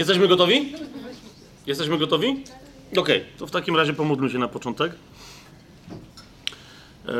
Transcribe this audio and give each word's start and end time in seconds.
Jesteśmy 0.00 0.28
gotowi? 0.28 0.72
Jesteśmy 1.66 1.98
gotowi? 1.98 2.44
Okej, 2.96 3.24
to 3.38 3.46
w 3.46 3.50
takim 3.50 3.76
razie 3.76 3.92
pomódlmy 3.92 4.30
się 4.30 4.38
na 4.38 4.48
początek. 4.48 4.92
E... 7.08 7.12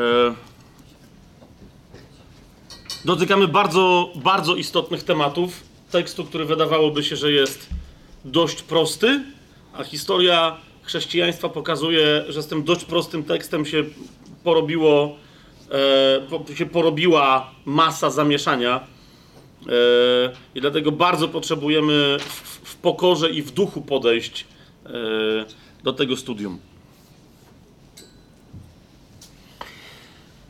Dotykamy 3.05 3.47
bardzo, 3.47 4.13
bardzo 4.15 4.55
istotnych 4.55 5.03
tematów. 5.03 5.63
Tekstu, 5.91 6.25
który 6.25 6.45
wydawałoby 6.45 7.03
się, 7.03 7.15
że 7.15 7.31
jest 7.31 7.69
dość 8.25 8.61
prosty, 8.61 9.23
a 9.73 9.83
historia 9.83 10.57
chrześcijaństwa 10.81 11.49
pokazuje, 11.49 12.23
że 12.29 12.43
z 12.43 12.47
tym 12.47 12.63
dość 12.63 12.85
prostym 12.85 13.23
tekstem 13.23 13.65
się 13.65 13.83
porobiło, 14.43 15.15
e, 16.51 16.55
się 16.55 16.65
porobiła 16.65 17.51
masa 17.65 18.09
zamieszania. 18.09 18.87
E, 19.67 20.31
I 20.55 20.61
dlatego 20.61 20.91
bardzo 20.91 21.27
potrzebujemy 21.27 22.17
w, 22.19 22.61
w 22.63 22.75
pokorze 22.75 23.29
i 23.29 23.41
w 23.41 23.51
duchu 23.51 23.81
podejść 23.81 24.47
e, 24.85 24.89
do 25.83 25.93
tego 25.93 26.17
studium. 26.17 26.59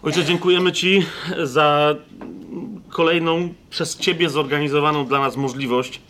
Ojcze, 0.03 0.25
dziękujemy 0.25 0.71
Ci 0.71 1.05
za 1.43 1.95
kolejną 2.89 3.53
przez 3.69 3.97
Ciebie 3.97 4.29
zorganizowaną 4.29 5.05
dla 5.05 5.19
nas 5.19 5.37
możliwość 5.37 6.01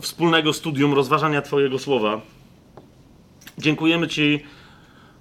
wspólnego 0.00 0.52
studium, 0.52 0.94
rozważania 0.94 1.42
Twojego 1.42 1.78
słowa. 1.78 2.20
Dziękujemy 3.58 4.08
Ci, 4.08 4.44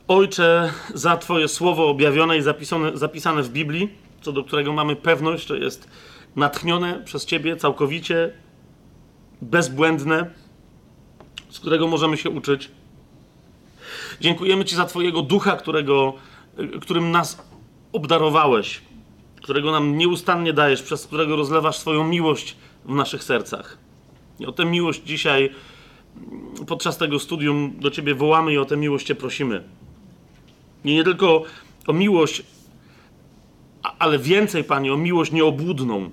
Ojcze, 0.08 0.74
za 0.94 1.18
Twoje 1.18 1.48
słowo 1.48 1.90
objawione 1.90 2.38
i 2.38 2.42
zapisane, 2.42 2.98
zapisane 2.98 3.44
w 3.44 3.50
Biblii, 3.50 3.90
co 4.22 4.32
do 4.32 4.44
którego 4.44 4.74
mamy 4.74 4.96
pewność, 4.96 5.48
że 5.48 5.60
jest 5.60 5.88
natchnione 6.36 7.02
przez 7.06 7.26
Ciebie 7.26 7.58
całkowicie, 7.58 8.34
bezbłędne, 9.42 10.32
z 11.50 11.60
którego 11.60 11.88
możemy 11.88 12.18
się 12.18 12.30
uczyć. 12.30 12.72
Dziękujemy 14.22 14.66
Ci 14.66 14.76
za 14.76 14.86
Twojego 14.86 15.22
ducha, 15.22 15.56
którego, 15.56 16.14
którym 16.82 17.12
nas 17.12 17.48
obdarowałeś, 17.94 18.82
którego 19.36 19.72
nam 19.72 19.98
nieustannie 19.98 20.54
dajesz, 20.54 20.84
przez 20.84 21.08
którego 21.08 21.36
rozlewasz 21.36 21.78
swoją 21.78 22.04
miłość 22.04 22.56
w 22.86 22.96
naszych 22.96 23.24
sercach. 23.24 23.78
I 24.40 24.46
o 24.46 24.52
tę 24.52 24.66
miłość 24.66 25.04
dzisiaj 25.04 25.50
podczas 26.68 26.98
tego 26.98 27.20
studium 27.20 27.74
do 27.80 27.92
Ciebie 27.92 28.16
wołamy 28.16 28.54
i 28.54 28.58
o 28.58 28.66
tę 28.66 28.78
miłość 28.78 29.08
Cię 29.08 29.16
prosimy. 29.16 29.64
I 30.86 30.96
nie 30.96 31.04
tylko 31.04 31.44
o 31.88 31.94
miłość, 31.94 32.44
ale 34.00 34.20
więcej, 34.20 34.64
Panie, 34.64 34.94
o 34.94 34.98
miłość 34.98 35.32
nieobłudną. 35.32 36.10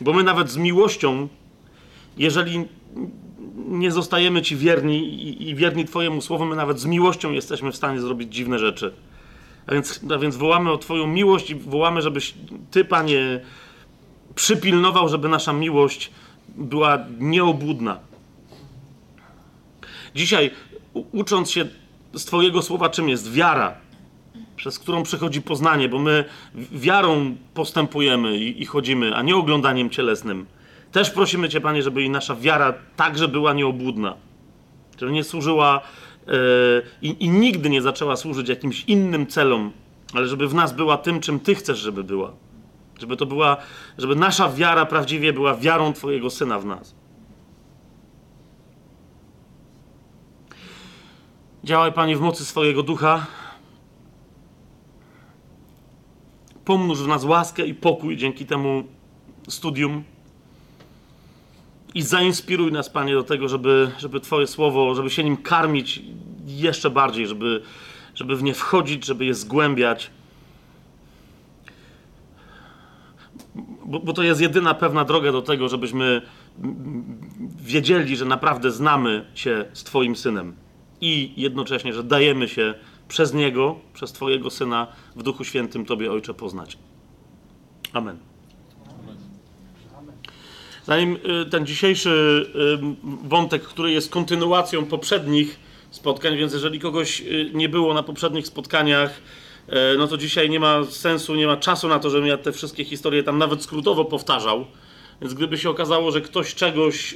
Bo 0.00 0.12
my 0.12 0.22
nawet 0.22 0.50
z 0.50 0.56
miłością, 0.56 1.28
jeżeli 2.16 2.64
nie 3.56 3.92
zostajemy 3.92 4.42
Ci 4.42 4.56
wierni 4.56 5.48
i 5.48 5.54
wierni 5.54 5.84
Twojemu 5.84 6.20
słowu, 6.20 6.44
my 6.44 6.56
nawet 6.56 6.80
z 6.80 6.84
miłością 6.84 7.32
jesteśmy 7.32 7.72
w 7.72 7.76
stanie 7.76 8.00
zrobić 8.00 8.34
dziwne 8.34 8.58
rzeczy. 8.58 8.92
A 9.66 9.72
więc, 9.72 10.00
a 10.14 10.18
więc 10.18 10.36
wołamy 10.36 10.70
o 10.70 10.78
Twoją 10.78 11.06
miłość 11.06 11.50
i 11.50 11.54
wołamy, 11.54 12.02
żebyś 12.02 12.34
Ty, 12.70 12.84
Panie, 12.84 13.40
przypilnował, 14.34 15.08
żeby 15.08 15.28
nasza 15.28 15.52
miłość 15.52 16.10
była 16.48 16.98
nieobłudna. 17.18 17.98
Dzisiaj, 20.14 20.50
ucząc 20.94 21.50
się 21.50 21.68
z 22.14 22.24
Twojego 22.24 22.62
słowa, 22.62 22.88
czym 22.88 23.08
jest 23.08 23.32
wiara, 23.32 23.74
przez 24.62 24.78
którą 24.78 25.02
przychodzi 25.02 25.42
poznanie, 25.42 25.88
bo 25.88 25.98
my 25.98 26.24
wiarą 26.54 27.36
postępujemy 27.54 28.36
i, 28.36 28.62
i 28.62 28.66
chodzimy, 28.66 29.16
a 29.16 29.22
nie 29.22 29.36
oglądaniem 29.36 29.90
cielesnym. 29.90 30.46
Też 30.92 31.10
prosimy 31.10 31.48
Cię, 31.48 31.60
Panie, 31.60 31.82
żeby 31.82 32.02
i 32.02 32.10
nasza 32.10 32.36
wiara 32.36 32.74
także 32.96 33.28
była 33.28 33.52
nieobłudna. 33.52 34.16
Żeby 35.00 35.12
nie 35.12 35.24
służyła 35.24 35.80
yy, 36.26 36.32
i, 37.02 37.24
i 37.24 37.28
nigdy 37.28 37.70
nie 37.70 37.82
zaczęła 37.82 38.16
służyć 38.16 38.48
jakimś 38.48 38.84
innym 38.84 39.26
celom, 39.26 39.72
ale 40.14 40.26
żeby 40.26 40.48
w 40.48 40.54
nas 40.54 40.72
była 40.72 40.96
tym, 40.96 41.20
czym 41.20 41.40
Ty 41.40 41.54
chcesz, 41.54 41.78
żeby 41.78 42.04
była. 42.04 42.32
Żeby 43.00 43.16
to 43.16 43.26
była, 43.26 43.56
żeby 43.98 44.16
nasza 44.16 44.48
wiara 44.48 44.86
prawdziwie 44.86 45.32
była 45.32 45.54
wiarą 45.56 45.92
Twojego 45.92 46.30
Syna 46.30 46.58
w 46.58 46.64
nas. 46.64 46.94
Działaj, 51.64 51.92
Panie, 51.92 52.16
w 52.16 52.20
mocy 52.20 52.44
swojego 52.44 52.82
ducha. 52.82 53.26
Pomnóż 56.64 56.98
w 56.98 57.08
nas 57.08 57.24
łaskę 57.24 57.66
i 57.66 57.74
pokój 57.74 58.16
dzięki 58.16 58.46
temu 58.46 58.84
studium. 59.48 60.04
I 61.94 62.02
zainspiruj 62.02 62.72
nas, 62.72 62.90
Panie, 62.90 63.14
do 63.14 63.22
tego, 63.22 63.48
żeby, 63.48 63.90
żeby 63.98 64.20
Twoje 64.20 64.46
słowo, 64.46 64.94
żeby 64.94 65.10
się 65.10 65.24
nim 65.24 65.36
karmić 65.36 66.02
jeszcze 66.46 66.90
bardziej, 66.90 67.26
żeby, 67.26 67.62
żeby 68.14 68.36
w 68.36 68.42
nie 68.42 68.54
wchodzić, 68.54 69.04
żeby 69.04 69.24
je 69.24 69.34
zgłębiać. 69.34 70.10
Bo, 73.84 74.00
bo 74.00 74.12
to 74.12 74.22
jest 74.22 74.40
jedyna 74.40 74.74
pewna 74.74 75.04
droga 75.04 75.32
do 75.32 75.42
tego, 75.42 75.68
żebyśmy 75.68 76.22
wiedzieli, 77.60 78.16
że 78.16 78.24
naprawdę 78.24 78.70
znamy 78.70 79.26
się 79.34 79.64
z 79.72 79.84
Twoim 79.84 80.16
synem 80.16 80.54
i 81.00 81.32
jednocześnie, 81.36 81.92
że 81.92 82.04
dajemy 82.04 82.48
się 82.48 82.74
przez 83.12 83.34
Niego, 83.34 83.76
przez 83.94 84.12
Twojego 84.12 84.50
Syna 84.50 84.86
w 85.16 85.22
Duchu 85.22 85.44
Świętym 85.44 85.86
Tobie, 85.86 86.12
Ojcze, 86.12 86.34
poznać. 86.34 86.78
Amen. 87.92 88.18
Zanim 90.84 91.18
y, 91.42 91.50
ten 91.50 91.66
dzisiejszy 91.66 92.10
y, 92.10 93.28
wątek, 93.28 93.62
który 93.62 93.92
jest 93.92 94.10
kontynuacją 94.10 94.86
poprzednich 94.86 95.60
spotkań, 95.90 96.36
więc 96.36 96.52
jeżeli 96.52 96.80
kogoś 96.80 97.20
y, 97.20 97.50
nie 97.54 97.68
było 97.68 97.94
na 97.94 98.02
poprzednich 98.02 98.46
spotkaniach, 98.46 99.20
no 99.98 100.08
to 100.08 100.16
dzisiaj 100.16 100.50
nie 100.50 100.60
ma 100.60 100.84
sensu, 100.84 101.34
nie 101.34 101.46
ma 101.46 101.56
czasu 101.56 101.88
na 101.88 101.98
to, 101.98 102.10
żebym 102.10 102.26
ja 102.26 102.38
te 102.38 102.52
wszystkie 102.52 102.84
historie 102.84 103.22
tam 103.22 103.38
nawet 103.38 103.62
skrótowo 103.62 104.04
powtarzał. 104.04 104.66
Więc 105.20 105.34
gdyby 105.34 105.58
się 105.58 105.70
okazało, 105.70 106.10
że 106.10 106.20
ktoś 106.20 106.54
czegoś 106.54 107.14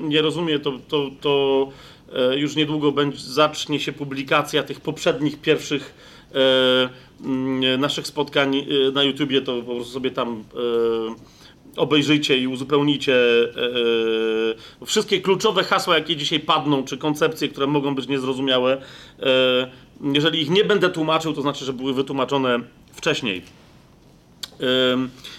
nie 0.00 0.22
rozumie, 0.22 0.58
to, 0.58 0.72
to, 0.88 1.10
to 1.20 1.68
już 2.36 2.56
niedługo 2.56 2.92
będzie, 2.92 3.18
zacznie 3.18 3.80
się 3.80 3.92
publikacja 3.92 4.62
tych 4.62 4.80
poprzednich 4.80 5.40
pierwszych 5.40 5.94
e, 6.34 6.88
mm, 7.24 7.80
naszych 7.80 8.06
spotkań 8.06 8.56
e, 8.56 8.90
na 8.92 9.02
YouTubie, 9.02 9.42
to 9.42 9.62
po 9.62 9.74
prostu 9.74 9.92
sobie 9.92 10.10
tam 10.10 10.44
obejrzyjcie 11.76 12.38
i 12.38 12.46
uzupełnicie 12.46 13.16
wszystkie 14.86 15.20
kluczowe 15.20 15.64
hasła, 15.64 15.98
jakie 15.98 16.16
dzisiaj 16.16 16.40
padną, 16.40 16.84
czy 16.84 16.98
koncepcje, 16.98 17.48
które 17.48 17.66
mogą 17.66 17.94
być 17.94 18.08
niezrozumiałe. 18.08 18.82
Jeżeli 20.12 20.42
ich 20.42 20.50
nie 20.50 20.64
będę 20.64 20.90
tłumaczył, 20.90 21.32
to 21.32 21.42
znaczy, 21.42 21.64
że 21.64 21.72
były 21.72 21.94
wytłumaczone 21.94 22.60
wcześniej. 22.92 23.42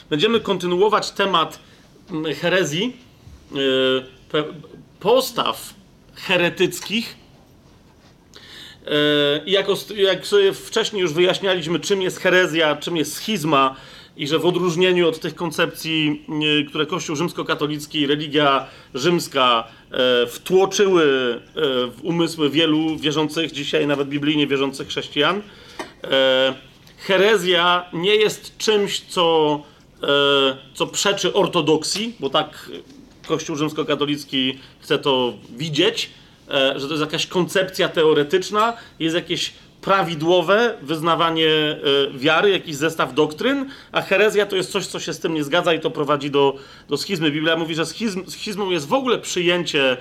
Będziemy 0.09 0.39
kontynuować 0.39 1.11
temat 1.11 1.59
mm, 2.11 2.35
herezji, 2.35 2.97
postaw 4.99 5.76
heretyckich. 6.17 7.15
E, 8.85 9.45
I 9.45 9.51
jak 9.95 10.27
sobie 10.27 10.53
wcześniej 10.53 11.01
już 11.01 11.13
wyjaśnialiśmy, 11.13 11.79
czym 11.79 12.01
jest 12.01 12.19
herezja, 12.19 12.75
czym 12.75 12.97
jest 12.97 13.13
schizma, 13.13 13.75
i 14.17 14.27
że 14.27 14.39
w 14.39 14.45
odróżnieniu 14.45 15.07
od 15.07 15.19
tych 15.19 15.35
koncepcji, 15.35 16.25
e, 16.61 16.63
które 16.63 16.85
Kościół 16.85 17.15
rzymskokatolicki, 17.15 18.07
religia 18.07 18.65
rzymska 18.93 19.67
e, 19.91 20.27
wtłoczyły 20.27 21.07
w 21.91 21.99
umysły 22.03 22.49
wielu 22.49 22.97
wierzących, 22.97 23.51
dzisiaj 23.51 23.87
nawet 23.87 24.09
biblijnie 24.09 24.47
wierzących 24.47 24.87
chrześcijan, 24.87 25.41
herezja 26.97 27.85
nie 27.93 28.15
jest 28.15 28.57
czymś, 28.57 28.99
co, 28.99 29.63
co 30.73 30.87
przeczy 30.87 31.33
ortodoksji, 31.33 32.15
bo 32.19 32.29
tak 32.29 32.69
Kościół 33.27 33.55
rzymskokatolicki 33.55 34.57
chce 34.79 34.99
to 34.99 35.33
widzieć, 35.49 36.09
e, 36.49 36.79
że 36.79 36.87
to 36.87 36.93
jest 36.93 37.01
jakaś 37.01 37.27
koncepcja 37.27 37.89
teoretyczna, 37.89 38.73
jest 38.99 39.15
jakieś 39.15 39.53
prawidłowe 39.81 40.77
wyznawanie 40.81 41.49
e, 41.49 41.77
wiary, 42.17 42.49
jakiś 42.49 42.75
zestaw 42.75 43.13
doktryn, 43.13 43.69
a 43.91 44.01
herezja 44.01 44.45
to 44.45 44.55
jest 44.55 44.71
coś, 44.71 44.87
co 44.87 44.99
się 44.99 45.13
z 45.13 45.19
tym 45.19 45.33
nie 45.33 45.43
zgadza 45.43 45.73
i 45.73 45.79
to 45.79 45.91
prowadzi 45.91 46.31
do, 46.31 46.55
do 46.89 46.97
schizmy. 46.97 47.31
Biblia 47.31 47.57
mówi, 47.57 47.75
że 47.75 47.85
schizm, 47.85 48.25
schizmą 48.27 48.69
jest 48.69 48.87
w 48.87 48.93
ogóle 48.93 49.19
przyjęcie 49.19 49.97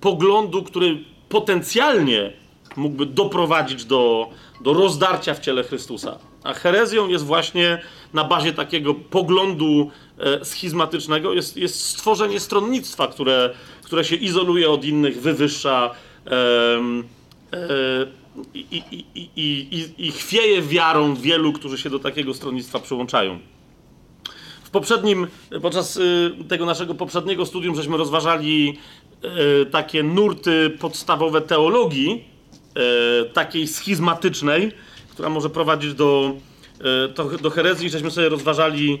poglądu, 0.00 0.62
który 0.62 0.98
potencjalnie 1.28 2.32
mógłby 2.76 3.06
doprowadzić 3.06 3.84
do, 3.84 4.30
do 4.60 4.72
rozdarcia 4.72 5.34
w 5.34 5.40
ciele 5.40 5.64
Chrystusa. 5.64 6.18
A 6.42 6.54
herezją 6.54 7.08
jest 7.08 7.24
właśnie 7.24 7.82
na 8.14 8.24
bazie 8.24 8.52
takiego 8.52 8.94
poglądu 8.94 9.90
schizmatycznego, 10.42 11.34
jest, 11.34 11.56
jest 11.56 11.84
stworzenie 11.84 12.40
stronnictwa, 12.40 13.08
które, 13.08 13.54
które 13.82 14.04
się 14.04 14.16
izoluje 14.16 14.70
od 14.70 14.84
innych, 14.84 15.20
wywyższa 15.20 15.94
e, 16.26 16.30
e, 17.52 18.06
i, 18.54 18.58
i, 18.60 19.04
i, 19.14 19.32
i, 19.36 20.06
i 20.06 20.12
chwieje 20.12 20.62
wiarą 20.62 21.14
wielu, 21.14 21.52
którzy 21.52 21.78
się 21.78 21.90
do 21.90 21.98
takiego 21.98 22.34
stronnictwa 22.34 22.78
przyłączają. 22.78 23.38
W 24.64 24.70
poprzednim, 24.70 25.26
podczas 25.62 25.96
y, 25.96 26.30
tego 26.48 26.66
naszego 26.66 26.94
poprzedniego 26.94 27.46
studium, 27.46 27.76
żeśmy 27.76 27.96
rozważali 27.96 28.78
y, 29.62 29.66
takie 29.66 30.02
nurty 30.02 30.70
podstawowe 30.70 31.40
teologii, 31.40 32.24
y, 33.24 33.30
takiej 33.30 33.68
schizmatycznej, 33.68 34.72
która 35.10 35.28
może 35.28 35.50
prowadzić 35.50 35.94
do, 35.94 36.32
do 37.42 37.50
herezji. 37.50 37.90
Żeśmy 37.90 38.10
sobie 38.10 38.28
rozważali 38.28 38.98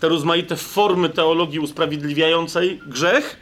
te 0.00 0.08
rozmaite 0.08 0.56
formy 0.56 1.08
teologii 1.08 1.58
usprawiedliwiającej 1.58 2.80
grzech, 2.86 3.36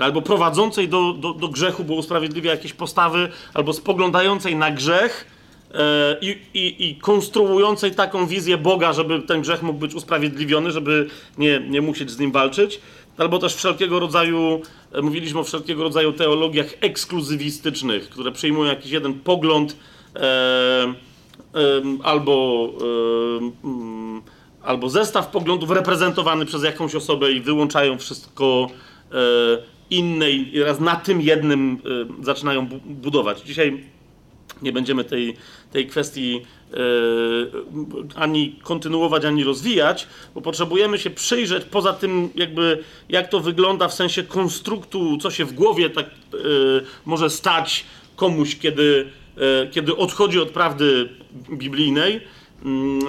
albo 0.00 0.22
prowadzącej 0.22 0.88
do, 0.88 1.12
do, 1.12 1.34
do 1.34 1.48
grzechu, 1.48 1.84
bo 1.84 1.94
usprawiedliwia 1.94 2.50
jakieś 2.50 2.72
postawy, 2.72 3.28
albo 3.54 3.72
spoglądającej 3.72 4.56
na 4.56 4.70
grzech, 4.70 5.26
E, 5.74 6.16
i, 6.20 6.38
i, 6.54 6.88
i, 6.88 6.96
konstruującej 6.96 7.94
taką 7.94 8.26
wizję 8.26 8.58
Boga, 8.58 8.92
żeby 8.92 9.20
ten 9.20 9.40
grzech 9.40 9.62
mógł 9.62 9.78
być 9.78 9.94
usprawiedliwiony, 9.94 10.70
żeby 10.70 11.06
nie, 11.38 11.60
nie 11.60 11.82
musieć 11.82 12.10
z 12.10 12.18
nim 12.18 12.32
walczyć, 12.32 12.80
albo 13.18 13.38
też 13.38 13.54
wszelkiego 13.54 14.00
rodzaju, 14.00 14.62
e, 14.92 15.02
mówiliśmy 15.02 15.40
o 15.40 15.44
wszelkiego 15.44 15.82
rodzaju 15.82 16.12
teologiach 16.12 16.66
ekskluzywistycznych, 16.80 18.10
które 18.10 18.32
przyjmują 18.32 18.70
jakiś 18.70 18.92
jeden 18.92 19.14
pogląd 19.14 19.76
e, 20.16 20.20
e, 20.20 20.94
albo, 22.02 22.68
e, 22.80 23.66
mm, 23.66 24.22
albo 24.62 24.90
zestaw 24.90 25.30
poglądów 25.30 25.70
reprezentowany 25.70 26.46
przez 26.46 26.62
jakąś 26.62 26.94
osobę 26.94 27.32
i 27.32 27.40
wyłączają 27.40 27.98
wszystko 27.98 28.70
e, 29.12 29.16
inne 29.90 30.30
i 30.30 30.62
raz 30.62 30.80
na 30.80 30.96
tym 30.96 31.20
jednym 31.20 31.78
zaczynają 32.22 32.66
budować. 32.84 33.40
Dzisiaj 33.42 33.84
nie 34.62 34.72
będziemy 34.72 35.04
tej, 35.04 35.36
tej 35.72 35.86
kwestii 35.86 36.42
e, 36.72 36.76
ani 38.14 38.56
kontynuować, 38.62 39.24
ani 39.24 39.44
rozwijać, 39.44 40.06
bo 40.34 40.40
potrzebujemy 40.40 40.98
się 40.98 41.10
przyjrzeć 41.10 41.64
poza 41.64 41.92
tym, 41.92 42.28
jakby 42.34 42.84
jak 43.08 43.28
to 43.28 43.40
wygląda 43.40 43.88
w 43.88 43.94
sensie 43.94 44.22
konstruktu, 44.22 45.18
co 45.18 45.30
się 45.30 45.44
w 45.44 45.52
głowie 45.52 45.90
tak 45.90 46.06
e, 46.06 46.38
może 47.04 47.30
stać 47.30 47.84
komuś, 48.16 48.56
kiedy, 48.58 49.06
e, 49.06 49.19
kiedy 49.70 49.96
odchodzi 49.96 50.40
od 50.40 50.50
prawdy 50.50 51.08
biblijnej. 51.50 52.20
Mm, 52.64 53.00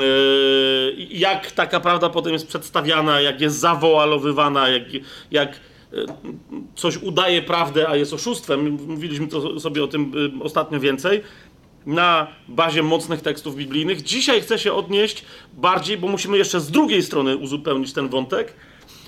jak 1.10 1.52
taka 1.52 1.80
prawda 1.80 2.10
potem 2.10 2.34
jest 2.34 2.48
przedstawiana, 2.48 3.22
jak 3.22 3.42
jest 3.42 3.60
zawoalowywana, 3.60 4.70
jak, 4.70 4.84
jak 5.32 5.60
coś 6.76 6.98
udaje 6.98 7.42
prawdę, 7.42 7.90
a 7.90 7.96
jest 7.96 8.14
oszustwem. 8.14 8.78
Mówiliśmy 8.88 9.28
to 9.28 9.60
sobie 9.60 9.84
o 9.84 9.88
tym 9.88 10.12
ostatnio 10.44 10.80
więcej 10.80 11.22
na 11.86 12.28
bazie 12.48 12.84
mocnych 12.84 13.22
tekstów 13.22 13.56
biblijnych. 13.56 14.02
Dzisiaj 14.02 14.42
chcę 14.42 14.60
się 14.60 14.74
odnieść 14.74 15.26
bardziej, 15.54 15.98
bo 15.98 16.08
musimy 16.08 16.38
jeszcze 16.38 16.60
z 16.60 16.72
drugiej 16.72 17.04
strony 17.04 17.38
uzupełnić 17.38 17.94
ten 17.94 18.10
wątek, 18.10 18.54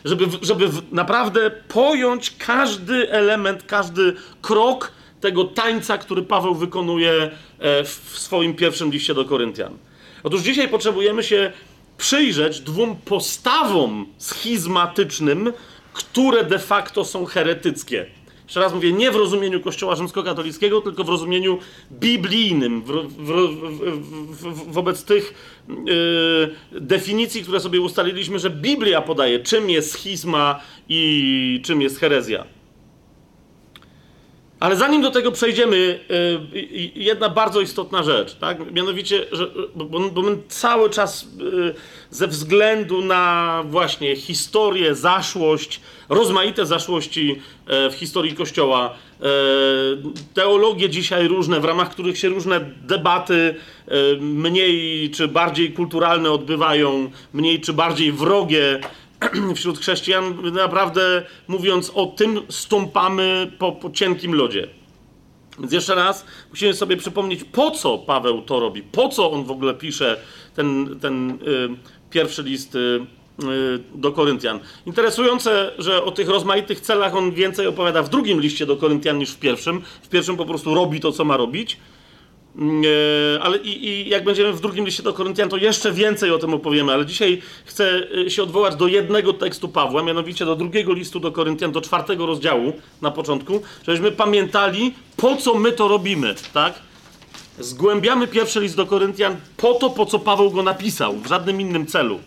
żeby, 0.05 0.25
żeby 0.41 0.69
naprawdę 0.91 1.51
pojąć 1.51 2.35
każdy 2.37 3.11
element, 3.11 3.63
każdy 3.63 4.13
krok 4.41 4.91
tego 5.23 5.43
tańca, 5.43 5.97
który 5.97 6.21
Paweł 6.21 6.55
wykonuje 6.55 7.11
e, 7.59 7.83
w 7.83 8.01
swoim 8.13 8.53
pierwszym 8.55 8.91
liście 8.91 9.13
do 9.13 9.25
Koryntian. 9.25 9.77
Otóż 10.23 10.41
dzisiaj 10.41 10.69
potrzebujemy 10.69 11.23
się 11.23 11.51
przyjrzeć 11.97 12.59
dwóm 12.59 12.95
postawom 13.05 14.05
schizmatycznym, 14.17 15.53
które 15.93 16.43
de 16.43 16.59
facto 16.59 17.05
są 17.05 17.25
heretyckie. 17.25 18.05
Jeszcze 18.43 18.59
raz 18.59 18.73
mówię, 18.73 18.91
nie 18.93 19.11
w 19.11 19.15
rozumieniu 19.15 19.61
Kościoła 19.61 19.95
rzymskokatolickiego, 19.95 20.81
tylko 20.81 21.03
w 21.03 21.09
rozumieniu 21.09 21.59
biblijnym, 21.91 22.81
w, 22.81 22.91
w, 23.17 23.31
w, 24.31 24.73
wobec 24.73 25.03
tych 25.03 25.33
yy, 25.67 26.81
definicji, 26.81 27.41
które 27.41 27.59
sobie 27.59 27.81
ustaliliśmy, 27.81 28.39
że 28.39 28.49
Biblia 28.49 29.01
podaje, 29.01 29.39
czym 29.39 29.69
jest 29.69 29.91
schizma 29.91 30.59
i 30.89 31.61
czym 31.65 31.81
jest 31.81 31.99
herezja. 31.99 32.45
Ale 34.63 34.75
zanim 34.75 35.01
do 35.01 35.11
tego 35.11 35.31
przejdziemy, 35.31 35.99
yy, 36.51 36.91
jedna 36.95 37.29
bardzo 37.29 37.61
istotna 37.61 38.03
rzecz, 38.03 38.35
tak? 38.35 38.71
Mianowicie, 38.73 39.25
że, 39.31 39.47
bo, 39.75 39.99
bo 39.99 40.21
my 40.21 40.37
cały 40.47 40.89
czas 40.89 41.27
ze 42.09 42.27
względu 42.27 43.01
na 43.01 43.63
właśnie 43.67 44.15
historię, 44.15 44.95
zaszłość, 44.95 45.81
rozmaite 46.09 46.65
zaszłości 46.65 47.41
e, 47.67 47.89
w 47.89 47.93
historii 47.93 48.35
Kościoła, 48.35 48.93
e, 49.21 49.25
teologie 50.33 50.89
dzisiaj 50.89 51.27
różne, 51.27 51.59
w 51.59 51.65
ramach 51.65 51.89
których 51.89 52.17
się 52.17 52.29
różne 52.29 52.59
debaty 52.81 53.55
e, 53.87 53.93
mniej 54.19 55.09
czy 55.09 55.27
bardziej 55.27 55.73
kulturalne 55.73 56.31
odbywają, 56.31 57.11
mniej 57.33 57.61
czy 57.61 57.73
bardziej 57.73 58.11
wrogie 58.11 58.79
wśród 59.55 59.79
chrześcijan, 59.79 60.51
naprawdę 60.53 61.23
mówiąc 61.47 61.91
o 61.95 62.05
tym, 62.05 62.39
stąpamy 62.49 63.51
po, 63.59 63.71
po 63.71 63.91
cienkim 63.91 64.33
lodzie. 64.33 64.67
Więc 65.59 65.73
jeszcze 65.73 65.95
raz 65.95 66.25
musimy 66.49 66.73
sobie 66.73 66.97
przypomnieć, 66.97 67.43
po 67.43 67.71
co 67.71 67.97
Paweł 67.97 68.41
to 68.41 68.59
robi, 68.59 68.83
po 68.83 69.09
co 69.09 69.31
on 69.31 69.43
w 69.43 69.51
ogóle 69.51 69.73
pisze 69.73 70.17
ten, 70.55 70.99
ten 70.99 71.31
y, 71.31 71.35
pierwszy 72.09 72.43
list 72.43 72.75
y, 72.75 72.99
do 73.95 74.11
Koryntian. 74.11 74.59
Interesujące, 74.85 75.71
że 75.77 76.03
o 76.03 76.11
tych 76.11 76.29
rozmaitych 76.29 76.79
celach 76.79 77.15
on 77.15 77.31
więcej 77.31 77.67
opowiada 77.67 78.03
w 78.03 78.09
drugim 78.09 78.41
liście 78.41 78.65
do 78.65 78.77
Koryntian 78.77 79.17
niż 79.17 79.31
w 79.31 79.39
pierwszym. 79.39 79.81
W 80.01 80.09
pierwszym 80.09 80.37
po 80.37 80.45
prostu 80.45 80.75
robi 80.75 80.99
to, 80.99 81.11
co 81.11 81.25
ma 81.25 81.37
robić. 81.37 81.77
Mm, 82.55 82.83
e, 83.35 83.43
ale 83.43 83.57
i, 83.57 83.87
i, 83.87 84.09
jak 84.09 84.23
będziemy 84.23 84.53
w 84.53 84.61
drugim 84.61 84.85
liście 84.85 85.03
do 85.03 85.13
Koryntian, 85.13 85.49
to 85.49 85.57
jeszcze 85.57 85.91
więcej 85.91 86.31
o 86.31 86.37
tym 86.37 86.53
opowiemy. 86.53 86.93
Ale 86.93 87.05
dzisiaj 87.05 87.41
chcę 87.65 88.07
e, 88.25 88.29
się 88.29 88.43
odwołać 88.43 88.75
do 88.75 88.87
jednego 88.87 89.33
tekstu 89.33 89.69
Pawła, 89.69 90.03
mianowicie 90.03 90.45
do 90.45 90.55
drugiego 90.55 90.93
listu 90.93 91.19
do 91.19 91.31
Koryntian, 91.31 91.71
do 91.71 91.81
czwartego 91.81 92.25
rozdziału 92.25 92.73
na 93.01 93.11
początku, 93.11 93.61
żebyśmy 93.87 94.11
pamiętali, 94.11 94.93
po 95.17 95.35
co 95.35 95.53
my 95.53 95.71
to 95.71 95.87
robimy, 95.87 96.35
tak? 96.53 96.73
Zgłębiamy 97.59 98.27
pierwszy 98.27 98.59
list 98.59 98.75
do 98.75 98.85
Koryntian 98.85 99.35
po 99.57 99.73
to, 99.73 99.89
po 99.89 100.05
co 100.05 100.19
Paweł 100.19 100.51
go 100.51 100.63
napisał, 100.63 101.17
w 101.17 101.27
żadnym 101.27 101.61
innym 101.61 101.85
celu. 101.85 102.19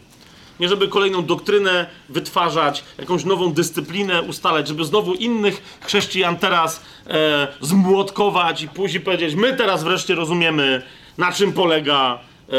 Nie 0.60 0.68
żeby 0.68 0.88
kolejną 0.88 1.24
doktrynę 1.24 1.86
wytwarzać, 2.08 2.84
jakąś 2.98 3.24
nową 3.24 3.52
dyscyplinę 3.52 4.22
ustalać, 4.22 4.68
żeby 4.68 4.84
znowu 4.84 5.14
innych 5.14 5.78
chrześcijan 5.80 6.36
teraz 6.36 6.82
e, 7.06 7.48
zmłotkować 7.60 8.62
i 8.62 8.68
później 8.68 9.00
powiedzieć, 9.00 9.34
my 9.34 9.56
teraz 9.56 9.84
wreszcie 9.84 10.14
rozumiemy, 10.14 10.82
na 11.18 11.32
czym 11.32 11.52
polega 11.52 12.18
e, 12.48 12.52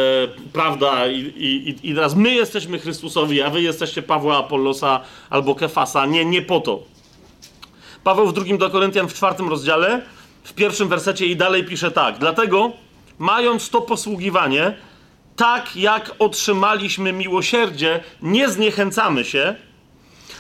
prawda 0.54 1.08
I, 1.08 1.20
i, 1.20 1.90
i 1.92 1.96
teraz 1.96 2.16
my 2.16 2.34
jesteśmy 2.34 2.80
Chrystusowi, 2.80 3.42
a 3.42 3.50
wy 3.50 3.62
jesteście 3.62 4.02
Pawła 4.02 4.38
Apollosa 4.38 5.02
albo 5.30 5.56
Kefasa. 5.56 6.06
Nie, 6.06 6.26
nie 6.26 6.42
po 6.42 6.60
to. 6.60 6.84
Paweł 8.04 8.28
w 8.28 8.34
drugim 8.34 8.58
do 8.58 8.70
Koryntian 8.70 9.08
w 9.08 9.14
czwartym 9.14 9.50
rozdziale, 9.50 10.02
w 10.44 10.54
pierwszym 10.54 10.88
wersecie 10.88 11.26
i 11.26 11.36
dalej 11.36 11.64
pisze 11.64 11.92
tak. 11.92 12.18
Dlatego, 12.18 12.72
mając 13.20 13.70
to 13.70 13.82
posługiwanie, 13.82 14.74
tak 15.38 15.76
jak 15.76 16.12
otrzymaliśmy 16.20 17.14
miłosierdzie, 17.14 18.04
nie 18.22 18.50
zniechęcamy 18.50 19.26
się, 19.26 19.56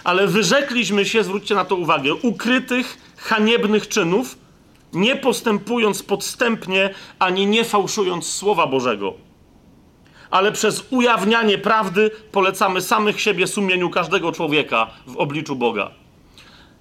ale 0.04 0.27
wyrzekliśmy 0.27 1.06
się, 1.06 1.24
zwróćcie 1.24 1.56
na 1.56 1.66
to 1.66 1.75
uwagę, 1.75 2.13
ukrytych, 2.13 2.98
haniebnych 3.18 3.88
czynów, 3.88 4.38
nie 4.94 5.16
postępując 5.16 6.04
podstępnie 6.04 6.89
ani 7.20 7.48
nie 7.48 7.63
fałszując 7.63 8.34
Słowa 8.34 8.68
Bożego. 8.68 9.13
Ale 10.30 10.51
przez 10.51 10.86
ujawnianie 10.89 11.58
prawdy 11.58 12.12
polecamy 12.32 12.82
samych 12.82 13.22
siebie 13.22 13.48
sumieniu 13.48 13.89
każdego 13.89 14.32
człowieka 14.32 14.88
w 15.08 15.18
obliczu 15.18 15.56
Boga. 15.56 15.92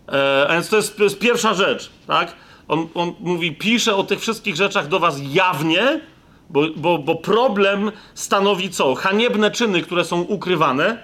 E, 0.08 0.46
a 0.48 0.52
więc 0.52 0.68
to 0.68 0.76
jest, 0.76 0.96
to 0.96 1.04
jest 1.04 1.18
pierwsza 1.18 1.54
rzecz, 1.54 1.90
tak? 2.06 2.36
On, 2.68 2.88
on 2.94 3.14
mówi, 3.20 3.52
pisze 3.52 3.96
o 3.96 4.04
tych 4.04 4.20
wszystkich 4.20 4.56
rzeczach 4.56 4.88
do 4.88 5.00
was 5.00 5.16
jawnie, 5.32 6.00
bo, 6.50 6.62
bo, 6.76 6.98
bo 6.98 7.14
problem 7.14 7.92
stanowi 8.14 8.70
co? 8.70 8.94
Haniebne 8.94 9.50
czyny, 9.50 9.82
które 9.82 10.04
są 10.04 10.20
ukrywane. 10.20 11.02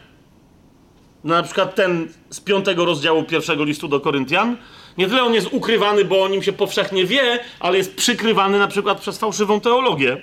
No, 1.25 1.35
na 1.35 1.43
przykład 1.43 1.75
ten 1.75 2.09
z 2.31 2.41
piątego 2.41 2.85
rozdziału 2.85 3.25
pierwszego 3.25 3.65
listu 3.65 3.89
do 3.89 4.01
Koryntian. 4.01 4.57
Nie 4.99 5.09
tyle 5.09 5.23
on 5.23 5.35
jest 5.35 5.49
ukrywany, 5.53 6.05
bo 6.05 6.23
o 6.23 6.29
nim 6.29 6.43
się 6.43 6.53
powszechnie 6.53 7.07
wie, 7.07 7.41
ale 7.61 7.79
jest 7.79 7.97
przykrywany 7.97 8.59
na 8.59 8.69
przykład 8.69 9.01
przez 9.01 9.19
fałszywą 9.19 9.61
teologię. 9.61 10.23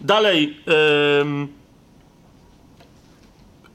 Dalej. 0.00 0.56
Yy, 0.66 1.48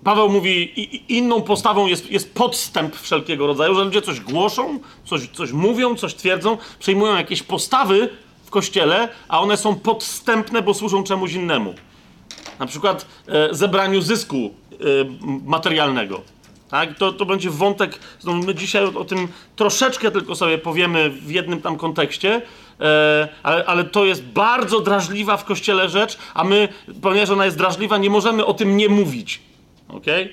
Paweł 0.04 0.30
mówi, 0.30 0.74
inną 1.18 1.42
postawą 1.42 1.88
jest, 1.88 2.12
jest 2.12 2.34
podstęp 2.34 2.96
wszelkiego 2.96 3.48
rodzaju, 3.48 3.76
że 3.76 3.84
ludzie 3.84 4.02
coś 4.02 4.20
głoszą, 4.20 4.80
coś, 5.06 5.28
coś 5.28 5.52
mówią, 5.52 5.96
coś 5.96 6.16
twierdzą, 6.16 6.58
przyjmują 6.80 7.16
jakieś 7.16 7.44
postawy, 7.44 8.10
w 8.50 8.52
kościele, 8.52 9.10
a 9.28 9.42
one 9.42 9.58
są 9.58 9.76
podstępne, 9.76 10.62
bo 10.62 10.74
służą 10.74 11.04
czemuś 11.04 11.34
innemu. 11.34 11.74
Na 12.60 12.66
przykład 12.66 13.06
e, 13.28 13.56
zebraniu 13.56 14.02
zysku 14.02 14.54
e, 14.74 14.76
materialnego. 15.46 16.22
Tak? 16.70 16.98
To, 16.98 17.14
to 17.14 17.26
będzie 17.26 17.50
wątek, 17.50 18.00
znowu 18.20 18.44
my 18.44 18.56
dzisiaj 18.56 18.86
o, 18.86 19.00
o 19.00 19.06
tym 19.06 19.28
troszeczkę 19.56 20.12
tylko 20.12 20.36
sobie 20.36 20.58
powiemy 20.58 21.10
w 21.10 21.32
jednym 21.32 21.62
tam 21.62 21.78
kontekście, 21.78 22.42
e, 22.82 23.28
ale, 23.44 23.66
ale 23.66 23.84
to 23.84 24.06
jest 24.06 24.24
bardzo 24.24 24.80
drażliwa 24.80 25.38
w 25.38 25.46
Kościele 25.46 25.90
rzecz, 25.90 26.18
a 26.34 26.44
my, 26.44 26.68
ponieważ 27.02 27.30
ona 27.30 27.46
jest 27.46 27.58
drażliwa, 27.58 27.98
nie 27.98 28.10
możemy 28.10 28.46
o 28.46 28.54
tym 28.54 28.78
nie 28.78 28.90
mówić. 28.90 29.42
Okay? 29.88 30.30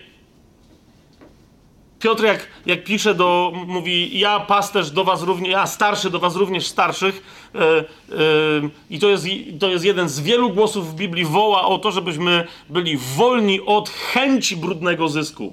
Piotr 2.07 2.25
jak, 2.25 2.47
jak 2.67 2.85
pisze 2.85 3.15
do, 3.15 3.53
mówi, 3.67 4.19
ja 4.19 4.41
pasterz 4.41 4.91
do 4.91 5.05
was 5.05 5.23
również, 5.23 5.53
ja 5.53 5.67
starszy 5.67 6.11
do 6.11 6.19
was 6.19 6.37
również 6.37 6.67
starszych 6.67 7.23
e, 7.55 7.59
e, 7.59 7.85
i 8.91 8.99
to 8.99 9.09
jest, 9.09 9.27
to 9.61 9.69
jest 9.69 9.85
jeden 9.85 10.09
z 10.09 10.21
wielu 10.21 10.51
głosów 10.51 10.93
w 10.93 10.95
Biblii, 10.95 11.25
woła 11.25 11.67
o 11.67 11.79
to, 11.79 11.91
żebyśmy 11.91 12.47
byli 12.71 12.97
wolni 12.97 13.61
od 13.61 13.89
chęci 13.89 14.57
brudnego 14.57 15.09
zysku. 15.09 15.53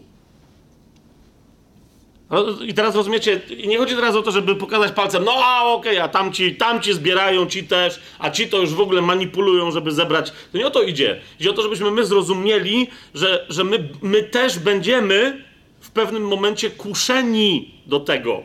I 2.66 2.74
teraz 2.74 2.96
rozumiecie, 2.96 3.42
nie 3.68 3.78
chodzi 3.78 3.96
teraz 3.96 4.16
o 4.16 4.22
to, 4.22 4.32
żeby 4.32 4.56
pokazać 4.56 4.92
palcem, 4.92 5.24
no 5.24 5.34
a 5.46 5.64
okej, 5.64 5.92
okay, 5.92 6.04
a 6.04 6.08
tamci, 6.08 6.56
tamci 6.56 6.94
zbierają, 6.94 7.46
ci 7.46 7.64
też, 7.64 8.00
a 8.20 8.30
ci 8.30 8.48
to 8.48 8.58
już 8.58 8.74
w 8.74 8.80
ogóle 8.80 9.02
manipulują, 9.02 9.72
żeby 9.72 9.92
zebrać. 9.92 10.34
To 10.52 10.58
nie 10.58 10.68
o 10.68 10.72
to 10.72 10.82
idzie. 10.82 11.22
Idzie 11.40 11.50
o 11.50 11.54
to, 11.54 11.62
żebyśmy 11.62 11.92
my 11.92 12.06
zrozumieli, 12.06 12.88
że, 13.14 13.46
że 13.50 13.64
my, 13.64 13.90
my 14.02 14.24
też 14.24 14.60
będziemy 14.60 15.53
pewnym 15.94 16.28
momencie 16.28 16.70
kuszeni 16.70 17.82
do 17.86 18.00
tego. 18.00 18.44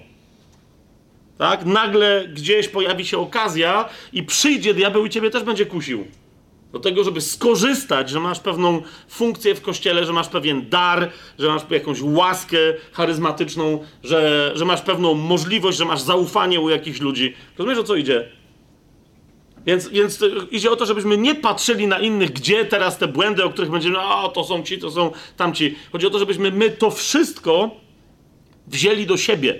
Tak? 1.38 1.64
Nagle 1.64 2.28
gdzieś 2.35 2.69
pojawi 2.69 3.07
się 3.07 3.19
okazja 3.19 3.88
i 4.12 4.23
przyjdzie 4.23 4.75
diabeł 4.75 5.07
i 5.07 5.11
ciebie 5.11 5.31
też 5.31 5.43
będzie 5.43 5.67
kusił. 5.67 6.07
Do 6.73 6.78
tego, 6.78 7.05
żeby 7.05 7.21
skorzystać, 7.21 8.11
że 8.11 8.21
masz 8.21 8.40
pewną 8.40 8.83
funkcję 9.09 9.55
w 9.55 9.62
kościele, 9.62 10.05
że 10.05 10.12
masz 10.12 10.28
pewien 10.28 10.69
dar, 10.69 11.11
że 11.38 11.49
masz 11.49 11.62
jakąś 11.71 11.99
łaskę 12.02 12.59
charyzmatyczną, 12.93 13.85
że, 14.05 14.52
że 14.55 14.64
masz 14.64 14.83
pewną 14.83 15.14
możliwość, 15.14 15.78
że 15.78 15.85
masz 15.85 16.00
zaufanie 16.00 16.61
u 16.61 16.71
jakichś 16.71 17.00
ludzi. 17.00 17.35
Rozumiesz 17.59 17.78
o 17.78 17.85
co 17.85 17.97
idzie? 17.97 18.38
Więc, 19.67 19.88
więc 19.88 20.25
idzie 20.50 20.71
o 20.71 20.77
to, 20.77 20.87
żebyśmy 20.87 21.19
nie 21.19 21.35
patrzyli 21.35 21.87
na 21.87 21.99
innych, 21.99 22.33
gdzie 22.33 22.65
teraz 22.65 22.99
te 22.99 23.09
błędy, 23.09 23.45
o 23.45 23.50
których 23.50 23.71
będziemy, 23.71 23.99
a 23.99 24.29
to 24.29 24.45
są 24.45 24.62
ci, 24.62 24.79
to 24.79 24.91
są 24.91 25.11
tamci. 25.37 25.77
Chodzi 25.93 26.07
o 26.07 26.11
to, 26.11 26.19
żebyśmy 26.19 26.50
my 26.50 26.71
to 26.71 26.91
wszystko 26.91 27.71
wzięli 28.67 29.07
do 29.07 29.17
siebie 29.17 29.59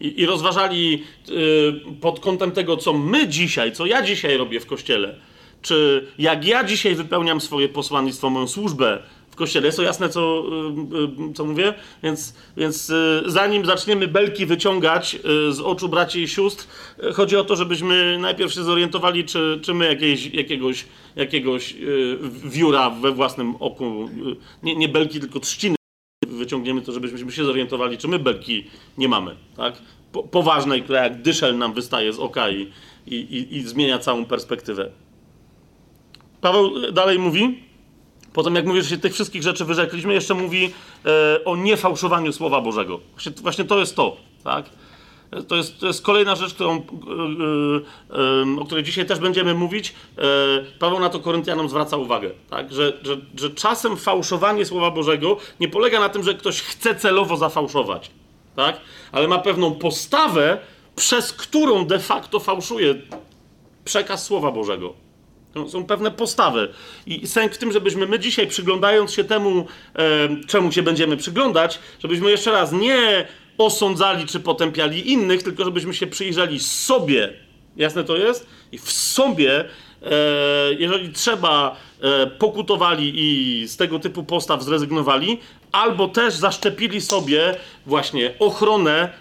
i, 0.00 0.20
i 0.20 0.26
rozważali 0.26 1.04
yy, 1.28 1.82
pod 2.00 2.20
kątem 2.20 2.52
tego, 2.52 2.76
co 2.76 2.92
my 2.92 3.28
dzisiaj, 3.28 3.72
co 3.72 3.86
ja 3.86 4.02
dzisiaj 4.02 4.36
robię 4.36 4.60
w 4.60 4.66
kościele 4.66 5.14
czy 5.66 6.06
jak 6.18 6.44
ja 6.44 6.64
dzisiaj 6.64 6.94
wypełniam 6.94 7.40
swoje 7.40 7.68
posłannictwo, 7.68 8.30
moją 8.30 8.48
służbę 8.48 9.02
w 9.36 9.38
kościele. 9.38 9.66
Jest 9.66 9.76
to 9.76 9.82
jasne, 9.82 10.08
co, 10.08 10.44
y, 11.24 11.30
y, 11.30 11.32
co 11.34 11.44
mówię? 11.44 11.74
Więc, 12.02 12.34
więc 12.56 12.90
y, 12.90 13.22
zanim 13.26 13.66
zaczniemy 13.66 14.08
belki 14.08 14.46
wyciągać 14.46 15.16
z 15.50 15.60
oczu 15.60 15.88
braci 15.88 16.22
i 16.22 16.28
sióstr, 16.28 16.66
chodzi 17.14 17.36
o 17.36 17.44
to, 17.44 17.56
żebyśmy 17.56 18.18
najpierw 18.18 18.52
się 18.52 18.62
zorientowali, 18.62 19.24
czy, 19.24 19.60
czy 19.62 19.74
my 19.74 19.86
jakieś, 19.86 20.26
jakiegoś, 20.26 20.84
jakiegoś 21.16 21.74
wióra 22.44 22.90
we 22.90 23.12
własnym 23.12 23.54
oku, 23.60 24.10
nie, 24.62 24.76
nie 24.76 24.88
belki, 24.88 25.20
tylko 25.20 25.40
trzciny 25.40 25.76
wyciągniemy, 26.26 26.82
to 26.82 26.92
żebyśmy 26.92 27.32
się 27.32 27.44
zorientowali, 27.44 27.98
czy 27.98 28.08
my 28.08 28.18
belki 28.18 28.64
nie 28.98 29.08
mamy, 29.08 29.36
tak? 29.56 29.74
Po, 30.12 30.22
poważnej, 30.22 30.82
która 30.82 31.04
jak 31.04 31.22
dyszel 31.22 31.58
nam 31.58 31.72
wystaje 31.72 32.12
z 32.12 32.18
oka 32.18 32.50
i, 32.50 32.72
i, 33.06 33.14
i, 33.14 33.56
i 33.56 33.62
zmienia 33.62 33.98
całą 33.98 34.24
perspektywę. 34.24 34.90
Paweł 36.40 36.92
dalej 36.92 37.18
mówi, 37.18 37.65
potem 38.36 38.54
jak 38.54 38.66
mówisz, 38.66 38.88
się 38.88 38.98
tych 38.98 39.14
wszystkich 39.14 39.42
rzeczy 39.42 39.64
wyrzekliśmy, 39.64 40.14
jeszcze 40.14 40.34
mówi 40.34 40.72
e, 41.06 41.44
o 41.44 41.56
niefałszowaniu 41.56 42.32
Słowa 42.32 42.60
Bożego. 42.60 43.00
Właśnie, 43.12 43.32
właśnie 43.32 43.64
to 43.64 43.78
jest 43.78 43.96
to, 43.96 44.16
tak? 44.44 44.64
To 45.48 45.56
jest, 45.56 45.80
to 45.80 45.86
jest 45.86 46.02
kolejna 46.02 46.34
rzecz, 46.34 46.54
którą, 46.54 46.74
e, 46.74 46.78
e, 46.78 48.60
o 48.60 48.64
której 48.64 48.84
dzisiaj 48.84 49.06
też 49.06 49.18
będziemy 49.18 49.54
mówić. 49.54 49.94
E, 50.18 50.22
Paweł 50.78 51.00
na 51.00 51.08
to 51.08 51.20
Koryntianom 51.20 51.68
zwraca 51.68 51.96
uwagę, 51.96 52.30
tak? 52.50 52.72
że, 52.72 52.92
że, 53.02 53.16
że 53.38 53.50
czasem 53.50 53.96
fałszowanie 53.96 54.64
Słowa 54.64 54.90
Bożego 54.90 55.36
nie 55.60 55.68
polega 55.68 56.00
na 56.00 56.08
tym, 56.08 56.22
że 56.22 56.34
ktoś 56.34 56.60
chce 56.60 56.94
celowo 56.94 57.36
zafałszować, 57.36 58.10
tak? 58.56 58.80
ale 59.12 59.28
ma 59.28 59.38
pewną 59.38 59.74
postawę, 59.74 60.58
przez 60.96 61.32
którą 61.32 61.86
de 61.86 61.98
facto 61.98 62.40
fałszuje 62.40 62.94
przekaz 63.84 64.24
Słowa 64.24 64.52
Bożego. 64.52 65.05
Są 65.68 65.86
pewne 65.86 66.10
postawy. 66.10 66.68
I 67.06 67.26
sęk 67.26 67.54
w 67.54 67.58
tym, 67.58 67.72
żebyśmy 67.72 68.06
my 68.06 68.18
dzisiaj 68.18 68.46
przyglądając 68.46 69.12
się 69.12 69.24
temu, 69.24 69.66
e, 69.94 70.28
czemu 70.46 70.72
się 70.72 70.82
będziemy 70.82 71.16
przyglądać, 71.16 71.78
żebyśmy 72.02 72.30
jeszcze 72.30 72.52
raz 72.52 72.72
nie 72.72 73.26
osądzali 73.58 74.26
czy 74.26 74.40
potępiali 74.40 75.12
innych, 75.12 75.42
tylko 75.42 75.64
żebyśmy 75.64 75.94
się 75.94 76.06
przyjrzeli 76.06 76.60
sobie. 76.60 77.32
Jasne 77.76 78.04
to 78.04 78.16
jest? 78.16 78.46
I 78.72 78.78
w 78.78 78.92
sobie, 78.92 79.60
e, 79.60 79.64
jeżeli 80.78 81.12
trzeba, 81.12 81.76
e, 82.00 82.26
pokutowali 82.26 83.12
i 83.14 83.68
z 83.68 83.76
tego 83.76 83.98
typu 83.98 84.24
postaw 84.24 84.62
zrezygnowali, 84.62 85.38
albo 85.72 86.08
też 86.08 86.34
zaszczepili 86.34 87.00
sobie 87.00 87.56
właśnie 87.86 88.34
ochronę 88.38 89.12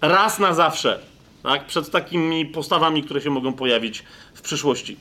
raz 0.00 0.38
na 0.38 0.54
zawsze. 0.54 0.98
Tak? 1.42 1.66
Przed 1.66 1.90
takimi 1.90 2.46
postawami, 2.46 3.02
które 3.02 3.20
się 3.20 3.30
mogą 3.30 3.52
pojawić 3.52 4.02
w 4.34 4.42
przyszłości. 4.42 4.96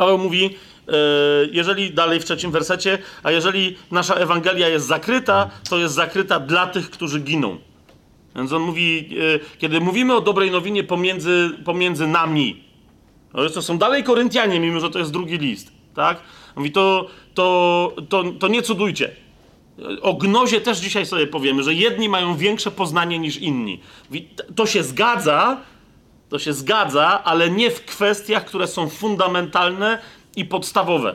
Paweł 0.00 0.18
mówi, 0.18 0.44
e, 0.88 0.92
jeżeli 1.52 1.90
dalej 1.90 2.20
w 2.20 2.24
trzecim 2.24 2.50
wersecie, 2.50 2.98
a 3.22 3.30
jeżeli 3.30 3.76
nasza 3.90 4.14
Ewangelia 4.14 4.68
jest 4.68 4.86
zakryta, 4.86 5.50
to 5.70 5.78
jest 5.78 5.94
zakryta 5.94 6.40
dla 6.40 6.66
tych, 6.66 6.90
którzy 6.90 7.20
giną. 7.20 7.58
Więc 8.36 8.52
on 8.52 8.62
mówi, 8.62 9.08
e, 9.34 9.58
kiedy 9.58 9.80
mówimy 9.80 10.16
o 10.16 10.20
dobrej 10.20 10.50
nowinie 10.50 10.84
pomiędzy, 10.84 11.50
pomiędzy 11.64 12.06
nami, 12.06 12.64
to 13.54 13.62
są 13.62 13.78
dalej 13.78 14.04
Koryntianie, 14.04 14.60
mimo 14.60 14.80
że 14.80 14.90
to 14.90 14.98
jest 14.98 15.10
drugi 15.10 15.38
list, 15.38 15.72
tak? 15.94 16.20
Mówi, 16.56 16.72
to, 16.72 17.06
to, 17.34 17.92
to, 18.08 18.24
to 18.38 18.48
nie 18.48 18.62
cudujcie. 18.62 19.10
O 20.02 20.14
gnozie 20.14 20.60
też 20.60 20.78
dzisiaj 20.78 21.06
sobie 21.06 21.26
powiemy, 21.26 21.62
że 21.62 21.74
jedni 21.74 22.08
mają 22.08 22.36
większe 22.36 22.70
poznanie 22.70 23.18
niż 23.18 23.36
inni. 23.36 23.80
Mówi, 24.08 24.28
to 24.56 24.66
się 24.66 24.82
zgadza, 24.82 25.60
to 26.30 26.38
się 26.38 26.52
zgadza, 26.52 27.24
ale 27.24 27.50
nie 27.50 27.70
w 27.70 27.84
kwestiach, 27.84 28.44
które 28.44 28.66
są 28.66 28.88
fundamentalne 28.88 29.98
i 30.36 30.44
podstawowe. 30.44 31.14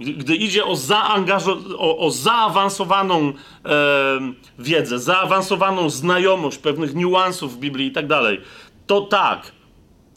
Gdy 0.00 0.36
idzie 0.36 0.64
o, 0.64 0.72
zaangażo- 0.74 1.74
o, 1.78 1.98
o 1.98 2.10
zaawansowaną 2.10 3.18
e, 3.18 3.32
wiedzę, 4.58 4.98
zaawansowaną 4.98 5.90
znajomość 5.90 6.58
pewnych 6.58 6.94
niuansów 6.94 7.54
w 7.54 7.58
Biblii 7.58 7.86
i 7.86 7.92
tak 7.92 8.06
dalej, 8.06 8.40
to 8.86 9.00
tak. 9.00 9.52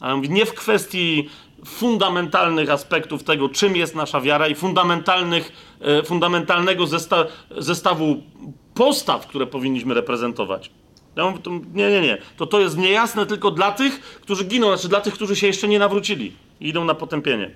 Ale 0.00 0.18
nie 0.18 0.46
w 0.46 0.54
kwestii 0.54 1.28
fundamentalnych 1.66 2.70
aspektów 2.70 3.24
tego, 3.24 3.48
czym 3.48 3.76
jest 3.76 3.94
nasza 3.94 4.20
wiara 4.20 4.48
i 4.48 4.54
fundamentalnych, 4.54 5.52
e, 5.80 6.02
fundamentalnego 6.02 6.84
zesta- 6.86 7.26
zestawu 7.58 8.22
postaw, 8.74 9.26
które 9.26 9.46
powinniśmy 9.46 9.94
reprezentować. 9.94 10.70
Ja 11.18 11.30
mówię, 11.30 11.42
to, 11.42 11.50
nie, 11.50 11.90
nie, 11.90 12.00
nie. 12.00 12.18
To 12.36 12.46
to 12.46 12.60
jest 12.60 12.76
niejasne 12.76 13.26
tylko 13.26 13.50
dla 13.50 13.72
tych, 13.72 14.00
którzy 14.00 14.44
giną, 14.44 14.66
znaczy 14.66 14.88
dla 14.88 15.00
tych, 15.00 15.14
którzy 15.14 15.36
się 15.36 15.46
jeszcze 15.46 15.68
nie 15.68 15.78
nawrócili 15.78 16.32
i 16.60 16.68
idą 16.68 16.84
na 16.84 16.94
potępienie. 16.94 17.50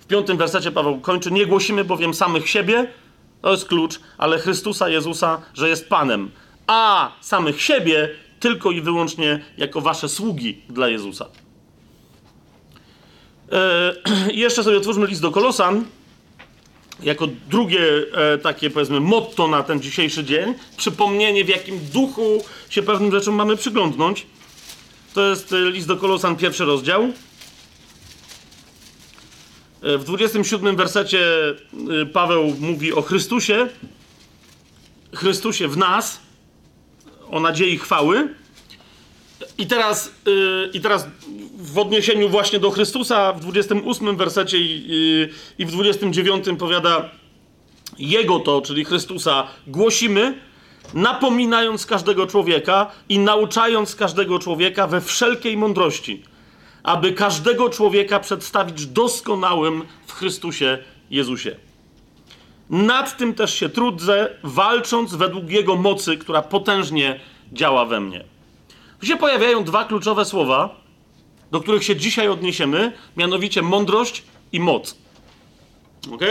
W 0.00 0.06
piątym 0.06 0.36
wersecie 0.36 0.72
Paweł 0.72 1.00
kończy, 1.00 1.30
nie 1.30 1.46
głosimy 1.46 1.84
bowiem 1.84 2.14
samych 2.14 2.48
siebie, 2.48 2.86
to 3.42 3.50
jest 3.50 3.68
klucz, 3.68 4.00
ale 4.18 4.38
Chrystusa 4.38 4.88
Jezusa, 4.88 5.40
że 5.54 5.68
jest 5.68 5.88
Panem, 5.88 6.30
a 6.66 7.12
samych 7.20 7.62
siebie 7.62 8.08
tylko 8.40 8.70
i 8.70 8.80
wyłącznie 8.80 9.40
jako 9.56 9.80
wasze 9.80 10.08
sługi 10.08 10.62
dla 10.68 10.88
Jezusa. 10.88 11.26
Eee, 13.52 14.36
jeszcze 14.38 14.64
sobie 14.64 14.76
otwórzmy 14.76 15.06
list 15.06 15.22
do 15.22 15.30
Kolosan, 15.30 15.84
jako 17.02 17.28
drugie 17.50 17.80
e, 18.14 18.38
takie, 18.38 18.70
powiedzmy, 18.70 19.00
motto 19.00 19.48
na 19.48 19.62
ten 19.62 19.82
dzisiejszy 19.82 20.24
dzień, 20.24 20.54
przypomnienie, 20.76 21.44
w 21.44 21.48
jakim 21.48 21.80
duchu 21.92 22.44
się 22.70 22.82
pewnym 22.82 23.10
rzeczom 23.10 23.34
mamy 23.34 23.56
przyglądnąć. 23.56 24.26
To 25.14 25.30
jest 25.30 25.52
e, 25.52 25.70
list 25.70 25.88
do 25.88 25.96
Kolosan, 25.96 26.36
pierwszy 26.36 26.64
rozdział. 26.64 27.02
E, 29.82 29.98
w 29.98 30.04
27 30.04 30.76
wersecie 30.76 31.20
e, 32.02 32.06
Paweł 32.06 32.56
mówi 32.60 32.92
o 32.92 33.02
Chrystusie, 33.02 33.68
Chrystusie 35.14 35.68
w 35.68 35.76
nas, 35.76 36.20
o 37.30 37.40
nadziei 37.40 37.78
chwały. 37.78 38.34
I 39.58 39.66
teraz, 39.66 40.10
I 40.72 40.80
teraz 40.80 41.06
w 41.60 41.78
odniesieniu 41.78 42.28
właśnie 42.28 42.58
do 42.58 42.70
Chrystusa 42.70 43.32
w 43.32 43.40
28 43.40 44.16
wersecie 44.16 44.58
i, 44.58 45.28
i, 45.58 45.66
w 45.66 45.70
29 45.70 46.44
powiada 46.58 47.08
Jego 47.98 48.38
to, 48.38 48.60
czyli 48.60 48.84
Chrystusa, 48.84 49.46
głosimy, 49.66 50.38
napominając 50.94 51.86
każdego 51.86 52.26
człowieka 52.26 52.90
i 53.08 53.18
nauczając 53.18 53.94
każdego 53.94 54.38
człowieka 54.38 54.86
we 54.86 55.00
wszelkiej 55.00 55.56
mądrości, 55.56 56.22
aby 56.82 57.12
każdego 57.12 57.70
człowieka 57.70 58.20
przedstawić 58.20 58.86
doskonałym 58.86 59.82
w 60.06 60.12
Chrystusie 60.12 60.78
Jezusie. 61.10 61.56
Nad 62.70 63.16
tym 63.16 63.34
też 63.34 63.54
się 63.54 63.68
trudzę, 63.68 64.30
walcząc 64.42 65.14
według 65.14 65.50
Jego 65.50 65.76
mocy, 65.76 66.16
która 66.16 66.42
potężnie 66.42 67.20
działa 67.52 67.84
we 67.84 68.00
mnie. 68.00 68.24
Tu 69.00 69.06
się 69.06 69.16
pojawiają 69.16 69.64
dwa 69.64 69.84
kluczowe 69.84 70.24
słowa, 70.24 70.80
do 71.50 71.60
których 71.60 71.84
się 71.84 71.96
dzisiaj 71.96 72.28
odniesiemy, 72.28 72.92
mianowicie 73.16 73.62
mądrość 73.62 74.22
i 74.52 74.60
moc. 74.60 74.96
Ok? 76.12 76.22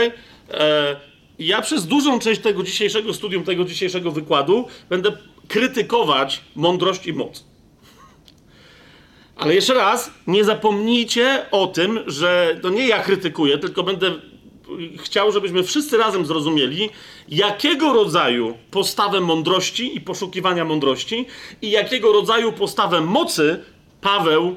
E, 0.51 0.99
ja 1.39 1.61
przez 1.61 1.87
dużą 1.87 2.19
część 2.19 2.41
tego 2.41 2.63
dzisiejszego 2.63 3.13
studium, 3.13 3.43
tego 3.43 3.65
dzisiejszego 3.65 4.11
wykładu 4.11 4.67
będę 4.89 5.17
krytykować 5.47 6.41
mądrość 6.55 7.07
i 7.07 7.13
moc. 7.13 7.43
Ale 9.35 9.55
jeszcze 9.55 9.73
raz, 9.73 10.11
nie 10.27 10.43
zapomnijcie 10.43 11.45
o 11.51 11.67
tym, 11.67 11.99
że 12.07 12.59
to 12.61 12.69
nie 12.69 12.87
ja 12.87 13.03
krytykuję, 13.03 13.57
tylko 13.57 13.83
będę 13.83 14.11
chciał, 14.97 15.31
żebyśmy 15.31 15.63
wszyscy 15.63 15.97
razem 15.97 16.25
zrozumieli, 16.25 16.89
jakiego 17.29 17.93
rodzaju 17.93 18.57
postawę 18.71 19.21
mądrości 19.21 19.97
i 19.97 20.01
poszukiwania 20.01 20.65
mądrości 20.65 21.25
i 21.61 21.71
jakiego 21.71 22.13
rodzaju 22.13 22.51
postawę 22.51 23.01
mocy 23.01 23.63
Paweł 24.01 24.55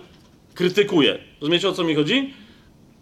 krytykuje. 0.62 1.19
Rozumiecie 1.40 1.69
o 1.69 1.73
co 1.73 1.85
mi 1.85 1.95
chodzi? 1.95 2.35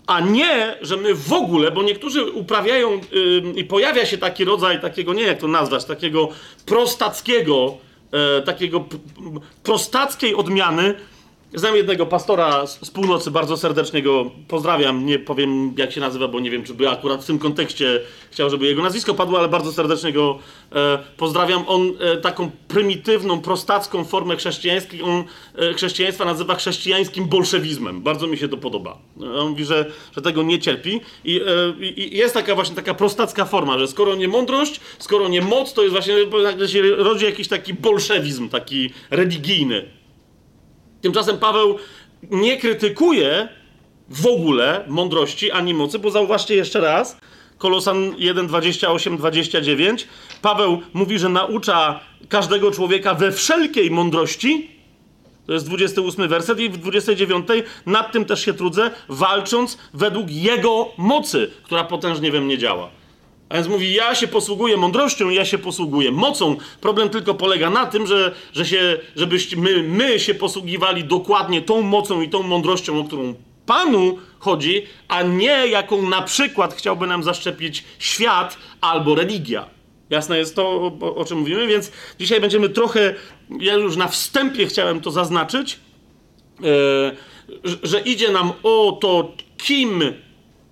A 0.06 0.20
nie, 0.20 0.76
że 0.80 0.96
my 0.96 1.14
w 1.14 1.32
ogóle, 1.32 1.70
bo 1.70 1.82
niektórzy 1.82 2.30
uprawiają 2.30 2.90
yy, 2.92 3.52
i 3.56 3.64
pojawia 3.64 4.06
się 4.06 4.18
taki 4.18 4.44
rodzaj 4.44 4.80
takiego, 4.80 5.14
nie 5.14 5.22
jak 5.22 5.38
to 5.38 5.48
nazwać, 5.48 5.84
takiego 5.84 6.28
prostackiego, 6.66 7.78
yy, 8.12 8.42
takiego 8.42 8.84
prostackiej 9.62 10.34
odmiany 10.34 10.94
Znam 11.54 11.76
jednego 11.76 12.06
pastora 12.06 12.66
z 12.66 12.90
północy, 12.90 13.30
bardzo 13.30 13.56
serdecznie 13.56 14.02
go 14.02 14.30
pozdrawiam. 14.48 15.06
Nie 15.06 15.18
powiem, 15.18 15.74
jak 15.76 15.92
się 15.92 16.00
nazywa, 16.00 16.28
bo 16.28 16.40
nie 16.40 16.50
wiem, 16.50 16.62
czy 16.64 16.74
by 16.74 16.88
akurat 16.88 17.22
w 17.22 17.26
tym 17.26 17.38
kontekście 17.38 18.00
chciał, 18.30 18.50
żeby 18.50 18.66
jego 18.66 18.82
nazwisko 18.82 19.14
padło, 19.14 19.38
ale 19.38 19.48
bardzo 19.48 19.72
serdecznie 19.72 20.12
go 20.12 20.38
e, 20.72 20.98
pozdrawiam. 21.16 21.64
On 21.66 21.92
e, 22.00 22.16
taką 22.16 22.50
prymitywną, 22.68 23.40
prostacką 23.40 24.04
formę 24.04 24.36
chrześcijańskiej, 24.36 25.02
on 25.02 25.24
e, 25.58 25.74
chrześcijaństwa 25.74 26.24
nazywa 26.24 26.54
chrześcijańskim 26.54 27.24
bolszewizmem. 27.24 28.02
Bardzo 28.02 28.26
mi 28.26 28.38
się 28.38 28.48
to 28.48 28.56
podoba. 28.56 28.98
On 29.20 29.48
mówi, 29.48 29.64
że, 29.64 29.90
że 30.16 30.22
tego 30.22 30.42
nie 30.42 30.58
cierpi. 30.58 31.00
I, 31.24 31.40
e, 31.40 31.84
I, 31.84 32.16
jest 32.16 32.34
taka 32.34 32.54
właśnie 32.54 32.76
taka 32.76 32.94
prostacka 32.94 33.44
forma, 33.44 33.78
że 33.78 33.88
skoro 33.88 34.14
nie 34.14 34.28
mądrość, 34.28 34.80
skoro 34.98 35.28
nie 35.28 35.42
moc, 35.42 35.74
to 35.74 35.82
jest 35.82 35.92
właśnie, 35.92 36.14
że 36.58 36.68
się 36.68 36.82
rodzi 36.82 37.24
jakiś 37.24 37.48
taki 37.48 37.74
bolszewizm, 37.74 38.48
taki 38.48 38.90
religijny. 39.10 39.99
Tymczasem 41.00 41.38
Paweł 41.38 41.78
nie 42.30 42.56
krytykuje 42.56 43.48
w 44.08 44.26
ogóle 44.26 44.84
mądrości 44.88 45.50
ani 45.50 45.74
mocy, 45.74 45.98
bo 45.98 46.10
zauważcie 46.10 46.54
jeszcze 46.54 46.80
raz, 46.80 47.16
Kolosan 47.58 48.14
1, 48.18 48.46
28, 48.46 49.16
29, 49.16 50.08
Paweł 50.42 50.82
mówi, 50.92 51.18
że 51.18 51.28
naucza 51.28 52.00
każdego 52.28 52.70
człowieka 52.70 53.14
we 53.14 53.32
wszelkiej 53.32 53.90
mądrości, 53.90 54.70
to 55.46 55.52
jest 55.52 55.66
28 55.66 56.28
werset 56.28 56.60
i 56.60 56.68
w 56.68 56.76
29 56.76 57.48
nad 57.86 58.12
tym 58.12 58.24
też 58.24 58.44
się 58.44 58.54
trudzę, 58.54 58.90
walcząc 59.08 59.78
według 59.94 60.30
Jego 60.30 60.88
mocy, 60.96 61.50
która 61.62 61.84
potężnie 61.84 62.32
we 62.32 62.40
mnie 62.40 62.58
działa. 62.58 62.99
A 63.50 63.54
więc 63.54 63.68
mówi, 63.68 63.94
ja 63.94 64.14
się 64.14 64.28
posługuję 64.28 64.76
mądrością, 64.76 65.30
ja 65.30 65.44
się 65.44 65.58
posługuję 65.58 66.12
mocą. 66.12 66.56
Problem 66.80 67.08
tylko 67.08 67.34
polega 67.34 67.70
na 67.70 67.86
tym, 67.86 68.06
że, 68.06 68.34
że 68.52 68.66
się, 68.66 68.98
żebyśmy 69.16 69.82
my 69.82 70.20
się 70.20 70.34
posługiwali 70.34 71.04
dokładnie 71.04 71.62
tą 71.62 71.82
mocą 71.82 72.20
i 72.20 72.28
tą 72.28 72.42
mądrością, 72.42 73.00
o 73.00 73.04
którą 73.04 73.34
Panu 73.66 74.18
chodzi, 74.38 74.86
a 75.08 75.22
nie 75.22 75.66
jaką 75.66 76.08
na 76.08 76.22
przykład 76.22 76.74
chciałby 76.74 77.06
nam 77.06 77.22
zaszczepić 77.22 77.84
świat 77.98 78.56
albo 78.80 79.14
religia. 79.14 79.68
Jasne 80.10 80.38
jest 80.38 80.56
to, 80.56 80.92
o, 81.00 81.14
o 81.14 81.24
czym 81.24 81.38
mówimy, 81.38 81.66
więc 81.66 81.92
dzisiaj 82.20 82.40
będziemy 82.40 82.68
trochę, 82.68 83.14
ja 83.60 83.74
już 83.74 83.96
na 83.96 84.08
wstępie 84.08 84.66
chciałem 84.66 85.00
to 85.00 85.10
zaznaczyć, 85.10 85.80
yy, 86.60 86.68
że 87.82 88.00
idzie 88.00 88.30
nam 88.30 88.52
o 88.62 88.98
to, 89.00 89.32
kim 89.56 90.02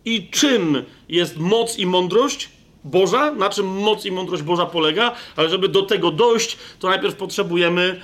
i 0.05 0.29
czym 0.31 0.85
jest 1.09 1.37
moc 1.37 1.79
i 1.79 1.87
mądrość, 1.87 2.58
Boża, 2.91 3.33
na 3.33 3.51
czym 3.51 3.67
moc 3.67 4.05
i 4.05 4.13
mądrość 4.13 4.43
Boża 4.43 4.67
polega, 4.67 5.15
ale 5.37 5.49
żeby 5.49 5.69
do 5.69 5.83
tego 5.83 6.11
dojść, 6.11 6.57
to 6.79 6.89
najpierw 6.89 7.15
potrzebujemy, 7.15 8.01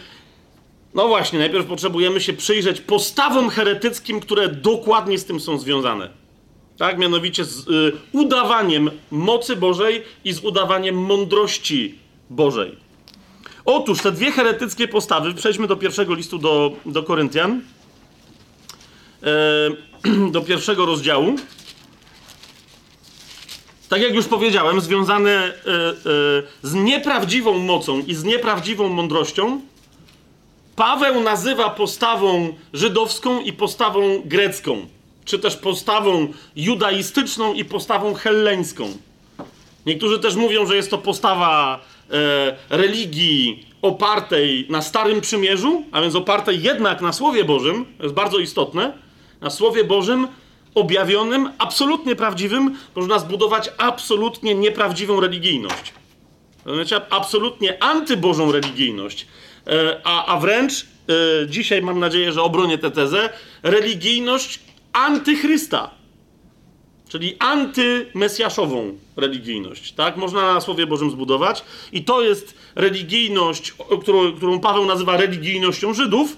no 0.94 1.08
właśnie, 1.08 1.38
najpierw 1.38 1.66
potrzebujemy 1.66 2.20
się 2.20 2.32
przyjrzeć 2.32 2.80
postawom 2.80 3.50
heretyckim, 3.50 4.20
które 4.20 4.48
dokładnie 4.48 5.18
z 5.18 5.24
tym 5.24 5.40
są 5.40 5.58
związane. 5.58 6.08
Tak, 6.78 6.98
mianowicie 6.98 7.44
z 7.44 7.68
y, 7.68 7.92
udawaniem 8.12 8.90
mocy 9.10 9.56
Bożej 9.56 10.02
i 10.24 10.32
z 10.32 10.44
udawaniem 10.44 10.96
mądrości 10.96 11.98
Bożej. 12.30 12.76
Otóż 13.64 14.02
te 14.02 14.12
dwie 14.12 14.32
heretyckie 14.32 14.88
postawy, 14.88 15.34
przejdźmy 15.34 15.66
do 15.66 15.76
pierwszego 15.76 16.14
listu 16.14 16.38
do, 16.38 16.72
do 16.86 17.02
Koryntian, 17.02 17.60
e, 19.22 20.30
do 20.34 20.40
pierwszego 20.40 20.86
rozdziału 20.86 21.36
tak 23.88 24.02
jak 24.02 24.14
już 24.14 24.26
powiedziałem, 24.26 24.80
związane 24.80 25.30
e, 25.30 25.50
e, 25.50 25.52
z 26.62 26.74
nieprawdziwą 26.74 27.58
mocą 27.58 27.98
i 27.98 28.14
z 28.14 28.24
nieprawdziwą 28.24 28.88
mądrością, 28.88 29.60
Paweł 30.76 31.20
nazywa 31.20 31.70
postawą 31.70 32.54
żydowską 32.72 33.40
i 33.40 33.52
postawą 33.52 34.22
grecką, 34.24 34.86
czy 35.24 35.38
też 35.38 35.56
postawą 35.56 36.28
judaistyczną 36.56 37.54
i 37.54 37.64
postawą 37.64 38.14
helleńską. 38.14 38.88
Niektórzy 39.86 40.18
też 40.18 40.34
mówią, 40.34 40.66
że 40.66 40.76
jest 40.76 40.90
to 40.90 40.98
postawa 40.98 41.80
e, 42.10 42.56
religii 42.70 43.66
opartej 43.82 44.66
na 44.70 44.82
Starym 44.82 45.20
Przymierzu, 45.20 45.84
a 45.92 46.00
więc 46.00 46.14
opartej 46.14 46.62
jednak 46.62 47.00
na 47.00 47.12
Słowie 47.12 47.44
Bożym, 47.44 47.86
to 47.98 48.02
jest 48.02 48.14
bardzo 48.14 48.38
istotne, 48.38 48.92
na 49.40 49.50
Słowie 49.50 49.84
Bożym 49.84 50.28
objawionym, 50.74 51.50
absolutnie 51.58 52.16
prawdziwym, 52.16 52.76
można 52.94 53.18
zbudować 53.18 53.70
absolutnie 53.78 54.54
nieprawdziwą 54.54 55.20
religijność. 55.20 55.92
Znaczy, 56.66 56.96
absolutnie 57.10 57.82
antybożą 57.82 58.52
religijność. 58.52 59.26
E, 59.66 60.00
a, 60.04 60.26
a 60.26 60.40
wręcz 60.40 60.72
e, 60.82 60.86
dzisiaj 61.48 61.82
mam 61.82 62.00
nadzieję, 62.00 62.32
że 62.32 62.42
obronię 62.42 62.78
tę 62.78 62.90
tezę, 62.90 63.30
religijność 63.62 64.60
antychrysta. 64.92 65.90
Czyli 67.08 67.36
antymesjaszową 67.38 68.98
religijność. 69.16 69.92
Tak? 69.92 70.16
Można 70.16 70.54
na 70.54 70.60
Słowie 70.60 70.86
Bożym 70.86 71.10
zbudować. 71.10 71.64
I 71.92 72.04
to 72.04 72.22
jest 72.22 72.54
religijność, 72.74 73.74
którą, 74.02 74.32
którą 74.32 74.60
Paweł 74.60 74.86
nazywa 74.86 75.16
religijnością 75.16 75.94
Żydów. 75.94 76.36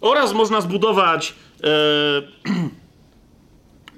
Oraz 0.00 0.32
można 0.32 0.60
zbudować 0.60 1.34
e, 1.64 1.68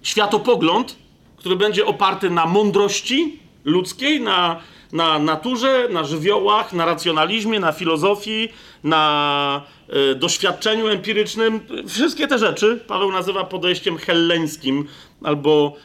światopogląd, 0.02 0.96
który 1.36 1.56
będzie 1.56 1.86
oparty 1.86 2.30
na 2.30 2.46
mądrości 2.46 3.38
ludzkiej, 3.64 4.20
na, 4.20 4.60
na 4.92 5.18
naturze, 5.18 5.88
na 5.90 6.04
żywiołach, 6.04 6.72
na 6.72 6.84
racjonalizmie, 6.84 7.60
na 7.60 7.72
filozofii, 7.72 8.48
na 8.84 9.64
y, 10.12 10.14
doświadczeniu 10.14 10.88
empirycznym. 10.88 11.60
Wszystkie 11.88 12.28
te 12.28 12.38
rzeczy 12.38 12.80
Paweł 12.86 13.12
nazywa 13.12 13.44
podejściem 13.44 13.96
helleńskim 13.96 14.84
albo 15.22 15.76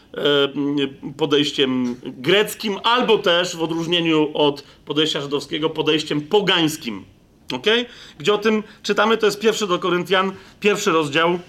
y, 0.77 1.13
podejściem 1.17 1.95
greckim, 2.03 2.80
albo 2.84 3.17
też 3.17 3.56
w 3.56 3.63
odróżnieniu 3.63 4.32
od 4.34 4.63
podejścia 4.86 5.21
żydowskiego 5.21 5.69
podejściem 5.69 6.21
pogańskim. 6.21 7.06
Okay? 7.53 7.86
Gdzie 8.19 8.34
o 8.34 8.38
tym 8.38 8.63
czytamy, 8.84 9.17
to 9.17 9.25
jest 9.25 9.39
pierwszy 9.39 9.67
do 9.67 9.80
Koryntian, 9.80 10.32
pierwszy 10.60 10.91
rozdział, 10.91 11.39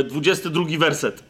y, 0.00 0.04
22 0.04 0.78
werset. 0.78 1.29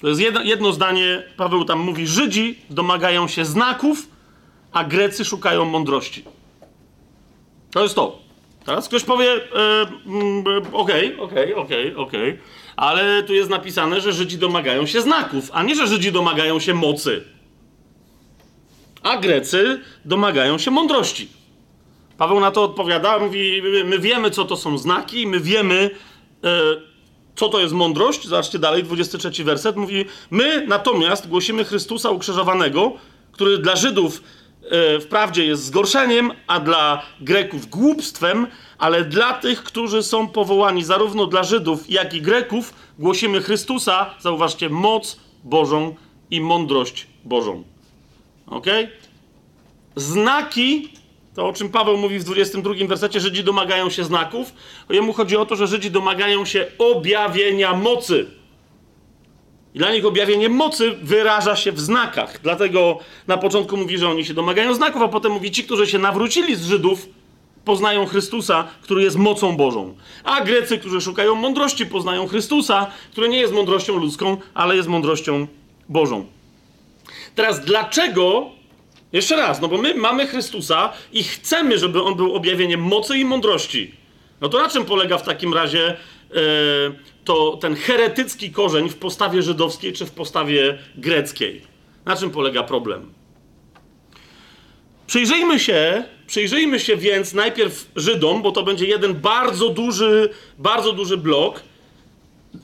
To 0.00 0.08
jest 0.08 0.20
jedno, 0.20 0.42
jedno 0.42 0.72
zdanie, 0.72 1.22
Paweł 1.36 1.64
tam 1.64 1.78
mówi: 1.78 2.06
Żydzi 2.06 2.58
domagają 2.70 3.28
się 3.28 3.44
znaków, 3.44 4.08
a 4.72 4.84
Grecy 4.84 5.24
szukają 5.24 5.64
mądrości. 5.64 6.24
To 7.70 7.82
jest 7.82 7.94
to. 7.94 8.18
Teraz 8.64 8.88
ktoś 8.88 9.04
powie: 9.04 9.26
e, 9.34 9.86
mm, 10.06 10.44
Okej, 10.72 11.20
okej, 11.20 11.54
okej, 11.54 11.94
okej, 11.94 12.38
ale 12.76 13.22
tu 13.22 13.34
jest 13.34 13.50
napisane, 13.50 14.00
że 14.00 14.12
Żydzi 14.12 14.38
domagają 14.38 14.86
się 14.86 15.00
znaków, 15.00 15.50
a 15.52 15.62
nie, 15.62 15.74
że 15.74 15.86
Żydzi 15.86 16.12
domagają 16.12 16.60
się 16.60 16.74
mocy. 16.74 17.24
A 19.02 19.16
Grecy 19.16 19.80
domagają 20.04 20.58
się 20.58 20.70
mądrości. 20.70 21.28
Paweł 22.18 22.40
na 22.40 22.50
to 22.50 22.64
odpowiada, 22.64 23.18
mówi: 23.18 23.62
My 23.84 23.98
wiemy, 23.98 24.30
co 24.30 24.44
to 24.44 24.56
są 24.56 24.78
znaki, 24.78 25.26
my 25.26 25.40
wiemy, 25.40 25.90
e, 26.44 26.48
co 27.38 27.48
to 27.48 27.60
jest 27.60 27.74
mądrość? 27.74 28.26
Zobaczcie 28.26 28.58
dalej, 28.58 28.84
23 28.84 29.44
werset 29.44 29.76
mówi: 29.76 30.04
My 30.30 30.66
natomiast 30.66 31.28
głosimy 31.28 31.64
Chrystusa 31.64 32.10
ukrzyżowanego, 32.10 32.92
który 33.32 33.58
dla 33.58 33.76
Żydów 33.76 34.22
e, 34.70 35.00
wprawdzie 35.00 35.44
jest 35.44 35.64
zgorszeniem, 35.64 36.32
a 36.46 36.60
dla 36.60 37.02
Greków 37.20 37.66
głupstwem, 37.66 38.46
ale 38.78 39.04
dla 39.04 39.32
tych, 39.32 39.62
którzy 39.62 40.02
są 40.02 40.28
powołani, 40.28 40.84
zarówno 40.84 41.26
dla 41.26 41.42
Żydów, 41.42 41.90
jak 41.90 42.14
i 42.14 42.22
Greków, 42.22 42.74
głosimy 42.98 43.42
Chrystusa, 43.42 44.14
zauważcie, 44.20 44.68
moc 44.68 45.20
Bożą 45.44 45.94
i 46.30 46.40
mądrość 46.40 47.06
Bożą. 47.24 47.64
Ok? 48.46 48.66
Znaki, 49.96 50.88
to 51.38 51.46
o 51.46 51.52
czym 51.52 51.68
Paweł 51.68 51.96
mówi 51.96 52.18
w 52.18 52.24
22 52.24 52.74
wersecie, 52.88 53.20
Żydzi 53.20 53.44
domagają 53.44 53.90
się 53.90 54.04
znaków. 54.04 54.52
Jemu 54.90 55.12
chodzi 55.12 55.36
o 55.36 55.46
to, 55.46 55.56
że 55.56 55.66
Żydzi 55.66 55.90
domagają 55.90 56.44
się 56.44 56.66
objawienia 56.78 57.74
mocy. 57.74 58.26
I 59.74 59.78
dla 59.78 59.92
nich 59.92 60.06
objawienie 60.06 60.48
mocy 60.48 60.90
wyraża 61.02 61.56
się 61.56 61.72
w 61.72 61.80
znakach. 61.80 62.40
Dlatego 62.42 62.98
na 63.26 63.36
początku 63.36 63.76
mówi, 63.76 63.98
że 63.98 64.08
oni 64.08 64.24
się 64.24 64.34
domagają 64.34 64.74
znaków, 64.74 65.02
a 65.02 65.08
potem 65.08 65.32
mówi, 65.32 65.50
ci, 65.50 65.64
którzy 65.64 65.86
się 65.86 65.98
nawrócili 65.98 66.56
z 66.56 66.64
Żydów, 66.64 67.08
poznają 67.64 68.06
Chrystusa, 68.06 68.68
który 68.82 69.02
jest 69.02 69.16
mocą 69.16 69.56
Bożą. 69.56 69.94
A 70.24 70.40
Grecy, 70.40 70.78
którzy 70.78 71.00
szukają 71.00 71.34
mądrości, 71.34 71.86
poznają 71.86 72.26
Chrystusa, 72.26 72.86
który 73.12 73.28
nie 73.28 73.38
jest 73.38 73.52
mądrością 73.52 73.96
ludzką, 73.96 74.36
ale 74.54 74.76
jest 74.76 74.88
mądrością 74.88 75.46
Bożą. 75.88 76.26
Teraz 77.34 77.64
dlaczego? 77.64 78.57
Jeszcze 79.12 79.36
raz, 79.36 79.60
no 79.60 79.68
bo 79.68 79.78
my 79.78 79.94
mamy 79.94 80.26
Chrystusa 80.26 80.92
i 81.12 81.24
chcemy, 81.24 81.78
żeby 81.78 82.02
on 82.02 82.14
był 82.14 82.34
objawieniem 82.34 82.82
mocy 82.82 83.18
i 83.18 83.24
mądrości. 83.24 83.94
No 84.40 84.48
to 84.48 84.58
na 84.58 84.68
czym 84.68 84.84
polega 84.84 85.18
w 85.18 85.22
takim 85.22 85.54
razie 85.54 85.88
e, 85.90 85.96
to 87.24 87.56
ten 87.56 87.74
heretycki 87.74 88.50
korzeń 88.50 88.88
w 88.88 88.96
postawie 88.96 89.42
żydowskiej 89.42 89.92
czy 89.92 90.06
w 90.06 90.10
postawie 90.10 90.78
greckiej? 90.96 91.62
Na 92.04 92.16
czym 92.16 92.30
polega 92.30 92.62
problem? 92.62 93.12
Przyjrzyjmy 95.06 95.58
się, 95.58 96.04
przyjrzyjmy 96.26 96.80
się 96.80 96.96
więc 96.96 97.34
najpierw 97.34 97.90
Żydom, 97.96 98.42
bo 98.42 98.52
to 98.52 98.62
będzie 98.62 98.86
jeden 98.86 99.14
bardzo 99.14 99.68
duży, 99.68 100.30
bardzo 100.58 100.92
duży 100.92 101.16
blok. 101.16 101.62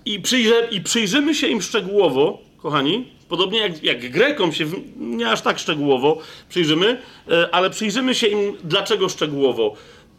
I, 0.05 0.21
przyjrzę, 0.21 0.69
i 0.71 0.81
przyjrzymy 0.81 1.35
się 1.35 1.47
im 1.47 1.63
szczegółowo, 1.63 2.39
kochani, 2.57 3.09
podobnie 3.35 3.59
jak, 3.59 3.83
jak 3.83 4.11
Grekom 4.11 4.53
się 4.53 4.65
nie 4.97 5.31
aż 5.31 5.43
tak 5.43 5.59
szczegółowo 5.59 6.19
przyjrzymy, 6.49 7.03
e, 7.31 7.55
ale 7.55 7.71
przyjrzymy 7.71 8.15
się 8.15 8.27
im 8.27 8.57
dlaczego 8.65 9.09
szczegółowo. 9.09 9.75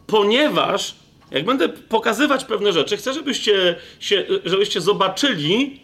Ponieważ, 0.07 0.95
jak 1.31 1.45
będę 1.45 1.69
pokazywać 1.69 2.45
pewne 2.45 2.73
rzeczy, 2.73 2.97
chcę, 2.97 3.13
żebyście, 3.13 3.75
się, 3.99 4.25
żebyście 4.45 4.81
zobaczyli, 4.81 5.79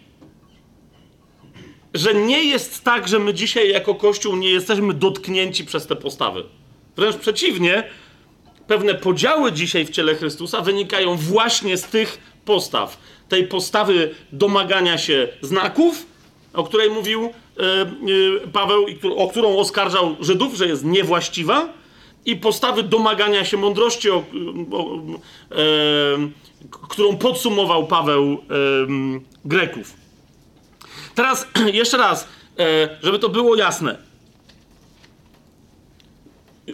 że 1.94 2.14
nie 2.14 2.44
jest 2.44 2.84
tak, 2.84 3.08
że 3.08 3.20
my 3.20 3.34
dzisiaj 3.34 3.70
jako 3.70 3.96
Kościół 3.96 4.36
nie 4.36 4.50
jesteśmy 4.50 4.94
dotknięci 4.94 5.66
przez 5.66 5.88
te 5.88 5.96
postawy. 5.96 6.44
Wręcz 6.96 7.16
przeciwnie, 7.16 7.84
pewne 8.68 8.96
podziały 8.96 9.52
dzisiaj 9.52 9.86
w 9.86 9.90
ciele 9.90 10.16
Chrystusa 10.16 10.62
wynikają 10.62 11.16
właśnie 11.16 11.78
z 11.78 11.84
tych 11.84 12.18
postaw. 12.46 12.98
Tej 13.30 13.48
postawy 13.48 14.16
domagania 14.32 14.98
się 14.98 15.28
znaków, 15.42 16.11
o 16.54 16.64
której 16.64 16.90
mówił 16.90 17.24
e, 17.24 17.64
e, 17.64 17.88
Paweł, 18.54 18.86
o 19.16 19.28
którą 19.28 19.58
oskarżał 19.58 20.16
Żydów, 20.20 20.56
że 20.56 20.68
jest 20.68 20.86
niewłaściwa, 20.86 21.82
i 22.26 22.36
postawy 22.36 22.84
domagania 22.84 23.46
się 23.46 23.58
mądrości, 23.58 24.10
o, 24.10 24.24
o, 24.72 24.98
e, 25.52 25.58
którą 26.90 27.18
podsumował 27.18 27.88
Paweł 27.88 28.38
Greków. 29.46 29.94
Teraz 31.16 31.48
jeszcze 31.74 31.98
raz, 31.98 32.28
żeby 33.04 33.20
to 33.20 33.30
było 33.30 33.56
jasne. 33.56 33.98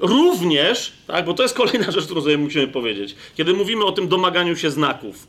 Również, 0.01 0.93
tak, 1.07 1.25
bo 1.25 1.33
to 1.33 1.43
jest 1.43 1.55
kolejna 1.55 1.91
rzecz, 1.91 2.05
którą 2.05 2.21
sobie 2.21 2.37
musimy 2.37 2.67
powiedzieć, 2.67 3.15
kiedy 3.35 3.53
mówimy 3.53 3.85
o 3.85 3.91
tym 3.91 4.07
domaganiu 4.07 4.55
się 4.55 4.71
znaków 4.71 5.27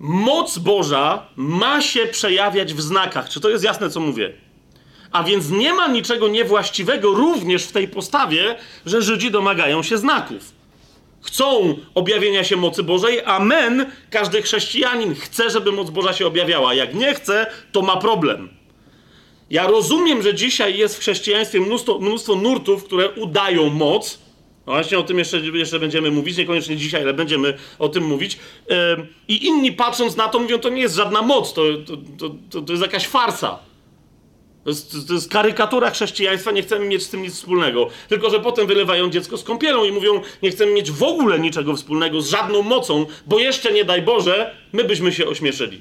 moc 0.00 0.58
Boża 0.58 1.26
ma 1.36 1.80
się 1.80 2.06
przejawiać 2.06 2.74
w 2.74 2.80
znakach. 2.80 3.28
Czy 3.28 3.40
to 3.40 3.48
jest 3.48 3.64
jasne, 3.64 3.90
co 3.90 4.00
mówię? 4.00 4.32
A 5.12 5.24
więc 5.24 5.50
nie 5.50 5.74
ma 5.74 5.88
niczego 5.88 6.28
niewłaściwego 6.28 7.10
również 7.10 7.64
w 7.64 7.72
tej 7.72 7.88
postawie, 7.88 8.56
że 8.86 9.02
Żydzi 9.02 9.30
domagają 9.30 9.82
się 9.82 9.98
znaków. 9.98 10.56
Chcą 11.22 11.76
objawienia 11.94 12.44
się 12.44 12.56
mocy 12.56 12.82
Bożej, 12.82 13.24
amen. 13.24 13.86
Każdy 14.10 14.42
chrześcijanin 14.42 15.14
chce, 15.14 15.50
żeby 15.50 15.72
moc 15.72 15.90
Boża 15.90 16.12
się 16.12 16.26
objawiała. 16.26 16.74
Jak 16.74 16.94
nie 16.94 17.14
chce, 17.14 17.46
to 17.72 17.82
ma 17.82 17.96
problem. 17.96 18.48
Ja 19.50 19.66
rozumiem, 19.66 20.22
że 20.22 20.34
dzisiaj 20.34 20.78
jest 20.78 20.96
w 20.96 21.00
chrześcijaństwie 21.00 21.60
mnóstwo, 21.60 21.98
mnóstwo 21.98 22.34
nurtów, 22.34 22.84
które 22.84 23.10
udają 23.10 23.70
moc, 23.70 24.18
no 24.66 24.72
właśnie 24.72 24.98
o 24.98 25.02
tym 25.02 25.18
jeszcze, 25.18 25.38
jeszcze 25.38 25.78
będziemy 25.78 26.10
mówić, 26.10 26.36
niekoniecznie 26.36 26.76
dzisiaj, 26.76 27.02
ale 27.02 27.14
będziemy 27.14 27.54
o 27.78 27.88
tym 27.88 28.04
mówić. 28.04 28.38
I 29.28 29.46
inni 29.46 29.72
patrząc 29.72 30.16
na 30.16 30.28
to 30.28 30.38
mówią, 30.38 30.58
to 30.58 30.68
nie 30.68 30.82
jest 30.82 30.94
żadna 30.94 31.22
moc, 31.22 31.52
to, 31.52 31.62
to, 32.18 32.30
to, 32.50 32.62
to 32.62 32.72
jest 32.72 32.82
jakaś 32.82 33.06
farsa. 33.06 33.58
To 34.64 34.70
jest, 34.70 35.08
to 35.08 35.14
jest, 35.14 35.30
karykatura 35.30 35.90
chrześcijaństwa, 35.90 36.50
nie 36.50 36.62
chcemy 36.62 36.84
mieć 36.84 37.02
z 37.02 37.10
tym 37.10 37.22
nic 37.22 37.34
wspólnego. 37.34 37.88
Tylko, 38.08 38.30
że 38.30 38.40
potem 38.40 38.66
wylewają 38.66 39.10
dziecko 39.10 39.36
z 39.36 39.44
kąpielą 39.44 39.84
i 39.84 39.92
mówią, 39.92 40.20
nie 40.42 40.50
chcemy 40.50 40.72
mieć 40.72 40.90
w 40.90 41.02
ogóle 41.02 41.38
niczego 41.38 41.76
wspólnego 41.76 42.20
z 42.20 42.28
żadną 42.28 42.62
mocą, 42.62 43.06
bo 43.26 43.38
jeszcze 43.38 43.72
nie 43.72 43.84
daj 43.84 44.02
Boże, 44.02 44.56
my 44.72 44.84
byśmy 44.84 45.12
się 45.12 45.26
ośmieszyli. 45.26 45.80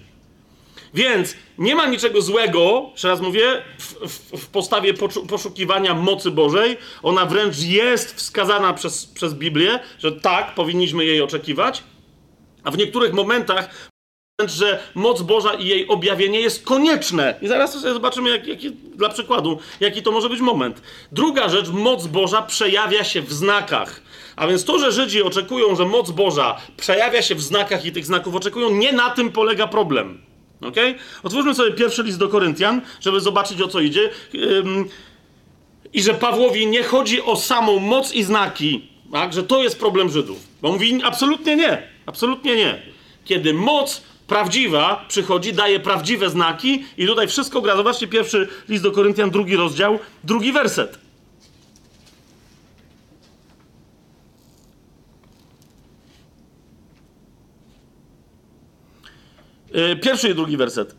Więc 0.96 1.36
nie 1.58 1.76
ma 1.76 1.86
niczego 1.88 2.22
złego, 2.22 2.90
jeszcze 2.92 3.08
raz 3.08 3.22
mówię, 3.22 3.62
w, 3.80 3.94
w, 3.94 4.42
w 4.42 4.48
postawie 4.48 4.94
poszukiwania 5.30 5.94
mocy 5.94 6.32
Bożej. 6.32 6.78
Ona 7.04 7.26
wręcz 7.26 7.60
jest 7.60 8.16
wskazana 8.16 8.74
przez, 8.74 9.06
przez 9.06 9.34
Biblię, 9.34 9.80
że 10.00 10.12
tak, 10.12 10.56
powinniśmy 10.56 11.06
jej 11.06 11.22
oczekiwać. 11.22 11.84
A 12.64 12.72
w 12.72 12.78
niektórych 12.78 13.14
momentach 13.14 13.90
że 14.48 14.80
moc 14.96 15.22
Boża 15.22 15.54
i 15.54 15.68
jej 15.68 15.88
objawienie 15.88 16.40
jest 16.40 16.66
konieczne. 16.66 17.36
I 17.42 17.48
zaraz 17.48 17.74
sobie 17.74 17.94
zobaczymy, 17.94 18.30
jak, 18.30 18.48
jaki, 18.48 18.72
dla 18.72 19.10
przykładu, 19.10 19.60
jaki 19.80 20.04
to 20.04 20.12
może 20.12 20.30
być 20.30 20.42
moment. 20.42 20.82
Druga 21.12 21.50
rzecz, 21.50 21.70
moc 21.70 22.08
Boża 22.08 22.42
przejawia 22.42 23.04
się 23.04 23.22
w 23.22 23.34
znakach. 23.34 24.02
A 24.36 24.48
więc 24.48 24.66
to, 24.66 24.80
że 24.80 24.92
Żydzi 24.92 25.24
oczekują, 25.24 25.76
że 25.76 25.86
moc 25.86 26.12
Boża 26.12 26.58
przejawia 26.78 27.22
się 27.22 27.36
w 27.36 27.42
znakach 27.42 27.86
i 27.86 27.92
tych 27.92 28.06
znaków 28.06 28.36
oczekują, 28.36 28.70
nie 28.70 28.94
na 28.94 29.10
tym 29.10 29.32
polega 29.32 29.68
problem. 29.68 30.22
Ok? 30.66 30.76
Otwórzmy 31.24 31.56
sobie 31.56 31.72
pierwszy 31.72 32.04
list 32.04 32.20
do 32.20 32.28
Koryntian, 32.28 32.82
żeby 33.02 33.22
zobaczyć 33.22 33.62
o 33.62 33.68
co 33.68 33.80
idzie. 33.80 34.10
I 35.94 36.02
że 36.02 36.14
Pawłowi 36.14 36.68
nie 36.68 36.84
chodzi 36.84 37.22
o 37.22 37.36
samą 37.36 37.80
moc 37.80 38.14
i 38.14 38.24
znaki, 38.24 38.88
tak? 39.12 39.34
że 39.34 39.44
to 39.44 39.64
jest 39.64 39.80
problem 39.80 40.10
Żydów. 40.10 40.38
Bo 40.62 40.72
mówi 40.72 41.02
absolutnie 41.04 41.56
nie. 41.56 41.88
Absolutnie 42.06 42.56
nie. 42.56 42.82
Kiedy 43.26 43.54
moc 43.54 44.02
prawdziwa 44.28 45.06
przychodzi, 45.08 45.54
daje 45.54 45.80
prawdziwe 45.80 46.30
znaki 46.30 46.86
i 46.98 47.08
tutaj 47.08 47.28
wszystko 47.28 47.62
gra. 47.62 47.76
Zobaczcie 47.76 48.08
pierwszy 48.08 48.48
list 48.70 48.84
do 48.84 48.92
Koryntian, 48.92 49.30
drugi 49.30 49.56
rozdział, 49.56 50.00
drugi 50.24 50.52
werset. 50.52 51.05
Pierwszy 60.02 60.30
i 60.30 60.36
drugi 60.36 60.58
werset. 60.58 60.96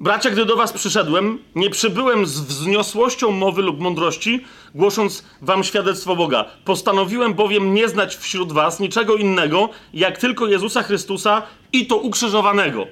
Bracia, 0.00 0.30
gdy 0.30 0.44
do 0.44 0.56
was 0.56 0.72
przyszedłem, 0.72 1.38
nie 1.54 1.70
przybyłem 1.70 2.26
z 2.26 2.40
wzniosłością 2.40 3.30
mowy 3.30 3.62
lub 3.62 3.80
mądrości, 3.80 4.44
głosząc 4.74 5.24
wam 5.42 5.64
świadectwo 5.64 6.16
Boga. 6.16 6.44
Postanowiłem 6.64 7.34
bowiem 7.34 7.74
nie 7.74 7.88
znać 7.88 8.16
wśród 8.16 8.52
was 8.52 8.80
niczego 8.80 9.16
innego, 9.16 9.68
jak 9.94 10.18
tylko 10.18 10.46
Jezusa 10.46 10.82
Chrystusa 10.82 11.42
i 11.72 11.86
to 11.86 11.96
ukrzyżowanego. 11.96 12.86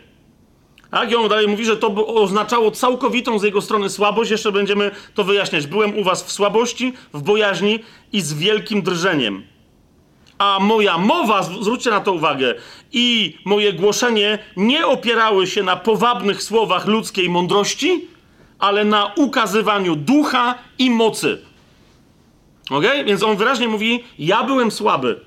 Tak? 0.90 1.10
I 1.10 1.16
on 1.16 1.28
dalej 1.28 1.48
mówi, 1.48 1.64
że 1.64 1.76
to 1.76 2.06
oznaczało 2.06 2.70
całkowitą 2.70 3.38
z 3.38 3.42
jego 3.42 3.60
strony 3.60 3.90
słabość. 3.90 4.30
Jeszcze 4.30 4.52
będziemy 4.52 4.90
to 5.14 5.24
wyjaśniać. 5.24 5.66
Byłem 5.66 5.98
u 5.98 6.04
was 6.04 6.22
w 6.22 6.32
słabości, 6.32 6.92
w 7.14 7.22
bojaźni 7.22 7.78
i 8.12 8.20
z 8.20 8.34
wielkim 8.34 8.82
drżeniem 8.82 9.49
a 10.40 10.58
moja 10.60 10.98
mowa, 10.98 11.42
zwróćcie 11.42 11.90
na 11.90 12.00
to 12.00 12.12
uwagę, 12.12 12.54
i 12.92 13.36
moje 13.44 13.72
głoszenie 13.72 14.38
nie 14.56 14.86
opierały 14.86 15.46
się 15.46 15.62
na 15.62 15.76
powabnych 15.76 16.42
słowach 16.42 16.86
ludzkiej 16.86 17.28
mądrości, 17.28 18.08
ale 18.58 18.84
na 18.84 19.12
ukazywaniu 19.16 19.96
ducha 19.96 20.54
i 20.78 20.90
mocy. 20.90 21.42
Ok? 22.70 22.84
Więc 23.06 23.22
on 23.22 23.36
wyraźnie 23.36 23.68
mówi: 23.68 24.04
Ja 24.18 24.44
byłem 24.44 24.70
słaby. 24.70 25.20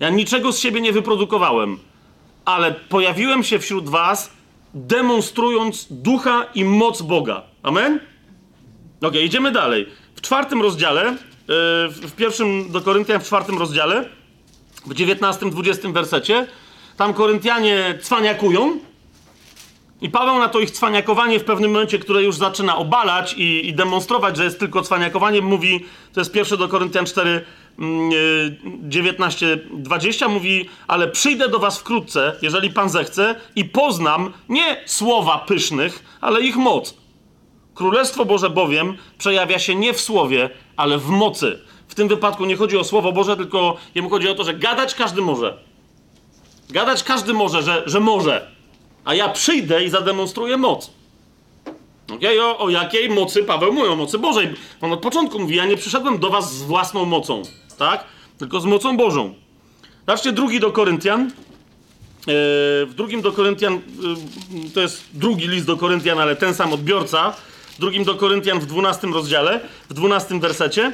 Ja 0.00 0.10
niczego 0.10 0.52
z 0.52 0.58
siebie 0.58 0.80
nie 0.80 0.92
wyprodukowałem, 0.92 1.78
ale 2.44 2.72
pojawiłem 2.72 3.42
się 3.42 3.58
wśród 3.58 3.88
Was, 3.88 4.32
demonstrując 4.74 5.86
ducha 5.90 6.46
i 6.54 6.64
moc 6.64 7.02
Boga. 7.02 7.42
Amen? 7.62 8.00
Ok, 9.02 9.14
idziemy 9.14 9.50
dalej. 9.50 9.86
W 10.14 10.20
czwartym 10.20 10.62
rozdziale, 10.62 11.04
yy, 11.04 11.16
w 11.88 12.12
pierwszym 12.16 12.72
do 12.72 12.80
Koryntian, 12.80 13.20
w 13.20 13.24
czwartym 13.24 13.58
rozdziale, 13.58 14.21
w 14.86 14.94
19-20 14.94 15.92
wersecie. 15.92 16.46
Tam 16.96 17.14
Koryntianie 17.14 17.98
cwaniakują. 18.02 18.78
I 20.00 20.10
Paweł 20.10 20.38
na 20.38 20.48
to 20.48 20.60
ich 20.60 20.70
cwaniakowanie 20.70 21.40
w 21.40 21.44
pewnym 21.44 21.70
momencie, 21.70 21.98
które 21.98 22.22
już 22.22 22.36
zaczyna 22.36 22.76
obalać 22.76 23.34
i, 23.34 23.68
i 23.68 23.74
demonstrować, 23.74 24.36
że 24.36 24.44
jest 24.44 24.58
tylko 24.58 24.82
cwaniakowaniem, 24.82 25.44
mówi, 25.44 25.84
to 26.12 26.20
jest 26.20 26.32
pierwsze 26.32 26.56
do 26.56 26.68
Koryntian 26.68 27.06
4, 27.06 27.44
19:20 27.78 30.28
mówi, 30.28 30.68
ale 30.88 31.08
przyjdę 31.08 31.48
do 31.48 31.58
was 31.58 31.78
wkrótce, 31.78 32.36
jeżeli 32.42 32.70
Pan 32.70 32.90
zechce, 32.90 33.34
i 33.56 33.64
poznam 33.64 34.32
nie 34.48 34.82
słowa 34.86 35.38
pysznych, 35.38 36.04
ale 36.20 36.40
ich 36.40 36.56
moc. 36.56 36.94
Królestwo 37.74 38.24
Boże 38.24 38.50
bowiem 38.50 38.96
przejawia 39.18 39.58
się 39.58 39.74
nie 39.74 39.92
w 39.92 40.00
słowie, 40.00 40.50
ale 40.76 40.98
w 40.98 41.08
mocy. 41.08 41.58
W 41.92 41.94
tym 41.94 42.08
wypadku 42.08 42.44
nie 42.44 42.56
chodzi 42.56 42.76
o 42.76 42.84
Słowo 42.84 43.12
Boże, 43.12 43.36
tylko 43.36 43.76
jemu 43.94 44.10
chodzi 44.10 44.28
o 44.28 44.34
to, 44.34 44.44
że 44.44 44.54
gadać 44.54 44.94
każdy 44.94 45.22
może. 45.22 45.58
Gadać 46.70 47.02
każdy 47.02 47.32
może, 47.32 47.62
że, 47.62 47.82
że 47.86 48.00
może. 48.00 48.50
A 49.04 49.14
ja 49.14 49.28
przyjdę 49.28 49.84
i 49.84 49.90
zademonstruję 49.90 50.56
moc. 50.56 50.90
Okay? 52.14 52.42
O, 52.42 52.58
o 52.58 52.70
jakiej 52.70 53.08
mocy 53.08 53.42
Paweł 53.42 53.72
mówi? 53.72 53.88
O 53.88 53.96
mocy 53.96 54.18
Bożej. 54.18 54.48
On 54.80 54.92
od 54.92 55.00
początku 55.00 55.38
mówi, 55.38 55.56
ja 55.56 55.66
nie 55.66 55.76
przyszedłem 55.76 56.18
do 56.18 56.30
was 56.30 56.54
z 56.54 56.62
własną 56.62 57.04
mocą, 57.04 57.42
tak? 57.78 58.04
Tylko 58.38 58.60
z 58.60 58.64
mocą 58.64 58.96
Bożą. 58.96 59.34
Zobaczcie 60.06 60.32
drugi 60.32 60.60
do 60.60 60.72
Koryntian. 60.72 61.24
Yy, 61.24 61.32
w 62.86 62.92
drugim 62.96 63.22
do 63.22 63.32
Koryntian, 63.32 63.74
yy, 63.74 64.70
to 64.74 64.80
jest 64.80 65.04
drugi 65.14 65.48
list 65.48 65.66
do 65.66 65.76
Koryntian, 65.76 66.18
ale 66.18 66.36
ten 66.36 66.54
sam 66.54 66.72
odbiorca. 66.72 67.34
W 67.76 67.80
drugim 67.80 68.04
do 68.04 68.14
Koryntian 68.14 68.60
w 68.60 68.66
12 68.66 69.06
rozdziale, 69.06 69.60
w 69.90 69.94
12 69.94 70.40
wersecie. 70.40 70.92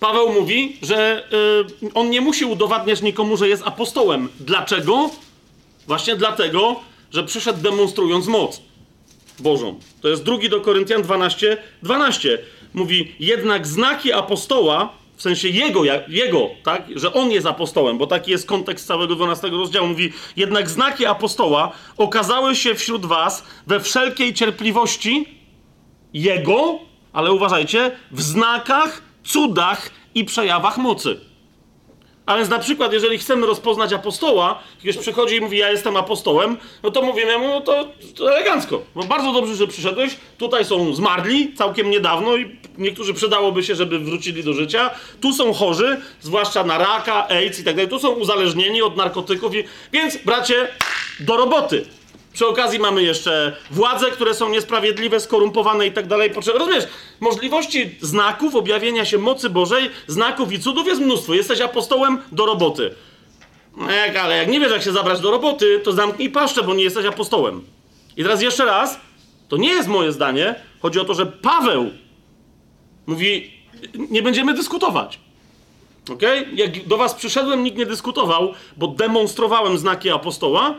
Paweł 0.00 0.32
mówi, 0.32 0.76
że 0.82 1.28
yy, 1.82 1.90
on 1.94 2.10
nie 2.10 2.20
musi 2.20 2.44
udowadniać 2.44 3.02
nikomu, 3.02 3.36
że 3.36 3.48
jest 3.48 3.62
apostołem. 3.66 4.28
Dlaczego? 4.40 5.10
Właśnie 5.86 6.16
dlatego, 6.16 6.80
że 7.10 7.24
przyszedł 7.24 7.62
demonstrując 7.62 8.26
moc 8.26 8.62
Bożą. 9.38 9.78
To 10.00 10.08
jest 10.08 10.22
drugi 10.22 10.48
do 10.48 10.60
Koryntian 10.60 11.02
12, 11.02 11.56
12. 11.82 12.38
Mówi, 12.74 13.14
jednak 13.20 13.66
znaki 13.66 14.12
apostoła, 14.12 14.92
w 15.16 15.22
sensie 15.22 15.48
jego, 15.48 15.82
jego, 16.08 16.50
tak, 16.64 16.82
że 16.96 17.12
on 17.12 17.30
jest 17.30 17.46
apostołem, 17.46 17.98
bo 17.98 18.06
taki 18.06 18.30
jest 18.30 18.46
kontekst 18.46 18.86
całego 18.86 19.14
12 19.14 19.48
rozdziału. 19.48 19.88
Mówi, 19.88 20.12
jednak 20.36 20.70
znaki 20.70 21.06
apostoła 21.06 21.72
okazały 21.96 22.56
się 22.56 22.74
wśród 22.74 23.06
was 23.06 23.44
we 23.66 23.80
wszelkiej 23.80 24.34
cierpliwości 24.34 25.28
jego, 26.12 26.78
ale 27.12 27.32
uważajcie, 27.32 27.90
w 28.10 28.22
znakach, 28.22 29.02
cudach 29.24 29.90
i 30.14 30.24
przejawach 30.24 30.78
mocy. 30.78 31.20
A 32.26 32.36
więc 32.36 32.48
na 32.48 32.58
przykład, 32.58 32.92
jeżeli 32.92 33.18
chcemy 33.18 33.46
rozpoznać 33.46 33.92
apostoła, 33.92 34.62
ktoś 34.78 34.96
przychodzi 34.96 35.36
i 35.36 35.40
mówi, 35.40 35.58
ja 35.58 35.70
jestem 35.70 35.96
apostołem, 35.96 36.56
no 36.82 36.90
to 36.90 37.02
mówimy 37.02 37.38
mu, 37.38 37.48
no 37.48 37.60
to, 37.60 37.88
to 38.16 38.32
elegancko. 38.32 38.82
No 38.96 39.04
bardzo 39.04 39.32
dobrze, 39.32 39.54
że 39.54 39.66
przyszedłeś. 39.66 40.16
Tutaj 40.38 40.64
są 40.64 40.94
zmarli 40.94 41.54
całkiem 41.54 41.90
niedawno 41.90 42.36
i 42.36 42.56
niektórzy 42.78 43.14
przydałoby 43.14 43.62
się, 43.62 43.74
żeby 43.74 43.98
wrócili 43.98 44.44
do 44.44 44.52
życia. 44.52 44.90
Tu 45.20 45.32
są 45.32 45.52
chorzy, 45.52 46.00
zwłaszcza 46.20 46.64
na 46.64 46.78
raka, 46.78 47.28
AIDS 47.28 47.60
i 47.60 47.64
tak 47.64 47.74
dalej. 47.74 47.90
Tu 47.90 47.98
są 47.98 48.10
uzależnieni 48.10 48.82
od 48.82 48.96
narkotyków. 48.96 49.54
I... 49.54 49.64
Więc, 49.92 50.16
bracie, 50.16 50.68
do 51.20 51.36
roboty. 51.36 51.86
Przy 52.32 52.46
okazji 52.46 52.78
mamy 52.78 53.02
jeszcze 53.02 53.56
władze, 53.70 54.10
które 54.10 54.34
są 54.34 54.48
niesprawiedliwe, 54.48 55.20
skorumpowane 55.20 55.86
i 55.86 55.92
tak 55.92 56.06
dalej. 56.06 56.30
Rozumiesz, 56.58 56.84
możliwości 57.20 57.96
znaków, 58.00 58.54
objawienia 58.54 59.04
się 59.04 59.18
mocy 59.18 59.50
Bożej, 59.50 59.90
znaków 60.06 60.52
i 60.52 60.60
cudów 60.60 60.86
jest 60.86 61.00
mnóstwo. 61.00 61.34
Jesteś 61.34 61.60
apostołem 61.60 62.18
do 62.32 62.46
roboty. 62.46 62.94
Jak, 64.06 64.16
ale 64.16 64.36
jak 64.36 64.48
nie 64.48 64.60
wiesz, 64.60 64.72
jak 64.72 64.82
się 64.82 64.92
zabrać 64.92 65.20
do 65.20 65.30
roboty, 65.30 65.80
to 65.84 65.92
zamknij 65.92 66.30
paszczę, 66.30 66.62
bo 66.62 66.74
nie 66.74 66.84
jesteś 66.84 67.06
apostołem. 67.06 67.64
I 68.16 68.22
teraz 68.22 68.42
jeszcze 68.42 68.64
raz, 68.64 69.00
to 69.48 69.56
nie 69.56 69.68
jest 69.68 69.88
moje 69.88 70.12
zdanie. 70.12 70.54
Chodzi 70.82 71.00
o 71.00 71.04
to, 71.04 71.14
że 71.14 71.26
Paweł 71.26 71.90
mówi, 73.06 73.50
nie 74.10 74.22
będziemy 74.22 74.54
dyskutować. 74.54 75.18
Ok? 76.10 76.22
Jak 76.54 76.86
do 76.86 76.96
was 76.96 77.14
przyszedłem, 77.14 77.64
nikt 77.64 77.78
nie 77.78 77.86
dyskutował, 77.86 78.54
bo 78.76 78.86
demonstrowałem 78.86 79.78
znaki 79.78 80.10
apostoła, 80.10 80.74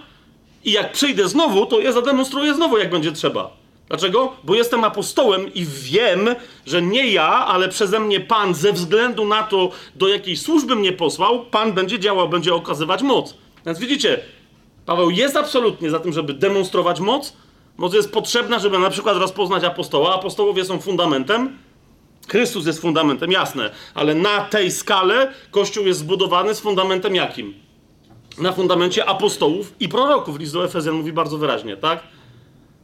i 0.66 0.72
jak 0.72 0.92
przyjdę 0.92 1.28
znowu, 1.28 1.66
to 1.66 1.80
ja 1.80 1.92
zademonstruję 1.92 2.54
znowu, 2.54 2.78
jak 2.78 2.90
będzie 2.90 3.12
trzeba. 3.12 3.62
Dlaczego? 3.88 4.34
Bo 4.44 4.56
jestem 4.56 4.84
apostołem 4.84 5.54
i 5.54 5.66
wiem, 5.66 6.30
że 6.66 6.82
nie 6.82 7.08
ja, 7.08 7.28
ale 7.28 7.70
przeze 7.70 8.00
mnie 8.00 8.20
Pan, 8.20 8.54
ze 8.54 8.74
względu 8.74 9.26
na 9.26 9.44
to, 9.44 9.72
do 9.96 10.08
jakiej 10.08 10.38
służby 10.38 10.76
mnie 10.76 10.94
posłał, 10.94 11.46
Pan 11.46 11.74
będzie 11.74 12.00
działał, 12.00 12.30
będzie 12.30 12.54
okazywać 12.54 13.02
moc. 13.02 13.36
Więc 13.66 13.80
widzicie, 13.80 14.20
Paweł 14.86 15.10
jest 15.10 15.38
absolutnie 15.38 15.90
za 15.90 16.00
tym, 16.00 16.14
żeby 16.14 16.34
demonstrować 16.34 17.00
moc. 17.00 17.34
Moc 17.78 17.94
jest 17.94 18.12
potrzebna, 18.12 18.60
żeby 18.60 18.80
na 18.80 18.90
przykład 18.90 19.18
rozpoznać 19.18 19.64
apostoła. 19.64 20.16
Apostołowie 20.16 20.66
są 20.66 20.80
fundamentem. 20.80 21.58
Chrystus 22.30 22.66
jest 22.66 22.82
fundamentem, 22.82 23.32
jasne, 23.32 23.72
ale 23.94 24.16
na 24.16 24.42
tej 24.42 24.72
skale 24.72 25.34
Kościół 25.52 25.86
jest 25.86 26.00
zbudowany 26.00 26.56
z 26.56 26.60
fundamentem 26.60 27.16
jakim? 27.16 27.54
Na 28.38 28.52
fundamencie 28.52 29.06
apostołów 29.06 29.74
i 29.80 29.90
proroków. 29.90 30.40
List 30.40 30.54
do 30.54 30.66
Efezjan 30.66 30.96
mówi 30.96 31.14
bardzo 31.14 31.38
wyraźnie, 31.38 31.78
tak? 31.78 32.04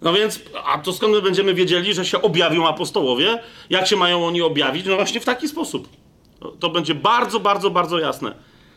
No 0.02 0.14
więc, 0.14 0.40
a 0.66 0.78
to 0.78 0.94
skąd 0.94 1.14
my 1.14 1.22
będziemy 1.22 1.54
wiedzieli, 1.54 1.94
że 1.94 2.06
się 2.06 2.22
objawią 2.22 2.68
apostołowie? 2.68 3.40
Jak 3.70 3.88
się 3.88 3.96
mają 3.96 4.26
oni 4.26 4.42
objawić? 4.42 4.86
No 4.86 4.96
właśnie 4.96 5.20
w 5.20 5.26
taki 5.26 5.48
sposób. 5.48 5.90
To 6.60 6.70
będzie 6.70 6.96
bardzo, 6.96 7.40
bardzo, 7.40 7.70
bardzo 7.70 8.00
jasne. 8.00 8.36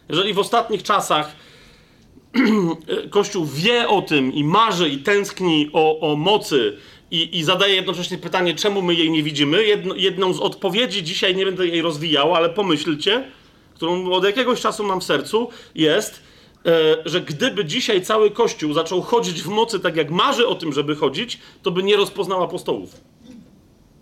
Jeżeli 0.08 0.34
w 0.34 0.38
ostatnich 0.38 0.82
czasach 0.82 1.36
Kościół 3.10 3.46
wie 3.46 3.88
o 3.88 4.02
tym 4.02 4.32
i 4.32 4.44
marzy 4.44 4.88
i 4.88 4.98
tęskni 4.98 5.70
o, 5.72 6.12
o 6.12 6.16
mocy 6.16 6.76
i, 7.10 7.38
i 7.38 7.44
zadaje 7.44 7.74
jednocześnie 7.74 8.18
pytanie, 8.18 8.54
czemu 8.54 8.82
my 8.82 8.94
jej 8.94 9.10
nie 9.10 9.22
widzimy, 9.22 9.64
Jedno, 9.64 9.94
jedną 9.94 10.32
z 10.32 10.40
odpowiedzi, 10.40 11.04
dzisiaj 11.04 11.36
nie 11.36 11.44
będę 11.44 11.66
jej 11.66 11.82
rozwijał, 11.82 12.34
ale 12.34 12.48
pomyślcie, 12.48 13.24
którą 13.74 14.10
od 14.10 14.24
jakiegoś 14.24 14.60
czasu 14.60 14.84
mam 14.84 15.00
w 15.00 15.04
sercu, 15.04 15.48
jest, 15.74 16.22
że 17.04 17.20
gdyby 17.20 17.64
dzisiaj 17.64 18.02
cały 18.02 18.30
Kościół 18.30 18.72
zaczął 18.72 19.02
chodzić 19.02 19.42
w 19.42 19.48
mocy 19.48 19.80
tak, 19.80 19.96
jak 19.96 20.10
marzy 20.10 20.46
o 20.46 20.54
tym, 20.54 20.72
żeby 20.72 20.96
chodzić, 20.96 21.38
to 21.62 21.70
by 21.70 21.82
nie 21.82 21.96
rozpoznał 21.96 22.42
apostołów. 22.42 23.00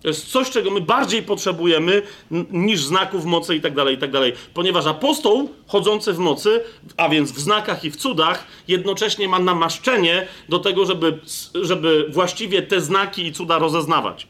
To 0.02 0.08
jest 0.08 0.26
coś, 0.26 0.50
czego 0.50 0.70
my 0.70 0.80
bardziej 0.80 1.22
potrzebujemy 1.22 2.02
niż 2.50 2.84
znaków 2.84 3.24
mocy 3.24 3.56
i 3.56 3.60
tak 3.60 3.74
dalej, 3.74 3.94
i 3.94 3.98
tak 3.98 4.10
dalej. 4.10 4.32
Ponieważ 4.54 4.86
apostoł 4.86 5.48
chodzący 5.66 6.12
w 6.12 6.18
mocy, 6.18 6.60
a 6.96 7.08
więc 7.08 7.32
w 7.32 7.38
znakach 7.38 7.84
i 7.84 7.90
w 7.90 7.96
cudach, 7.96 8.46
jednocześnie 8.68 9.28
ma 9.28 9.38
namaszczenie 9.38 10.26
do 10.48 10.58
tego, 10.58 10.86
żeby, 10.86 11.18
żeby 11.62 12.06
właściwie 12.10 12.62
te 12.62 12.80
znaki 12.80 13.26
i 13.26 13.32
cuda 13.32 13.58
rozeznawać. 13.58 14.26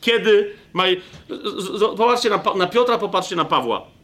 Kiedy 0.00 0.54
ma... 0.72 0.84
Popatrzcie 1.96 2.30
na, 2.30 2.42
na 2.56 2.66
Piotra, 2.66 2.98
popatrzcie 2.98 3.36
na 3.36 3.44
Pawła. 3.44 3.95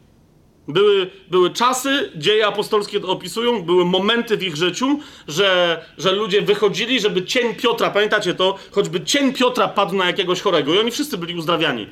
Były, 0.67 1.09
były 1.29 1.49
czasy, 1.49 2.11
dzieje 2.15 2.47
apostolskie 2.47 2.99
to 2.99 3.07
opisują, 3.07 3.63
były 3.63 3.85
momenty 3.85 4.37
w 4.37 4.43
ich 4.43 4.55
życiu, 4.55 4.99
że, 5.27 5.81
że 5.97 6.11
ludzie 6.11 6.41
wychodzili, 6.41 6.99
żeby 6.99 7.25
cień 7.25 7.55
Piotra, 7.55 7.91
pamiętacie 7.91 8.33
to, 8.33 8.55
choćby 8.71 9.01
cień 9.01 9.33
Piotra 9.33 9.67
padł 9.67 9.95
na 9.95 10.05
jakiegoś 10.05 10.41
chorego 10.41 10.73
i 10.73 10.79
oni 10.79 10.91
wszyscy 10.91 11.17
byli 11.17 11.35
uzdrawiani. 11.35 11.87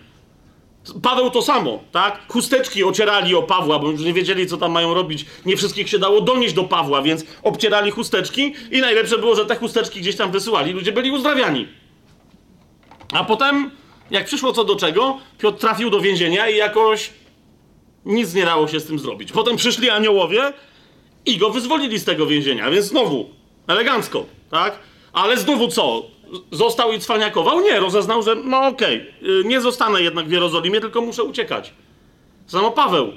Paweł 1.03 1.29
to 1.29 1.41
samo, 1.41 1.83
tak? 1.91 2.19
Chusteczki 2.27 2.83
ocierali 2.83 3.35
o 3.35 3.43
Pawła, 3.43 3.79
bo 3.79 3.91
już 3.91 4.01
nie 4.01 4.13
wiedzieli, 4.13 4.47
co 4.47 4.57
tam 4.57 4.71
mają 4.71 4.93
robić. 4.93 5.25
Nie 5.45 5.57
wszystkich 5.57 5.89
się 5.89 5.99
dało 5.99 6.21
donieść 6.21 6.53
do 6.53 6.63
Pawła, 6.63 7.01
więc 7.01 7.25
obcierali 7.43 7.91
chusteczki 7.91 8.53
i 8.71 8.81
najlepsze 8.81 9.17
było, 9.17 9.35
że 9.35 9.45
te 9.45 9.55
chusteczki 9.55 10.01
gdzieś 10.01 10.15
tam 10.15 10.31
wysyłali. 10.31 10.73
Ludzie 10.73 10.91
byli 10.91 11.11
uzdrawiani. 11.11 11.67
A 13.13 13.23
potem, 13.23 13.71
jak 14.11 14.25
przyszło 14.25 14.53
co 14.53 14.63
do 14.63 14.75
czego, 14.75 15.17
Piotr 15.37 15.59
trafił 15.59 15.89
do 15.89 15.99
więzienia 15.99 16.49
i 16.49 16.57
jakoś 16.57 17.09
nic 18.05 18.33
nie 18.33 18.45
dało 18.45 18.67
się 18.67 18.79
z 18.79 18.85
tym 18.85 18.99
zrobić. 18.99 19.31
Potem 19.31 19.55
przyszli 19.55 19.89
aniołowie 19.89 20.53
i 21.25 21.37
go 21.37 21.49
wyzwolili 21.49 21.99
z 21.99 22.05
tego 22.05 22.25
więzienia, 22.25 22.71
więc 22.71 22.85
znowu 22.85 23.29
elegancko, 23.67 24.25
tak? 24.51 24.79
Ale 25.13 25.37
znowu 25.37 25.67
co? 25.67 26.03
Został 26.51 26.91
i 26.91 26.99
cwaniakował? 26.99 27.61
Nie, 27.61 27.79
rozeznał, 27.79 28.23
że 28.23 28.35
no 28.35 28.67
okej, 28.67 29.13
okay, 29.21 29.43
nie 29.45 29.61
zostanę 29.61 30.01
jednak 30.01 30.27
w 30.27 30.31
Jerozolimie, 30.31 30.81
tylko 30.81 31.01
muszę 31.01 31.23
uciekać. 31.23 31.73
Samo 32.47 32.71
Paweł 32.71 33.11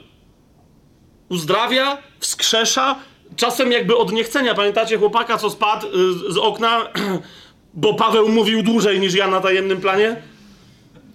uzdrawia, 1.28 1.98
wskrzesza, 2.18 2.96
czasem 3.36 3.72
jakby 3.72 3.96
od 3.96 4.12
niechcenia. 4.12 4.54
Pamiętacie 4.54 4.98
chłopaka, 4.98 5.38
co 5.38 5.50
spadł 5.50 5.86
y, 5.86 6.32
z 6.32 6.38
okna, 6.38 6.88
bo 7.74 7.94
Paweł 7.94 8.28
mówił 8.28 8.62
dłużej 8.62 9.00
niż 9.00 9.14
ja 9.14 9.28
na 9.28 9.40
tajemnym 9.40 9.80
planie? 9.80 10.22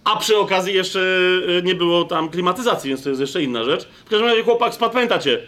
A 0.03 0.15
przy 0.15 0.38
okazji 0.38 0.73
jeszcze 0.73 0.99
y, 0.99 1.62
nie 1.63 1.75
było 1.75 2.03
tam 2.03 2.29
klimatyzacji, 2.29 2.89
więc 2.89 3.03
to 3.03 3.09
jest 3.09 3.21
jeszcze 3.21 3.43
inna 3.43 3.63
rzecz. 3.63 3.88
W 4.05 4.09
każdym 4.09 4.27
razie 4.27 4.43
chłopak 4.43 4.73
spadł, 4.73 4.93
pamiętacie? 4.93 5.39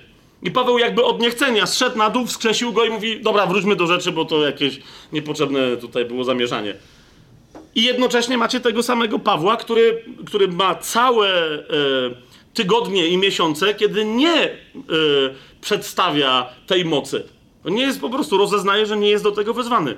I 0.43 0.51
Paweł 0.51 0.77
jakby 0.77 1.03
od 1.03 1.21
niechcenia 1.21 1.65
zszedł 1.65 1.97
na 1.97 2.09
dół, 2.09 2.25
wskrzesił 2.25 2.73
go 2.73 2.85
i 2.85 2.89
mówi, 2.89 3.21
dobra, 3.21 3.45
wróćmy 3.45 3.75
do 3.75 3.87
rzeczy, 3.87 4.11
bo 4.11 4.25
to 4.25 4.45
jakieś 4.45 4.79
niepotrzebne 5.13 5.77
tutaj 5.77 6.05
było 6.05 6.23
zamieszanie. 6.23 6.73
I 7.75 7.83
jednocześnie 7.83 8.37
macie 8.37 8.59
tego 8.59 8.83
samego 8.83 9.19
Pawła, 9.19 9.57
który, 9.57 10.03
który 10.25 10.47
ma 10.47 10.75
całe 10.75 11.29
e, 11.29 11.61
tygodnie 12.53 13.07
i 13.07 13.17
miesiące, 13.17 13.73
kiedy 13.73 14.05
nie 14.05 14.43
e, 14.43 14.49
przedstawia 15.61 16.49
tej 16.67 16.85
mocy. 16.85 17.23
To 17.63 17.69
nie 17.69 17.83
jest 17.83 18.01
po 18.01 18.09
prostu, 18.09 18.37
rozeznaje, 18.37 18.85
że 18.85 18.97
nie 18.97 19.09
jest 19.09 19.23
do 19.23 19.31
tego 19.31 19.53
wezwany. 19.53 19.95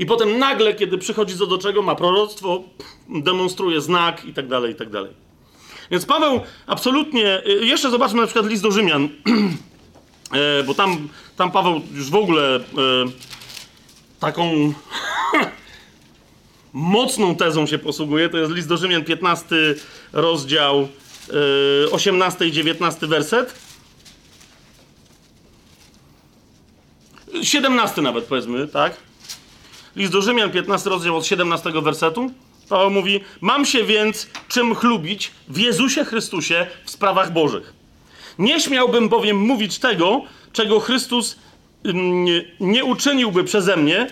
I 0.00 0.06
potem 0.06 0.38
nagle, 0.38 0.74
kiedy 0.74 0.98
przychodzi 0.98 1.38
co 1.38 1.46
do 1.46 1.58
czego, 1.58 1.82
ma 1.82 1.94
proroctwo, 1.94 2.62
demonstruje 3.08 3.80
znak 3.80 4.24
i 4.24 4.34
tak 4.34 4.48
dalej, 4.48 4.72
i 4.72 4.74
tak 4.74 4.90
dalej. 4.90 5.12
Więc 5.90 6.06
Paweł 6.06 6.40
absolutnie. 6.66 7.42
y, 7.46 7.66
Jeszcze 7.66 7.90
zobaczmy 7.90 8.20
na 8.20 8.26
przykład 8.26 8.46
list 8.46 8.62
do 8.62 8.70
Rzymian, 8.70 9.08
E, 10.32 10.62
bo 10.62 10.74
tam, 10.74 11.08
tam 11.36 11.50
Paweł 11.50 11.80
już 11.92 12.10
w 12.10 12.14
ogóle 12.14 12.56
e, 12.56 12.60
taką 14.20 14.72
mocną 16.72 17.36
tezą 17.36 17.66
się 17.66 17.78
posługuje. 17.78 18.28
To 18.28 18.38
jest 18.38 18.52
list 18.52 18.68
do 18.68 18.76
Rzymian, 18.76 19.04
15 19.04 19.56
rozdział, 20.12 20.88
e, 21.86 21.90
18 21.90 22.46
i 22.46 22.52
19 22.52 23.06
werset. 23.06 23.54
17 27.42 28.02
nawet 28.02 28.24
powiedzmy, 28.24 28.68
tak? 28.68 29.09
List 29.96 30.12
do 30.12 30.22
Rzymian, 30.22 30.50
15 30.50 30.90
rozdział 30.90 31.16
od 31.16 31.26
17 31.26 31.72
wersetu. 31.82 32.30
Paweł 32.68 32.90
mówi: 32.90 33.20
Mam 33.40 33.66
się 33.66 33.84
więc 33.84 34.26
czym 34.48 34.74
chlubić 34.74 35.30
w 35.48 35.58
Jezusie 35.58 36.04
Chrystusie 36.04 36.66
w 36.84 36.90
sprawach 36.90 37.32
Bożych. 37.32 37.72
Nie 38.38 38.60
śmiałbym 38.60 39.08
bowiem 39.08 39.36
mówić 39.36 39.78
tego, 39.78 40.22
czego 40.52 40.80
Chrystus 40.80 41.36
nie, 41.94 42.44
nie 42.60 42.84
uczyniłby 42.84 43.44
przeze 43.44 43.76
mnie 43.76 44.06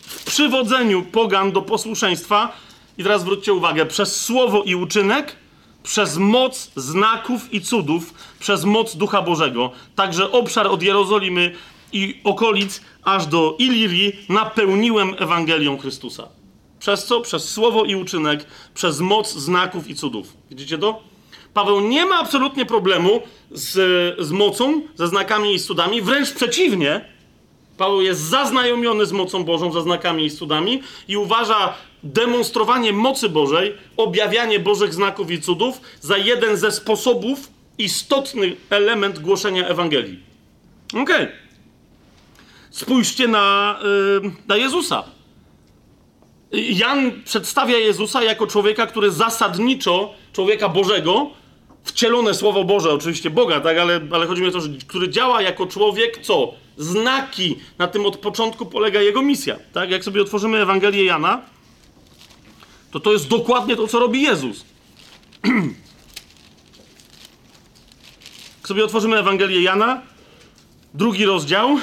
w 0.00 0.24
przywodzeniu 0.24 1.02
pogan 1.02 1.52
do 1.52 1.62
posłuszeństwa. 1.62 2.52
I 2.98 3.02
teraz 3.02 3.20
zwróćcie 3.20 3.52
uwagę: 3.52 3.86
przez 3.86 4.20
słowo 4.24 4.62
i 4.62 4.74
uczynek, 4.74 5.36
przez 5.82 6.16
moc 6.18 6.70
znaków 6.76 7.54
i 7.54 7.60
cudów, 7.60 8.14
przez 8.38 8.64
moc 8.64 8.96
Ducha 8.96 9.22
Bożego. 9.22 9.70
Także 9.96 10.32
obszar 10.32 10.66
od 10.66 10.82
Jerozolimy 10.82 11.54
i 11.96 12.20
okolic 12.24 12.80
aż 13.04 13.26
do 13.26 13.56
Ilirii 13.58 14.16
napełniłem 14.28 15.14
Ewangelią 15.18 15.78
Chrystusa. 15.78 16.28
Przez 16.78 17.04
co? 17.04 17.20
Przez 17.20 17.48
słowo 17.48 17.84
i 17.84 17.94
uczynek, 17.94 18.46
przez 18.74 19.00
moc 19.00 19.32
znaków 19.32 19.88
i 19.88 19.94
cudów. 19.94 20.36
Widzicie 20.50 20.78
to? 20.78 21.02
Paweł 21.54 21.80
nie 21.80 22.06
ma 22.06 22.18
absolutnie 22.18 22.66
problemu 22.66 23.22
z, 23.50 23.74
z 24.26 24.30
mocą, 24.30 24.82
ze 24.94 25.08
znakami 25.08 25.54
i 25.54 25.60
cudami, 25.60 26.02
wręcz 26.02 26.32
przeciwnie. 26.32 27.04
Paweł 27.76 28.00
jest 28.00 28.20
zaznajomiony 28.20 29.06
z 29.06 29.12
mocą 29.12 29.44
Bożą, 29.44 29.72
ze 29.72 29.82
znakami 29.82 30.24
i 30.24 30.30
cudami 30.30 30.82
i 31.08 31.16
uważa 31.16 31.74
demonstrowanie 32.02 32.92
mocy 32.92 33.28
Bożej, 33.28 33.74
objawianie 33.96 34.60
Bożych 34.60 34.94
znaków 34.94 35.30
i 35.30 35.40
cudów 35.40 35.80
za 36.00 36.16
jeden 36.16 36.56
ze 36.56 36.72
sposobów, 36.72 37.50
istotny 37.78 38.56
element 38.70 39.18
głoszenia 39.18 39.66
Ewangelii. 39.66 40.20
Okej. 40.92 41.02
Okay. 41.02 41.45
Spójrzcie 42.76 43.28
na, 43.28 43.78
yy, 44.22 44.30
na 44.48 44.56
Jezusa. 44.56 45.04
Jan 46.52 47.22
przedstawia 47.24 47.78
Jezusa 47.78 48.22
jako 48.22 48.46
człowieka, 48.46 48.86
który 48.86 49.10
zasadniczo, 49.10 50.14
człowieka 50.32 50.68
Bożego, 50.68 51.30
wcielone 51.84 52.34
Słowo 52.34 52.64
Boże, 52.64 52.92
oczywiście 52.92 53.30
Boga, 53.30 53.60
tak, 53.60 53.78
ale, 53.78 54.00
ale 54.12 54.26
chodzi 54.26 54.42
mi 54.42 54.48
o 54.48 54.50
to, 54.50 54.60
że 54.60 54.68
który 54.88 55.08
działa 55.08 55.42
jako 55.42 55.66
człowiek, 55.66 56.18
co? 56.22 56.54
Znaki. 56.76 57.58
Na 57.78 57.88
tym 57.88 58.06
od 58.06 58.16
początku 58.16 58.66
polega 58.66 59.02
jego 59.02 59.22
misja, 59.22 59.56
tak? 59.72 59.90
Jak 59.90 60.04
sobie 60.04 60.22
otworzymy 60.22 60.58
Ewangelię 60.58 61.04
Jana, 61.04 61.42
to 62.90 63.00
to 63.00 63.12
jest 63.12 63.28
dokładnie 63.28 63.76
to, 63.76 63.88
co 63.88 63.98
robi 63.98 64.22
Jezus. 64.22 64.64
Jak 68.58 68.68
sobie 68.68 68.84
otworzymy 68.84 69.18
Ewangelię 69.18 69.62
Jana, 69.62 70.02
drugi 70.96 71.24
rozdział, 71.24 71.76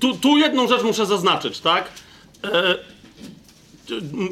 tu, 0.00 0.16
tu 0.16 0.38
jedną 0.38 0.68
rzecz 0.68 0.82
muszę 0.82 1.06
zaznaczyć, 1.06 1.60
tak? 1.60 1.92
E, 2.44 2.74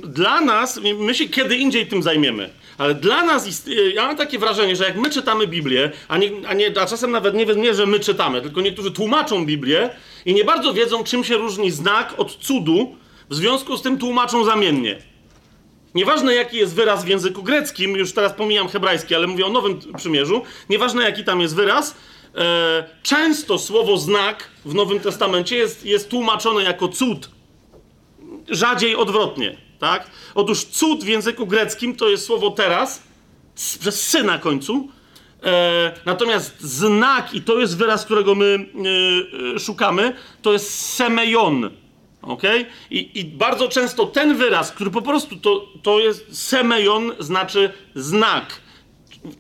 dla 0.05 0.41
nas, 0.41 0.81
my 0.99 1.15
się 1.15 1.29
kiedy 1.29 1.57
indziej 1.57 1.87
tym 1.87 2.03
zajmiemy, 2.03 2.51
ale 2.79 2.95
dla 2.95 3.25
nas, 3.25 3.47
ist, 3.47 3.71
ja 3.95 4.07
mam 4.07 4.17
takie 4.17 4.39
wrażenie, 4.39 4.77
że 4.77 4.85
jak 4.85 4.97
my 4.97 5.11
czytamy 5.11 5.47
Biblię, 5.47 5.91
a, 6.09 6.19
nie, 6.19 6.31
a, 6.49 6.55
nie, 6.55 6.81
a 6.81 6.87
czasem 6.87 7.11
nawet 7.11 7.35
nie, 7.35 7.45
nie, 7.45 7.75
że 7.75 7.87
my 7.87 8.01
czytamy, 8.01 8.43
tylko 8.43 8.61
niektórzy 8.61 8.91
tłumaczą 8.91 9.47
Biblię 9.47 9.91
i 10.27 10.35
nie 10.35 10.45
bardzo 10.45 10.75
wiedzą, 10.75 11.05
czym 11.05 11.25
się 11.25 11.37
różni 11.37 11.71
znak 11.71 12.15
od 12.17 12.37
cudu, 12.37 12.97
w 13.31 13.35
związku 13.35 13.77
z 13.77 13.83
tym 13.83 13.99
tłumaczą 13.99 14.45
zamiennie. 14.45 14.99
Nieważne 15.97 16.35
jaki 16.35 16.57
jest 16.57 16.75
wyraz 16.75 17.05
w 17.05 17.09
języku 17.09 17.43
greckim, 17.43 17.97
już 17.97 18.13
teraz 18.13 18.33
pomijam 18.33 18.69
hebrajski, 18.69 19.15
ale 19.15 19.27
mówię 19.27 19.47
o 19.47 19.49
Nowym 19.49 19.79
Przymierzu, 19.97 20.43
nieważne 20.71 21.03
jaki 21.03 21.25
tam 21.25 21.41
jest 21.41 21.55
wyraz, 21.55 21.97
e, 22.35 22.85
często 23.03 23.59
słowo 23.59 23.99
znak 23.99 24.51
w 24.65 24.75
Nowym 24.75 25.01
Testamencie 25.01 25.57
jest, 25.57 25.85
jest 25.85 26.09
tłumaczone 26.09 26.63
jako 26.63 26.89
cud. 26.89 27.31
Rzadziej 28.49 28.97
odwrotnie, 28.97 29.57
tak? 29.79 30.11
Otóż 30.35 30.65
cud 30.65 31.05
w 31.05 31.09
języku 31.09 31.47
greckim 31.47 31.97
to 31.97 32.09
jest 32.09 32.27
słowo 32.27 32.51
teraz, 32.51 33.03
przez 33.81 34.03
sy 34.03 34.23
na 34.23 34.39
końcu, 34.39 34.89
e, 35.43 35.93
natomiast 36.07 36.61
znak, 36.61 37.35
i 37.35 37.43
to 37.43 37.61
jest 37.61 37.77
wyraz, 37.77 38.05
którego 38.05 38.35
my 38.35 38.67
e, 39.55 39.59
szukamy, 39.59 40.13
to 40.43 40.53
jest 40.53 40.95
semejon. 40.95 41.71
Okay? 42.27 42.67
I, 42.91 43.21
I 43.21 43.25
bardzo 43.25 43.69
często 43.69 44.07
ten 44.07 44.37
wyraz, 44.37 44.73
który 44.73 44.91
po 44.91 45.03
prostu 45.03 45.37
to, 45.37 45.67
to 45.83 45.99
jest 45.99 46.49
semejon, 46.49 47.13
znaczy 47.19 47.73
znak. 47.95 48.61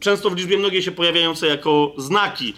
Często 0.00 0.30
w 0.30 0.36
liczbie 0.36 0.58
mnogiej 0.58 0.82
się 0.82 0.92
pojawiające 0.92 1.46
jako 1.46 1.92
znaki. 1.96 2.54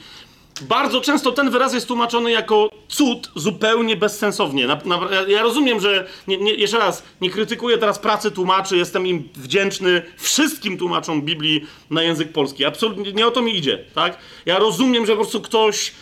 Bardzo 0.61 1.01
często 1.01 1.33
ten 1.33 1.51
wyraz 1.51 1.75
jest 1.75 1.89
tłumaczony 1.89 2.31
jako 2.31 2.71
cud 2.89 3.31
zupełnie 3.35 3.97
bezsensownie. 3.97 4.67
Na, 4.67 4.81
na, 4.85 5.01
ja 5.29 5.43
rozumiem, 5.43 5.81
że 5.81 6.09
nie, 6.29 6.37
nie, 6.37 6.55
jeszcze 6.55 6.79
raz, 6.79 7.03
nie 7.21 7.31
krytykuję 7.31 7.79
teraz 7.79 7.99
pracy 7.99 8.31
tłumaczy, 8.31 8.77
jestem 8.77 9.07
im 9.07 9.29
wdzięczny 9.35 10.03
wszystkim 10.17 10.79
tłumaczom 10.79 11.23
Biblii 11.23 11.67
na 11.91 12.03
język 12.03 12.33
polski. 12.33 12.65
Absolutnie 12.65 13.13
nie 13.13 13.27
o 13.27 13.31
to 13.31 13.43
mi 13.43 13.57
idzie, 13.57 13.85
tak? 13.95 14.19
Ja 14.47 14.59
rozumiem, 14.59 15.07
że 15.07 15.13
po 15.13 15.19
prostu 15.19 15.41
ktoś 15.41 15.93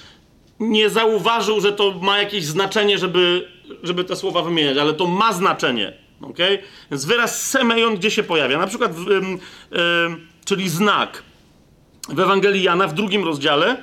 nie 0.60 0.90
zauważył, 0.90 1.60
że 1.60 1.72
to 1.72 1.94
ma 2.02 2.18
jakieś 2.18 2.44
znaczenie, 2.44 2.98
żeby, 2.98 3.48
żeby 3.82 4.04
te 4.04 4.16
słowa 4.16 4.42
wymieniać, 4.42 4.78
ale 4.78 4.94
to 4.94 5.06
ma 5.06 5.32
znaczenie. 5.32 5.92
Okay? 6.22 6.58
Więc 6.90 7.04
wyraz 7.04 7.46
semejon 7.46 7.96
gdzie 7.96 8.10
się 8.10 8.22
pojawia? 8.22 8.58
Na 8.58 8.66
przykład, 8.66 8.94
w, 8.94 9.10
ym, 9.10 9.38
ym, 10.04 10.26
czyli 10.44 10.68
znak. 10.68 11.22
W 12.08 12.20
Ewangelii 12.20 12.62
Jana 12.62 12.88
w 12.88 12.94
drugim 12.94 13.24
rozdziale, 13.24 13.68
yy, 13.68 13.76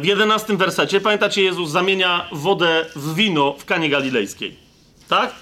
w 0.00 0.02
jedenastym 0.02 0.56
wersecie, 0.56 1.00
pamiętacie, 1.00 1.42
Jezus 1.42 1.70
zamienia 1.70 2.28
wodę 2.32 2.86
w 2.96 3.14
wino 3.14 3.54
w 3.58 3.64
Kanie 3.64 3.90
Galilejskiej. 3.90 4.56
Tak? 5.08 5.34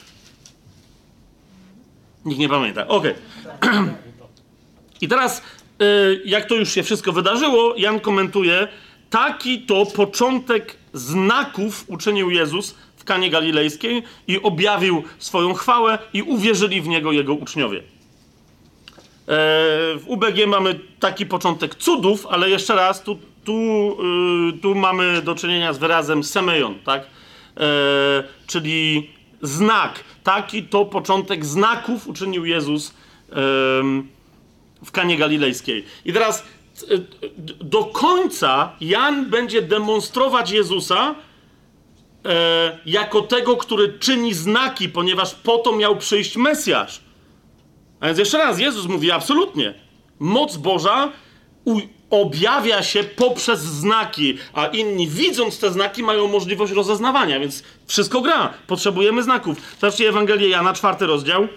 Nikt 2.24 2.40
nie 2.40 2.48
pamięta. 2.48 2.88
Okej. 2.88 3.14
Okay. 3.60 3.72
I 5.00 5.08
teraz, 5.08 5.42
yy, 5.78 6.22
jak 6.24 6.44
to 6.44 6.54
już 6.54 6.72
się 6.72 6.82
wszystko 6.82 7.12
wydarzyło, 7.12 7.74
Jan 7.76 8.00
komentuje, 8.00 8.68
Taki 9.12 9.60
to 9.60 9.86
początek 9.86 10.76
znaków 10.92 11.84
uczynił 11.88 12.30
Jezus 12.30 12.74
w 12.96 13.04
Kanie 13.04 13.30
Galilejskiej 13.30 14.02
i 14.28 14.42
objawił 14.42 15.02
swoją 15.18 15.54
chwałę 15.54 15.98
i 16.12 16.22
uwierzyli 16.22 16.80
w 16.80 16.88
Niego 16.88 17.12
Jego 17.12 17.34
uczniowie. 17.34 17.78
E, 17.78 17.82
w 19.96 20.02
UBG 20.06 20.46
mamy 20.46 20.80
taki 21.00 21.26
początek 21.26 21.74
cudów, 21.74 22.26
ale 22.26 22.50
jeszcze 22.50 22.74
raz, 22.74 23.02
tu, 23.02 23.18
tu, 23.44 23.52
yy, 23.52 24.52
tu 24.52 24.74
mamy 24.74 25.22
do 25.22 25.34
czynienia 25.34 25.72
z 25.72 25.78
wyrazem 25.78 26.24
semejon, 26.24 26.74
tak? 26.84 27.02
E, 27.02 28.24
czyli 28.46 29.10
znak. 29.42 30.04
Taki 30.24 30.62
to 30.62 30.84
początek 30.84 31.46
znaków 31.46 32.08
uczynił 32.08 32.44
Jezus 32.44 32.88
yy, 32.88 33.34
w 34.84 34.90
Kanie 34.92 35.16
Galilejskiej. 35.16 35.84
I 36.04 36.12
teraz 36.12 36.44
do 37.60 37.84
końca 37.84 38.72
Jan 38.80 39.30
będzie 39.30 39.62
demonstrować 39.62 40.50
Jezusa 40.50 41.14
e, 42.24 42.78
jako 42.86 43.22
tego, 43.22 43.56
który 43.56 43.98
czyni 43.98 44.34
znaki, 44.34 44.88
ponieważ 44.88 45.34
po 45.34 45.58
to 45.58 45.76
miał 45.76 45.96
przyjść 45.96 46.36
Mesjasz. 46.36 47.00
A 48.00 48.06
więc 48.06 48.18
jeszcze 48.18 48.38
raz, 48.38 48.58
Jezus 48.58 48.86
mówi 48.86 49.10
absolutnie. 49.10 49.74
Moc 50.18 50.56
Boża 50.56 51.12
objawia 52.10 52.82
się 52.82 53.04
poprzez 53.04 53.60
znaki, 53.60 54.38
a 54.52 54.66
inni 54.66 55.08
widząc 55.08 55.58
te 55.58 55.72
znaki 55.72 56.02
mają 56.02 56.28
możliwość 56.28 56.72
rozeznawania, 56.72 57.40
więc 57.40 57.62
wszystko 57.86 58.20
gra. 58.20 58.54
Potrzebujemy 58.66 59.22
znaków. 59.22 59.58
Zobaczcie 59.80 60.08
Ewangelię 60.08 60.48
Jana, 60.48 60.72
czwarty 60.72 61.06
rozdział, 61.06 61.48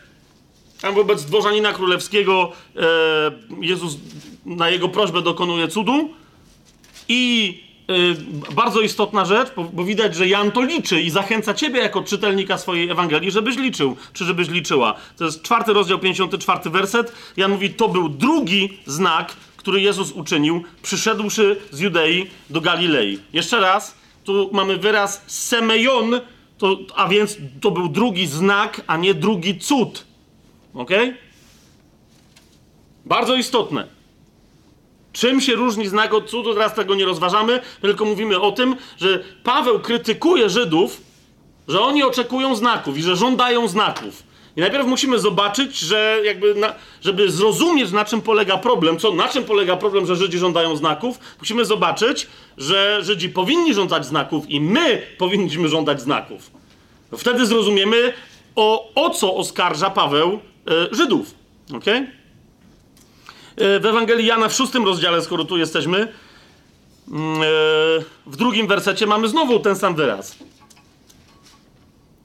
Tam 0.80 0.94
wobec 0.94 1.24
dworzanina 1.24 1.72
królewskiego 1.72 2.52
e, 2.76 2.80
Jezus 3.60 3.96
na 4.46 4.70
jego 4.70 4.88
prośbę 4.88 5.22
dokonuje 5.22 5.68
cudu 5.68 6.10
i 7.08 7.62
y, 7.90 8.54
bardzo 8.54 8.80
istotna 8.80 9.24
rzecz, 9.24 9.48
bo, 9.56 9.64
bo, 9.64 9.84
widać, 9.84 10.14
że 10.14 10.28
Jan 10.28 10.50
to 10.50 10.62
liczy 10.62 11.02
i 11.02 11.10
zachęca 11.10 11.54
ciebie 11.54 11.80
jako 11.80 12.02
czytelnika 12.02 12.58
swojej 12.58 12.90
Ewangelii, 12.90 13.30
żebyś 13.30 13.56
liczył, 13.56 13.96
czy 14.12 14.24
żebyś 14.24 14.48
liczyła. 14.48 14.94
To 15.16 15.24
jest 15.24 15.42
czwarty 15.42 15.72
rozdział, 15.72 15.98
54 15.98 16.70
werset. 16.70 17.12
Jan 17.36 17.50
mówi, 17.50 17.70
to 17.70 17.88
był 17.88 18.08
drugi 18.08 18.78
znak, 18.86 19.36
który 19.56 19.80
Jezus 19.80 20.12
uczynił, 20.12 20.64
przyszedłszy 20.82 21.56
z 21.70 21.80
Judei 21.80 22.26
do 22.50 22.60
Galilei. 22.60 23.18
Jeszcze 23.32 23.60
raz, 23.60 23.94
tu 24.24 24.50
mamy 24.52 24.76
wyraz 24.76 25.22
semejon, 25.26 26.20
to, 26.62 26.78
a 26.94 27.08
więc 27.08 27.36
to 27.60 27.70
był 27.70 27.88
drugi 27.88 28.26
znak, 28.26 28.80
a 28.86 28.96
nie 28.96 29.14
drugi 29.14 29.58
cud. 29.58 30.04
Ok? 30.74 30.90
Bardzo 33.04 33.34
istotne. 33.34 33.86
Czym 35.12 35.40
się 35.40 35.52
różni 35.54 35.88
znak 35.88 36.14
od 36.14 36.30
cudu? 36.30 36.54
Teraz 36.54 36.74
tego 36.74 36.94
nie 36.94 37.04
rozważamy, 37.04 37.60
tylko 37.80 38.04
mówimy 38.04 38.40
o 38.40 38.52
tym, 38.52 38.76
że 38.96 39.24
Paweł 39.44 39.80
krytykuje 39.80 40.50
Żydów, 40.50 41.00
że 41.68 41.80
oni 41.80 42.02
oczekują 42.02 42.56
znaków 42.56 42.98
i 42.98 43.02
że 43.02 43.16
żądają 43.16 43.68
znaków. 43.68 44.22
I 44.56 44.60
najpierw 44.60 44.86
musimy 44.86 45.18
zobaczyć, 45.18 45.78
że 45.78 46.20
jakby, 46.24 46.54
na, 46.54 46.74
żeby 47.00 47.30
zrozumieć, 47.30 47.92
na 47.92 48.04
czym 48.04 48.20
polega 48.20 48.58
problem, 48.58 48.98
co, 48.98 49.12
na 49.12 49.28
czym 49.28 49.44
polega 49.44 49.76
problem, 49.76 50.06
że 50.06 50.16
Żydzi 50.16 50.38
żądają 50.38 50.76
znaków, 50.76 51.18
musimy 51.38 51.64
zobaczyć, 51.64 52.26
że 52.58 52.98
Żydzi 53.02 53.28
powinni 53.28 53.74
żądać 53.74 54.06
znaków 54.06 54.50
i 54.50 54.60
my 54.60 55.02
powinniśmy 55.18 55.68
żądać 55.68 56.00
znaków. 56.00 56.50
Wtedy 57.18 57.46
zrozumiemy, 57.46 58.12
o, 58.56 58.94
o 58.94 59.10
co 59.10 59.36
oskarża 59.36 59.90
Paweł 59.90 60.40
e, 60.68 60.94
Żydów. 60.96 61.34
Okay? 61.74 62.06
E, 63.56 63.80
w 63.80 63.86
Ewangelii 63.86 64.26
Jana 64.26 64.48
w 64.48 64.54
szóstym 64.54 64.84
rozdziale, 64.84 65.22
skoro 65.22 65.44
tu 65.44 65.58
jesteśmy, 65.58 65.98
mm, 67.08 67.42
e, 67.42 67.44
w 68.26 68.36
drugim 68.36 68.66
wersecie 68.66 69.06
mamy 69.06 69.28
znowu 69.28 69.60
ten 69.60 69.76
sam 69.76 69.94
wyraz. 69.94 70.36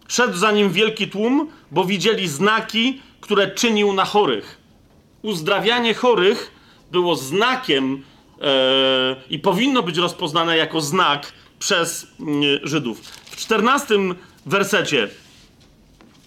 Szedł 0.08 0.38
za 0.38 0.52
nim 0.52 0.72
wielki 0.72 1.08
tłum, 1.08 1.50
bo 1.72 1.86
widzieli 1.86 2.28
znaki, 2.28 3.02
które 3.22 3.52
czynił 3.52 3.94
na 3.94 4.06
chorych. 4.06 4.58
Uzdrawianie 5.22 5.94
chorych 5.94 6.52
było 6.92 7.16
znakiem 7.16 8.04
e, 8.42 9.16
i 9.30 9.40
powinno 9.40 9.84
być 9.84 9.98
rozpoznane 9.98 10.58
jako 10.58 10.82
znak 10.82 11.34
przez 11.60 12.08
mm, 12.20 12.42
Żydów. 12.64 13.02
W 13.32 13.36
czternastym 13.36 14.16
wersecie. 14.46 15.10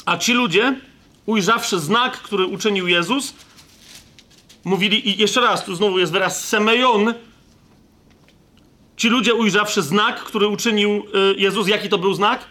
A 0.07 0.17
ci 0.17 0.33
ludzie, 0.33 0.81
ujrzawszy 1.27 1.79
znak, 1.79 2.13
który 2.13 2.47
uczynił 2.47 2.89
Jezus, 2.89 3.35
mówili, 4.65 5.09
i 5.09 5.21
jeszcze 5.21 5.41
raz, 5.41 5.65
tu 5.65 5.75
znowu 5.75 5.99
jest 5.99 6.13
wyraz 6.13 6.49
semejon. 6.49 7.15
Ci 8.97 9.09
ludzie, 9.09 9.35
ujrzawszy 9.35 9.83
znak, 9.83 10.25
który 10.25 10.49
uczynił 10.49 10.91
y, 10.91 11.35
Jezus, 11.39 11.69
jaki 11.69 11.89
to 11.89 11.99
był 11.99 12.15
znak? 12.15 12.45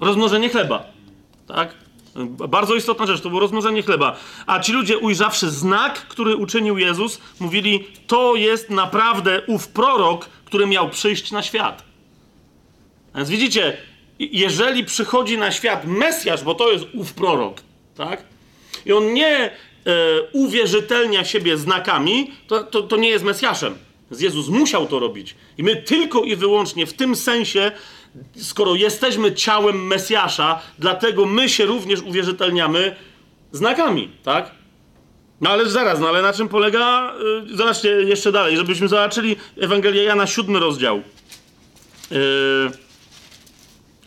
Rozmnożenie 0.00 0.48
chleba. 0.48 0.84
Tak? 1.46 1.74
Bardzo 2.48 2.74
istotna 2.74 3.06
rzecz, 3.06 3.20
to 3.20 3.28
było 3.28 3.40
rozmnożenie 3.40 3.82
chleba. 3.82 4.16
A 4.46 4.60
ci 4.60 4.72
ludzie, 4.72 4.98
ujrzawszy 4.98 5.50
znak, 5.50 5.94
który 5.94 6.36
uczynił 6.36 6.78
Jezus, 6.78 7.20
mówili: 7.40 7.84
To 8.06 8.34
jest 8.34 8.70
naprawdę 8.70 9.42
ów 9.46 9.68
prorok, 9.68 10.28
który 10.44 10.66
miał 10.66 10.90
przyjść 10.90 11.30
na 11.30 11.42
świat. 11.42 11.82
Więc 13.14 13.30
widzicie, 13.30 13.76
jeżeli 14.18 14.84
przychodzi 14.84 15.38
na 15.38 15.52
świat 15.52 15.84
Mesjasz, 15.84 16.44
bo 16.44 16.54
to 16.54 16.72
jest 16.72 16.84
ów 16.94 17.14
prorok, 17.14 17.60
tak? 17.96 18.24
I 18.86 18.92
on 18.92 19.14
nie 19.14 19.36
e, 19.36 19.50
uwierzytelnia 20.32 21.24
siebie 21.24 21.56
znakami, 21.56 22.32
to, 22.46 22.64
to, 22.64 22.82
to 22.82 22.96
nie 22.96 23.08
jest 23.08 23.24
Mesjaszem. 23.24 23.78
Jezus 24.20 24.48
musiał 24.48 24.86
to 24.86 24.98
robić. 24.98 25.34
I 25.58 25.62
my 25.62 25.76
tylko 25.76 26.22
i 26.22 26.36
wyłącznie 26.36 26.86
w 26.86 26.92
tym 26.92 27.16
sensie, 27.16 27.72
skoro 28.36 28.74
jesteśmy 28.74 29.34
ciałem 29.34 29.86
Mesjasza, 29.86 30.60
dlatego 30.78 31.26
my 31.26 31.48
się 31.48 31.66
również 31.66 32.00
uwierzytelniamy 32.00 32.96
znakami, 33.52 34.10
tak? 34.22 34.50
No 35.40 35.50
ale 35.50 35.70
zaraz, 35.70 36.00
no 36.00 36.08
ale 36.08 36.22
na 36.22 36.32
czym 36.32 36.48
polega? 36.48 37.14
Yy, 37.48 37.56
zobaczcie 37.56 37.88
jeszcze 37.88 38.32
dalej, 38.32 38.56
żebyśmy 38.56 38.88
zobaczyli 38.88 39.36
Ewangelię 39.60 40.04
Jana, 40.04 40.26
siódmy 40.26 40.58
rozdział. 40.58 41.02
Yy, 42.10 42.70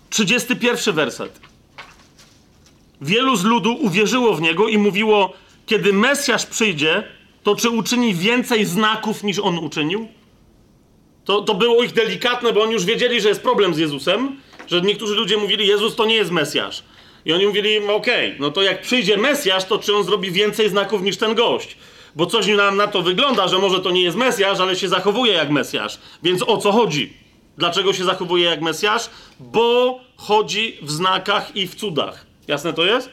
31 0.10 0.96
werset. 0.96 1.40
Wielu 3.02 3.36
z 3.36 3.44
ludu 3.44 3.74
uwierzyło 3.74 4.36
w 4.36 4.42
niego 4.42 4.68
i 4.68 4.78
mówiło: 4.78 5.34
Kiedy 5.66 5.94
Mesjasz 5.94 6.46
przyjdzie, 6.46 7.04
to 7.44 7.56
czy 7.56 7.70
uczyni 7.70 8.16
więcej 8.16 8.66
znaków 8.66 9.24
niż 9.24 9.40
on 9.40 9.58
uczynił? 9.58 10.08
To, 11.26 11.42
to 11.42 11.54
było 11.54 11.84
ich 11.84 11.94
delikatne, 11.94 12.54
bo 12.54 12.64
oni 12.64 12.74
już 12.74 12.86
wiedzieli, 12.86 13.22
że 13.22 13.30
jest 13.30 13.42
problem 13.42 13.74
z 13.74 13.78
Jezusem, 13.78 14.42
że 14.68 14.82
niektórzy 14.82 15.16
ludzie 15.16 15.38
mówili: 15.38 15.68
Jezus 15.68 15.96
to 15.96 16.06
nie 16.06 16.16
jest 16.16 16.32
Mesjasz. 16.32 16.84
I 17.26 17.34
oni 17.34 17.48
mówili: 17.48 17.78
Okej, 17.78 18.28
okay, 18.28 18.36
no 18.40 18.52
to 18.52 18.62
jak 18.62 18.82
przyjdzie 18.82 19.18
Mesjasz, 19.18 19.66
to 19.66 19.80
czy 19.80 19.96
on 19.96 20.04
zrobi 20.04 20.32
więcej 20.32 20.70
znaków 20.70 21.02
niż 21.02 21.18
ten 21.18 21.36
gość? 21.36 21.78
Bo 22.16 22.26
coś 22.26 22.48
nam 22.48 22.78
na 22.78 22.88
to 22.88 23.02
wygląda, 23.02 23.48
że 23.48 23.60
może 23.60 23.80
to 23.80 23.92
nie 23.92 24.04
jest 24.04 24.18
Mesjasz, 24.18 24.60
ale 24.60 24.76
się 24.76 24.88
zachowuje 24.88 25.34
jak 25.34 25.50
Mesjasz. 25.50 25.98
Więc 26.24 26.44
o 26.48 26.58
co 26.58 26.72
chodzi? 26.72 27.14
Dlaczego 27.58 27.94
się 27.94 28.04
zachowuje 28.04 28.46
jak 28.46 28.62
Mesjasz? 28.62 29.10
Bo 29.40 30.00
chodzi 30.18 30.78
w 30.82 30.92
znakach 30.92 31.56
i 31.56 31.68
w 31.68 31.76
cudach. 31.76 32.26
Jasne 32.48 32.74
to 32.74 32.86
jest? 32.86 33.10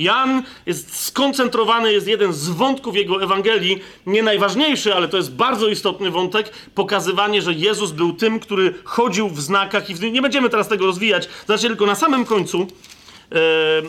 Jan 0.00 0.42
jest 0.66 0.96
skoncentrowany, 0.96 1.92
jest 1.92 2.06
jeden 2.06 2.32
z 2.32 2.48
wątków 2.48 2.96
jego 2.96 3.22
Ewangelii, 3.22 3.78
nie 4.06 4.22
najważniejszy, 4.22 4.94
ale 4.94 5.08
to 5.08 5.16
jest 5.16 5.32
bardzo 5.32 5.68
istotny 5.68 6.10
wątek, 6.10 6.52
pokazywanie, 6.74 7.42
że 7.42 7.52
Jezus 7.52 7.90
był 7.90 8.12
tym, 8.12 8.40
który 8.40 8.74
chodził 8.84 9.28
w 9.28 9.40
znakach 9.40 9.90
i 9.90 9.94
w... 9.94 10.00
nie 10.00 10.22
będziemy 10.22 10.50
teraz 10.50 10.68
tego 10.68 10.86
rozwijać, 10.86 11.28
znaczy 11.46 11.66
tylko 11.66 11.86
na 11.86 11.94
samym 11.94 12.24
końcu 12.24 12.66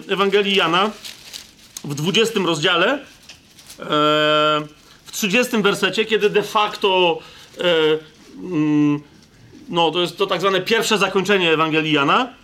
e, 0.07 0.13
Ewangelii 0.13 0.55
Jana, 0.55 0.91
w 1.83 1.95
20 1.95 2.39
rozdziale, 2.45 2.93
e, 2.93 2.99
w 5.05 5.11
30 5.11 5.61
wersecie, 5.61 6.05
kiedy 6.05 6.29
de 6.29 6.43
facto 6.43 7.19
e, 7.57 7.63
mm, 8.37 9.01
no, 9.69 9.91
to 9.91 10.01
jest 10.01 10.17
to 10.17 10.27
tak 10.27 10.41
zwane 10.41 10.61
pierwsze 10.61 10.97
zakończenie 10.97 11.51
Ewangelii 11.51 11.93
Jana. 11.93 12.40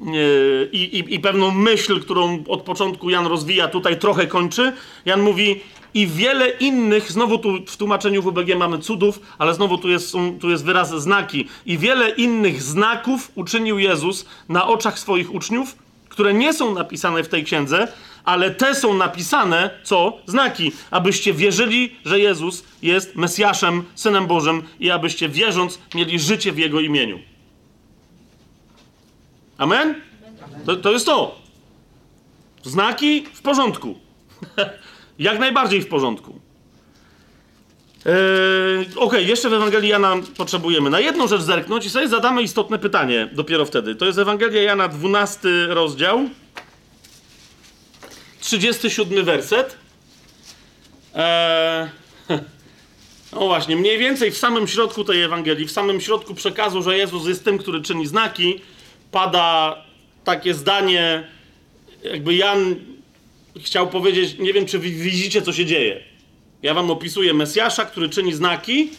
Yy, 0.00 0.68
I, 0.72 0.98
i, 0.98 1.14
I 1.14 1.20
pewną 1.20 1.50
myśl, 1.50 2.00
którą 2.00 2.44
od 2.48 2.62
początku 2.62 3.10
Jan 3.10 3.26
rozwija, 3.26 3.68
tutaj 3.68 3.98
trochę 3.98 4.26
kończy. 4.26 4.72
Jan 5.04 5.22
mówi, 5.22 5.60
i 5.94 6.06
wiele 6.06 6.48
innych, 6.48 7.12
znowu 7.12 7.38
tu 7.38 7.58
w 7.66 7.76
tłumaczeniu 7.76 8.22
WBG 8.22 8.56
mamy 8.56 8.78
cudów, 8.78 9.20
ale 9.38 9.54
znowu 9.54 9.78
tu 9.78 9.88
jest, 9.88 10.14
tu 10.40 10.50
jest 10.50 10.64
wyraz 10.64 11.02
znaki. 11.02 11.48
I 11.66 11.78
wiele 11.78 12.10
innych 12.10 12.62
znaków 12.62 13.30
uczynił 13.34 13.78
Jezus 13.78 14.26
na 14.48 14.66
oczach 14.66 14.98
swoich 14.98 15.34
uczniów, 15.34 15.76
które 16.08 16.34
nie 16.34 16.52
są 16.52 16.74
napisane 16.74 17.24
w 17.24 17.28
tej 17.28 17.44
księdze, 17.44 17.88
ale 18.24 18.50
te 18.50 18.74
są 18.74 18.94
napisane, 18.94 19.70
co? 19.82 20.18
Znaki, 20.26 20.72
abyście 20.90 21.32
wierzyli, 21.32 21.96
że 22.04 22.20
Jezus 22.20 22.64
jest 22.82 23.16
Mesjaszem, 23.16 23.84
Synem 23.94 24.26
Bożym 24.26 24.62
i 24.80 24.90
abyście 24.90 25.28
wierząc 25.28 25.78
mieli 25.94 26.18
życie 26.18 26.52
w 26.52 26.58
Jego 26.58 26.80
imieniu. 26.80 27.18
Amen? 29.58 29.94
To, 30.66 30.76
to 30.76 30.92
jest 30.92 31.06
to. 31.06 31.38
Znaki 32.62 33.26
w 33.34 33.42
porządku. 33.42 33.98
Jak 35.18 35.38
najbardziej 35.38 35.82
w 35.82 35.88
porządku. 35.88 36.40
Yy, 38.04 38.80
Okej, 38.80 38.96
okay, 38.96 39.22
jeszcze 39.22 39.50
w 39.50 39.52
Ewangelii 39.52 39.90
Jana 39.90 40.16
potrzebujemy 40.36 40.90
na 40.90 41.00
jedną 41.00 41.26
rzecz 41.26 41.42
zerknąć 41.42 41.86
i 41.86 41.90
sobie 41.90 42.08
zadamy 42.08 42.42
istotne 42.42 42.78
pytanie 42.78 43.28
dopiero 43.32 43.64
wtedy. 43.64 43.94
To 43.94 44.06
jest 44.06 44.18
Ewangelia 44.18 44.62
Jana, 44.62 44.88
12 44.88 45.48
rozdział. 45.68 46.28
37 48.40 49.24
werset. 49.24 49.76
Eee, 51.14 51.88
no 53.32 53.40
właśnie, 53.40 53.76
mniej 53.76 53.98
więcej 53.98 54.30
w 54.30 54.38
samym 54.38 54.68
środku 54.68 55.04
tej 55.04 55.22
Ewangelii, 55.22 55.66
w 55.66 55.72
samym 55.72 56.00
środku 56.00 56.34
przekazu, 56.34 56.82
że 56.82 56.98
Jezus 56.98 57.26
jest 57.26 57.44
tym, 57.44 57.58
który 57.58 57.82
czyni 57.82 58.06
znaki, 58.06 58.60
pada 59.14 59.76
takie 60.24 60.54
zdanie, 60.54 61.28
jakby 62.04 62.34
Jan 62.34 62.76
chciał 63.60 63.88
powiedzieć, 63.88 64.38
nie 64.38 64.52
wiem, 64.52 64.66
czy 64.66 64.78
widzicie, 64.78 65.42
co 65.42 65.52
się 65.52 65.66
dzieje. 65.66 66.00
Ja 66.62 66.74
wam 66.74 66.90
opisuję 66.90 67.34
Mesjasza, 67.34 67.84
który 67.84 68.08
czyni 68.08 68.32
znaki, 68.32 68.90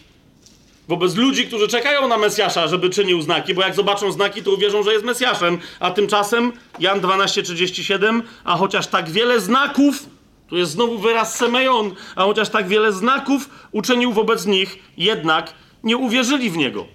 wobec 0.87 1.15
ludzi, 1.15 1.47
którzy 1.47 1.67
czekają 1.67 2.07
na 2.07 2.17
Mesjasza, 2.17 2.67
żeby 2.67 2.89
czynił 2.89 3.21
znaki, 3.21 3.53
bo 3.53 3.61
jak 3.61 3.75
zobaczą 3.75 4.11
znaki, 4.11 4.43
to 4.43 4.51
uwierzą, 4.51 4.83
że 4.83 4.93
jest 4.93 5.05
Mesjaszem. 5.05 5.59
A 5.79 5.91
tymczasem 5.91 6.51
Jan 6.79 7.01
12:37, 7.01 8.21
a 8.43 8.57
chociaż 8.57 8.87
tak 8.87 9.09
wiele 9.09 9.39
znaków, 9.39 10.05
tu 10.47 10.57
jest 10.57 10.71
znowu 10.71 10.97
wyraz 10.97 11.35
semejon, 11.37 11.95
a 12.15 12.23
chociaż 12.23 12.49
tak 12.49 12.67
wiele 12.67 12.93
znaków 12.93 13.49
uczynił 13.71 14.13
wobec 14.13 14.45
nich, 14.45 14.79
jednak 14.97 15.53
nie 15.83 15.97
uwierzyli 15.97 16.49
w 16.49 16.57
niego. 16.57 16.87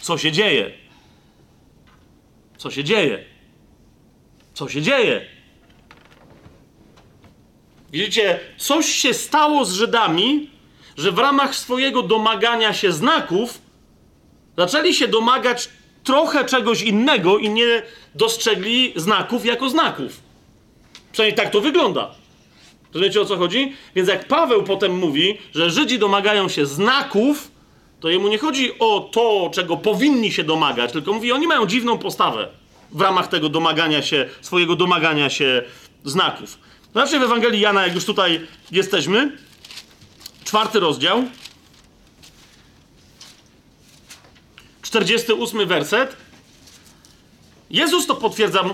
Co 0.00 0.18
się 0.18 0.32
dzieje? 0.32 0.81
Co 2.62 2.70
się 2.70 2.84
dzieje? 2.84 3.24
Co 4.54 4.68
się 4.68 4.82
dzieje? 4.82 5.26
Widzicie, 7.92 8.40
coś 8.56 8.86
się 8.86 9.14
stało 9.14 9.64
z 9.64 9.72
Żydami, 9.72 10.50
że 10.96 11.12
w 11.12 11.18
ramach 11.18 11.54
swojego 11.54 12.02
domagania 12.02 12.74
się 12.74 12.92
znaków 12.92 13.62
zaczęli 14.56 14.94
się 14.94 15.08
domagać 15.08 15.68
trochę 16.04 16.44
czegoś 16.44 16.82
innego 16.82 17.38
i 17.38 17.48
nie 17.48 17.82
dostrzegli 18.14 18.92
znaków 18.96 19.46
jako 19.46 19.68
znaków. 19.68 20.20
Przynajmniej 21.12 21.36
tak 21.36 21.52
to 21.52 21.60
wygląda. 21.60 22.14
Rozumiecie 22.94 23.20
o 23.20 23.24
co 23.24 23.36
chodzi? 23.36 23.72
Więc 23.94 24.08
jak 24.08 24.28
Paweł 24.28 24.64
potem 24.64 24.98
mówi, 24.98 25.38
że 25.54 25.70
Żydzi 25.70 25.98
domagają 25.98 26.48
się 26.48 26.66
znaków, 26.66 27.51
to 28.02 28.08
jemu 28.08 28.28
nie 28.28 28.38
chodzi 28.38 28.78
o 28.78 29.00
to, 29.12 29.50
czego 29.54 29.76
powinni 29.76 30.32
się 30.32 30.44
domagać, 30.44 30.92
tylko 30.92 31.12
mówi, 31.12 31.32
oni 31.32 31.46
mają 31.46 31.66
dziwną 31.66 31.98
postawę 31.98 32.48
w 32.90 33.00
ramach 33.00 33.28
tego 33.28 33.48
domagania 33.48 34.02
się, 34.02 34.28
swojego 34.40 34.76
domagania 34.76 35.30
się 35.30 35.62
znaków. 36.04 36.58
Znaczy 36.92 37.18
w 37.20 37.22
Ewangelii 37.22 37.60
Jana, 37.60 37.82
jak 37.86 37.94
już 37.94 38.04
tutaj 38.04 38.46
jesteśmy, 38.72 39.36
czwarty 40.44 40.80
rozdział, 40.80 41.24
48 44.82 45.68
werset. 45.68 46.16
Jezus 47.70 48.06
to 48.06 48.14
potwierdza, 48.14 48.64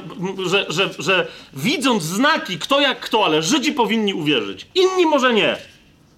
że, 0.47 0.67
że, 0.69 0.91
że 0.99 1.27
widząc 1.53 2.03
znaki, 2.03 2.59
kto 2.59 2.81
jak 2.81 3.01
kto, 3.01 3.25
ale 3.25 3.43
Żydzi 3.43 3.73
powinni 3.73 4.15
uwierzyć. 4.15 4.67
Inni 4.75 5.07
może 5.07 5.35
nie, 5.35 5.57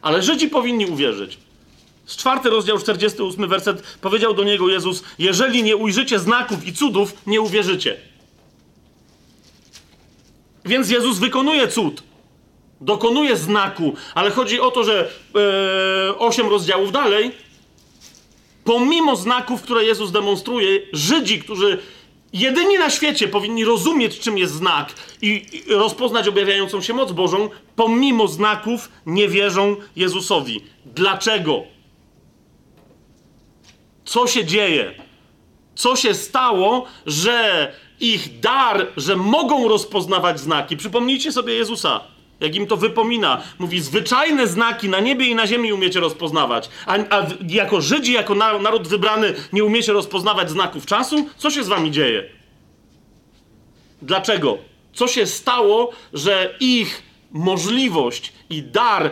ale 0.02 0.22
Żydzi 0.22 0.48
powinni 0.48 0.86
uwierzyć. 0.86 1.38
Czwarty 2.16 2.50
rozdział, 2.50 2.78
48 2.78 3.48
werset 3.48 3.82
powiedział 4.00 4.34
do 4.34 4.44
niego 4.44 4.68
Jezus: 4.68 5.02
Jeżeli 5.18 5.62
nie 5.62 5.76
ujrzycie 5.76 6.18
znaków 6.18 6.66
i 6.66 6.72
cudów, 6.72 7.14
nie 7.26 7.40
uwierzycie. 7.40 7.96
Więc 10.64 10.90
Jezus 10.90 11.18
wykonuje 11.18 11.68
cud. 11.68 12.02
Dokonuje 12.80 13.36
znaku, 13.36 13.94
ale 14.14 14.30
chodzi 14.30 14.60
o 14.60 14.70
to, 14.70 14.84
że 14.84 15.10
e, 16.10 16.18
8 16.18 16.48
rozdziałów 16.48 16.92
dalej, 16.92 17.32
pomimo 18.64 19.16
znaków, 19.16 19.62
które 19.62 19.84
Jezus 19.84 20.12
demonstruje, 20.12 20.80
Żydzi, 20.92 21.38
którzy 21.38 21.78
jedyni 22.32 22.78
na 22.78 22.90
świecie 22.90 23.28
powinni 23.28 23.64
rozumieć, 23.64 24.18
czym 24.18 24.38
jest 24.38 24.54
znak 24.54 24.94
i, 25.22 25.46
i 25.52 25.72
rozpoznać 25.72 26.28
objawiającą 26.28 26.82
się 26.82 26.94
moc 26.94 27.12
Bożą, 27.12 27.50
pomimo 27.76 28.28
znaków 28.28 28.88
nie 29.06 29.28
wierzą 29.28 29.76
Jezusowi. 29.96 30.60
Dlaczego? 30.84 31.62
Co 34.10 34.26
się 34.26 34.44
dzieje? 34.44 34.94
Co 35.74 35.96
się 35.96 36.14
stało, 36.14 36.86
że 37.06 37.72
ich 38.00 38.40
dar, 38.40 38.86
że 38.96 39.16
mogą 39.16 39.68
rozpoznawać 39.68 40.40
znaki? 40.40 40.76
Przypomnijcie 40.76 41.32
sobie 41.32 41.54
Jezusa 41.54 42.00
jak 42.40 42.54
im 42.54 42.66
to 42.66 42.76
wypomina. 42.76 43.42
Mówi, 43.58 43.80
zwyczajne 43.80 44.46
znaki 44.46 44.88
na 44.88 45.00
niebie 45.00 45.26
i 45.26 45.34
na 45.34 45.46
ziemi 45.46 45.72
umiecie 45.72 46.00
rozpoznawać. 46.00 46.70
A, 46.86 46.94
a 47.10 47.26
jako 47.48 47.80
Żydzi, 47.80 48.12
jako 48.12 48.34
na, 48.34 48.58
naród 48.58 48.88
wybrany, 48.88 49.34
nie 49.52 49.64
umiecie 49.64 49.92
rozpoznawać 49.92 50.50
znaków 50.50 50.86
czasu? 50.86 51.28
Co 51.36 51.50
się 51.50 51.64
z 51.64 51.68
wami 51.68 51.90
dzieje? 51.90 52.24
Dlaczego? 54.02 54.58
Co 54.92 55.08
się 55.08 55.26
stało, 55.26 55.90
że 56.12 56.54
ich 56.60 57.02
możliwość 57.30 58.32
i 58.50 58.62
dar, 58.62 59.10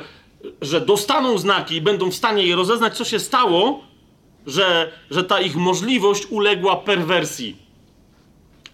że 0.63 0.81
dostaną 0.81 1.39
znaki 1.39 1.75
i 1.75 1.81
będą 1.81 2.11
w 2.11 2.15
stanie 2.15 2.43
je 2.43 2.57
rozeznać, 2.57 2.97
co 2.97 3.05
się 3.05 3.19
stało, 3.19 3.88
że, 4.49 4.93
że 5.11 5.25
ta 5.25 5.41
ich 5.41 5.57
możliwość 5.57 6.27
uległa 6.27 6.77
perwersji? 6.77 7.69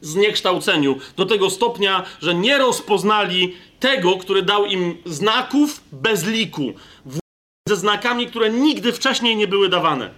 zniekształceniu 0.00 0.98
do 1.16 1.26
tego 1.26 1.50
stopnia, 1.50 2.02
że 2.22 2.34
nie 2.34 2.58
rozpoznali 2.58 3.56
tego, 3.80 4.16
który 4.16 4.42
dał 4.42 4.66
im 4.66 4.96
znaków 5.06 5.80
bez 5.92 6.26
liku, 6.26 6.72
ze 7.68 7.76
znakami, 7.76 8.26
które 8.26 8.50
nigdy 8.50 8.92
wcześniej 8.92 9.36
nie 9.36 9.48
były 9.48 9.68
dawane. 9.68 10.10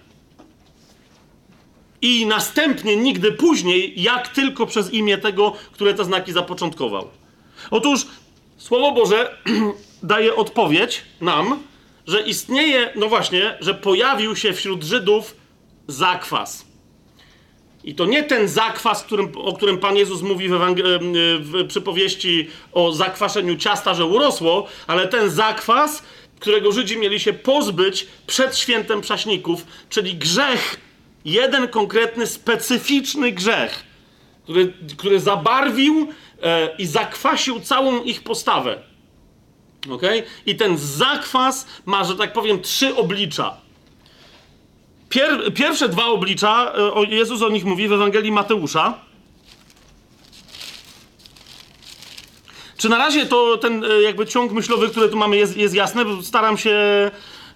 I 2.02 2.26
następnie 2.26 2.96
nigdy 2.96 3.32
później, 3.32 4.02
jak 4.02 4.28
tylko 4.28 4.66
przez 4.66 4.92
imię 4.92 5.18
tego, 5.18 5.52
które 5.72 5.94
te 5.94 6.04
znaki 6.04 6.32
zapoczątkował. 6.32 7.08
Otóż 7.70 8.06
Słowo 8.58 8.92
Boże 8.92 9.36
daje 10.02 10.36
odpowiedź 10.36 11.02
nam, 11.20 11.62
że 12.06 12.20
istnieje, 12.22 12.92
no 12.96 13.08
właśnie, 13.08 13.56
że 13.60 13.74
pojawił 13.74 14.36
się 14.36 14.52
wśród 14.52 14.84
Żydów 14.84 15.36
zakwas. 15.86 16.66
I 17.84 17.94
to 17.94 18.06
nie 18.06 18.22
ten 18.22 18.48
zakwas, 18.48 19.02
którym, 19.02 19.32
o 19.36 19.52
którym 19.52 19.78
Pan 19.78 19.96
Jezus 19.96 20.22
mówi 20.22 20.48
w, 20.48 20.52
Ewangel- 20.52 20.98
w 21.40 21.66
przypowieści 21.68 22.48
o 22.72 22.92
zakwaszeniu 22.92 23.56
ciasta, 23.56 23.94
że 23.94 24.04
urosło, 24.04 24.66
ale 24.86 25.08
ten 25.08 25.30
zakwas, 25.30 26.02
którego 26.40 26.72
Żydzi 26.72 26.98
mieli 26.98 27.20
się 27.20 27.32
pozbyć 27.32 28.06
przed 28.26 28.58
świętem 28.58 29.00
prześników, 29.00 29.66
czyli 29.88 30.14
grzech, 30.14 30.80
jeden 31.24 31.68
konkretny, 31.68 32.26
specyficzny 32.26 33.32
grzech, 33.32 33.84
który, 34.44 34.72
który 34.96 35.20
zabarwił 35.20 36.08
e, 36.42 36.76
i 36.78 36.86
zakwasił 36.86 37.60
całą 37.60 38.02
ich 38.02 38.22
postawę. 38.22 38.82
Okay? 39.90 40.22
I 40.46 40.56
ten 40.56 40.78
zakwas 40.78 41.66
ma, 41.84 42.04
że 42.04 42.16
tak 42.16 42.32
powiem, 42.32 42.62
trzy 42.62 42.96
oblicza. 42.96 43.65
Pier, 45.08 45.54
pierwsze 45.54 45.88
dwa 45.88 46.06
oblicza, 46.06 46.72
e, 46.96 47.04
Jezus 47.04 47.42
o 47.42 47.48
nich 47.48 47.64
mówi 47.64 47.88
w 47.88 47.92
Ewangelii 47.92 48.32
Mateusza. 48.32 48.94
Czy 52.76 52.88
na 52.88 52.98
razie 52.98 53.26
to 53.26 53.58
ten 53.58 53.84
e, 53.84 54.02
jakby 54.02 54.26
ciąg 54.26 54.52
myślowy, 54.52 54.88
który 54.88 55.08
tu 55.08 55.16
mamy, 55.16 55.36
jest, 55.36 55.56
jest 55.56 55.74
jasny? 55.74 56.04
Staram 56.22 56.58
się 56.58 56.76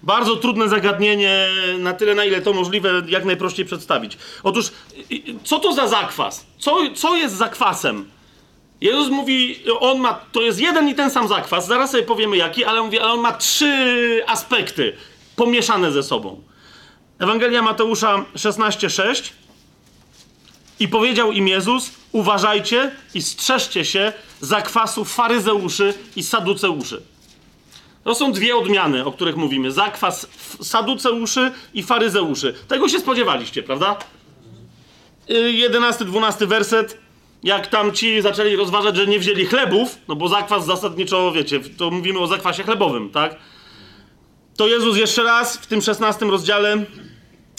bardzo 0.03 0.35
trudne 0.35 0.69
zagadnienie, 0.69 1.47
na 1.79 1.93
tyle 1.93 2.15
na 2.15 2.25
ile 2.25 2.41
to 2.41 2.53
możliwe, 2.53 3.01
jak 3.07 3.25
najprościej 3.25 3.65
przedstawić. 3.65 4.17
Otóż, 4.43 4.71
co 5.43 5.59
to 5.59 5.73
za 5.73 5.87
zakwas? 5.87 6.45
Co, 6.57 6.77
co 6.95 7.15
jest 7.15 7.35
zakwasem? 7.35 8.09
Jezus 8.81 9.09
mówi, 9.09 9.63
on 9.79 9.99
ma, 9.99 10.13
to 10.31 10.41
jest 10.41 10.59
jeden 10.59 10.89
i 10.89 10.95
ten 10.95 11.09
sam 11.09 11.27
zakwas, 11.27 11.67
zaraz 11.67 11.91
sobie 11.91 12.03
powiemy 12.03 12.37
jaki, 12.37 12.65
ale 12.65 12.79
ale 12.79 13.11
on 13.11 13.19
ma 13.19 13.33
trzy 13.33 14.21
aspekty 14.27 14.93
pomieszane 15.35 15.91
ze 15.91 16.03
sobą. 16.03 16.41
Ewangelia 17.21 17.61
Mateusza 17.61 18.25
16:6. 18.35 19.31
I 20.79 20.87
powiedział 20.87 21.31
im 21.31 21.47
Jezus: 21.47 21.91
Uważajcie 22.11 22.91
i 23.13 23.21
strzeżcie 23.21 23.85
się 23.85 24.13
zakwasu 24.39 25.05
faryzeuszy 25.05 25.93
i 26.15 26.23
saduceuszy. 26.23 27.01
To 28.03 28.15
są 28.15 28.31
dwie 28.31 28.55
odmiany, 28.55 29.05
o 29.05 29.11
których 29.11 29.35
mówimy: 29.35 29.71
zakwas 29.71 30.27
saduceuszy 30.61 31.51
i 31.73 31.83
faryzeuszy. 31.83 32.55
Tego 32.67 32.89
się 32.89 32.99
spodziewaliście, 32.99 33.63
prawda? 33.63 33.97
11-12 35.29 36.41
y, 36.43 36.47
werset. 36.47 36.97
Jak 37.43 37.67
tam 37.67 37.91
ci 37.91 38.21
zaczęli 38.21 38.55
rozważać, 38.55 38.95
że 38.95 39.07
nie 39.07 39.19
wzięli 39.19 39.45
chlebów, 39.45 39.97
no 40.07 40.15
bo 40.15 40.27
zakwas 40.27 40.65
zasadniczo, 40.65 41.31
wiecie, 41.31 41.59
to 41.77 41.91
mówimy 41.91 42.19
o 42.19 42.27
zakwasie 42.27 42.63
chlebowym, 42.63 43.09
tak? 43.09 43.35
To 44.57 44.67
Jezus 44.67 44.97
jeszcze 44.97 45.23
raz 45.23 45.57
w 45.57 45.67
tym 45.67 45.81
16 45.81 46.25
rozdziale 46.25 46.85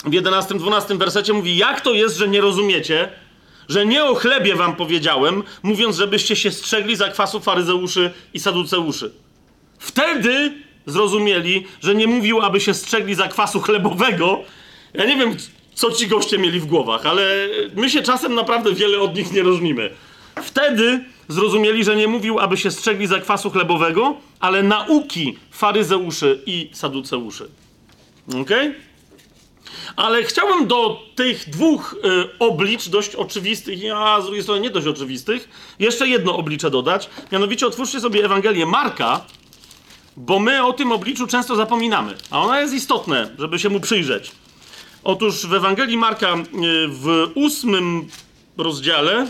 w 0.03 0.09
11-12 0.09 0.97
wersecie 0.97 1.33
mówi, 1.33 1.57
jak 1.57 1.81
to 1.81 1.93
jest, 1.93 2.17
że 2.17 2.27
nie 2.27 2.41
rozumiecie, 2.41 3.09
że 3.69 3.85
nie 3.85 4.05
o 4.05 4.15
chlebie 4.15 4.55
wam 4.55 4.75
powiedziałem, 4.75 5.43
mówiąc, 5.63 5.95
żebyście 5.95 6.35
się 6.35 6.51
strzegli 6.51 6.95
za 6.95 7.09
kwasu 7.09 7.39
faryzeuszy 7.39 8.11
i 8.33 8.39
saduceuszy. 8.39 9.11
Wtedy 9.79 10.53
zrozumieli, 10.85 11.65
że 11.81 11.95
nie 11.95 12.07
mówił, 12.07 12.41
aby 12.41 12.61
się 12.61 12.73
strzegli 12.73 13.15
za 13.15 13.27
kwasu 13.27 13.61
chlebowego. 13.61 14.43
Ja 14.93 15.05
nie 15.05 15.15
wiem, 15.15 15.35
co 15.73 15.91
ci 15.91 16.07
goście 16.07 16.37
mieli 16.37 16.59
w 16.59 16.65
głowach, 16.65 17.05
ale 17.05 17.47
my 17.75 17.89
się 17.89 18.01
czasem 18.01 18.35
naprawdę 18.35 18.73
wiele 18.73 18.99
od 18.99 19.15
nich 19.15 19.31
nie 19.31 19.41
różnimy. 19.41 19.89
Wtedy 20.43 21.05
zrozumieli, 21.27 21.83
że 21.83 21.95
nie 21.95 22.07
mówił, 22.07 22.39
aby 22.39 22.57
się 22.57 22.71
strzegli 22.71 23.07
za 23.07 23.19
kwasu 23.19 23.49
chlebowego, 23.49 24.15
ale 24.39 24.63
nauki 24.63 25.37
faryzeuszy 25.51 26.41
i 26.45 26.69
saduceuszy. 26.73 27.47
Okej? 28.27 28.41
Okay? 28.41 28.75
Ale 29.95 30.23
chciałbym 30.23 30.67
do 30.67 30.99
tych 31.15 31.49
dwóch 31.49 31.95
y, 32.05 32.39
oblicz, 32.39 32.89
dość 32.89 33.15
oczywistych, 33.15 33.79
a 33.95 34.21
z 34.21 34.25
drugiej 34.25 34.43
strony 34.43 34.61
nie 34.61 34.69
dość 34.69 34.87
oczywistych, 34.87 35.49
jeszcze 35.79 36.07
jedno 36.07 36.37
oblicze 36.37 36.71
dodać. 36.71 37.09
Mianowicie 37.31 37.67
otwórzcie 37.67 37.99
sobie 37.99 38.25
Ewangelię 38.25 38.65
Marka, 38.65 39.21
bo 40.17 40.39
my 40.39 40.65
o 40.65 40.73
tym 40.73 40.91
obliczu 40.91 41.27
często 41.27 41.55
zapominamy, 41.55 42.13
a 42.31 42.41
ona 42.41 42.61
jest 42.61 42.73
istotne, 42.73 43.29
żeby 43.39 43.59
się 43.59 43.69
mu 43.69 43.79
przyjrzeć. 43.79 44.31
Otóż 45.03 45.45
w 45.45 45.53
Ewangelii 45.53 45.97
Marka 45.97 46.33
y, 46.33 46.43
w 46.87 47.31
ósmym 47.35 48.07
rozdziale, 48.57 49.27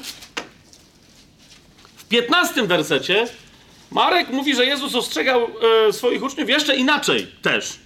w 1.96 2.06
piętnastym 2.06 2.68
wersecie, 2.68 3.28
Marek 3.92 4.30
mówi, 4.30 4.56
że 4.56 4.66
Jezus 4.66 4.96
ostrzegał 4.96 5.48
y, 5.90 5.94
swoich 5.94 6.24
uczniów 6.24 6.50
jeszcze 6.50 6.76
inaczej 6.76 7.28
też. 7.42 7.80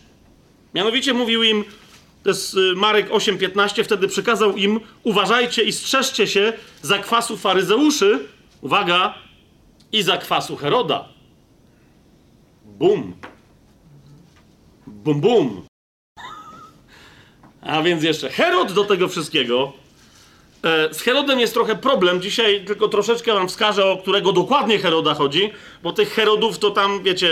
Mianowicie 0.74 1.14
mówił 1.14 1.44
im, 1.44 1.64
to 2.28 2.32
jest 2.32 2.54
y, 2.54 2.76
Marek 2.76 3.10
8,15, 3.10 3.84
wtedy 3.84 4.08
przykazał 4.08 4.56
im, 4.56 4.80
uważajcie 5.04 5.64
i 5.64 5.74
strzeżcie 5.74 6.28
się 6.28 6.54
za 6.82 7.00
kwasu 7.00 7.38
faryzeuszy, 7.38 8.20
uwaga, 8.62 9.14
i 9.92 10.04
za 10.04 10.18
kwasu 10.18 10.56
Heroda. 10.56 11.10
Bum. 12.66 13.16
Bum, 14.88 15.22
bum. 15.22 15.66
A 17.62 17.82
więc 17.82 18.04
jeszcze 18.04 18.30
Herod 18.30 18.72
do 18.74 18.86
tego 18.86 19.08
wszystkiego. 19.08 19.74
E, 20.64 20.94
z 20.94 21.02
Herodem 21.02 21.40
jest 21.40 21.54
trochę 21.54 21.76
problem. 21.76 22.22
Dzisiaj 22.22 22.66
tylko 22.66 22.88
troszeczkę 22.88 23.34
wam 23.34 23.48
wskażę, 23.48 23.86
o 23.86 23.98
którego 23.98 24.32
dokładnie 24.34 24.80
Heroda 24.80 25.14
chodzi, 25.14 25.52
bo 25.84 25.94
tych 25.94 26.14
Herodów 26.14 26.60
to 26.60 26.72
tam, 26.72 27.04
wiecie, 27.04 27.30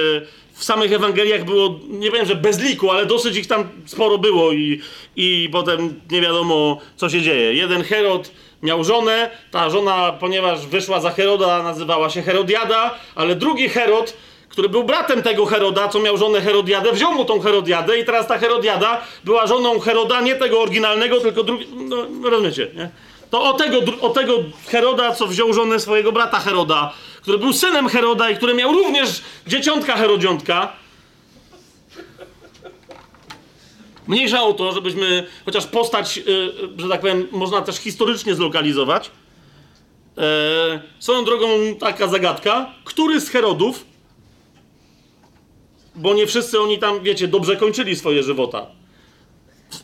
w 0.53 0.63
samych 0.63 0.93
Ewangeliach 0.93 1.45
było, 1.45 1.79
nie 1.89 2.11
wiem, 2.11 2.25
że 2.25 2.35
bez 2.35 2.59
liku, 2.59 2.91
ale 2.91 3.05
dosyć 3.05 3.37
ich 3.37 3.47
tam 3.47 3.69
sporo 3.85 4.17
było 4.17 4.51
i, 4.51 4.81
i 5.15 5.49
potem 5.51 6.01
nie 6.11 6.21
wiadomo, 6.21 6.81
co 6.95 7.09
się 7.09 7.21
dzieje. 7.21 7.53
Jeden 7.53 7.83
Herod 7.83 8.31
miał 8.63 8.83
żonę, 8.83 9.29
ta 9.51 9.69
żona, 9.69 10.11
ponieważ 10.19 10.67
wyszła 10.67 10.99
za 10.99 11.11
Heroda, 11.11 11.63
nazywała 11.63 12.09
się 12.09 12.21
Herodiada, 12.21 12.99
ale 13.15 13.35
drugi 13.35 13.69
Herod 13.69 14.13
który 14.55 14.69
był 14.69 14.83
bratem 14.83 15.23
tego 15.23 15.45
Heroda, 15.45 15.87
co 15.87 15.99
miał 15.99 16.17
żonę 16.17 16.41
Herodiadę, 16.41 16.91
wziął 16.91 17.13
mu 17.13 17.25
tą 17.25 17.39
Herodiadę 17.39 17.99
i 17.99 18.05
teraz 18.05 18.27
ta 18.27 18.37
Herodiada 18.37 19.01
była 19.23 19.47
żoną 19.47 19.79
Heroda, 19.79 20.21
nie 20.21 20.35
tego 20.35 20.61
oryginalnego, 20.61 21.19
tylko 21.19 21.43
drugi, 21.43 21.67
no 21.75 22.29
rozumiecie, 22.29 22.67
nie? 22.75 22.89
To 23.29 23.43
o 23.43 23.53
tego, 23.53 23.79
o 24.01 24.09
tego 24.09 24.43
Heroda, 24.67 25.15
co 25.15 25.27
wziął 25.27 25.53
żonę 25.53 25.79
swojego 25.79 26.11
brata 26.11 26.39
Heroda, 26.39 26.93
który 27.21 27.37
był 27.37 27.53
synem 27.53 27.89
Heroda 27.89 28.29
i 28.29 28.35
który 28.35 28.53
miał 28.53 28.71
również 28.71 29.21
dzieciątka 29.47 29.95
Herodziątka. 29.95 30.73
Mniejsza 34.07 34.43
o 34.43 34.53
to, 34.53 34.71
żebyśmy 34.71 35.27
chociaż 35.45 35.65
postać, 35.65 36.17
yy, 36.17 36.23
że 36.77 36.89
tak 36.89 37.01
powiem, 37.01 37.27
można 37.31 37.61
też 37.61 37.75
historycznie 37.75 38.35
zlokalizować. 38.35 39.11
Yy, 40.17 40.23
swoją 40.99 41.25
drogą 41.25 41.47
taka 41.79 42.07
zagadka, 42.07 42.69
który 42.83 43.21
z 43.21 43.29
Herodów 43.29 43.85
bo 45.95 46.13
nie 46.13 46.27
wszyscy 46.27 46.61
oni 46.61 46.79
tam, 46.79 47.03
wiecie, 47.03 47.27
dobrze 47.27 47.55
kończyli 47.55 47.95
swoje 47.95 48.23
żywota. 48.23 48.67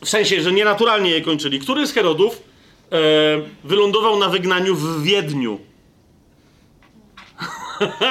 W 0.04 0.08
sensie, 0.08 0.42
że 0.42 0.52
nienaturalnie 0.52 1.10
je 1.10 1.20
kończyli. 1.20 1.60
Który 1.60 1.86
z 1.86 1.92
Herodów 1.92 2.42
wylądował 3.64 4.18
na 4.18 4.28
wygnaniu 4.28 4.74
w 4.74 5.02
Wiedniu? 5.02 5.58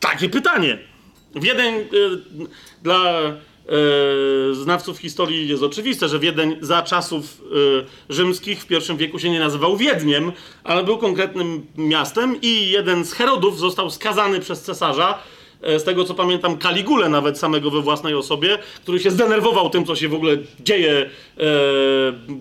Takie 0.00 0.28
pytanie. 0.28 0.78
Wiedeń 1.34 1.74
e, 1.74 1.84
dla 2.82 3.20
e, 3.20 3.34
znawców 4.54 4.98
historii 4.98 5.48
jest 5.48 5.62
oczywiste, 5.62 6.08
że 6.08 6.18
Wiedeń 6.18 6.56
za 6.60 6.82
czasów 6.82 7.42
e, 7.42 8.12
rzymskich 8.12 8.64
w 8.64 8.90
I 8.90 8.96
wieku 8.96 9.18
się 9.18 9.30
nie 9.30 9.40
nazywał 9.40 9.76
Wiedniem, 9.76 10.32
ale 10.64 10.84
był 10.84 10.98
konkretnym 10.98 11.66
miastem 11.76 12.36
i 12.42 12.70
jeden 12.70 13.04
z 13.04 13.12
Herodów 13.12 13.58
został 13.58 13.90
skazany 13.90 14.40
przez 14.40 14.62
cesarza 14.62 15.18
E, 15.18 15.33
z 15.78 15.84
tego 15.84 16.04
co 16.04 16.14
pamiętam, 16.14 16.58
Kaligulę 16.58 17.08
nawet 17.08 17.38
samego 17.38 17.70
we 17.70 17.82
własnej 17.82 18.14
osobie, 18.14 18.58
który 18.82 19.00
się 19.00 19.10
zdenerwował 19.10 19.70
tym, 19.70 19.84
co 19.84 19.96
się 19.96 20.08
w 20.08 20.14
ogóle 20.14 20.36
dzieje 20.60 20.92
e, 20.92 21.42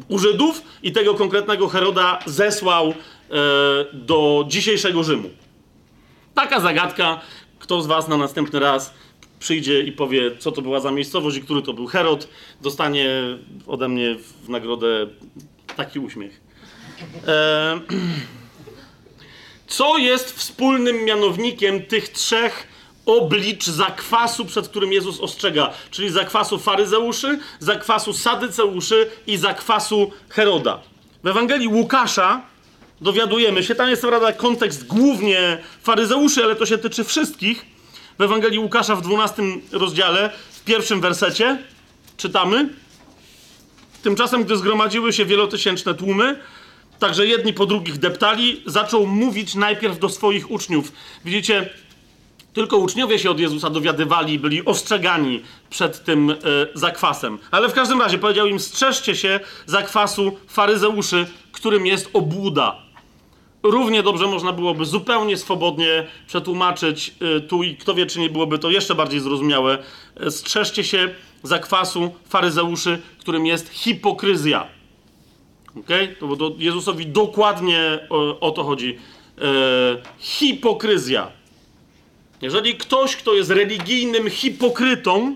u 0.08 0.20
Żydów 0.20 0.62
i 0.84 0.92
tego 0.92 1.14
konkretnego 1.14 1.68
Heroda 1.68 2.20
zesłał 2.26 2.90
e, 2.90 2.94
do 3.94 4.46
dzisiejszego 4.48 5.04
Rzymu. 5.04 5.30
Taka 6.34 6.60
zagadka. 6.60 7.22
Kto 7.60 7.82
z 7.82 7.88
was 7.88 8.08
na 8.08 8.18
następny 8.18 8.60
raz 8.60 8.94
przyjdzie 9.40 9.82
i 9.82 9.92
powie, 9.92 10.38
co 10.38 10.52
to 10.52 10.62
była 10.62 10.80
za 10.80 10.92
miejscowość 10.92 11.38
i 11.38 11.42
który 11.42 11.62
to 11.62 11.74
był 11.74 11.88
Herod, 11.88 12.28
dostanie 12.62 13.10
ode 13.68 13.88
mnie 13.88 14.16
w 14.44 14.50
nagrodę 14.50 15.08
taki 15.76 16.00
uśmiech. 16.00 16.42
E, 17.28 17.80
co 19.68 19.98
jest 19.98 20.32
wspólnym 20.32 21.06
mianownikiem 21.06 21.82
tych 21.82 22.10
trzech 22.10 22.73
oblicz 23.06 23.66
zakwasu, 23.66 24.46
przed 24.46 24.68
którym 24.68 24.94
Jezus 24.94 25.20
ostrzega, 25.20 25.70
czyli 25.92 26.10
zakwasu 26.10 26.60
faryzeuszy, 26.60 27.40
zakwasu 27.60 28.14
sadyceuszy 28.14 29.10
i 29.28 29.38
zakwasu 29.38 30.12
Heroda. 30.30 30.80
W 31.24 31.28
Ewangelii 31.28 31.68
Łukasza 31.68 32.42
dowiadujemy 33.02 33.64
się, 33.64 33.76
tam 33.76 33.90
jest 33.90 34.02
prawda 34.02 34.34
kontekst 34.34 34.88
głównie 34.88 35.58
faryzeuszy, 35.84 36.44
ale 36.44 36.56
to 36.56 36.66
się 36.66 36.78
tyczy 36.78 37.04
wszystkich. 37.04 37.66
W 38.20 38.22
Ewangelii 38.22 38.60
Łukasza 38.60 38.96
w 38.96 39.02
12 39.02 39.44
rozdziale, 39.72 40.30
w 40.52 40.64
pierwszym 40.64 41.02
wersecie 41.02 41.58
czytamy 42.18 42.70
Tymczasem, 44.04 44.44
gdy 44.44 44.58
zgromadziły 44.58 45.14
się 45.14 45.26
wielotysięczne 45.26 45.94
tłumy, 45.94 46.40
także 47.00 47.28
jedni 47.28 47.54
po 47.54 47.66
drugich 47.66 47.98
deptali, 47.98 48.64
zaczął 48.66 49.08
mówić 49.08 49.56
najpierw 49.56 50.00
do 50.00 50.10
swoich 50.10 50.52
uczniów. 50.52 50.92
Widzicie, 51.26 51.70
tylko 52.54 52.78
uczniowie 52.78 53.20
się 53.20 53.32
od 53.32 53.40
Jezusa 53.40 53.70
dowiadywali, 53.70 54.40
byli 54.40 54.66
ostrzegani 54.66 55.42
przed 55.70 56.04
tym 56.04 56.30
e, 56.30 56.36
zakwasem. 56.74 57.40
Ale 57.52 57.70
w 57.70 57.74
każdym 57.74 58.02
razie 58.02 58.18
powiedział 58.18 58.48
im: 58.48 58.60
strzeżcie 58.60 59.16
się 59.16 59.40
zakwasu 59.66 60.38
faryzeuszy, 60.48 61.28
którym 61.52 61.86
jest 61.86 62.10
obłuda. 62.14 62.84
Równie 63.64 64.04
dobrze 64.04 64.28
można 64.28 64.52
byłoby 64.52 64.86
zupełnie 64.86 65.38
swobodnie 65.38 66.08
przetłumaczyć 66.28 67.16
e, 67.38 67.40
tu 67.40 67.64
i 67.64 67.76
kto 67.76 67.94
wie, 67.94 68.06
czy 68.06 68.20
nie 68.20 68.30
byłoby 68.30 68.60
to 68.60 68.70
jeszcze 68.70 68.96
bardziej 68.96 69.20
zrozumiałe. 69.20 69.78
E, 70.16 70.32
strzeżcie 70.32 70.84
się 70.84 71.16
zakwasu 71.44 72.12
faryzeuszy, 72.30 73.02
którym 73.20 73.46
jest 73.46 73.70
hipokryzja. 73.70 74.68
Okay? 75.80 76.16
To, 76.20 76.28
bo 76.28 76.36
to 76.36 76.52
Jezusowi 76.58 77.08
dokładnie 77.08 78.08
o, 78.10 78.40
o 78.40 78.52
to 78.52 78.64
chodzi. 78.64 78.98
Hipokryzja. 80.20 81.32
Jeżeli 82.44 82.76
ktoś, 82.76 83.16
kto 83.16 83.34
jest 83.34 83.50
religijnym 83.50 84.30
hipokrytą, 84.30 85.36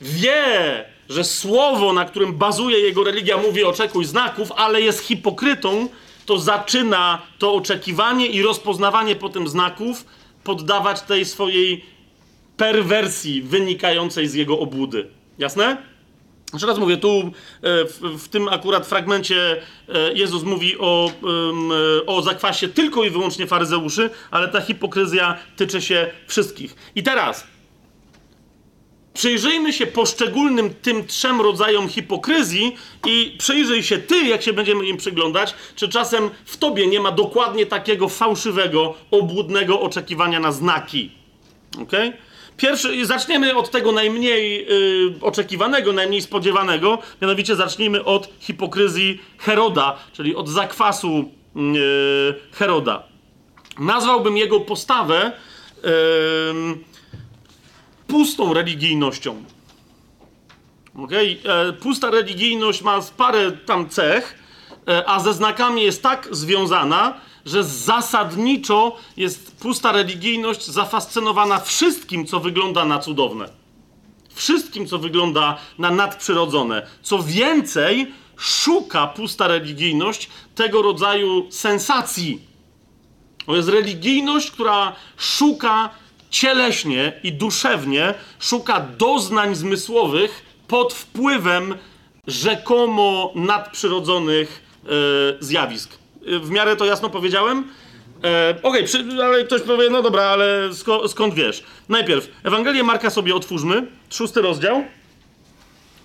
wie, 0.00 0.84
że 1.08 1.24
słowo, 1.24 1.92
na 1.92 2.04
którym 2.04 2.34
bazuje 2.34 2.78
jego 2.78 3.04
religia, 3.04 3.36
mówi 3.36 3.64
oczekuj 3.64 4.04
znaków, 4.04 4.52
ale 4.52 4.80
jest 4.80 5.00
hipokrytą, 5.00 5.88
to 6.26 6.38
zaczyna 6.38 7.22
to 7.38 7.54
oczekiwanie 7.54 8.26
i 8.26 8.42
rozpoznawanie 8.42 9.16
potem 9.16 9.48
znaków 9.48 10.04
poddawać 10.44 11.00
tej 11.00 11.24
swojej 11.24 11.84
perwersji 12.56 13.42
wynikającej 13.42 14.28
z 14.28 14.34
jego 14.34 14.58
obłudy. 14.58 15.08
Jasne? 15.38 15.76
Jeszcze 16.52 16.66
raz 16.66 16.78
mówię, 16.78 16.96
tu 16.96 17.10
e, 17.18 17.30
w, 17.84 18.00
w, 18.00 18.28
tym 18.28 18.48
akurat 18.48 18.86
fragmencie 18.86 19.62
e, 19.88 20.12
Jezus 20.12 20.42
mówi 20.42 20.78
o, 20.78 21.10
e, 22.02 22.06
o 22.06 22.22
zakwasie 22.22 22.68
tylko 22.68 23.04
i 23.04 23.10
wyłącznie 23.10 23.46
faryzeuszy, 23.46 24.10
ale 24.30 24.48
ta 24.48 24.60
hipokryzja 24.60 25.38
tyczy 25.56 25.82
się 25.82 26.10
wszystkich. 26.26 26.74
I 26.94 27.02
teraz 27.02 27.46
przyjrzyjmy 29.14 29.72
się 29.72 29.86
poszczególnym 29.86 30.74
tym 30.74 31.06
trzem 31.06 31.40
rodzajom 31.40 31.88
hipokryzji 31.88 32.76
i 33.06 33.36
przyjrzyj 33.38 33.82
się 33.82 33.98
ty, 33.98 34.24
jak 34.24 34.42
się 34.42 34.52
będziemy 34.52 34.86
im 34.86 34.96
przyglądać, 34.96 35.54
czy 35.76 35.88
czasem 35.88 36.30
w 36.44 36.56
tobie 36.56 36.86
nie 36.86 37.00
ma 37.00 37.12
dokładnie 37.12 37.66
takiego 37.66 38.08
fałszywego, 38.08 38.94
obłudnego 39.10 39.80
oczekiwania 39.80 40.40
na 40.40 40.52
znaki. 40.52 41.12
Okej? 41.82 42.08
Okay? 42.08 42.29
Pierwszy, 42.60 43.06
zaczniemy 43.06 43.56
od 43.56 43.70
tego 43.70 43.92
najmniej 43.92 44.66
yy, 44.66 45.14
oczekiwanego, 45.20 45.92
najmniej 45.92 46.22
spodziewanego, 46.22 46.98
mianowicie 47.22 47.56
zacznijmy 47.56 48.04
od 48.04 48.28
hipokryzji 48.40 49.20
Heroda, 49.38 49.98
czyli 50.12 50.36
od 50.36 50.48
zakwasu 50.48 51.30
yy, 51.54 52.34
Heroda. 52.52 53.02
Nazwałbym 53.78 54.36
jego 54.36 54.60
postawę 54.60 55.32
yy, 55.82 55.90
pustą 58.06 58.54
religijnością. 58.54 59.44
Okay? 60.98 61.36
E, 61.44 61.72
pusta 61.72 62.10
religijność 62.10 62.82
ma 62.82 63.00
parę 63.16 63.52
tam 63.52 63.88
cech, 63.88 64.34
e, 64.88 65.08
a 65.08 65.20
ze 65.20 65.32
znakami 65.32 65.82
jest 65.82 66.02
tak 66.02 66.28
związana, 66.30 67.20
że 67.46 67.64
zasadniczo 67.64 68.96
jest 69.16 69.56
pusta 69.56 69.92
religijność 69.92 70.66
zafascynowana 70.66 71.58
wszystkim, 71.58 72.26
co 72.26 72.40
wygląda 72.40 72.84
na 72.84 72.98
cudowne. 72.98 73.48
Wszystkim, 74.34 74.86
co 74.86 74.98
wygląda 74.98 75.58
na 75.78 75.90
nadprzyrodzone. 75.90 76.86
Co 77.02 77.22
więcej, 77.22 78.12
szuka 78.36 79.06
pusta 79.06 79.48
religijność 79.48 80.28
tego 80.54 80.82
rodzaju 80.82 81.46
sensacji. 81.50 82.40
To 83.46 83.56
jest 83.56 83.68
religijność, 83.68 84.50
która 84.50 84.96
szuka 85.16 85.90
cieleśnie 86.30 87.20
i 87.22 87.32
duszewnie, 87.32 88.14
szuka 88.38 88.80
doznań 88.80 89.54
zmysłowych 89.54 90.42
pod 90.68 90.94
wpływem 90.94 91.74
rzekomo 92.26 93.32
nadprzyrodzonych 93.34 94.62
yy, 94.84 94.90
zjawisk 95.40 95.99
w 96.22 96.50
miarę 96.50 96.76
to 96.76 96.84
jasno 96.84 97.10
powiedziałem? 97.10 97.64
E, 98.24 98.54
Okej, 98.62 98.84
okay, 98.84 99.24
ale 99.24 99.44
ktoś 99.44 99.62
powie, 99.62 99.90
no 99.90 100.02
dobra, 100.02 100.22
ale 100.22 100.74
sko 100.74 101.08
skąd 101.08 101.34
wiesz? 101.34 101.64
Najpierw, 101.88 102.28
Ewangelię 102.44 102.84
Marka 102.84 103.10
sobie 103.10 103.34
otwórzmy, 103.34 103.86
szósty 104.10 104.42
rozdział. 104.42 104.84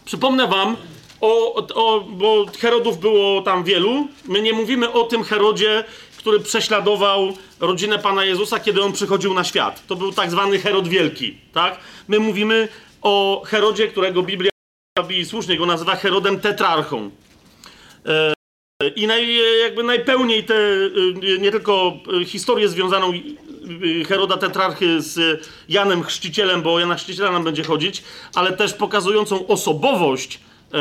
Przypomnę 0.06 0.48
wam, 0.48 0.76
o, 1.22 1.56
o, 1.56 2.02
bo 2.02 2.46
Herodów 2.60 3.00
było 3.00 3.42
tam 3.42 3.64
wielu. 3.64 4.08
My 4.26 4.42
nie 4.42 4.54
mówimy 4.54 4.92
o 4.92 5.04
tym 5.04 5.24
Herodzie, 5.24 5.84
który 6.18 6.40
prześladował 6.40 7.34
rodzinę 7.60 8.00
Pana 8.00 8.26
Jezusa, 8.26 8.60
kiedy 8.60 8.82
on 8.82 8.92
przychodził 8.92 9.34
na 9.34 9.44
świat. 9.44 9.88
To 9.88 9.96
był 9.96 10.12
tak 10.12 10.32
zwany 10.32 10.60
Herod 10.60 10.88
Wielki, 10.88 11.38
tak? 11.54 11.80
My 12.08 12.20
mówimy 12.20 12.68
o 13.02 13.44
Herodzie, 13.46 13.88
którego 13.88 14.24
Biblia 14.24 14.52
słusznie 15.24 15.58
go 15.58 15.66
nazywa 15.66 15.96
Herodem 15.96 16.40
Tetrarchą. 16.40 17.12
I 18.96 19.08
naj, 19.08 19.38
jakby 19.62 19.84
najpełniej 19.84 20.44
tę 20.44 20.56
nie 21.40 21.52
tylko 21.52 21.94
historię 22.26 22.70
związaną 22.70 23.14
Heroda 24.08 24.38
Tetrarchy 24.38 25.02
z 25.02 25.42
Janem 25.70 26.04
Chrzcicielem, 26.04 26.62
bo 26.62 26.74
o 26.74 26.80
Jana 26.80 26.96
Chrzciciela 26.96 27.32
nam 27.32 27.44
będzie 27.44 27.64
chodzić, 27.64 28.04
ale 28.34 28.54
też 28.54 28.74
pokazującą 28.74 29.48
osobowość 29.48 30.40
e, 30.74 30.78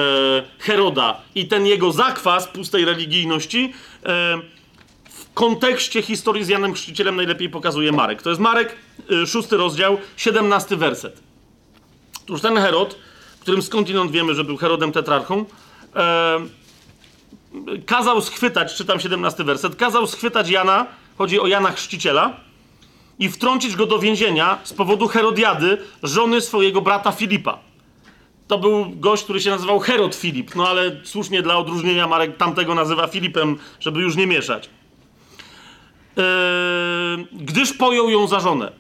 Heroda 0.59 1.21
i 1.35 1.49
ten 1.49 1.67
jego 1.67 1.93
zakwas 1.93 2.49
pustej 2.49 2.85
religijności 2.85 3.73
e, 4.07 4.39
w 5.11 5.35
kontekście 5.35 6.03
historii 6.03 6.45
z 6.45 6.49
Janem 6.49 6.75
Chrzcicielem 6.75 7.17
najlepiej 7.17 7.49
pokazuje 7.49 7.93
Marek. 7.93 8.23
To 8.23 8.31
jest 8.31 8.41
Marek, 8.41 8.77
e, 9.23 9.27
szósty 9.27 9.57
rozdział, 9.57 9.99
siedemnasty 10.17 10.77
werset. 10.77 11.21
Otóż 12.25 12.41
ten 12.41 12.57
Herod, 12.57 12.97
którym 13.41 13.63
skądinąd 13.63 14.11
wiemy, 14.11 14.35
że 14.35 14.45
był 14.45 14.57
Herodem 14.57 14.93
Tetrarchą, 14.93 15.45
e, 15.97 16.64
kazał 17.87 18.21
schwytać, 18.21 18.75
czytam 18.75 19.01
17 19.01 19.45
werset, 19.45 19.77
kazał 19.77 20.07
schwytać 20.07 20.51
Jana, 20.51 20.87
chodzi 21.19 21.41
o 21.41 21.47
Jana 21.47 21.71
Chrzciciela, 21.71 22.37
i 23.19 23.29
wtrącić 23.29 23.77
go 23.77 23.87
do 23.87 23.99
więzienia 23.99 24.59
z 24.65 24.73
powodu 24.73 25.09
Herodiady, 25.09 25.79
żony 26.03 26.41
swojego 26.41 26.81
brata 26.81 27.13
Filipa. 27.13 27.59
To 28.49 28.59
był 28.59 28.87
gość, 28.91 29.25
który 29.25 29.41
się 29.41 29.51
nazywał 29.51 29.81
Herod 29.81 30.15
Filip, 30.15 30.55
no 30.55 30.69
ale 30.69 30.97
słusznie 31.05 31.43
dla 31.43 31.59
odróżnienia 31.59 32.09
Marek 32.09 32.37
tamtego 32.37 32.75
nazywa 32.75 33.07
Filipem, 33.07 33.59
żeby 33.81 34.01
już 34.01 34.17
nie 34.17 34.27
mieszać. 34.27 34.71
Eee, 36.17 37.27
gdyż 37.33 37.73
pojął 37.73 38.11
ją 38.11 38.27
za 38.27 38.41
żonę. 38.41 38.73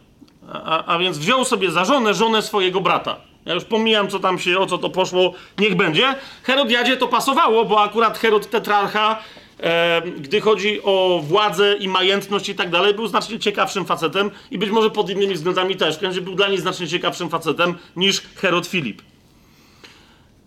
A, 0.52 0.84
a, 0.84 0.98
więc 0.98 1.18
wziął 1.18 1.44
sobie 1.44 1.70
za 1.70 1.84
żonę 1.84 2.14
żonę 2.14 2.42
swojego 2.42 2.80
brata. 2.80 3.16
Ja 3.46 3.54
już 3.54 3.64
pomijam, 3.64 4.08
co 4.08 4.20
tam 4.20 4.38
się, 4.38 4.58
o 4.58 4.66
co 4.66 4.78
to 4.78 4.90
poszło, 4.90 5.34
niech 5.58 5.74
będzie. 5.74 6.14
Herodiadzie 6.42 6.96
to 6.96 7.08
pasowało, 7.08 7.64
bo 7.64 7.82
akurat 7.82 8.18
Herod 8.18 8.50
Tetrarcha 8.50 9.22
e, 9.60 10.02
gdy 10.18 10.40
chodzi 10.40 10.80
o 10.82 11.20
władzę 11.24 11.76
i 11.76 11.88
majętność 11.88 12.48
i 12.48 12.54
tak 12.54 12.70
dalej, 12.70 12.94
był 12.94 13.06
znacznie 13.06 13.38
ciekawszym 13.38 13.84
facetem 13.84 14.30
i 14.50 14.58
być 14.58 14.70
może 14.70 14.90
pod 14.90 15.10
innymi 15.10 15.34
względami 15.34 15.76
też, 15.76 15.98
w 15.98 16.20
był 16.20 16.34
dla 16.34 16.48
niej 16.48 16.58
znacznie 16.58 16.88
ciekawszym 16.88 17.30
facetem 17.30 17.74
niż 17.96 18.22
Herod 18.36 18.66
Filip. 18.66 19.02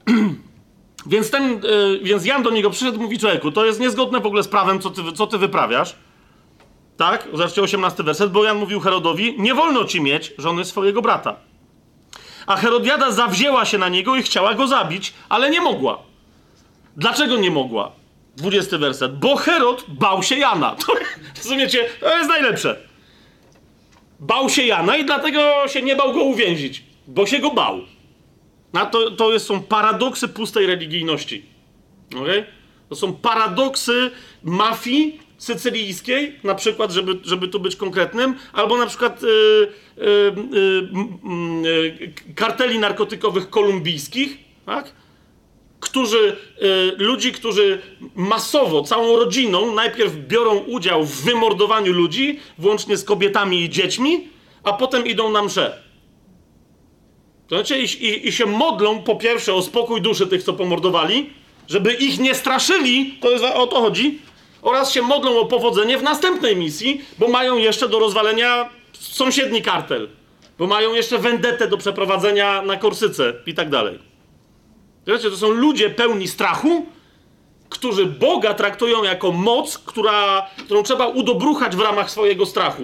więc, 1.05 1.31
ten, 1.31 1.43
e, 1.43 1.59
więc 2.03 2.25
Jan 2.25 2.43
do 2.43 2.49
niego 2.49 2.69
przyszedł 2.69 3.01
mówi, 3.01 3.19
człowieku, 3.19 3.51
to 3.51 3.65
jest 3.65 3.79
niezgodne 3.79 4.19
w 4.19 4.25
ogóle 4.25 4.43
z 4.43 4.47
prawem, 4.47 4.79
co 4.79 4.89
ty, 4.89 5.01
co 5.15 5.27
ty 5.27 5.37
wyprawiasz. 5.37 5.95
Tak? 6.97 7.27
Zobaczcie 7.33 7.61
18 7.61 8.03
werset, 8.03 8.31
bo 8.31 8.43
Jan 8.43 8.57
mówił 8.57 8.79
Herodowi, 8.79 9.35
nie 9.37 9.55
wolno 9.55 9.85
ci 9.85 10.01
mieć 10.01 10.33
żony 10.37 10.65
swojego 10.65 11.01
brata. 11.01 11.46
A 12.47 12.55
Herodiada 12.55 13.11
zawzięła 13.11 13.65
się 13.65 13.77
na 13.77 13.89
niego 13.89 14.15
i 14.15 14.23
chciała 14.23 14.53
go 14.53 14.67
zabić, 14.67 15.13
ale 15.29 15.49
nie 15.49 15.61
mogła. 15.61 15.99
Dlaczego 16.97 17.37
nie 17.37 17.51
mogła? 17.51 17.91
20 18.37 18.77
werset. 18.77 19.19
Bo 19.19 19.35
Herod 19.35 19.85
bał 19.87 20.23
się 20.23 20.35
Jana. 20.35 20.75
To, 20.85 20.93
rozumiecie? 21.37 21.89
To 21.99 22.17
jest 22.17 22.29
najlepsze. 22.29 22.77
Bał 24.19 24.49
się 24.49 24.63
Jana 24.63 24.97
i 24.97 25.05
dlatego 25.05 25.67
się 25.67 25.81
nie 25.81 25.95
bał 25.95 26.13
go 26.13 26.23
uwięzić. 26.23 26.83
Bo 27.07 27.25
się 27.25 27.39
go 27.39 27.51
bał. 27.51 27.79
To, 28.91 29.11
to 29.11 29.33
jest, 29.33 29.45
są 29.45 29.63
paradoksy 29.63 30.27
pustej 30.27 30.67
religijności. 30.67 31.45
Okay? 32.15 32.45
To 32.89 32.95
są 32.95 33.13
paradoksy 33.13 34.11
mafii 34.43 35.19
sycylijskiej, 35.37 36.39
na 36.43 36.55
przykład, 36.55 36.91
żeby, 36.91 37.19
żeby 37.23 37.47
tu 37.47 37.59
być 37.59 37.75
konkretnym, 37.75 38.35
albo 38.53 38.77
na 38.77 38.85
przykład 38.85 39.21
yy, 39.21 39.71
yy, 39.97 40.89
yy, 41.63 42.33
karteli 42.35 42.79
narkotykowych 42.79 43.49
kolumbijskich, 43.49 44.37
tak? 44.65 44.93
którzy, 45.79 46.37
y, 46.61 46.91
ludzi, 46.97 47.31
którzy 47.31 47.81
masowo, 48.15 48.83
całą 48.83 49.15
rodziną 49.15 49.75
najpierw 49.75 50.15
biorą 50.27 50.57
udział 50.57 51.03
w 51.03 51.23
wymordowaniu 51.23 51.93
ludzi, 51.93 52.39
włącznie 52.57 52.97
z 52.97 53.03
kobietami 53.03 53.61
i 53.61 53.69
dziećmi, 53.69 54.27
a 54.63 54.73
potem 54.73 55.07
idą 55.07 55.31
na 55.31 55.43
msze. 55.43 55.81
Znaczy, 57.47 57.79
i, 57.79 57.83
i, 57.83 58.27
i 58.27 58.31
się 58.31 58.45
modlą 58.45 59.03
po 59.03 59.15
pierwsze 59.15 59.53
o 59.53 59.61
spokój 59.61 60.01
duszy 60.01 60.27
tych, 60.27 60.43
co 60.43 60.53
pomordowali, 60.53 61.29
żeby 61.67 61.93
ich 61.93 62.19
nie 62.19 62.35
straszyli, 62.35 63.17
to 63.21 63.31
jest 63.31 63.43
o 63.43 63.67
to 63.67 63.81
chodzi, 63.81 64.19
oraz 64.67 64.91
się 64.91 65.01
modlą 65.01 65.39
o 65.39 65.45
powodzenie 65.45 65.97
w 65.97 66.03
następnej 66.03 66.55
misji, 66.55 67.01
bo 67.19 67.27
mają 67.27 67.57
jeszcze 67.57 67.89
do 67.89 67.99
rozwalenia 67.99 68.69
sąsiedni 68.93 69.61
kartel, 69.61 70.09
bo 70.57 70.67
mają 70.67 70.93
jeszcze 70.93 71.17
vendetę 71.17 71.67
do 71.67 71.77
przeprowadzenia 71.77 72.61
na 72.61 72.77
Korsyce 72.77 73.33
i 73.45 73.53
tak 73.53 73.69
dalej. 73.69 73.99
Wiecie, 75.07 75.29
to 75.29 75.37
są 75.37 75.49
ludzie 75.49 75.89
pełni 75.89 76.27
strachu, 76.27 76.85
którzy 77.69 78.05
Boga 78.05 78.53
traktują 78.53 79.03
jako 79.03 79.31
moc, 79.31 79.77
która, 79.77 80.47
którą 80.65 80.83
trzeba 80.83 81.07
udobruchać 81.07 81.75
w 81.75 81.79
ramach 81.79 82.11
swojego 82.11 82.45
strachu. 82.45 82.83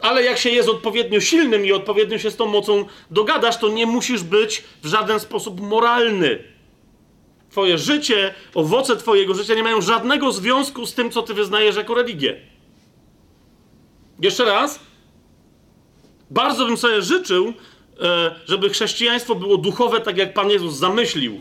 Ale 0.00 0.22
jak 0.24 0.38
się 0.38 0.50
jest 0.50 0.68
odpowiednio 0.68 1.20
silnym 1.20 1.66
i 1.66 1.72
odpowiednio 1.72 2.18
się 2.18 2.30
z 2.30 2.36
tą 2.36 2.46
mocą 2.46 2.84
dogadasz, 3.10 3.58
to 3.58 3.68
nie 3.68 3.86
musisz 3.86 4.22
być 4.22 4.64
w 4.82 4.86
żaden 4.86 5.20
sposób 5.20 5.60
moralny. 5.60 6.57
Twoje 7.58 7.78
życie, 7.78 8.34
owoce 8.54 8.96
Twojego 8.96 9.34
życia 9.34 9.54
nie 9.54 9.62
mają 9.62 9.80
żadnego 9.80 10.32
związku 10.32 10.86
z 10.86 10.94
tym, 10.94 11.10
co 11.10 11.22
Ty 11.22 11.34
wyznajesz 11.34 11.76
jako 11.76 11.94
religię. 11.94 12.40
Jeszcze 14.20 14.44
raz. 14.44 14.80
Bardzo 16.30 16.66
bym 16.66 16.76
sobie 16.76 17.02
życzył, 17.02 17.54
E, 18.00 18.34
żeby 18.46 18.70
chrześcijaństwo 18.70 19.34
było 19.34 19.56
duchowe, 19.56 20.00
tak 20.00 20.18
jak 20.18 20.34
Pan 20.34 20.50
Jezus 20.50 20.76
zamyślił. 20.76 21.40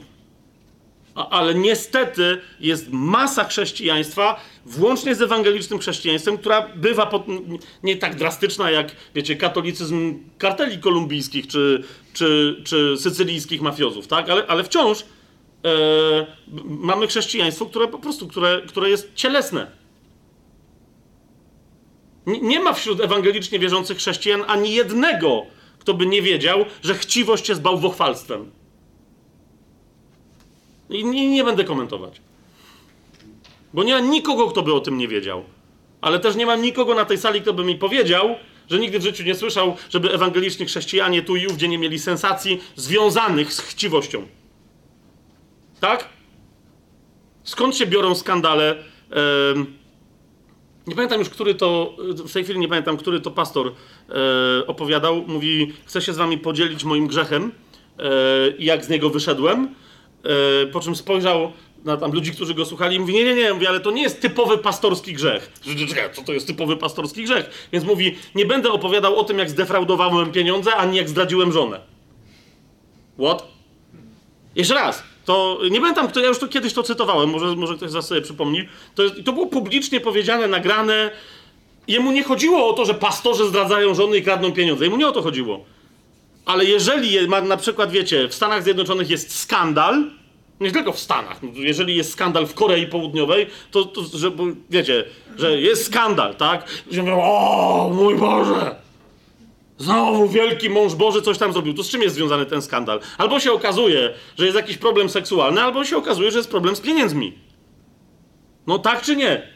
ale 1.29 1.55
niestety 1.55 2.41
jest 2.59 2.87
masa 2.91 3.43
chrześcijaństwa, 3.43 4.39
włącznie 4.65 5.15
z 5.15 5.21
ewangelicznym 5.21 5.79
chrześcijaństwem, 5.79 6.37
która 6.37 6.69
bywa 6.75 7.05
pod, 7.05 7.25
nie 7.83 7.97
tak 7.97 8.15
drastyczna 8.15 8.71
jak, 8.71 8.95
wiecie, 9.15 9.35
katolicyzm 9.35 10.19
karteli 10.37 10.77
kolumbijskich 10.77 11.47
czy, 11.47 11.83
czy, 12.13 12.61
czy 12.65 12.97
sycylijskich 12.97 13.61
mafiozów, 13.61 14.07
tak? 14.07 14.29
Ale, 14.29 14.47
ale 14.47 14.63
wciąż 14.63 15.03
mamy 16.65 17.07
chrześcijaństwo, 17.07 17.65
które 17.65 17.87
po 17.87 17.99
prostu, 17.99 18.27
które, 18.27 18.61
które 18.67 18.89
jest 18.89 19.11
cielesne. 19.15 19.71
Nie 22.25 22.59
ma 22.59 22.73
wśród 22.73 23.01
ewangelicznie 23.01 23.59
wierzących 23.59 23.97
chrześcijan 23.97 24.43
ani 24.47 24.73
jednego, 24.73 25.45
kto 25.79 25.93
by 25.93 26.05
nie 26.05 26.21
wiedział, 26.21 26.65
że 26.83 26.95
chciwość 26.95 27.49
jest 27.49 27.61
bałwochwalstwem. 27.61 28.51
I 30.89 31.05
nie, 31.05 31.29
nie 31.29 31.43
będę 31.43 31.63
komentować. 31.63 32.21
Bo 33.73 33.83
nie 33.83 33.93
ma 33.93 33.99
nikogo, 33.99 34.47
kto 34.47 34.61
by 34.61 34.73
o 34.73 34.79
tym 34.79 34.97
nie 34.97 35.07
wiedział. 35.07 35.43
Ale 36.01 36.19
też 36.19 36.35
nie 36.35 36.45
ma 36.45 36.55
nikogo 36.55 36.95
na 36.95 37.05
tej 37.05 37.17
sali, 37.17 37.41
kto 37.41 37.53
by 37.53 37.63
mi 37.63 37.75
powiedział, 37.75 38.35
że 38.69 38.79
nigdy 38.79 38.99
w 38.99 39.03
życiu 39.03 39.23
nie 39.23 39.35
słyszał, 39.35 39.75
żeby 39.89 40.13
ewangeliczni 40.13 40.65
chrześcijanie 40.65 41.21
tu 41.21 41.35
i 41.35 41.47
ówdzie 41.47 41.67
nie 41.67 41.77
mieli 41.77 41.99
sensacji 41.99 42.61
związanych 42.75 43.53
z 43.53 43.59
chciwością. 43.59 44.27
Tak? 45.79 46.09
Skąd 47.43 47.75
się 47.75 47.85
biorą 47.85 48.15
skandale? 48.15 48.75
Nie 50.87 50.95
pamiętam 50.95 51.19
już, 51.19 51.29
który 51.29 51.55
to, 51.55 51.97
w 52.27 52.33
tej 52.33 52.43
chwili 52.43 52.59
nie 52.59 52.67
pamiętam, 52.67 52.97
który 52.97 53.19
to 53.19 53.31
pastor 53.31 53.67
e, 53.67 54.67
opowiadał. 54.67 55.23
Mówi, 55.27 55.73
chcę 55.85 56.01
się 56.01 56.13
z 56.13 56.17
wami 56.17 56.37
podzielić 56.37 56.83
moim 56.83 57.07
grzechem 57.07 57.51
i 58.57 58.63
e, 58.63 58.65
jak 58.65 58.85
z 58.85 58.89
niego 58.89 59.09
wyszedłem. 59.09 59.75
E, 60.63 60.67
po 60.67 60.79
czym 60.79 60.95
spojrzał 60.95 61.51
na 61.85 61.97
tam 61.97 62.11
ludzi, 62.11 62.31
którzy 62.31 62.53
go 62.53 62.65
słuchali 62.65 62.95
i 62.95 62.99
mówi, 62.99 63.13
nie, 63.13 63.23
nie, 63.23 63.35
nie, 63.35 63.53
mówi, 63.53 63.67
ale 63.67 63.79
to 63.79 63.91
nie 63.91 64.01
jest 64.01 64.21
typowy 64.21 64.57
pastorski 64.57 65.13
grzech. 65.13 65.51
Co 66.13 66.21
to 66.21 66.33
jest 66.33 66.47
typowy 66.47 66.77
pastorski 66.77 67.23
grzech? 67.23 67.69
Więc 67.71 67.85
mówi, 67.85 68.15
nie 68.35 68.45
będę 68.45 68.71
opowiadał 68.71 69.15
o 69.15 69.23
tym, 69.23 69.39
jak 69.39 69.49
zdefraudowałem 69.49 70.31
pieniądze, 70.31 70.75
ani 70.75 70.97
jak 70.97 71.09
zdradziłem 71.09 71.51
żonę. 71.51 71.79
What? 73.19 73.47
Jeszcze 74.55 74.73
raz. 74.73 75.03
To 75.27 75.59
nie 75.71 75.79
pamiętam, 75.79 76.07
kto, 76.07 76.19
ja 76.19 76.27
już 76.27 76.39
to 76.39 76.47
kiedyś 76.47 76.73
to 76.73 76.83
cytowałem, 76.83 77.29
może, 77.29 77.55
może 77.55 77.75
ktoś 77.75 77.89
z 77.89 77.93
was 77.93 78.07
sobie 78.07 78.21
przypomni. 78.21 78.67
To, 78.95 79.03
to 79.25 79.33
było 79.33 79.47
publicznie 79.47 79.99
powiedziane, 79.99 80.47
nagrane. 80.47 81.11
Jemu 81.87 82.11
nie 82.11 82.23
chodziło 82.23 82.69
o 82.69 82.73
to, 82.73 82.85
że 82.85 82.93
pastorzy 82.93 83.47
zdradzają 83.47 83.95
żony 83.95 84.17
i 84.17 84.23
kradną 84.23 84.51
pieniądze. 84.51 84.85
Jemu 84.85 84.97
nie 84.97 85.07
o 85.07 85.11
to 85.11 85.21
chodziło. 85.21 85.65
Ale 86.45 86.65
jeżeli 86.65 87.27
ma, 87.27 87.41
na 87.41 87.57
przykład, 87.57 87.91
wiecie, 87.91 88.27
w 88.27 88.33
Stanach 88.33 88.63
Zjednoczonych 88.63 89.09
jest 89.09 89.39
skandal, 89.39 90.11
nie 90.59 90.71
tylko 90.71 90.91
w 90.91 90.99
Stanach, 90.99 91.39
jeżeli 91.53 91.95
jest 91.95 92.11
skandal 92.11 92.47
w 92.47 92.53
Korei 92.53 92.87
Południowej, 92.87 93.47
to, 93.71 93.85
to 93.85 94.01
że, 94.17 94.31
wiecie, 94.69 95.03
że 95.37 95.61
jest 95.61 95.85
skandal, 95.85 96.35
tak? 96.35 96.67
Że 96.91 97.01
mówią, 97.01 97.21
o 97.21 97.91
mój 97.93 98.15
Boże! 98.15 98.86
Znowu 99.77 100.27
wielki 100.29 100.69
mąż 100.69 100.95
Boży 100.95 101.21
coś 101.21 101.37
tam 101.37 101.53
zrobił. 101.53 101.73
To 101.73 101.83
z 101.83 101.89
czym 101.89 102.01
jest 102.01 102.15
związany 102.15 102.45
ten 102.45 102.61
skandal? 102.61 102.99
Albo 103.17 103.39
się 103.39 103.51
okazuje, 103.51 104.13
że 104.37 104.45
jest 104.45 104.57
jakiś 104.57 104.77
problem 104.77 105.09
seksualny, 105.09 105.61
albo 105.61 105.85
się 105.85 105.97
okazuje, 105.97 106.31
że 106.31 106.37
jest 106.37 106.49
problem 106.49 106.75
z 106.75 106.81
pieniędzmi. 106.81 107.33
No 108.67 108.79
tak 108.79 109.01
czy 109.01 109.15
nie? 109.15 109.47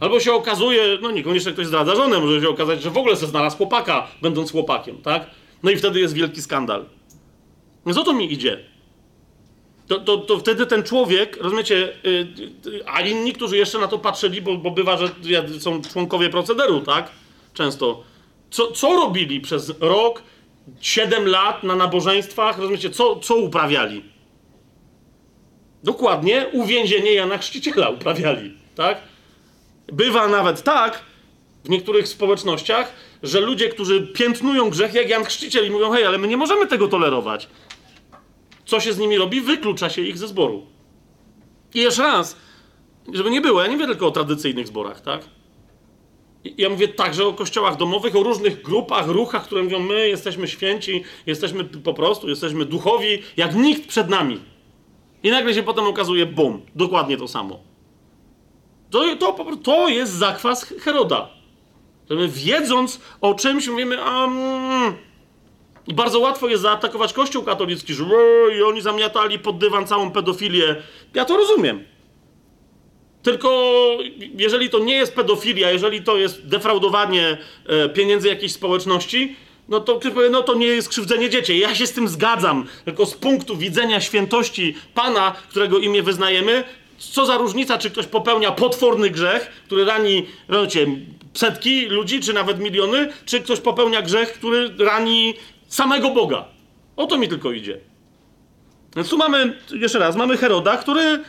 Albo 0.00 0.20
się 0.20 0.32
okazuje, 0.32 0.98
no 1.02 1.10
niekoniecznie 1.10 1.52
ktoś 1.52 1.66
zdradza 1.66 1.94
żonę, 1.94 2.20
może 2.20 2.40
się 2.40 2.48
okazać, 2.48 2.82
że 2.82 2.90
w 2.90 2.96
ogóle 2.96 3.16
se 3.16 3.26
znalazł 3.26 3.56
chłopaka, 3.56 4.06
będąc 4.22 4.52
chłopakiem, 4.52 5.02
tak? 5.02 5.30
No 5.62 5.70
i 5.70 5.76
wtedy 5.76 6.00
jest 6.00 6.14
wielki 6.14 6.42
skandal. 6.42 6.84
Więc 7.86 7.98
o 7.98 8.04
to 8.04 8.12
mi 8.12 8.32
idzie. 8.32 8.64
To, 9.86 10.00
to, 10.00 10.18
to 10.18 10.38
wtedy 10.38 10.66
ten 10.66 10.82
człowiek, 10.82 11.36
rozumiecie, 11.40 11.92
yy, 12.04 12.12
yy, 12.72 12.84
a 12.86 13.00
inni, 13.00 13.32
którzy 13.32 13.56
jeszcze 13.56 13.78
na 13.78 13.88
to 13.88 13.98
patrzyli, 13.98 14.42
bo, 14.42 14.56
bo 14.56 14.70
bywa, 14.70 14.96
że 14.96 15.08
są 15.60 15.82
członkowie 15.82 16.30
procederu, 16.30 16.80
tak? 16.80 17.10
Często. 17.54 18.11
Co, 18.52 18.72
co 18.72 18.92
robili 18.96 19.40
przez 19.40 19.72
rok, 19.80 20.22
siedem 20.80 21.26
lat 21.28 21.62
na 21.62 21.76
nabożeństwach? 21.76 22.58
Rozumiecie, 22.58 22.90
co, 22.90 23.16
co 23.16 23.36
uprawiali? 23.36 24.04
Dokładnie 25.84 26.46
uwięzienie 26.52 27.12
Jana 27.12 27.38
Chrzciciela 27.38 27.88
uprawiali, 27.88 28.54
tak? 28.74 28.98
Bywa 29.86 30.28
nawet 30.28 30.62
tak 30.62 31.02
w 31.64 31.68
niektórych 31.68 32.08
społecznościach, 32.08 32.92
że 33.22 33.40
ludzie, 33.40 33.68
którzy 33.68 34.06
piętnują 34.06 34.70
grzech 34.70 34.94
jak 34.94 35.08
Jan 35.08 35.24
Chrzciciel 35.24 35.66
i 35.66 35.70
mówią, 35.70 35.90
hej, 35.90 36.04
ale 36.04 36.18
my 36.18 36.28
nie 36.28 36.36
możemy 36.36 36.66
tego 36.66 36.88
tolerować. 36.88 37.48
Co 38.66 38.80
się 38.80 38.92
z 38.92 38.98
nimi 38.98 39.18
robi? 39.18 39.40
Wyklucza 39.40 39.90
się 39.90 40.02
ich 40.02 40.18
ze 40.18 40.28
zboru. 40.28 40.66
I 41.74 41.80
jeszcze 41.80 42.02
raz, 42.02 42.36
żeby 43.12 43.30
nie 43.30 43.40
było, 43.40 43.62
ja 43.62 43.66
nie 43.66 43.76
mówię 43.76 43.86
tylko 43.86 44.06
o 44.06 44.10
tradycyjnych 44.10 44.66
zborach, 44.66 45.00
tak? 45.00 45.20
Ja 46.44 46.68
mówię 46.68 46.88
także 46.88 47.26
o 47.26 47.32
kościołach 47.32 47.76
domowych, 47.76 48.16
o 48.16 48.22
różnych 48.22 48.62
grupach, 48.62 49.08
ruchach, 49.08 49.44
które 49.44 49.62
mówią, 49.62 49.80
my 49.80 50.08
jesteśmy 50.08 50.48
święci, 50.48 51.04
jesteśmy 51.26 51.64
po 51.64 51.94
prostu, 51.94 52.28
jesteśmy 52.28 52.64
duchowi, 52.64 53.22
jak 53.36 53.54
nikt 53.54 53.88
przed 53.88 54.08
nami. 54.08 54.40
I 55.22 55.30
nagle 55.30 55.54
się 55.54 55.62
potem 55.62 55.84
okazuje, 55.84 56.26
bum, 56.26 56.62
dokładnie 56.74 57.16
to 57.16 57.28
samo. 57.28 57.60
To, 58.90 59.16
to, 59.16 59.56
to 59.62 59.88
jest 59.88 60.12
zakwas 60.12 60.64
Heroda. 60.64 61.28
Że 62.10 62.16
my 62.16 62.28
wiedząc 62.28 63.00
o 63.20 63.34
czymś 63.34 63.68
mówimy, 63.68 63.96
um, 64.04 64.32
i 65.86 65.94
bardzo 65.94 66.18
łatwo 66.18 66.48
jest 66.48 66.62
zaatakować 66.62 67.12
Kościół 67.12 67.42
katolicki, 67.42 67.94
że 67.94 68.04
i 68.58 68.62
oni 68.62 68.80
zamiatali 68.80 69.38
pod 69.38 69.58
dywan 69.58 69.86
całą 69.86 70.10
pedofilię. 70.10 70.76
Ja 71.14 71.24
to 71.24 71.36
rozumiem. 71.36 71.84
Tylko 73.22 73.72
jeżeli 74.36 74.70
to 74.70 74.78
nie 74.78 74.94
jest 74.94 75.14
pedofilia, 75.14 75.70
jeżeli 75.70 76.02
to 76.02 76.16
jest 76.16 76.46
defraudowanie 76.46 77.38
e, 77.66 77.88
pieniędzy 77.88 78.28
jakiejś 78.28 78.52
społeczności, 78.52 79.36
no 79.68 79.80
to 79.80 79.98
ktoś 79.98 80.12
powie, 80.12 80.30
no 80.30 80.42
to 80.42 80.54
nie 80.54 80.66
jest 80.66 80.88
krzywdzenie 80.88 81.30
dzieci. 81.30 81.58
Ja 81.58 81.74
się 81.74 81.86
z 81.86 81.92
tym 81.92 82.08
zgadzam. 82.08 82.66
Tylko 82.84 83.06
z 83.06 83.14
punktu 83.14 83.56
widzenia 83.56 84.00
świętości 84.00 84.74
Pana, 84.94 85.34
którego 85.48 85.78
imię 85.78 86.02
wyznajemy, 86.02 86.64
co 86.98 87.26
za 87.26 87.38
różnica, 87.38 87.78
czy 87.78 87.90
ktoś 87.90 88.06
popełnia 88.06 88.52
potworny 88.52 89.10
grzech, 89.10 89.62
który 89.66 89.84
rani, 89.84 90.26
wiecie, 90.48 90.86
setki 91.34 91.86
ludzi, 91.86 92.20
czy 92.20 92.32
nawet 92.32 92.58
miliony, 92.58 93.12
czy 93.24 93.40
ktoś 93.40 93.60
popełnia 93.60 94.02
grzech, 94.02 94.32
który 94.32 94.70
rani 94.78 95.34
samego 95.68 96.10
Boga. 96.10 96.44
O 96.96 97.06
to 97.06 97.18
mi 97.18 97.28
tylko 97.28 97.52
idzie. 97.52 97.78
Więc 98.96 99.08
tu 99.08 99.18
mamy, 99.18 99.58
jeszcze 99.72 99.98
raz, 99.98 100.16
mamy 100.16 100.36
Heroda, 100.36 100.76
który 100.76 101.22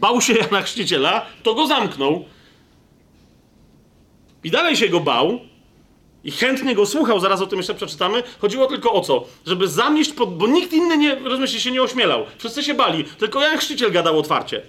bał 0.00 0.20
się 0.20 0.32
Jana 0.32 0.62
Chrzciciela, 0.62 1.26
to 1.42 1.54
go 1.54 1.66
zamknął. 1.66 2.24
I 4.44 4.50
dalej 4.50 4.76
się 4.76 4.88
go 4.88 5.00
bał. 5.00 5.40
I 6.24 6.30
chętnie 6.30 6.74
go 6.74 6.86
słuchał, 6.86 7.20
zaraz 7.20 7.40
o 7.40 7.46
tym 7.46 7.58
jeszcze 7.58 7.74
przeczytamy. 7.74 8.22
Chodziło 8.38 8.66
tylko 8.66 8.92
o 8.92 9.00
co? 9.00 9.24
Żeby 9.46 9.68
zamieść 9.68 10.12
pod... 10.12 10.38
Bo 10.38 10.46
nikt 10.46 10.72
inny, 10.72 10.98
nie, 10.98 11.14
rozumiecie, 11.14 11.60
się 11.60 11.70
nie 11.70 11.82
ośmielał. 11.82 12.24
Wszyscy 12.38 12.62
się 12.62 12.74
bali. 12.74 13.04
Tylko 13.04 13.40
Jan 13.40 13.58
Chrzciciel 13.58 13.92
gadał 13.92 14.18
otwarcie. 14.18 14.62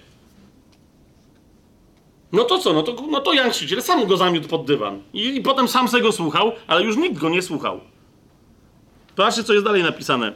No 2.32 2.44
to 2.44 2.58
co? 2.58 2.72
No 2.72 2.82
to, 2.82 2.96
no 3.10 3.20
to 3.20 3.32
Jan 3.32 3.50
Chrzciciel 3.50 3.82
sam 3.82 4.06
go 4.06 4.16
zamiótł 4.16 4.48
pod 4.48 4.64
dywan. 4.66 5.02
I, 5.12 5.36
I 5.36 5.40
potem 5.40 5.68
sam 5.68 5.88
se 5.88 6.00
go 6.00 6.12
słuchał, 6.12 6.52
ale 6.66 6.82
już 6.82 6.96
nikt 6.96 7.18
go 7.18 7.28
nie 7.28 7.42
słuchał. 7.42 7.80
Patrzcie, 9.16 9.44
co 9.44 9.52
jest 9.52 9.64
dalej 9.64 9.82
napisane. 9.82 10.32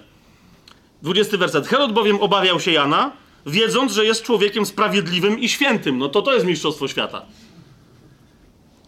20 1.03 1.37
werset. 1.37 1.67
Herod 1.67 1.93
bowiem 1.93 2.21
obawiał 2.21 2.61
się 2.61 2.73
Jana, 2.73 3.13
wiedząc, 3.47 3.93
że 3.93 4.05
jest 4.05 4.23
człowiekiem 4.23 4.67
sprawiedliwym 4.67 5.39
i 5.39 5.49
świętym. 5.49 5.99
No 5.99 6.09
to 6.09 6.23
to 6.23 6.35
jest 6.35 6.47
mistrzostwo 6.47 6.89
świata. 6.89 7.27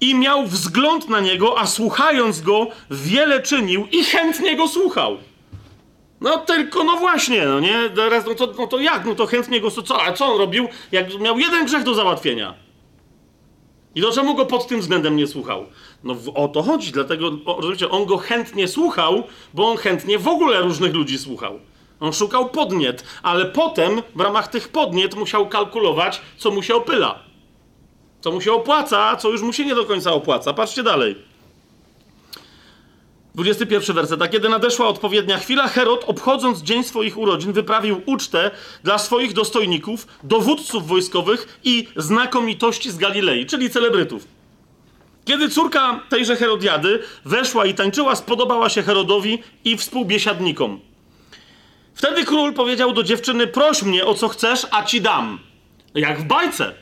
I 0.01 0.15
miał 0.15 0.47
wzgląd 0.47 1.09
na 1.09 1.21
niego, 1.21 1.59
a 1.59 1.67
słuchając 1.67 2.41
go, 2.41 2.67
wiele 2.91 3.43
czynił 3.43 3.87
i 3.93 4.05
chętnie 4.05 4.57
go 4.57 4.69
słuchał. 4.69 5.17
No 6.21 6.39
tylko, 6.39 6.85
no 6.85 6.97
właśnie, 6.97 7.47
no 7.47 7.61
nie? 7.61 7.91
Teraz, 7.97 8.27
no 8.27 8.35
to, 8.35 8.55
no 8.59 8.67
to 8.67 8.79
jak? 8.79 9.05
No 9.05 9.15
to 9.15 9.27
chętnie 9.27 9.61
go, 9.61 9.71
co, 9.71 10.03
a 10.03 10.13
co 10.13 10.27
on 10.27 10.39
robił? 10.39 10.69
Jak 10.93 11.21
miał 11.21 11.39
jeden 11.39 11.65
grzech 11.65 11.83
do 11.83 11.95
załatwienia. 11.95 12.55
I 13.95 14.01
do 14.01 14.13
czemu 14.13 14.35
go 14.35 14.47
pod 14.47 14.67
tym 14.67 14.81
względem 14.81 15.17
nie 15.17 15.27
słuchał? 15.27 15.67
No 16.05 16.17
o 16.35 16.49
to 16.49 16.63
chodzi, 16.63 16.93
dlatego, 16.93 17.31
rozumiecie, 17.47 17.91
on 17.91 18.07
go 18.07 18.17
chętnie 18.17 18.69
słuchał, 18.69 19.23
bo 19.55 19.71
on 19.71 19.77
chętnie 19.77 20.19
w 20.19 20.29
ogóle 20.29 20.61
różnych 20.61 20.95
ludzi 20.95 21.19
słuchał. 21.19 21.61
On 22.01 22.13
szukał 22.13 22.49
podniet, 22.49 23.05
ale 23.23 23.47
potem 23.47 24.03
w 24.15 24.21
ramach 24.21 24.49
tych 24.49 24.69
podniet 24.69 25.15
musiał 25.15 25.49
kalkulować, 25.49 26.21
co 26.37 26.51
mu 26.51 26.63
się 26.63 26.75
opyla. 26.75 27.19
Co 28.21 28.33
mu 28.33 28.41
się 28.41 28.53
opłaca, 28.53 29.05
a 29.05 29.17
co 29.17 29.31
już 29.31 29.43
mu 29.43 29.53
się 29.53 29.65
nie 29.65 29.75
do 29.75 29.85
końca 29.85 30.13
opłaca. 30.13 30.53
Patrzcie 30.53 30.83
dalej. 30.83 31.17
21 33.35 33.97
werset. 33.97 34.23
A 34.23 34.29
kiedy 34.29 34.49
nadeszła 34.49 34.89
odpowiednia 34.89 35.39
chwila, 35.39 35.69
Herod, 35.69 36.05
obchodząc 36.07 36.63
dzień 36.63 36.85
swoich 36.85 37.19
urodzin, 37.19 37.53
wyprawił 37.53 38.01
ucztę 38.07 38.51
dla 38.85 38.99
swoich 38.99 39.33
dostojników, 39.33 40.07
dowódców 40.23 40.87
wojskowych 40.87 41.59
i 41.65 41.89
znakomitości 41.97 42.91
z 42.91 42.97
Galilei, 42.97 43.47
czyli 43.47 43.71
celebrytów. 43.71 44.25
Kiedy 45.25 45.49
córka 45.49 46.01
tejże 46.09 46.37
Herodiady 46.37 47.03
weszła 47.25 47.67
i 47.67 47.75
tańczyła, 47.75 48.17
spodobała 48.17 48.69
się 48.69 48.83
Herodowi 48.83 49.43
i 49.65 49.77
współbiesiadnikom. 49.77 50.81
Wtedy 51.97 52.25
król 52.25 52.53
powiedział 52.53 52.93
do 52.93 53.03
dziewczyny: 53.03 53.47
Proś 53.47 53.83
mnie 53.83 54.07
o 54.07 54.15
co 54.15 54.29
chcesz, 54.29 54.67
a 54.71 54.85
ci 54.85 55.01
dam. 55.01 55.39
Jak 55.95 56.21
w 56.21 56.25
bajce. 56.25 56.75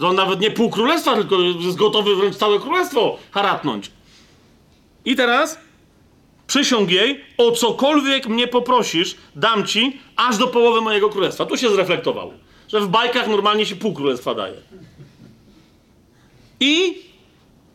Że 0.00 0.08
on 0.08 0.16
nawet 0.16 0.40
nie 0.40 0.50
pół 0.50 0.70
królestwa, 0.70 1.14
tylko 1.14 1.36
jest 1.40 1.76
gotowy 1.76 2.16
wręcz 2.16 2.36
całe 2.36 2.60
królestwo 2.60 3.18
haratnąć. 3.30 3.90
I 5.04 5.16
teraz 5.16 5.58
przysiąg 6.46 6.90
jej, 6.90 7.24
o 7.38 7.52
cokolwiek 7.52 8.26
mnie 8.26 8.48
poprosisz, 8.48 9.16
dam 9.36 9.66
ci 9.66 10.00
aż 10.16 10.38
do 10.38 10.46
połowy 10.46 10.80
mojego 10.80 11.08
królestwa. 11.08 11.46
Tu 11.46 11.56
się 11.56 11.70
zreflektował, 11.70 12.32
że 12.68 12.80
w 12.80 12.88
bajkach 12.88 13.28
normalnie 13.28 13.66
się 13.66 13.76
pół 13.76 13.94
królestwa 13.94 14.34
daje. 14.34 14.56
I 16.60 16.94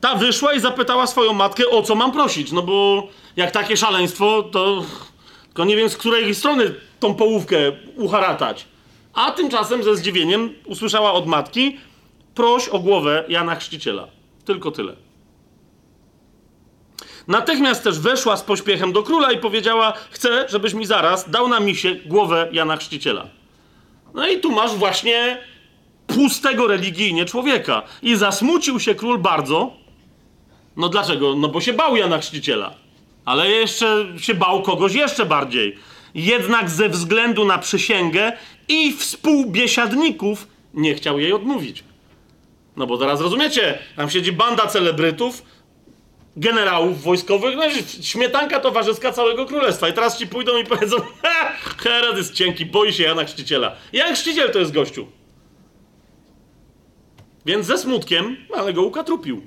ta 0.02 0.16
wyszła 0.16 0.54
i 0.54 0.60
zapytała 0.60 1.08
swoją 1.08 1.34
matkę, 1.34 1.70
o 1.70 1.82
co 1.82 1.96
mam 1.96 2.12
prosić. 2.12 2.52
No 2.52 2.62
bo 2.62 3.08
jak 3.36 3.52
takie 3.52 3.78
szaleństwo, 3.78 4.44
to 4.44 4.84
tylko 5.52 5.66
nie 5.66 5.76
wiem, 5.76 5.90
z 5.90 5.98
której 5.98 6.36
strony 6.36 6.76
tą 7.00 7.16
połówkę 7.16 7.58
uharatać. 7.96 8.66
A 9.14 9.32
tymczasem 9.32 9.84
ze 9.84 9.96
zdziwieniem 9.96 10.54
usłyszała 10.66 11.14
od 11.14 11.28
matki: 11.28 11.78
proś 12.36 12.70
o 12.70 12.80
głowę 12.80 13.24
Jana 13.28 13.56
Chrzciciela. 13.56 14.08
Tylko 14.46 14.72
tyle. 14.72 14.96
Natychmiast 17.28 17.84
też 17.84 18.00
weszła 18.00 18.38
z 18.38 18.44
pośpiechem 18.44 18.94
do 18.94 19.04
króla 19.04 19.32
i 19.32 19.38
powiedziała: 19.38 19.94
Chcę, 20.12 20.46
żebyś 20.50 20.74
mi 20.74 20.86
zaraz 20.86 21.30
dał 21.30 21.48
na 21.48 21.60
misie 21.60 21.96
głowę 22.06 22.50
Jana 22.52 22.78
Chrzciciela. 22.78 23.28
No 24.14 24.28
i 24.28 24.40
tu 24.40 24.52
masz 24.52 24.76
właśnie 24.76 25.38
pustego 26.08 26.68
religijnie 26.68 27.26
człowieka. 27.26 27.84
I 28.02 28.16
zasmucił 28.16 28.80
się 28.80 28.96
król 28.96 29.18
bardzo. 29.18 29.74
No 30.78 30.90
dlaczego? 30.90 31.36
No 31.36 31.48
bo 31.48 31.62
się 31.62 31.74
bał 31.74 31.96
Jana 31.96 32.18
Chrzciciela. 32.18 32.81
Ale 33.26 33.50
jeszcze 33.50 34.06
się 34.18 34.34
bał 34.34 34.62
kogoś 34.62 34.94
jeszcze 34.94 35.26
bardziej. 35.26 35.78
Jednak 36.16 36.70
ze 36.70 36.90
względu 36.90 37.46
na 37.46 37.58
przysięgę 37.58 38.32
i 38.68 38.94
współbiesiadników 38.94 40.48
nie 40.74 40.96
chciał 40.96 41.20
jej 41.20 41.34
odmówić. 41.34 41.84
No 42.78 42.88
bo 42.88 42.98
teraz 42.98 43.22
rozumiecie, 43.22 43.80
tam 43.96 44.10
siedzi 44.10 44.32
banda 44.32 44.68
celebrytów, 44.68 45.44
generałów 46.38 47.04
wojskowych, 47.04 47.56
no 47.56 47.64
śmietanka 48.02 48.60
towarzyska 48.60 49.12
całego 49.12 49.46
królestwa. 49.46 49.90
I 49.90 49.94
teraz 49.94 50.18
ci 50.18 50.28
pójdą 50.28 50.58
i 50.58 50.64
powiedzą, 50.64 50.98
Herod 51.84 52.18
jest 52.18 52.34
cienki, 52.34 52.66
boi 52.66 52.94
się 52.94 53.04
Jana 53.04 53.24
Chrzciciela. 53.24 53.76
Jan 53.94 54.16
Chrzciciel 54.16 54.52
to 54.52 54.60
jest 54.60 54.72
gościu. 54.72 55.08
Więc 57.46 57.66
ze 57.66 57.78
smutkiem, 57.78 58.38
ale 58.56 58.74
go 58.74 58.82
ukatrupił. 58.82 59.42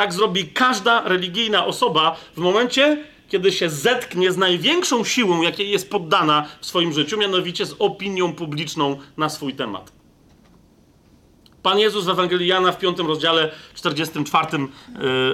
Tak 0.00 0.12
zrobi 0.12 0.48
każda 0.48 1.08
religijna 1.08 1.66
osoba 1.66 2.16
w 2.36 2.38
momencie, 2.38 3.04
kiedy 3.28 3.52
się 3.52 3.70
zetknie 3.70 4.32
z 4.32 4.36
największą 4.36 5.04
siłą, 5.04 5.42
jakiej 5.42 5.70
jest 5.70 5.90
poddana 5.90 6.46
w 6.60 6.66
swoim 6.66 6.92
życiu, 6.92 7.18
mianowicie 7.18 7.66
z 7.66 7.74
opinią 7.78 8.32
publiczną 8.32 8.98
na 9.16 9.28
swój 9.28 9.54
temat. 9.54 9.92
Pan 11.62 11.78
Jezus 11.78 12.04
w 12.04 12.08
Ewangelii 12.08 12.46
Jana 12.46 12.72
w 12.72 12.78
5 12.78 12.98
rozdziale 12.98 13.50
44 13.74 14.46
yy, 14.58 14.68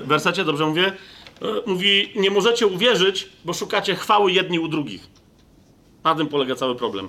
wersecie, 0.01 0.45
dobrze 0.45 0.67
mówię, 0.67 0.93
yy, 1.41 1.63
mówi: 1.67 2.13
Nie 2.17 2.31
możecie 2.31 2.67
uwierzyć, 2.67 3.29
bo 3.45 3.53
szukacie 3.53 3.95
chwały 3.95 4.33
jedni 4.33 4.59
u 4.59 4.69
drugich. 4.69 5.07
Na 6.05 6.15
tym 6.15 6.27
polega 6.27 6.55
cały 6.55 6.77
problem. 6.77 7.09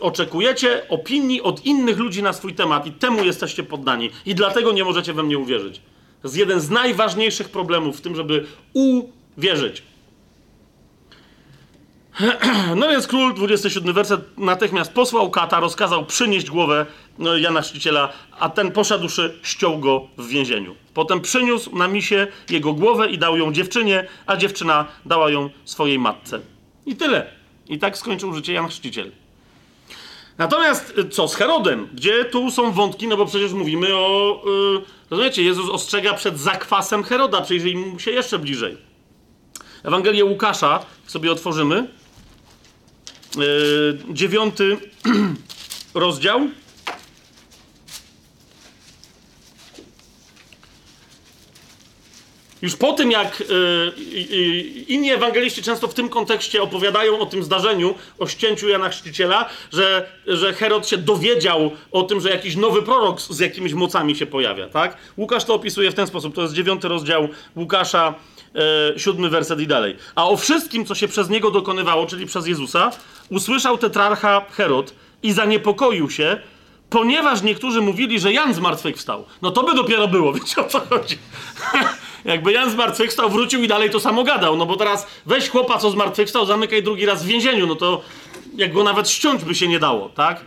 Oczekujecie 0.00 0.88
opinii 0.88 1.42
od 1.42 1.66
innych 1.66 1.98
ludzi 1.98 2.22
na 2.22 2.32
swój 2.32 2.54
temat 2.54 2.86
i 2.86 2.92
temu 2.92 3.24
jesteście 3.24 3.62
poddani. 3.62 4.10
I 4.24 4.34
dlatego 4.34 4.72
nie 4.72 4.84
możecie 4.84 5.12
we 5.12 5.22
mnie 5.22 5.38
uwierzyć. 5.38 5.80
To 6.22 6.28
jest 6.28 6.36
jeden 6.36 6.60
z 6.60 6.70
najważniejszych 6.70 7.48
problemów 7.48 7.98
w 7.98 8.00
tym, 8.00 8.16
żeby 8.16 8.46
uwierzyć. 8.72 9.82
No 12.76 12.88
więc 12.88 13.06
król, 13.06 13.34
27 13.34 13.94
werset, 13.94 14.38
natychmiast 14.38 14.92
posłał 14.92 15.30
kata, 15.30 15.60
rozkazał 15.60 16.06
przynieść 16.06 16.50
głowę 16.50 16.86
no, 17.18 17.36
Jana 17.36 17.60
Chrzciciela, 17.60 18.12
a 18.38 18.48
ten 18.48 18.72
poszedłszy, 18.72 19.38
ściął 19.42 19.78
go 19.78 20.08
w 20.18 20.28
więzieniu. 20.28 20.76
Potem 20.94 21.20
przyniósł 21.20 21.76
na 21.76 21.88
misie 21.88 22.26
jego 22.50 22.72
głowę 22.72 23.10
i 23.10 23.18
dał 23.18 23.36
ją 23.36 23.52
dziewczynie, 23.52 24.06
a 24.26 24.36
dziewczyna 24.36 24.86
dała 25.06 25.30
ją 25.30 25.50
swojej 25.64 25.98
matce. 25.98 26.40
I 26.86 26.96
tyle. 26.96 27.26
I 27.68 27.78
tak 27.78 27.98
skończył 27.98 28.34
życie 28.34 28.52
Jan 28.52 28.68
Chrzciciel. 28.68 29.12
Natomiast 30.38 30.98
y, 30.98 31.08
co 31.08 31.28
z 31.28 31.34
Herodem? 31.34 31.88
Gdzie 31.94 32.24
tu 32.24 32.50
są 32.50 32.72
wątki? 32.72 33.08
No 33.08 33.16
bo 33.16 33.26
przecież 33.26 33.52
mówimy 33.52 33.94
o. 33.94 34.42
Yy, 34.46 34.82
rozumiecie, 35.10 35.42
Jezus 35.42 35.70
ostrzega 35.70 36.14
przed 36.14 36.38
zakwasem 36.38 37.04
Heroda, 37.04 37.40
przyjrzyjmy 37.40 37.86
mu 37.86 37.98
się 37.98 38.10
jeszcze 38.10 38.38
bliżej. 38.38 38.76
Ewangelię 39.82 40.24
Łukasza 40.24 40.86
sobie 41.06 41.32
otworzymy. 41.32 41.88
Yy, 43.36 43.98
dziewiąty 44.10 44.76
rozdział. 45.94 46.40
Już 52.66 52.76
po 52.76 52.92
tym, 52.92 53.10
jak 53.10 53.40
yy, 53.40 54.60
inni 54.88 55.10
ewangeliści 55.10 55.62
często 55.62 55.88
w 55.88 55.94
tym 55.94 56.08
kontekście 56.08 56.62
opowiadają 56.62 57.18
o 57.18 57.26
tym 57.26 57.42
zdarzeniu, 57.42 57.94
o 58.18 58.26
ścięciu 58.26 58.68
Jana 58.68 58.88
Chrzciciela, 58.88 59.48
że, 59.72 60.08
że 60.26 60.52
Herod 60.52 60.88
się 60.88 60.96
dowiedział 60.96 61.70
o 61.92 62.02
tym, 62.02 62.20
że 62.20 62.30
jakiś 62.30 62.56
nowy 62.56 62.82
prorok 62.82 63.20
z, 63.20 63.30
z 63.30 63.38
jakimiś 63.38 63.72
mocami 63.72 64.16
się 64.16 64.26
pojawia, 64.26 64.68
tak? 64.68 64.96
Łukasz 65.18 65.44
to 65.44 65.54
opisuje 65.54 65.90
w 65.90 65.94
ten 65.94 66.06
sposób. 66.06 66.34
To 66.34 66.42
jest 66.42 66.54
dziewiąty 66.54 66.88
rozdział 66.88 67.28
Łukasza, 67.56 68.14
yy, 68.54 68.98
siódmy 68.98 69.28
werset 69.28 69.60
i 69.60 69.66
dalej. 69.66 69.96
A 70.14 70.28
o 70.28 70.36
wszystkim, 70.36 70.86
co 70.86 70.94
się 70.94 71.08
przez 71.08 71.28
niego 71.28 71.50
dokonywało, 71.50 72.06
czyli 72.06 72.26
przez 72.26 72.46
Jezusa, 72.46 72.90
usłyszał 73.30 73.78
tetrarcha 73.78 74.44
Herod 74.50 74.94
i 75.22 75.32
zaniepokoił 75.32 76.10
się, 76.10 76.36
ponieważ 76.90 77.42
niektórzy 77.42 77.80
mówili, 77.80 78.20
że 78.20 78.32
Jan 78.32 78.54
zmartwychwstał. 78.54 79.24
No 79.42 79.50
to 79.50 79.62
by 79.62 79.74
dopiero 79.74 80.08
było, 80.08 80.32
wiecie 80.32 80.60
o 80.60 80.64
co 80.64 80.80
chodzi. 80.80 81.18
Jakby 82.24 82.52
Jan 82.52 82.70
zmartwychwstał, 82.70 83.30
wrócił 83.30 83.62
i 83.62 83.68
dalej 83.68 83.90
to 83.90 84.00
samo 84.00 84.24
gadał, 84.24 84.56
no 84.56 84.66
bo 84.66 84.76
teraz 84.76 85.06
weź 85.26 85.48
chłopa, 85.48 85.78
co 85.78 85.90
zmartwychwstał, 85.90 86.46
zamykaj 86.46 86.82
drugi 86.82 87.06
raz 87.06 87.24
w 87.24 87.26
więzieniu, 87.26 87.66
no 87.66 87.74
to 87.74 88.02
jak 88.56 88.72
go 88.72 88.84
nawet 88.84 89.08
ściąć 89.10 89.44
by 89.44 89.54
się 89.54 89.68
nie 89.68 89.78
dało, 89.78 90.08
tak? 90.08 90.44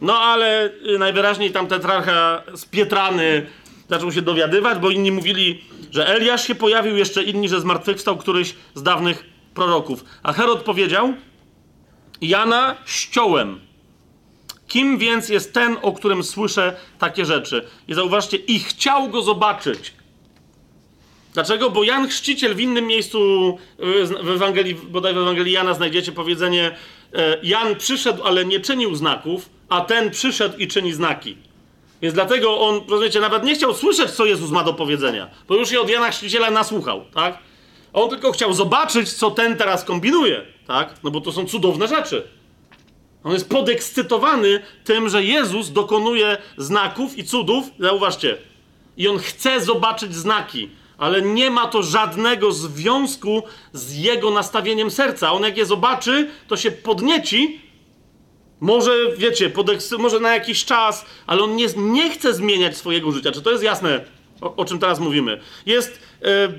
No 0.00 0.18
ale 0.18 0.70
y, 0.94 0.98
najwyraźniej 0.98 1.50
tam 1.50 1.66
tetrarcha 1.66 2.42
z 2.54 2.64
Pietrany 2.64 3.46
zaczął 3.88 4.12
się 4.12 4.22
dowiadywać, 4.22 4.78
bo 4.78 4.90
inni 4.90 5.12
mówili, 5.12 5.64
że 5.90 6.08
Eliasz 6.08 6.46
się 6.46 6.54
pojawił, 6.54 6.96
jeszcze 6.96 7.22
inni, 7.22 7.48
że 7.48 7.60
zmartwychwstał 7.60 8.16
któryś 8.16 8.54
z 8.74 8.82
dawnych 8.82 9.24
proroków. 9.54 10.04
A 10.22 10.32
Herod 10.32 10.62
powiedział, 10.62 11.14
Jana 12.20 12.76
ściąłem. 12.86 13.60
Kim 14.68 14.98
więc 14.98 15.28
jest 15.28 15.54
ten, 15.54 15.76
o 15.82 15.92
którym 15.92 16.24
słyszę 16.24 16.76
takie 16.98 17.24
rzeczy? 17.24 17.66
I 17.88 17.94
zauważcie, 17.94 18.36
i 18.36 18.58
chciał 18.58 19.08
go 19.08 19.22
zobaczyć. 19.22 19.92
Dlaczego? 21.32 21.70
Bo 21.70 21.84
Jan 21.84 22.08
Chrzciciel 22.08 22.54
w 22.54 22.60
innym 22.60 22.86
miejscu 22.86 23.18
y, 23.80 24.06
w 24.06 24.28
Ewangelii, 24.28 24.74
bodaj 24.74 25.14
w 25.14 25.18
Ewangelii 25.18 25.52
Jana 25.52 25.74
znajdziecie 25.74 26.12
powiedzenie 26.12 26.76
e, 27.14 27.38
Jan 27.42 27.76
przyszedł, 27.76 28.22
ale 28.22 28.44
nie 28.44 28.60
czynił 28.60 28.94
znaków, 28.94 29.48
a 29.68 29.80
ten 29.80 30.10
przyszedł 30.10 30.58
i 30.58 30.68
czyni 30.68 30.92
znaki. 30.92 31.36
Więc 32.02 32.14
dlatego 32.14 32.60
on, 32.60 32.80
rozumiecie, 32.88 33.20
nawet 33.20 33.44
nie 33.44 33.54
chciał 33.54 33.74
słyszeć, 33.74 34.10
co 34.10 34.24
Jezus 34.24 34.50
ma 34.50 34.64
do 34.64 34.74
powiedzenia, 34.74 35.30
bo 35.48 35.54
już 35.54 35.72
je 35.72 35.80
od 35.80 35.90
Jana 35.90 36.10
Chrzciciela 36.10 36.50
nasłuchał, 36.50 37.04
tak? 37.14 37.38
On 37.92 38.10
tylko 38.10 38.32
chciał 38.32 38.52
zobaczyć, 38.52 39.12
co 39.12 39.30
ten 39.30 39.56
teraz 39.56 39.84
kombinuje, 39.84 40.42
tak? 40.66 40.94
No 41.02 41.10
bo 41.10 41.20
to 41.20 41.32
są 41.32 41.46
cudowne 41.46 41.88
rzeczy. 41.88 42.28
On 43.24 43.32
jest 43.32 43.48
podekscytowany 43.48 44.62
tym, 44.84 45.08
że 45.08 45.24
Jezus 45.24 45.70
dokonuje 45.70 46.36
znaków 46.56 47.18
i 47.18 47.24
cudów, 47.24 47.64
zauważcie, 47.78 48.36
i 48.96 49.08
on 49.08 49.18
chce 49.18 49.60
zobaczyć 49.60 50.14
znaki 50.14 50.68
ale 51.02 51.22
nie 51.22 51.50
ma 51.50 51.66
to 51.66 51.82
żadnego 51.82 52.52
związku 52.52 53.42
z 53.72 53.96
jego 53.96 54.30
nastawieniem 54.30 54.90
serca. 54.90 55.32
On 55.32 55.42
jak 55.42 55.56
je 55.56 55.66
zobaczy, 55.66 56.30
to 56.48 56.56
się 56.56 56.70
podnieci. 56.70 57.60
Może, 58.60 58.92
wiecie, 59.16 59.52
może 59.98 60.20
na 60.20 60.34
jakiś 60.34 60.64
czas, 60.64 61.06
ale 61.26 61.42
on 61.42 61.56
nie, 61.56 61.66
nie 61.76 62.10
chce 62.10 62.34
zmieniać 62.34 62.76
swojego 62.76 63.12
życia. 63.12 63.32
Czy 63.32 63.42
to 63.42 63.50
jest 63.50 63.62
jasne, 63.62 64.04
o, 64.40 64.56
o 64.56 64.64
czym 64.64 64.78
teraz 64.78 65.00
mówimy? 65.00 65.40
Jest, 65.66 66.00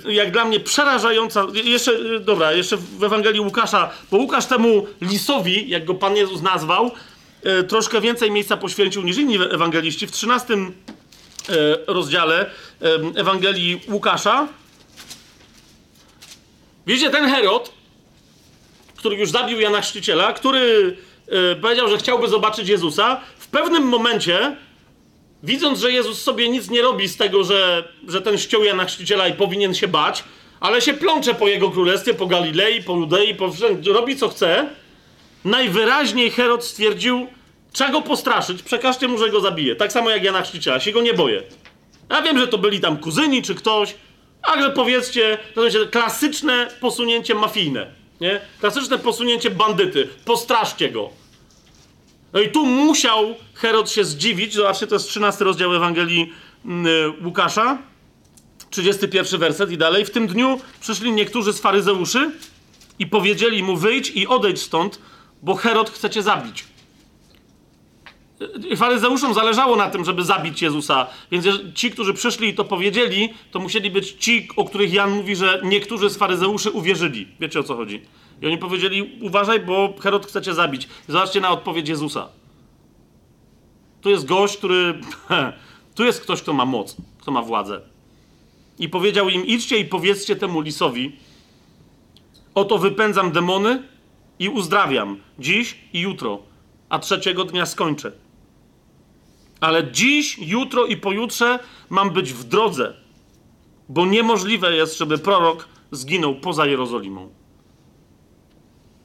e, 0.06 0.12
jak 0.12 0.32
dla 0.32 0.46
mnie, 0.46 0.60
przerażająca. 0.60 1.48
Jeszcze, 1.64 1.92
e, 1.92 2.20
dobra, 2.20 2.54
jeszcze 2.54 2.78
w 2.78 3.04
Ewangelii 3.04 3.40
Łukasza, 3.40 3.90
bo 4.12 4.18
Łukasz 4.18 4.46
temu 4.46 4.88
lisowi, 5.02 5.70
jak 5.70 5.86
go 5.86 5.94
Pan 5.94 6.16
Jezus 6.16 6.42
nazwał, 6.42 6.92
e, 7.44 7.64
troszkę 7.64 8.02
więcej 8.02 8.32
miejsca 8.32 8.58
poświęcił 8.58 9.02
niż 9.02 9.18
inni 9.18 9.36
ewangeliści. 9.36 10.08
W 10.08 10.12
13 10.12 10.58
E, 11.50 11.78
rozdziale 11.88 12.50
Ewangelii 13.16 13.82
Łukasza. 13.88 14.48
Wiecie, 16.88 17.10
ten 17.10 17.30
Herod, 17.30 17.74
który 18.96 19.16
już 19.16 19.30
zabił 19.30 19.60
Jana 19.60 19.82
Chrzciciela, 19.82 20.34
który 20.34 20.98
e, 21.28 21.56
powiedział, 21.56 21.90
że 21.90 21.98
chciałby 21.98 22.28
zobaczyć 22.28 22.70
Jezusa, 22.70 23.22
w 23.38 23.48
pewnym 23.48 23.84
momencie, 23.84 24.56
widząc, 25.44 25.80
że 25.80 25.92
Jezus 25.92 26.22
sobie 26.22 26.50
nic 26.50 26.70
nie 26.70 26.82
robi 26.82 27.08
z 27.08 27.18
tego, 27.18 27.44
że, 27.44 27.90
że 28.08 28.22
ten 28.22 28.38
ściął 28.38 28.64
Jana 28.64 28.86
Chrzciciela 28.86 29.28
i 29.28 29.34
powinien 29.34 29.74
się 29.74 29.88
bać, 29.88 30.24
ale 30.60 30.82
się 30.82 30.94
plącze 30.94 31.34
po 31.34 31.48
jego 31.48 31.72
królestwie, 31.72 32.14
po 32.14 32.28
Galilei, 32.28 32.84
po 32.84 32.96
Judei, 32.96 33.36
po 33.36 33.52
robi 33.94 34.16
co 34.16 34.30
chce, 34.30 34.70
najwyraźniej 35.46 36.32
Herod 36.32 36.66
stwierdził, 36.66 37.28
Trzeba 37.74 37.92
go 37.92 38.02
postraszyć, 38.02 38.64
przekażcie 38.64 39.08
mu, 39.08 39.18
że 39.18 39.30
go 39.30 39.42
zabije. 39.42 39.76
Tak 39.76 39.92
samo 39.92 40.10
jak 40.10 40.24
Jana 40.24 40.42
Chrzciciela, 40.42 40.80
się 40.80 40.92
go 40.92 41.02
nie 41.02 41.14
boję. 41.14 41.44
Ja 42.14 42.22
wiem, 42.22 42.40
że 42.40 42.48
to 42.48 42.58
byli 42.58 42.80
tam 42.80 42.98
kuzyni 42.98 43.42
czy 43.42 43.56
ktoś, 43.56 43.96
ale 44.42 44.72
powiedzcie, 44.72 45.38
to 45.56 45.66
jest 45.66 45.78
klasyczne 45.92 46.72
posunięcie 46.82 47.36
mafijne, 47.36 47.92
nie? 48.22 48.42
Klasyczne 48.60 49.00
posunięcie 49.00 49.52
bandyty. 49.52 50.10
Postraszcie 50.26 50.90
go. 50.90 51.10
No 52.34 52.40
i 52.40 52.52
tu 52.52 52.66
musiał 52.66 53.36
Herod 53.54 53.90
się 53.90 54.06
zdziwić, 54.06 54.54
zobaczcie, 54.54 54.88
to 54.88 54.96
jest 54.96 55.10
13 55.10 55.44
rozdział 55.44 55.76
Ewangelii 55.76 56.34
yy, 56.66 56.74
Łukasza, 57.26 57.78
31 58.70 59.40
werset 59.40 59.72
i 59.72 59.78
dalej. 59.78 60.06
W 60.06 60.12
tym 60.12 60.28
dniu 60.28 60.60
przyszli 60.82 61.12
niektórzy 61.12 61.54
z 61.54 61.60
faryzeuszy 61.60 62.32
i 63.00 63.08
powiedzieli 63.08 63.64
mu 63.64 63.78
wyjdź 63.78 64.10
i 64.10 64.28
odejdź 64.28 64.62
stąd, 64.62 65.00
bo 65.42 65.56
Herod 65.56 65.90
chce 65.90 66.10
cię 66.10 66.24
zabić 66.24 66.73
faryzeuszom 68.78 69.34
zależało 69.34 69.76
na 69.76 69.90
tym, 69.90 70.06
żeby 70.06 70.24
zabić 70.24 70.62
Jezusa, 70.62 71.08
więc 71.32 71.46
ci, 71.76 71.92
którzy 71.92 72.14
przyszli 72.14 72.48
i 72.48 72.54
to 72.54 72.66
powiedzieli, 72.66 73.34
to 73.52 73.60
musieli 73.60 73.92
być 73.92 74.12
ci, 74.12 74.48
o 74.56 74.66
których 74.66 74.94
Jan 74.94 75.12
mówi, 75.12 75.36
że 75.36 75.62
niektórzy 75.64 76.10
z 76.10 76.18
faryzeuszy 76.18 76.72
uwierzyli. 76.72 77.28
Wiecie 77.40 77.60
o 77.60 77.64
co 77.64 77.76
chodzi? 77.76 78.02
I 78.42 78.48
oni 78.48 78.58
powiedzieli, 78.58 79.20
uważaj, 79.22 79.60
bo 79.60 79.94
Herod 80.00 80.26
chce 80.26 80.42
cię 80.42 80.54
zabić. 80.54 80.88
Zobaczcie 81.08 81.42
na 81.42 81.50
odpowiedź 81.50 81.90
Jezusa. 81.90 82.28
Tu 84.02 84.10
jest 84.10 84.26
gość, 84.26 84.58
który... 84.58 85.00
tu 85.96 86.04
jest 86.04 86.22
ktoś, 86.22 86.42
kto 86.42 86.54
ma 86.54 86.66
moc, 86.66 86.96
kto 87.22 87.32
ma 87.32 87.42
władzę. 87.42 87.82
I 88.80 88.90
powiedział 88.90 89.30
im, 89.30 89.46
idźcie 89.46 89.78
i 89.78 89.86
powiedzcie 89.86 90.36
temu 90.36 90.62
lisowi, 90.62 91.16
oto 92.56 92.78
wypędzam 92.78 93.32
demony 93.32 93.84
i 94.40 94.50
uzdrawiam 94.50 95.18
dziś 95.40 95.78
i 95.94 96.00
jutro, 96.00 96.40
a 96.90 97.00
trzeciego 97.00 97.44
dnia 97.44 97.66
skończę. 97.66 98.12
Ale 99.64 99.92
dziś, 99.92 100.38
jutro 100.40 100.86
i 100.86 100.98
pojutrze 100.98 101.60
mam 101.90 102.12
być 102.12 102.34
w 102.34 102.44
drodze, 102.44 102.94
bo 103.90 104.06
niemożliwe 104.06 104.76
jest, 104.76 104.98
żeby 104.98 105.18
prorok 105.18 105.68
zginął 105.92 106.36
poza 106.36 106.66
Jerozolimą. 106.66 107.30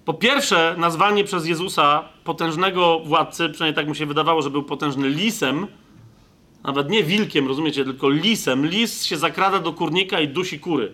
Po 0.04 0.14
pierwsze, 0.14 0.74
nazwanie 0.78 1.24
przez 1.24 1.46
Jezusa 1.46 2.08
potężnego 2.24 3.00
władcy, 3.00 3.48
przynajmniej 3.48 3.74
tak 3.74 3.88
mu 3.88 3.94
się 3.94 4.06
wydawało, 4.06 4.42
że 4.42 4.50
był 4.50 4.62
potężny 4.62 5.08
lisem, 5.08 5.66
nawet 6.64 6.90
nie 6.90 7.04
wilkiem, 7.04 7.48
rozumiecie, 7.48 7.84
tylko 7.84 8.08
lisem. 8.08 8.66
Lis 8.66 9.04
się 9.04 9.16
zakrada 9.16 9.58
do 9.58 9.72
kurnika 9.72 10.20
i 10.20 10.28
dusi 10.28 10.60
kury. 10.60 10.92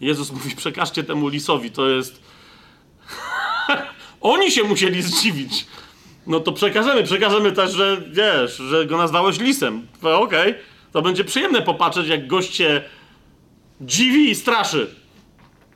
Jezus 0.00 0.32
mówi, 0.32 0.56
przekażcie 0.56 1.04
temu 1.04 1.28
lisowi, 1.28 1.70
to 1.70 1.88
jest... 1.88 2.22
Oni 4.20 4.50
się 4.50 4.64
musieli 4.64 5.02
zdziwić. 5.02 5.66
No 6.26 6.40
to 6.40 6.52
przekażemy, 6.52 7.02
przekażemy 7.02 7.52
też, 7.52 7.72
że 7.72 8.02
wiesz, 8.10 8.56
że 8.56 8.86
go 8.86 8.96
nazwałeś 8.96 9.40
lisem. 9.40 9.86
Okej, 10.02 10.50
okay. 10.50 10.54
to 10.92 11.02
będzie 11.02 11.24
przyjemne 11.24 11.62
popatrzeć, 11.62 12.08
jak 12.08 12.26
gość 12.26 12.54
się 12.54 12.82
dziwi 13.80 14.30
i 14.30 14.34
straszy, 14.34 14.94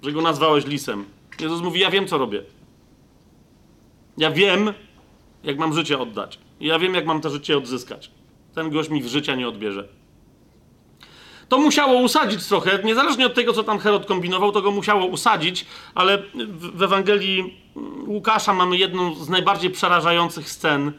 że 0.03 0.13
go 0.13 0.23
nazwałeś 0.23 0.67
lisem. 0.67 1.05
Jezus 1.41 1.61
mówi, 1.61 1.81
ja 1.81 1.91
wiem, 1.91 2.07
co 2.07 2.19
robię. 2.19 2.43
Ja 4.19 4.31
wiem, 4.31 4.73
jak 5.45 5.59
mam 5.59 5.75
życie 5.75 5.99
oddać. 5.99 6.39
Ja 6.61 6.79
wiem, 6.79 6.95
jak 6.95 7.07
mam 7.07 7.21
to 7.21 7.31
życie 7.31 7.59
odzyskać. 7.59 8.11
Ten 8.55 8.71
gość 8.71 8.91
mi 8.91 9.03
w 9.03 9.07
życia 9.07 9.35
nie 9.35 9.49
odbierze. 9.49 9.89
To 11.49 11.59
musiało 11.59 12.01
usadzić 12.01 12.47
trochę, 12.47 12.79
niezależnie 12.85 13.27
od 13.27 13.35
tego, 13.35 13.53
co 13.53 13.63
tam 13.63 13.79
Herod 13.79 14.07
kombinował, 14.07 14.53
to 14.53 14.63
go 14.63 14.71
musiało 14.71 15.07
usadzić, 15.07 15.67
ale 15.95 16.19
w, 16.35 16.77
w 16.79 16.83
Ewangelii 16.83 17.55
Łukasza 18.07 18.55
mamy 18.55 18.77
jedną 18.77 19.15
z 19.15 19.29
najbardziej 19.29 19.71
przerażających 19.71 20.51
scen 20.51 20.93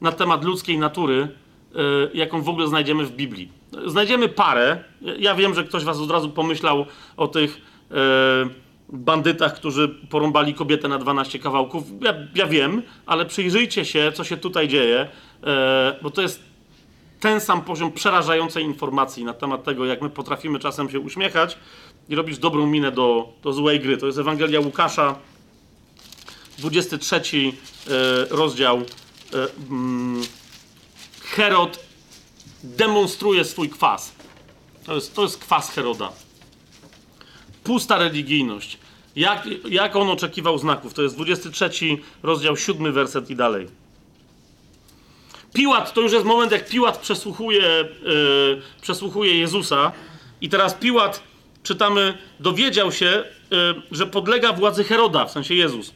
na 0.00 0.12
temat 0.12 0.44
ludzkiej 0.44 0.78
natury, 0.78 1.28
yy, 1.74 2.10
jaką 2.14 2.42
w 2.42 2.48
ogóle 2.48 2.66
znajdziemy 2.66 3.04
w 3.04 3.12
Biblii. 3.12 3.52
Znajdziemy 3.86 4.28
parę. 4.28 4.84
Ja 5.18 5.34
wiem, 5.34 5.54
że 5.54 5.64
ktoś 5.64 5.84
was 5.84 5.98
od 5.98 6.10
razu 6.10 6.30
pomyślał 6.30 6.86
o 7.16 7.28
tych 7.28 7.60
yy, 7.90 7.96
bandytach, 8.88 9.54
którzy 9.54 9.88
porąbali 9.88 10.54
kobietę 10.54 10.88
na 10.88 10.98
12 10.98 11.38
kawałków. 11.38 11.84
Ja, 12.00 12.14
ja 12.34 12.46
wiem, 12.46 12.82
ale 13.06 13.26
przyjrzyjcie 13.26 13.84
się, 13.84 14.12
co 14.14 14.24
się 14.24 14.36
tutaj 14.36 14.68
dzieje, 14.68 15.08
yy, 15.42 15.48
bo 16.02 16.10
to 16.10 16.22
jest 16.22 16.48
ten 17.20 17.40
sam 17.40 17.62
poziom 17.62 17.92
przerażającej 17.92 18.64
informacji 18.64 19.24
na 19.24 19.34
temat 19.34 19.64
tego, 19.64 19.86
jak 19.86 20.02
my 20.02 20.10
potrafimy 20.10 20.58
czasem 20.58 20.90
się 20.90 21.00
uśmiechać 21.00 21.58
i 22.08 22.14
robić 22.14 22.38
dobrą 22.38 22.66
minę 22.66 22.92
do, 22.92 23.32
do 23.42 23.52
złej 23.52 23.80
gry. 23.80 23.96
To 23.96 24.06
jest 24.06 24.18
Ewangelia 24.18 24.60
Łukasza, 24.60 25.16
23 26.58 27.16
e, 27.16 27.50
rozdział. 28.30 28.76
E, 28.78 28.82
mm, 29.70 30.22
Herod 31.20 31.84
demonstruje 32.62 33.44
swój 33.44 33.68
kwas. 33.70 34.12
To 34.84 34.94
jest, 34.94 35.14
to 35.14 35.22
jest 35.22 35.38
kwas 35.38 35.70
Heroda. 35.70 36.12
Pusta 37.64 37.98
religijność. 37.98 38.78
Jak, 39.16 39.48
jak 39.70 39.96
on 39.96 40.10
oczekiwał 40.10 40.58
znaków? 40.58 40.94
To 40.94 41.02
jest 41.02 41.14
23 41.14 41.70
rozdział, 42.22 42.56
7 42.56 42.92
werset 42.92 43.30
i 43.30 43.36
dalej. 43.36 43.66
Piłat, 45.52 45.94
to 45.94 46.00
już 46.00 46.12
jest 46.12 46.24
moment, 46.24 46.52
jak 46.52 46.68
Piłat 46.68 46.98
przesłuchuje, 46.98 47.88
yy, 48.02 48.62
przesłuchuje 48.80 49.38
Jezusa. 49.38 49.92
I 50.40 50.48
teraz 50.48 50.74
Piłat, 50.74 51.22
czytamy, 51.62 52.18
dowiedział 52.40 52.92
się, 52.92 53.24
yy, 53.50 53.82
że 53.90 54.06
podlega 54.06 54.52
władzy 54.52 54.84
Heroda, 54.84 55.24
w 55.24 55.30
sensie 55.30 55.54
Jezus. 55.54 55.92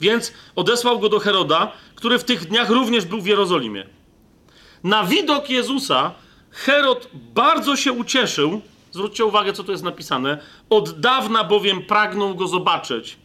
Więc 0.00 0.32
odesłał 0.56 0.98
go 0.98 1.08
do 1.08 1.18
Heroda, 1.18 1.72
który 1.94 2.18
w 2.18 2.24
tych 2.24 2.48
dniach 2.48 2.70
również 2.70 3.04
był 3.04 3.20
w 3.20 3.26
Jerozolimie. 3.26 3.86
Na 4.84 5.04
widok 5.04 5.50
Jezusa 5.50 6.14
Herod 6.50 7.08
bardzo 7.12 7.76
się 7.76 7.92
ucieszył. 7.92 8.60
Zwróćcie 8.92 9.24
uwagę, 9.24 9.52
co 9.52 9.64
tu 9.64 9.72
jest 9.72 9.84
napisane. 9.84 10.38
Od 10.70 11.00
dawna 11.00 11.44
bowiem 11.44 11.82
pragnął 11.82 12.34
go 12.34 12.48
zobaczyć 12.48 13.18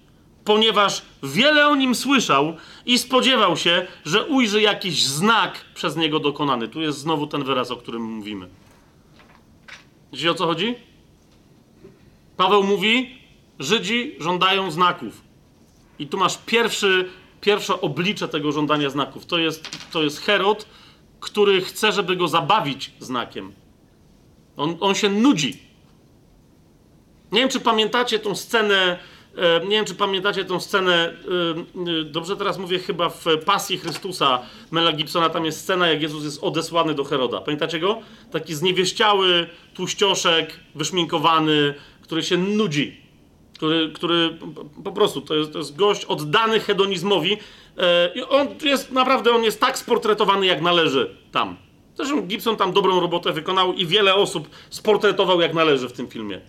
ponieważ 0.46 1.02
wiele 1.24 1.68
o 1.68 1.76
nim 1.76 1.96
słyszał 1.96 2.56
i 2.86 2.98
spodziewał 2.98 3.58
się, 3.58 3.88
że 4.06 4.26
ujrzy 4.26 4.62
jakiś 4.62 5.06
znak 5.06 5.66
przez 5.74 5.96
niego 5.96 6.20
dokonany. 6.20 6.68
Tu 6.68 6.82
jest 6.82 6.98
znowu 6.98 7.28
ten 7.28 7.44
wyraz, 7.44 7.72
o 7.72 7.78
którym 7.78 8.02
mówimy. 8.02 8.50
Wiecie 10.14 10.32
o 10.32 10.34
co 10.34 10.46
chodzi? 10.46 10.76
Paweł 12.38 12.64
mówi: 12.64 13.20
Żydzi 13.60 14.16
żądają 14.20 14.72
znaków. 14.72 15.25
I 16.00 16.08
tu 16.08 16.18
masz 16.18 16.38
pierwszy, 16.38 17.10
pierwsze 17.42 17.82
oblicze 17.82 18.28
tego 18.28 18.52
żądania 18.52 18.90
znaków. 18.90 19.26
To 19.26 19.38
jest, 19.38 19.92
to 19.92 20.04
jest 20.04 20.20
Herod, 20.22 20.66
który 21.20 21.62
chce, 21.62 21.92
żeby 21.92 22.16
go 22.16 22.28
zabawić 22.28 22.92
znakiem. 23.00 23.54
On, 24.58 24.78
on 24.80 24.96
się 24.96 25.10
nudzi. 25.10 25.60
Nie 27.32 27.40
wiem, 27.40 27.50
czy 27.50 27.60
pamiętacie 27.60 28.20
tą 28.20 28.36
scenę 28.36 29.00
E, 29.38 29.60
nie 29.66 29.76
wiem, 29.76 29.86
czy 29.86 29.96
pamiętacie 29.96 30.46
tą 30.46 30.60
scenę, 30.60 30.94
e, 30.94 32.02
e, 32.02 32.04
dobrze 32.04 32.38
teraz 32.38 32.58
mówię, 32.58 32.80
chyba 32.80 33.10
w 33.10 33.26
Pasji 33.46 33.78
Chrystusa 33.78 34.40
Mela 34.72 34.92
Gibsona, 34.92 35.30
tam 35.30 35.46
jest 35.46 35.60
scena, 35.60 35.88
jak 35.88 36.02
Jezus 36.02 36.24
jest 36.24 36.44
odesłany 36.44 36.94
do 36.94 37.04
Heroda. 37.04 37.42
Pamiętacie 37.42 37.80
go? 37.80 38.00
Taki 38.32 38.56
zniewieściały 38.56 39.50
tłuścioszek, 39.74 40.60
wyszminkowany, 40.76 41.74
który 42.02 42.24
się 42.24 42.38
nudzi. 42.38 43.05
Który, 43.56 43.92
który 43.94 44.38
po 44.84 44.92
prostu, 44.92 45.22
to 45.22 45.36
jest, 45.36 45.52
to 45.52 45.58
jest 45.58 45.76
gość 45.76 46.06
oddany 46.06 46.60
hedonizmowi. 46.60 47.38
I 48.16 48.24
on 48.24 48.48
jest, 48.64 48.92
naprawdę, 48.92 49.32
on 49.32 49.44
jest 49.44 49.60
tak 49.60 49.78
sportretowany, 49.78 50.46
jak 50.46 50.62
należy 50.62 51.16
tam. 51.32 51.58
Zresztą 51.96 52.22
Gibson 52.22 52.58
tam 52.58 52.74
dobrą 52.74 53.00
robotę 53.00 53.34
wykonał 53.34 53.74
i 53.74 53.86
wiele 53.86 54.16
osób 54.16 54.50
sportretował, 54.70 55.42
jak 55.42 55.54
należy 55.54 55.90
w 55.90 55.94
tym 55.94 56.08
filmie. 56.08 56.42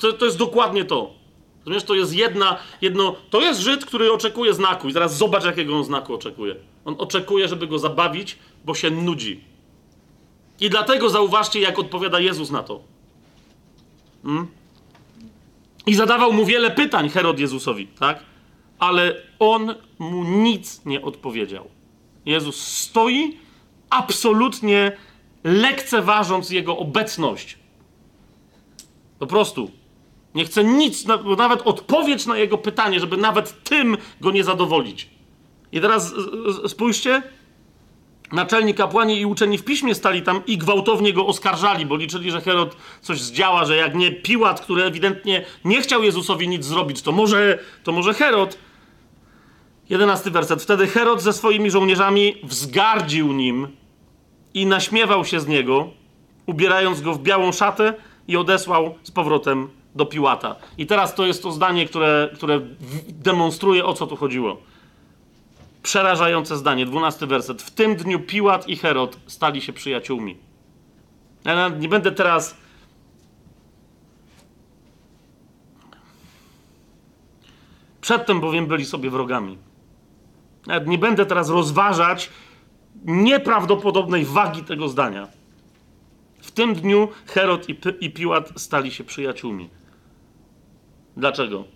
To, 0.00 0.12
to 0.12 0.24
jest 0.24 0.38
dokładnie 0.38 0.84
to. 0.84 1.14
Rozumiesz, 1.58 1.84
to 1.84 1.94
jest 1.94 2.14
jedna, 2.14 2.56
jedno, 2.80 3.16
to 3.30 3.40
jest 3.40 3.60
Żyd, 3.60 3.84
który 3.84 4.12
oczekuje 4.12 4.54
znaku 4.54 4.88
i 4.88 4.92
teraz 4.92 5.16
zobacz, 5.16 5.44
jakiego 5.44 5.76
on 5.76 5.84
znaku 5.84 6.14
oczekuje. 6.14 6.56
On 6.84 6.94
oczekuje, 6.98 7.48
żeby 7.48 7.66
go 7.66 7.78
zabawić, 7.78 8.38
bo 8.64 8.74
się 8.74 8.90
nudzi. 8.90 9.44
I 10.60 10.70
dlatego 10.70 11.10
zauważcie, 11.10 11.60
jak 11.60 11.78
odpowiada 11.78 12.20
Jezus 12.20 12.50
na 12.50 12.62
to. 12.62 12.80
Hmm? 14.22 14.46
I 15.86 15.94
zadawał 15.94 16.32
mu 16.32 16.44
wiele 16.44 16.70
pytań 16.70 17.08
Herod 17.08 17.38
Jezusowi, 17.38 17.86
tak? 17.86 18.20
Ale 18.78 19.22
on 19.38 19.74
mu 19.98 20.24
nic 20.24 20.84
nie 20.84 21.02
odpowiedział. 21.02 21.68
Jezus 22.26 22.66
stoi, 22.66 23.38
absolutnie 23.90 24.96
lekceważąc 25.44 26.50
jego 26.50 26.78
obecność. 26.78 27.58
Po 29.18 29.26
prostu 29.26 29.70
nie 30.34 30.44
chce 30.44 30.64
nic, 30.64 31.06
nawet 31.38 31.62
odpowiedź 31.62 32.26
na 32.26 32.38
jego 32.38 32.58
pytanie, 32.58 33.00
żeby 33.00 33.16
nawet 33.16 33.64
tym 33.64 33.96
go 34.20 34.30
nie 34.30 34.44
zadowolić. 34.44 35.10
I 35.72 35.80
teraz 35.80 36.14
spójrzcie, 36.68 37.22
naczelni 38.32 38.74
kapłani 38.74 39.20
i 39.20 39.26
uczeni 39.26 39.58
w 39.58 39.64
piśmie 39.64 39.94
stali 39.94 40.22
tam 40.22 40.42
i 40.46 40.58
gwałtownie 40.58 41.12
go 41.12 41.26
oskarżali, 41.26 41.86
bo 41.86 41.96
liczyli, 41.96 42.30
że 42.30 42.40
Herod 42.40 42.76
coś 43.00 43.20
zdziała, 43.20 43.64
że 43.64 43.76
jak 43.76 43.94
nie 43.94 44.12
Piłat, 44.12 44.60
który 44.60 44.84
ewidentnie 44.84 45.44
nie 45.64 45.82
chciał 45.82 46.02
Jezusowi 46.02 46.48
nic 46.48 46.64
zrobić, 46.64 47.02
to 47.02 47.12
może, 47.12 47.58
to 47.84 47.92
może 47.92 48.14
Herod. 48.14 48.58
Jedenasty 49.88 50.30
werset. 50.30 50.62
Wtedy 50.62 50.86
Herod 50.86 51.22
ze 51.22 51.32
swoimi 51.32 51.70
żołnierzami 51.70 52.36
wzgardził 52.42 53.32
nim 53.32 53.68
i 54.54 54.66
naśmiewał 54.66 55.24
się 55.24 55.40
z 55.40 55.46
niego, 55.46 55.90
ubierając 56.46 57.00
go 57.00 57.12
w 57.14 57.22
białą 57.22 57.52
szatę 57.52 57.94
i 58.28 58.36
odesłał 58.36 58.94
z 59.02 59.10
powrotem 59.10 59.68
do 59.94 60.06
Piłata. 60.06 60.56
I 60.78 60.86
teraz 60.86 61.14
to 61.14 61.26
jest 61.26 61.42
to 61.42 61.52
zdanie, 61.52 61.86
które, 61.86 62.30
które 62.34 62.60
demonstruje, 63.08 63.84
o 63.84 63.94
co 63.94 64.06
tu 64.06 64.16
chodziło. 64.16 64.56
Przerażające 65.86 66.56
zdanie, 66.56 66.86
dwunasty 66.86 67.26
werset. 67.26 67.62
W 67.62 67.70
tym 67.70 67.96
dniu 67.96 68.20
Piłat 68.20 68.68
i 68.68 68.76
Herod 68.76 69.18
stali 69.26 69.62
się 69.62 69.72
przyjaciółmi. 69.72 70.36
Ja 71.44 71.68
nie 71.68 71.88
będę 71.88 72.12
teraz. 72.12 72.56
Przedtem 78.00 78.40
bowiem 78.40 78.66
byli 78.66 78.84
sobie 78.84 79.10
wrogami. 79.10 79.58
Nawet 80.66 80.88
nie 80.88 80.98
będę 80.98 81.26
teraz 81.26 81.50
rozważać 81.50 82.30
nieprawdopodobnej 83.04 84.24
wagi 84.24 84.62
tego 84.62 84.88
zdania. 84.88 85.28
W 86.40 86.50
tym 86.50 86.74
dniu 86.74 87.08
Herod 87.26 87.68
i, 87.68 87.78
i 88.00 88.10
Piłat 88.10 88.52
stali 88.56 88.90
się 88.90 89.04
przyjaciółmi. 89.04 89.70
Dlaczego? 91.16 91.75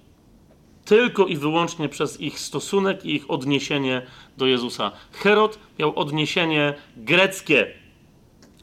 Tylko 0.85 1.27
i 1.27 1.37
wyłącznie 1.37 1.89
przez 1.89 2.21
ich 2.21 2.41
stosunek 2.41 3.05
i 3.05 3.15
ich 3.15 3.31
odniesienie 3.31 4.07
do 4.37 4.47
Jezusa. 4.47 4.93
Herod 5.13 5.59
miał 5.79 5.99
odniesienie 5.99 6.75
greckie, 6.97 7.75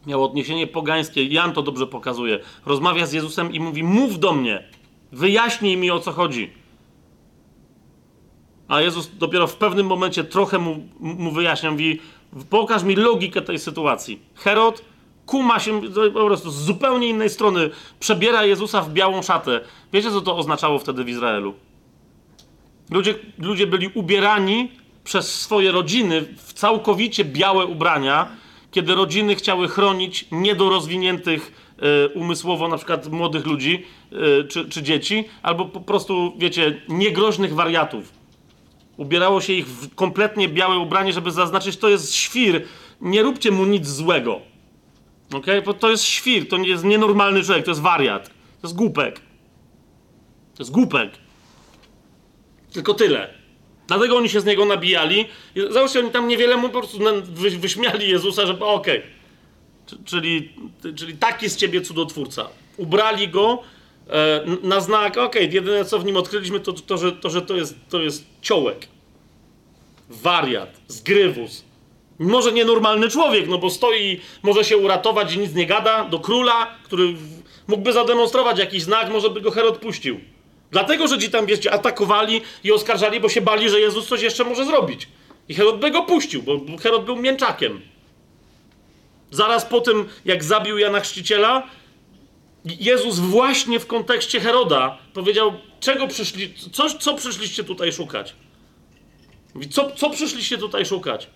miał 0.07 0.23
odniesienie 0.23 0.67
pogańskie. 0.67 1.23
Jan 1.23 1.53
to 1.53 1.61
dobrze 1.61 1.87
pokazuje. 1.87 2.39
Rozmawia 2.65 3.05
z 3.05 3.13
Jezusem 3.13 3.53
i 3.53 3.59
mówi: 3.59 3.83
Mów 3.83 4.19
do 4.19 4.33
mnie, 4.33 4.63
wyjaśnij 5.11 5.77
mi 5.77 5.91
o 5.91 5.99
co 5.99 6.11
chodzi. 6.11 6.51
A 8.67 8.81
Jezus 8.81 9.17
dopiero 9.17 9.47
w 9.47 9.55
pewnym 9.55 9.87
momencie 9.87 10.23
trochę 10.23 10.59
mu, 10.59 10.87
mu 10.99 11.31
wyjaśnia, 11.31 11.71
mówi: 11.71 11.99
Pokaż 12.49 12.83
mi 12.83 12.95
logikę 12.95 13.41
tej 13.41 13.59
sytuacji. 13.59 14.19
Herod 14.35 14.81
kuma 15.25 15.59
się 15.59 15.81
po 16.13 16.25
prostu 16.25 16.51
z 16.51 16.55
zupełnie 16.55 17.07
innej 17.07 17.29
strony, 17.29 17.69
przebiera 17.99 18.45
Jezusa 18.45 18.81
w 18.81 18.93
białą 18.93 19.21
szatę. 19.21 19.61
Wiecie, 19.93 20.11
co 20.11 20.21
to 20.21 20.37
oznaczało 20.37 20.79
wtedy 20.79 21.03
w 21.03 21.09
Izraelu? 21.09 21.53
Ludzie, 22.91 23.15
ludzie 23.39 23.67
byli 23.67 23.87
ubierani 23.87 24.71
przez 25.03 25.41
swoje 25.41 25.71
rodziny 25.71 26.25
w 26.37 26.53
całkowicie 26.53 27.25
białe 27.25 27.65
ubrania, 27.65 28.27
kiedy 28.71 28.95
rodziny 28.95 29.35
chciały 29.35 29.67
chronić 29.67 30.25
niedorozwiniętych 30.31 31.51
y, 32.05 32.13
umysłowo, 32.13 32.67
na 32.67 32.77
przykład 32.77 33.07
młodych 33.07 33.45
ludzi 33.45 33.83
y, 34.13 34.47
czy, 34.47 34.69
czy 34.69 34.83
dzieci, 34.83 35.23
albo 35.41 35.65
po 35.65 35.81
prostu, 35.81 36.33
wiecie, 36.37 36.81
niegroźnych 36.89 37.53
wariatów. 37.53 38.11
Ubierało 38.97 39.41
się 39.41 39.53
ich 39.53 39.67
w 39.67 39.95
kompletnie 39.95 40.49
białe 40.49 40.77
ubranie, 40.77 41.13
żeby 41.13 41.31
zaznaczyć, 41.31 41.77
to 41.77 41.89
jest 41.89 42.15
świr, 42.15 42.65
nie 43.01 43.23
róbcie 43.23 43.51
mu 43.51 43.65
nic 43.65 43.87
złego. 43.87 44.41
Okay? 45.33 45.61
Bo 45.61 45.73
to 45.73 45.89
jest 45.89 46.03
świr, 46.03 46.47
to 46.47 46.57
nie 46.57 46.69
jest 46.69 46.83
nienormalny 46.83 47.43
człowiek, 47.43 47.65
to 47.65 47.71
jest 47.71 47.81
wariat. 47.81 48.27
To 48.61 48.67
jest 48.67 48.75
głupek. 48.75 49.19
To 50.55 50.63
jest 50.63 50.71
głupek. 50.71 51.26
Tylko 52.77 52.93
tyle. 52.93 53.33
Dlatego 53.87 54.17
oni 54.17 54.29
się 54.29 54.41
z 54.41 54.45
niego 54.45 54.65
nabijali. 54.65 55.25
Zobaczcie, 55.69 55.99
oni 55.99 56.11
tam 56.11 56.27
niewiele 56.27 56.57
mu 56.57 56.69
po 56.69 56.79
prostu 56.79 56.97
wy- 57.23 57.49
wyśmiali 57.49 58.09
Jezusa, 58.09 58.45
że 58.45 58.59
okej. 58.59 59.01
Czy- 59.85 59.97
Czyli, 60.05 60.53
czyli 60.95 61.17
taki 61.17 61.49
z 61.49 61.55
ciebie 61.55 61.81
cudotwórca. 61.81 62.47
Ubrali 62.77 63.27
go 63.27 63.61
e, 64.09 64.45
na 64.63 64.79
znak, 64.79 65.17
okej, 65.17 65.53
jedyne 65.53 65.85
co 65.85 65.99
w 65.99 66.05
nim 66.05 66.17
odkryliśmy 66.17 66.59
to, 66.59 66.73
to, 66.73 66.97
że, 66.97 67.11
to, 67.11 67.29
że 67.29 67.41
to, 67.41 67.55
jest, 67.55 67.75
to 67.89 68.01
jest 68.01 68.25
ciołek. 68.41 68.87
Wariat, 70.09 70.77
zgrywus. 70.87 71.63
Może 72.19 72.51
nienormalny 72.51 73.09
człowiek, 73.09 73.47
no 73.47 73.57
bo 73.57 73.69
stoi, 73.69 74.19
może 74.43 74.63
się 74.63 74.77
uratować 74.77 75.33
i 75.33 75.39
nic 75.39 75.53
nie 75.53 75.65
gada 75.65 76.05
do 76.05 76.19
króla, 76.19 76.67
który 76.83 77.13
mógłby 77.67 77.93
zademonstrować 77.93 78.59
jakiś 78.59 78.83
znak, 78.83 79.09
może 79.11 79.29
by 79.29 79.41
go 79.41 79.51
Herod 79.51 79.77
puścił. 79.77 80.19
Dlatego, 80.71 81.07
że 81.07 81.19
ci 81.19 81.29
tam 81.29 81.45
wiecie, 81.45 81.73
atakowali 81.73 82.41
i 82.63 82.71
oskarżali, 82.71 83.19
bo 83.19 83.29
się 83.29 83.41
bali, 83.41 83.69
że 83.69 83.79
Jezus 83.79 84.07
coś 84.07 84.21
jeszcze 84.21 84.43
może 84.43 84.65
zrobić. 84.65 85.07
I 85.49 85.53
Herod 85.53 85.79
by 85.79 85.91
go 85.91 86.03
puścił, 86.03 86.43
bo 86.43 86.77
Herod 86.77 87.05
był 87.05 87.15
mięczakiem. 87.15 87.81
Zaraz 89.31 89.65
po 89.65 89.81
tym, 89.81 90.09
jak 90.25 90.43
zabił 90.43 90.77
Jana 90.77 90.99
Chrzciciela, 90.99 91.67
Jezus 92.65 93.19
właśnie 93.19 93.79
w 93.79 93.87
kontekście 93.87 94.39
Heroda 94.39 94.97
powiedział, 95.13 95.53
czego 95.79 96.07
przyszli, 96.07 96.53
co, 96.71 96.89
co 96.89 97.13
przyszliście 97.13 97.63
tutaj 97.63 97.93
szukać? 97.93 98.35
Mówi, 99.53 99.69
co, 99.69 99.91
co 99.91 100.09
przyszliście 100.09 100.57
tutaj 100.57 100.85
szukać? 100.85 101.29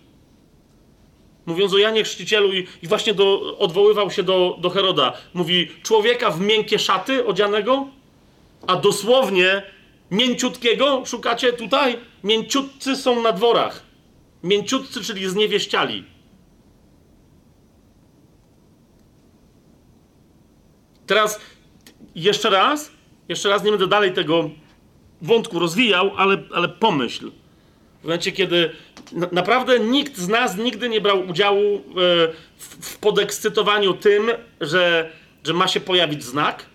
Mówiąc 1.45 1.73
o 1.73 1.77
Janie 1.77 2.03
Chrzcicielu 2.03 2.53
i, 2.53 2.67
i 2.83 2.87
właśnie 2.87 3.13
do, 3.13 3.57
odwoływał 3.57 4.11
się 4.11 4.23
do, 4.23 4.57
do 4.59 4.69
Heroda. 4.69 5.13
Mówi, 5.33 5.71
człowieka 5.83 6.31
w 6.31 6.41
miękkie 6.41 6.79
szaty 6.79 7.25
odzianego, 7.25 7.87
a 8.67 8.75
dosłownie 8.75 9.63
mięciutkiego 10.11 11.05
szukacie 11.05 11.53
tutaj? 11.53 11.97
Mięciutcy 12.23 12.95
są 12.95 13.21
na 13.21 13.31
dworach. 13.31 13.83
Mięciutcy, 14.43 15.03
czyli 15.03 15.29
zniewieściali. 15.29 16.03
Teraz 21.07 21.39
jeszcze 22.15 22.49
raz, 22.49 22.91
jeszcze 23.29 23.49
raz 23.49 23.63
nie 23.63 23.71
będę 23.71 23.87
dalej 23.87 24.13
tego 24.13 24.49
wątku 25.21 25.59
rozwijał, 25.59 26.11
ale, 26.17 26.37
ale 26.53 26.69
pomyśl. 26.69 27.31
W 28.01 28.03
momencie, 28.03 28.31
kiedy 28.31 28.71
na, 29.11 29.27
naprawdę 29.31 29.79
nikt 29.79 30.17
z 30.17 30.27
nas 30.27 30.57
nigdy 30.57 30.89
nie 30.89 31.01
brał 31.01 31.27
udziału 31.27 31.75
e, 31.75 31.81
w, 32.57 32.89
w 32.89 32.97
podekscytowaniu 32.97 33.93
tym, 33.93 34.31
że, 34.61 35.11
że 35.43 35.53
ma 35.53 35.67
się 35.67 35.79
pojawić 35.79 36.23
znak, 36.23 36.65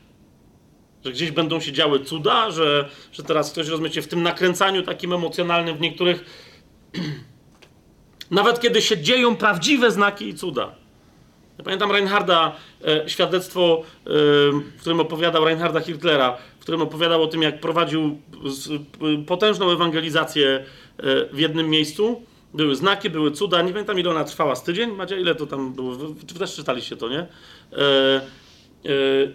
że 1.07 1.13
gdzieś 1.13 1.31
będą 1.31 1.61
się 1.61 1.73
działy 1.73 2.01
cuda, 2.01 2.51
że, 2.51 2.89
że 3.13 3.23
teraz 3.23 3.53
ktoś, 3.53 3.69
rozumiecie, 3.69 4.03
w 4.03 4.09
tym 4.09 4.23
nakręcaniu 4.23 4.83
takim 4.83 5.13
emocjonalnym 5.13 5.77
w 5.77 5.81
niektórych, 5.81 6.25
nawet 8.31 8.61
kiedy 8.61 8.83
się 8.83 8.99
dzieją 8.99 9.37
prawdziwe 9.37 9.91
znaki 9.91 10.29
i 10.29 10.35
cuda. 10.35 10.75
Ja 11.59 11.65
pamiętam 11.65 11.93
Reinharda, 11.93 12.57
e, 12.87 13.09
świadectwo, 13.09 13.83
e, 13.83 14.11
w 14.77 14.81
którym 14.81 15.01
opowiadał 15.01 15.45
Reinharda 15.45 15.81
Hirtlera, 15.81 16.37
w 16.59 16.63
którym 16.63 16.83
opowiadał 16.83 17.23
o 17.23 17.27
tym, 17.27 17.43
jak 17.43 17.61
prowadził 17.61 18.21
z, 18.45 18.83
potężną 19.27 19.71
ewangelizację 19.71 20.49
e, 20.49 20.65
w 21.33 21.39
jednym 21.39 21.71
miejscu. 21.71 22.23
Były 22.55 22.77
znaki, 22.77 23.11
były 23.11 23.31
cuda. 23.31 23.63
Nie 23.63 23.73
pamiętam, 23.73 23.99
ile 23.99 24.11
ona 24.11 24.25
trwała 24.25 24.57
z 24.57 24.63
tydzień. 24.65 24.91
Macie, 24.91 25.21
ile 25.21 25.35
to 25.35 25.47
tam 25.47 25.73
było? 25.73 25.93
Wy, 25.93 26.39
też 26.39 26.55
czytaliście 26.55 26.97
to, 26.97 27.09
nie? 27.09 27.27
E, 28.87 28.89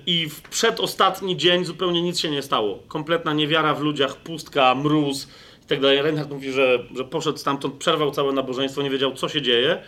I 0.05 0.29
w 0.29 0.41
przedostatni 0.41 1.37
dzień 1.37 1.65
zupełnie 1.65 2.01
nic 2.01 2.19
się 2.19 2.31
nie 2.31 2.41
stało. 2.41 2.79
Kompletna 2.87 3.33
niewiara 3.33 3.73
w 3.73 3.81
ludziach, 3.81 4.15
pustka, 4.15 4.75
mróz 4.75 5.27
i 5.63 5.65
tak 5.65 5.81
dalej. 5.81 6.01
Reinhard 6.01 6.29
mówi, 6.29 6.51
że, 6.51 6.79
że 6.95 7.03
poszedł 7.05 7.37
stamtąd, 7.37 7.73
przerwał 7.73 8.11
całe 8.11 8.33
nabożeństwo, 8.33 8.81
nie 8.81 8.89
wiedział, 8.89 9.13
co 9.13 9.29
się 9.29 9.41
dzieje. 9.41 9.83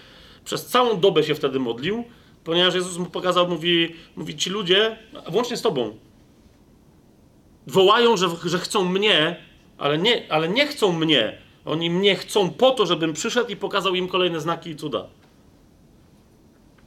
Przez 0.45 0.65
całą 0.65 0.99
dobę 0.99 1.23
się 1.23 1.35
wtedy 1.35 1.60
modlił, 1.60 2.03
ponieważ 2.44 2.76
Jezus 2.76 2.98
mu 2.98 3.06
pokazał, 3.06 3.48
mówi, 3.48 3.95
mówi 4.15 4.38
ci 4.38 4.49
ludzie, 4.49 4.98
włącznie 5.30 5.57
z 5.57 5.61
tobą, 5.61 5.98
wołają, 7.68 8.18
że, 8.18 8.27
że 8.45 8.60
chcą 8.60 8.85
mnie, 8.85 9.35
ale 9.77 9.98
nie, 9.98 10.31
ale 10.31 10.49
nie 10.49 10.68
chcą 10.68 10.91
mnie. 10.91 11.38
Oni 11.65 11.90
mnie 11.90 12.15
chcą 12.15 12.49
po 12.49 12.72
to, 12.72 12.85
żebym 12.85 13.14
przyszedł 13.14 13.49
i 13.49 13.56
pokazał 13.56 13.95
im 13.95 14.07
kolejne 14.07 14.40
znaki 14.40 14.69
i 14.69 14.76
cuda. 14.76 15.07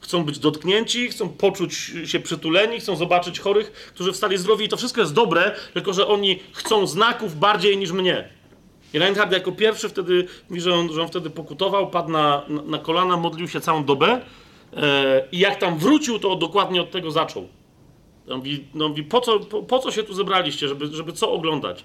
Chcą 0.07 0.25
być 0.25 0.39
dotknięci, 0.39 1.09
chcą 1.09 1.29
poczuć 1.29 1.93
się 2.05 2.21
przytuleni, 2.21 2.81
chcą 2.81 2.97
zobaczyć 2.97 3.41
chorych, 3.41 3.73
którzy 3.73 4.13
wstali 4.13 4.39
zdrowi 4.39 4.65
i 4.65 4.69
to 4.69 4.77
wszystko 4.77 5.01
jest 5.01 5.15
dobre, 5.15 5.55
tylko 5.75 5.93
że 5.93 6.07
oni 6.07 6.39
chcą 6.53 6.87
znaków 6.87 7.39
bardziej 7.39 7.79
niż 7.79 7.93
mnie. 7.93 8.29
I 8.95 8.99
Reinhard 8.99 9.33
jako 9.33 9.53
pierwszy 9.53 9.89
wtedy 9.89 10.27
mówi, 10.49 10.61
że 10.61 10.75
on, 10.75 10.93
że 10.93 11.03
on 11.03 11.09
wtedy 11.09 11.31
pokutował, 11.31 11.91
padł 11.91 12.11
na, 12.11 12.43
na, 12.49 12.63
na 12.63 12.79
kolana, 12.79 13.17
modlił 13.17 13.49
się 13.49 13.61
całą 13.61 13.85
dobę 13.85 14.21
e, 14.77 15.29
i 15.33 15.39
jak 15.39 15.59
tam 15.59 15.79
wrócił, 15.79 16.19
to 16.19 16.37
dokładnie 16.37 16.83
od 16.83 16.91
tego 16.91 17.11
zaczął. 17.11 17.49
On 18.29 18.37
mówi, 18.37 18.65
no 18.75 18.89
mówi 18.89 19.03
po, 19.03 19.21
co, 19.21 19.41
po, 19.41 19.63
po 19.63 19.79
co 19.79 19.91
się 19.91 20.03
tu 20.03 20.15
zebraliście, 20.15 20.69
żeby, 20.69 20.87
żeby 20.87 21.13
co 21.13 21.33
oglądać? 21.33 21.85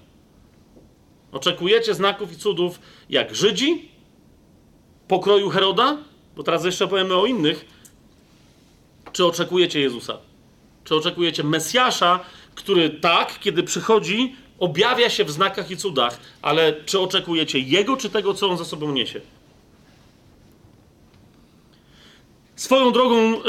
Oczekujecie 1.32 1.94
znaków 1.94 2.32
i 2.32 2.36
cudów 2.36 2.80
jak 3.10 3.34
Żydzi, 3.34 3.88
pokroju 5.08 5.50
Heroda, 5.50 5.98
bo 6.36 6.42
teraz 6.42 6.64
jeszcze 6.64 6.88
powiemy 6.88 7.14
o 7.14 7.26
innych, 7.26 7.81
czy 9.12 9.26
oczekujecie 9.26 9.80
Jezusa? 9.80 10.18
Czy 10.84 10.94
oczekujecie 10.94 11.44
Mesjasza, 11.44 12.20
który 12.54 12.90
tak, 12.90 13.38
kiedy 13.40 13.62
przychodzi, 13.62 14.36
objawia 14.58 15.10
się 15.10 15.24
w 15.24 15.30
znakach 15.30 15.70
i 15.70 15.76
cudach, 15.76 16.20
ale 16.42 16.84
czy 16.84 17.00
oczekujecie 17.00 17.58
Jego, 17.58 17.96
czy 17.96 18.10
tego, 18.10 18.34
co 18.34 18.48
On 18.48 18.58
za 18.58 18.64
sobą 18.64 18.92
niesie? 18.92 19.20
Swoją 22.56 22.92
drogą 22.92 23.34
y, 23.34 23.40